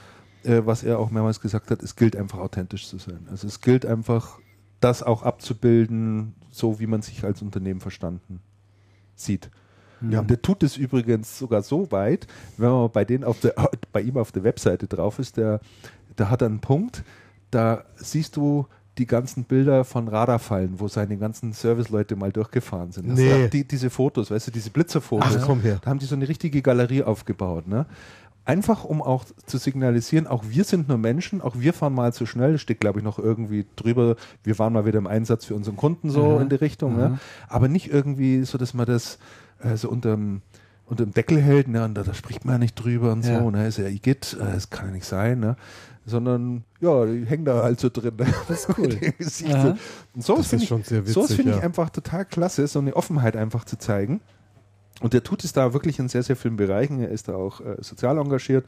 äh, 0.45 0.65
was 0.65 0.83
er 0.83 0.99
auch 0.99 1.11
mehrmals 1.11 1.41
gesagt 1.41 1.71
hat, 1.71 1.83
es 1.83 1.95
gilt 1.95 2.15
einfach 2.15 2.39
authentisch 2.39 2.87
zu 2.87 2.97
sein. 2.97 3.27
Also 3.29 3.47
es 3.47 3.61
gilt 3.61 3.85
einfach, 3.85 4.39
das 4.79 5.01
auch 5.01 5.23
abzubilden, 5.23 6.35
so 6.51 6.79
wie 6.79 6.87
man 6.87 7.01
sich 7.01 7.23
als 7.23 7.41
Unternehmen 7.41 7.79
verstanden 7.79 8.39
sieht. 9.15 9.49
Ja, 10.09 10.21
der 10.21 10.41
tut 10.41 10.61
es 10.61 10.77
übrigens 10.77 11.39
sogar 11.39 11.63
so 11.63 11.91
weit, 11.91 12.27
wenn 12.57 12.69
man 12.69 12.91
bei, 12.91 13.05
denen 13.05 13.23
auf 13.23 13.39
der, 13.39 13.55
bei 13.91 14.01
ihm 14.01 14.17
auf 14.17 14.31
der 14.31 14.43
Webseite 14.43 14.87
drauf 14.87 15.19
ist, 15.19 15.37
der, 15.37 15.61
der 16.17 16.29
hat 16.29 16.43
einen 16.43 16.59
Punkt, 16.59 17.03
da 17.49 17.85
siehst 17.95 18.35
du 18.35 18.67
die 18.97 19.05
ganzen 19.05 19.43
Bilder 19.43 19.83
von 19.83 20.07
Radarfallen, 20.07 20.79
wo 20.79 20.87
seine 20.87 21.17
ganzen 21.17 21.51
Serviceleute 21.51 22.15
mal 22.15 22.31
durchgefahren 22.31 22.91
sind. 22.91 23.07
Nee. 23.13 23.49
Die, 23.49 23.67
diese 23.67 23.89
Fotos, 23.89 24.31
weißt 24.31 24.47
du, 24.47 24.51
diese 24.51 24.69
Blitzerfotos, 24.69 25.37
Ach, 25.37 25.45
komm 25.45 25.61
her. 25.61 25.79
da 25.81 25.89
haben 25.89 25.99
die 25.99 26.05
so 26.05 26.15
eine 26.15 26.27
richtige 26.27 26.61
Galerie 26.61 27.03
aufgebaut. 27.03 27.67
Ne? 27.67 27.85
Einfach 28.45 28.85
um 28.85 29.01
auch 29.01 29.25
zu 29.45 29.57
signalisieren, 29.57 30.27
auch 30.27 30.43
wir 30.47 30.63
sind 30.63 30.87
nur 30.87 30.97
Menschen, 30.97 31.41
auch 31.41 31.55
wir 31.57 31.73
fahren 31.73 31.93
mal 31.93 32.13
zu 32.13 32.25
schnell, 32.25 32.57
steht 32.57 32.79
glaube 32.79 32.99
ich 32.99 33.05
noch 33.05 33.19
irgendwie 33.19 33.65
drüber, 33.75 34.15
wir 34.43 34.59
waren 34.59 34.73
mal 34.73 34.85
wieder 34.85 34.99
im 34.99 35.07
Einsatz 35.07 35.45
für 35.45 35.55
unseren 35.55 35.75
Kunden 35.75 36.09
so 36.09 36.35
mhm. 36.35 36.41
in 36.43 36.49
die 36.49 36.55
Richtung, 36.55 36.93
mhm. 36.93 36.99
ne? 36.99 37.19
aber 37.47 37.67
nicht 37.67 37.91
irgendwie 37.91 38.43
so, 38.43 38.57
dass 38.57 38.73
man 38.73 38.85
das 38.85 39.19
äh, 39.59 39.75
so 39.75 39.89
unterm 39.89 40.41
unter 40.87 41.03
dem 41.03 41.13
Deckel 41.13 41.41
hält, 41.41 41.67
ne, 41.67 41.83
und 41.83 41.95
da, 41.95 42.03
da, 42.03 42.13
spricht 42.13 42.45
man 42.45 42.55
ja 42.55 42.59
nicht 42.59 42.75
drüber 42.75 43.11
und 43.11 43.25
ja. 43.25 43.39
so, 43.39 43.49
ne, 43.49 43.67
ist 43.67 43.79
ja 43.79 43.87
Igitt, 43.87 44.37
äh, 44.39 44.53
das 44.53 44.69
kann 44.69 44.85
ja 44.85 44.91
nicht 44.91 45.05
sein, 45.05 45.39
ne, 45.39 45.55
sondern, 46.05 46.63
ja, 46.79 47.05
die 47.05 47.25
hängen 47.25 47.45
da 47.45 47.63
halt 47.63 47.79
so 47.79 47.89
drin. 47.89 48.15
Ne? 48.17 48.27
Das 48.47 48.65
ist 48.65 48.77
cool. 48.77 48.85
und 50.13 50.23
sowas 50.23 50.47
finde 50.47 50.65
ich, 50.65 51.11
sowas 51.11 51.33
find 51.33 51.49
ja. 51.49 51.57
ich 51.57 51.63
einfach 51.63 51.89
total 51.89 52.25
klasse, 52.25 52.67
so 52.67 52.79
eine 52.79 52.95
Offenheit 52.95 53.35
einfach 53.35 53.65
zu 53.65 53.77
zeigen. 53.77 54.21
Und 55.01 55.13
der 55.13 55.23
tut 55.23 55.43
es 55.43 55.53
da 55.53 55.73
wirklich 55.73 55.99
in 55.99 56.07
sehr, 56.07 56.23
sehr 56.23 56.35
vielen 56.35 56.55
Bereichen. 56.55 56.99
Er 56.99 57.09
ist 57.09 57.27
da 57.27 57.35
auch 57.35 57.59
äh, 57.61 57.75
sozial 57.81 58.17
engagiert. 58.17 58.65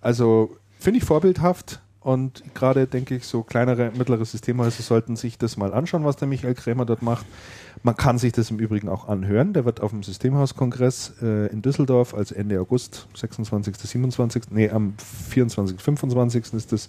Also 0.00 0.56
finde 0.78 0.98
ich 0.98 1.04
vorbildhaft. 1.04 1.80
Und 2.00 2.42
gerade 2.54 2.86
denke 2.86 3.14
ich, 3.14 3.26
so 3.26 3.42
kleinere, 3.42 3.92
mittlere 3.94 4.24
Systemhäuser 4.24 4.82
sollten 4.82 5.16
sich 5.16 5.36
das 5.36 5.58
mal 5.58 5.74
anschauen, 5.74 6.02
was 6.02 6.16
der 6.16 6.28
Michael 6.28 6.54
Krämer 6.54 6.86
dort 6.86 7.02
macht. 7.02 7.26
Man 7.82 7.94
kann 7.94 8.16
sich 8.16 8.32
das 8.32 8.50
im 8.50 8.58
Übrigen 8.58 8.88
auch 8.88 9.06
anhören. 9.06 9.52
Der 9.52 9.66
wird 9.66 9.82
auf 9.82 9.90
dem 9.90 10.02
Systemhauskongress 10.02 11.12
äh, 11.20 11.48
in 11.48 11.60
Düsseldorf, 11.60 12.14
also 12.14 12.34
Ende 12.34 12.58
August, 12.58 13.06
26., 13.14 13.76
27., 13.76 14.44
nee, 14.50 14.70
am 14.70 14.94
24., 14.96 15.78
25. 15.78 16.54
ist 16.54 16.72
das 16.72 16.86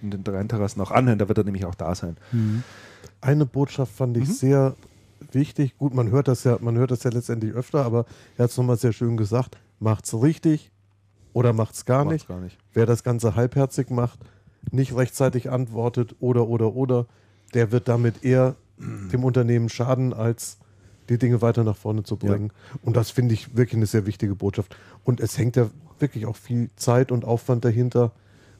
in 0.00 0.12
den 0.12 0.22
drei 0.22 0.44
Terrassen 0.44 0.80
auch 0.80 0.92
anhören. 0.92 1.18
Da 1.18 1.26
wird 1.26 1.38
er 1.38 1.44
nämlich 1.44 1.64
auch 1.64 1.74
da 1.74 1.96
sein. 1.96 2.16
Mhm. 2.30 2.62
Eine 3.20 3.46
Botschaft 3.46 3.92
fand 3.92 4.16
ich 4.16 4.28
mhm. 4.28 4.32
sehr 4.32 4.76
wichtig. 5.34 5.76
Gut, 5.78 5.94
man 5.94 6.10
hört 6.10 6.28
das 6.28 6.44
ja, 6.44 6.58
man 6.60 6.76
hört 6.76 6.90
das 6.90 7.02
ja 7.02 7.10
letztendlich 7.10 7.52
öfter, 7.52 7.84
aber 7.84 8.06
er 8.36 8.44
hat 8.44 8.50
es 8.50 8.56
nochmal 8.56 8.76
sehr 8.76 8.92
schön 8.92 9.16
gesagt. 9.16 9.58
Macht's 9.80 10.14
richtig 10.14 10.70
oder 11.32 11.52
macht's 11.52 11.84
gar, 11.84 12.04
macht's 12.04 12.14
nicht. 12.14 12.28
gar 12.28 12.40
nicht. 12.40 12.58
Wer 12.72 12.86
das 12.86 13.02
Ganze 13.02 13.34
halbherzig 13.36 13.90
macht, 13.90 14.18
nicht 14.70 14.94
rechtzeitig 14.94 15.50
antwortet 15.50 16.16
oder 16.20 16.48
oder 16.48 16.74
oder, 16.74 17.06
der 17.54 17.72
wird 17.72 17.88
damit 17.88 18.24
eher 18.24 18.56
dem 18.78 19.24
Unternehmen 19.24 19.68
schaden, 19.68 20.12
als 20.12 20.58
die 21.08 21.18
Dinge 21.18 21.42
weiter 21.42 21.64
nach 21.64 21.76
vorne 21.76 22.04
zu 22.04 22.16
bringen. 22.16 22.52
Und 22.82 22.96
das 22.96 23.10
finde 23.10 23.34
ich 23.34 23.56
wirklich 23.56 23.76
eine 23.76 23.86
sehr 23.86 24.06
wichtige 24.06 24.34
Botschaft. 24.34 24.76
Und 25.04 25.20
es 25.20 25.36
hängt 25.36 25.56
ja 25.56 25.68
wirklich 25.98 26.26
auch 26.26 26.36
viel 26.36 26.70
Zeit 26.76 27.10
und 27.12 27.24
Aufwand 27.24 27.64
dahinter, 27.64 28.12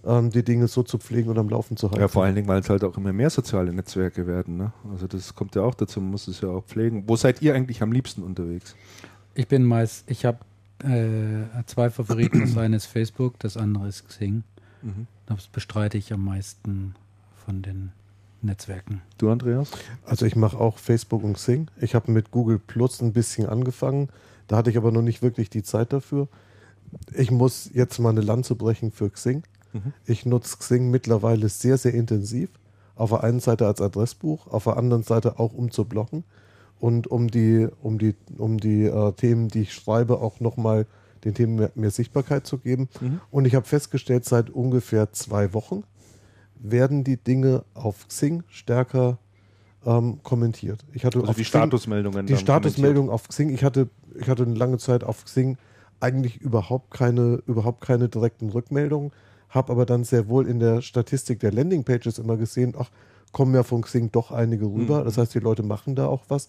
die 0.05 0.43
Dinge 0.43 0.67
so 0.67 0.83
zu 0.83 0.99
pflegen 0.99 1.31
und 1.31 1.39
am 1.39 1.49
Laufen 1.49 1.77
zu 1.77 1.89
halten. 1.89 2.01
Ja, 2.01 2.09
vor 2.09 2.25
allen 2.25 2.35
Dingen, 2.35 2.49
weil 2.49 2.61
es 2.61 2.69
halt 2.69 2.83
auch 2.83 2.97
immer 2.97 3.13
mehr 3.13 3.31
soziale 3.31 3.73
Netzwerke 3.73 4.27
werden. 4.27 4.57
Ne? 4.57 4.73
Also 4.91 5.07
das 5.07 5.35
kommt 5.35 5.55
ja 5.55 5.63
auch 5.63 5.75
dazu, 5.75 6.01
man 6.01 6.11
muss 6.11 6.27
es 6.27 6.41
ja 6.41 6.49
auch 6.49 6.65
pflegen. 6.65 7.05
Wo 7.07 7.15
seid 7.15 7.41
ihr 7.41 7.55
eigentlich 7.55 7.83
am 7.83 7.93
liebsten 7.93 8.23
unterwegs? 8.23 8.75
Ich 9.35 9.47
bin 9.47 9.65
meist, 9.65 10.11
ich 10.11 10.25
habe 10.25 10.39
äh, 10.83 11.65
zwei 11.67 11.89
Favoriten. 11.91 12.41
Das 12.41 12.57
eine 12.57 12.77
ist 12.77 12.87
Facebook, 12.87 13.39
das 13.39 13.57
andere 13.57 13.87
ist 13.87 14.09
Xing. 14.09 14.43
Mhm. 14.83 15.07
Das 15.27 15.47
bestreite 15.47 15.99
ich 15.99 16.13
am 16.13 16.25
meisten 16.25 16.97
von 17.47 17.63
den 17.63 17.93
Netzwerken. 18.43 19.03
Du, 19.19 19.31
Andreas? 19.31 19.71
Also 20.05 20.27
ich 20.27 20.35
mache 20.35 20.59
auch 20.59 20.79
Facebook 20.79 21.23
und 21.23 21.35
Xing. 21.35 21.69
Ich 21.81 21.95
habe 21.95 22.11
mit 22.11 22.33
Google 22.33 22.59
Plus 22.59 23.01
ein 23.01 23.13
bisschen 23.13 23.49
angefangen. 23.49 24.09
Da 24.49 24.57
hatte 24.57 24.71
ich 24.71 24.77
aber 24.77 24.91
noch 24.91 25.03
nicht 25.03 25.23
wirklich 25.23 25.49
die 25.49 25.63
Zeit 25.63 25.93
dafür. 25.93 26.27
Ich 27.15 27.31
muss 27.31 27.71
jetzt 27.73 27.99
mal 28.01 28.11
eine 28.11 28.21
Lanze 28.21 28.57
brechen 28.57 28.91
für 28.91 29.09
Xing. 29.09 29.45
Mhm. 29.73 29.93
Ich 30.07 30.27
nutze 30.27 30.57
Xing 30.59 30.91
mittlerweile 30.91 31.49
sehr, 31.49 31.79
sehr 31.79 31.95
intensiv. 31.95 32.51
Auf 32.95 33.11
der 33.11 33.25
einen 33.25 33.41
Seite 33.41 33.67
als 33.67 33.81
Adressbuch, 33.81 34.47
auf 34.49 34.65
der 34.65 34.77
anderen 34.77 35.03
Seite 35.03 35.39
auch 35.39 35.53
um 35.55 35.71
zu 35.71 35.85
blocken 35.87 36.25
und 36.79 37.07
um 37.07 37.29
die, 37.31 37.69
um 37.83 37.99
die, 37.99 38.15
um 38.37 38.59
die 38.59 38.85
äh, 38.85 39.13
Themen, 39.13 39.49
die 39.49 39.63
ich 39.63 39.73
schreibe, 39.75 40.21
auch 40.21 40.41
nochmal 40.41 40.87
den 41.25 41.35
Themen 41.35 41.55
mehr, 41.55 41.71
mehr 41.75 41.91
Sichtbarkeit 41.91 42.47
zu 42.47 42.59
geben. 42.59 42.89
Mhm. 43.01 43.21
Und 43.31 43.47
ich 43.47 43.55
habe 43.55 43.67
festgestellt, 43.67 44.25
seit 44.25 44.51
ungefähr 44.51 45.13
zwei 45.13 45.55
Wochen 45.55 45.85
werden 46.59 47.03
die 47.05 47.17
Dinge 47.17 47.65
auf 47.75 48.07
Xing 48.09 48.43
stärker 48.49 49.19
ähm, 49.87 50.21
kommentiert. 50.23 50.85
Ich 50.93 51.05
hatte 51.05 51.21
Also 51.21 51.33
die 51.33 51.43
Xing- 51.43 51.47
Statusmeldungen. 51.47 52.27
die 52.27 52.35
dann 52.35 52.41
Statusmeldung 52.41 53.11
auf 53.11 53.27
Xing. 53.29 53.51
Ich 53.51 53.65
hatte, 53.65 53.89
ich 54.21 54.29
hatte 54.29 54.43
eine 54.45 54.55
lange 54.55 54.79
Zeit 54.79 55.03
auf 55.03 55.25
Xing 55.25 55.57
eigentlich 55.99 56.41
überhaupt 56.41 56.91
keine, 56.91 57.43
überhaupt 57.47 57.81
keine 57.81 58.09
direkten 58.09 58.51
Rückmeldungen, 58.51 59.13
habe 59.53 59.73
aber 59.73 59.87
dann 59.87 60.05
sehr 60.05 60.29
wohl 60.29 60.49
in 60.49 60.59
der 60.59 60.83
Statistik 60.83 61.41
der 61.41 61.53
Landingpages 61.53 62.19
immer 62.19 62.37
gesehen, 62.37 62.75
ach, 62.77 62.91
kommen 63.33 63.55
ja 63.55 63.63
von 63.63 63.83
Xing 63.83 64.11
doch 64.11 64.31
einige 64.31 64.67
rüber. 64.67 65.01
Mhm. 65.01 65.05
Das 65.05 65.19
heißt, 65.19 65.35
die 65.35 65.39
Leute 65.39 65.63
machen 65.63 65.95
da 65.95 66.07
auch 66.07 66.25
was. 66.29 66.49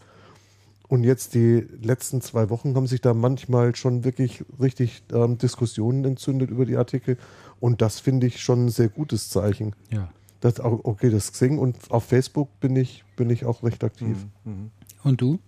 Und 0.88 1.04
jetzt 1.04 1.34
die 1.34 1.66
letzten 1.82 2.22
zwei 2.22 2.50
Wochen 2.50 2.76
haben 2.76 2.88
sich 2.88 3.02
da 3.02 3.14
manchmal 3.14 3.76
schon 3.76 4.04
wirklich 4.04 4.44
richtig 4.60 5.04
ähm, 5.12 5.38
Diskussionen 5.38 6.04
entzündet 6.06 6.50
über 6.50 6.66
die 6.66 6.78
Artikel. 6.78 7.18
Und 7.60 7.82
das 7.82 8.00
finde 8.00 8.28
ich 8.28 8.42
schon 8.42 8.66
ein 8.66 8.70
sehr 8.70 8.90
gutes 8.90 9.30
Zeichen. 9.30 9.76
Ja. 9.92 10.10
Das, 10.42 10.60
okay, 10.60 11.10
das 11.10 11.32
Xing 11.32 11.58
und 11.58 11.78
auf 11.90 12.04
Facebook 12.04 12.60
bin 12.60 12.76
ich, 12.76 13.06
bin 13.16 13.30
ich 13.30 13.46
auch 13.46 13.64
recht 13.64 13.84
aktiv. 13.84 14.18
Mhm. 14.44 14.52
Mhm. 14.52 14.72
Und 15.04 15.22
du? 15.22 15.40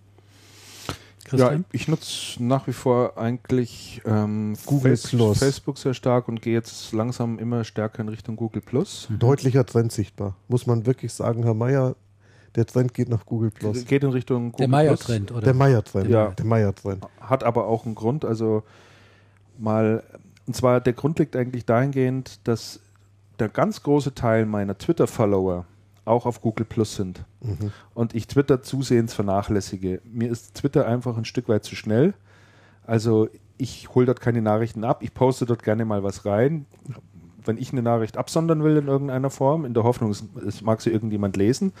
Ja, 1.26 1.30
Christian? 1.30 1.64
ich 1.72 1.88
nutze 1.88 2.42
nach 2.42 2.66
wie 2.66 2.72
vor 2.72 3.18
eigentlich 3.18 4.00
ähm, 4.04 4.56
Google 4.64 4.96
Plus. 4.96 5.38
Facebook 5.38 5.78
sehr 5.78 5.94
stark 5.94 6.28
und 6.28 6.40
gehe 6.40 6.54
jetzt 6.54 6.92
langsam 6.92 7.38
immer 7.38 7.64
stärker 7.64 8.02
in 8.02 8.08
Richtung 8.08 8.36
Google 8.36 8.62
Plus. 8.62 9.08
Deutlicher 9.18 9.66
Trend 9.66 9.92
sichtbar. 9.92 10.36
Muss 10.48 10.66
man 10.66 10.86
wirklich 10.86 11.12
sagen, 11.12 11.42
Herr 11.42 11.54
Meier, 11.54 11.96
der 12.54 12.66
Trend 12.66 12.94
geht 12.94 13.08
nach 13.08 13.26
Google 13.26 13.50
Plus. 13.50 13.84
Geht 13.84 14.02
in 14.02 14.10
Richtung 14.10 14.52
Google 14.52 14.58
Der 14.58 14.68
Meier-Trend, 14.68 15.32
oder? 15.32 15.42
Der 15.42 15.54
Meier-Trend. 15.54 16.08
Ja. 16.08 16.28
Der 16.28 16.44
Meier-Trend. 16.44 17.06
Hat 17.20 17.44
aber 17.44 17.66
auch 17.66 17.84
einen 17.84 17.94
Grund. 17.94 18.24
Also 18.24 18.62
mal, 19.58 20.02
und 20.46 20.56
zwar 20.56 20.80
der 20.80 20.94
Grund 20.94 21.18
liegt 21.18 21.36
eigentlich 21.36 21.66
dahingehend, 21.66 22.40
dass 22.44 22.80
der 23.38 23.48
ganz 23.48 23.82
große 23.82 24.14
Teil 24.14 24.46
meiner 24.46 24.78
Twitter-Follower 24.78 25.66
auch 26.06 26.26
auf 26.26 26.40
Google 26.40 26.64
Plus 26.64 26.96
sind. 26.96 27.24
Mhm. 27.40 27.72
Und 27.94 28.14
ich 28.14 28.26
Twitter 28.26 28.62
zusehends 28.62 29.14
vernachlässige. 29.14 30.00
Mir 30.04 30.30
ist 30.30 30.54
Twitter 30.54 30.86
einfach 30.86 31.16
ein 31.16 31.24
Stück 31.24 31.48
weit 31.48 31.64
zu 31.64 31.76
schnell. 31.76 32.14
Also 32.86 33.28
ich 33.58 33.94
hole 33.94 34.06
dort 34.06 34.20
keine 34.20 34.42
Nachrichten 34.42 34.84
ab, 34.84 35.02
ich 35.02 35.14
poste 35.14 35.46
dort 35.46 35.62
gerne 35.62 35.84
mal 35.84 36.02
was 36.02 36.24
rein. 36.24 36.66
Wenn 37.46 37.58
ich 37.58 37.72
eine 37.72 37.82
Nachricht 37.82 38.16
absondern 38.16 38.62
will 38.64 38.76
in 38.76 38.88
irgendeiner 38.88 39.30
Form, 39.30 39.64
in 39.64 39.74
der 39.74 39.84
Hoffnung, 39.84 40.10
es, 40.10 40.24
es 40.46 40.62
mag 40.62 40.80
sie 40.80 40.90
irgendjemand 40.90 41.36
lesen, 41.36 41.72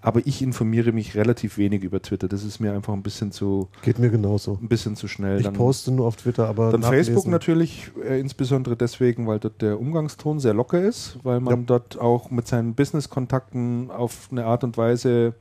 aber 0.00 0.20
ich 0.26 0.42
informiere 0.42 0.92
mich 0.92 1.16
relativ 1.16 1.58
wenig 1.58 1.82
über 1.82 2.00
Twitter. 2.00 2.28
Das 2.28 2.44
ist 2.44 2.60
mir 2.60 2.72
einfach 2.72 2.92
ein 2.92 3.02
bisschen 3.02 3.32
zu, 3.32 3.68
Geht 3.82 3.98
mir 3.98 4.10
genauso. 4.10 4.58
ein 4.62 4.68
bisschen 4.68 4.94
zu 4.96 5.08
schnell. 5.08 5.38
Ich 5.38 5.44
Dann- 5.44 5.54
poste 5.54 5.90
nur 5.90 6.06
auf 6.06 6.16
Twitter, 6.16 6.48
aber 6.48 6.70
dann 6.70 6.80
nachlesen- 6.82 7.12
Facebook 7.14 7.26
natürlich 7.26 7.90
äh, 8.08 8.20
insbesondere 8.20 8.76
deswegen, 8.76 9.26
weil 9.26 9.38
dort 9.40 9.60
der 9.60 9.80
Umgangston 9.80 10.38
sehr 10.40 10.54
locker 10.54 10.80
ist, 10.80 11.18
weil 11.24 11.40
man 11.40 11.60
Ja. 11.60 11.64
dort 11.66 11.98
auch 12.00 12.30
mit 12.30 12.46
seinen 12.46 12.74
Business-Kontakten 12.74 13.90
auf 13.90 14.28
eine 14.30 14.44
Art 14.44 14.62
und 14.64 14.76
Weise 14.76 15.34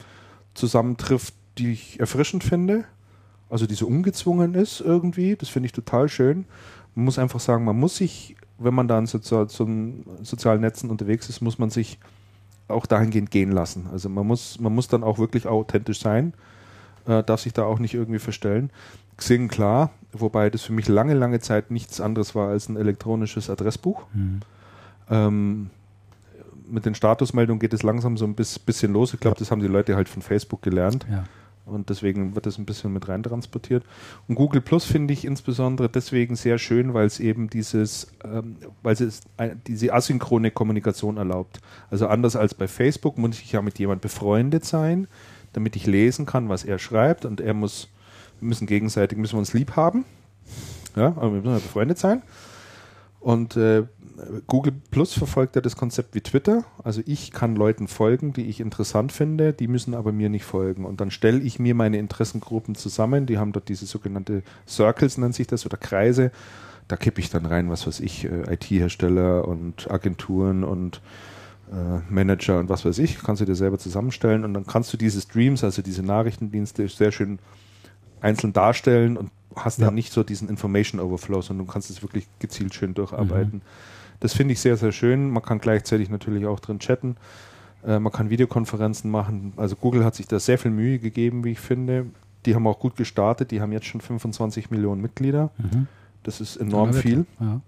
zusammentrifft, 0.54 1.34
die 1.58 1.72
ich 1.72 2.00
erfrischend 2.00 2.44
finde. 2.44 2.86
Also 3.50 3.66
die 3.66 3.76
so 3.76 3.88
ungezwungen 3.88 4.56
ist 4.56 4.82
irgendwie. 4.82 5.36
Das 5.36 5.50
finde 5.50 5.68
ich 5.68 5.72
total 5.72 6.10
schön. 6.10 6.46
Man 6.96 7.06
muss 7.06 7.20
einfach 7.20 7.40
sagen, 7.40 7.64
man 7.64 7.80
muss 7.80 7.96
sich, 7.98 8.36
wenn 8.60 8.74
man 8.74 8.88
da 8.88 8.98
in 9.00 9.06
sozial, 9.06 9.50
so 9.50 9.66
in 9.66 10.04
sozialen 10.24 10.62
Netzen 10.62 10.90
unterwegs 10.90 11.30
ist, 11.30 11.42
muss 11.42 11.60
man 11.60 11.70
sich 11.70 12.00
auch 12.68 12.86
dahingehend 12.86 13.32
gehen 13.32 13.52
lassen. 13.52 13.88
Also 13.92 14.10
man 14.10 14.28
muss, 14.28 14.60
man 14.60 14.74
muss 14.74 14.88
dann 14.88 15.04
auch 15.04 15.20
wirklich 15.20 15.48
authentisch 15.48 16.00
sein, 16.00 16.34
äh, 17.06 17.24
darf 17.24 17.42
sich 17.42 17.54
da 17.54 17.64
auch 17.64 17.80
nicht 17.80 17.94
irgendwie 17.94 18.20
verstellen. 18.20 18.72
Xing 19.16 19.48
klar, 19.48 19.92
wobei 20.12 20.50
das 20.50 20.64
für 20.64 20.74
mich 20.74 20.88
lange, 20.88 21.14
lange 21.14 21.40
Zeit 21.40 21.72
nichts 21.72 22.02
anderes 22.02 22.36
war 22.36 22.50
als 22.50 22.70
ein 22.70 22.76
elektronisches 22.76 23.50
Adressbuch. 23.50 24.04
Hm. 24.14 24.40
Ähm, 25.10 25.70
mit 26.70 26.86
den 26.86 26.96
Statusmeldungen 26.96 27.60
geht 27.60 27.74
es 27.74 27.84
langsam 27.84 28.18
so 28.18 28.26
ein 28.26 28.36
bis- 28.36 28.60
bisschen 28.60 28.92
los. 28.92 29.14
Ich 29.14 29.20
glaube, 29.20 29.38
das 29.40 29.50
haben 29.52 29.62
die 29.62 29.68
Leute 29.68 29.96
halt 29.96 30.10
von 30.10 30.22
Facebook 30.22 30.62
gelernt. 30.62 31.06
Ja. 31.10 31.24
Und 31.68 31.90
deswegen 31.90 32.34
wird 32.34 32.46
das 32.46 32.58
ein 32.58 32.66
bisschen 32.66 32.94
mit 32.94 33.08
rein 33.08 33.24
transportiert. 33.24 33.84
Und 34.28 34.36
Google 34.36 34.62
Plus 34.62 34.86
finde 34.86 35.14
ich 35.14 35.26
insbesondere 35.26 35.90
deswegen 35.90 36.36
sehr 36.36 36.58
schön, 36.58 36.94
weil 36.94 37.06
es 37.06 37.20
eben 37.20 37.50
dieses, 37.50 38.08
ähm, 38.24 38.56
weil 38.84 38.94
es 38.94 39.22
diese 39.68 39.94
asynchrone 39.94 40.52
Kommunikation 40.52 41.18
erlaubt. 41.18 41.60
Also 41.92 42.08
anders 42.08 42.36
als 42.36 42.54
bei 42.54 42.68
Facebook 42.68 43.18
muss 43.18 43.40
ich 43.40 43.52
ja 43.52 43.62
mit 43.62 43.80
jemand 43.80 44.02
befreundet 44.02 44.66
sein, 44.66 45.08
damit 45.54 45.76
ich 45.76 45.86
lesen 45.86 46.26
kann, 46.26 46.50
was 46.50 46.64
er 46.64 46.80
schreibt. 46.80 47.26
Und 47.26 47.42
er 47.42 47.54
muss, 47.54 47.90
wir 48.40 48.48
müssen 48.48 48.66
gegenseitig, 48.66 49.18
müssen 49.18 49.34
wir 49.34 49.40
uns 49.40 49.54
lieb 49.54 49.76
haben. 49.76 50.06
Ja, 50.96 51.08
aber 51.08 51.34
wir 51.34 51.42
müssen 51.42 51.54
ja 51.54 51.60
befreundet 51.60 51.98
sein. 51.98 52.22
Und 53.20 53.58
äh, 53.58 53.84
Google 54.48 54.74
Plus 54.92 55.14
verfolgt 55.14 55.56
ja 55.56 55.62
das 55.62 55.76
Konzept 55.76 56.16
wie 56.16 56.22
Twitter. 56.22 56.64
Also 56.84 57.02
ich 57.06 57.32
kann 57.32 57.56
Leuten 57.56 57.88
folgen, 57.88 58.34
die 58.34 58.46
ich 58.46 58.60
interessant 58.60 59.12
finde, 59.12 59.54
die 59.54 59.68
müssen 59.68 59.94
aber 59.94 60.12
mir 60.12 60.30
nicht 60.30 60.46
folgen. 60.46 60.86
Und 60.86 61.02
dann 61.02 61.12
stelle 61.12 61.40
ich 61.40 61.60
mir 61.60 61.76
meine 61.76 61.98
Interessengruppen 61.98 62.76
zusammen. 62.76 63.26
Die 63.26 63.38
haben 63.38 63.52
dort 63.52 63.70
diese 63.70 63.86
sogenannte 63.86 64.44
Circles, 64.68 65.18
nennt 65.18 65.36
sich 65.36 65.48
das, 65.48 65.66
oder 65.66 65.78
Kreise. 65.78 66.32
Da 66.88 66.96
kippe 66.96 67.20
ich 67.20 67.30
dann 67.30 67.46
rein, 67.46 67.70
was 67.70 67.86
weiß 67.86 68.00
ich, 68.00 68.26
äh, 68.26 68.54
IT-Hersteller 68.54 69.48
und 69.48 69.90
Agenturen 69.92 70.64
und 70.64 71.02
äh, 71.72 72.00
Manager 72.10 72.60
und 72.60 72.70
was 72.70 72.86
weiß 72.86 72.98
ich. 73.00 73.20
Kannst 73.20 73.42
du 73.42 73.46
dir 73.46 73.56
selber 73.56 73.78
zusammenstellen. 73.78 74.46
Und 74.46 74.54
dann 74.54 74.66
kannst 74.66 74.94
du 74.94 74.98
diese 74.98 75.22
Streams, 75.22 75.64
also 75.64 75.82
diese 75.82 76.04
Nachrichtendienste, 76.04 76.88
sehr 76.88 77.12
schön 77.12 77.40
einzeln 78.22 78.54
darstellen 78.54 79.18
und 79.18 79.32
hast 79.58 79.80
dann 79.80 79.88
Ja. 79.90 79.92
nicht 79.92 80.12
so 80.14 80.24
diesen 80.24 80.50
Information 80.50 81.00
Overflow, 81.02 81.42
sondern 81.42 81.66
du 81.66 81.72
kannst 81.72 81.90
es 81.90 82.02
wirklich 82.02 82.28
gezielt 82.40 82.74
schön 82.74 82.94
durcharbeiten. 82.94 83.62
Das 84.20 84.34
finde 84.34 84.54
ich 84.54 84.60
sehr, 84.60 84.78
sehr 84.78 84.92
schön. 84.92 85.30
Man 85.30 85.44
kann 85.44 85.60
gleichzeitig 85.60 86.10
natürlich 86.10 86.46
auch 86.48 86.60
drin 86.60 86.80
chatten. 86.80 87.18
Äh, 87.86 88.00
man 88.00 88.12
kann 88.12 88.30
Videokonferenzen 88.30 89.12
machen. 89.12 89.54
Also 89.58 89.76
Google 89.76 90.04
hat 90.04 90.16
sich 90.16 90.28
da 90.28 90.40
sehr 90.40 90.58
viel 90.58 90.72
Mühe 90.72 90.98
gegeben, 91.00 91.44
wie 91.44 91.52
ich 91.52 91.60
finde. 91.60 92.08
Die 92.46 92.56
haben 92.56 92.66
auch 92.66 92.80
gut 92.80 92.96
gestartet. 92.96 93.52
Die 93.52 93.62
haben 93.62 93.72
jetzt 93.72 93.86
schon 93.86 94.02
25 94.02 94.72
Millionen 94.72 95.02
Mitglieder. 95.02 95.52
Mhm. 95.58 95.88
Das 96.24 96.42
ist 96.42 96.56
enorm 96.58 96.92
Ja, 96.94 97.00
viel 97.00 97.26
Ja. 97.40 97.62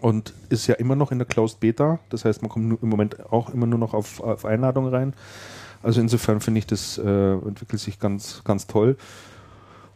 und 0.00 0.32
ist 0.48 0.66
ja 0.66 0.76
immer 0.76 0.96
noch 0.96 1.12
in 1.12 1.18
der 1.18 1.26
Closed 1.26 1.60
Beta. 1.60 1.98
Das 2.08 2.24
heißt, 2.24 2.40
man 2.42 2.48
kommt 2.50 2.82
im 2.82 2.88
Moment 2.88 3.30
auch 3.30 3.50
immer 3.50 3.66
nur 3.66 3.78
noch 3.78 3.92
auf, 3.94 4.20
auf 4.20 4.44
Einladung 4.44 4.88
rein. 4.88 5.12
Also 5.82 6.00
insofern 6.00 6.40
finde 6.40 6.58
ich, 6.58 6.66
das 6.66 6.96
äh, 6.98 7.32
entwickelt 7.32 7.80
sich 7.80 7.98
ganz, 7.98 8.42
ganz 8.44 8.66
toll. 8.66 8.96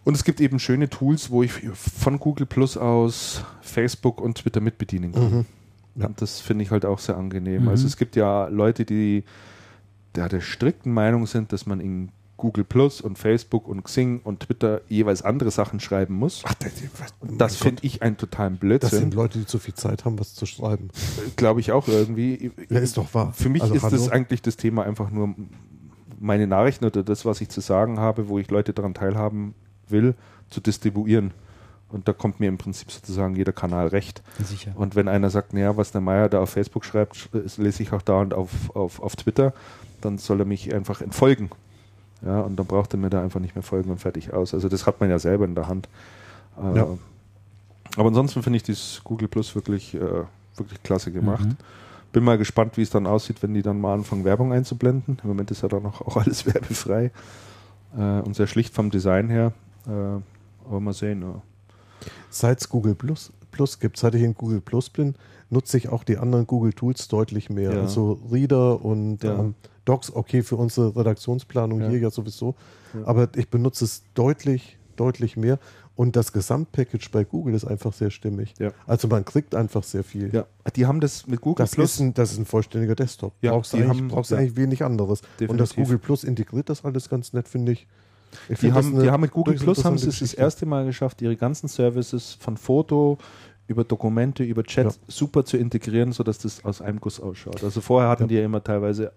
Und 0.07 0.15
es 0.15 0.23
gibt 0.23 0.41
eben 0.41 0.61
schöne 0.61 0.89
Tools, 0.89 1.31
wo 1.31 1.43
ich 1.43 1.51
von 1.73 2.21
Google 2.21 2.47
Plus 2.47 2.77
aus 2.77 3.43
Facebook 3.61 4.21
und 4.21 4.39
Twitter 4.39 4.61
mitbedienen 4.61 5.11
kann. 5.11 5.31
Mhm. 5.39 5.45
Ja. 5.97 6.07
Und 6.07 6.23
das 6.23 6.39
finde 6.39 6.63
ich 6.63 6.71
halt 6.71 6.85
auch 6.85 7.01
sehr 7.01 7.17
angenehm. 7.17 7.63
Mhm. 7.63 7.69
Also 7.71 7.89
es 7.89 7.97
gibt 7.97 8.15
ja 8.15 8.47
Leute, 8.47 8.85
die 8.85 9.25
der, 10.15 10.29
der 10.29 10.41
strikten 10.41 10.93
Meinung 10.93 11.27
sind, 11.27 11.53
dass 11.53 11.67
man 11.67 11.81
in 11.81 12.11
Google 12.37 12.63
Plus 12.63 13.01
und 13.01 13.19
Facebook 13.19 13.67
und 13.67 13.83
Xing 13.83 14.21
und 14.23 14.39
Twitter 14.45 14.81
jeweils 14.89 15.23
andere 15.23 15.51
Sachen 15.51 15.81
schreiben 15.81 16.15
muss. 16.15 16.43
Ach, 16.47 16.55
das, 16.55 16.71
Und 17.19 17.39
das 17.41 17.57
finde 17.57 17.83
ich 17.85 18.01
einen 18.01 18.17
totalen 18.17 18.61
Das 18.61 18.61
sind 18.61 18.61
Blödsinn. 18.61 19.11
Leute, 19.11 19.39
die 19.41 19.47
zu 19.47 19.59
viel 19.59 19.75
Zeit 19.75 20.05
haben, 20.05 20.21
was 20.21 20.37
zu 20.37 20.47
schreiben. 20.47 20.91
Glaube 21.35 21.59
ich 21.59 21.73
auch 21.73 21.89
irgendwie. 21.89 22.53
Ja, 22.71 22.79
ist 22.79 22.97
doch 22.97 23.13
wahr. 23.13 23.33
Für 23.33 23.49
mich 23.49 23.63
Also, 23.63 23.75
ist 23.75 23.83
das 23.83 23.93
hallo? 23.93 24.11
eigentlich 24.13 24.41
das 24.41 24.57
Thema 24.57 24.85
einfach 24.85 25.11
nur 25.11 25.35
meine 26.21 26.47
Nachrichten 26.47 26.85
oder 26.85 27.03
das, 27.03 27.25
was 27.25 27.41
ich 27.41 27.49
zu 27.49 27.61
sagen 27.61 27.99
habe, 27.99 28.29
wo 28.29 28.39
ich 28.39 28.49
Leute 28.53 28.73
daran 28.73 28.95
teilhaben 28.95 29.55
will, 29.91 30.15
zu 30.51 30.61
distribuieren. 30.61 31.33
Und 31.89 32.09
da 32.09 32.13
kommt 32.13 32.41
mir 32.41 32.49
im 32.49 32.59
Prinzip 32.59 32.91
sozusagen 32.91 33.37
jeder 33.37 33.53
Kanal 33.53 33.87
recht. 33.89 34.23
Sicher. 34.43 34.73
Und 34.75 34.97
wenn 34.97 35.07
einer 35.09 35.31
sagt, 35.31 35.53
naja, 35.53 35.77
was 35.77 35.93
der 35.93 36.01
Meier 36.01 36.29
da 36.29 36.41
auf 36.41 36.51
Facebook 36.51 36.85
schreibt, 36.85 37.15
sch- 37.15 37.29
das 37.43 37.59
lese 37.59 37.83
ich 37.83 37.93
auch 37.93 38.03
dauernd 38.03 38.35
auf, 38.35 38.75
auf, 38.75 39.01
auf 39.01 39.15
Twitter, 39.17 39.53
dann 40.01 40.19
soll 40.19 40.41
er 40.41 40.47
mich 40.47 40.75
einfach 40.75 41.01
entfolgen. 41.01 41.51
Ja, 42.23 42.41
und 42.41 42.57
dann 42.59 42.67
braucht 42.67 42.93
er 42.95 42.99
mir 42.99 43.11
da 43.11 43.23
einfach 43.23 43.39
nicht 43.41 43.55
mehr 43.55 43.63
folgen 43.63 43.91
und 43.91 43.99
fertig 43.99 44.33
aus. 44.33 44.53
Also 44.53 44.69
das 44.69 44.87
hat 44.87 45.01
man 45.01 45.11
ja 45.11 45.19
selber 45.19 45.45
in 45.45 45.55
der 45.55 45.69
Hand. 45.69 45.89
Äh, 46.61 46.77
Ja. 46.79 46.87
Aber 47.97 48.09
ansonsten 48.09 48.43
finde 48.43 48.57
ich 48.57 48.63
dieses 48.65 49.01
Google 49.05 49.29
Plus 49.29 49.55
wirklich, 49.55 49.95
äh, 49.95 50.01
wirklich 50.57 50.83
klasse 50.83 51.13
gemacht. 51.13 51.45
Mhm. 51.45 51.57
Bin 52.13 52.25
mal 52.25 52.37
gespannt, 52.37 52.77
wie 52.77 52.83
es 52.83 52.91
dann 52.91 53.07
aussieht, 53.07 53.43
wenn 53.43 53.55
die 53.55 53.63
dann 53.63 53.81
mal 53.81 53.95
anfangen, 53.95 54.25
Werbung 54.25 54.53
einzublenden. 54.53 55.19
Im 55.23 55.29
Moment 55.29 55.51
ist 55.53 55.63
ja 55.63 55.69
dann 55.69 55.87
auch, 55.87 56.01
auch 56.01 56.17
alles 56.17 56.47
werbefrei 56.53 57.11
äh, 57.97 58.01
und 58.21 58.35
sehr 58.35 58.49
schlicht 58.49 58.75
vom 58.75 58.91
Design 58.91 59.29
her. 59.29 59.53
Äh, 59.87 60.21
aber 60.69 60.81
mal 60.81 60.93
sehen. 60.93 61.23
Ja. 61.23 61.43
Seit 62.31 62.61
es 62.61 62.69
Google 62.69 62.95
Plus, 62.95 63.33
Plus 63.51 63.79
gibt, 63.79 63.97
seit 63.97 64.15
ich 64.15 64.23
in 64.23 64.35
Google 64.35 64.61
Plus 64.61 64.91
bin, 64.91 65.15
nutze 65.51 65.77
ich 65.79 65.89
auch 65.89 66.05
die 66.05 66.19
anderen 66.19 66.47
Google 66.47 66.73
Tools 66.73 67.09
deutlich 67.09 67.51
mehr. 67.51 67.73
Ja. 67.75 67.81
Also 67.83 68.21
Reader 68.31 68.85
und 68.85 69.23
Ja. 69.23 69.39
ähm, 69.39 69.55
Docs, 69.85 70.15
okay, 70.15 70.43
für 70.43 70.57
unsere 70.57 70.97
Redaktionsplanung 70.97 71.81
Ja. 71.81 71.89
hier 71.89 71.99
ja 72.01 72.11
sowieso. 72.11 72.57
Aber 73.05 73.29
ich 73.37 73.49
benutze 73.51 73.85
es 73.85 74.03
deutlich, 74.15 74.79
deutlich 74.97 75.37
mehr. 75.37 75.59
Und 75.95 76.15
das 76.17 76.33
Gesamtpackage 76.33 77.09
bei 77.11 77.25
Google 77.25 77.55
ist 77.55 77.65
einfach 77.65 77.93
sehr 77.95 78.11
stimmig. 78.11 78.53
Also 78.87 79.09
man 79.09 79.25
kriegt 79.25 79.55
einfach 79.55 79.83
sehr 79.85 80.03
viel. 80.05 80.35
ja. 80.35 80.45
Die 80.75 80.85
haben 80.87 81.01
das 81.01 81.27
mit 81.27 81.41
Google 81.41 81.65
Das 81.65 81.75
ist, 81.75 82.01
ein, 82.01 82.13
das 82.13 82.33
ist 82.33 82.39
ein 82.39 82.45
vollständiger 82.45 82.95
Desktop. 82.95 83.33
Ja, 83.41 83.53
brauchst 83.53 83.73
du 83.73 83.77
eigentlich, 83.79 83.89
haben- 83.91 84.09
brauchst 84.09 84.33
eigentlich 84.33 84.57
wenig 84.57 84.83
anderes. 84.85 85.21
Und 85.23 85.29
das 85.59 85.71
Definitiv. 85.71 85.77
Google 85.77 85.99
Plus 85.99 86.25
integriert 86.25 86.69
das 86.69 86.85
alles 86.85 87.09
ganz 87.09 87.33
nett, 87.33 87.49
finde 87.49 87.73
ich. 87.73 87.87
Ich 88.49 88.59
Die 88.61 88.73
haben, 88.73 88.99
die 89.01 89.11
haben 89.11 89.21
mit 89.21 89.33
Google 89.33 89.55
Plus 89.57 89.85
haben 89.85 89.99
sie 89.99 90.09
es 90.09 90.19
das 90.21 90.35
erste 90.35 90.67
Mal 90.67 90.85
geschafft, 90.87 91.23
ihre 91.23 91.37
ganzen 91.37 91.69
Services 91.69 92.37
von 92.41 92.57
Foto 92.57 93.19
über 93.69 93.83
Dokumente, 93.85 94.45
über 94.45 94.63
Chat 94.63 94.87
Ja. 94.87 94.93
super 95.09 95.45
zu 95.45 95.57
integrieren, 95.57 96.13
sodass 96.13 96.39
das 96.39 96.65
aus 96.65 96.81
einem 96.81 97.01
Guss 97.01 97.19
ausschaut. 97.21 97.65
Also 97.65 97.81
vorher 97.81 98.09
hatten 98.11 98.25
Ja. 98.25 98.29
die 98.29 98.35
ja 98.37 98.45
immer 98.45 98.63
teilweise 98.63 99.13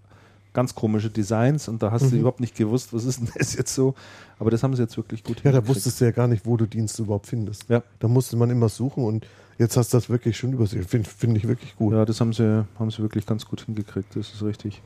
ganz 0.53 0.73
komische 0.73 1.11
Designs 1.11 1.67
und 1.67 1.83
da 1.83 1.91
hast 1.91 2.09
du 2.09 2.15
Mhm. 2.15 2.21
überhaupt 2.21 2.39
nicht 2.39 2.55
gewusst, 2.55 2.91
was 2.91 3.05
ist 3.05 3.19
denn 3.19 3.29
das 3.37 3.53
jetzt 3.55 3.73
so. 3.75 3.93
Aber 4.39 4.49
das 4.49 4.63
haben 4.63 4.75
sie 4.75 4.81
jetzt 4.81 4.97
wirklich 4.97 5.23
gut 5.23 5.37
Ja, 5.37 5.43
da 5.43 5.49
hingekriegt. 5.57 5.75
wusstest 5.75 6.01
du 6.01 6.05
ja 6.05 6.11
gar 6.11 6.27
nicht, 6.27 6.45
wo 6.47 6.57
du 6.57 6.65
Dienste 6.65 7.03
überhaupt 7.03 7.27
findest. 7.27 7.69
Ja. 7.69 7.83
Da 7.99 8.07
musste 8.07 8.35
man 8.37 8.49
immer 8.49 8.67
suchen 8.69 9.03
und 9.03 9.27
jetzt 9.59 9.77
hast 9.77 9.93
du 9.93 9.97
das 9.97 10.09
wirklich 10.09 10.37
schon 10.37 10.53
übersehen. 10.53 10.83
Finde 10.83 11.07
find 11.07 11.37
ich 11.37 11.47
wirklich 11.47 11.75
gut. 11.75 11.93
Ja, 11.93 12.03
das 12.03 12.19
haben 12.19 12.33
sie, 12.33 12.65
haben 12.79 12.89
sie 12.89 12.99
wirklich 13.03 13.27
ganz 13.27 13.45
gut 13.45 13.61
hingekriegt, 13.61 14.15
das 14.15 14.33
ist 14.33 14.41
richtig. 14.41 14.81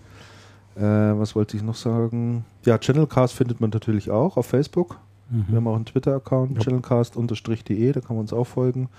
Äh, 0.76 0.82
was 0.82 1.36
wollte 1.36 1.56
ich 1.58 1.64
noch 1.64 1.76
sagen? 1.76 2.46
Ja, 2.66 2.78
Channelcast 2.78 3.34
findet 3.34 3.62
man 3.62 3.70
natürlich 3.70 4.10
auch 4.12 4.38
auf 4.38 4.48
Facebook. 4.48 4.98
Wir 5.30 5.44
Mhm. 5.52 5.56
haben 5.56 5.68
auch 5.68 5.76
einen 5.76 5.86
Twitter-Account, 5.86 6.58
Ja. 6.58 6.62
channelcast-de, 6.64 7.92
da 7.92 8.02
kann 8.02 8.16
man 8.16 8.22
uns 8.22 8.34
auch 8.34 8.46
folgen. 8.46 8.90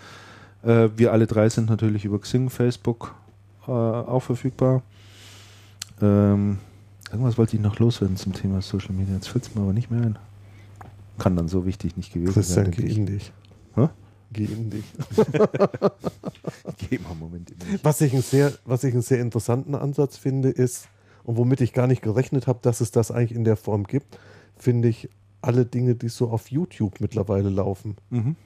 Äh, 0.62 0.89
wir 0.97 1.12
alle 1.12 1.27
drei 1.27 1.49
sind 1.49 1.69
natürlich 1.69 2.05
über 2.05 2.19
Xing, 2.20 2.49
Facebook 2.51 3.15
äh, 3.67 3.70
auch 3.70 4.20
verfügbar. 4.20 4.83
Ähm, 6.03 6.59
irgendwas 7.11 7.39
wollte 7.39 7.57
ich 7.57 7.62
noch 7.62 7.78
loswerden 7.78 8.17
zum 8.17 8.33
Thema 8.33 8.61
Social 8.62 8.93
Media. 8.94 9.15
Jetzt 9.15 9.28
fällt 9.28 9.44
es 9.47 9.55
mir 9.55 9.62
aber 9.62 9.73
nicht 9.73 9.91
mehr 9.91 10.03
ein. 10.03 10.19
Kann 11.19 11.36
dann 11.36 11.49
so 11.49 11.65
wichtig 11.67 11.97
nicht 11.97 12.12
gewesen 12.12 12.33
Christian, 12.35 12.73
sein. 12.73 12.75
ich. 12.85 12.97
in 12.99 13.07
dich. 13.07 13.33
Hä? 13.77 13.89
Geh 14.33 14.44
in 14.47 14.70
dich. 14.70 14.85
Geh 16.91 16.99
mal 16.99 17.11
einen 17.11 17.19
Moment 17.20 17.51
in 17.51 17.59
mich. 17.73 17.85
Was 17.85 18.01
ich, 18.01 18.12
einen 18.12 18.23
sehr, 18.23 18.53
was 18.65 18.85
ich 18.85 18.93
einen 18.93 19.03
sehr 19.03 19.20
interessanten 19.20 19.75
Ansatz 19.75 20.17
finde, 20.17 20.49
ist, 20.51 20.89
und 21.25 21.36
womit 21.36 21.61
ich 21.61 21.73
gar 21.73 21.86
nicht 21.86 22.03
gerechnet 22.03 22.47
habe, 22.47 22.61
dass 22.62 22.81
es 22.81 22.91
das 22.91 23.11
eigentlich 23.11 23.35
in 23.35 23.44
der 23.44 23.57
Form 23.57 23.85
gibt, 23.85 24.19
finde 24.57 24.89
ich 24.89 25.09
alle 25.43 25.67
Dinge, 25.67 25.94
die 25.94 26.09
so 26.09 26.31
auf 26.31 26.51
YouTube 26.51 27.01
mittlerweile 27.01 27.49
laufen. 27.51 27.97
Mhm. 28.11 28.36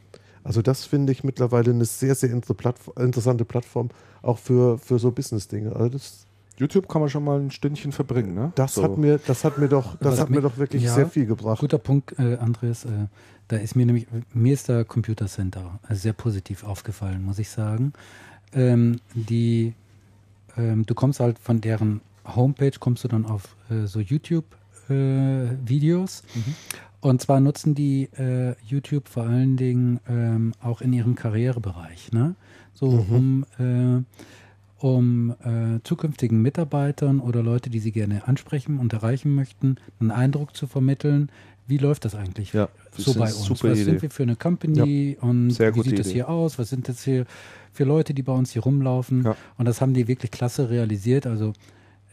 Also 0.44 0.62
das 0.62 0.84
finde 0.84 1.12
ich 1.12 1.24
mittlerweile 1.24 1.70
eine 1.72 1.84
sehr, 1.84 2.14
sehr 2.14 2.30
inter 2.30 2.54
Plattf- 2.54 2.98
interessante 3.00 3.44
Plattform, 3.44 3.90
auch 4.22 4.38
für, 4.38 4.78
für 4.78 4.98
so 4.98 5.10
Business-Dinge. 5.12 5.76
Also 5.76 5.88
das, 5.90 6.24
YouTube 6.56 6.88
kann 6.88 7.00
man 7.00 7.10
schon 7.10 7.22
mal 7.22 7.38
ein 7.38 7.50
Stündchen 7.52 7.92
verbringen, 7.92 8.34
ne? 8.34 8.52
das, 8.56 8.74
So. 8.74 8.82
hat 8.82 8.96
mir, 8.98 9.18
das 9.18 9.44
hat 9.44 9.58
mir 9.58 9.68
doch, 9.68 9.96
das 9.96 10.18
hat 10.18 10.28
mir 10.30 10.36
mir- 10.36 10.42
doch 10.42 10.56
wirklich 10.56 10.82
ja, 10.82 10.94
sehr 10.94 11.06
viel 11.08 11.26
gebracht. 11.26 11.60
Guter 11.60 11.78
Punkt, 11.78 12.18
äh, 12.18 12.36
Andreas. 12.36 12.84
Äh, 12.84 12.88
da 13.48 13.56
ist 13.56 13.76
mir 13.76 13.86
nämlich, 13.86 14.06
mir 14.34 14.54
ist 14.54 14.68
der 14.68 14.84
Computer 14.84 15.26
Center 15.26 15.78
äh, 15.88 15.94
sehr 15.94 16.12
positiv 16.14 16.64
aufgefallen, 16.64 17.22
muss 17.24 17.38
ich 17.38 17.48
sagen. 17.50 17.92
Ähm, 18.52 18.96
die, 19.14 19.74
ähm, 20.56 20.84
du 20.84 20.94
kommst 20.94 21.20
halt 21.20 21.38
von 21.38 21.60
deren 21.60 22.00
Homepage, 22.34 22.72
kommst 22.78 23.04
du 23.04 23.08
dann 23.08 23.24
auf 23.26 23.56
äh, 23.70 23.86
so 23.86 24.00
YouTube-Videos. 24.88 26.22
Und 27.00 27.22
zwar 27.22 27.38
nutzen 27.40 27.74
die 27.74 28.08
äh, 28.18 28.54
YouTube 28.66 29.08
vor 29.08 29.22
allen 29.24 29.56
Dingen 29.56 30.00
ähm, 30.08 30.52
auch 30.62 30.80
in 30.80 30.92
ihrem 30.92 31.14
Karrierebereich. 31.14 32.10
Ne? 32.12 32.34
So 32.74 32.86
um, 32.86 33.44
äh, 33.58 34.02
um 34.84 35.30
äh, 35.44 35.80
zukünftigen 35.84 36.42
Mitarbeitern 36.42 37.20
oder 37.20 37.42
Leute, 37.42 37.70
die 37.70 37.78
sie 37.78 37.92
gerne 37.92 38.26
ansprechen 38.26 38.78
und 38.78 38.92
erreichen 38.92 39.34
möchten, 39.34 39.76
einen 40.00 40.10
Eindruck 40.10 40.56
zu 40.56 40.66
vermitteln, 40.66 41.30
wie 41.68 41.78
läuft 41.78 42.04
das 42.06 42.14
eigentlich 42.14 42.52
Ja, 42.54 42.68
das 42.96 43.04
so 43.04 43.14
bei 43.14 43.26
uns? 43.26 43.50
was 43.50 43.62
Idee. 43.62 43.84
sind 43.84 44.02
wir 44.02 44.10
für 44.10 44.22
eine 44.22 44.36
Company 44.36 45.18
und 45.20 45.50
Sehr 45.50 45.74
wie 45.74 45.82
sieht 45.82 45.98
das 45.98 46.06
Idee. 46.06 46.14
hier 46.14 46.28
aus? 46.30 46.58
Was 46.58 46.70
sind 46.70 46.88
das 46.88 47.04
hier 47.04 47.26
für 47.72 47.84
Leute, 47.84 48.14
die 48.14 48.22
bei 48.22 48.32
uns 48.32 48.52
hier 48.52 48.62
rumlaufen? 48.62 49.22
Ja. 49.24 49.36
Und 49.58 49.66
das 49.68 49.80
haben 49.82 49.92
die 49.92 50.08
wirklich 50.08 50.30
klasse 50.30 50.70
realisiert. 50.70 51.26
Also 51.26 51.52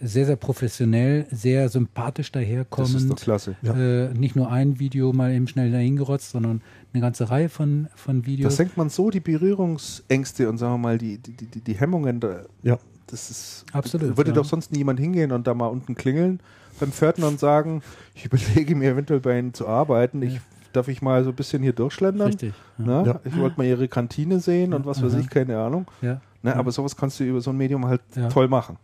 sehr, 0.01 0.25
sehr 0.25 0.35
professionell, 0.35 1.25
sehr 1.31 1.69
sympathisch 1.69 2.31
Das 2.31 2.41
ist 2.43 2.49
doch 2.69 2.77
daherkommend. 2.77 3.15
klasse. 3.21 3.55
Ja. 3.61 3.73
Äh, 3.75 4.13
nicht 4.13 4.35
nur 4.35 4.51
ein 4.51 4.79
Video 4.79 5.13
mal 5.13 5.31
eben 5.31 5.47
schnell 5.47 5.71
dahingerotzt, 5.71 6.31
sondern 6.31 6.61
eine 6.93 7.01
ganze 7.01 7.29
Reihe 7.29 7.49
von, 7.49 7.87
von 7.95 8.21
Da 8.21 8.27
Videos. 8.27 8.55
senkt 8.57 8.77
man 8.77 8.89
so 8.89 9.09
die 9.09 9.19
Berührungsängste 9.21 10.49
und 10.49 10.57
sagen 10.57 10.73
wir 10.73 10.77
mal 10.77 10.97
die, 10.97 11.17
die, 11.17 11.31
die, 11.33 11.61
die 11.61 11.73
Hemmungen. 11.73 12.19
Da, 12.19 12.41
Ja. 12.63 12.77
Das 13.07 13.29
ist. 13.29 13.65
Absolut, 13.71 14.17
Würde 14.17 14.31
ja. 14.31 14.35
doch 14.35 14.45
sonst 14.45 14.71
niemand 14.71 14.99
hingehen 14.99 15.31
und 15.31 15.45
da 15.45 15.53
mal 15.53 15.67
unten 15.67 15.93
klingeln 15.93 16.39
beim 16.79 16.91
Pförtner 16.91 17.27
und 17.27 17.39
sagen, 17.39 17.83
ich 18.15 18.25
überlege 18.25 18.75
mir 18.75 18.91
eventuell 18.91 19.19
bei 19.19 19.37
Ihnen 19.37 19.53
zu 19.53 19.67
arbeiten. 19.67 20.23
Ich, 20.23 20.41
darf 20.73 20.87
ich 20.87 21.03
mal 21.03 21.23
so 21.23 21.29
ein 21.29 21.35
bisschen 21.35 21.61
hier 21.61 21.73
durchschlendern? 21.73 22.27
Richtig. 22.29 22.53
Ja. 22.79 22.83
Ne? 22.85 23.03
Ja. 23.05 23.19
Ich 23.23 23.37
wollte 23.37 23.57
mal 23.57 23.65
Ihre 23.67 23.87
Kantine 23.87 24.39
sehen 24.39 24.73
und 24.73 24.87
was 24.87 25.03
weiß 25.03 25.13
Aha. 25.13 25.19
ich, 25.21 25.29
keine 25.29 25.55
Ahnung. 25.59 25.85
Ja. 26.01 26.19
Ne? 26.41 26.49
Ja. 26.51 26.55
Aber 26.55 26.71
sowas 26.71 26.95
kannst 26.95 27.19
du 27.19 27.23
über 27.25 27.41
so 27.41 27.51
ein 27.51 27.57
Medium 27.57 27.85
halt 27.85 28.01
Ja. 28.15 28.27
toll 28.27 28.47
machen. 28.47 28.77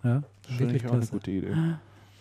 Wirklich 0.58 0.84
ich 0.84 0.90
auch 0.90 0.94
eine 0.94 1.06
gute 1.08 1.32
Idee. 1.32 1.56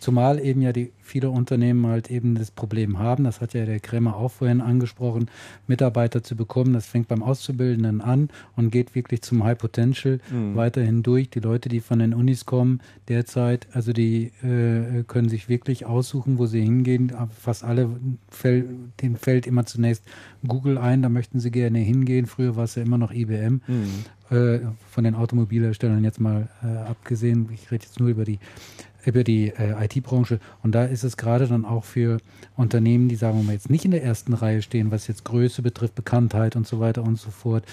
Zumal 0.01 0.39
eben 0.43 0.61
ja 0.61 0.73
die 0.73 0.91
viele 1.03 1.29
Unternehmen 1.29 1.85
halt 1.85 2.09
eben 2.09 2.35
das 2.35 2.49
Problem 2.51 2.97
haben, 2.97 3.23
das 3.23 3.39
hat 3.39 3.53
ja 3.53 3.65
der 3.65 3.79
Krämer 3.79 4.15
auch 4.15 4.31
vorhin 4.31 4.59
angesprochen, 4.61 5.29
Mitarbeiter 5.67 6.23
zu 6.23 6.35
bekommen. 6.35 6.73
Das 6.73 6.87
fängt 6.87 7.07
beim 7.07 7.21
Auszubildenden 7.21 8.01
an 8.01 8.29
und 8.55 8.71
geht 8.71 8.95
wirklich 8.95 9.21
zum 9.21 9.43
High 9.43 9.57
Potential 9.57 10.19
Mhm. 10.31 10.55
weiterhin 10.55 11.03
durch. 11.03 11.29
Die 11.29 11.39
Leute, 11.39 11.69
die 11.69 11.81
von 11.81 11.99
den 11.99 12.13
Unis 12.15 12.45
kommen, 12.45 12.81
derzeit, 13.09 13.67
also 13.73 13.93
die 13.93 14.31
äh, 14.43 15.03
können 15.07 15.29
sich 15.29 15.49
wirklich 15.49 15.85
aussuchen, 15.85 16.37
wo 16.39 16.47
sie 16.47 16.61
hingehen. 16.61 17.11
Fast 17.39 17.63
alle 17.63 17.89
fäll, 18.29 18.65
dem 19.01 19.15
fällt 19.15 19.45
immer 19.45 19.65
zunächst 19.67 20.03
Google 20.47 20.77
ein, 20.79 21.03
da 21.03 21.09
möchten 21.09 21.39
sie 21.39 21.51
gerne 21.51 21.77
hingehen. 21.79 22.25
Früher 22.25 22.55
war 22.55 22.63
es 22.63 22.73
ja 22.75 22.81
immer 22.83 22.97
noch 22.97 23.11
IBM 23.11 23.61
Mhm. 23.67 24.35
äh, 24.35 24.59
von 24.89 25.03
den 25.03 25.13
Automobilherstellern 25.13 26.03
jetzt 26.03 26.19
mal 26.19 26.47
äh, 26.63 26.67
abgesehen. 26.89 27.49
Ich 27.53 27.69
rede 27.69 27.83
jetzt 27.83 27.99
nur 27.99 28.09
über 28.09 28.23
die 28.25 28.39
über 29.05 29.23
die 29.23 29.47
äh, 29.49 29.83
IT-Branche 29.85 30.39
und 30.63 30.73
da 30.75 30.85
ist 30.85 31.03
es 31.03 31.17
gerade 31.17 31.47
dann 31.47 31.65
auch 31.65 31.83
für 31.83 32.17
Unternehmen, 32.55 33.07
die 33.09 33.15
sagen 33.15 33.37
wir 33.39 33.43
mal 33.43 33.53
jetzt 33.53 33.69
nicht 33.69 33.85
in 33.85 33.91
der 33.91 34.03
ersten 34.03 34.33
Reihe 34.33 34.61
stehen, 34.61 34.91
was 34.91 35.07
jetzt 35.07 35.25
Größe 35.25 35.61
betrifft, 35.61 35.95
Bekanntheit 35.95 36.55
und 36.55 36.67
so 36.67 36.79
weiter 36.79 37.03
und 37.03 37.17
so 37.19 37.31
fort, 37.31 37.63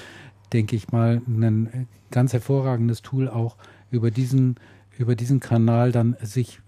denke 0.53 0.77
ich 0.77 0.91
mal 0.93 1.21
ein 1.27 1.87
ganz 2.11 2.33
hervorragendes 2.33 3.03
Tool 3.03 3.29
auch 3.29 3.57
über 3.91 4.11
diesen 4.11 4.57
über 4.99 5.15
diesen 5.15 5.39
Kanal 5.41 5.93
dann 5.93 6.17
sich 6.23 6.61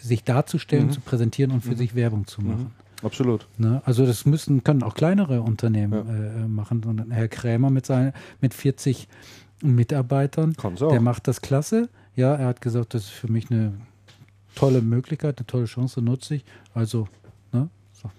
sich 0.00 0.24
darzustellen, 0.24 0.86
Mhm. 0.86 0.92
zu 0.92 1.00
präsentieren 1.00 1.50
und 1.52 1.62
für 1.62 1.76
sich 1.76 1.94
Werbung 1.94 2.26
zu 2.26 2.40
machen. 2.42 2.72
Absolut. 3.02 3.46
Ne? 3.58 3.80
Also 3.84 4.04
das 4.06 4.26
müssen, 4.26 4.62
können 4.62 4.82
auch 4.82 4.94
kleinere 4.94 5.40
Unternehmen 5.42 5.92
Ja. 5.92 6.44
äh, 6.44 6.48
machen. 6.48 6.84
Und 6.84 7.10
Herr 7.10 7.28
Krämer 7.28 7.70
mit, 7.70 7.86
seinen, 7.86 8.12
mit 8.40 8.54
40 8.54 9.08
Mitarbeitern, 9.62 10.54
der 10.80 11.00
macht 11.00 11.28
das 11.28 11.40
klasse. 11.42 11.88
Ja, 12.16 12.34
er 12.34 12.46
hat 12.46 12.60
gesagt, 12.60 12.94
das 12.94 13.04
ist 13.04 13.10
für 13.10 13.30
mich 13.30 13.50
eine 13.50 13.72
tolle 14.54 14.80
Möglichkeit, 14.82 15.38
eine 15.38 15.46
tolle 15.46 15.64
Chance, 15.66 16.02
nutze 16.02 16.36
ich. 16.36 16.44
Also, 16.74 17.08
ne? 17.52 17.68
So. 17.92 18.10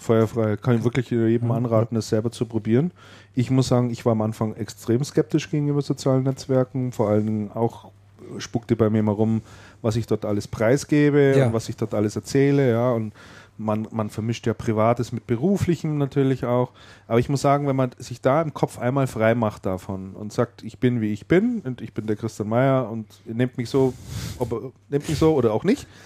Feuerfrei. 0.00 0.56
Kann 0.56 0.76
ich 0.76 0.84
wirklich 0.84 1.10
jedem 1.10 1.50
anraten, 1.50 1.94
das 1.94 2.08
selber 2.08 2.30
zu 2.30 2.46
probieren. 2.46 2.90
Ich 3.34 3.50
muss 3.50 3.68
sagen, 3.68 3.90
ich 3.90 4.04
war 4.04 4.12
am 4.12 4.22
Anfang 4.22 4.54
extrem 4.54 5.02
skeptisch 5.04 5.50
gegenüber 5.50 5.82
sozialen 5.82 6.24
Netzwerken. 6.24 6.92
Vor 6.92 7.08
allen 7.10 7.26
Dingen 7.26 7.52
auch 7.52 7.90
spuckte 8.38 8.74
bei 8.76 8.90
mir 8.90 9.02
mal 9.02 9.12
rum, 9.12 9.42
was 9.82 9.96
ich 9.96 10.06
dort 10.06 10.24
alles 10.24 10.48
preisgebe 10.48 11.34
Ja. 11.36 11.46
und 11.46 11.52
was 11.52 11.68
ich 11.68 11.76
dort 11.76 11.94
alles 11.94 12.16
erzähle. 12.16 12.70
Ja, 12.70 12.90
und 12.92 13.12
man, 13.58 13.88
man 13.90 14.10
vermischt 14.10 14.46
ja 14.46 14.54
Privates 14.54 15.12
mit 15.12 15.26
Beruflichem 15.26 15.98
natürlich 15.98 16.44
auch. 16.44 16.72
Aber 17.06 17.18
ich 17.18 17.28
muss 17.28 17.40
sagen, 17.40 17.66
wenn 17.66 17.76
man 17.76 17.90
sich 17.98 18.20
da 18.20 18.42
im 18.42 18.54
Kopf 18.54 18.78
einmal 18.78 19.06
frei 19.06 19.34
macht 19.34 19.66
davon 19.66 20.14
und 20.14 20.32
sagt, 20.32 20.62
ich 20.62 20.78
bin 20.78 21.00
wie 21.00 21.12
ich 21.12 21.26
bin 21.26 21.60
und 21.60 21.80
ich 21.80 21.92
bin 21.94 22.06
der 22.06 22.16
Christian 22.16 22.48
Meyer 22.48 22.90
und 22.90 23.06
nehmt 23.24 23.56
mich 23.56 23.70
so, 23.70 23.94
ob, 24.38 24.72
nehmt 24.88 25.08
mich 25.08 25.18
so 25.18 25.34
oder 25.34 25.52
auch 25.52 25.64
nicht. 25.64 25.86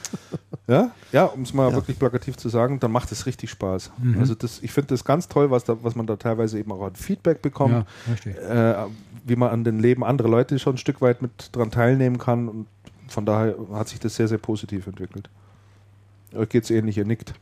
Ja, 0.67 0.93
ja 1.11 1.25
um 1.25 1.43
es 1.43 1.53
mal 1.53 1.69
Ja. 1.71 1.75
wirklich 1.75 1.99
plakativ 1.99 2.37
zu 2.37 2.49
sagen, 2.49 2.79
dann 2.79 2.93
macht 2.93 3.11
es 3.11 3.27
richtig 3.27 3.51
Spaß. 3.51 3.91
Also 4.19 4.37
das, 4.37 4.61
ich 4.63 4.71
finde 4.71 4.89
das 4.89 5.05
ganz 5.05 5.27
toll, 5.27 5.51
was, 5.51 5.65
da, 5.65 5.77
was 5.83 5.97
man 5.97 6.07
da 6.07 6.15
teilweise 6.15 6.61
eben 6.61 6.71
auch 6.71 6.83
an 6.87 6.95
Feedback 6.95 7.43
bekommt 7.43 7.85
Ja, 8.47 8.85
äh, 8.85 8.87
wie 9.25 9.35
man 9.35 9.51
an 9.51 9.65
den 9.65 9.81
Leben 9.81 10.05
anderer 10.05 10.29
Leute 10.29 10.61
schon 10.61 10.75
ein 10.75 10.79
Stück 10.79 11.01
weit 11.01 11.23
mit 11.23 11.51
dran 11.53 11.73
teilnehmen 11.73 12.19
kann. 12.19 12.49
Und 12.49 12.67
von 13.09 13.27
daher 13.27 13.57
hat 13.73 13.89
sich 13.89 13.99
das 13.99 14.15
sehr, 14.15 14.29
sehr 14.29 14.39
positiv 14.39 14.87
entwickelt. 14.87 15.29
Euch 16.35 16.49
geht 16.49 16.65
es 16.65 16.71
ähnlich, 16.71 16.99
ihr 16.99 17.05
nickt. 17.05 17.35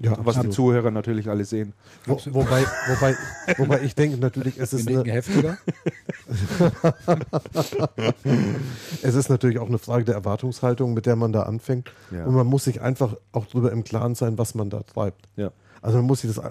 Ja, 0.00 0.10
Was 0.10 0.16
die 0.16 0.28
absolut. 0.40 0.54
Zuhörer 0.54 0.90
natürlich 0.90 1.30
alle 1.30 1.44
sehen. 1.44 1.72
Wo, 2.04 2.20
wobei, 2.30 2.64
wobei, 2.88 3.14
wobei 3.58 3.80
ich 3.82 3.94
denke 3.94 4.18
natürlich, 4.18 4.58
es 4.58 4.72
Wir 4.72 4.80
ist, 4.80 4.86
nicken 4.86 5.02
eine, 5.02 5.12
heftiger. 5.12 5.56
es 9.02 9.14
ist 9.14 9.30
natürlich 9.30 9.58
auch 9.58 9.68
eine 9.68 9.78
Frage 9.78 10.04
der 10.04 10.16
Erwartungshaltung, 10.16 10.94
mit 10.94 11.06
der 11.06 11.16
man 11.16 11.32
da 11.32 11.44
anfängt. 11.44 11.92
Ja. 12.10 12.24
Und 12.24 12.34
man 12.34 12.46
muss 12.46 12.64
sich 12.64 12.80
einfach 12.80 13.16
auch 13.32 13.46
darüber 13.46 13.72
im 13.72 13.84
Klaren 13.84 14.14
sein, 14.14 14.36
was 14.36 14.54
man 14.54 14.68
da 14.68 14.82
treibt. 14.82 15.28
Ja. 15.36 15.52
Also 15.80 15.98
man 15.98 16.06
muss 16.06 16.22
sich 16.22 16.34
das, 16.34 16.44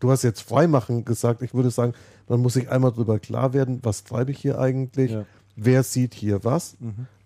du 0.00 0.10
hast 0.10 0.22
jetzt 0.22 0.42
Freimachen 0.42 1.04
gesagt, 1.04 1.42
ich 1.42 1.54
würde 1.54 1.70
sagen, 1.70 1.94
man 2.28 2.40
muss 2.40 2.54
sich 2.54 2.68
einmal 2.68 2.92
darüber 2.92 3.18
klar 3.18 3.54
werden, 3.54 3.80
was 3.82 4.04
treibe 4.04 4.30
ich 4.30 4.38
hier 4.38 4.58
eigentlich, 4.58 5.12
Ja. 5.12 5.24
Wer 5.56 5.82
sieht 5.82 6.14
hier 6.14 6.44
was, 6.44 6.76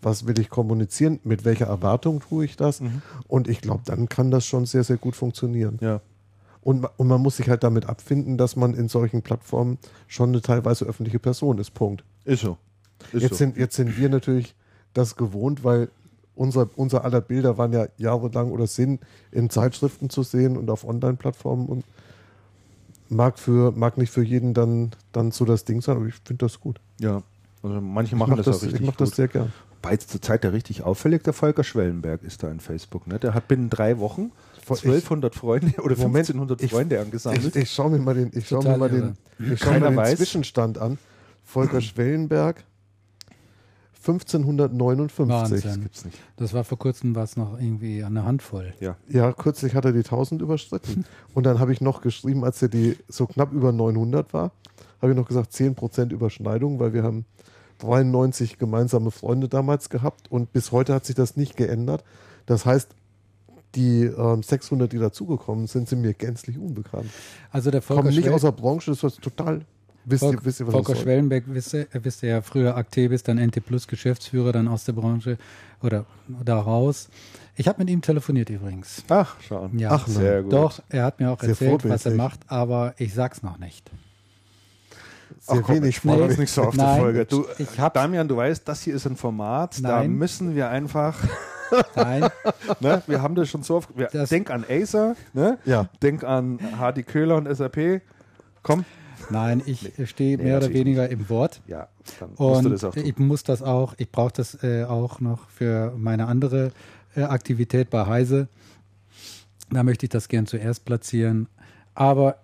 was 0.00 0.26
will 0.26 0.38
ich 0.38 0.48
kommunizieren, 0.48 1.20
mit 1.24 1.44
welcher 1.44 1.66
Erwartung 1.66 2.20
tue 2.20 2.44
ich 2.44 2.56
das. 2.56 2.80
Und 3.26 3.48
ich 3.48 3.60
glaube, 3.60 3.82
dann 3.84 4.08
kann 4.08 4.30
das 4.30 4.46
schon 4.46 4.66
sehr, 4.66 4.84
sehr 4.84 4.96
gut 4.96 5.16
funktionieren. 5.16 5.78
Ja. 5.80 6.00
Und, 6.62 6.86
und 6.96 7.06
man 7.08 7.20
muss 7.20 7.36
sich 7.36 7.48
halt 7.48 7.62
damit 7.62 7.86
abfinden, 7.86 8.36
dass 8.36 8.56
man 8.56 8.74
in 8.74 8.88
solchen 8.88 9.22
Plattformen 9.22 9.78
schon 10.06 10.30
eine 10.30 10.42
teilweise 10.42 10.84
öffentliche 10.84 11.18
Person 11.18 11.58
ist. 11.58 11.72
Punkt. 11.72 12.04
Ist 12.24 12.42
so. 12.42 12.58
Ist 13.12 13.22
Jetzt, 13.22 13.30
so. 13.30 13.36
sind, 13.36 13.56
jetzt 13.56 13.76
sind 13.76 13.96
wir 13.96 14.08
natürlich 14.08 14.54
das 14.92 15.16
gewohnt, 15.16 15.64
weil 15.64 15.88
unser, 16.34 16.68
unser 16.76 17.04
aller 17.04 17.20
Bilder 17.20 17.58
waren 17.58 17.72
ja 17.72 17.86
jahrelang 17.96 18.50
oder 18.50 18.66
sind 18.66 19.00
in 19.32 19.50
Zeitschriften 19.50 20.10
zu 20.10 20.22
sehen 20.22 20.56
und 20.56 20.70
auf 20.70 20.84
Online-Plattformen 20.84 21.66
und 21.66 21.84
mag, 23.08 23.38
für, 23.38 23.72
mag 23.72 23.96
nicht 23.98 24.10
für 24.10 24.22
jeden 24.22 24.54
dann, 24.54 24.90
dann 25.12 25.30
so 25.30 25.44
das 25.44 25.64
Ding 25.64 25.80
sein, 25.80 25.96
aber 25.96 26.06
ich 26.06 26.14
finde 26.24 26.44
das 26.44 26.60
gut. 26.60 26.80
ja. 27.00 27.22
Also 27.62 27.80
manche 27.80 28.14
Ich 28.14 28.18
machen 28.18 28.30
mach 28.30 28.36
das, 28.38 28.46
das, 28.46 28.56
auch 28.58 28.62
richtig 28.62 28.80
ich 28.80 28.86
mache 28.86 28.96
das 28.98 29.10
sehr 29.10 29.28
gern. 29.28 29.52
Wobei 29.82 29.96
zur 29.96 30.20
Zeit 30.22 30.44
der 30.44 30.52
richtig 30.52 30.82
auffällig, 30.82 31.22
der 31.24 31.32
Volker 31.32 31.64
Schwellenberg 31.64 32.22
ist 32.22 32.42
da 32.42 32.50
in 32.50 32.60
Facebook. 32.60 33.06
Ne? 33.06 33.18
Der 33.18 33.34
hat 33.34 33.48
binnen 33.48 33.70
drei 33.70 33.98
Wochen 33.98 34.32
Vor- 34.64 34.76
1200 34.76 35.34
Freunde 35.34 35.68
oder 35.82 35.96
Moment, 35.96 36.28
1500 36.28 36.62
ich- 36.62 36.70
Freunde 36.70 36.96
Ich, 36.96 37.00
angesammelt. 37.00 37.56
ich 37.56 37.70
schaue 37.70 37.90
mir 37.90 37.98
mal 37.98 38.14
den, 38.14 38.30
ich 38.34 38.46
schau 38.48 38.60
mir 38.62 38.76
mal 38.76 38.88
den, 38.90 39.16
ich 39.38 39.58
schau 39.60 39.66
Keiner 39.70 39.86
mir 39.90 39.94
den 39.94 39.96
weiß. 39.96 40.18
Zwischenstand 40.18 40.78
an. 40.78 40.98
Volker 41.44 41.80
Schwellenberg, 41.80 42.62
1559. 44.06 45.64
Wahnsinn. 45.64 45.82
gibt's 45.82 46.04
nicht. 46.04 46.18
Das 46.36 46.52
war 46.54 46.64
vor 46.64 46.78
kurzem 46.78 47.14
was 47.14 47.36
noch 47.36 47.58
irgendwie 47.58 48.02
eine 48.04 48.24
Handvoll. 48.24 48.72
Ja. 48.80 48.96
Ja, 49.08 49.32
kürzlich 49.32 49.74
hat 49.74 49.84
er 49.84 49.92
die 49.92 49.98
1000 50.04 50.40
überstritten. 50.42 51.04
Und 51.34 51.44
dann 51.44 51.58
habe 51.58 51.72
ich 51.72 51.80
noch 51.80 52.00
geschrieben, 52.00 52.44
als 52.44 52.62
er 52.62 52.68
die 52.68 52.96
so 53.08 53.26
knapp 53.26 53.52
über 53.52 53.72
900 53.72 54.32
war, 54.32 54.52
habe 55.02 55.12
ich 55.12 55.16
noch 55.16 55.26
gesagt 55.28 55.52
10% 55.52 56.12
Überschneidung, 56.12 56.78
weil 56.78 56.92
wir 56.92 57.02
haben 57.02 57.24
93 57.78 58.58
gemeinsame 58.58 59.10
Freunde 59.10 59.48
damals 59.48 59.88
gehabt 59.88 60.30
und 60.30 60.52
bis 60.52 60.72
heute 60.72 60.94
hat 60.94 61.06
sich 61.06 61.14
das 61.14 61.36
nicht 61.36 61.56
geändert. 61.56 62.04
Das 62.46 62.66
heißt, 62.66 62.90
die 63.74 64.04
ähm, 64.04 64.42
600, 64.42 64.92
die 64.92 64.98
dazugekommen 64.98 65.66
sind, 65.66 65.88
sind 65.88 66.00
mir 66.00 66.14
gänzlich 66.14 66.58
unbekannt. 66.58 67.10
Also 67.50 67.70
der 67.70 67.82
Volker, 67.82 68.02
Kommen 68.02 68.14
nicht 68.14 68.28
aus 68.28 68.42
der 68.42 68.52
Branche, 68.52 68.90
das 68.90 69.02
ist 69.02 69.22
total. 69.22 69.62
Wisst 70.04 70.22
ihr, 70.22 70.28
Volk, 70.28 70.44
wisst 70.44 70.60
ihr 70.60 70.66
was 70.66 70.72
Volker? 70.72 70.96
Schwellenberg, 70.96 71.44
wisst 71.48 71.74
ihr, 71.74 71.86
wisst 71.92 72.22
ihr 72.22 72.30
ja 72.30 72.40
früher 72.40 72.76
Actebis, 72.76 73.22
dann 73.22 73.36
NT 73.36 73.64
Plus 73.66 73.86
Geschäftsführer, 73.86 74.52
dann 74.52 74.66
aus 74.66 74.84
der 74.84 74.94
Branche 74.94 75.36
oder 75.82 76.06
da 76.44 76.58
raus. 76.58 77.10
Ich 77.56 77.68
habe 77.68 77.80
mit 77.80 77.90
ihm 77.90 78.00
telefoniert 78.00 78.48
übrigens. 78.48 79.04
Ach, 79.08 79.36
schau 79.46 79.64
an. 79.64 79.78
Ja, 79.78 79.90
Ach. 79.90 80.06
Sehr 80.06 80.42
gut. 80.42 80.52
doch, 80.52 80.82
er 80.88 81.04
hat 81.04 81.20
mir 81.20 81.30
auch 81.30 81.40
Sehr 81.40 81.50
erzählt, 81.50 81.86
was 81.86 82.06
er 82.06 82.14
macht, 82.14 82.40
aber 82.46 82.94
ich 82.96 83.12
sag's 83.12 83.42
noch 83.42 83.58
nicht. 83.58 83.90
Sehr 85.40 85.58
Ach 85.58 85.62
komm, 85.62 85.76
wenig 85.76 86.00
freu 86.00 86.22
uns 86.24 86.34
Nee. 86.34 86.40
nicht 86.42 86.52
so 86.52 86.62
auf 86.62 86.76
Nein. 86.76 86.94
die 86.96 87.00
Folge. 87.00 87.24
Du, 87.26 87.46
Damian, 87.94 88.28
du 88.28 88.36
weißt, 88.36 88.66
das 88.68 88.82
hier 88.82 88.94
ist 88.94 89.06
ein 89.06 89.16
Format, 89.16 89.82
da 89.82 89.98
Nein. 90.00 90.12
müssen 90.12 90.54
wir 90.54 90.68
einfach, 90.70 91.16
Nein, 91.94 92.28
ne, 92.80 93.02
wir 93.06 93.20
haben 93.22 93.34
das 93.34 93.48
schon 93.50 93.62
so 93.62 93.76
oft, 93.76 93.90
wir, 93.96 94.08
Das- 94.12 94.30
denk 94.30 94.50
an 94.50 94.64
Acer, 94.68 95.16
ne? 95.34 95.58
Ja. 95.64 95.88
denk 96.02 96.24
an 96.24 96.58
Hardy 96.78 97.02
Köhler 97.02 97.36
und 97.36 97.46
SAP, 97.54 98.00
komm. 98.62 98.84
nein, 99.30 99.62
ich 99.66 99.92
stehe 100.06 100.36
Nee, 100.38 100.44
mehr 100.44 100.56
oder 100.58 100.72
weniger 100.72 101.08
im 101.10 101.28
Wort. 101.28 101.60
Ja, 101.66 101.88
dann 102.20 102.30
musst 102.30 102.40
du 102.40 102.44
Und 102.68 102.70
das 102.72 102.84
auch 102.84 102.94
tun. 102.94 103.04
ich 103.04 103.18
muss 103.18 103.42
das 103.42 103.62
auch, 103.62 103.94
ich 103.98 104.10
brauche 104.10 104.32
das 104.32 104.62
äh, 104.62 104.84
auch 104.84 105.20
noch 105.20 105.48
für 105.50 105.92
meine 105.96 106.26
andere 106.26 106.72
äh, 107.14 107.22
Aktivität 107.24 107.90
bei 107.90 108.06
Heise. 108.06 108.48
Da 109.70 109.82
möchte 109.82 110.06
ich 110.06 110.10
das 110.10 110.28
gern 110.28 110.46
zuerst 110.46 110.86
platzieren. 110.86 111.48
Aber 111.94 112.36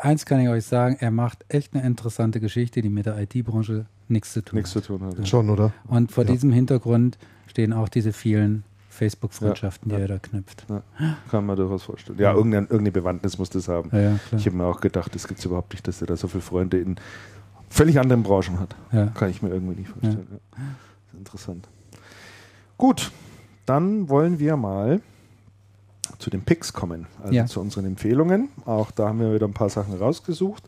eins 0.00 0.26
kann 0.26 0.40
ich 0.40 0.48
euch 0.48 0.64
sagen, 0.64 0.96
er 1.00 1.10
macht 1.10 1.44
echt 1.48 1.74
eine 1.74 1.84
interessante 1.84 2.40
Geschichte, 2.40 2.82
die 2.82 2.88
mit 2.88 3.06
der 3.06 3.18
IT-Branche 3.18 3.86
nichts 4.08 4.32
zu 4.32 4.42
tun 4.44 4.56
Nichts 4.58 4.74
hat. 4.74 4.84
zu 4.84 4.96
tun 4.98 5.06
hat. 5.06 5.28
Schon, 5.28 5.50
oder? 5.50 5.72
Und 5.86 6.12
vor 6.12 6.24
Ja. 6.24 6.32
diesem 6.32 6.52
Hintergrund 6.52 7.18
stehen 7.46 7.72
auch 7.72 7.88
diese 7.88 8.12
vielen 8.12 8.64
Facebook-Freundschaften, 8.88 9.90
Ja. 9.90 9.96
die 9.96 10.02
er 10.02 10.08
da 10.08 10.18
knüpft. 10.18 10.66
Ja, 10.68 10.82
kann 11.30 11.46
man 11.46 11.56
durchaus 11.56 11.84
vorstellen. 11.84 12.18
Ja, 12.18 12.32
irgendeine, 12.32 12.66
irgendeine 12.66 12.92
Bewandtnis 12.92 13.38
muss 13.38 13.50
das 13.50 13.68
haben. 13.68 13.90
Ja, 13.92 14.00
ja. 14.00 14.18
Ich 14.36 14.46
habe 14.46 14.56
mir 14.56 14.64
auch 14.64 14.80
gedacht, 14.80 15.14
das 15.14 15.28
gibt 15.28 15.38
es 15.40 15.46
überhaupt 15.46 15.72
nicht, 15.72 15.86
dass 15.86 16.00
er 16.00 16.06
da 16.08 16.16
so 16.16 16.26
viele 16.28 16.40
Freunde 16.42 16.78
in 16.80 16.96
völlig 17.68 18.00
anderen 18.00 18.22
Branchen 18.22 18.58
hat. 18.58 18.74
Ja. 18.92 19.06
Kann 19.08 19.30
ich 19.30 19.42
mir 19.42 19.50
irgendwie 19.50 19.76
nicht 19.80 19.88
vorstellen. 19.90 20.26
Ja. 20.30 20.38
Das 20.56 21.12
ist 21.12 21.18
interessant. 21.18 21.68
Gut, 22.76 23.12
dann 23.66 24.08
wollen 24.08 24.38
wir 24.38 24.56
mal 24.56 25.00
zu 26.18 26.30
den 26.30 26.42
Picks 26.42 26.72
kommen, 26.72 27.06
also 27.22 27.34
Ja. 27.34 27.46
zu 27.46 27.60
unseren 27.60 27.84
Empfehlungen. 27.86 28.48
Auch 28.64 28.90
da 28.90 29.08
haben 29.08 29.20
wir 29.20 29.34
wieder 29.34 29.46
ein 29.46 29.52
paar 29.54 29.68
Sachen 29.70 29.94
rausgesucht. 29.94 30.62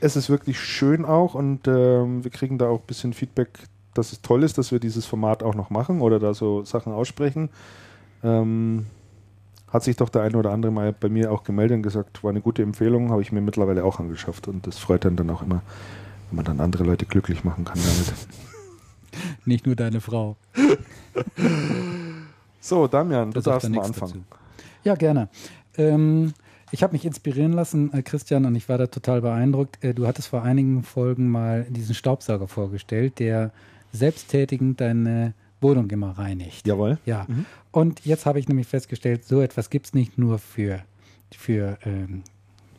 Es 0.00 0.16
ist 0.16 0.30
wirklich 0.30 0.58
schön 0.60 1.04
auch 1.04 1.34
und 1.34 1.66
ähm, 1.66 2.22
wir 2.24 2.30
kriegen 2.30 2.56
da 2.58 2.68
auch 2.68 2.80
ein 2.80 2.86
bisschen 2.86 3.12
Feedback, 3.12 3.48
dass 3.94 4.12
es 4.12 4.22
toll 4.22 4.42
ist, 4.44 4.56
dass 4.58 4.70
wir 4.70 4.78
dieses 4.78 5.06
Format 5.06 5.42
auch 5.42 5.54
noch 5.54 5.70
machen 5.70 6.00
oder 6.00 6.18
da 6.18 6.34
so 6.34 6.64
Sachen 6.64 6.92
aussprechen. 6.92 7.48
Ähm, 8.22 8.86
hat 9.72 9.82
sich 9.84 9.96
doch 9.96 10.08
der 10.08 10.22
eine 10.22 10.36
oder 10.38 10.50
andere 10.52 10.72
mal 10.72 10.92
bei 10.92 11.08
mir 11.08 11.30
auch 11.32 11.42
gemeldet 11.44 11.76
und 11.76 11.82
gesagt, 11.82 12.22
war 12.24 12.30
eine 12.30 12.40
gute 12.40 12.62
Empfehlung, 12.62 13.10
habe 13.10 13.22
ich 13.22 13.32
mir 13.32 13.40
mittlerweile 13.40 13.84
auch 13.84 13.98
angeschafft 14.00 14.48
und 14.48 14.66
das 14.66 14.78
freut 14.78 15.04
dann 15.04 15.16
dann 15.16 15.28
auch 15.30 15.42
immer, 15.42 15.62
wenn 16.30 16.36
man 16.36 16.44
dann 16.44 16.60
andere 16.60 16.84
Leute 16.84 17.04
glücklich 17.04 17.44
machen 17.44 17.64
kann 17.64 17.78
damit. 17.78 18.14
Nicht 19.44 19.66
nur 19.66 19.74
deine 19.76 20.00
Frau. 20.00 20.36
So, 22.60 22.86
Damian, 22.86 23.30
du 23.30 23.34
Da 23.40 23.42
sagt 23.42 23.64
darfst 23.64 23.70
mal 23.70 23.84
anfangen. 23.84 24.24
dazu. 24.30 24.42
Ja, 24.84 24.94
gerne. 24.94 25.28
Ähm, 25.76 26.32
ich 26.70 26.82
habe 26.82 26.92
mich 26.92 27.04
inspirieren 27.04 27.52
lassen, 27.52 27.92
äh, 27.92 28.02
Christian, 28.02 28.44
und 28.44 28.54
ich 28.54 28.68
war 28.68 28.78
da 28.78 28.86
total 28.86 29.20
beeindruckt. 29.22 29.82
Äh, 29.82 29.94
du 29.94 30.06
hattest 30.06 30.28
vor 30.28 30.42
einigen 30.42 30.82
Folgen 30.82 31.28
mal 31.28 31.64
diesen 31.70 31.94
Staubsauger 31.94 32.48
vorgestellt, 32.48 33.18
der 33.18 33.52
selbsttätigend 33.92 34.80
deine 34.80 35.34
Wohnung 35.60 35.90
immer 35.90 36.10
reinigt. 36.18 36.66
Jawohl. 36.66 36.98
Ja. 37.06 37.26
Und 37.72 38.04
jetzt 38.04 38.26
habe 38.26 38.38
ich 38.38 38.48
nämlich 38.48 38.66
festgestellt, 38.66 39.24
so 39.24 39.40
etwas 39.40 39.70
gibt 39.70 39.86
es 39.86 39.94
nicht 39.94 40.18
nur 40.18 40.38
für, 40.38 40.80
für 41.34 41.78
ähm, 41.84 42.22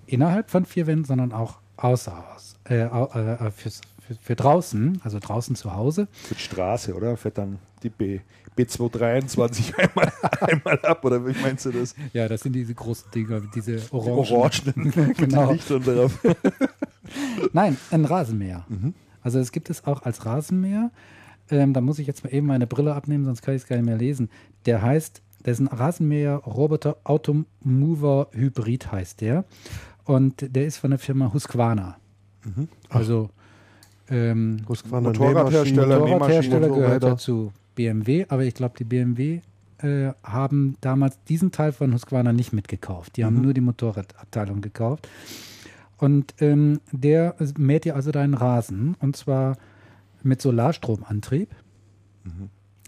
innerhalb 0.06 0.50
von 0.50 0.66
vier 0.66 0.88
Wänden, 0.88 1.06
sondern 1.06 1.34
auch 1.34 1.58
außer. 1.78 2.24
Äh, 2.66 2.84
au- 2.86 3.10
äh, 3.12 3.52
fürs, 3.52 3.82
für, 4.10 4.16
für 4.22 4.36
draußen, 4.36 5.00
also 5.04 5.20
draußen 5.20 5.56
zu 5.56 5.74
Hause. 5.76 6.08
Für 6.12 6.36
die 6.36 6.42
Straße, 6.42 6.94
oder? 6.96 7.16
Fährt 7.18 7.38
dann 7.38 7.60
die 7.84 7.90
B, 7.90 8.20
B223 8.58 9.74
einmal, 9.78 10.12
einmal 10.42 10.80
ab, 10.86 11.06
oder 11.06 11.26
wie 11.26 11.34
meinst 11.42 11.66
du 11.66 11.72
das? 11.72 11.96
Ja, 12.14 12.28
das 12.28 12.42
sind 12.42 12.54
diese 12.54 12.74
großen 12.74 13.12
Dinger, 13.12 13.42
diese 13.54 13.76
Die 13.78 13.92
Orangen. 13.94 14.18
Orangenen 14.18 14.94
mit 15.08 15.18
Genau. 15.18 15.54
den 15.54 15.84
drauf. 15.84 16.20
Nein, 17.54 17.78
ein 17.92 18.06
Rasenmäher. 18.06 18.66
Also 19.22 19.40
es 19.40 19.52
gibt 19.52 19.70
es 19.70 19.86
auch 19.86 20.04
als 20.04 20.26
Rasenmäher. 20.26 20.92
Ähm, 21.50 21.74
da 21.74 21.82
muss 21.82 22.00
ich 22.00 22.08
jetzt 22.08 22.24
mal 22.24 22.34
eben 22.34 22.48
meine 22.48 22.68
Brille 22.68 22.94
abnehmen, 22.94 23.26
sonst 23.26 23.42
kann 23.42 23.56
ich 23.56 23.64
es 23.64 23.68
gar 23.68 23.76
nicht 23.78 23.86
mehr 23.86 23.98
lesen. 23.98 24.30
Der 24.66 24.82
heißt, 24.82 25.22
der 25.46 25.54
ist 25.54 25.60
ein 25.60 25.68
Rasenmäher 25.68 26.36
Roboter 26.36 26.98
Automover 27.04 28.28
Hybrid 28.34 28.92
heißt 28.92 29.22
der. 29.22 29.46
Und 30.04 30.56
der 30.56 30.66
ist 30.66 30.78
von 30.78 30.90
der 30.92 31.00
Firma 31.00 31.32
Husqvarna. 31.34 31.98
Also 32.90 33.30
ähm, 34.10 34.58
Husqvarna 34.68 35.10
Motorradhersteller, 35.10 36.00
Motorradhersteller 36.00 36.70
gehört 36.70 37.04
ja 37.04 37.18
zu 37.18 37.52
BMW, 37.76 38.26
aber 38.30 38.44
ich 38.44 38.54
glaube, 38.54 38.76
die 38.78 38.84
BMW 38.84 39.42
äh, 39.80 40.12
haben 40.24 40.76
damals 40.82 41.24
diesen 41.26 41.52
Teil 41.52 41.72
von 41.72 41.94
Husqvarna 41.94 42.34
nicht 42.34 42.54
mitgekauft. 42.54 43.18
Die 43.18 43.26
haben 43.26 43.42
nur 43.42 43.54
die 43.54 43.62
Motorradabteilung 43.62 44.62
gekauft. 44.62 45.08
Und 45.98 46.34
ähm, 46.40 46.80
der 46.92 47.36
mäht 47.58 47.86
dir 47.86 47.96
also 47.96 48.12
deinen 48.12 48.34
Rasen 48.34 48.96
und 49.00 49.18
zwar 49.18 49.58
mit 50.24 50.42
Solarstromantrieb 50.42 51.50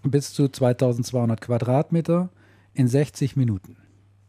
bis 0.04 0.34
zu 0.34 0.48
2200 0.48 1.40
Quadratmeter 1.42 2.30
in 2.74 2.88
60 2.88 3.36
Minuten. 3.36 3.78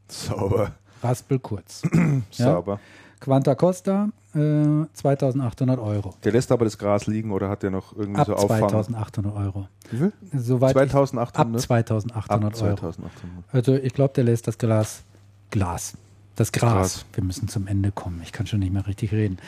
Sauber. 0.08 0.72
raspelkurz. 1.02 1.82
ja? 1.92 2.22
Sauber. 2.30 2.80
Quanta 3.22 3.54
Costa, 3.54 4.08
äh, 4.34 4.84
2800 4.94 5.78
Euro. 5.78 6.14
Der 6.24 6.32
lässt 6.32 6.50
aber 6.50 6.64
das 6.64 6.76
Gras 6.76 7.06
liegen 7.06 7.30
oder 7.30 7.48
hat 7.48 7.62
der 7.62 7.70
noch 7.70 7.96
irgendwie 7.96 8.20
Ab 8.20 8.26
so 8.26 8.34
Auffang? 8.34 8.58
2800 8.68 9.34
Euro. 9.36 9.68
Wie 9.90 9.96
viel? 9.98 10.12
Soweit 10.32 10.70
ich- 10.70 10.90
2800? 10.90 11.36
ab 11.54 11.60
2800 11.60 12.54
Ab 12.54 12.62
Euro. 12.62 12.76
2800. 12.76 13.44
Also 13.52 13.74
ich 13.76 13.94
glaube, 13.94 14.12
der 14.14 14.24
lässt 14.24 14.48
das 14.48 14.58
Glas, 14.58 15.02
Glas, 15.50 15.96
das 16.34 16.50
Gras. 16.50 16.72
Gras. 16.72 17.04
Wir 17.14 17.22
müssen 17.24 17.46
zum 17.48 17.66
Ende 17.68 17.92
kommen. 17.92 18.20
Ich 18.24 18.32
kann 18.32 18.46
schon 18.46 18.58
nicht 18.58 18.72
mehr 18.72 18.86
richtig 18.86 19.12
reden. 19.12 19.38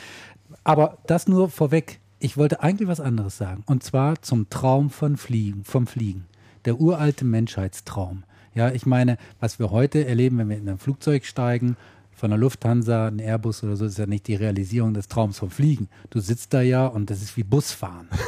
Aber 0.63 0.99
das 1.07 1.27
nur 1.27 1.51
vorweg. 1.51 1.99
Ich 2.21 2.37
wollte 2.37 2.63
eigentlich 2.63 2.89
was 2.89 3.01
anderes 3.01 3.37
sagen. 3.37 3.65
Und 3.67 3.83
zwar 3.83 4.23
zum 4.23 4.49
Traum 4.51 4.89
von 4.91 5.17
Fliegen, 5.17 5.65
vom 5.65 5.87
Fliegen. 5.89 6.27
Der 6.65 6.81
uralte 6.81 7.25
Menschheitstraum. 7.25 8.23
Ja, 8.55 8.71
ich 8.71 8.87
meine, 8.87 9.19
was 9.41 9.59
wir 9.59 9.73
heute 9.73 10.07
erleben, 10.07 10.39
wenn 10.39 10.49
wir 10.49 10.57
in 10.57 10.69
ein 10.69 10.79
Flugzeug 10.79 11.25
steigen, 11.27 11.77
von 12.25 12.31
der 12.31 12.39
Lufthansa, 12.39 13.09
ein 13.09 13.19
Airbus 13.19 13.63
oder 13.65 13.77
so, 13.77 13.85
ist 13.85 13.99
ja 13.99 14.07
nicht 14.07 14.27
die 14.29 14.35
Realisierung 14.35 14.95
des 14.95 15.09
Traums 15.09 15.39
vom 15.41 15.51
Fliegen. 15.51 15.89
Du 16.09 16.21
sitzt 16.21 16.55
da 16.55 16.63
ja 16.63 16.87
und 16.87 17.11
das 17.11 17.21
ist 17.21 17.37
wie 17.37 17.43
Busfahren. 17.45 18.09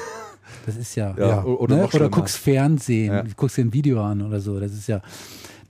Das 0.67 0.77
ist 0.77 0.95
ja, 0.97 1.15
Ja, 1.19 1.45
o- 1.45 1.55
oder 1.57 1.77
ne? 1.77 1.89
oder 1.93 2.09
guckst 2.11 2.37
Fernsehen, 2.37 3.13
Ja. 3.13 3.25
guckst 3.37 3.57
dir 3.57 3.63
ein 3.65 3.73
Video 3.73 4.03
an 4.05 4.21
oder 4.21 4.41
so. 4.41 4.61
Das 4.61 4.73
ist 4.73 4.87
ja, 4.87 5.01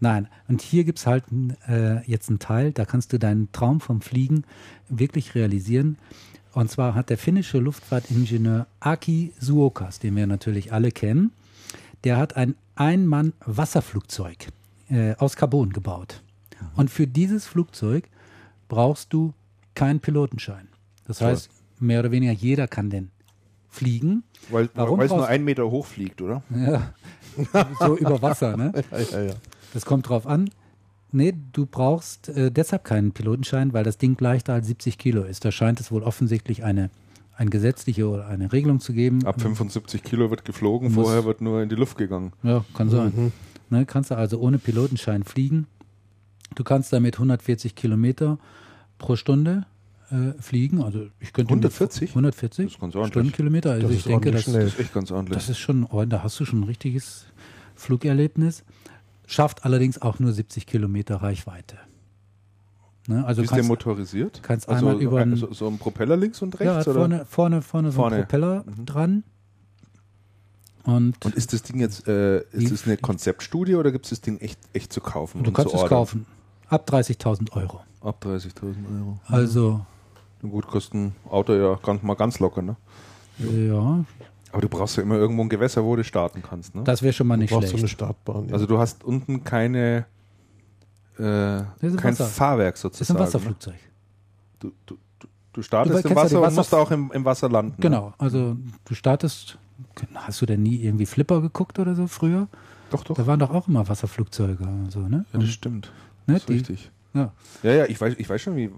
nein. 0.00 0.26
Und 0.48 0.60
hier 0.60 0.82
gibt 0.84 0.98
es 0.98 1.06
halt 1.06 1.22
äh, 1.68 2.02
jetzt 2.10 2.28
einen 2.30 2.38
Teil, 2.40 2.72
da 2.72 2.84
kannst 2.84 3.12
du 3.12 3.18
deinen 3.18 3.50
Traum 3.52 3.80
vom 3.80 4.00
Fliegen 4.00 4.42
wirklich 4.88 5.34
realisieren. 5.36 5.98
Und 6.52 6.70
zwar 6.70 6.94
hat 6.96 7.10
der 7.10 7.18
finnische 7.18 7.58
Luftfahrtingenieur 7.58 8.66
Aki 8.80 9.32
Suokas, 9.38 9.98
den 10.00 10.16
wir 10.16 10.26
natürlich 10.26 10.72
alle 10.72 10.90
kennen, 10.90 11.30
der 12.04 12.16
hat 12.16 12.36
ein 12.36 12.54
Ein-Mann-Wasserflugzeug 12.74 14.48
äh, 14.90 15.14
aus 15.16 15.36
Carbon 15.36 15.72
gebaut. 15.72 16.22
Und 16.74 16.90
für 16.90 17.06
dieses 17.06 17.46
Flugzeug 17.46 18.08
brauchst 18.68 19.12
du 19.12 19.32
keinen 19.74 20.00
Pilotenschein. 20.00 20.68
Das 21.06 21.18
Toll. 21.18 21.28
heißt, 21.28 21.50
mehr 21.80 22.00
oder 22.00 22.10
weniger 22.10 22.32
jeder 22.32 22.66
kann 22.68 22.90
den 22.90 23.10
fliegen. 23.68 24.24
Weil, 24.50 24.70
Warum 24.74 24.98
weil 24.98 25.06
es 25.06 25.12
nur 25.12 25.26
einen 25.26 25.44
Meter 25.44 25.70
hoch 25.70 25.86
fliegt, 25.86 26.22
oder? 26.22 26.42
Ja, 26.50 26.94
so 27.80 27.96
über 27.96 28.20
Wasser, 28.22 28.56
ne? 28.56 28.72
Ja, 28.90 28.98
ja, 28.98 29.22
ja. 29.28 29.34
Das 29.74 29.84
kommt 29.84 30.08
drauf 30.08 30.26
an. 30.26 30.50
Nee, 31.12 31.34
du 31.52 31.66
brauchst 31.66 32.28
äh, 32.30 32.50
deshalb 32.50 32.84
keinen 32.84 33.12
Pilotenschein, 33.12 33.72
weil 33.72 33.84
das 33.84 33.98
Ding 33.98 34.16
leichter 34.20 34.54
als 34.54 34.66
70 34.66 34.98
Kilo 34.98 35.22
ist. 35.22 35.44
Da 35.44 35.52
scheint 35.52 35.80
es 35.80 35.90
wohl 35.92 36.02
offensichtlich 36.02 36.64
eine, 36.64 36.90
eine 37.36 37.50
gesetzliche 37.50 38.08
oder 38.08 38.26
eine 38.26 38.52
Regelung 38.52 38.80
zu 38.80 38.92
geben. 38.92 39.24
Ab 39.26 39.40
75 39.40 40.02
Kilo 40.02 40.30
wird 40.30 40.44
geflogen, 40.44 40.92
Muss- 40.92 41.04
vorher 41.04 41.24
wird 41.24 41.40
nur 41.40 41.62
in 41.62 41.68
die 41.68 41.74
Luft 41.74 41.96
gegangen. 41.98 42.32
Ja, 42.42 42.64
kann 42.74 42.88
sein. 42.90 43.32
Ne, 43.70 43.84
kannst 43.86 44.10
du 44.10 44.16
also 44.16 44.38
ohne 44.40 44.58
Pilotenschein 44.58 45.22
fliegen. 45.24 45.66
Du 46.54 46.64
kannst 46.64 46.92
damit 46.92 47.16
140 47.16 47.74
Kilometer 47.74 48.38
pro 48.98 49.16
Stunde 49.16 49.66
äh, 50.10 50.40
fliegen. 50.40 50.82
Also 50.82 51.08
ich 51.20 51.32
könnte 51.32 51.52
mir- 51.54 51.58
140? 51.60 52.10
140 52.10 52.66
Das 52.66 52.74
ist 52.74 52.80
ganz 52.80 52.94
ordentlich. 52.94 53.10
Stundenkilometer. 53.12 53.72
Also 53.72 53.82
Das 53.88 53.90
ich 53.92 53.98
ist 53.98 54.08
denke, 54.08 54.30
das. 54.30 54.44
Das 54.44 54.54
ist 54.64 54.78
echt 54.80 54.94
ganz 54.94 55.10
ordentlich. 55.10 55.36
das 55.36 55.48
ist 55.48 55.58
schon, 55.58 55.84
oh, 55.84 56.04
da 56.04 56.22
hast 56.22 56.38
du 56.40 56.44
schon 56.44 56.60
ein 56.60 56.64
richtiges 56.64 57.26
Flugerlebnis. 57.74 58.64
Schafft 59.26 59.64
allerdings 59.64 60.00
auch 60.00 60.20
nur 60.20 60.32
70 60.32 60.66
Kilometer 60.66 61.16
Reichweite. 61.16 61.76
Ne, 63.08 63.24
also 63.24 63.42
ist 63.42 63.50
der 63.50 63.58
kannst, 63.58 63.68
motorisiert? 63.68 64.40
kannst 64.42 64.68
also 64.68 64.86
einmal 64.88 65.02
über 65.02 65.10
so, 65.12 65.16
ein- 65.18 65.36
so, 65.36 65.52
so 65.52 65.68
ein 65.68 65.78
Propeller 65.78 66.16
links 66.16 66.42
und 66.42 66.58
ja, 66.58 66.74
rechts? 66.74 66.88
oder? 66.88 66.98
vorne, 67.00 67.24
vorne, 67.24 67.62
vorne 67.62 67.90
so 67.92 67.98
ein 67.98 68.10
Vorne. 68.10 68.16
Propeller 68.22 68.64
Mhm. 68.66 68.84
dran. 68.86 69.22
Und, 70.86 71.24
Und 71.24 71.34
ist 71.34 71.52
das 71.52 71.62
Ding 71.62 71.80
jetzt, 71.80 72.06
äh, 72.08 72.42
ist 72.52 72.70
das 72.72 72.84
eine 72.86 72.96
Konzeptstudie 72.96 73.74
oder 73.74 73.90
gibt 73.92 74.06
es 74.06 74.10
das 74.10 74.20
Ding 74.20 74.38
echt, 74.38 74.58
echt 74.72 74.92
zu 74.92 75.00
kaufen? 75.00 75.42
du 75.42 75.48
und 75.50 75.54
kannst 75.54 75.70
zu 75.70 75.76
es 75.76 75.82
ordern? 75.82 75.98
kaufen. 75.98 76.26
Ab 76.68 76.88
30.000 76.88 77.52
Euro. 77.52 77.80
Ab 78.00 78.22
30.000 78.24 78.74
Euro. 78.96 79.18
Also, 79.26 79.84
Na 80.42 80.48
gut, 80.48 80.66
kostet 80.66 80.94
ein 80.94 81.14
Auto 81.28 81.52
ja 81.54 81.74
ganz, 81.82 82.02
mal 82.02 82.14
ganz 82.14 82.38
locker, 82.38 82.62
ne? 82.62 82.76
ja, 83.38 84.04
Aber 84.52 84.62
du 84.62 84.68
brauchst 84.68 84.96
ja 84.96 85.02
immer 85.02 85.16
irgendwo 85.16 85.42
ein 85.42 85.48
Gewässer, 85.48 85.84
wo 85.84 85.96
du 85.96 86.04
starten 86.04 86.42
kannst, 86.42 86.74
ne? 86.74 86.84
das 86.84 87.02
wäre 87.02 87.12
schon 87.12 87.26
mal 87.26 87.36
nicht 87.36 87.50
Du 87.50 87.56
brauchst 87.56 87.68
so 87.68 87.74
eine 87.74 87.80
schlecht. 87.80 87.94
Startbahn. 87.94 88.46
Ja. 88.48 88.54
Also 88.54 88.66
du 88.66 88.78
hast 88.78 89.02
unten 89.04 89.42
keine, 89.44 90.06
äh, 91.18 91.22
kein 91.22 91.66
Wasser. 92.02 92.26
Fahrwerk 92.26 92.74
das 92.74 92.78
ist 92.78 92.82
sozusagen. 92.82 93.18
ein 93.18 93.22
Wasserflugzeug. 93.26 93.74
Ne? 93.74 93.80
Du, 94.60 94.72
du, 94.86 94.96
du, 95.52 95.62
startest 95.62 96.04
Du 96.04 96.08
im 96.08 96.14
kennst 96.14 96.16
ja 96.16 96.24
Wasser 96.24 96.36
und 96.38 96.42
Wasser- 96.44 96.56
musst 96.56 96.74
auch 96.74 96.90
im, 96.90 97.10
im 97.12 97.24
Wasser 97.24 97.48
landen. 97.48 97.72
Ne? 97.72 97.76
Genau, 97.80 98.14
also 98.18 98.56
du 98.84 98.94
startest, 98.94 99.58
hast 100.14 100.40
du 100.40 100.46
denn 100.46 100.62
nie 100.62 100.76
irgendwie 100.76 101.06
Flipper 101.06 101.40
geguckt 101.40 101.78
oder 101.78 101.94
so 101.94 102.06
früher? 102.06 102.48
Doch, 102.90 103.04
doch. 103.04 103.16
Da 103.16 103.26
waren 103.26 103.38
doch 103.38 103.50
auch 103.50 103.68
immer 103.68 103.88
Wasserflugzeuge 103.88 104.64
und 104.64 104.90
so, 104.92 105.00
ne? 105.00 105.24
Ja, 105.32 105.38
das 105.40 105.48
stimmt. 105.50 105.90
Ne, 106.26 106.34
Das 106.34 106.42
ist 106.42 106.48
die- 106.48 106.52
richtig. 106.54 106.90
Ja. 107.14 107.32
Ja, 107.62 107.72
ja, 107.72 107.84
ich 107.86 107.98
weiß, 108.00 108.14
ich 108.18 108.28
weiß 108.28 108.40
schon, 108.42 108.56
wie, 108.56 108.70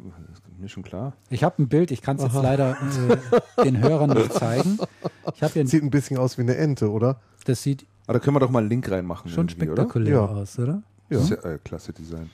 mir 0.59 0.69
schon 0.69 0.83
klar. 0.85 1.13
Ich 1.29 1.43
habe 1.45 1.61
ein 1.63 1.69
Bild, 1.69 1.91
ich 1.91 2.03
kann 2.03 2.17
es 2.17 2.23
jetzt 2.23 2.35
leider 2.35 2.77
äh, 3.59 3.65
den 3.65 3.79
Hörern 3.81 4.11
nicht 4.11 4.33
zeigen. 4.33 4.79
Ich 5.35 5.43
habe 5.43 5.53
hier, 5.55 5.67
Sieht 5.67 5.83
ein 5.83 5.91
bisschen 5.91 6.19
aus 6.19 6.39
wie 6.39 6.43
eine 6.43 6.57
Ente, 6.57 6.91
oder? 6.91 7.21
das 7.45 7.63
sieht 7.63 7.85
Aber 8.07 8.19
da 8.19 8.25
können 8.25 8.37
wir 8.37 8.41
doch 8.41 8.51
mal 8.51 8.61
einen 8.61 8.69
Link 8.69 8.91
reinmachen. 8.91 9.31
schon 9.31 9.49
spektakulär 9.49 10.13
Ja. 10.15 10.21
aus, 10.27 10.59
oder? 10.59 10.69
Oder? 10.69 10.83
Ja. 11.11 11.19
Das 11.19 11.31
ist 11.31 11.31
ja 11.45 11.51
äh, 11.51 11.59
klasse 11.65 11.93
Design. 11.93 12.31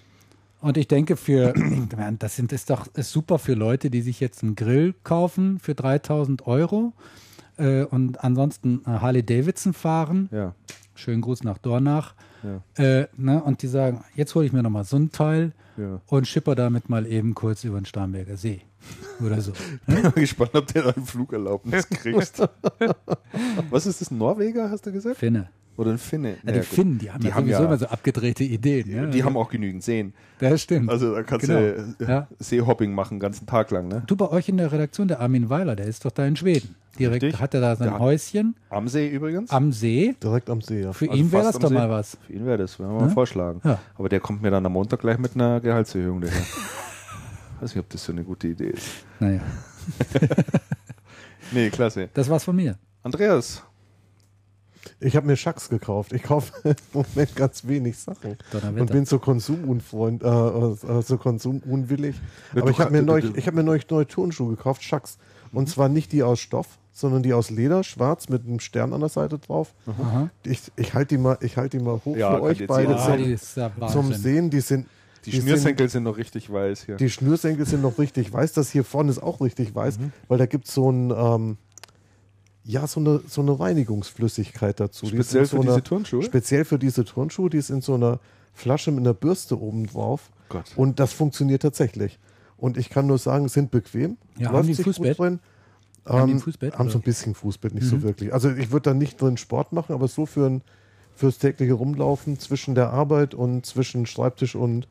Und 0.60 0.76
ich 0.76 0.89
denke, 0.89 1.17
für 1.17 1.52
das 2.18 2.36
sind 2.36 2.52
ist 2.52 2.68
doch 2.70 2.86
ist 2.94 3.10
super 3.10 3.39
für 3.39 3.55
Leute, 3.55 3.91
die 3.91 4.02
sich 4.02 4.20
jetzt 4.20 4.43
einen 4.43 4.57
Grill 4.57 4.94
kaufen 5.05 5.59
für 5.59 5.75
3000 5.75 6.47
Euro 6.47 6.93
äh, 7.57 7.84
und 7.84 8.23
ansonsten 8.23 8.83
äh, 8.86 8.91
Harley 8.91 9.24
Davidson 9.24 9.73
fahren. 9.73 10.28
Ja. 10.33 10.55
Schönen 10.94 11.23
Gruß 11.23 11.44
nach 11.44 11.58
Dornach. 11.58 12.15
Ja. 12.42 12.84
Äh, 12.84 13.08
ne, 13.16 13.42
und 13.42 13.62
die 13.62 13.68
sagen, 13.68 14.05
jetzt 14.15 14.34
hole 14.34 14.47
ich 14.47 14.52
mir 14.52 14.62
nochmal 14.62 14.84
so 14.84 14.97
ein 14.97 15.10
Teil 15.10 15.52
ja. 15.76 16.00
und 16.07 16.26
schipper 16.26 16.55
damit 16.55 16.89
mal 16.89 17.07
eben 17.07 17.34
kurz 17.34 17.65
über 17.65 17.81
den 17.81 17.86
Starnberger 17.86 18.36
See. 18.36 18.60
Oder 19.24 19.41
so. 19.41 19.52
Bin 19.86 20.12
gespannt, 20.15 20.55
ob 20.55 20.73
du 20.73 20.83
einen 20.83 21.07
Flugerlaubnis 21.07 21.89
kriegst. 21.89 22.41
Was 23.70 23.86
ist 23.86 24.00
das? 24.00 24.10
Ein 24.10 24.18
Norweger, 24.18 24.70
hast 24.70 24.86
du 24.86 24.92
gesagt? 24.92 25.16
Finne. 25.16 25.49
Oder 25.76 25.90
ein 25.92 25.98
Finne? 25.98 26.36
Ja, 26.44 26.52
die. 26.52 26.60
Finnen, 26.60 26.98
die 26.98 27.10
haben 27.10 27.20
Die 27.20 27.28
ja 27.28 27.34
haben 27.34 27.44
sowieso 27.44 27.60
ja- 27.60 27.66
immer 27.66 27.76
so 27.78 27.86
abgedrehte 27.86 28.44
Ideen. 28.44 28.88
Ja? 28.90 29.06
Die 29.06 29.24
haben 29.24 29.36
auch 29.36 29.48
genügend 29.50 29.82
Seen. 29.82 30.12
Das 30.38 30.62
stimmt. 30.62 30.88
Also 30.88 31.14
da 31.14 31.22
kannst 31.24 31.46
Genau. 31.46 31.58
du 31.58 31.96
äh, 32.04 32.08
Ja. 32.08 32.28
Seehopping 32.38 32.92
machen, 32.94 33.14
den 33.16 33.20
ganzen 33.20 33.46
Tag 33.46 33.70
lang. 33.72 33.88
Ne? 33.88 34.02
Du 34.06 34.14
bei 34.16 34.28
euch 34.30 34.48
in 34.48 34.56
der 34.56 34.70
Redaktion, 34.70 35.08
der 35.08 35.20
Armin 35.20 35.50
Weiler, 35.50 35.74
der 35.74 35.86
ist 35.86 36.04
doch 36.04 36.12
da 36.12 36.24
in 36.26 36.36
Schweden. 36.36 36.76
Direkt 36.98 37.24
Richtig. 37.24 37.40
hat 37.40 37.52
er 37.54 37.60
da 37.60 37.74
sein 37.74 37.88
Ja. 37.88 37.98
Häuschen 37.98 38.54
Am 38.70 38.86
See 38.86 39.08
übrigens. 39.08 39.50
am 39.50 39.72
See. 39.72 40.14
Direkt 40.22 40.48
am 40.48 40.60
See, 40.60 40.82
ja. 40.82 40.92
Für 40.92 41.10
Also 41.10 41.20
ihn 41.20 41.32
wäre 41.32 41.42
das 41.42 41.58
doch 41.58 41.68
See. 41.68 41.74
mal 41.74 41.90
was. 41.90 42.16
Für 42.24 42.32
ihn 42.32 42.46
wäre 42.46 42.58
das, 42.58 42.78
werden 42.78 42.92
wir 42.92 43.00
Ne? 43.00 43.06
mal 43.08 43.12
vorschlagen. 43.12 43.60
Ja. 43.64 43.80
Aber 43.96 44.08
der 44.08 44.20
kommt 44.20 44.42
mir 44.42 44.52
dann 44.52 44.64
am 44.64 44.72
Montag 44.72 45.00
gleich 45.00 45.18
mit 45.18 45.34
einer 45.34 45.60
Gehaltserhöhung 45.60 46.20
daher. 46.20 46.36
Weiß 47.60 47.74
nicht, 47.74 47.82
ob 47.82 47.88
das 47.90 48.04
so 48.04 48.12
eine 48.12 48.22
gute 48.22 48.46
Idee 48.46 48.68
ist. 48.68 48.86
Naja, 49.18 49.40
Nee, 51.52 51.70
klasse. 51.70 52.08
das 52.14 52.28
war's 52.28 52.44
von 52.44 52.56
mir. 52.56 52.76
Andreas, 53.02 53.62
Ich 55.00 55.16
habe 55.16 55.26
mir 55.26 55.36
Schacks 55.36 55.68
gekauft. 55.68 56.12
Ich 56.12 56.22
kaufe 56.22 56.52
im 56.68 56.74
Moment 56.92 57.34
ganz 57.36 57.66
wenig 57.66 57.98
Sachen. 57.98 58.36
Und 58.78 58.90
bin 58.90 59.06
so 59.06 59.18
konsumunfreund, 59.18 60.22
äh, 60.22 60.26
äh, 60.28 61.02
so 61.02 61.16
konsumunwillig. 61.18 62.16
Aber 62.54 62.70
ich 62.70 62.78
habe 62.78 62.90
mir, 62.90 63.02
neulich, 63.02 63.34
ich 63.36 63.46
hab 63.46 63.54
mir 63.54 63.62
neulich 63.62 63.88
neue 63.90 64.06
Turnschuhe 64.06 64.50
gekauft, 64.56 64.82
Schacks. 64.82 65.18
Und 65.52 65.68
zwar 65.68 65.88
nicht 65.88 66.12
die 66.12 66.22
aus 66.22 66.40
Stoff, 66.40 66.66
sondern 66.92 67.22
die 67.22 67.32
aus 67.32 67.50
Leder, 67.50 67.84
schwarz 67.84 68.28
mit 68.28 68.44
einem 68.44 68.60
Stern 68.60 68.92
an 68.92 69.00
der 69.00 69.08
Seite 69.08 69.38
drauf. 69.38 69.72
Aha. 69.86 70.30
Ich, 70.44 70.62
ich 70.76 70.94
halte 70.94 71.16
die, 71.16 71.18
mal- 71.22 71.38
ich 71.40 71.56
halt 71.56 71.72
die 71.72 71.78
mal 71.78 72.00
hoch 72.04 72.16
Ja, 72.16 72.36
für 72.36 72.42
euch 72.42 72.66
beide 72.66 72.96
Ah, 72.96 73.16
sehen. 73.16 73.38
zum, 73.38 73.88
zum. 73.88 74.12
Sehen. 74.12 74.50
Die 74.50 74.60
sind 74.60 74.86
die, 75.24 75.30
Die 75.30 75.40
Schnürsenkel 75.40 75.88
sind 75.88 76.02
noch 76.02 76.18
richtig 76.18 76.52
weiß 76.52 76.84
hier. 76.84 76.96
Die 76.96 77.08
Schnürsenkel 77.08 77.64
sind 77.66 77.80
noch 77.82 77.98
richtig 77.98 78.30
weiß. 78.32 78.52
Das 78.52 78.70
hier 78.70 78.84
vorne 78.84 79.10
ist 79.10 79.22
auch 79.22 79.40
richtig 79.40 79.74
weiß, 79.74 79.98
Mhm. 79.98 80.12
weil 80.28 80.36
da 80.38 80.44
gibt 80.46 80.66
es 80.68 80.74
so 80.74 80.90
ein, 80.92 81.10
ähm, 81.10 81.56
ja, 82.65 82.86
so 82.86 83.01
eine, 83.01 83.20
so 83.28 83.41
eine 83.43 83.59
Reinigungsflüssigkeit 83.60 84.81
dazu. 84.81 85.07
Die 85.07 85.12
Speziell 85.12 85.44
so 85.47 85.57
für 85.57 85.62
diese 85.62 85.75
einer- 85.75 85.84
Turnschuhe? 85.84 86.23
Speziell 86.23 86.65
für 86.65 86.78
diese 86.78 87.05
Turnschuhe. 87.05 87.51
Die 87.51 87.59
ist 87.59 87.70
in 87.70 87.81
so 87.83 87.94
einer 87.94 88.20
Flasche 88.55 88.91
mit 88.91 89.01
einer 89.01 89.15
Bürste 89.15 89.60
oben 89.60 89.86
drauf. 89.86 90.31
Gott. 90.49 90.73
Und 90.76 91.01
das 91.01 91.12
funktioniert 91.12 91.62
tatsächlich. 91.62 92.18
Und 92.57 92.76
ich 92.76 92.89
kann 92.89 93.07
nur 93.07 93.18
sagen, 93.18 93.49
sind 93.49 93.70
bequem. 93.70 94.17
Ja, 94.39 94.52
haben 94.52 94.67
die 94.67 94.75
sich 94.75 94.84
Fußbett? 94.84 95.17
gut 95.17 95.26
drin. 95.26 95.41
Haben 96.07 96.26
die 96.26 96.33
ein 96.34 96.36
Ähm, 96.36 96.41
Fußbett, 96.41 96.78
Haben 96.78 96.91
so 96.91 96.99
ein 96.99 97.02
bisschen 97.02 97.34
Fußbett, 97.34 97.75
nicht 97.75 97.86
so 97.86 98.02
wirklich. 98.02 98.33
Also 98.33 98.51
ich 98.51 98.70
würde 98.70 98.91
da 98.91 98.94
nicht 98.94 99.20
drin 99.20 99.36
Sport 99.39 99.73
machen, 99.73 99.93
aber 99.94 100.07
so 100.07 100.26
für 100.26 100.47
ein, 100.49 100.62
fürs 101.17 101.39
tägliche 101.39 101.73
Rumlaufen 101.73 102.39
zwischen 102.39 102.75
der 102.75 102.91
Arbeit 102.91 103.34
und 103.34 103.65
zwischen 103.67 104.05
Schreibtisch 104.07 104.55
und 104.55 104.86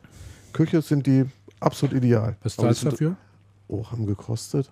Küche 0.54 0.82
sind 0.82 1.06
die 1.08 1.26
absolut 1.60 1.96
ideal. 1.96 2.36
Was 2.44 2.56
zahlst 2.56 2.84
du 2.84 2.90
dafür? 2.90 3.16
Oh, 3.68 3.86
haben 3.92 4.06
gekostet? 4.08 4.72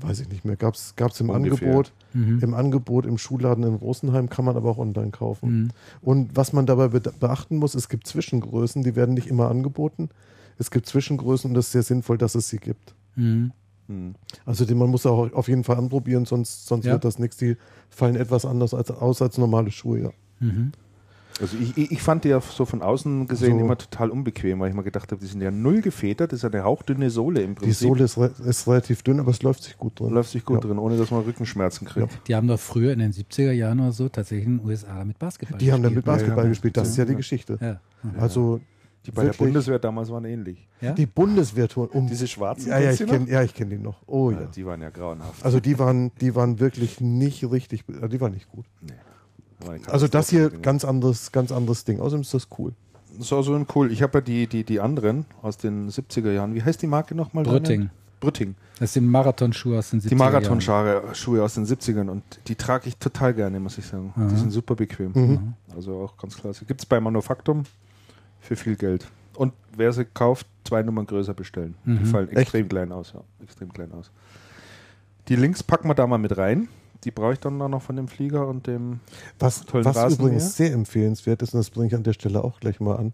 Weiß 0.00 0.20
ich 0.20 0.28
nicht 0.28 0.44
mehr. 0.44 0.56
Gab 0.56 0.74
es 0.74 0.94
im 1.20 1.30
Ungefähr. 1.30 1.68
Angebot. 1.68 1.92
Mhm. 2.14 2.38
Im 2.40 2.54
Angebot 2.54 3.06
im 3.06 3.18
Schuhladen 3.18 3.64
in 3.64 3.74
Rosenheim 3.74 4.28
kann 4.28 4.44
man 4.44 4.56
aber 4.56 4.70
auch 4.70 4.78
online 4.78 5.10
kaufen. 5.10 5.62
Mhm. 5.62 5.68
Und 6.00 6.36
was 6.36 6.52
man 6.52 6.66
dabei 6.66 6.88
be 6.88 7.00
beachten 7.00 7.56
muss, 7.56 7.74
es 7.74 7.88
gibt 7.88 8.06
Zwischengrößen, 8.06 8.82
die 8.82 8.94
werden 8.96 9.14
nicht 9.14 9.26
immer 9.26 9.48
angeboten. 9.50 10.08
Es 10.58 10.70
gibt 10.70 10.86
Zwischengrößen 10.86 11.50
und 11.50 11.56
es 11.56 11.66
ist 11.66 11.72
sehr 11.72 11.82
sinnvoll, 11.82 12.18
dass 12.18 12.34
es 12.34 12.48
sie 12.48 12.58
gibt. 12.58 12.94
Mhm. 13.16 13.52
Hm. 13.88 14.14
Also 14.44 14.64
den, 14.66 14.76
man 14.76 14.90
muss 14.90 15.06
auch 15.06 15.32
auf 15.32 15.48
jeden 15.48 15.64
Fall 15.64 15.76
anprobieren, 15.76 16.26
sonst, 16.26 16.66
sonst 16.66 16.84
Ja. 16.84 16.92
wird 16.92 17.04
das 17.04 17.18
nichts. 17.18 17.38
Die 17.38 17.56
fallen 17.88 18.16
etwas 18.16 18.44
anders 18.44 18.74
als, 18.74 18.90
aus 18.90 19.22
als 19.22 19.38
normale 19.38 19.70
Schuhe. 19.70 20.00
Ja. 20.00 20.10
Also 21.40 21.56
ich, 21.56 21.76
ich 21.78 21.92
ich 21.92 22.02
fand 22.02 22.24
die 22.24 22.30
ja 22.30 22.40
so 22.40 22.64
von 22.64 22.82
außen 22.82 23.28
gesehen 23.28 23.58
So. 23.58 23.64
immer 23.64 23.78
total 23.78 24.10
unbequem, 24.10 24.58
weil 24.60 24.70
ich 24.70 24.74
mir 24.74 24.82
gedacht 24.82 25.10
habe, 25.12 25.20
die 25.20 25.26
sind 25.28 25.40
ja 25.40 25.50
null 25.52 25.80
gefedert, 25.82 26.32
das 26.32 26.38
ist 26.38 26.42
ja 26.42 26.50
eine 26.50 26.64
hauchdünne 26.64 27.10
Sohle 27.10 27.42
im 27.42 27.54
Die 27.54 27.60
Prinzip. 27.60 27.88
Sohle 27.88 28.04
ist, 28.04 28.18
re 28.18 28.30
ist 28.44 28.66
relativ 28.66 29.02
dünn, 29.02 29.20
aber 29.20 29.30
es 29.30 29.42
läuft 29.42 29.62
sich 29.62 29.76
gut 29.78 30.00
drin. 30.00 30.10
läuft 30.10 30.30
sich 30.30 30.44
gut 30.44 30.56
Ja. 30.62 30.68
drin, 30.68 30.78
ohne 30.78 30.96
dass 30.96 31.10
man 31.12 31.22
Rückenschmerzen 31.22 31.86
kriegt. 31.86 32.08
Die 32.26 32.34
haben 32.34 32.48
doch 32.48 32.58
früher 32.58 32.92
in 32.92 32.98
den 32.98 33.12
70er 33.12 33.52
Jahren 33.52 33.78
oder 33.80 33.92
so 33.92 34.08
tatsächlich 34.08 34.46
in 34.46 34.58
den 34.58 34.66
USA 34.66 35.04
mit 35.04 35.18
Basketball 35.18 35.58
Die 35.58 35.72
haben 35.72 35.82
dann 35.82 35.94
mit 35.94 36.04
gespielt. 36.04 36.16
Basketball 36.16 36.38
Ja, 36.38 36.42
ja. 36.44 36.48
gespielt, 36.48 36.76
das 36.76 36.88
ist 36.88 36.96
ja 36.96 37.04
die 37.04 37.14
Geschichte. 37.14 37.58
Ja. 37.60 37.80
Also 38.18 38.60
Die 39.06 39.10
bei 39.12 39.22
der 39.22 39.28
wirklich- 39.30 39.38
Bundeswehr 39.38 39.78
damals 39.78 40.10
waren 40.10 40.24
ähnlich. 40.24 40.66
Ja? 40.80 40.92
die 40.92 41.06
Bundeswehrtour 41.06 41.94
um 41.94 42.06
Diese 42.08 42.26
schwarzen 42.26 42.68
Ja, 42.70 42.78
ja, 42.78 42.90
ich 42.92 42.98
kenne 43.06 43.28
ja, 43.30 43.42
ich 43.42 43.54
kenn 43.54 43.70
die 43.70 43.78
noch. 43.78 44.02
Oh 44.06 44.30
ja. 44.30 44.40
Ja, 44.40 44.46
die 44.46 44.66
waren 44.66 44.80
ja 44.82 44.90
grauenhaft. 44.90 45.44
Also 45.44 45.60
die 45.60 45.78
waren, 45.78 46.10
die 46.20 46.34
waren 46.34 46.58
wirklich 46.60 47.00
nicht 47.00 47.48
richtig, 47.50 47.84
die 47.86 48.20
waren 48.20 48.32
nicht 48.32 48.48
gut. 48.50 48.64
Nee. 48.80 48.92
Also 49.88 50.08
das 50.08 50.30
hier 50.30 50.50
ganz 50.50 50.84
anderes, 50.84 51.32
ganz 51.32 51.52
anderes 51.52 51.84
Ding. 51.84 52.00
Außerdem 52.00 52.22
ist 52.22 52.34
das 52.34 52.48
cool. 52.58 52.72
Das 53.18 53.32
war 53.32 53.42
so 53.42 53.54
ein 53.54 53.66
cool. 53.74 53.90
Ich 53.90 54.02
habe 54.02 54.18
ja 54.18 54.20
die, 54.22 54.46
die, 54.46 54.64
die 54.64 54.80
anderen 54.80 55.24
aus 55.42 55.56
den 55.56 55.90
70er 55.90 56.30
Jahren. 56.32 56.54
Wie 56.54 56.62
heißt 56.62 56.80
die 56.80 56.86
Marke 56.86 57.14
nochmal? 57.14 57.44
Brütting. 57.44 57.90
Brütting. 58.20 58.54
Das 58.80 58.92
sind 58.92 59.06
Marathonschuhe 59.08 59.78
aus 59.78 59.90
den 59.90 60.00
70er 60.00 60.08
Die. 60.08 60.14
Marathonschuhe 60.16 61.42
aus 61.42 61.54
den 61.54 61.66
70ern 61.66 62.08
und 62.08 62.22
die 62.48 62.54
trage 62.56 62.88
ich 62.88 62.96
total 62.96 63.34
gerne, 63.34 63.58
muss 63.60 63.78
ich 63.78 63.86
sagen. 63.86 64.12
Die 64.16 64.36
sind 64.36 64.50
super 64.50 64.74
bequem. 64.74 65.12
Mhm. 65.14 65.54
Also 65.74 65.94
auch 66.00 66.16
ganz 66.16 66.36
klasse. 66.36 66.64
Gibt 66.64 66.80
es 66.80 66.86
bei 66.86 67.00
Manufaktum 67.00 67.64
für 68.40 68.56
viel 68.56 68.76
Geld. 68.76 69.06
Und 69.36 69.52
wer 69.76 69.92
sie 69.92 70.04
kauft, 70.04 70.46
zwei 70.64 70.82
Nummern 70.82 71.06
größer 71.06 71.34
bestellen. 71.34 71.74
Die 71.84 71.90
Mhm. 71.90 72.06
fallen 72.06 72.28
extrem 72.30 72.68
klein 72.68 72.90
aus, 72.92 73.12
ja. 73.14 73.20
Extrem 73.42 73.72
klein 73.72 73.92
aus. 73.92 74.10
Die 75.28 75.36
Links 75.36 75.62
packen 75.62 75.88
wir 75.88 75.94
da 75.94 76.06
mal 76.06 76.18
mit 76.18 76.36
rein. 76.36 76.68
Die 77.04 77.10
brauche 77.10 77.34
ich 77.34 77.40
dann 77.40 77.56
noch 77.58 77.82
von 77.82 77.96
dem 77.96 78.08
Flieger 78.08 78.48
und 78.48 78.66
dem. 78.66 79.00
Was, 79.38 79.64
Tollen 79.64 79.84
was 79.84 79.96
Rasenmäher. 79.96 80.26
übrigens 80.32 80.56
sehr 80.56 80.72
empfehlenswert 80.72 81.42
ist, 81.42 81.54
und 81.54 81.60
das 81.60 81.70
bringe 81.70 81.86
ich 81.88 81.94
an 81.94 82.02
der 82.02 82.12
Stelle 82.12 82.42
auch 82.42 82.58
gleich 82.60 82.80
mal 82.80 82.96
an, 82.96 83.12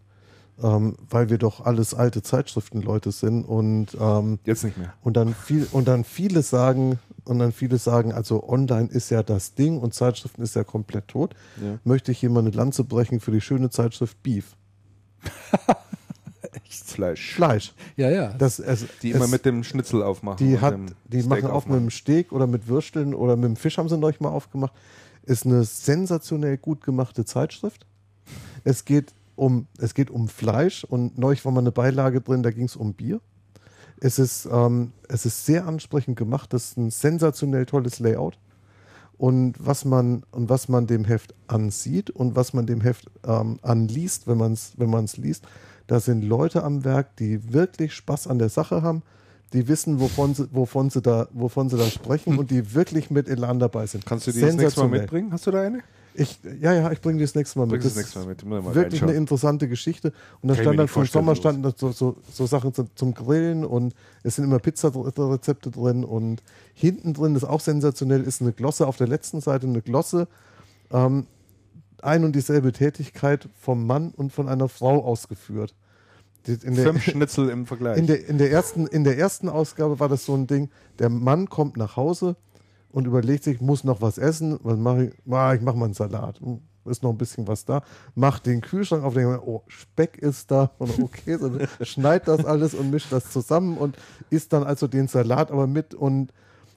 ähm, 0.62 0.96
weil 1.10 1.28
wir 1.30 1.38
doch 1.38 1.64
alles 1.64 1.92
alte 1.94 2.22
Zeitschriftenleute 2.22 3.12
sind 3.12 3.44
und 3.44 3.88
ähm, 4.00 4.38
Jetzt 4.44 4.64
nicht 4.64 4.78
mehr. 4.78 4.94
und 5.02 5.16
dann 5.16 5.34
viel 5.34 5.66
und 5.72 5.86
dann 5.86 6.04
viele 6.04 6.42
sagen 6.42 6.98
und 7.24 7.38
dann 7.38 7.52
viele 7.52 7.78
sagen, 7.78 8.12
also 8.12 8.48
online 8.48 8.88
ist 8.88 9.10
ja 9.10 9.22
das 9.22 9.54
Ding 9.54 9.78
und 9.78 9.94
Zeitschriften 9.94 10.42
ist 10.42 10.54
ja 10.56 10.64
komplett 10.64 11.08
tot. 11.08 11.34
Ja. 11.62 11.78
Möchte 11.84 12.12
ich 12.12 12.18
hier 12.18 12.30
mal 12.30 12.40
eine 12.40 12.50
Lanze 12.50 12.84
brechen 12.84 13.20
für 13.20 13.32
die 13.32 13.40
schöne 13.40 13.70
Zeitschrift 13.70 14.22
Beef. 14.22 14.56
Fleisch. 16.68 17.34
Fleisch. 17.34 17.74
Ja, 17.96 18.10
ja. 18.10 18.32
Das, 18.32 18.58
es, 18.58 18.86
Die 19.02 19.10
es, 19.10 19.16
immer 19.16 19.28
mit 19.28 19.44
dem 19.44 19.64
Schnitzel 19.64 20.02
aufmachen. 20.02 20.46
die 20.46 20.58
hat, 20.60 20.76
die 21.04 21.20
Steak 21.20 21.28
machen 21.28 21.46
auf 21.46 21.66
mit 21.66 21.80
dem 21.80 21.90
Steak 21.90 22.32
oder 22.32 22.46
mit 22.46 22.68
Würsteln 22.68 23.14
oder 23.14 23.36
mit 23.36 23.44
dem 23.44 23.56
Fisch 23.56 23.78
haben 23.78 23.88
sie 23.88 23.98
neulich 23.98 24.20
mal 24.20 24.30
aufgemacht. 24.30 24.72
Ist 25.24 25.46
eine 25.46 25.64
sensationell 25.64 26.58
gut 26.58 26.82
gemachte 26.82 27.24
Zeitschrift. 27.24 27.86
Es 28.64 28.84
geht 28.84 29.12
um, 29.36 29.66
es 29.78 29.94
geht 29.94 30.10
um 30.10 30.28
Fleisch 30.28 30.84
und 30.84 31.18
neulich 31.18 31.44
war 31.44 31.52
mal 31.52 31.60
eine 31.60 31.72
Beilage 31.72 32.20
drin, 32.20 32.42
da 32.42 32.50
ging 32.50 32.66
es 32.66 32.76
um 32.76 32.94
Bier. 32.94 33.20
Es 34.00 34.18
ist, 34.18 34.48
ähm, 34.50 34.92
es 35.08 35.24
ist 35.26 35.46
sehr 35.46 35.66
ansprechend 35.66 36.16
gemacht, 36.16 36.52
das 36.52 36.70
ist 36.70 36.76
ein 36.76 36.90
sensationell 36.90 37.66
tolles 37.66 37.98
Layout. 37.98 38.38
Und 39.16 39.54
was 39.64 39.84
man, 39.84 40.24
und 40.32 40.48
was 40.48 40.68
man 40.68 40.86
dem 40.86 41.04
Heft 41.04 41.34
ansieht 41.46 42.10
und 42.10 42.34
was 42.34 42.52
man 42.52 42.66
dem 42.66 42.80
Heft 42.80 43.10
ähm, 43.24 43.58
anliest, 43.62 44.26
wenn 44.26 44.38
man 44.38 44.52
es 44.52 44.72
wenn 44.76 44.90
man's 44.90 45.16
liest, 45.16 45.46
da 45.86 46.00
sind 46.00 46.22
Leute 46.22 46.62
am 46.62 46.84
Werk, 46.84 47.16
die 47.16 47.52
wirklich 47.52 47.92
Spaß 47.92 48.26
an 48.26 48.38
der 48.38 48.48
Sache 48.48 48.82
haben, 48.82 49.02
die 49.52 49.68
wissen, 49.68 50.00
wovon 50.00 50.34
sie, 50.34 50.48
wovon 50.52 50.90
sie, 50.90 51.00
da, 51.00 51.28
wovon 51.32 51.68
sie 51.68 51.76
da 51.76 51.86
sprechen 51.86 52.38
und 52.38 52.50
die 52.50 52.74
wirklich 52.74 53.10
mit 53.10 53.28
Elan 53.28 53.58
dabei 53.58 53.86
sind. 53.86 54.04
Kannst 54.04 54.26
du 54.26 54.32
die 54.32 54.40
das 54.40 54.56
nächste 54.56 54.80
Mal 54.80 54.88
mitbringen? 54.88 55.32
Hast 55.32 55.46
du 55.46 55.50
da 55.50 55.62
eine? 55.62 55.80
Ich, 56.16 56.38
ja, 56.60 56.72
ja, 56.72 56.92
ich 56.92 57.00
bringe 57.00 57.18
die 57.18 57.24
das 57.24 57.34
nächste 57.34 57.58
Mal 57.58 57.66
mit. 57.66 57.84
Das 57.84 57.94
Das 57.94 57.96
nächste 57.96 58.20
Mal 58.20 58.26
mit? 58.26 58.44
Mal 58.44 58.74
wirklich 58.74 59.02
eine 59.02 59.14
interessante 59.14 59.68
Geschichte. 59.68 60.12
Und 60.42 60.48
da 60.48 60.54
stand 60.54 60.78
dann 60.78 60.86
vom 60.86 61.06
Sommer 61.06 61.34
standen 61.34 61.72
so, 61.76 61.90
so, 61.90 62.16
so 62.32 62.46
Sachen 62.46 62.72
zum, 62.72 62.88
zum 62.94 63.14
Grillen 63.14 63.64
und 63.64 63.94
es 64.22 64.36
sind 64.36 64.44
immer 64.44 64.60
Pizzarezepte 64.60 65.70
drin 65.72 66.04
und 66.04 66.42
hinten 66.72 67.14
drin 67.14 67.34
ist 67.34 67.44
auch 67.44 67.60
sensationell, 67.60 68.22
ist 68.22 68.40
eine 68.42 68.52
Glosse 68.52 68.86
auf 68.86 68.96
der 68.96 69.08
letzten 69.08 69.40
Seite, 69.40 69.66
eine 69.66 69.82
Glosse, 69.82 70.28
ähm, 70.92 71.26
ein 72.04 72.24
und 72.24 72.34
dieselbe 72.34 72.72
Tätigkeit 72.72 73.48
vom 73.60 73.86
Mann 73.86 74.10
und 74.10 74.32
von 74.32 74.48
einer 74.48 74.68
Frau 74.68 75.04
ausgeführt. 75.04 75.74
In 76.46 76.74
der, 76.74 76.84
Fünf 76.84 77.04
Schnitzel 77.04 77.48
im 77.48 77.66
Vergleich. 77.66 77.96
in 77.96 78.06
der, 78.06 78.28
in, 78.28 78.36
der 78.36 78.50
ersten, 78.50 78.86
in 78.86 79.04
der 79.04 79.16
ersten 79.16 79.48
Ausgabe 79.48 79.98
war 79.98 80.10
das 80.10 80.26
so 80.26 80.34
ein 80.34 80.46
Ding, 80.46 80.68
der 80.98 81.08
Mann 81.08 81.48
kommt 81.48 81.78
nach 81.78 81.96
Hause 81.96 82.36
und 82.92 83.06
überlegt 83.06 83.44
sich, 83.44 83.60
muss 83.60 83.82
noch 83.82 84.02
was 84.02 84.18
essen, 84.18 84.58
was 84.62 84.78
mache 84.78 85.06
ich? 85.06 85.32
Ah, 85.32 85.54
ich 85.54 85.62
mache 85.62 85.76
mal 85.76 85.86
einen 85.86 85.94
Salat. 85.94 86.40
Hm, 86.40 86.60
Ist 86.84 87.02
noch 87.02 87.10
ein 87.10 87.18
bisschen 87.18 87.48
was 87.48 87.64
da. 87.64 87.82
Macht 88.14 88.44
den 88.44 88.60
Kühlschrank 88.60 89.04
auf, 89.04 89.14
denkt, 89.14 89.30
man, 89.30 89.40
oh, 89.40 89.62
Speck 89.68 90.18
ist 90.18 90.50
da. 90.50 90.70
Und 90.78 90.98
okay, 91.02 91.38
so, 91.38 91.50
schneidet 91.84 92.28
das 92.28 92.44
alles 92.44 92.74
und 92.74 92.90
mischt 92.90 93.10
das 93.10 93.30
zusammen 93.30 93.78
und 93.78 93.96
isst 94.28 94.52
dann 94.52 94.64
also 94.64 94.86
den 94.86 95.08
Salat 95.08 95.50
aber 95.50 95.66
mit 95.66 95.94
und, 95.94 96.32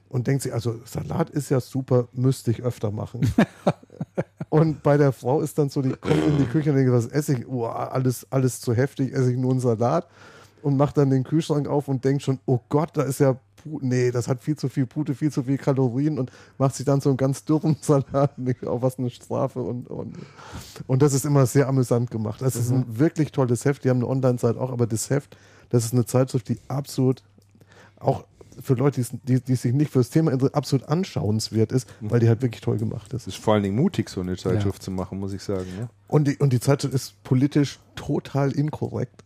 und 0.08 0.28
denkt 0.28 0.44
sich, 0.44 0.54
also 0.54 0.80
Salat 0.86 1.30
ist 1.30 1.50
ja 1.50 1.60
super, 1.60 2.08
müsste 2.14 2.52
ich 2.52 2.64
öfter 2.64 2.90
machen. 2.90 3.22
Und 4.50 4.82
bei 4.82 4.98
der 4.98 5.12
Frau 5.12 5.42
ist 5.42 5.58
dann 5.58 5.70
so, 5.70 5.82
die 5.82 5.92
kommt 5.92 6.26
in 6.26 6.38
die 6.38 6.46
Küche 6.46 6.70
und 6.70 6.78
denkt, 6.78 6.92
was 6.92 7.08
esse 7.08 7.34
ich? 7.34 7.48
Oh, 7.48 7.66
alles, 7.66 8.26
alles 8.30 8.62
zu 8.62 8.74
heftig, 8.74 9.14
esse 9.14 9.32
ich 9.32 9.38
nur 9.38 9.52
einen 9.52 9.60
Salat 9.60 10.08
und 10.62 10.78
macht 10.78 10.98
dann 10.98 11.10
den 11.10 11.24
Kühlschrank 11.24 11.68
auf 11.68 11.88
und 11.88 12.04
denkt 12.04 12.24
schon, 12.24 12.40
oh 12.46 12.60
Gott, 12.70 12.92
da 12.94 13.04
ist 13.04 13.20
ja, 13.20 13.38
nee, 13.66 14.12
das 14.12 14.28
hat 14.28 14.42
viel 14.42 14.56
zu 14.56 14.70
viel 14.70 14.86
Pute, 14.86 15.16
viel 15.16 15.32
zu 15.32 15.44
viel 15.44 15.58
Kalorien 15.58 16.18
und 16.18 16.32
macht 16.58 16.76
sich 16.76 16.86
dann 16.86 17.02
so 17.02 17.10
einen 17.10 17.18
ganz 17.18 17.44
dürren 17.44 17.76
Salat 17.82 18.32
denkt, 18.38 18.66
oh, 18.66 18.82
was 18.82 18.98
eine 18.98 19.10
Strafe 19.10 19.62
und, 19.62 19.90
und, 19.90 20.16
und 20.88 21.02
das 21.02 21.14
ist 21.14 21.26
immer 21.26 21.46
sehr 21.46 21.68
amüsant 21.68 22.10
gemacht. 22.10 22.42
Das 22.42 22.56
ist 22.56 22.72
ein 22.72 22.86
wirklich 23.00 23.32
tolles 23.32 23.66
Heft, 23.66 23.84
die 23.84 23.90
haben 23.90 23.98
eine 23.98 24.08
Online-Seite 24.08 24.60
auch, 24.60 24.72
aber 24.72 24.88
das 24.88 25.10
Heft, 25.10 25.38
das 25.70 25.86
ist 25.86 25.94
eine 25.94 26.06
Zeitschrift, 26.06 26.48
die 26.50 26.60
absolut 26.70 27.22
auch 28.00 28.24
für 28.62 28.74
Leute, 28.74 29.02
die, 29.02 29.18
die, 29.24 29.42
die 29.42 29.56
sich 29.56 29.74
nicht 29.74 29.92
für 29.92 30.00
das 30.00 30.10
Thema 30.10 30.32
interessieren, 30.32 30.56
absolut 30.56 30.90
anschauenswert 30.90 31.72
ist, 31.72 31.88
weil 32.02 32.20
die 32.20 32.28
halt 32.28 32.42
wirklich 32.42 32.62
toll 32.62 32.78
gemacht 32.78 33.14
ist. 33.14 33.28
das 33.28 33.36
ist 33.36 33.44
vor 33.44 33.54
allen 33.54 33.64
Dingen 33.64 33.76
mutig, 33.76 34.10
so 34.10 34.22
eine 34.22 34.36
Zeitschrift 34.38 34.82
zu 34.82 34.92
machen, 34.92 35.20
muss 35.20 35.34
ich 35.34 35.44
sagen. 35.44 35.68
Ne? 35.78 35.90
Und 36.08 36.28
die, 36.28 36.38
und 36.38 36.54
die 36.54 36.60
Zeitschrift 36.60 36.94
ist 36.94 37.24
politisch 37.24 37.80
total 37.96 38.52
inkorrekt. 38.52 39.24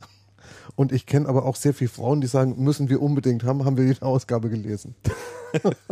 Und 0.76 0.92
ich 0.92 1.06
kenne 1.06 1.27
aber 1.27 1.45
auch 1.45 1.56
sehr 1.56 1.74
viele 1.74 1.90
Frauen, 1.90 2.22
die 2.22 2.27
sagen, 2.27 2.56
müssen 2.64 2.90
wir 2.90 3.01
unbedingt 3.01 3.43
haben, 3.43 3.66
haben 3.66 3.77
wir 3.77 3.85
jede 3.85 4.03
Ausgabe 4.03 4.50
gelesen. 4.50 4.95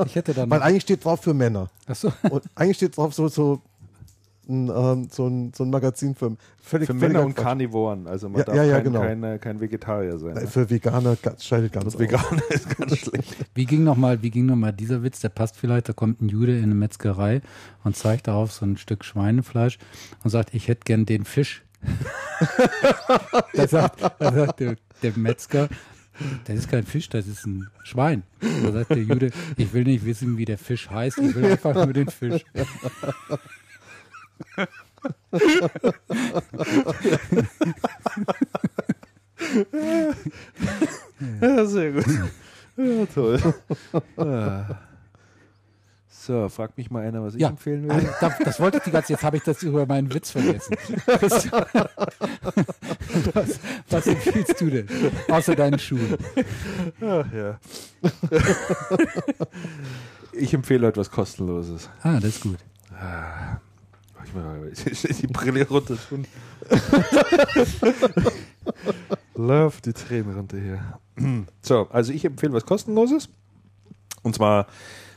Ich 0.05 0.15
hätte 0.15 0.33
dann. 0.33 0.49
Weil 0.49 0.61
eigentlich 0.61 0.83
steht 0.83 1.03
drauf 1.03 1.21
für 1.21 1.33
Männer. 1.33 1.69
Achso. 1.85 2.13
Und 2.29 2.43
eigentlich 2.55 2.77
steht 2.77 2.95
drauf 2.95 3.13
so, 3.13 3.27
so, 3.27 3.61
ein, 4.49 4.67
ähm, 4.69 5.07
so, 5.11 5.27
ein, 5.27 5.53
so 5.55 5.63
ein 5.63 5.69
Magazin 5.69 6.15
für 6.15 6.35
völlig 6.61 6.87
Für 6.87 6.93
Männer 6.93 7.23
und 7.23 7.35
Quatsch. 7.35 7.43
Karnivoren. 7.45 8.07
Also 8.07 8.27
man 8.29 8.39
Ja, 8.39 8.43
darf 8.45 8.55
ja, 8.55 8.63
ja, 8.63 8.75
kein, 8.75 8.83
genau. 8.85 9.01
kein, 9.01 9.23
äh, 9.23 9.37
kein 9.39 9.59
Vegetarier 9.61 10.17
sein. 10.17 10.33
Nein, 10.33 10.43
Ne? 10.43 10.49
Für 10.49 10.69
Veganer 10.69 11.15
ganz- 11.21 11.45
scheidet 11.45 11.71
ganz 11.71 11.85
aus. 11.85 11.99
Veganer 11.99 12.41
ist 12.49 12.75
ganz 12.77 12.97
schlecht. 12.97 13.35
Wie 13.55 13.65
ging 13.65 13.83
nochmal, 13.83 14.21
wie 14.21 14.31
ging 14.31 14.45
noch 14.47 14.55
mal 14.55 14.71
dieser 14.73 15.03
Witz? 15.03 15.19
Der 15.19 15.29
passt 15.29 15.55
vielleicht. 15.57 15.87
Da 15.89 15.93
kommt 15.93 16.21
ein 16.21 16.29
Jude 16.29 16.57
in 16.57 16.63
eine 16.63 16.75
Metzgerei 16.75 17.41
und 17.83 17.95
zeigt 17.95 18.27
darauf 18.27 18.51
so 18.51 18.65
ein 18.65 18.77
Stück 18.77 19.05
Schweinefleisch 19.05 19.77
und 20.23 20.29
sagt, 20.31 20.53
ich 20.53 20.67
hätte 20.67 20.81
gern 20.85 21.05
den 21.05 21.25
Fisch. 21.25 21.63
da 23.53 23.67
sagt, 23.67 24.01
da 24.19 24.33
sagt 24.33 24.59
der, 24.59 24.75
der 25.01 25.13
Metzger, 25.17 25.69
das 26.45 26.57
ist 26.57 26.69
kein 26.69 26.83
Fisch, 26.83 27.07
das 27.07 27.27
ist 27.27 27.45
ein 27.45 27.69
Schwein. 27.83 28.23
Da 28.63 28.71
sagt 28.73 28.89
der 28.89 29.03
Jude, 29.03 29.31
ich 29.55 29.71
will 29.73 29.83
nicht 29.85 30.03
wissen, 30.05 30.37
wie 30.37 30.43
der 30.45 30.57
Fisch 30.57 30.89
heißt, 30.89 31.17
ich 31.19 31.33
will 31.35 31.45
einfach 31.45 31.73
nur 31.73 31.93
den 31.93 32.09
Fisch. 32.09 32.43
Ja, 41.41 41.65
sehr 41.65 41.91
gut. 41.91 42.05
Ja, 42.77 43.05
toll. 43.13 43.39
Ah. 44.17 44.65
So, 46.07 46.47
fragt 46.49 46.77
mich 46.77 46.91
mal 46.91 47.05
einer, 47.05 47.23
was 47.23 47.33
ich 47.35 47.41
Ja, 47.41 47.49
empfehlen 47.49 47.83
will. 47.83 47.91
also, 47.91 48.07
das, 48.19 48.33
das 48.39 48.59
wollte 48.59 48.77
ich 48.77 48.83
die 48.83 48.91
ganze 48.91 49.07
Zeit, 49.07 49.17
jetzt 49.17 49.23
habe 49.23 49.37
ich 49.37 49.43
das 49.43 49.63
über 49.63 49.85
meinen 49.85 50.13
Witz 50.13 50.31
vergessen. 50.31 50.75
Was, 53.33 53.59
was 53.89 54.07
empfiehlst 54.07 54.61
du 54.61 54.69
denn? 54.69 54.87
Außer 55.29 55.55
deinen 55.55 55.79
Schuhen. 55.79 56.15
Ach, 57.01 57.25
ja. 57.33 57.59
ich 60.31 60.53
empfehle 60.53 60.87
heute 60.87 60.99
was 60.99 61.09
Kostenloses. 61.11 61.89
Ah, 62.03 62.15
das 62.15 62.25
ist 62.25 62.41
gut. 62.41 62.57
Ich 64.29 64.35
mal 64.35 64.69
die 65.21 65.27
Brille 65.27 65.67
runter 65.67 65.97
tun. 65.97 66.25
Lauf 69.35 69.81
die 69.81 69.93
Tränen 69.93 70.35
runter 70.35 70.57
hier. 70.57 70.99
So, 71.61 71.87
also 71.89 72.13
ich 72.13 72.23
empfehle 72.23 72.53
was 72.53 72.65
Kostenloses. 72.65 73.29
Und 74.23 74.35
zwar 74.35 74.67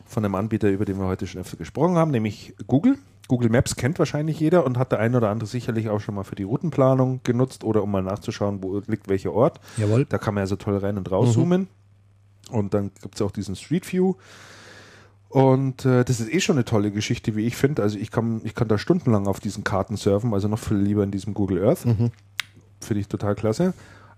von 0.05 0.24
einem 0.24 0.34
Anbieter, 0.34 0.68
über 0.68 0.84
den 0.84 0.99
wir 0.99 1.07
heute 1.07 1.26
schon 1.26 1.41
öfter 1.41 1.57
gesprochen 1.57 1.97
haben, 1.97 2.10
nämlich 2.10 2.55
Google. 2.66 2.99
Google 3.28 3.50
Maps 3.50 3.76
kennt 3.76 3.99
wahrscheinlich 4.00 4.41
jeder 4.41 4.66
und 4.66 4.78
hat 4.78 4.91
der 4.91 4.99
ein 4.99 5.15
oder 5.15 5.31
andere 5.31 5.49
sicherlich 5.49 5.89
auch 5.89 6.00
schon 6.00 6.16
mal 6.16 6.24
für 6.24 6.34
die 6.34 6.42
Routenplanung 6.42 7.20
genutzt 7.23 7.62
oder 7.62 7.82
um 7.82 7.91
mal 7.91 8.02
nachzuschauen, 8.02 8.62
wo 8.62 8.82
liegt 8.86 9.08
welcher 9.08 9.32
Ort. 9.32 9.60
Jawohl. 9.76 10.07
Da 10.07 10.18
kann 10.18 10.34
man 10.34 10.42
ja 10.42 10.47
so 10.47 10.57
toll 10.57 10.76
rein 10.76 10.99
und 10.99 11.10
rauszoomen. 11.10 11.68
Und 12.50 12.74
dann 12.74 12.91
gibt 13.00 13.15
es 13.15 13.23
auch 13.23 13.31
diesen 13.31 13.55
Street 13.55 13.91
View. 13.91 14.15
Und 15.33 15.86
äh, 15.86 16.05
das 16.05 16.20
ist 16.20 16.31
eh 16.31 16.41
schon 16.41 16.57
eine 16.57 16.67
tolle 16.67 16.91
Geschichte, 16.91 17.35
wie 17.36 17.47
ich 17.47 17.57
finde. 17.57 17.83
Also 17.83 17.99
ich 17.99 18.11
kann, 18.11 18.43
ich 18.44 18.55
kann 18.55 18.69
da 18.69 18.77
stundenlang 18.77 19.27
auf 19.27 19.41
diesen 19.41 19.65
Karten 19.65 19.97
surfen, 19.97 20.35
also 20.35 20.47
noch 20.47 20.59
viel 20.59 20.77
lieber 20.77 21.02
in 21.05 21.11
diesem 21.11 21.33
Google 21.33 21.65
Earth. 21.65 21.86
Finde 22.81 23.01
ich 23.01 23.09
total 23.09 23.35
klasse. 23.35 23.73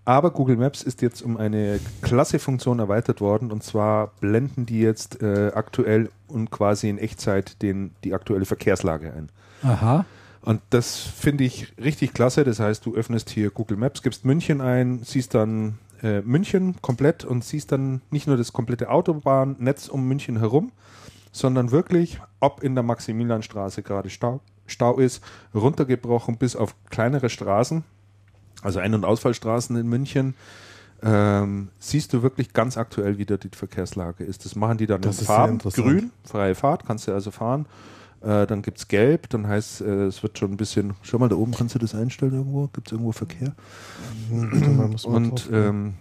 Aber 0.05 0.33
Google 0.33 0.57
Maps 0.57 0.83
ist 0.83 1.02
jetzt 1.02 1.23
um 1.23 1.36
eine 1.36 1.78
klasse 2.02 2.41
Funktion 2.41 2.81
erweitert 2.81 3.20
worden 3.20 3.52
und 3.52 3.62
zwar 3.62 4.09
blenden 4.20 4.67
die 4.67 4.81
jetzt 4.81 5.23
äh, 5.23 5.52
aktuell 5.55 6.10
und 6.26 6.51
quasi 6.51 6.89
in 6.89 6.99
Echtzeit 6.99 7.62
den, 7.62 7.93
die 8.02 8.12
aktuelle 8.12 8.44
Verkehrslage 8.44 9.12
ein. 9.15 9.28
Aha. 9.62 10.05
Und 10.43 10.62
das 10.70 10.99
finde 10.99 11.44
ich 11.44 11.73
richtig 11.78 12.12
klasse. 12.12 12.43
Das 12.43 12.59
heißt, 12.59 12.84
du 12.84 12.94
öffnest 12.97 13.31
hier 13.31 13.51
Google 13.51 13.76
Maps, 13.76 14.02
gibst 14.02 14.25
München 14.25 14.60
ein, 14.60 15.02
siehst 15.05 15.33
dann 15.34 15.78
äh, 16.02 16.23
München 16.23 16.75
komplett 16.83 17.25
und 17.25 17.44
siehst 17.44 17.70
dann 17.70 18.02
nicht 18.10 18.26
nur 18.26 18.36
das 18.36 18.52
komplette 18.52 18.91
Autobahnnetz 18.91 19.89
um 19.89 20.09
München 20.09 20.39
herum, 20.39 20.73
sondern 21.34 21.72
wirklich, 21.72 22.20
ob 22.38 22.62
in 22.62 22.76
der 22.76 22.84
Maximilianstraße 22.84 23.82
gerade 23.82 24.08
Stau, 24.08 24.40
Stau 24.66 24.98
ist, 24.98 25.22
runtergebrochen 25.52 26.38
bis 26.38 26.54
auf 26.54 26.76
kleinere 26.90 27.28
Straßen, 27.28 27.82
also 28.62 28.78
Ein- 28.78 28.94
und 28.94 29.04
Ausfallstraßen 29.04 29.76
in 29.76 29.88
München. 29.88 30.36
Ähm, 31.02 31.70
siehst 31.80 32.12
du 32.12 32.22
wirklich 32.22 32.52
ganz 32.52 32.78
aktuell, 32.78 33.18
wie 33.18 33.26
da 33.26 33.36
die 33.36 33.50
Verkehrslage 33.52 34.22
ist. 34.22 34.44
Das 34.44 34.54
machen 34.54 34.78
die 34.78 34.86
dann 34.86 35.02
Das 35.02 35.18
in 35.18 35.26
Farben. 35.26 35.58
Grün, 35.58 36.12
freie 36.22 36.54
Fahrt, 36.54 36.86
kannst 36.86 37.08
du 37.08 37.12
also 37.12 37.32
fahren. 37.32 37.66
Äh, 38.22 38.46
dann 38.46 38.62
gibt 38.62 38.78
es 38.78 38.86
gelb, 38.86 39.28
dann 39.28 39.46
heißt 39.46 39.80
äh, 39.80 40.04
es 40.06 40.22
wird 40.22 40.38
schon 40.38 40.52
ein 40.52 40.56
bisschen. 40.56 40.94
Schau 41.02 41.18
mal, 41.18 41.28
da 41.28 41.34
oben 41.34 41.52
kannst 41.52 41.74
du 41.74 41.80
das 41.80 41.96
einstellen 41.96 42.32
irgendwo. 42.32 42.68
Gibt 42.68 42.86
es 42.86 42.92
irgendwo 42.92 43.10
Verkehr? 43.10 43.54
Und 45.04 45.50
ähm, 45.52 45.94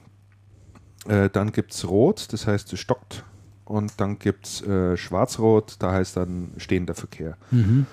äh, 1.08 1.30
dann 1.32 1.52
gibt 1.52 1.74
es 1.74 1.90
rot, 1.90 2.32
das 2.32 2.46
heißt 2.46 2.72
es 2.72 2.80
stockt. 2.80 3.26
Und 3.74 3.94
dann 3.98 4.20
gibt 4.20 4.46
es 4.46 4.62
äh, 4.62 4.96
schwarz-rot, 4.96 5.78
da 5.80 5.94
heißt 5.94 6.16
dann 6.16 6.52
stehender 6.58 6.94
Verkehr. 6.94 7.38
Mhm. 7.50 7.88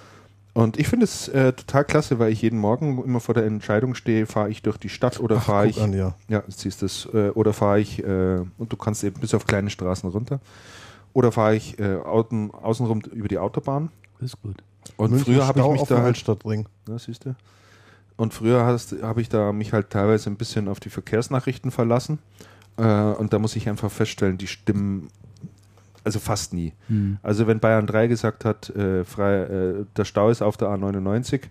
Und 0.53 0.79
ich 0.79 0.89
finde 0.89 1.05
es 1.05 1.27
äh, 1.29 1.55
total 1.55 1.87
klasse, 1.87 2.19
weil 2.19 2.31
ich 2.31 2.43
jeden 2.43 2.59
Morgen 2.59 3.03
immer 3.03 3.19
vor 3.19 3.35
der 3.35 3.47
Entscheidung 3.47 3.95
stehe, 3.95 4.27
fahre 4.27 4.51
ich 4.51 4.61
durch 4.61 4.77
die 4.77 4.91
Stadt 4.91 5.19
oder 5.21 5.41
fahre 5.41 5.69
ich 5.69 5.81
an, 5.81 5.95
ja. 5.95 6.15
ja, 6.29 6.43
siehst 6.49 6.83
es. 6.83 7.09
Äh, 7.15 7.31
oder 7.31 7.55
fahre 7.55 7.81
ich, 7.81 8.05
äh, 8.05 8.41
und 8.59 8.71
du 8.71 8.77
kannst 8.77 9.03
eben 9.05 9.19
bis 9.23 9.33
auf 9.33 9.47
kleine 9.47 9.71
Straßen 9.71 10.11
runter. 10.11 10.41
Oder 11.15 11.33
fahre 11.33 11.57
ich 11.57 11.79
äh, 11.79 11.95
außen, 11.95 12.51
außenrum 12.51 13.01
über 13.13 13.29
die 13.29 13.39
Autobahn. 13.39 13.89
Ist 14.21 14.43
gut. 14.43 14.63
Und 14.99 15.13
München 15.13 15.33
früher 15.33 15.47
habe 15.47 15.61
ich 15.61 15.67
mich 15.67 15.85
da 15.85 15.97
halt, 15.97 16.09
Altstadtring. 16.09 16.69
ja, 16.91 16.99
siehst 16.99 17.25
du. 17.25 17.35
Und 18.19 18.35
früher 18.35 18.67
habe 18.67 19.23
ich 19.23 19.31
da 19.31 19.51
mich 19.55 19.73
halt 19.73 19.89
teilweise 19.89 20.29
ein 20.29 20.37
bisschen 20.37 20.69
auf 20.69 20.79
die 20.79 20.91
Verkehrsnachrichten 20.91 21.71
verlassen. 21.71 22.19
Äh, 22.77 22.83
und 22.83 23.33
da 23.33 23.39
muss 23.39 23.57
ich 23.57 23.67
einfach 23.67 23.91
feststellen, 23.91 24.37
die 24.37 24.47
stimmen 24.47 25.09
also 26.05 26.19
fast 26.19 26.53
nie. 26.55 26.73
Hm. 26.89 27.19
Also 27.23 27.47
wenn 27.47 27.61
Bayern 27.61 27.87
3 27.87 28.07
gesagt 28.07 28.45
hat, 28.45 28.71
äh, 28.71 29.05
frei, 29.05 29.37
äh, 29.43 29.85
der 29.97 30.05
Stau 30.05 30.31
ist 30.31 30.43
auf 30.43 30.57
der 30.57 30.69
A99, 30.69 31.43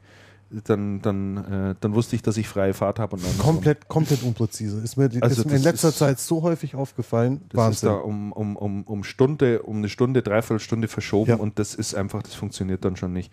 dann, 0.66 1.00
dann, 1.04 1.38
äh, 1.38 1.76
dann 1.80 1.94
wusste 1.94 2.16
ich, 2.16 2.24
dass 2.24 2.36
ich 2.38 2.48
freie 2.48 2.74
Fahrt 2.74 2.98
habe. 2.98 3.18
und. 3.18 3.38
Komplett, 3.40 3.88
komplett 3.88 4.24
unpräzise. 4.24 4.80
Ist 4.82 4.98
mir, 4.98 5.08
die- 5.08 5.22
Also 5.22 5.44
ist 5.44 5.48
mir 5.48 5.58
in 5.58 5.62
letzter 5.64 5.90
ist- 5.90 6.00
Zeit 6.00 6.20
so 6.20 6.42
häufig 6.42 6.74
aufgefallen. 6.76 7.42
Das 7.50 7.60
ist 7.76 7.84
Wahnsinn. 7.84 7.90
da 7.90 7.96
um, 7.98 8.32
um, 8.32 8.56
um, 8.56 8.84
um 8.84 9.04
Stunde, 9.04 9.62
um 9.62 9.78
eine 9.78 9.90
Stunde, 9.90 10.24
dreiviertel 10.24 10.60
Stunde 10.60 10.88
verschoben 10.88 11.30
Ja. 11.30 11.36
und 11.36 11.60
das 11.60 11.76
ist 11.76 11.94
einfach, 11.94 12.24
das 12.24 12.34
funktioniert 12.34 12.84
dann 12.84 12.96
schon 12.96 13.14
nicht. 13.14 13.32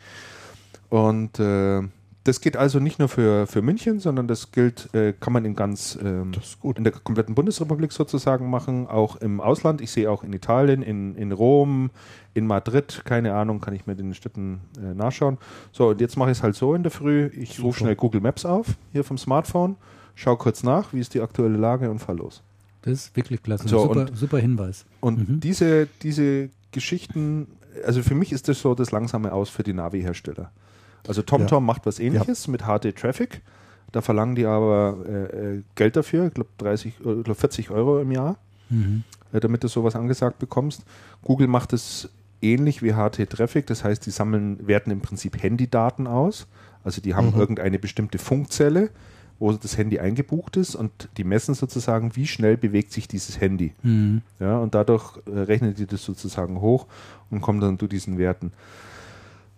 Und 0.91 1.41
äh, 1.41 1.83
das 2.27 2.41
geht 2.41 2.57
also 2.57 2.81
nicht 2.81 2.99
nur 2.99 3.09
für, 3.09 3.47
für 3.47 3.63
München, 3.63 4.01
sondern 4.01 4.27
das 4.27 4.51
gilt, 4.53 4.93
äh, 4.95 5.13
kann 5.19 5.33
man 5.33 5.45
in 5.45 5.55
ganz 5.55 5.99
ähm, 6.03 6.33
in 6.75 6.85
der 6.85 6.93
kompletten 6.93 7.35
Bundesrepublik 7.35 7.93
sozusagen 7.93 8.51
machen, 8.51 8.87
auch 8.87 9.17
im 9.17 9.41
Ausland. 9.41 9.81
Ich 9.81 9.91
sehe 9.93 10.11
auch 10.11 10.25
in 10.25 10.33
Italien, 10.33 10.83
in, 10.83 11.15
in 11.17 11.33
Rom, 11.33 11.91
in 12.35 12.47
Madrid, 12.47 13.03
keine 13.05 13.35
Ahnung, 13.35 13.61
kann 13.61 13.75
ich 13.75 13.87
mir 13.87 13.95
den 13.95 14.13
Städten 14.15 14.61
äh, 14.79 14.95
nachschauen. 14.95 15.39
So, 15.73 15.89
und 15.91 16.01
jetzt 16.01 16.17
mache 16.17 16.31
ich 16.33 16.39
es 16.39 16.43
halt 16.43 16.57
so 16.57 16.75
in 16.75 16.83
der 16.83 16.93
Früh. 16.93 17.27
Ich 17.35 17.63
rufe 17.63 17.79
schnell 17.81 17.97
Google 17.97 18.21
Maps 18.21 18.45
auf, 18.45 18.67
hier 18.93 19.05
vom 19.05 19.19
Smartphone, 19.19 19.77
schau 20.15 20.37
kurz 20.37 20.63
nach, 20.63 20.93
wie 20.93 21.01
ist 21.01 21.15
die 21.15 21.21
aktuelle 21.21 21.57
Lage 21.57 21.91
und 21.91 21.99
fahr 22.01 22.15
los. 22.17 22.43
Das 22.83 22.93
ist 22.93 23.17
wirklich 23.17 23.43
klasse. 23.43 23.69
So, 23.69 23.83
super, 23.83 24.01
und- 24.01 24.17
super 24.17 24.39
Hinweis. 24.39 24.85
Und 25.01 25.29
Mhm. 25.29 25.41
diese, 25.41 25.89
diese 26.03 26.51
Geschichten, 26.73 27.47
also 27.85 28.03
für 28.03 28.15
mich 28.15 28.33
ist 28.33 28.49
das 28.49 28.61
so 28.61 28.75
das 28.75 28.91
langsame 28.93 29.33
Aus 29.33 29.49
für 29.49 29.63
die 29.63 29.73
Navi-Hersteller. 29.73 30.51
Also 31.09 31.23
TomTom 31.23 31.65
macht 31.65 31.87
was 31.87 31.99
ähnliches 32.01 32.49
mit 32.49 32.63
HD 32.63 32.95
Traffic. 32.97 33.43
Da 33.93 34.01
verlangen 34.03 34.35
die 34.35 34.45
aber 34.47 34.97
äh, 35.09 35.13
äh, 35.57 35.63
Geld 35.75 35.97
dafür, 35.97 36.27
ich 36.27 36.35
glaube 36.35 36.51
30, 36.59 36.95
äh, 37.05 37.13
ich 37.19 37.25
glaub 37.25 37.37
40 37.39 37.71
Euro 37.71 38.01
im 38.01 38.11
Jahr, 38.11 38.37
Mhm. 38.69 39.05
äh, 39.33 39.39
damit 39.41 39.63
du 39.65 39.69
sowas 39.69 39.95
angesagt 39.95 40.39
bekommst. 40.41 40.83
Google 41.23 41.47
macht 41.47 41.73
es 41.73 42.09
ähnlich 42.43 42.83
wie 42.83 42.93
HT 42.95 43.27
Traffic, 43.31 43.67
das 43.67 43.85
heißt, 43.85 44.05
die 44.05 44.11
sammeln, 44.11 44.67
werten 44.67 44.91
im 44.91 45.01
Prinzip 45.01 45.41
Handydaten 45.43 46.07
aus. 46.07 46.47
Also 46.85 47.01
die 47.01 47.15
haben 47.15 47.31
Mhm. 47.33 47.39
irgendeine 47.41 47.79
bestimmte 47.79 48.19
Funkzelle, 48.19 48.91
wo 49.39 49.53
das 49.53 49.77
Handy 49.79 49.99
eingebucht 49.99 50.57
ist 50.57 50.75
und 50.75 51.09
die 51.17 51.25
messen 51.25 51.55
sozusagen, 51.55 52.17
wie 52.17 52.27
schnell 52.27 52.57
bewegt 52.57 52.93
sich 52.93 53.07
dieses 53.07 53.41
Handy. 53.41 53.73
Mhm. 53.83 54.23
Ja, 54.41 54.59
und 54.59 54.75
dadurch 54.75 55.17
äh, 55.27 55.39
rechnet 55.41 55.79
die 55.79 55.87
das 55.87 56.03
sozusagen 56.05 56.61
hoch 56.61 56.87
und 57.31 57.41
kommt 57.41 57.63
dann 57.63 57.79
zu 57.79 57.87
diesen 57.87 58.19
Werten. 58.19 58.53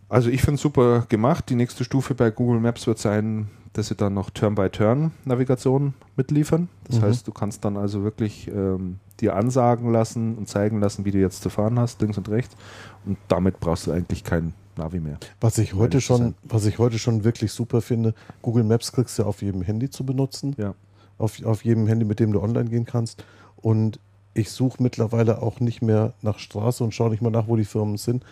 Also 0.09 0.31
ich 0.31 0.41
finde 0.41 0.55
es 0.57 0.63
super 0.63 1.05
gemacht. 1.09 1.49
Die 1.51 1.55
nächste 1.55 1.85
Stufe 1.85 2.15
bei 2.15 2.31
Google 2.31 2.61
Maps 2.61 2.87
wird 2.87 2.99
sein, 2.99 3.49
dass 3.75 3.89
sie 3.89 3.95
dann 3.95 4.15
noch 4.15 4.31
Turn-by-Turn-Navigation 4.31 5.95
mitliefern. 6.17 6.69
Das 6.85 6.97
Mhm. 6.99 7.03
heißt, 7.03 7.27
du 7.29 7.33
kannst 7.33 7.65
dann 7.65 7.77
also 7.77 8.03
wirklich 8.03 8.49
ähm, 8.49 8.99
dir 9.21 9.37
ansagen 9.37 9.93
lassen 9.93 10.37
und 10.37 10.49
zeigen 10.49 10.81
lassen, 10.81 11.05
wie 11.05 11.11
du 11.11 11.19
jetzt 11.19 11.43
zu 11.43 11.51
fahren 11.51 11.79
hast, 11.79 12.01
links 12.01 12.17
und 12.19 12.29
rechts. 12.29 12.57
Und 13.05 13.19
damit 13.29 13.61
brauchst 13.61 13.87
du 13.87 13.93
eigentlich 13.93 14.25
kein 14.25 14.55
Navi 14.77 15.01
mehr. 15.01 15.19
Was 15.41 15.59
ich 15.59 15.75
heute 15.75 16.01
schon, 16.01 16.35
was 16.43 16.65
ich 16.65 16.79
heute 16.79 16.99
schon 16.99 17.25
wirklich 17.25 17.53
super 17.53 17.81
finde, 17.81 18.15
Google 18.43 18.65
Maps 18.65 18.93
kriegst 18.93 19.19
du 19.19 19.25
auf 19.25 19.43
jedem 19.43 19.63
Handy 19.63 19.91
zu 19.91 20.05
benutzen. 20.07 20.55
Ja. 20.57 20.75
Auf, 21.19 21.43
auf 21.45 21.65
jedem 21.65 21.87
Handy, 21.89 22.05
mit 22.05 22.21
dem 22.21 22.33
du 22.33 22.41
online 22.41 22.71
gehen 22.71 22.85
kannst. 22.85 23.25
Und 23.57 23.99
ich 24.35 24.51
suche 24.53 24.81
mittlerweile 24.83 25.43
auch 25.43 25.59
nicht 25.59 25.83
mehr 25.83 26.13
nach 26.23 26.39
Straße 26.39 26.85
und 26.85 26.95
schaue 26.95 27.11
nicht 27.11 27.23
mal 27.23 27.31
nach, 27.31 27.49
wo 27.49 27.57
die 27.57 27.65
Firmen 27.65 27.97
sind. 27.97 28.25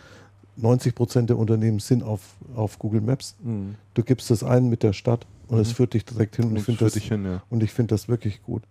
90 0.56 0.94
Prozent 0.94 1.30
der 1.30 1.38
Unternehmen 1.38 1.78
sind 1.80 2.02
auf, 2.02 2.20
auf 2.54 2.78
Google 2.78 3.00
Maps. 3.00 3.34
Du 3.94 4.02
gibst 4.02 4.30
es 4.30 4.42
ein 4.42 4.68
mit 4.68 4.82
der 4.82 4.92
Stadt 4.92 5.26
und 5.48 5.58
es 5.58 5.72
führt 5.72 5.94
dich 5.94 6.04
direkt 6.04 6.36
hin. 6.36 6.46
Und 6.46 6.56
ich 6.56 6.64
finde 6.64 6.84
das, 6.84 6.94
hin, 6.94 7.24
ja. 7.24 7.42
und 7.50 7.62
ich 7.62 7.72
finde 7.72 7.94
das 7.94 8.08
wirklich 8.08 8.42
gut. 8.42 8.62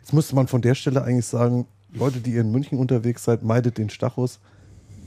Jetzt 0.00 0.12
müsste 0.12 0.34
man 0.34 0.46
von 0.48 0.62
der 0.62 0.74
Stelle 0.74 1.02
eigentlich 1.02 1.26
sagen, 1.26 1.66
Leute, 1.92 2.20
die 2.20 2.36
in 2.36 2.50
München 2.50 2.78
unterwegs 2.78 3.24
seid, 3.24 3.42
meidet 3.42 3.78
den 3.78 3.88
Stachus. 3.90 4.40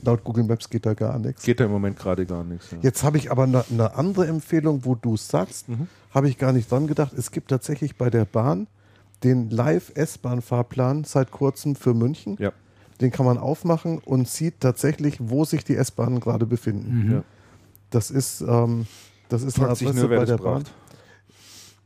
Laut 0.04 0.24
Google 0.24 0.44
Maps 0.46 0.70
geht 0.70 0.86
da 0.86 0.94
gar 0.94 1.18
nichts. 1.20 1.44
Geht 1.44 1.60
da 1.60 1.66
im 1.66 1.72
Moment 1.72 1.98
gerade 1.98 2.26
gar 2.26 2.44
nichts. 2.44 2.72
Ja. 2.72 2.78
Jetzt 2.82 3.04
habe 3.04 3.18
ich 3.18 3.32
aber 3.32 3.44
eine 3.44 3.66
eine 3.70 3.96
andere 3.96 4.28
Empfehlung, 4.28 4.86
wo 4.86 4.96
du 4.96 5.18
sagst, 5.18 5.68
Mhm. 5.70 5.88
habe 6.14 6.30
ich 6.30 6.38
gar 6.38 6.54
nicht 6.54 6.72
dran 6.72 6.88
gedacht. 6.88 7.14
Es 7.18 7.32
gibt 7.32 7.50
tatsächlich 7.50 7.96
bei 7.98 8.10
der 8.10 8.26
Bahn 8.26 8.68
den 9.24 9.50
Live-S-Bahn-Fahrplan 9.50 11.04
seit 11.04 11.32
kurzem 11.32 11.76
für 11.76 11.94
München. 11.94 12.38
Ja. 12.40 12.52
Den 13.02 13.12
kann 13.12 13.26
man 13.26 13.38
aufmachen 13.38 14.00
und 14.00 14.28
sieht 14.28 14.60
tatsächlich, 14.60 15.18
wo 15.20 15.46
sich 15.46 15.64
die 15.64 15.76
S-Bahnen 15.76 16.20
gerade 16.20 16.46
befinden. 16.46 16.94
Mhm. 16.94 17.24
Das 17.90 18.12
ist, 18.12 18.42
ähm, 18.42 18.88
das 19.30 19.44
ist 19.44 19.58
eine 19.58 19.68
Fragt 19.68 19.82
Adresse 19.82 20.00
nur, 20.00 20.10
bei 20.10 20.26
der 20.26 20.38
Bahn. 20.38 20.64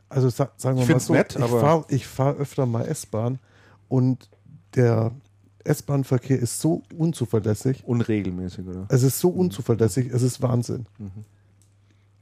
Also 0.09 0.29
sa 0.29 0.49
sagen 0.57 0.77
wir 0.77 0.83
Ich 0.83 0.89
mal 0.89 0.99
so, 0.99 1.13
nett, 1.13 1.35
ich 1.35 1.45
fahre 1.45 2.33
fahr 2.33 2.35
öfter 2.35 2.65
mal 2.65 2.85
S-Bahn 2.85 3.39
und 3.87 4.29
der 4.75 5.11
S-Bahn-Verkehr 5.63 6.39
ist 6.39 6.59
so 6.59 6.81
unzuverlässig. 6.97 7.83
Unregelmäßig, 7.85 8.67
oder? 8.67 8.85
Es 8.89 9.03
ist 9.03 9.19
so 9.19 9.29
unzuverlässig, 9.29 10.11
es 10.11 10.21
ist 10.21 10.41
Wahnsinn. 10.41 10.85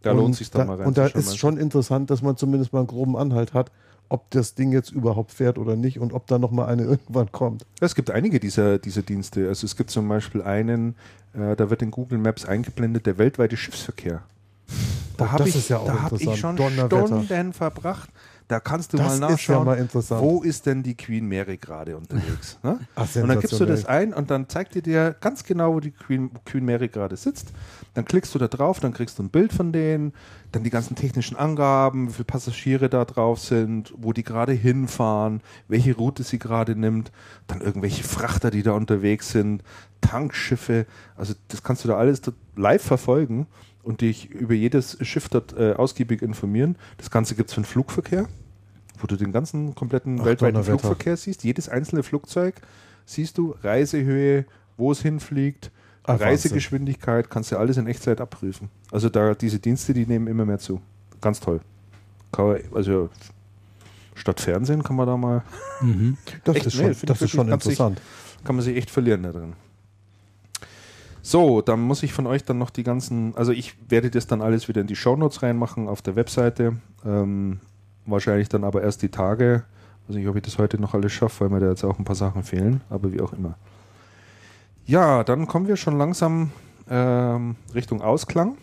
Da 0.01 0.11
Und 0.11 0.18
lohnt 0.18 0.35
sich 0.35 0.50
da, 0.50 0.66
mal 0.66 0.77
rein. 0.77 0.88
Und 0.88 0.98
da 0.98 1.08
ist 1.08 1.38
schon 1.38 1.58
interessant, 1.58 2.09
dass 2.09 2.22
man 2.22 2.38
zumindest 2.38 2.74
mal 2.74 2.80
einen 2.80 2.88
groben 2.88 3.16
Anhalt 3.18 3.53
hat, 3.53 3.72
ob 4.10 4.30
das 4.32 4.56
Ding 4.56 4.72
jetzt 4.72 4.92
überhaupt 4.92 5.32
fährt 5.32 5.58
oder 5.58 5.76
nicht 5.76 6.00
und 6.00 6.14
ob 6.14 6.28
da 6.28 6.40
noch 6.40 6.52
mal 6.52 6.66
eine 6.66 6.84
irgendwann 6.86 7.32
kommt. 7.32 7.66
Es 7.80 7.96
gibt 7.96 8.12
einige 8.12 8.40
dieser, 8.40 8.80
dieser 8.80 9.04
Dienste. 9.04 9.48
Also 9.48 9.66
es 9.66 9.76
gibt 9.76 9.92
zum 9.92 10.08
Beispiel 10.10 10.42
einen, 10.42 10.96
äh, 11.34 11.56
da 11.56 11.70
wird 11.70 11.82
in 11.82 11.92
Google 11.92 12.18
Maps 12.18 12.46
eingeblendet, 12.46 13.06
der 13.06 13.18
weltweite 13.18 13.56
Schiffsverkehr. 13.56 14.24
Da 15.18 15.26
Oh, 15.26 15.32
habe 15.32 15.50
ich, 15.50 15.70
ja 15.70 15.78
auch 15.78 15.86
da 15.86 16.04
hab 16.04 16.14
ich 16.14 16.40
schon. 16.40 16.56
Stunden 16.58 17.54
verbracht. 17.54 18.10
Da 18.48 18.60
kannst 18.60 18.94
du 18.94 18.98
Das 18.98 19.06
mal 19.06 19.14
ist 19.14 19.20
ja 19.20 19.30
nachschauen, 19.30 19.66
mal 19.66 20.22
wo 20.22 20.42
ist 20.42 20.66
denn 20.66 20.82
die 20.82 20.96
Queen 20.96 21.28
Mary 21.28 21.58
gerade 21.58 21.96
unterwegs. 21.96 22.58
Ne? 22.64 22.80
Ach, 22.96 23.16
und 23.16 23.28
dann 23.28 23.40
gibst 23.40 23.60
du 23.60 23.66
das 23.66 23.86
ein 23.86 24.12
und 24.12 24.32
dann 24.32 24.50
zeigt 24.50 24.74
dir 24.74 24.82
dir 24.82 25.16
ganz 25.22 25.44
genau, 25.44 25.76
wo 25.76 25.80
die 25.80 25.92
Queen, 25.92 26.32
Queen 26.46 26.66
Mary 26.66 26.88
gerade 26.88 27.16
sitzt. 27.16 27.52
Dann 27.93 28.06
klickst 28.06 28.34
du 28.35 28.40
da 28.40 28.48
drauf, 28.48 28.80
dann 28.80 28.93
kriegst 28.93 29.19
du 29.19 29.24
ein 29.24 29.30
Bild 29.30 29.51
von 29.51 29.72
denen, 29.72 30.14
dann 30.51 30.64
die 30.64 30.69
ganzen 30.69 30.95
technischen 30.95 31.35
Angaben, 31.35 32.09
wie 32.09 32.14
viele 32.14 32.26
Passagiere 32.26 32.90
da 32.90 33.03
drauf 33.06 33.40
sind, 33.40 33.93
wo 33.98 34.14
die 34.14 34.24
gerade 34.24 34.53
hinfahren, 34.53 35.42
welche 35.68 35.95
Route 35.95 36.24
sie 36.24 36.40
gerade 36.40 36.76
nimmt, 36.76 37.11
dann 37.48 37.61
irgendwelche 37.61 38.03
Frachter, 38.03 38.51
die 38.51 38.64
da 38.64 38.72
unterwegs 38.74 39.32
sind, 39.32 39.64
Tankschiffe. 40.01 40.85
Also 41.16 41.34
das 41.48 41.64
kannst 41.64 41.84
du 41.84 41.88
da 41.88 41.98
alles 41.98 42.22
dort 42.22 42.38
live 42.56 42.84
verfolgen 42.84 43.48
und 43.84 44.01
dich 44.01 44.30
über 44.30 44.53
jedes 44.53 44.98
Schiff 45.01 45.30
dort 45.30 45.58
äh, 45.58 45.74
ausgiebig 45.74 46.22
informieren. 46.22 46.77
Das 46.98 47.09
Ganze 47.09 47.35
gibt 47.35 47.50
es 47.50 47.56
für 47.56 47.61
den 47.61 47.66
Flugverkehr, 47.66 48.27
wo 49.00 49.08
du 49.08 49.16
den 49.16 49.32
ganzen 49.32 49.74
kompletten 49.76 50.22
Ach, 50.22 50.26
weltweiten. 50.26 50.64
Flugverkehr 50.64 51.18
siehst. 51.18 51.43
Jedes 51.43 51.69
einzelne 51.69 52.03
Flugzeug 52.03 52.56
siehst 53.06 53.38
du, 53.38 53.56
Reisehöhe, 53.64 54.45
wo 54.77 54.92
es 54.92 55.01
hinfliegt, 55.01 55.72
Wahnsinn. 56.14 56.28
Reisegeschwindigkeit, 56.28 57.30
kannst 57.30 57.52
du 57.52 57.58
alles 57.58 57.78
in 57.78 57.88
Echtzeit 57.88 58.22
abprüfen. 58.22 58.70
Also 58.92 59.10
da 59.10 59.34
diese 59.36 59.60
Dienste, 59.60 59.94
die 59.94 60.06
nehmen 60.06 60.28
immer 60.28 60.46
mehr 60.46 60.60
zu. 60.60 60.82
Ganz 61.22 61.40
toll. 61.40 61.62
Also 62.74 63.10
statt 64.16 64.40
Fernsehen 64.40 64.84
kann 64.84 64.96
man 64.96 65.08
da 65.08 65.18
mal, 65.18 65.44
Mhm. 65.82 66.18
Das 66.44 66.56
Echt? 66.58 66.66
ist 66.68 66.76
Nee, 66.76 66.82
schon, 66.84 66.94
finde 66.96 67.06
das 67.14 67.18
ich 67.22 67.26
ist 67.26 67.32
schon 67.32 67.50
interessant. 67.50 68.02
kann 68.44 68.56
man 68.56 68.64
sich 68.66 68.76
echt 68.78 68.90
verlieren 68.92 69.24
da 69.24 69.32
drin. 69.32 69.54
So, 71.22 71.62
dann 71.62 71.82
muss 71.82 72.02
ich 72.04 72.14
von 72.14 72.28
euch 72.28 72.44
dann 72.44 72.58
noch 72.58 72.70
die 72.70 72.84
ganzen, 72.84 73.36
also 73.36 73.52
ich 73.52 73.76
werde 73.90 74.10
das 74.10 74.26
dann 74.28 74.42
alles 74.42 74.68
wieder 74.68 74.82
in 74.82 74.88
die 74.88 74.96
Shownotes 74.96 75.44
reinmachen 75.44 75.88
auf 75.88 76.02
der 76.02 76.16
Webseite. 76.16 76.78
Ähm, 77.06 77.60
wahrscheinlich 78.06 78.50
dann 78.50 78.64
aber 78.64 78.82
erst 78.82 79.02
die 79.04 79.10
Tage. 79.10 79.64
weiß 80.08 80.16
nicht, 80.16 80.28
ob 80.28 80.36
ich 80.38 80.42
das 80.44 80.58
heute 80.58 80.80
noch 80.80 80.94
alles 80.94 81.12
schaffe, 81.12 81.42
weil 81.46 81.50
mir 81.50 81.60
da 81.60 81.70
jetzt 81.70 81.84
auch 81.84 82.00
ein 82.00 82.06
paar 82.06 82.16
Sachen 82.16 82.44
fehlen, 82.44 82.82
aber 82.90 83.12
wie 83.14 83.22
auch 83.22 83.34
immer. 83.34 83.56
Ja, 84.90 85.24
dann 85.24 85.45
kommen 85.45 85.68
wir 85.68 85.77
schon 85.77 86.00
langsam 86.00 86.50
ähm, 86.90 87.58
Richtung 87.76 88.01
Ausklang. 88.01 88.58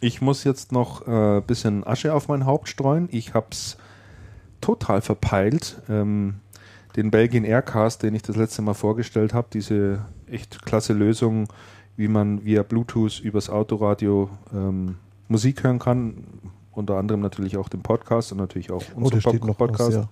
Ich 0.00 0.22
muss 0.22 0.44
jetzt 0.44 0.72
noch 0.72 1.06
ein 1.06 1.38
äh, 1.38 1.42
bisschen 1.46 1.86
Asche 1.86 2.14
auf 2.14 2.28
mein 2.28 2.46
Haupt 2.46 2.70
streuen. 2.70 3.06
Ich 3.12 3.34
habe 3.34 3.48
es 3.50 3.76
total 4.62 5.02
verpeilt. 5.02 5.82
Ähm, 5.90 6.36
den 6.96 7.10
Belgian 7.10 7.44
Aircast, 7.44 8.02
den 8.02 8.14
ich 8.14 8.22
das 8.22 8.36
letzte 8.36 8.62
Mal 8.62 8.72
vorgestellt 8.72 9.34
habe, 9.34 9.48
diese 9.52 10.06
echt 10.26 10.64
klasse 10.64 10.94
Lösung, 10.94 11.48
wie 11.98 12.08
man 12.08 12.42
via 12.46 12.62
Bluetooth 12.62 13.20
übers 13.20 13.50
Autoradio 13.50 14.30
ähm, 14.54 14.96
Musik 15.28 15.64
hören 15.64 15.78
kann. 15.80 16.24
Unter 16.72 16.96
anderem 16.96 17.20
natürlich 17.20 17.58
auch 17.58 17.68
den 17.68 17.82
Podcast 17.82 18.32
und 18.32 18.38
natürlich 18.38 18.70
auch 18.70 18.82
Oh, 18.96 19.00
unseren 19.00 19.36
noch 19.46 19.58
Podcast. 19.58 19.82
aus, 19.82 19.94
ja. 19.96 20.08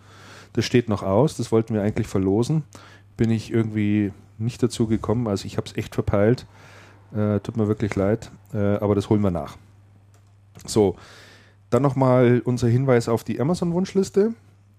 Das 0.52 0.66
steht 0.66 0.90
noch 0.90 1.02
aus, 1.02 1.36
das 1.38 1.50
wollten 1.50 1.72
wir 1.72 1.82
eigentlich 1.82 2.06
verlosen. 2.06 2.64
Bin 3.18 3.30
ich 3.30 3.52
irgendwie 3.52 4.12
nicht 4.38 4.62
dazu 4.62 4.86
gekommen, 4.86 5.28
also 5.28 5.44
ich 5.44 5.58
habe 5.58 5.66
es 5.66 5.76
echt 5.76 5.94
verpeilt. 5.94 6.46
Äh, 7.14 7.40
tut 7.40 7.58
mir 7.58 7.68
wirklich 7.68 7.94
leid, 7.96 8.30
äh, 8.54 8.76
aber 8.76 8.94
das 8.94 9.10
holen 9.10 9.20
wir 9.20 9.30
nach. 9.30 9.58
So, 10.64 10.96
dann 11.70 11.82
nochmal 11.82 12.40
unser 12.44 12.68
Hinweis 12.68 13.08
auf 13.08 13.24
die 13.24 13.40
Amazon-Wunschliste. 13.40 14.34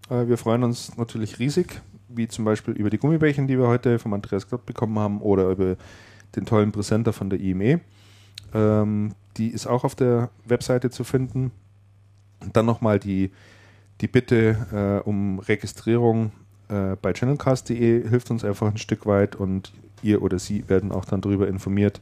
Äh, 0.10 0.28
wir 0.28 0.38
freuen 0.38 0.64
uns 0.64 0.98
natürlich 0.98 1.40
riesig, 1.40 1.82
wie 2.08 2.28
zum 2.28 2.46
Beispiel 2.46 2.74
über 2.74 2.90
die 2.90 2.98
Gummibärchen, 2.98 3.48
die 3.48 3.60
wir 3.60 3.68
heute 3.68 4.00
vom 4.00 4.14
Andreas 4.14 4.50
Gott 4.50 4.66
bekommen 4.66 4.98
haben, 4.98 5.22
oder 5.22 5.50
über 5.50 5.76
den 6.36 6.46
tollen 6.46 6.72
Präsenter 6.72 7.14
von 7.14 7.30
der 7.30 7.40
IME. 7.40 7.82
Ähm, 8.54 9.14
die 9.38 9.50
ist 9.50 9.68
auch 9.68 9.84
auf 9.84 9.96
der 9.96 10.30
Webseite 10.46 10.90
zu 10.90 11.04
finden. 11.04 11.52
Und 12.42 12.56
dann 12.56 12.66
nochmal 12.66 13.00
die, 13.00 13.32
die 14.02 14.08
Bitte 14.08 15.02
äh, 15.04 15.08
um 15.08 15.40
Registrierung 15.40 16.32
äh, 16.70 16.96
bei 17.02 17.14
channelcast.de 17.14 18.08
hilft 18.08 18.32
uns 18.32 18.44
einfach 18.46 18.68
ein 18.68 18.78
Stück 18.78 19.06
weit 19.06 19.36
und 19.36 19.74
ihr 20.02 20.22
oder 20.22 20.40
sie 20.40 20.68
werden 20.70 20.92
auch 20.92 21.06
dann 21.06 21.22
darüber 21.22 21.48
informiert, 21.48 22.00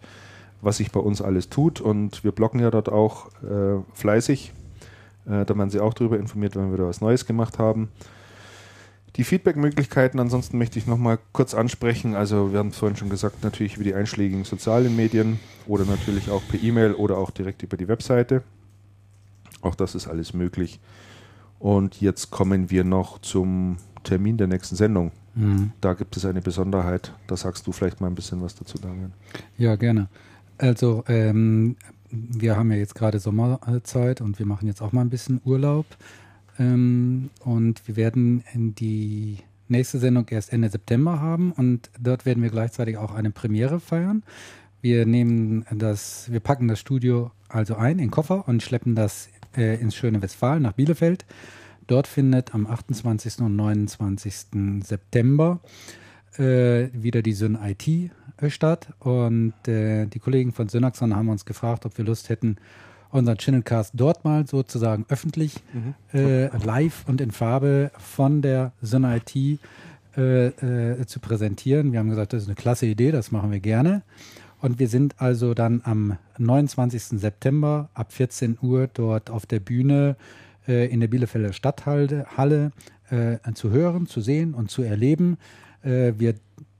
was 0.61 0.77
sich 0.77 0.91
bei 0.91 0.99
uns 0.99 1.21
alles 1.21 1.49
tut. 1.49 1.81
Und 1.81 2.23
wir 2.23 2.31
bloggen 2.31 2.59
ja 2.59 2.69
dort 2.69 2.89
auch 2.89 3.27
äh, 3.43 3.81
fleißig. 3.93 4.53
Äh, 5.25 5.45
da 5.45 5.57
werden 5.57 5.69
sie 5.69 5.79
auch 5.79 5.93
darüber 5.93 6.19
informiert, 6.19 6.55
wenn 6.55 6.71
wir 6.71 6.77
da 6.77 6.85
was 6.85 7.01
Neues 7.01 7.25
gemacht 7.25 7.59
haben. 7.59 7.89
Die 9.15 9.23
Feedback-Möglichkeiten 9.23 10.19
ansonsten 10.19 10.59
möchte 10.59 10.77
ich 10.77 10.85
nochmal 10.85 11.17
kurz 11.31 11.55
ansprechen. 11.55 12.15
Also 12.15 12.51
wir 12.51 12.59
haben 12.59 12.69
es 12.69 12.77
vorhin 12.77 12.97
schon 12.97 13.09
gesagt, 13.09 13.43
natürlich 13.43 13.75
über 13.75 13.83
die 13.83 13.95
einschlägigen 13.95 14.43
sozialen 14.43 14.95
Medien 14.95 15.39
oder 15.65 15.85
natürlich 15.85 16.29
auch 16.29 16.43
per 16.47 16.61
E-Mail 16.61 16.93
oder 16.93 17.17
auch 17.17 17.31
direkt 17.31 17.63
über 17.63 17.77
die 17.77 17.87
Webseite. 17.87 18.43
Auch 19.61 19.73
das 19.73 19.95
ist 19.95 20.07
alles 20.07 20.33
möglich. 20.33 20.79
Und 21.57 21.99
jetzt 21.99 22.29
kommen 22.29 22.69
wir 22.69 22.83
noch 22.83 23.19
zum 23.19 23.77
Termin 24.08 24.38
der 24.38 24.48
nächsten 24.48 24.76
Sendung. 24.76 25.11
Mhm. 25.36 25.72
Da 25.82 25.94
gibt 25.94 26.18
es 26.18 26.26
eine 26.26 26.42
Besonderheit. 26.42 27.14
Da 27.27 27.38
sagst 27.38 27.68
du 27.68 27.72
vielleicht 27.72 28.02
mal 28.02 28.08
ein 28.08 28.16
bisschen 28.16 28.42
was 28.42 28.56
dazu, 28.56 28.77
Damian. 28.77 29.14
Ja, 29.58 29.76
gerne. 29.76 30.08
Also, 30.58 31.03
ähm, 31.08 31.76
wir 32.10 32.56
haben 32.56 32.72
ja 32.72 32.77
jetzt 32.77 32.95
gerade 32.95 33.19
Sommerzeit 33.19 34.22
und 34.22 34.40
wir 34.40 34.45
machen 34.45 34.68
jetzt 34.68 34.82
auch 34.82 34.94
mal 34.94 35.02
ein 35.02 35.10
bisschen 35.10 35.42
Urlaub. 35.44 35.86
Ähm, 36.58 37.30
und 37.44 37.88
wir 37.88 37.95
werden 37.95 38.44
in 38.53 38.74
die 38.74 39.40
nächste 39.68 40.00
Sendung 40.00 40.26
erst 40.30 40.53
Ende 40.53 40.69
September 40.69 41.19
haben 41.19 41.52
und 41.52 41.90
dort 42.00 42.26
werden 42.26 42.42
wir 42.42 42.50
gleichzeitig 42.50 42.98
auch 42.98 43.14
eine 43.14 43.32
Premiere 43.32 43.80
feiern. 43.80 44.24
Wir 44.82 45.06
nehmen 45.06 45.66
das, 45.76 46.32
wir 46.32 46.40
packen 46.40 46.68
das 46.68 46.80
Studio 46.80 47.32
also 47.50 47.76
ein 47.76 47.94
in 47.94 47.98
den 47.98 48.11
Koffer 48.11 48.48
und 48.48 48.64
schleppen 48.64 48.95
das 48.95 49.30
äh, 49.56 49.80
ins 49.82 49.95
schöne 49.95 50.22
Westfalen 50.22 50.64
nach 50.64 50.74
Bielefeld. 50.74 51.26
Dort 51.88 52.07
findet 52.07 52.53
am 52.53 52.67
28. 52.67 53.40
und 53.40 53.56
29. 53.56 54.83
September 54.83 55.59
äh, 56.38 56.90
wieder 56.93 57.22
die 57.22 57.33
Syn 57.33 57.57
IT 57.61 57.88
äh, 57.88 58.49
statt. 58.49 58.90
Und 58.99 59.53
äh, 59.67 60.06
die 60.06 60.19
Kollegen 60.19 60.51
von 60.51 60.69
Synaxon 60.69 61.16
haben 61.16 61.30
uns 61.30 61.45
gefragt, 61.45 61.85
ob 61.85 61.98
wir 61.98 62.06
Lust 62.06 62.30
hätten, 62.30 62.57
unseren 63.09 63.38
Channelcast 63.38 63.93
dort 63.95 64.25
mal 64.25 64.45
sozusagen 64.45 65.06
öffentlich, 65.07 65.56
äh, 66.14 66.56
live 66.57 67.06
und 67.07 67.22
in 67.22 67.32
Farbe 67.32 67.91
von 67.98 68.41
der 68.41 68.74
Syn 68.82 69.06
IT 69.06 69.59
äh, 70.17 70.48
äh, 70.48 71.06
zu 71.06 71.19
präsentieren. 71.19 71.91
Wir 71.91 71.99
haben 71.99 72.09
gesagt, 72.09 72.33
das 72.33 72.43
ist 72.43 72.49
eine 72.49 72.56
klasse 72.56 72.85
Idee, 72.85 73.11
das 73.11 73.32
machen 73.32 73.51
wir 73.51 73.59
gerne. 73.59 74.01
Und 74.59 74.80
wir 74.80 74.88
sind 74.88 75.22
also 75.22 75.53
dann 75.53 75.82
am 75.83 76.17
29. 76.38 77.19
September 77.19 77.90
ab 77.93 78.11
14 78.11 78.57
Uhr 78.61 78.90
dort 78.91 79.30
auf 79.30 79.45
der 79.45 79.59
Bühne 79.59 80.16
äh, 80.67 80.87
in 80.87 80.99
der 80.99 81.07
Bielefelder 81.07 81.53
Stadthalle 81.53 82.25
Halle, 82.35 82.71
äh, 83.09 83.37
zu 83.53 83.71
hören, 83.71 84.07
zu 84.07 84.21
sehen 84.21 84.53
und 84.53 84.69
zu 84.69 84.81
erleben. 84.81 85.37
Äh, 85.83 86.13
wir 86.17 86.35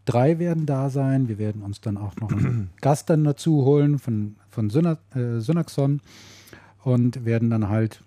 drei 0.06 0.40
werden 0.40 0.66
da 0.66 0.90
sein. 0.90 1.27
Wir 1.27 1.38
werden 1.38 1.61
uns 1.61 1.82
dann 1.82 1.98
auch 1.98 2.16
noch 2.17 2.32
einen 2.32 2.69
Gast 2.82 3.09
dann 3.09 3.24
dazu 3.24 3.66
holen 3.66 3.99
von, 3.99 4.35
von 4.49 4.69
Syna, 4.69 4.98
äh, 5.14 5.40
Synaxon 5.40 6.01
und 6.83 7.25
werden 7.25 7.49
dann 7.49 7.69
halt 7.69 8.01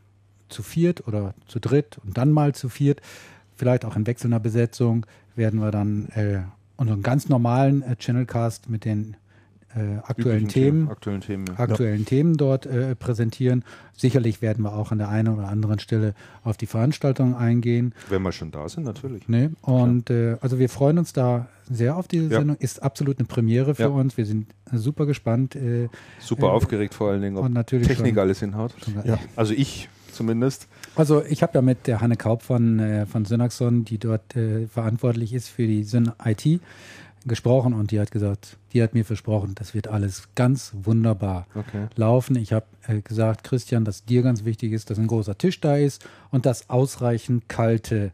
zu 0.48 0.62
viert 0.62 1.06
oder 1.06 1.34
zu 1.46 1.60
dritt 1.60 1.98
und 2.04 2.18
dann 2.18 2.32
mal 2.32 2.54
zu 2.54 2.68
viert, 2.68 3.00
vielleicht 3.54 3.84
auch 3.84 3.96
in 3.96 4.06
wechselnder 4.06 4.40
Besetzung, 4.40 5.06
werden 5.36 5.60
wir 5.60 5.70
dann 5.70 6.08
äh, 6.08 6.40
unseren 6.76 7.02
ganz 7.02 7.28
normalen 7.28 7.82
äh, 7.82 7.96
Channelcast 7.96 8.68
mit 8.68 8.84
den 8.84 9.16
äh, 9.76 9.98
aktuellen 10.02 10.44
Üblichen 10.44 10.48
Themen 10.48 10.88
Aktuellen 10.88 11.20
Themen. 11.20 11.44
ja. 11.46 11.58
aktuellen 11.58 12.04
Themen 12.04 12.36
dort 12.36 12.66
äh, 12.66 12.94
präsentieren. 12.96 13.64
Sicherlich 13.96 14.42
werden 14.42 14.64
wir 14.64 14.72
auch 14.74 14.90
an 14.92 14.98
der 14.98 15.08
einen 15.08 15.28
oder 15.34 15.48
anderen 15.48 15.78
Stelle 15.78 16.14
auf 16.42 16.56
die 16.56 16.66
Veranstaltung 16.66 17.34
eingehen. 17.36 17.94
Wenn 18.08 18.22
wir 18.22 18.32
schon 18.32 18.50
da 18.50 18.68
sind, 18.68 18.84
natürlich. 18.84 19.28
Ne? 19.28 19.52
Und 19.62 20.10
äh, 20.10 20.36
also 20.40 20.58
wir 20.58 20.68
freuen 20.68 20.98
uns 20.98 21.12
da 21.12 21.46
sehr 21.70 21.96
auf 21.96 22.08
diese 22.08 22.24
Ja. 22.30 22.38
Sendung. 22.38 22.56
Ist 22.58 22.82
absolut 22.82 23.18
eine 23.18 23.26
Premiere 23.28 23.74
für 23.74 23.82
Ja. 23.82 23.88
uns. 23.88 24.16
Wir 24.16 24.26
sind 24.26 24.46
super 24.72 25.06
gespannt. 25.06 25.54
Äh, 25.54 25.88
Super 26.18 26.48
Äh, 26.48 26.50
aufgeregt 26.50 26.94
vor 26.94 27.10
allen 27.10 27.22
Dingen, 27.22 27.36
ob 27.36 27.44
und 27.44 27.52
natürlich 27.52 27.86
Technik 27.86 28.14
schon- 28.14 28.18
alles 28.18 28.40
hinhaut. 28.40 28.74
Ja. 29.04 29.18
Also 29.36 29.54
ich 29.54 29.88
zumindest. 30.12 30.66
Also 30.96 31.22
ich 31.24 31.42
habe 31.44 31.52
ja 31.54 31.62
mit 31.62 31.86
der 31.86 32.00
Hanne 32.00 32.16
Kaup 32.16 32.42
von, 32.42 32.80
äh, 32.80 33.06
von 33.06 33.24
Synaxon, 33.24 33.84
die 33.84 33.98
dort 33.98 34.34
äh, 34.34 34.66
verantwortlich 34.66 35.32
ist 35.32 35.48
für 35.48 35.66
die 35.66 35.84
Syn 35.84 36.10
IT, 36.24 36.60
gesprochen 37.26 37.74
und 37.74 37.90
die 37.90 38.00
hat 38.00 38.10
gesagt, 38.10 38.56
die 38.72 38.82
hat 38.82 38.94
mir 38.94 39.04
versprochen, 39.04 39.54
das 39.54 39.74
wird 39.74 39.88
alles 39.88 40.28
ganz 40.34 40.72
wunderbar 40.82 41.46
Okay. 41.54 41.86
laufen. 41.96 42.36
Ich 42.36 42.52
habe 42.52 42.66
äh, 42.86 43.00
gesagt, 43.00 43.44
Christian, 43.44 43.84
dass 43.84 44.04
dir 44.04 44.22
ganz 44.22 44.44
wichtig 44.44 44.72
ist, 44.72 44.90
dass 44.90 44.98
ein 44.98 45.06
großer 45.06 45.36
Tisch 45.36 45.60
da 45.60 45.76
ist 45.76 46.04
und 46.30 46.46
dass 46.46 46.70
ausreichend 46.70 47.48
kalte 47.48 48.12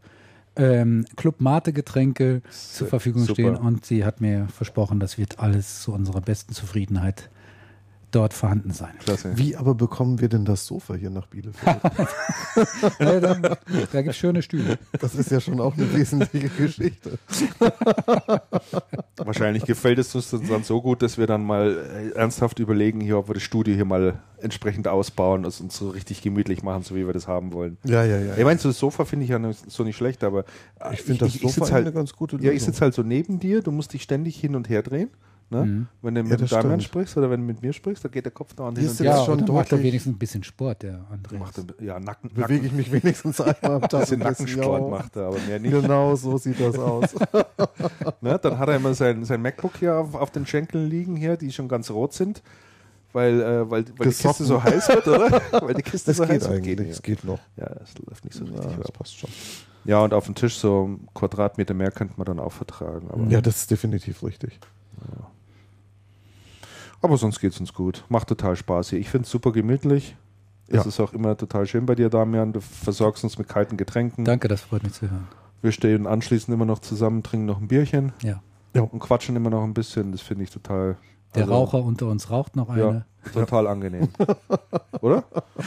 ähm, 0.56 1.04
Club 1.16 1.40
Mate 1.40 1.72
Getränke 1.72 2.42
zur 2.50 2.88
Verfügung 2.88 3.22
super. 3.22 3.34
stehen 3.34 3.56
und 3.56 3.84
sie 3.84 4.04
hat 4.04 4.20
mir 4.20 4.48
versprochen, 4.48 5.00
das 5.00 5.18
wird 5.18 5.38
alles 5.38 5.82
zu 5.82 5.92
unserer 5.92 6.20
besten 6.20 6.54
Zufriedenheit 6.54 7.30
dort 8.16 8.32
vorhanden 8.34 8.70
sein. 8.72 8.94
Klasse. 9.04 9.36
Wie 9.36 9.56
aber 9.56 9.74
bekommen 9.74 10.20
wir 10.20 10.28
denn 10.28 10.44
das 10.44 10.66
Sofa 10.66 10.94
hier 10.94 11.10
nach 11.10 11.26
Bielefeld? 11.26 11.76
Ja, 12.98 13.20
da 13.20 13.34
da 13.34 13.54
gibt 14.02 14.08
es 14.08 14.16
schöne 14.16 14.40
Stühle. 14.42 14.78
Das 15.00 15.14
ist 15.14 15.30
ja 15.30 15.40
schon 15.40 15.60
auch 15.60 15.74
eine 15.76 15.92
wesentliche 15.94 16.48
Geschichte. 16.48 17.18
Wahrscheinlich 19.16 19.64
gefällt 19.64 19.98
es 19.98 20.14
uns 20.14 20.30
dann 20.30 20.62
so 20.64 20.80
gut, 20.82 21.02
dass 21.02 21.18
wir 21.18 21.26
dann 21.26 21.44
mal 21.44 21.76
äh, 21.76 22.16
ernsthaft 22.16 22.58
überlegen, 22.58 23.00
hier, 23.00 23.18
ob 23.18 23.28
wir 23.28 23.34
das 23.34 23.42
Studio 23.42 23.74
hier 23.74 23.84
mal 23.84 24.18
entsprechend 24.38 24.88
ausbauen 24.88 25.40
und 25.44 25.48
es 25.48 25.60
uns 25.60 25.76
so 25.76 25.90
richtig 25.90 26.22
gemütlich 26.22 26.62
machen, 26.62 26.82
so 26.82 26.94
wie 26.94 27.06
wir 27.06 27.12
das 27.12 27.26
haben 27.28 27.52
wollen. 27.52 27.76
Ja, 27.84 28.04
ja, 28.04 28.18
ja. 28.18 28.36
Ich 28.36 28.44
meine, 28.44 28.58
so 28.58 28.68
das 28.68 28.78
Sofa 28.78 29.04
finde 29.04 29.24
ich 29.24 29.30
ja 29.30 29.38
nicht- 29.38 29.70
so 29.70 29.84
nicht 29.84 29.96
schlecht, 29.96 30.22
aber 30.24 30.44
Ich 30.92 31.02
finde 31.02 31.24
das 31.26 31.34
ich, 31.34 31.40
Sofa 31.40 31.52
sitz 31.66 31.72
eine 31.72 31.84
halt, 31.86 31.94
ganz 31.94 32.12
gute 32.14 32.36
Ja, 32.36 32.42
ich 32.44 32.60
Lösung. 32.60 32.66
sitze 32.72 32.80
halt 32.82 32.94
so 32.94 33.02
neben 33.02 33.40
dir, 33.40 33.62
du 33.62 33.72
musst 33.72 33.92
dich 33.92 34.02
ständig 34.02 34.36
hin 34.38 34.54
und 34.54 34.68
her 34.68 34.82
drehen. 34.82 35.10
Ne? 35.48 35.64
Mhm. 35.64 35.86
Wenn 36.02 36.14
du 36.16 36.20
Ja, 36.22 36.26
mit 36.28 36.40
das 36.40 36.50
Damian 36.50 36.80
sprichst 36.80 37.16
oder 37.16 37.30
wenn 37.30 37.38
du 37.40 37.46
mit 37.46 37.62
mir 37.62 37.72
sprichst, 37.72 38.04
da 38.04 38.08
geht 38.08 38.24
der 38.24 38.32
Kopf 38.32 38.58
und 38.58 38.76
sitzt 38.76 38.98
her. 38.98 39.06
Ja, 39.06 39.24
schon 39.24 39.38
und 39.38 39.48
dann 39.48 39.54
macht 39.54 39.70
er 39.70 39.80
wenigstens 39.80 40.14
ein 40.14 40.18
bisschen 40.18 40.42
Sport, 40.42 40.82
der 40.82 41.04
Andreas. 41.08 41.38
Macht 41.40 41.58
er- 41.58 41.84
ja, 41.84 42.00
Nacken, 42.00 42.30
Bewege 42.34 42.66
ich 42.66 42.72
mich 42.72 42.90
wenigstens 42.90 43.40
einmal 43.40 43.76
am 43.76 43.82
Ein 43.84 43.88
Tag. 43.88 44.00
bisschen 44.00 44.22
ein 44.22 44.28
bisschen, 44.30 44.46
Nackensport 44.46 44.82
ja. 44.82 44.88
macht 44.88 45.14
er, 45.16 45.26
aber 45.26 45.38
mehr 45.46 45.60
nicht. 45.60 45.70
Genau 45.70 46.16
so 46.16 46.36
sieht 46.36 46.58
das 46.60 46.76
aus. 46.78 47.14
Ne? 48.20 48.38
Dann 48.42 48.58
hat 48.58 48.68
er 48.68 48.76
immer 48.76 48.94
sein, 48.94 49.24
sein 49.24 49.40
MacBook 49.42 49.76
hier 49.78 49.94
auf, 49.96 50.14
auf 50.14 50.30
den 50.30 50.46
Schenkeln 50.46 50.88
liegen 50.88 51.14
hier, 51.16 51.36
die 51.36 51.52
schon 51.52 51.68
ganz 51.68 51.90
rot 51.90 52.12
sind, 52.12 52.42
weil, 53.12 53.40
äh, 53.40 53.70
weil, 53.70 53.84
weil 53.98 54.08
die. 54.08 54.14
Kiste 54.14 54.44
so 54.44 54.62
heiß 54.62 54.88
wird, 54.88 55.06
oder? 55.06 55.40
weil 55.62 55.74
die 55.74 55.82
Kiste 55.82 56.10
Das 56.10 56.16
so 56.16 56.24
geht 56.24 56.42
heiß 56.42 56.48
wird. 56.50 56.62
Geht 56.64 56.80
es 56.80 57.02
geht 57.02 57.24
noch. 57.24 57.38
Ja, 57.56 57.66
das 57.68 57.94
läuft 58.04 58.24
nicht 58.24 58.34
so 58.36 58.44
richtig. 58.44 58.64
Ja, 58.64 58.70
Ja, 58.72 58.76
das 58.78 58.90
passt 58.92 59.16
schon. 59.18 59.30
ja, 59.84 60.00
und 60.00 60.12
auf 60.12 60.24
dem 60.26 60.34
Tisch 60.34 60.56
so 60.58 60.88
ein 60.88 61.08
Quadratmeter 61.14 61.74
mehr 61.74 61.90
könnte 61.92 62.14
man 62.16 62.24
dann 62.24 62.40
auch 62.40 62.52
vertragen. 62.52 63.08
Aber 63.10 63.22
Ja, 63.28 63.40
das 63.40 63.56
ist 63.58 63.70
definitiv 63.70 64.22
richtig. 64.24 64.58
Aber 67.02 67.16
sonst 67.16 67.40
geht's 67.40 67.60
uns 67.60 67.72
gut. 67.74 68.04
Macht 68.08 68.28
total 68.28 68.56
Spaß 68.56 68.90
hier. 68.90 68.98
Ich 68.98 69.08
finde 69.10 69.24
es 69.26 69.30
super 69.30 69.52
gemütlich. 69.52 70.16
Ja. 70.68 70.80
Es 70.80 70.86
ist 70.86 70.98
auch 71.00 71.12
immer 71.12 71.36
total 71.36 71.66
schön 71.66 71.86
bei 71.86 71.94
dir, 71.94 72.08
Damian. 72.08 72.52
Du 72.52 72.60
versorgst 72.60 73.22
uns 73.22 73.38
mit 73.38 73.48
kalten 73.48 73.76
Getränken. 73.76 74.24
Danke, 74.24 74.48
das 74.48 74.62
freut 74.62 74.82
mich 74.82 74.94
zu 74.94 75.02
hören. 75.10 75.28
Wir 75.62 75.72
stehen 75.72 76.06
anschließend 76.06 76.52
immer 76.54 76.64
noch 76.64 76.80
zusammen, 76.80 77.22
trinken 77.22 77.46
noch 77.46 77.60
ein 77.60 77.68
Bierchen 77.68 78.12
Ja. 78.22 78.40
und 78.74 78.98
quatschen 78.98 79.36
immer 79.36 79.50
noch 79.50 79.62
ein 79.62 79.74
bisschen. 79.74 80.12
Das 80.12 80.20
finde 80.22 80.44
ich 80.44 80.50
total. 80.50 80.96
Der 81.34 81.42
also, 81.42 81.54
Raucher 81.54 81.82
unter 81.84 82.06
uns 82.06 82.30
raucht 82.30 82.56
noch 82.56 82.68
eine. 82.68 83.06
Ja, 83.24 83.30
total 83.32 83.66
angenehm. 83.66 84.08
Oder? 85.00 85.24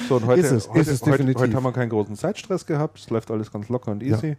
So, 0.08 0.18
und 0.18 0.26
heute, 0.26 0.42
Ist 0.42 0.52
es, 0.52 0.70
heute, 0.70 0.80
ist 0.80 0.88
es 0.90 1.02
heute, 1.02 1.12
definitiv. 1.12 1.42
heute 1.42 1.56
haben 1.56 1.64
wir 1.64 1.72
keinen 1.72 1.90
großen 1.90 2.16
Zeitstress 2.16 2.66
gehabt. 2.66 3.00
Es 3.00 3.10
läuft 3.10 3.30
alles 3.32 3.52
ganz 3.52 3.70
locker 3.70 3.92
und 3.92 4.04
easy. 4.04 4.36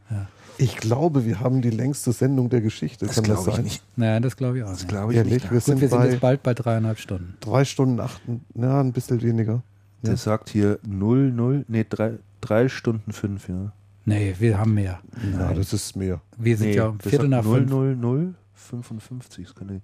Ich 0.60 0.76
glaube, 0.76 1.24
wir 1.24 1.40
haben 1.40 1.62
die 1.62 1.70
längste 1.70 2.12
Sendung 2.12 2.50
der 2.50 2.60
Geschichte. 2.60 3.06
Kann 3.06 3.24
das 3.24 3.44
sein? 3.44 3.64
Naja, 3.96 4.20
das 4.20 4.36
glaube 4.36 4.58
ich 4.58 4.64
auch. 4.64 4.68
Das 4.70 4.80
nicht. 4.80 4.88
glaube 4.88 5.12
ich 5.12 5.18
Ehrlich, 5.18 5.32
nicht. 5.34 5.44
wir 5.50 5.58
Gut, 5.58 5.64
sind 5.64 5.80
wir 5.80 5.88
sind 5.88 6.04
jetzt 6.04 6.20
bald 6.20 6.42
bei 6.42 6.52
dreieinhalb 6.54 6.98
Stunden. 6.98 7.34
drei 7.40 7.64
Stunden 7.64 7.98
acht, 8.00 8.20
ja, 8.54 8.80
ein 8.80 8.92
bisschen 8.92 9.22
weniger. 9.22 9.62
Der 10.02 10.16
sagt 10.16 10.48
hier 10.50 10.78
0, 10.86 11.30
0, 11.32 11.64
nee, 11.68 11.84
3, 11.88 12.12
drei 12.40 12.68
Stunden 12.68 13.12
5, 13.12 13.48
ja. 13.48 13.72
Nee, 14.06 14.34
wir 14.38 14.58
haben 14.58 14.72
mehr. 14.74 15.00
Ja, 15.32 15.52
das 15.52 15.72
ist 15.74 15.94
mehr. 15.94 16.20
Wir 16.38 16.56
sind 16.56 16.68
Nee, 16.70 16.76
ja 16.76 16.86
um 16.88 16.98
Viertel 17.00 17.28
nach 17.28 17.44
sagt 17.44 17.46
0, 17.46 17.58
fünf. 17.58 17.70
0, 17.70 17.96
0, 17.96 18.34
55. 18.54 19.46
Das 19.46 19.54
kann, 19.54 19.68
ja- 19.68 19.74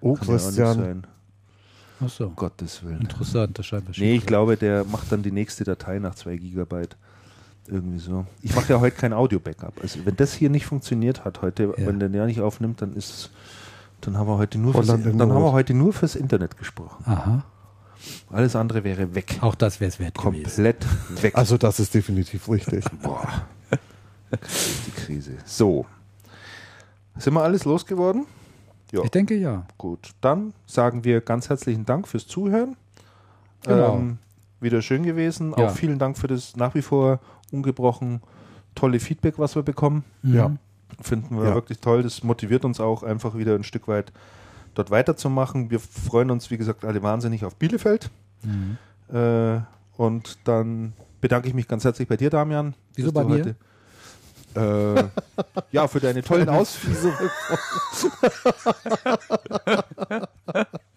Oh, 0.00 0.14
kann 0.14 0.28
ja 0.28 0.34
auch 0.34 0.36
nicht 0.36 0.44
Christian, 0.46 0.74
sein. 0.76 1.06
Ach 2.00 2.08
so. 2.08 2.26
Um 2.28 2.36
Gottes 2.36 2.82
Willen. 2.84 3.00
Interessant, 3.00 3.58
das 3.58 3.66
scheint 3.66 3.98
Nee, 3.98 4.16
ich 4.16 4.26
glaube, 4.26 4.56
der 4.56 4.84
macht 4.84 5.10
dann 5.10 5.22
die 5.22 5.32
nächste 5.32 5.64
Datei 5.64 5.98
nach 5.98 6.14
2 6.14 6.36
Gigabyte. 6.36 6.96
Irgendwie 7.70 7.98
so. 7.98 8.24
Ich 8.42 8.54
mache 8.54 8.72
ja 8.72 8.80
heute 8.80 8.96
kein 8.96 9.12
Audio-Backup. 9.12 9.74
Also 9.82 10.04
wenn 10.04 10.16
das 10.16 10.32
hier 10.32 10.48
nicht 10.50 10.66
funktioniert 10.66 11.24
hat 11.24 11.42
heute, 11.42 11.74
Ja. 11.76 11.86
wenn 11.86 12.00
der 12.00 12.10
ja 12.10 12.26
nicht 12.26 12.40
aufnimmt, 12.40 12.80
dann 12.82 12.94
ist 12.94 13.30
dann 14.00 14.16
haben 14.16 14.28
wir 14.28 14.38
heute 14.38 14.58
nur 14.58 14.72
fürs, 14.74 14.88
in 14.88 15.18
dann 15.18 15.32
haben 15.32 15.42
wir 15.42 15.52
heute 15.52 15.74
nur 15.74 15.92
fürs 15.92 16.14
Internet 16.14 16.56
gesprochen. 16.56 17.04
Aha. 17.04 17.44
Alles 18.30 18.54
andere 18.54 18.84
wäre 18.84 19.14
weg. 19.14 19.38
Auch 19.40 19.56
das 19.56 19.80
wäre 19.80 19.88
es 19.88 19.98
wert 19.98 20.16
gewesen. 20.16 20.44
Komplett 20.44 20.86
weg. 21.22 21.34
also 21.36 21.58
das 21.58 21.80
ist 21.80 21.94
definitiv 21.94 22.48
richtig. 22.48 22.84
Boah. 23.02 23.26
Die 24.30 24.90
Krise. 24.92 25.32
So. 25.44 25.84
Sind 27.16 27.34
wir 27.34 27.42
alles 27.42 27.64
losgeworden? 27.64 28.26
Ja. 28.92 29.02
Ich 29.02 29.10
denke 29.10 29.34
ja. 29.34 29.66
Gut, 29.76 30.10
dann 30.20 30.54
sagen 30.66 31.02
wir 31.04 31.20
ganz 31.20 31.48
herzlichen 31.48 31.84
Dank 31.84 32.06
fürs 32.06 32.26
Zuhören. 32.26 32.76
Genau. 33.64 33.96
Ähm, 33.96 34.18
wieder 34.60 34.80
schön 34.82 35.02
gewesen. 35.02 35.52
Ja. 35.56 35.66
Auch 35.66 35.70
vielen 35.72 35.98
Dank 35.98 36.16
für 36.16 36.28
das 36.28 36.56
nach 36.56 36.74
wie 36.74 36.82
vor 36.82 37.20
ungebrochen 37.52 38.20
tolle 38.74 39.00
Feedback, 39.00 39.38
was 39.38 39.54
wir 39.56 39.62
bekommen. 39.62 40.04
Ja. 40.22 40.48
Mhm. 40.48 40.58
Finden 41.00 41.36
wir 41.38 41.48
Ja. 41.48 41.54
wirklich 41.54 41.80
toll. 41.80 42.02
Das 42.02 42.22
motiviert 42.22 42.64
uns 42.64 42.80
auch 42.80 43.02
einfach 43.02 43.36
wieder 43.36 43.54
ein 43.54 43.64
Stück 43.64 43.88
weit 43.88 44.12
dort 44.74 44.90
weiterzumachen. 44.90 45.70
Wir 45.70 45.80
freuen 45.80 46.30
uns, 46.30 46.50
wie 46.50 46.56
gesagt, 46.58 46.84
alle 46.84 47.02
wahnsinnig 47.02 47.44
auf 47.44 47.56
Bielefeld. 47.56 48.10
Mhm. 48.42 48.78
Äh, 49.14 49.60
und 49.96 50.38
dann 50.44 50.92
bedanke 51.20 51.48
ich 51.48 51.54
mich 51.54 51.66
ganz 51.68 51.84
herzlich 51.84 52.08
bei 52.08 52.16
dir, 52.16 52.30
Damian. 52.30 52.74
Wieso 52.94 53.12
bei 53.12 53.24
mir? 53.24 53.56
heute- 54.54 54.54
Äh, 54.54 55.04
ja, 55.72 55.88
für 55.88 56.00
deine 56.00 56.22
tollen 56.22 56.48
Ausführungen. 56.48 57.16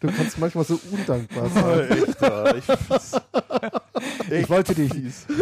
Du 0.00 0.08
kannst 0.08 0.38
manchmal 0.38 0.64
so 0.64 0.80
undankbar 0.90 1.48
sein. 1.50 1.88
Ja, 2.20 2.54
ich 2.54 2.64
Ich 4.30 4.48
wollte 4.48 4.74
dich, 4.74 4.90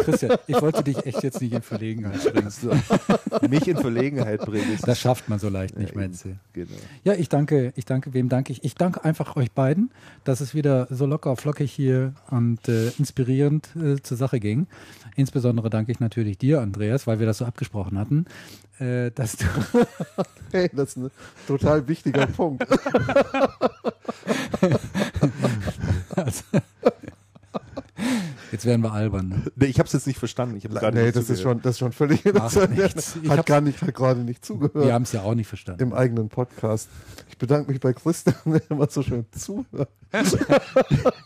Christian, 0.03 0.37
ich 0.47 0.61
wollte 0.61 0.83
dich 0.83 1.05
echt 1.05 1.23
jetzt 1.23 1.41
nicht 1.41 1.53
in 1.53 1.61
Verlegenheit 1.61 2.21
bringen. 2.33 2.51
mich 3.49 3.67
in 3.67 3.77
Verlegenheit 3.77 4.41
bringen. 4.41 4.77
Das 4.85 4.99
schafft 4.99 5.29
man 5.29 5.39
so 5.39 5.49
leicht 5.49 5.77
nicht, 5.77 5.95
meinst 5.95 6.25
du? 6.25 6.37
Genau. 6.53 6.75
Ja, 7.03 7.13
ich 7.13 7.29
danke, 7.29 7.71
ich 7.75 7.85
danke, 7.85 8.13
wem 8.13 8.27
danke 8.29 8.51
ich? 8.51 8.63
Ich 8.63 8.75
danke 8.75 9.03
einfach 9.05 9.35
euch 9.35 9.51
beiden, 9.51 9.91
dass 10.23 10.41
es 10.41 10.53
wieder 10.53 10.87
so 10.89 11.05
locker 11.05 11.35
flockig 11.35 11.71
hier 11.71 12.13
und 12.29 12.67
äh, 12.67 12.89
inspirierend 12.97 13.69
äh, 13.75 14.01
zur 14.01 14.17
Sache 14.17 14.39
ging. 14.39 14.67
Insbesondere 15.19 15.69
danke 15.69 15.91
ich 15.91 15.99
natürlich 15.99 16.37
dir, 16.37 16.61
Andreas, 16.61 17.05
weil 17.05 17.19
wir 17.19 17.25
das 17.25 17.39
so 17.39 17.45
abgesprochen 17.45 17.99
hatten, 17.99 18.23
äh, 18.79 19.11
dass 19.11 19.35
du 19.35 19.45
Hey, 20.53 20.69
das 20.71 20.95
ist 20.95 20.97
ein 20.97 21.11
total 21.45 21.85
wichtiger 21.89 22.25
Punkt. 22.25 22.65
also, 26.15 26.43
Jetzt 28.51 28.65
werden 28.65 28.81
wir 28.81 28.91
albern. 28.91 29.29
Ne? 29.29 29.43
Nee, 29.55 29.65
ich 29.65 29.79
habe 29.79 29.87
es 29.87 29.93
jetzt 29.93 30.07
nicht 30.07 30.19
verstanden. 30.19 30.55
Ich 30.57 30.63
gerade 30.63 30.97
nee, 30.97 31.11
das 31.11 31.29
ist, 31.29 31.41
schon, 31.41 31.61
das 31.61 31.71
ist 31.75 31.79
schon 31.79 31.91
völlig 31.91 32.25
Macht 32.33 32.69
nichts. 32.69 33.17
Ich 33.21 33.29
Hat 33.29 33.45
gar 33.45 33.61
nicht, 33.61 33.81
hat 33.81 33.93
gerade 33.93 34.21
nicht 34.21 34.41
Wir 34.41 34.41
zugehört 34.41 34.91
haben 34.91 35.03
es 35.03 35.11
ja 35.11 35.21
auch 35.21 35.35
nicht 35.35 35.47
verstanden. 35.47 35.81
im 35.81 35.93
eigenen 35.93 36.29
Podcast. 36.29 36.89
Ich 37.29 37.37
bedanke 37.37 37.71
mich 37.71 37.79
bei 37.79 37.93
Christian, 37.93 38.35
der 38.45 38.61
immer 38.69 38.89
so 38.89 39.03
schön 39.03 39.25
zuhört. 39.31 39.89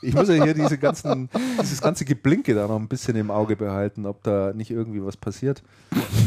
Ich 0.01 0.13
muss 0.13 0.27
ja 0.27 0.43
hier 0.43 0.53
diese 0.53 0.77
ganzen, 0.77 1.29
dieses 1.61 1.79
ganze 1.79 2.03
Geblinke 2.03 2.53
da 2.53 2.67
noch 2.67 2.77
ein 2.77 2.89
bisschen 2.89 3.15
im 3.15 3.31
Auge 3.31 3.55
behalten, 3.55 4.05
ob 4.05 4.21
da 4.23 4.51
nicht 4.53 4.69
irgendwie 4.69 5.01
was 5.03 5.15
passiert. 5.15 5.63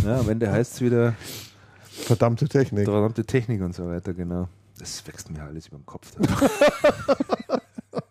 Ja, 0.05 0.21
am 0.21 0.29
Ende 0.31 0.51
heißt 0.51 0.75
es 0.75 0.81
wieder 0.81 1.15
Verdammte 1.91 2.49
Technik. 2.49 2.87
verdammte 2.87 3.25
Technik 3.27 3.61
und 3.61 3.75
so 3.75 3.87
weiter, 3.87 4.15
genau. 4.15 4.49
Das 4.79 5.07
wächst 5.07 5.31
mir 5.31 5.43
alles 5.43 5.69
über 5.69 5.77
den 5.77 5.85
Kopf. 5.87 6.13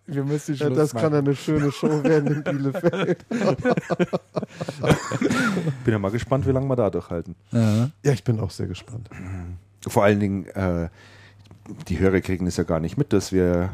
Wir 0.08 0.24
müssen 0.24 0.56
Ja, 0.56 0.70
das 0.70 0.94
kann 0.94 1.14
eine 1.14 1.36
schöne 1.36 1.72
Show 1.72 2.04
werden 2.04 2.36
in 2.36 2.44
Bielefeld. 2.44 3.28
Bin 5.84 5.94
ja 5.94 5.98
mal 5.98 6.12
gespannt, 6.12 6.46
wie 6.46 6.52
lange 6.52 6.68
wir 6.68 6.76
da 6.76 6.92
durchhalten. 6.92 7.36
Ja. 7.52 7.90
Ja, 8.04 8.12
ich 8.12 8.24
bin 8.24 8.40
auch 8.40 8.52
sehr 8.52 8.68
gespannt. 8.68 9.10
Vor 9.88 10.04
allen 10.04 10.20
Dingen, 10.20 10.46
äh, 10.48 10.90
die 11.88 11.98
Hörer 12.00 12.22
kriegen 12.22 12.46
es 12.46 12.58
ja 12.58 12.64
gar 12.64 12.80
nicht 12.80 12.98
mit, 12.98 13.14
dass 13.14 13.32
wir 13.32 13.72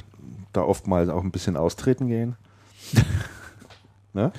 da 0.53 0.61
oftmals 0.61 1.09
auch 1.09 1.23
ein 1.23 1.31
bisschen 1.31 1.57
austreten 1.57 2.07
gehen. 2.07 2.37
ne? 4.13 4.31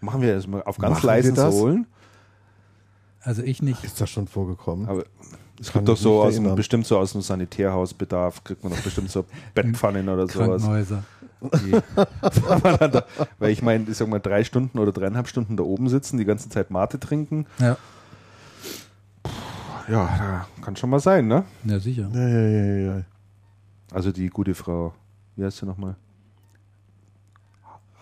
Machen 0.00 0.20
wir 0.22 0.34
das 0.34 0.46
mal 0.46 0.62
auf 0.62 0.78
ganz 0.78 0.96
Machen 0.96 1.06
leisen 1.06 1.34
das? 1.34 1.54
Sohlen. 1.54 1.86
Also 3.22 3.42
ich 3.42 3.62
nicht. 3.62 3.82
Ist 3.82 4.00
das 4.00 4.10
schon 4.10 4.28
vorgekommen? 4.28 4.88
Aber 4.88 5.04
es 5.60 5.72
gibt 5.72 5.88
doch 5.88 5.96
so 5.96 6.22
aus 6.22 6.34
dem, 6.34 6.54
bestimmt 6.54 6.86
so 6.86 6.98
aus 6.98 7.12
dem 7.12 7.22
Sanitärhausbedarf, 7.22 8.44
kriegt 8.44 8.62
man 8.62 8.72
doch 8.72 8.80
bestimmt 8.82 9.10
so 9.10 9.24
Bettpfannen 9.54 10.08
oder 10.08 10.28
sowas. 10.28 10.62
Krankenhäuser. 10.62 11.04
Die, 11.64 11.70
da, 12.90 13.04
weil 13.38 13.50
ich 13.50 13.62
meine, 13.62 13.84
ich 13.90 13.96
sag 13.96 14.08
mal, 14.08 14.18
drei 14.20 14.44
Stunden 14.44 14.78
oder 14.78 14.92
dreieinhalb 14.92 15.28
Stunden 15.28 15.56
da 15.56 15.62
oben 15.64 15.88
sitzen, 15.88 16.18
die 16.18 16.24
ganze 16.24 16.48
Zeit 16.48 16.70
Mate 16.70 16.98
trinken. 17.00 17.46
Ja. 17.58 17.76
Ja, 19.88 20.46
da 20.56 20.62
kann 20.62 20.76
schon 20.76 20.88
mal 20.90 21.00
sein, 21.00 21.26
ne? 21.26 21.44
ja, 21.64 21.78
sicher. 21.78 22.08
Ja, 22.14 22.28
ja, 22.28 22.40
ja, 22.40 22.96
ja. 22.96 23.02
Also 23.92 24.12
die 24.12 24.28
gute 24.28 24.54
Frau, 24.54 24.94
wie 25.36 25.44
heißt 25.44 25.58
sie 25.58 25.66
nochmal? 25.66 25.96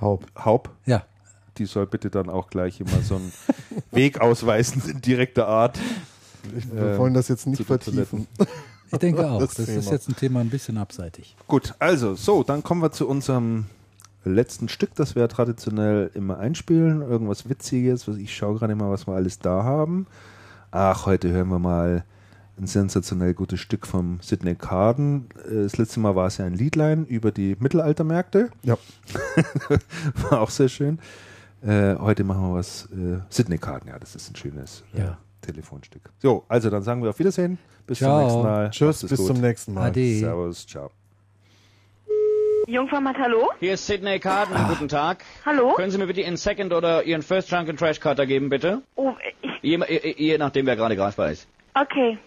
Haupt. 0.00 0.32
Haub, 0.44 0.70
Ja. 0.86 1.02
die 1.58 1.64
soll 1.66 1.86
bitte 1.86 2.08
dann 2.10 2.28
auch 2.30 2.50
gleich 2.50 2.80
immer 2.80 3.00
so 3.02 3.16
einen 3.16 3.32
Weg 3.90 4.20
ausweisen 4.20 4.82
in 4.88 5.00
direkter 5.00 5.48
Art. 5.48 5.78
Ich, 6.56 6.72
wir 6.72 6.92
Ähm, 6.92 6.98
wollen 6.98 7.14
das 7.14 7.28
jetzt 7.28 7.46
nicht 7.46 7.64
vertiefen. 7.64 8.26
Ich 8.92 8.98
denke 8.98 9.26
auch. 9.30 9.40
Das 9.40 9.54
Das, 9.54 9.68
ist 9.68 9.90
jetzt 9.90 10.08
ein 10.08 10.16
Thema 10.16 10.40
ein 10.40 10.50
bisschen 10.50 10.78
abseitig. 10.78 11.36
Gut, 11.48 11.74
also 11.78 12.14
so, 12.14 12.42
dann 12.42 12.62
kommen 12.62 12.82
wir 12.82 12.92
zu 12.92 13.08
unserem 13.08 13.66
letzten 14.24 14.68
Stück, 14.68 14.94
das 14.94 15.16
wir 15.16 15.26
traditionell 15.28 16.10
immer 16.14 16.38
einspielen. 16.38 17.02
Irgendwas 17.02 17.48
Witziges, 17.48 18.06
was 18.06 18.16
ich 18.16 18.34
schaue 18.36 18.58
gerade 18.58 18.74
mal, 18.76 18.90
was 18.90 19.06
wir 19.08 19.14
alles 19.14 19.38
da 19.38 19.64
haben. 19.64 20.06
Ach, 20.70 21.06
heute 21.06 21.30
hören 21.30 21.48
wir 21.48 21.58
mal 21.58 22.04
ein 22.58 22.66
sensationell 22.66 23.34
gutes 23.34 23.60
Stück 23.60 23.86
vom 23.86 24.18
Sidney 24.20 24.54
Carden. 24.54 25.26
Äh, 25.50 25.62
Das 25.64 25.78
letzte 25.78 26.00
Mal 26.00 26.14
war 26.14 26.26
es 26.26 26.36
ja 26.36 26.44
ein 26.44 26.54
Liedlein 26.54 27.06
über 27.06 27.32
die 27.32 27.56
Mittelaltermärkte. 27.58 28.50
Ja. 28.62 28.76
War 30.30 30.40
auch 30.42 30.50
sehr 30.50 30.68
schön. 30.68 30.98
Äh, 31.62 31.96
heute 31.96 32.24
machen 32.24 32.42
wir 32.42 32.54
was. 32.54 32.86
Äh, 32.92 33.20
Sidney 33.30 33.56
Carden, 33.58 33.88
ja, 33.88 33.98
das 33.98 34.14
ist 34.14 34.30
ein 34.30 34.36
schönes 34.36 34.84
äh, 34.94 35.00
Ja. 35.00 35.18
Telefonstück. 35.42 36.02
So, 36.18 36.44
also 36.48 36.70
dann 36.70 36.82
sagen 36.82 37.02
wir 37.02 37.10
auf 37.10 37.18
Wiedersehen. 37.18 37.58
Bis 37.86 37.98
Ciao. 37.98 38.16
zum 38.18 38.22
nächsten 38.26 38.42
Mal. 38.42 38.70
Tschüss, 38.70 39.00
bis 39.06 39.18
gut. 39.18 39.26
zum 39.26 39.40
nächsten 39.40 39.74
Mal. 39.74 39.88
Ade. 39.88 40.18
Servus, 40.18 40.66
ciao. 40.66 40.90
Jungformat, 42.66 43.16
hallo? 43.18 43.50
Hier 43.58 43.74
ist 43.74 43.86
Sidney 43.86 44.18
Carden, 44.20 44.54
Ah. 44.56 44.68
guten 44.68 44.88
Tag. 44.88 45.24
Hallo? 45.44 45.72
Können 45.74 45.90
Sie 45.90 45.98
mir 45.98 46.06
bitte 46.06 46.20
Ihren 46.20 46.36
Second 46.36 46.72
oder 46.72 47.02
Ihren 47.02 47.22
First 47.22 47.50
Drunken 47.50 47.76
Trash 47.76 47.98
Cutter 48.00 48.24
geben, 48.24 48.48
bitte? 48.48 48.82
Oh, 48.94 49.12
ich, 49.42 49.50
Je, 49.62 49.76
je, 49.88 50.14
je 50.16 50.38
nachdem, 50.38 50.66
wer 50.66 50.76
gerade 50.76 50.96
greifbar 50.96 51.30
ist. 51.32 51.46
okay. 51.74 52.18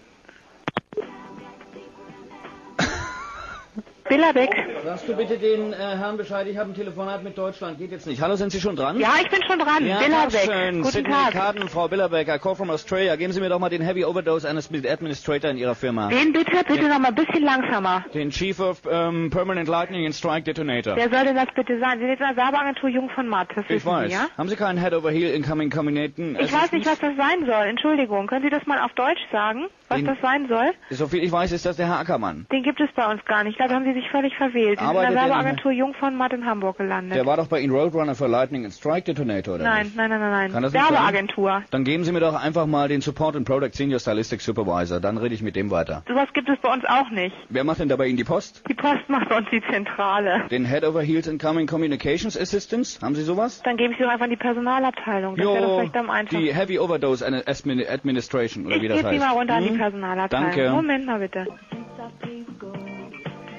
Billerbeck. 4.08 4.52
Sagst 4.84 5.10
du 5.10 5.16
bitte 5.16 5.38
den 5.40 5.74
äh, 5.74 5.78
Herrn 5.78 6.16
Bescheid, 6.18 6.46
ich 6.48 6.58
habe 6.58 6.70
ein 6.70 6.76
Telefonat 6.76 7.24
mit 7.24 7.36
Deutschland, 7.36 7.80
geht 7.80 7.90
jetzt 7.92 8.06
nicht. 8.06 8.22
Hallo, 8.22 8.36
sind 8.36 8.52
Sie 8.52 8.62
schon 8.62 8.76
dran? 8.76 9.00
Ja, 9.00 9.14
ich 9.20 9.30
bin 9.32 9.40
schon 9.48 9.58
dran. 9.58 9.84
Ja, 9.86 9.98
Billerbeck. 9.98 10.42
schön. 10.46 10.82
Guten 10.84 10.92
Sidney 10.92 11.12
Tag. 11.12 11.32
Carden, 11.34 11.68
Frau 11.70 11.88
Billerbeck, 11.88 12.28
I 12.28 12.38
call 12.38 12.56
from 12.56 12.70
Australia. 12.70 13.16
Geben 13.16 13.34
Sie 13.34 13.40
mir 13.42 13.50
doch 13.50 13.58
mal 13.58 13.70
den 13.70 13.82
Heavy 13.82 14.06
Overdose 14.06 14.48
Administrator 14.48 15.50
in 15.50 15.58
Ihrer 15.58 15.74
Firma. 15.74 16.10
Wen 16.12 16.34
bitte? 16.34 16.52
Bitte 16.68 16.88
noch 16.88 17.00
mal 17.00 17.08
ein 17.08 17.16
bisschen 17.16 17.44
langsamer. 17.44 18.06
Den 18.14 18.30
Chief 18.30 18.60
of 18.60 18.84
ähm, 18.90 19.32
Permanent 19.32 19.68
Lightning 19.68 20.06
and 20.06 20.14
Strike 20.14 20.44
Detonator. 20.44 20.96
Wer 20.96 21.10
soll 21.10 21.24
denn 21.26 21.36
das 21.36 21.48
bitte 21.56 21.80
sein? 21.80 21.94
Sie 21.98 22.02
sind 22.02 22.10
jetzt 22.12 22.22
eine 22.22 22.38
Werbeagentur 22.38 22.90
Jung 22.90 23.10
von 23.10 23.28
Matt, 23.28 23.48
das 23.56 23.66
ich 23.70 23.84
weiß. 23.84 24.12
Sie, 24.12 24.14
ja? 24.16 24.28
Haben 24.38 24.50
Sie 24.50 24.56
keinen 24.56 24.80
Head 24.80 24.94
over 24.94 25.10
Heel 25.10 25.32
Incoming 25.34 25.72
Combinaten? 25.72 26.38
Ich 26.40 26.54
weiß 26.54 26.72
nicht, 26.74 26.86
was 26.86 27.00
das 27.00 27.16
sein 27.18 27.46
soll. 27.48 27.66
Entschuldigung. 27.66 28.28
Können 28.28 28.44
Sie 28.44 28.52
das 28.52 28.68
mal 28.68 28.80
auf 28.86 28.94
Deutsch 28.94 29.22
sagen, 29.32 29.66
was 29.90 29.98
Den- 29.98 30.06
das 30.08 30.18
sein 30.22 30.48
soll? 30.48 30.72
So 30.90 31.08
viel 31.08 31.24
ich 31.24 31.32
weiß, 31.32 31.52
ist 31.52 31.66
das 31.66 31.78
der 31.78 31.88
Herr 31.88 32.00
Ackermann. 32.00 32.46
Den 32.52 32.64
gibt 32.64 32.80
es 32.80 32.90
bei 32.96 33.06
uns 33.12 33.24
gar 33.26 33.44
nicht. 33.44 33.52
Ich 33.54 33.58
glaube, 33.58 33.70
da 33.70 33.76
haben 33.76 33.86
Sie 33.86 33.94
sich 33.94 34.06
ich 34.06 34.12
völlig 34.12 34.36
verwählt. 34.38 34.80
Sie 34.80 34.86
sind 34.86 34.92
in 34.92 34.98
Arbeitet 34.98 35.16
der 35.16 35.22
Werbeagentur 35.30 35.72
Jung 35.72 35.94
von 35.96 36.16
Matt 36.16 36.32
in 36.34 36.46
Hamburg 36.46 36.78
gelandet. 36.78 37.16
Der 37.18 37.26
war 37.26 37.38
doch 37.38 37.48
bei 37.48 37.60
Ihnen 37.60 37.74
Roadrunner 37.74 38.14
für 38.16 38.28
Lightning 38.28 38.64
and 38.66 38.74
Strike 38.74 39.04
Detonator, 39.06 39.56
oder 39.56 39.64
nein, 39.64 39.86
nicht? 39.86 39.96
nein, 39.98 40.10
nein, 40.10 40.20
nein, 40.20 40.52
nein. 40.52 40.74
Werbeagentur. 40.74 41.64
Dann 41.72 41.84
geben 41.84 42.04
Sie 42.04 42.12
mir 42.12 42.20
doch 42.20 42.36
einfach 42.36 42.66
mal 42.68 42.88
den 42.88 43.02
Support 43.02 43.36
and 43.36 43.48
Product 43.48 43.72
Senior 43.74 44.00
Stylistic 44.00 44.42
Supervisor, 44.42 45.00
dann 45.00 45.18
rede 45.18 45.34
ich 45.34 45.42
mit 45.42 45.56
dem 45.56 45.72
weiter. 45.72 46.04
Sowas 46.08 46.28
gibt 46.34 46.50
es 46.50 46.58
bei 46.60 46.72
uns 46.72 46.84
auch 46.86 47.10
nicht. 47.10 47.36
Wer 47.50 47.64
macht 47.64 47.80
denn 47.80 47.90
da 47.90 47.96
bei 47.96 48.06
Ihnen 48.08 48.18
die 48.18 48.24
Post? 48.24 48.64
Die 48.70 48.74
Post 48.76 49.08
macht 49.08 49.30
bei 49.30 49.38
uns 49.38 49.48
die 49.52 49.62
Zentrale. 49.72 50.46
Den 50.52 50.66
Head 50.66 50.84
over 50.84 51.02
Heels 51.02 51.28
Incoming 51.28 51.68
Communications 51.68 52.38
Assistance? 52.40 53.00
Haben 53.02 53.16
Sie 53.16 53.24
sowas? 53.24 53.62
Dann 53.64 53.78
gebe 53.78 53.92
ich 53.94 53.98
Sie 53.98 54.04
doch 54.04 54.12
einfach 54.12 54.26
in 54.26 54.32
die 54.32 54.38
Personalabteilung. 54.38 55.36
Das 55.36 55.46
wäre 55.46 55.62
doch 55.62 55.80
vielleicht 55.80 55.98
am 55.98 56.10
einfachsten. 56.10 56.42
die 56.44 56.54
Heavy 56.54 56.80
Overdose 56.80 57.26
Ad- 57.26 57.44
Admin- 57.48 57.88
Administration, 57.90 58.66
oder 58.66 58.76
Ich 58.78 58.82
wie 58.84 58.88
das 58.88 58.98
gebe 58.98 59.10
Sie 59.10 59.16
heißt. 59.20 59.26
mal 59.28 59.34
runter 59.34 59.56
an 59.56 59.64
die 59.64 59.70
Hm? 59.70 59.75
Personalabteilung. 59.78 60.52
Danke. 60.52 60.72
Moment 60.72 61.06
mal 61.06 61.20
bitte. 61.20 61.46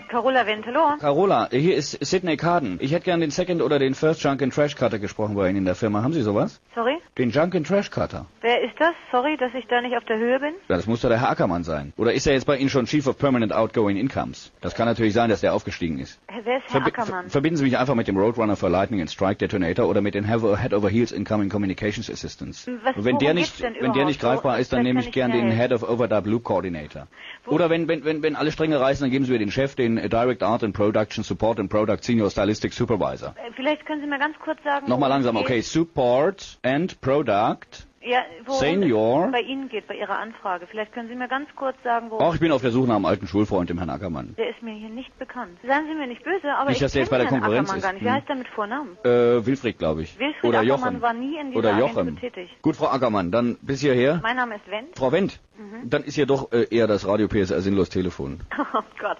Carola 0.08 0.46
Wendt, 0.46 0.64
hallo. 0.66 0.80
Carola, 1.00 1.48
hier 1.50 1.74
ist 1.74 1.98
Sidney 2.04 2.36
Carden. 2.36 2.78
Ich 2.80 2.92
hätte 2.92 3.04
gern 3.06 3.20
den 3.20 3.30
Second 3.32 3.60
oder 3.60 3.78
den 3.80 3.94
First 3.94 4.22
Junk 4.22 4.40
and 4.40 4.54
Trash 4.54 4.76
Cutter 4.76 4.98
gesprochen 5.00 5.34
bei 5.34 5.48
Ihnen 5.48 5.58
in 5.58 5.64
der 5.64 5.74
Firma. 5.74 6.02
Haben 6.02 6.12
Sie 6.12 6.22
sowas? 6.22 6.60
Sorry? 6.76 6.98
Den 7.18 7.30
Junk 7.30 7.54
and 7.56 7.66
Trash 7.66 7.90
Cutter. 7.90 8.26
Wer 8.40 8.62
ist 8.62 8.74
das? 8.78 8.92
Sorry, 9.10 9.36
dass 9.36 9.52
ich 9.54 9.66
da 9.66 9.80
nicht 9.80 9.96
auf 9.96 10.04
der 10.04 10.18
Höhe 10.18 10.38
bin. 10.38 10.54
Ja, 10.68 10.76
das 10.76 10.86
muss 10.86 11.00
doch 11.00 11.08
der 11.08 11.20
Herr 11.20 11.30
Ackermann 11.30 11.64
sein. 11.64 11.92
Oder 11.96 12.12
ist 12.12 12.24
er 12.26 12.34
jetzt 12.34 12.46
bei 12.46 12.56
Ihnen 12.56 12.68
schon 12.70 12.86
Chief 12.86 13.06
of 13.08 13.18
Permanent 13.18 13.52
Outgoing 13.52 13.96
Incomes? 13.96 14.52
Das 14.60 14.74
kann 14.76 14.86
natürlich 14.86 15.12
sein, 15.12 15.28
dass 15.28 15.40
der 15.40 15.54
aufgestiegen 15.54 15.98
ist. 15.98 16.20
Wer 16.28 16.58
ist 16.58 16.72
Herr 16.72 16.80
Verbi- 16.82 16.86
Ackermann? 16.88 17.24
ver- 17.24 17.30
verbinden 17.30 17.56
Sie 17.56 17.64
mich 17.64 17.76
einfach 17.76 17.96
mit 17.96 18.06
dem 18.06 18.16
Roadrunner 18.16 18.54
für 18.54 18.68
Lightning 18.68 19.00
and 19.00 19.10
Strike 19.10 19.36
Detonator 19.38 19.88
oder 19.88 20.02
mit 20.02 20.14
den 20.14 20.24
Head 20.24 20.42
Head 20.62 20.72
over 20.72 20.88
Heels 20.88 21.10
Incoming 21.10 21.48
Communications 21.48 22.08
Assistance. 22.08 22.70
Was- 22.84 22.94
Und 22.96 23.04
wenn 23.04 23.18
der 23.18 23.34
nicht, 23.34 23.60
wenn 23.60 23.92
der 23.92 24.04
nicht 24.04 24.20
greifbar 24.20 24.56
Wo- 24.56 24.60
ist, 24.60 24.72
dann 24.72 24.84
nehme 24.84 25.00
ich 25.00 25.10
gern 25.10 25.32
den. 25.32 25.50
Head 25.50 25.72
of 25.72 25.82
Overdub 25.88 26.26
Loop 26.26 26.44
Coordinator. 26.44 27.08
Oder 27.46 27.70
wenn, 27.70 27.88
wenn, 27.88 28.04
wenn, 28.04 28.22
wenn 28.22 28.36
alle 28.36 28.52
Stränge 28.52 28.78
reißen, 28.80 29.02
dann 29.04 29.10
geben 29.10 29.24
Sie 29.24 29.32
mir 29.32 29.38
den 29.38 29.50
Chef, 29.50 29.74
den 29.74 29.95
äh, 29.98 30.08
Direct 30.08 30.42
Art 30.42 30.62
and 30.62 30.74
Production 30.74 31.24
Support 31.24 31.58
and 31.60 31.70
Product 31.70 31.98
Senior 32.02 32.30
Stylistic 32.30 32.72
Supervisor. 32.72 33.34
Äh, 33.36 33.52
Vielleicht 33.54 33.84
können 33.86 34.00
Sie 34.00 34.06
mir 34.06 34.18
ganz 34.18 34.36
kurz 34.38 34.62
sagen. 34.64 34.88
Nochmal 34.88 35.08
langsam, 35.10 35.36
okay. 35.36 35.60
Support 35.60 36.58
and 36.62 37.00
Product. 37.00 37.86
Ja, 38.08 38.20
Senior. 38.60 39.26
es 39.26 39.32
bei 39.32 39.40
Ihnen 39.40 39.68
geht, 39.68 39.88
bei 39.88 39.96
Ihrer 39.96 40.16
Anfrage. 40.16 40.68
Vielleicht 40.68 40.92
können 40.92 41.08
Sie 41.08 41.16
mir 41.16 41.26
ganz 41.26 41.48
kurz 41.56 41.76
sagen, 41.82 42.08
worum 42.08 42.24
Auch 42.24 42.34
ich 42.34 42.40
bin 42.40 42.52
auf 42.52 42.62
der 42.62 42.70
Suche 42.70 42.86
nach 42.86 42.94
einem 42.94 43.04
alten 43.04 43.26
Schulfreund, 43.26 43.68
dem 43.68 43.78
Herrn 43.78 43.90
Ackermann. 43.90 44.34
Der 44.38 44.48
ist 44.50 44.62
mir 44.62 44.74
hier 44.74 44.90
nicht 44.90 45.18
bekannt. 45.18 45.58
Seien 45.66 45.86
Sie 45.88 45.94
mir 45.94 46.06
nicht 46.06 46.22
böse, 46.22 46.54
aber 46.54 46.66
Nicht, 46.68 46.76
ich 46.76 46.82
dass 46.82 46.92
der 46.92 47.02
jetzt 47.02 47.10
bei 47.10 47.18
der 47.18 47.26
Herrn 47.26 47.40
Konkurrenz 47.40 47.68
Ackermann 47.70 47.78
ist. 47.78 47.82
gar 47.84 47.92
nicht. 47.94 48.02
Wie 48.04 48.08
Hm. 48.08 48.14
heißt 48.14 48.28
er 48.28 48.36
mit 48.36 48.46
Vornamen? 48.48 48.96
Äh, 49.02 49.44
Wilfried, 49.44 49.78
glaube 49.78 50.02
ich. 50.02 50.16
Wilfried 50.20 50.44
Oder 50.44 50.60
Ackermann 50.60 50.78
Jochen. 50.94 51.02
war 51.02 51.12
nie 51.14 51.36
in 51.36 51.48
dieser 51.48 51.58
Oder 51.58 51.74
Agentur 51.74 52.02
Jochen. 52.04 52.20
tätig. 52.20 52.50
Gut, 52.62 52.76
Frau 52.76 52.86
Ackermann, 52.86 53.32
dann 53.32 53.58
bis 53.60 53.80
hierher. 53.80 54.20
Mein 54.22 54.36
Name 54.36 54.54
ist 54.54 54.70
Wendt. 54.70 54.96
Frau 54.96 55.10
Wendt, 55.10 55.40
Mhm. 55.58 55.90
dann 55.90 56.04
ist 56.04 56.14
hier 56.14 56.26
doch 56.26 56.52
äh, 56.52 56.68
eher 56.70 56.86
das 56.86 57.08
Radio 57.08 57.26
PSR 57.26 57.60
sinnlos 57.60 57.88
Telefon. 57.88 58.38
Oh 58.72 58.82
Gott. 59.00 59.18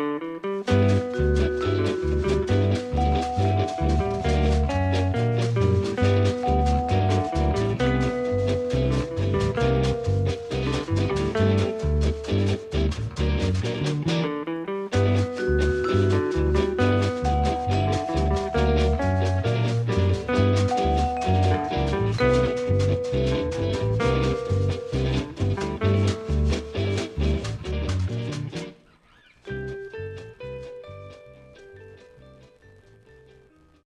thank 0.00 0.70
you 1.38 1.59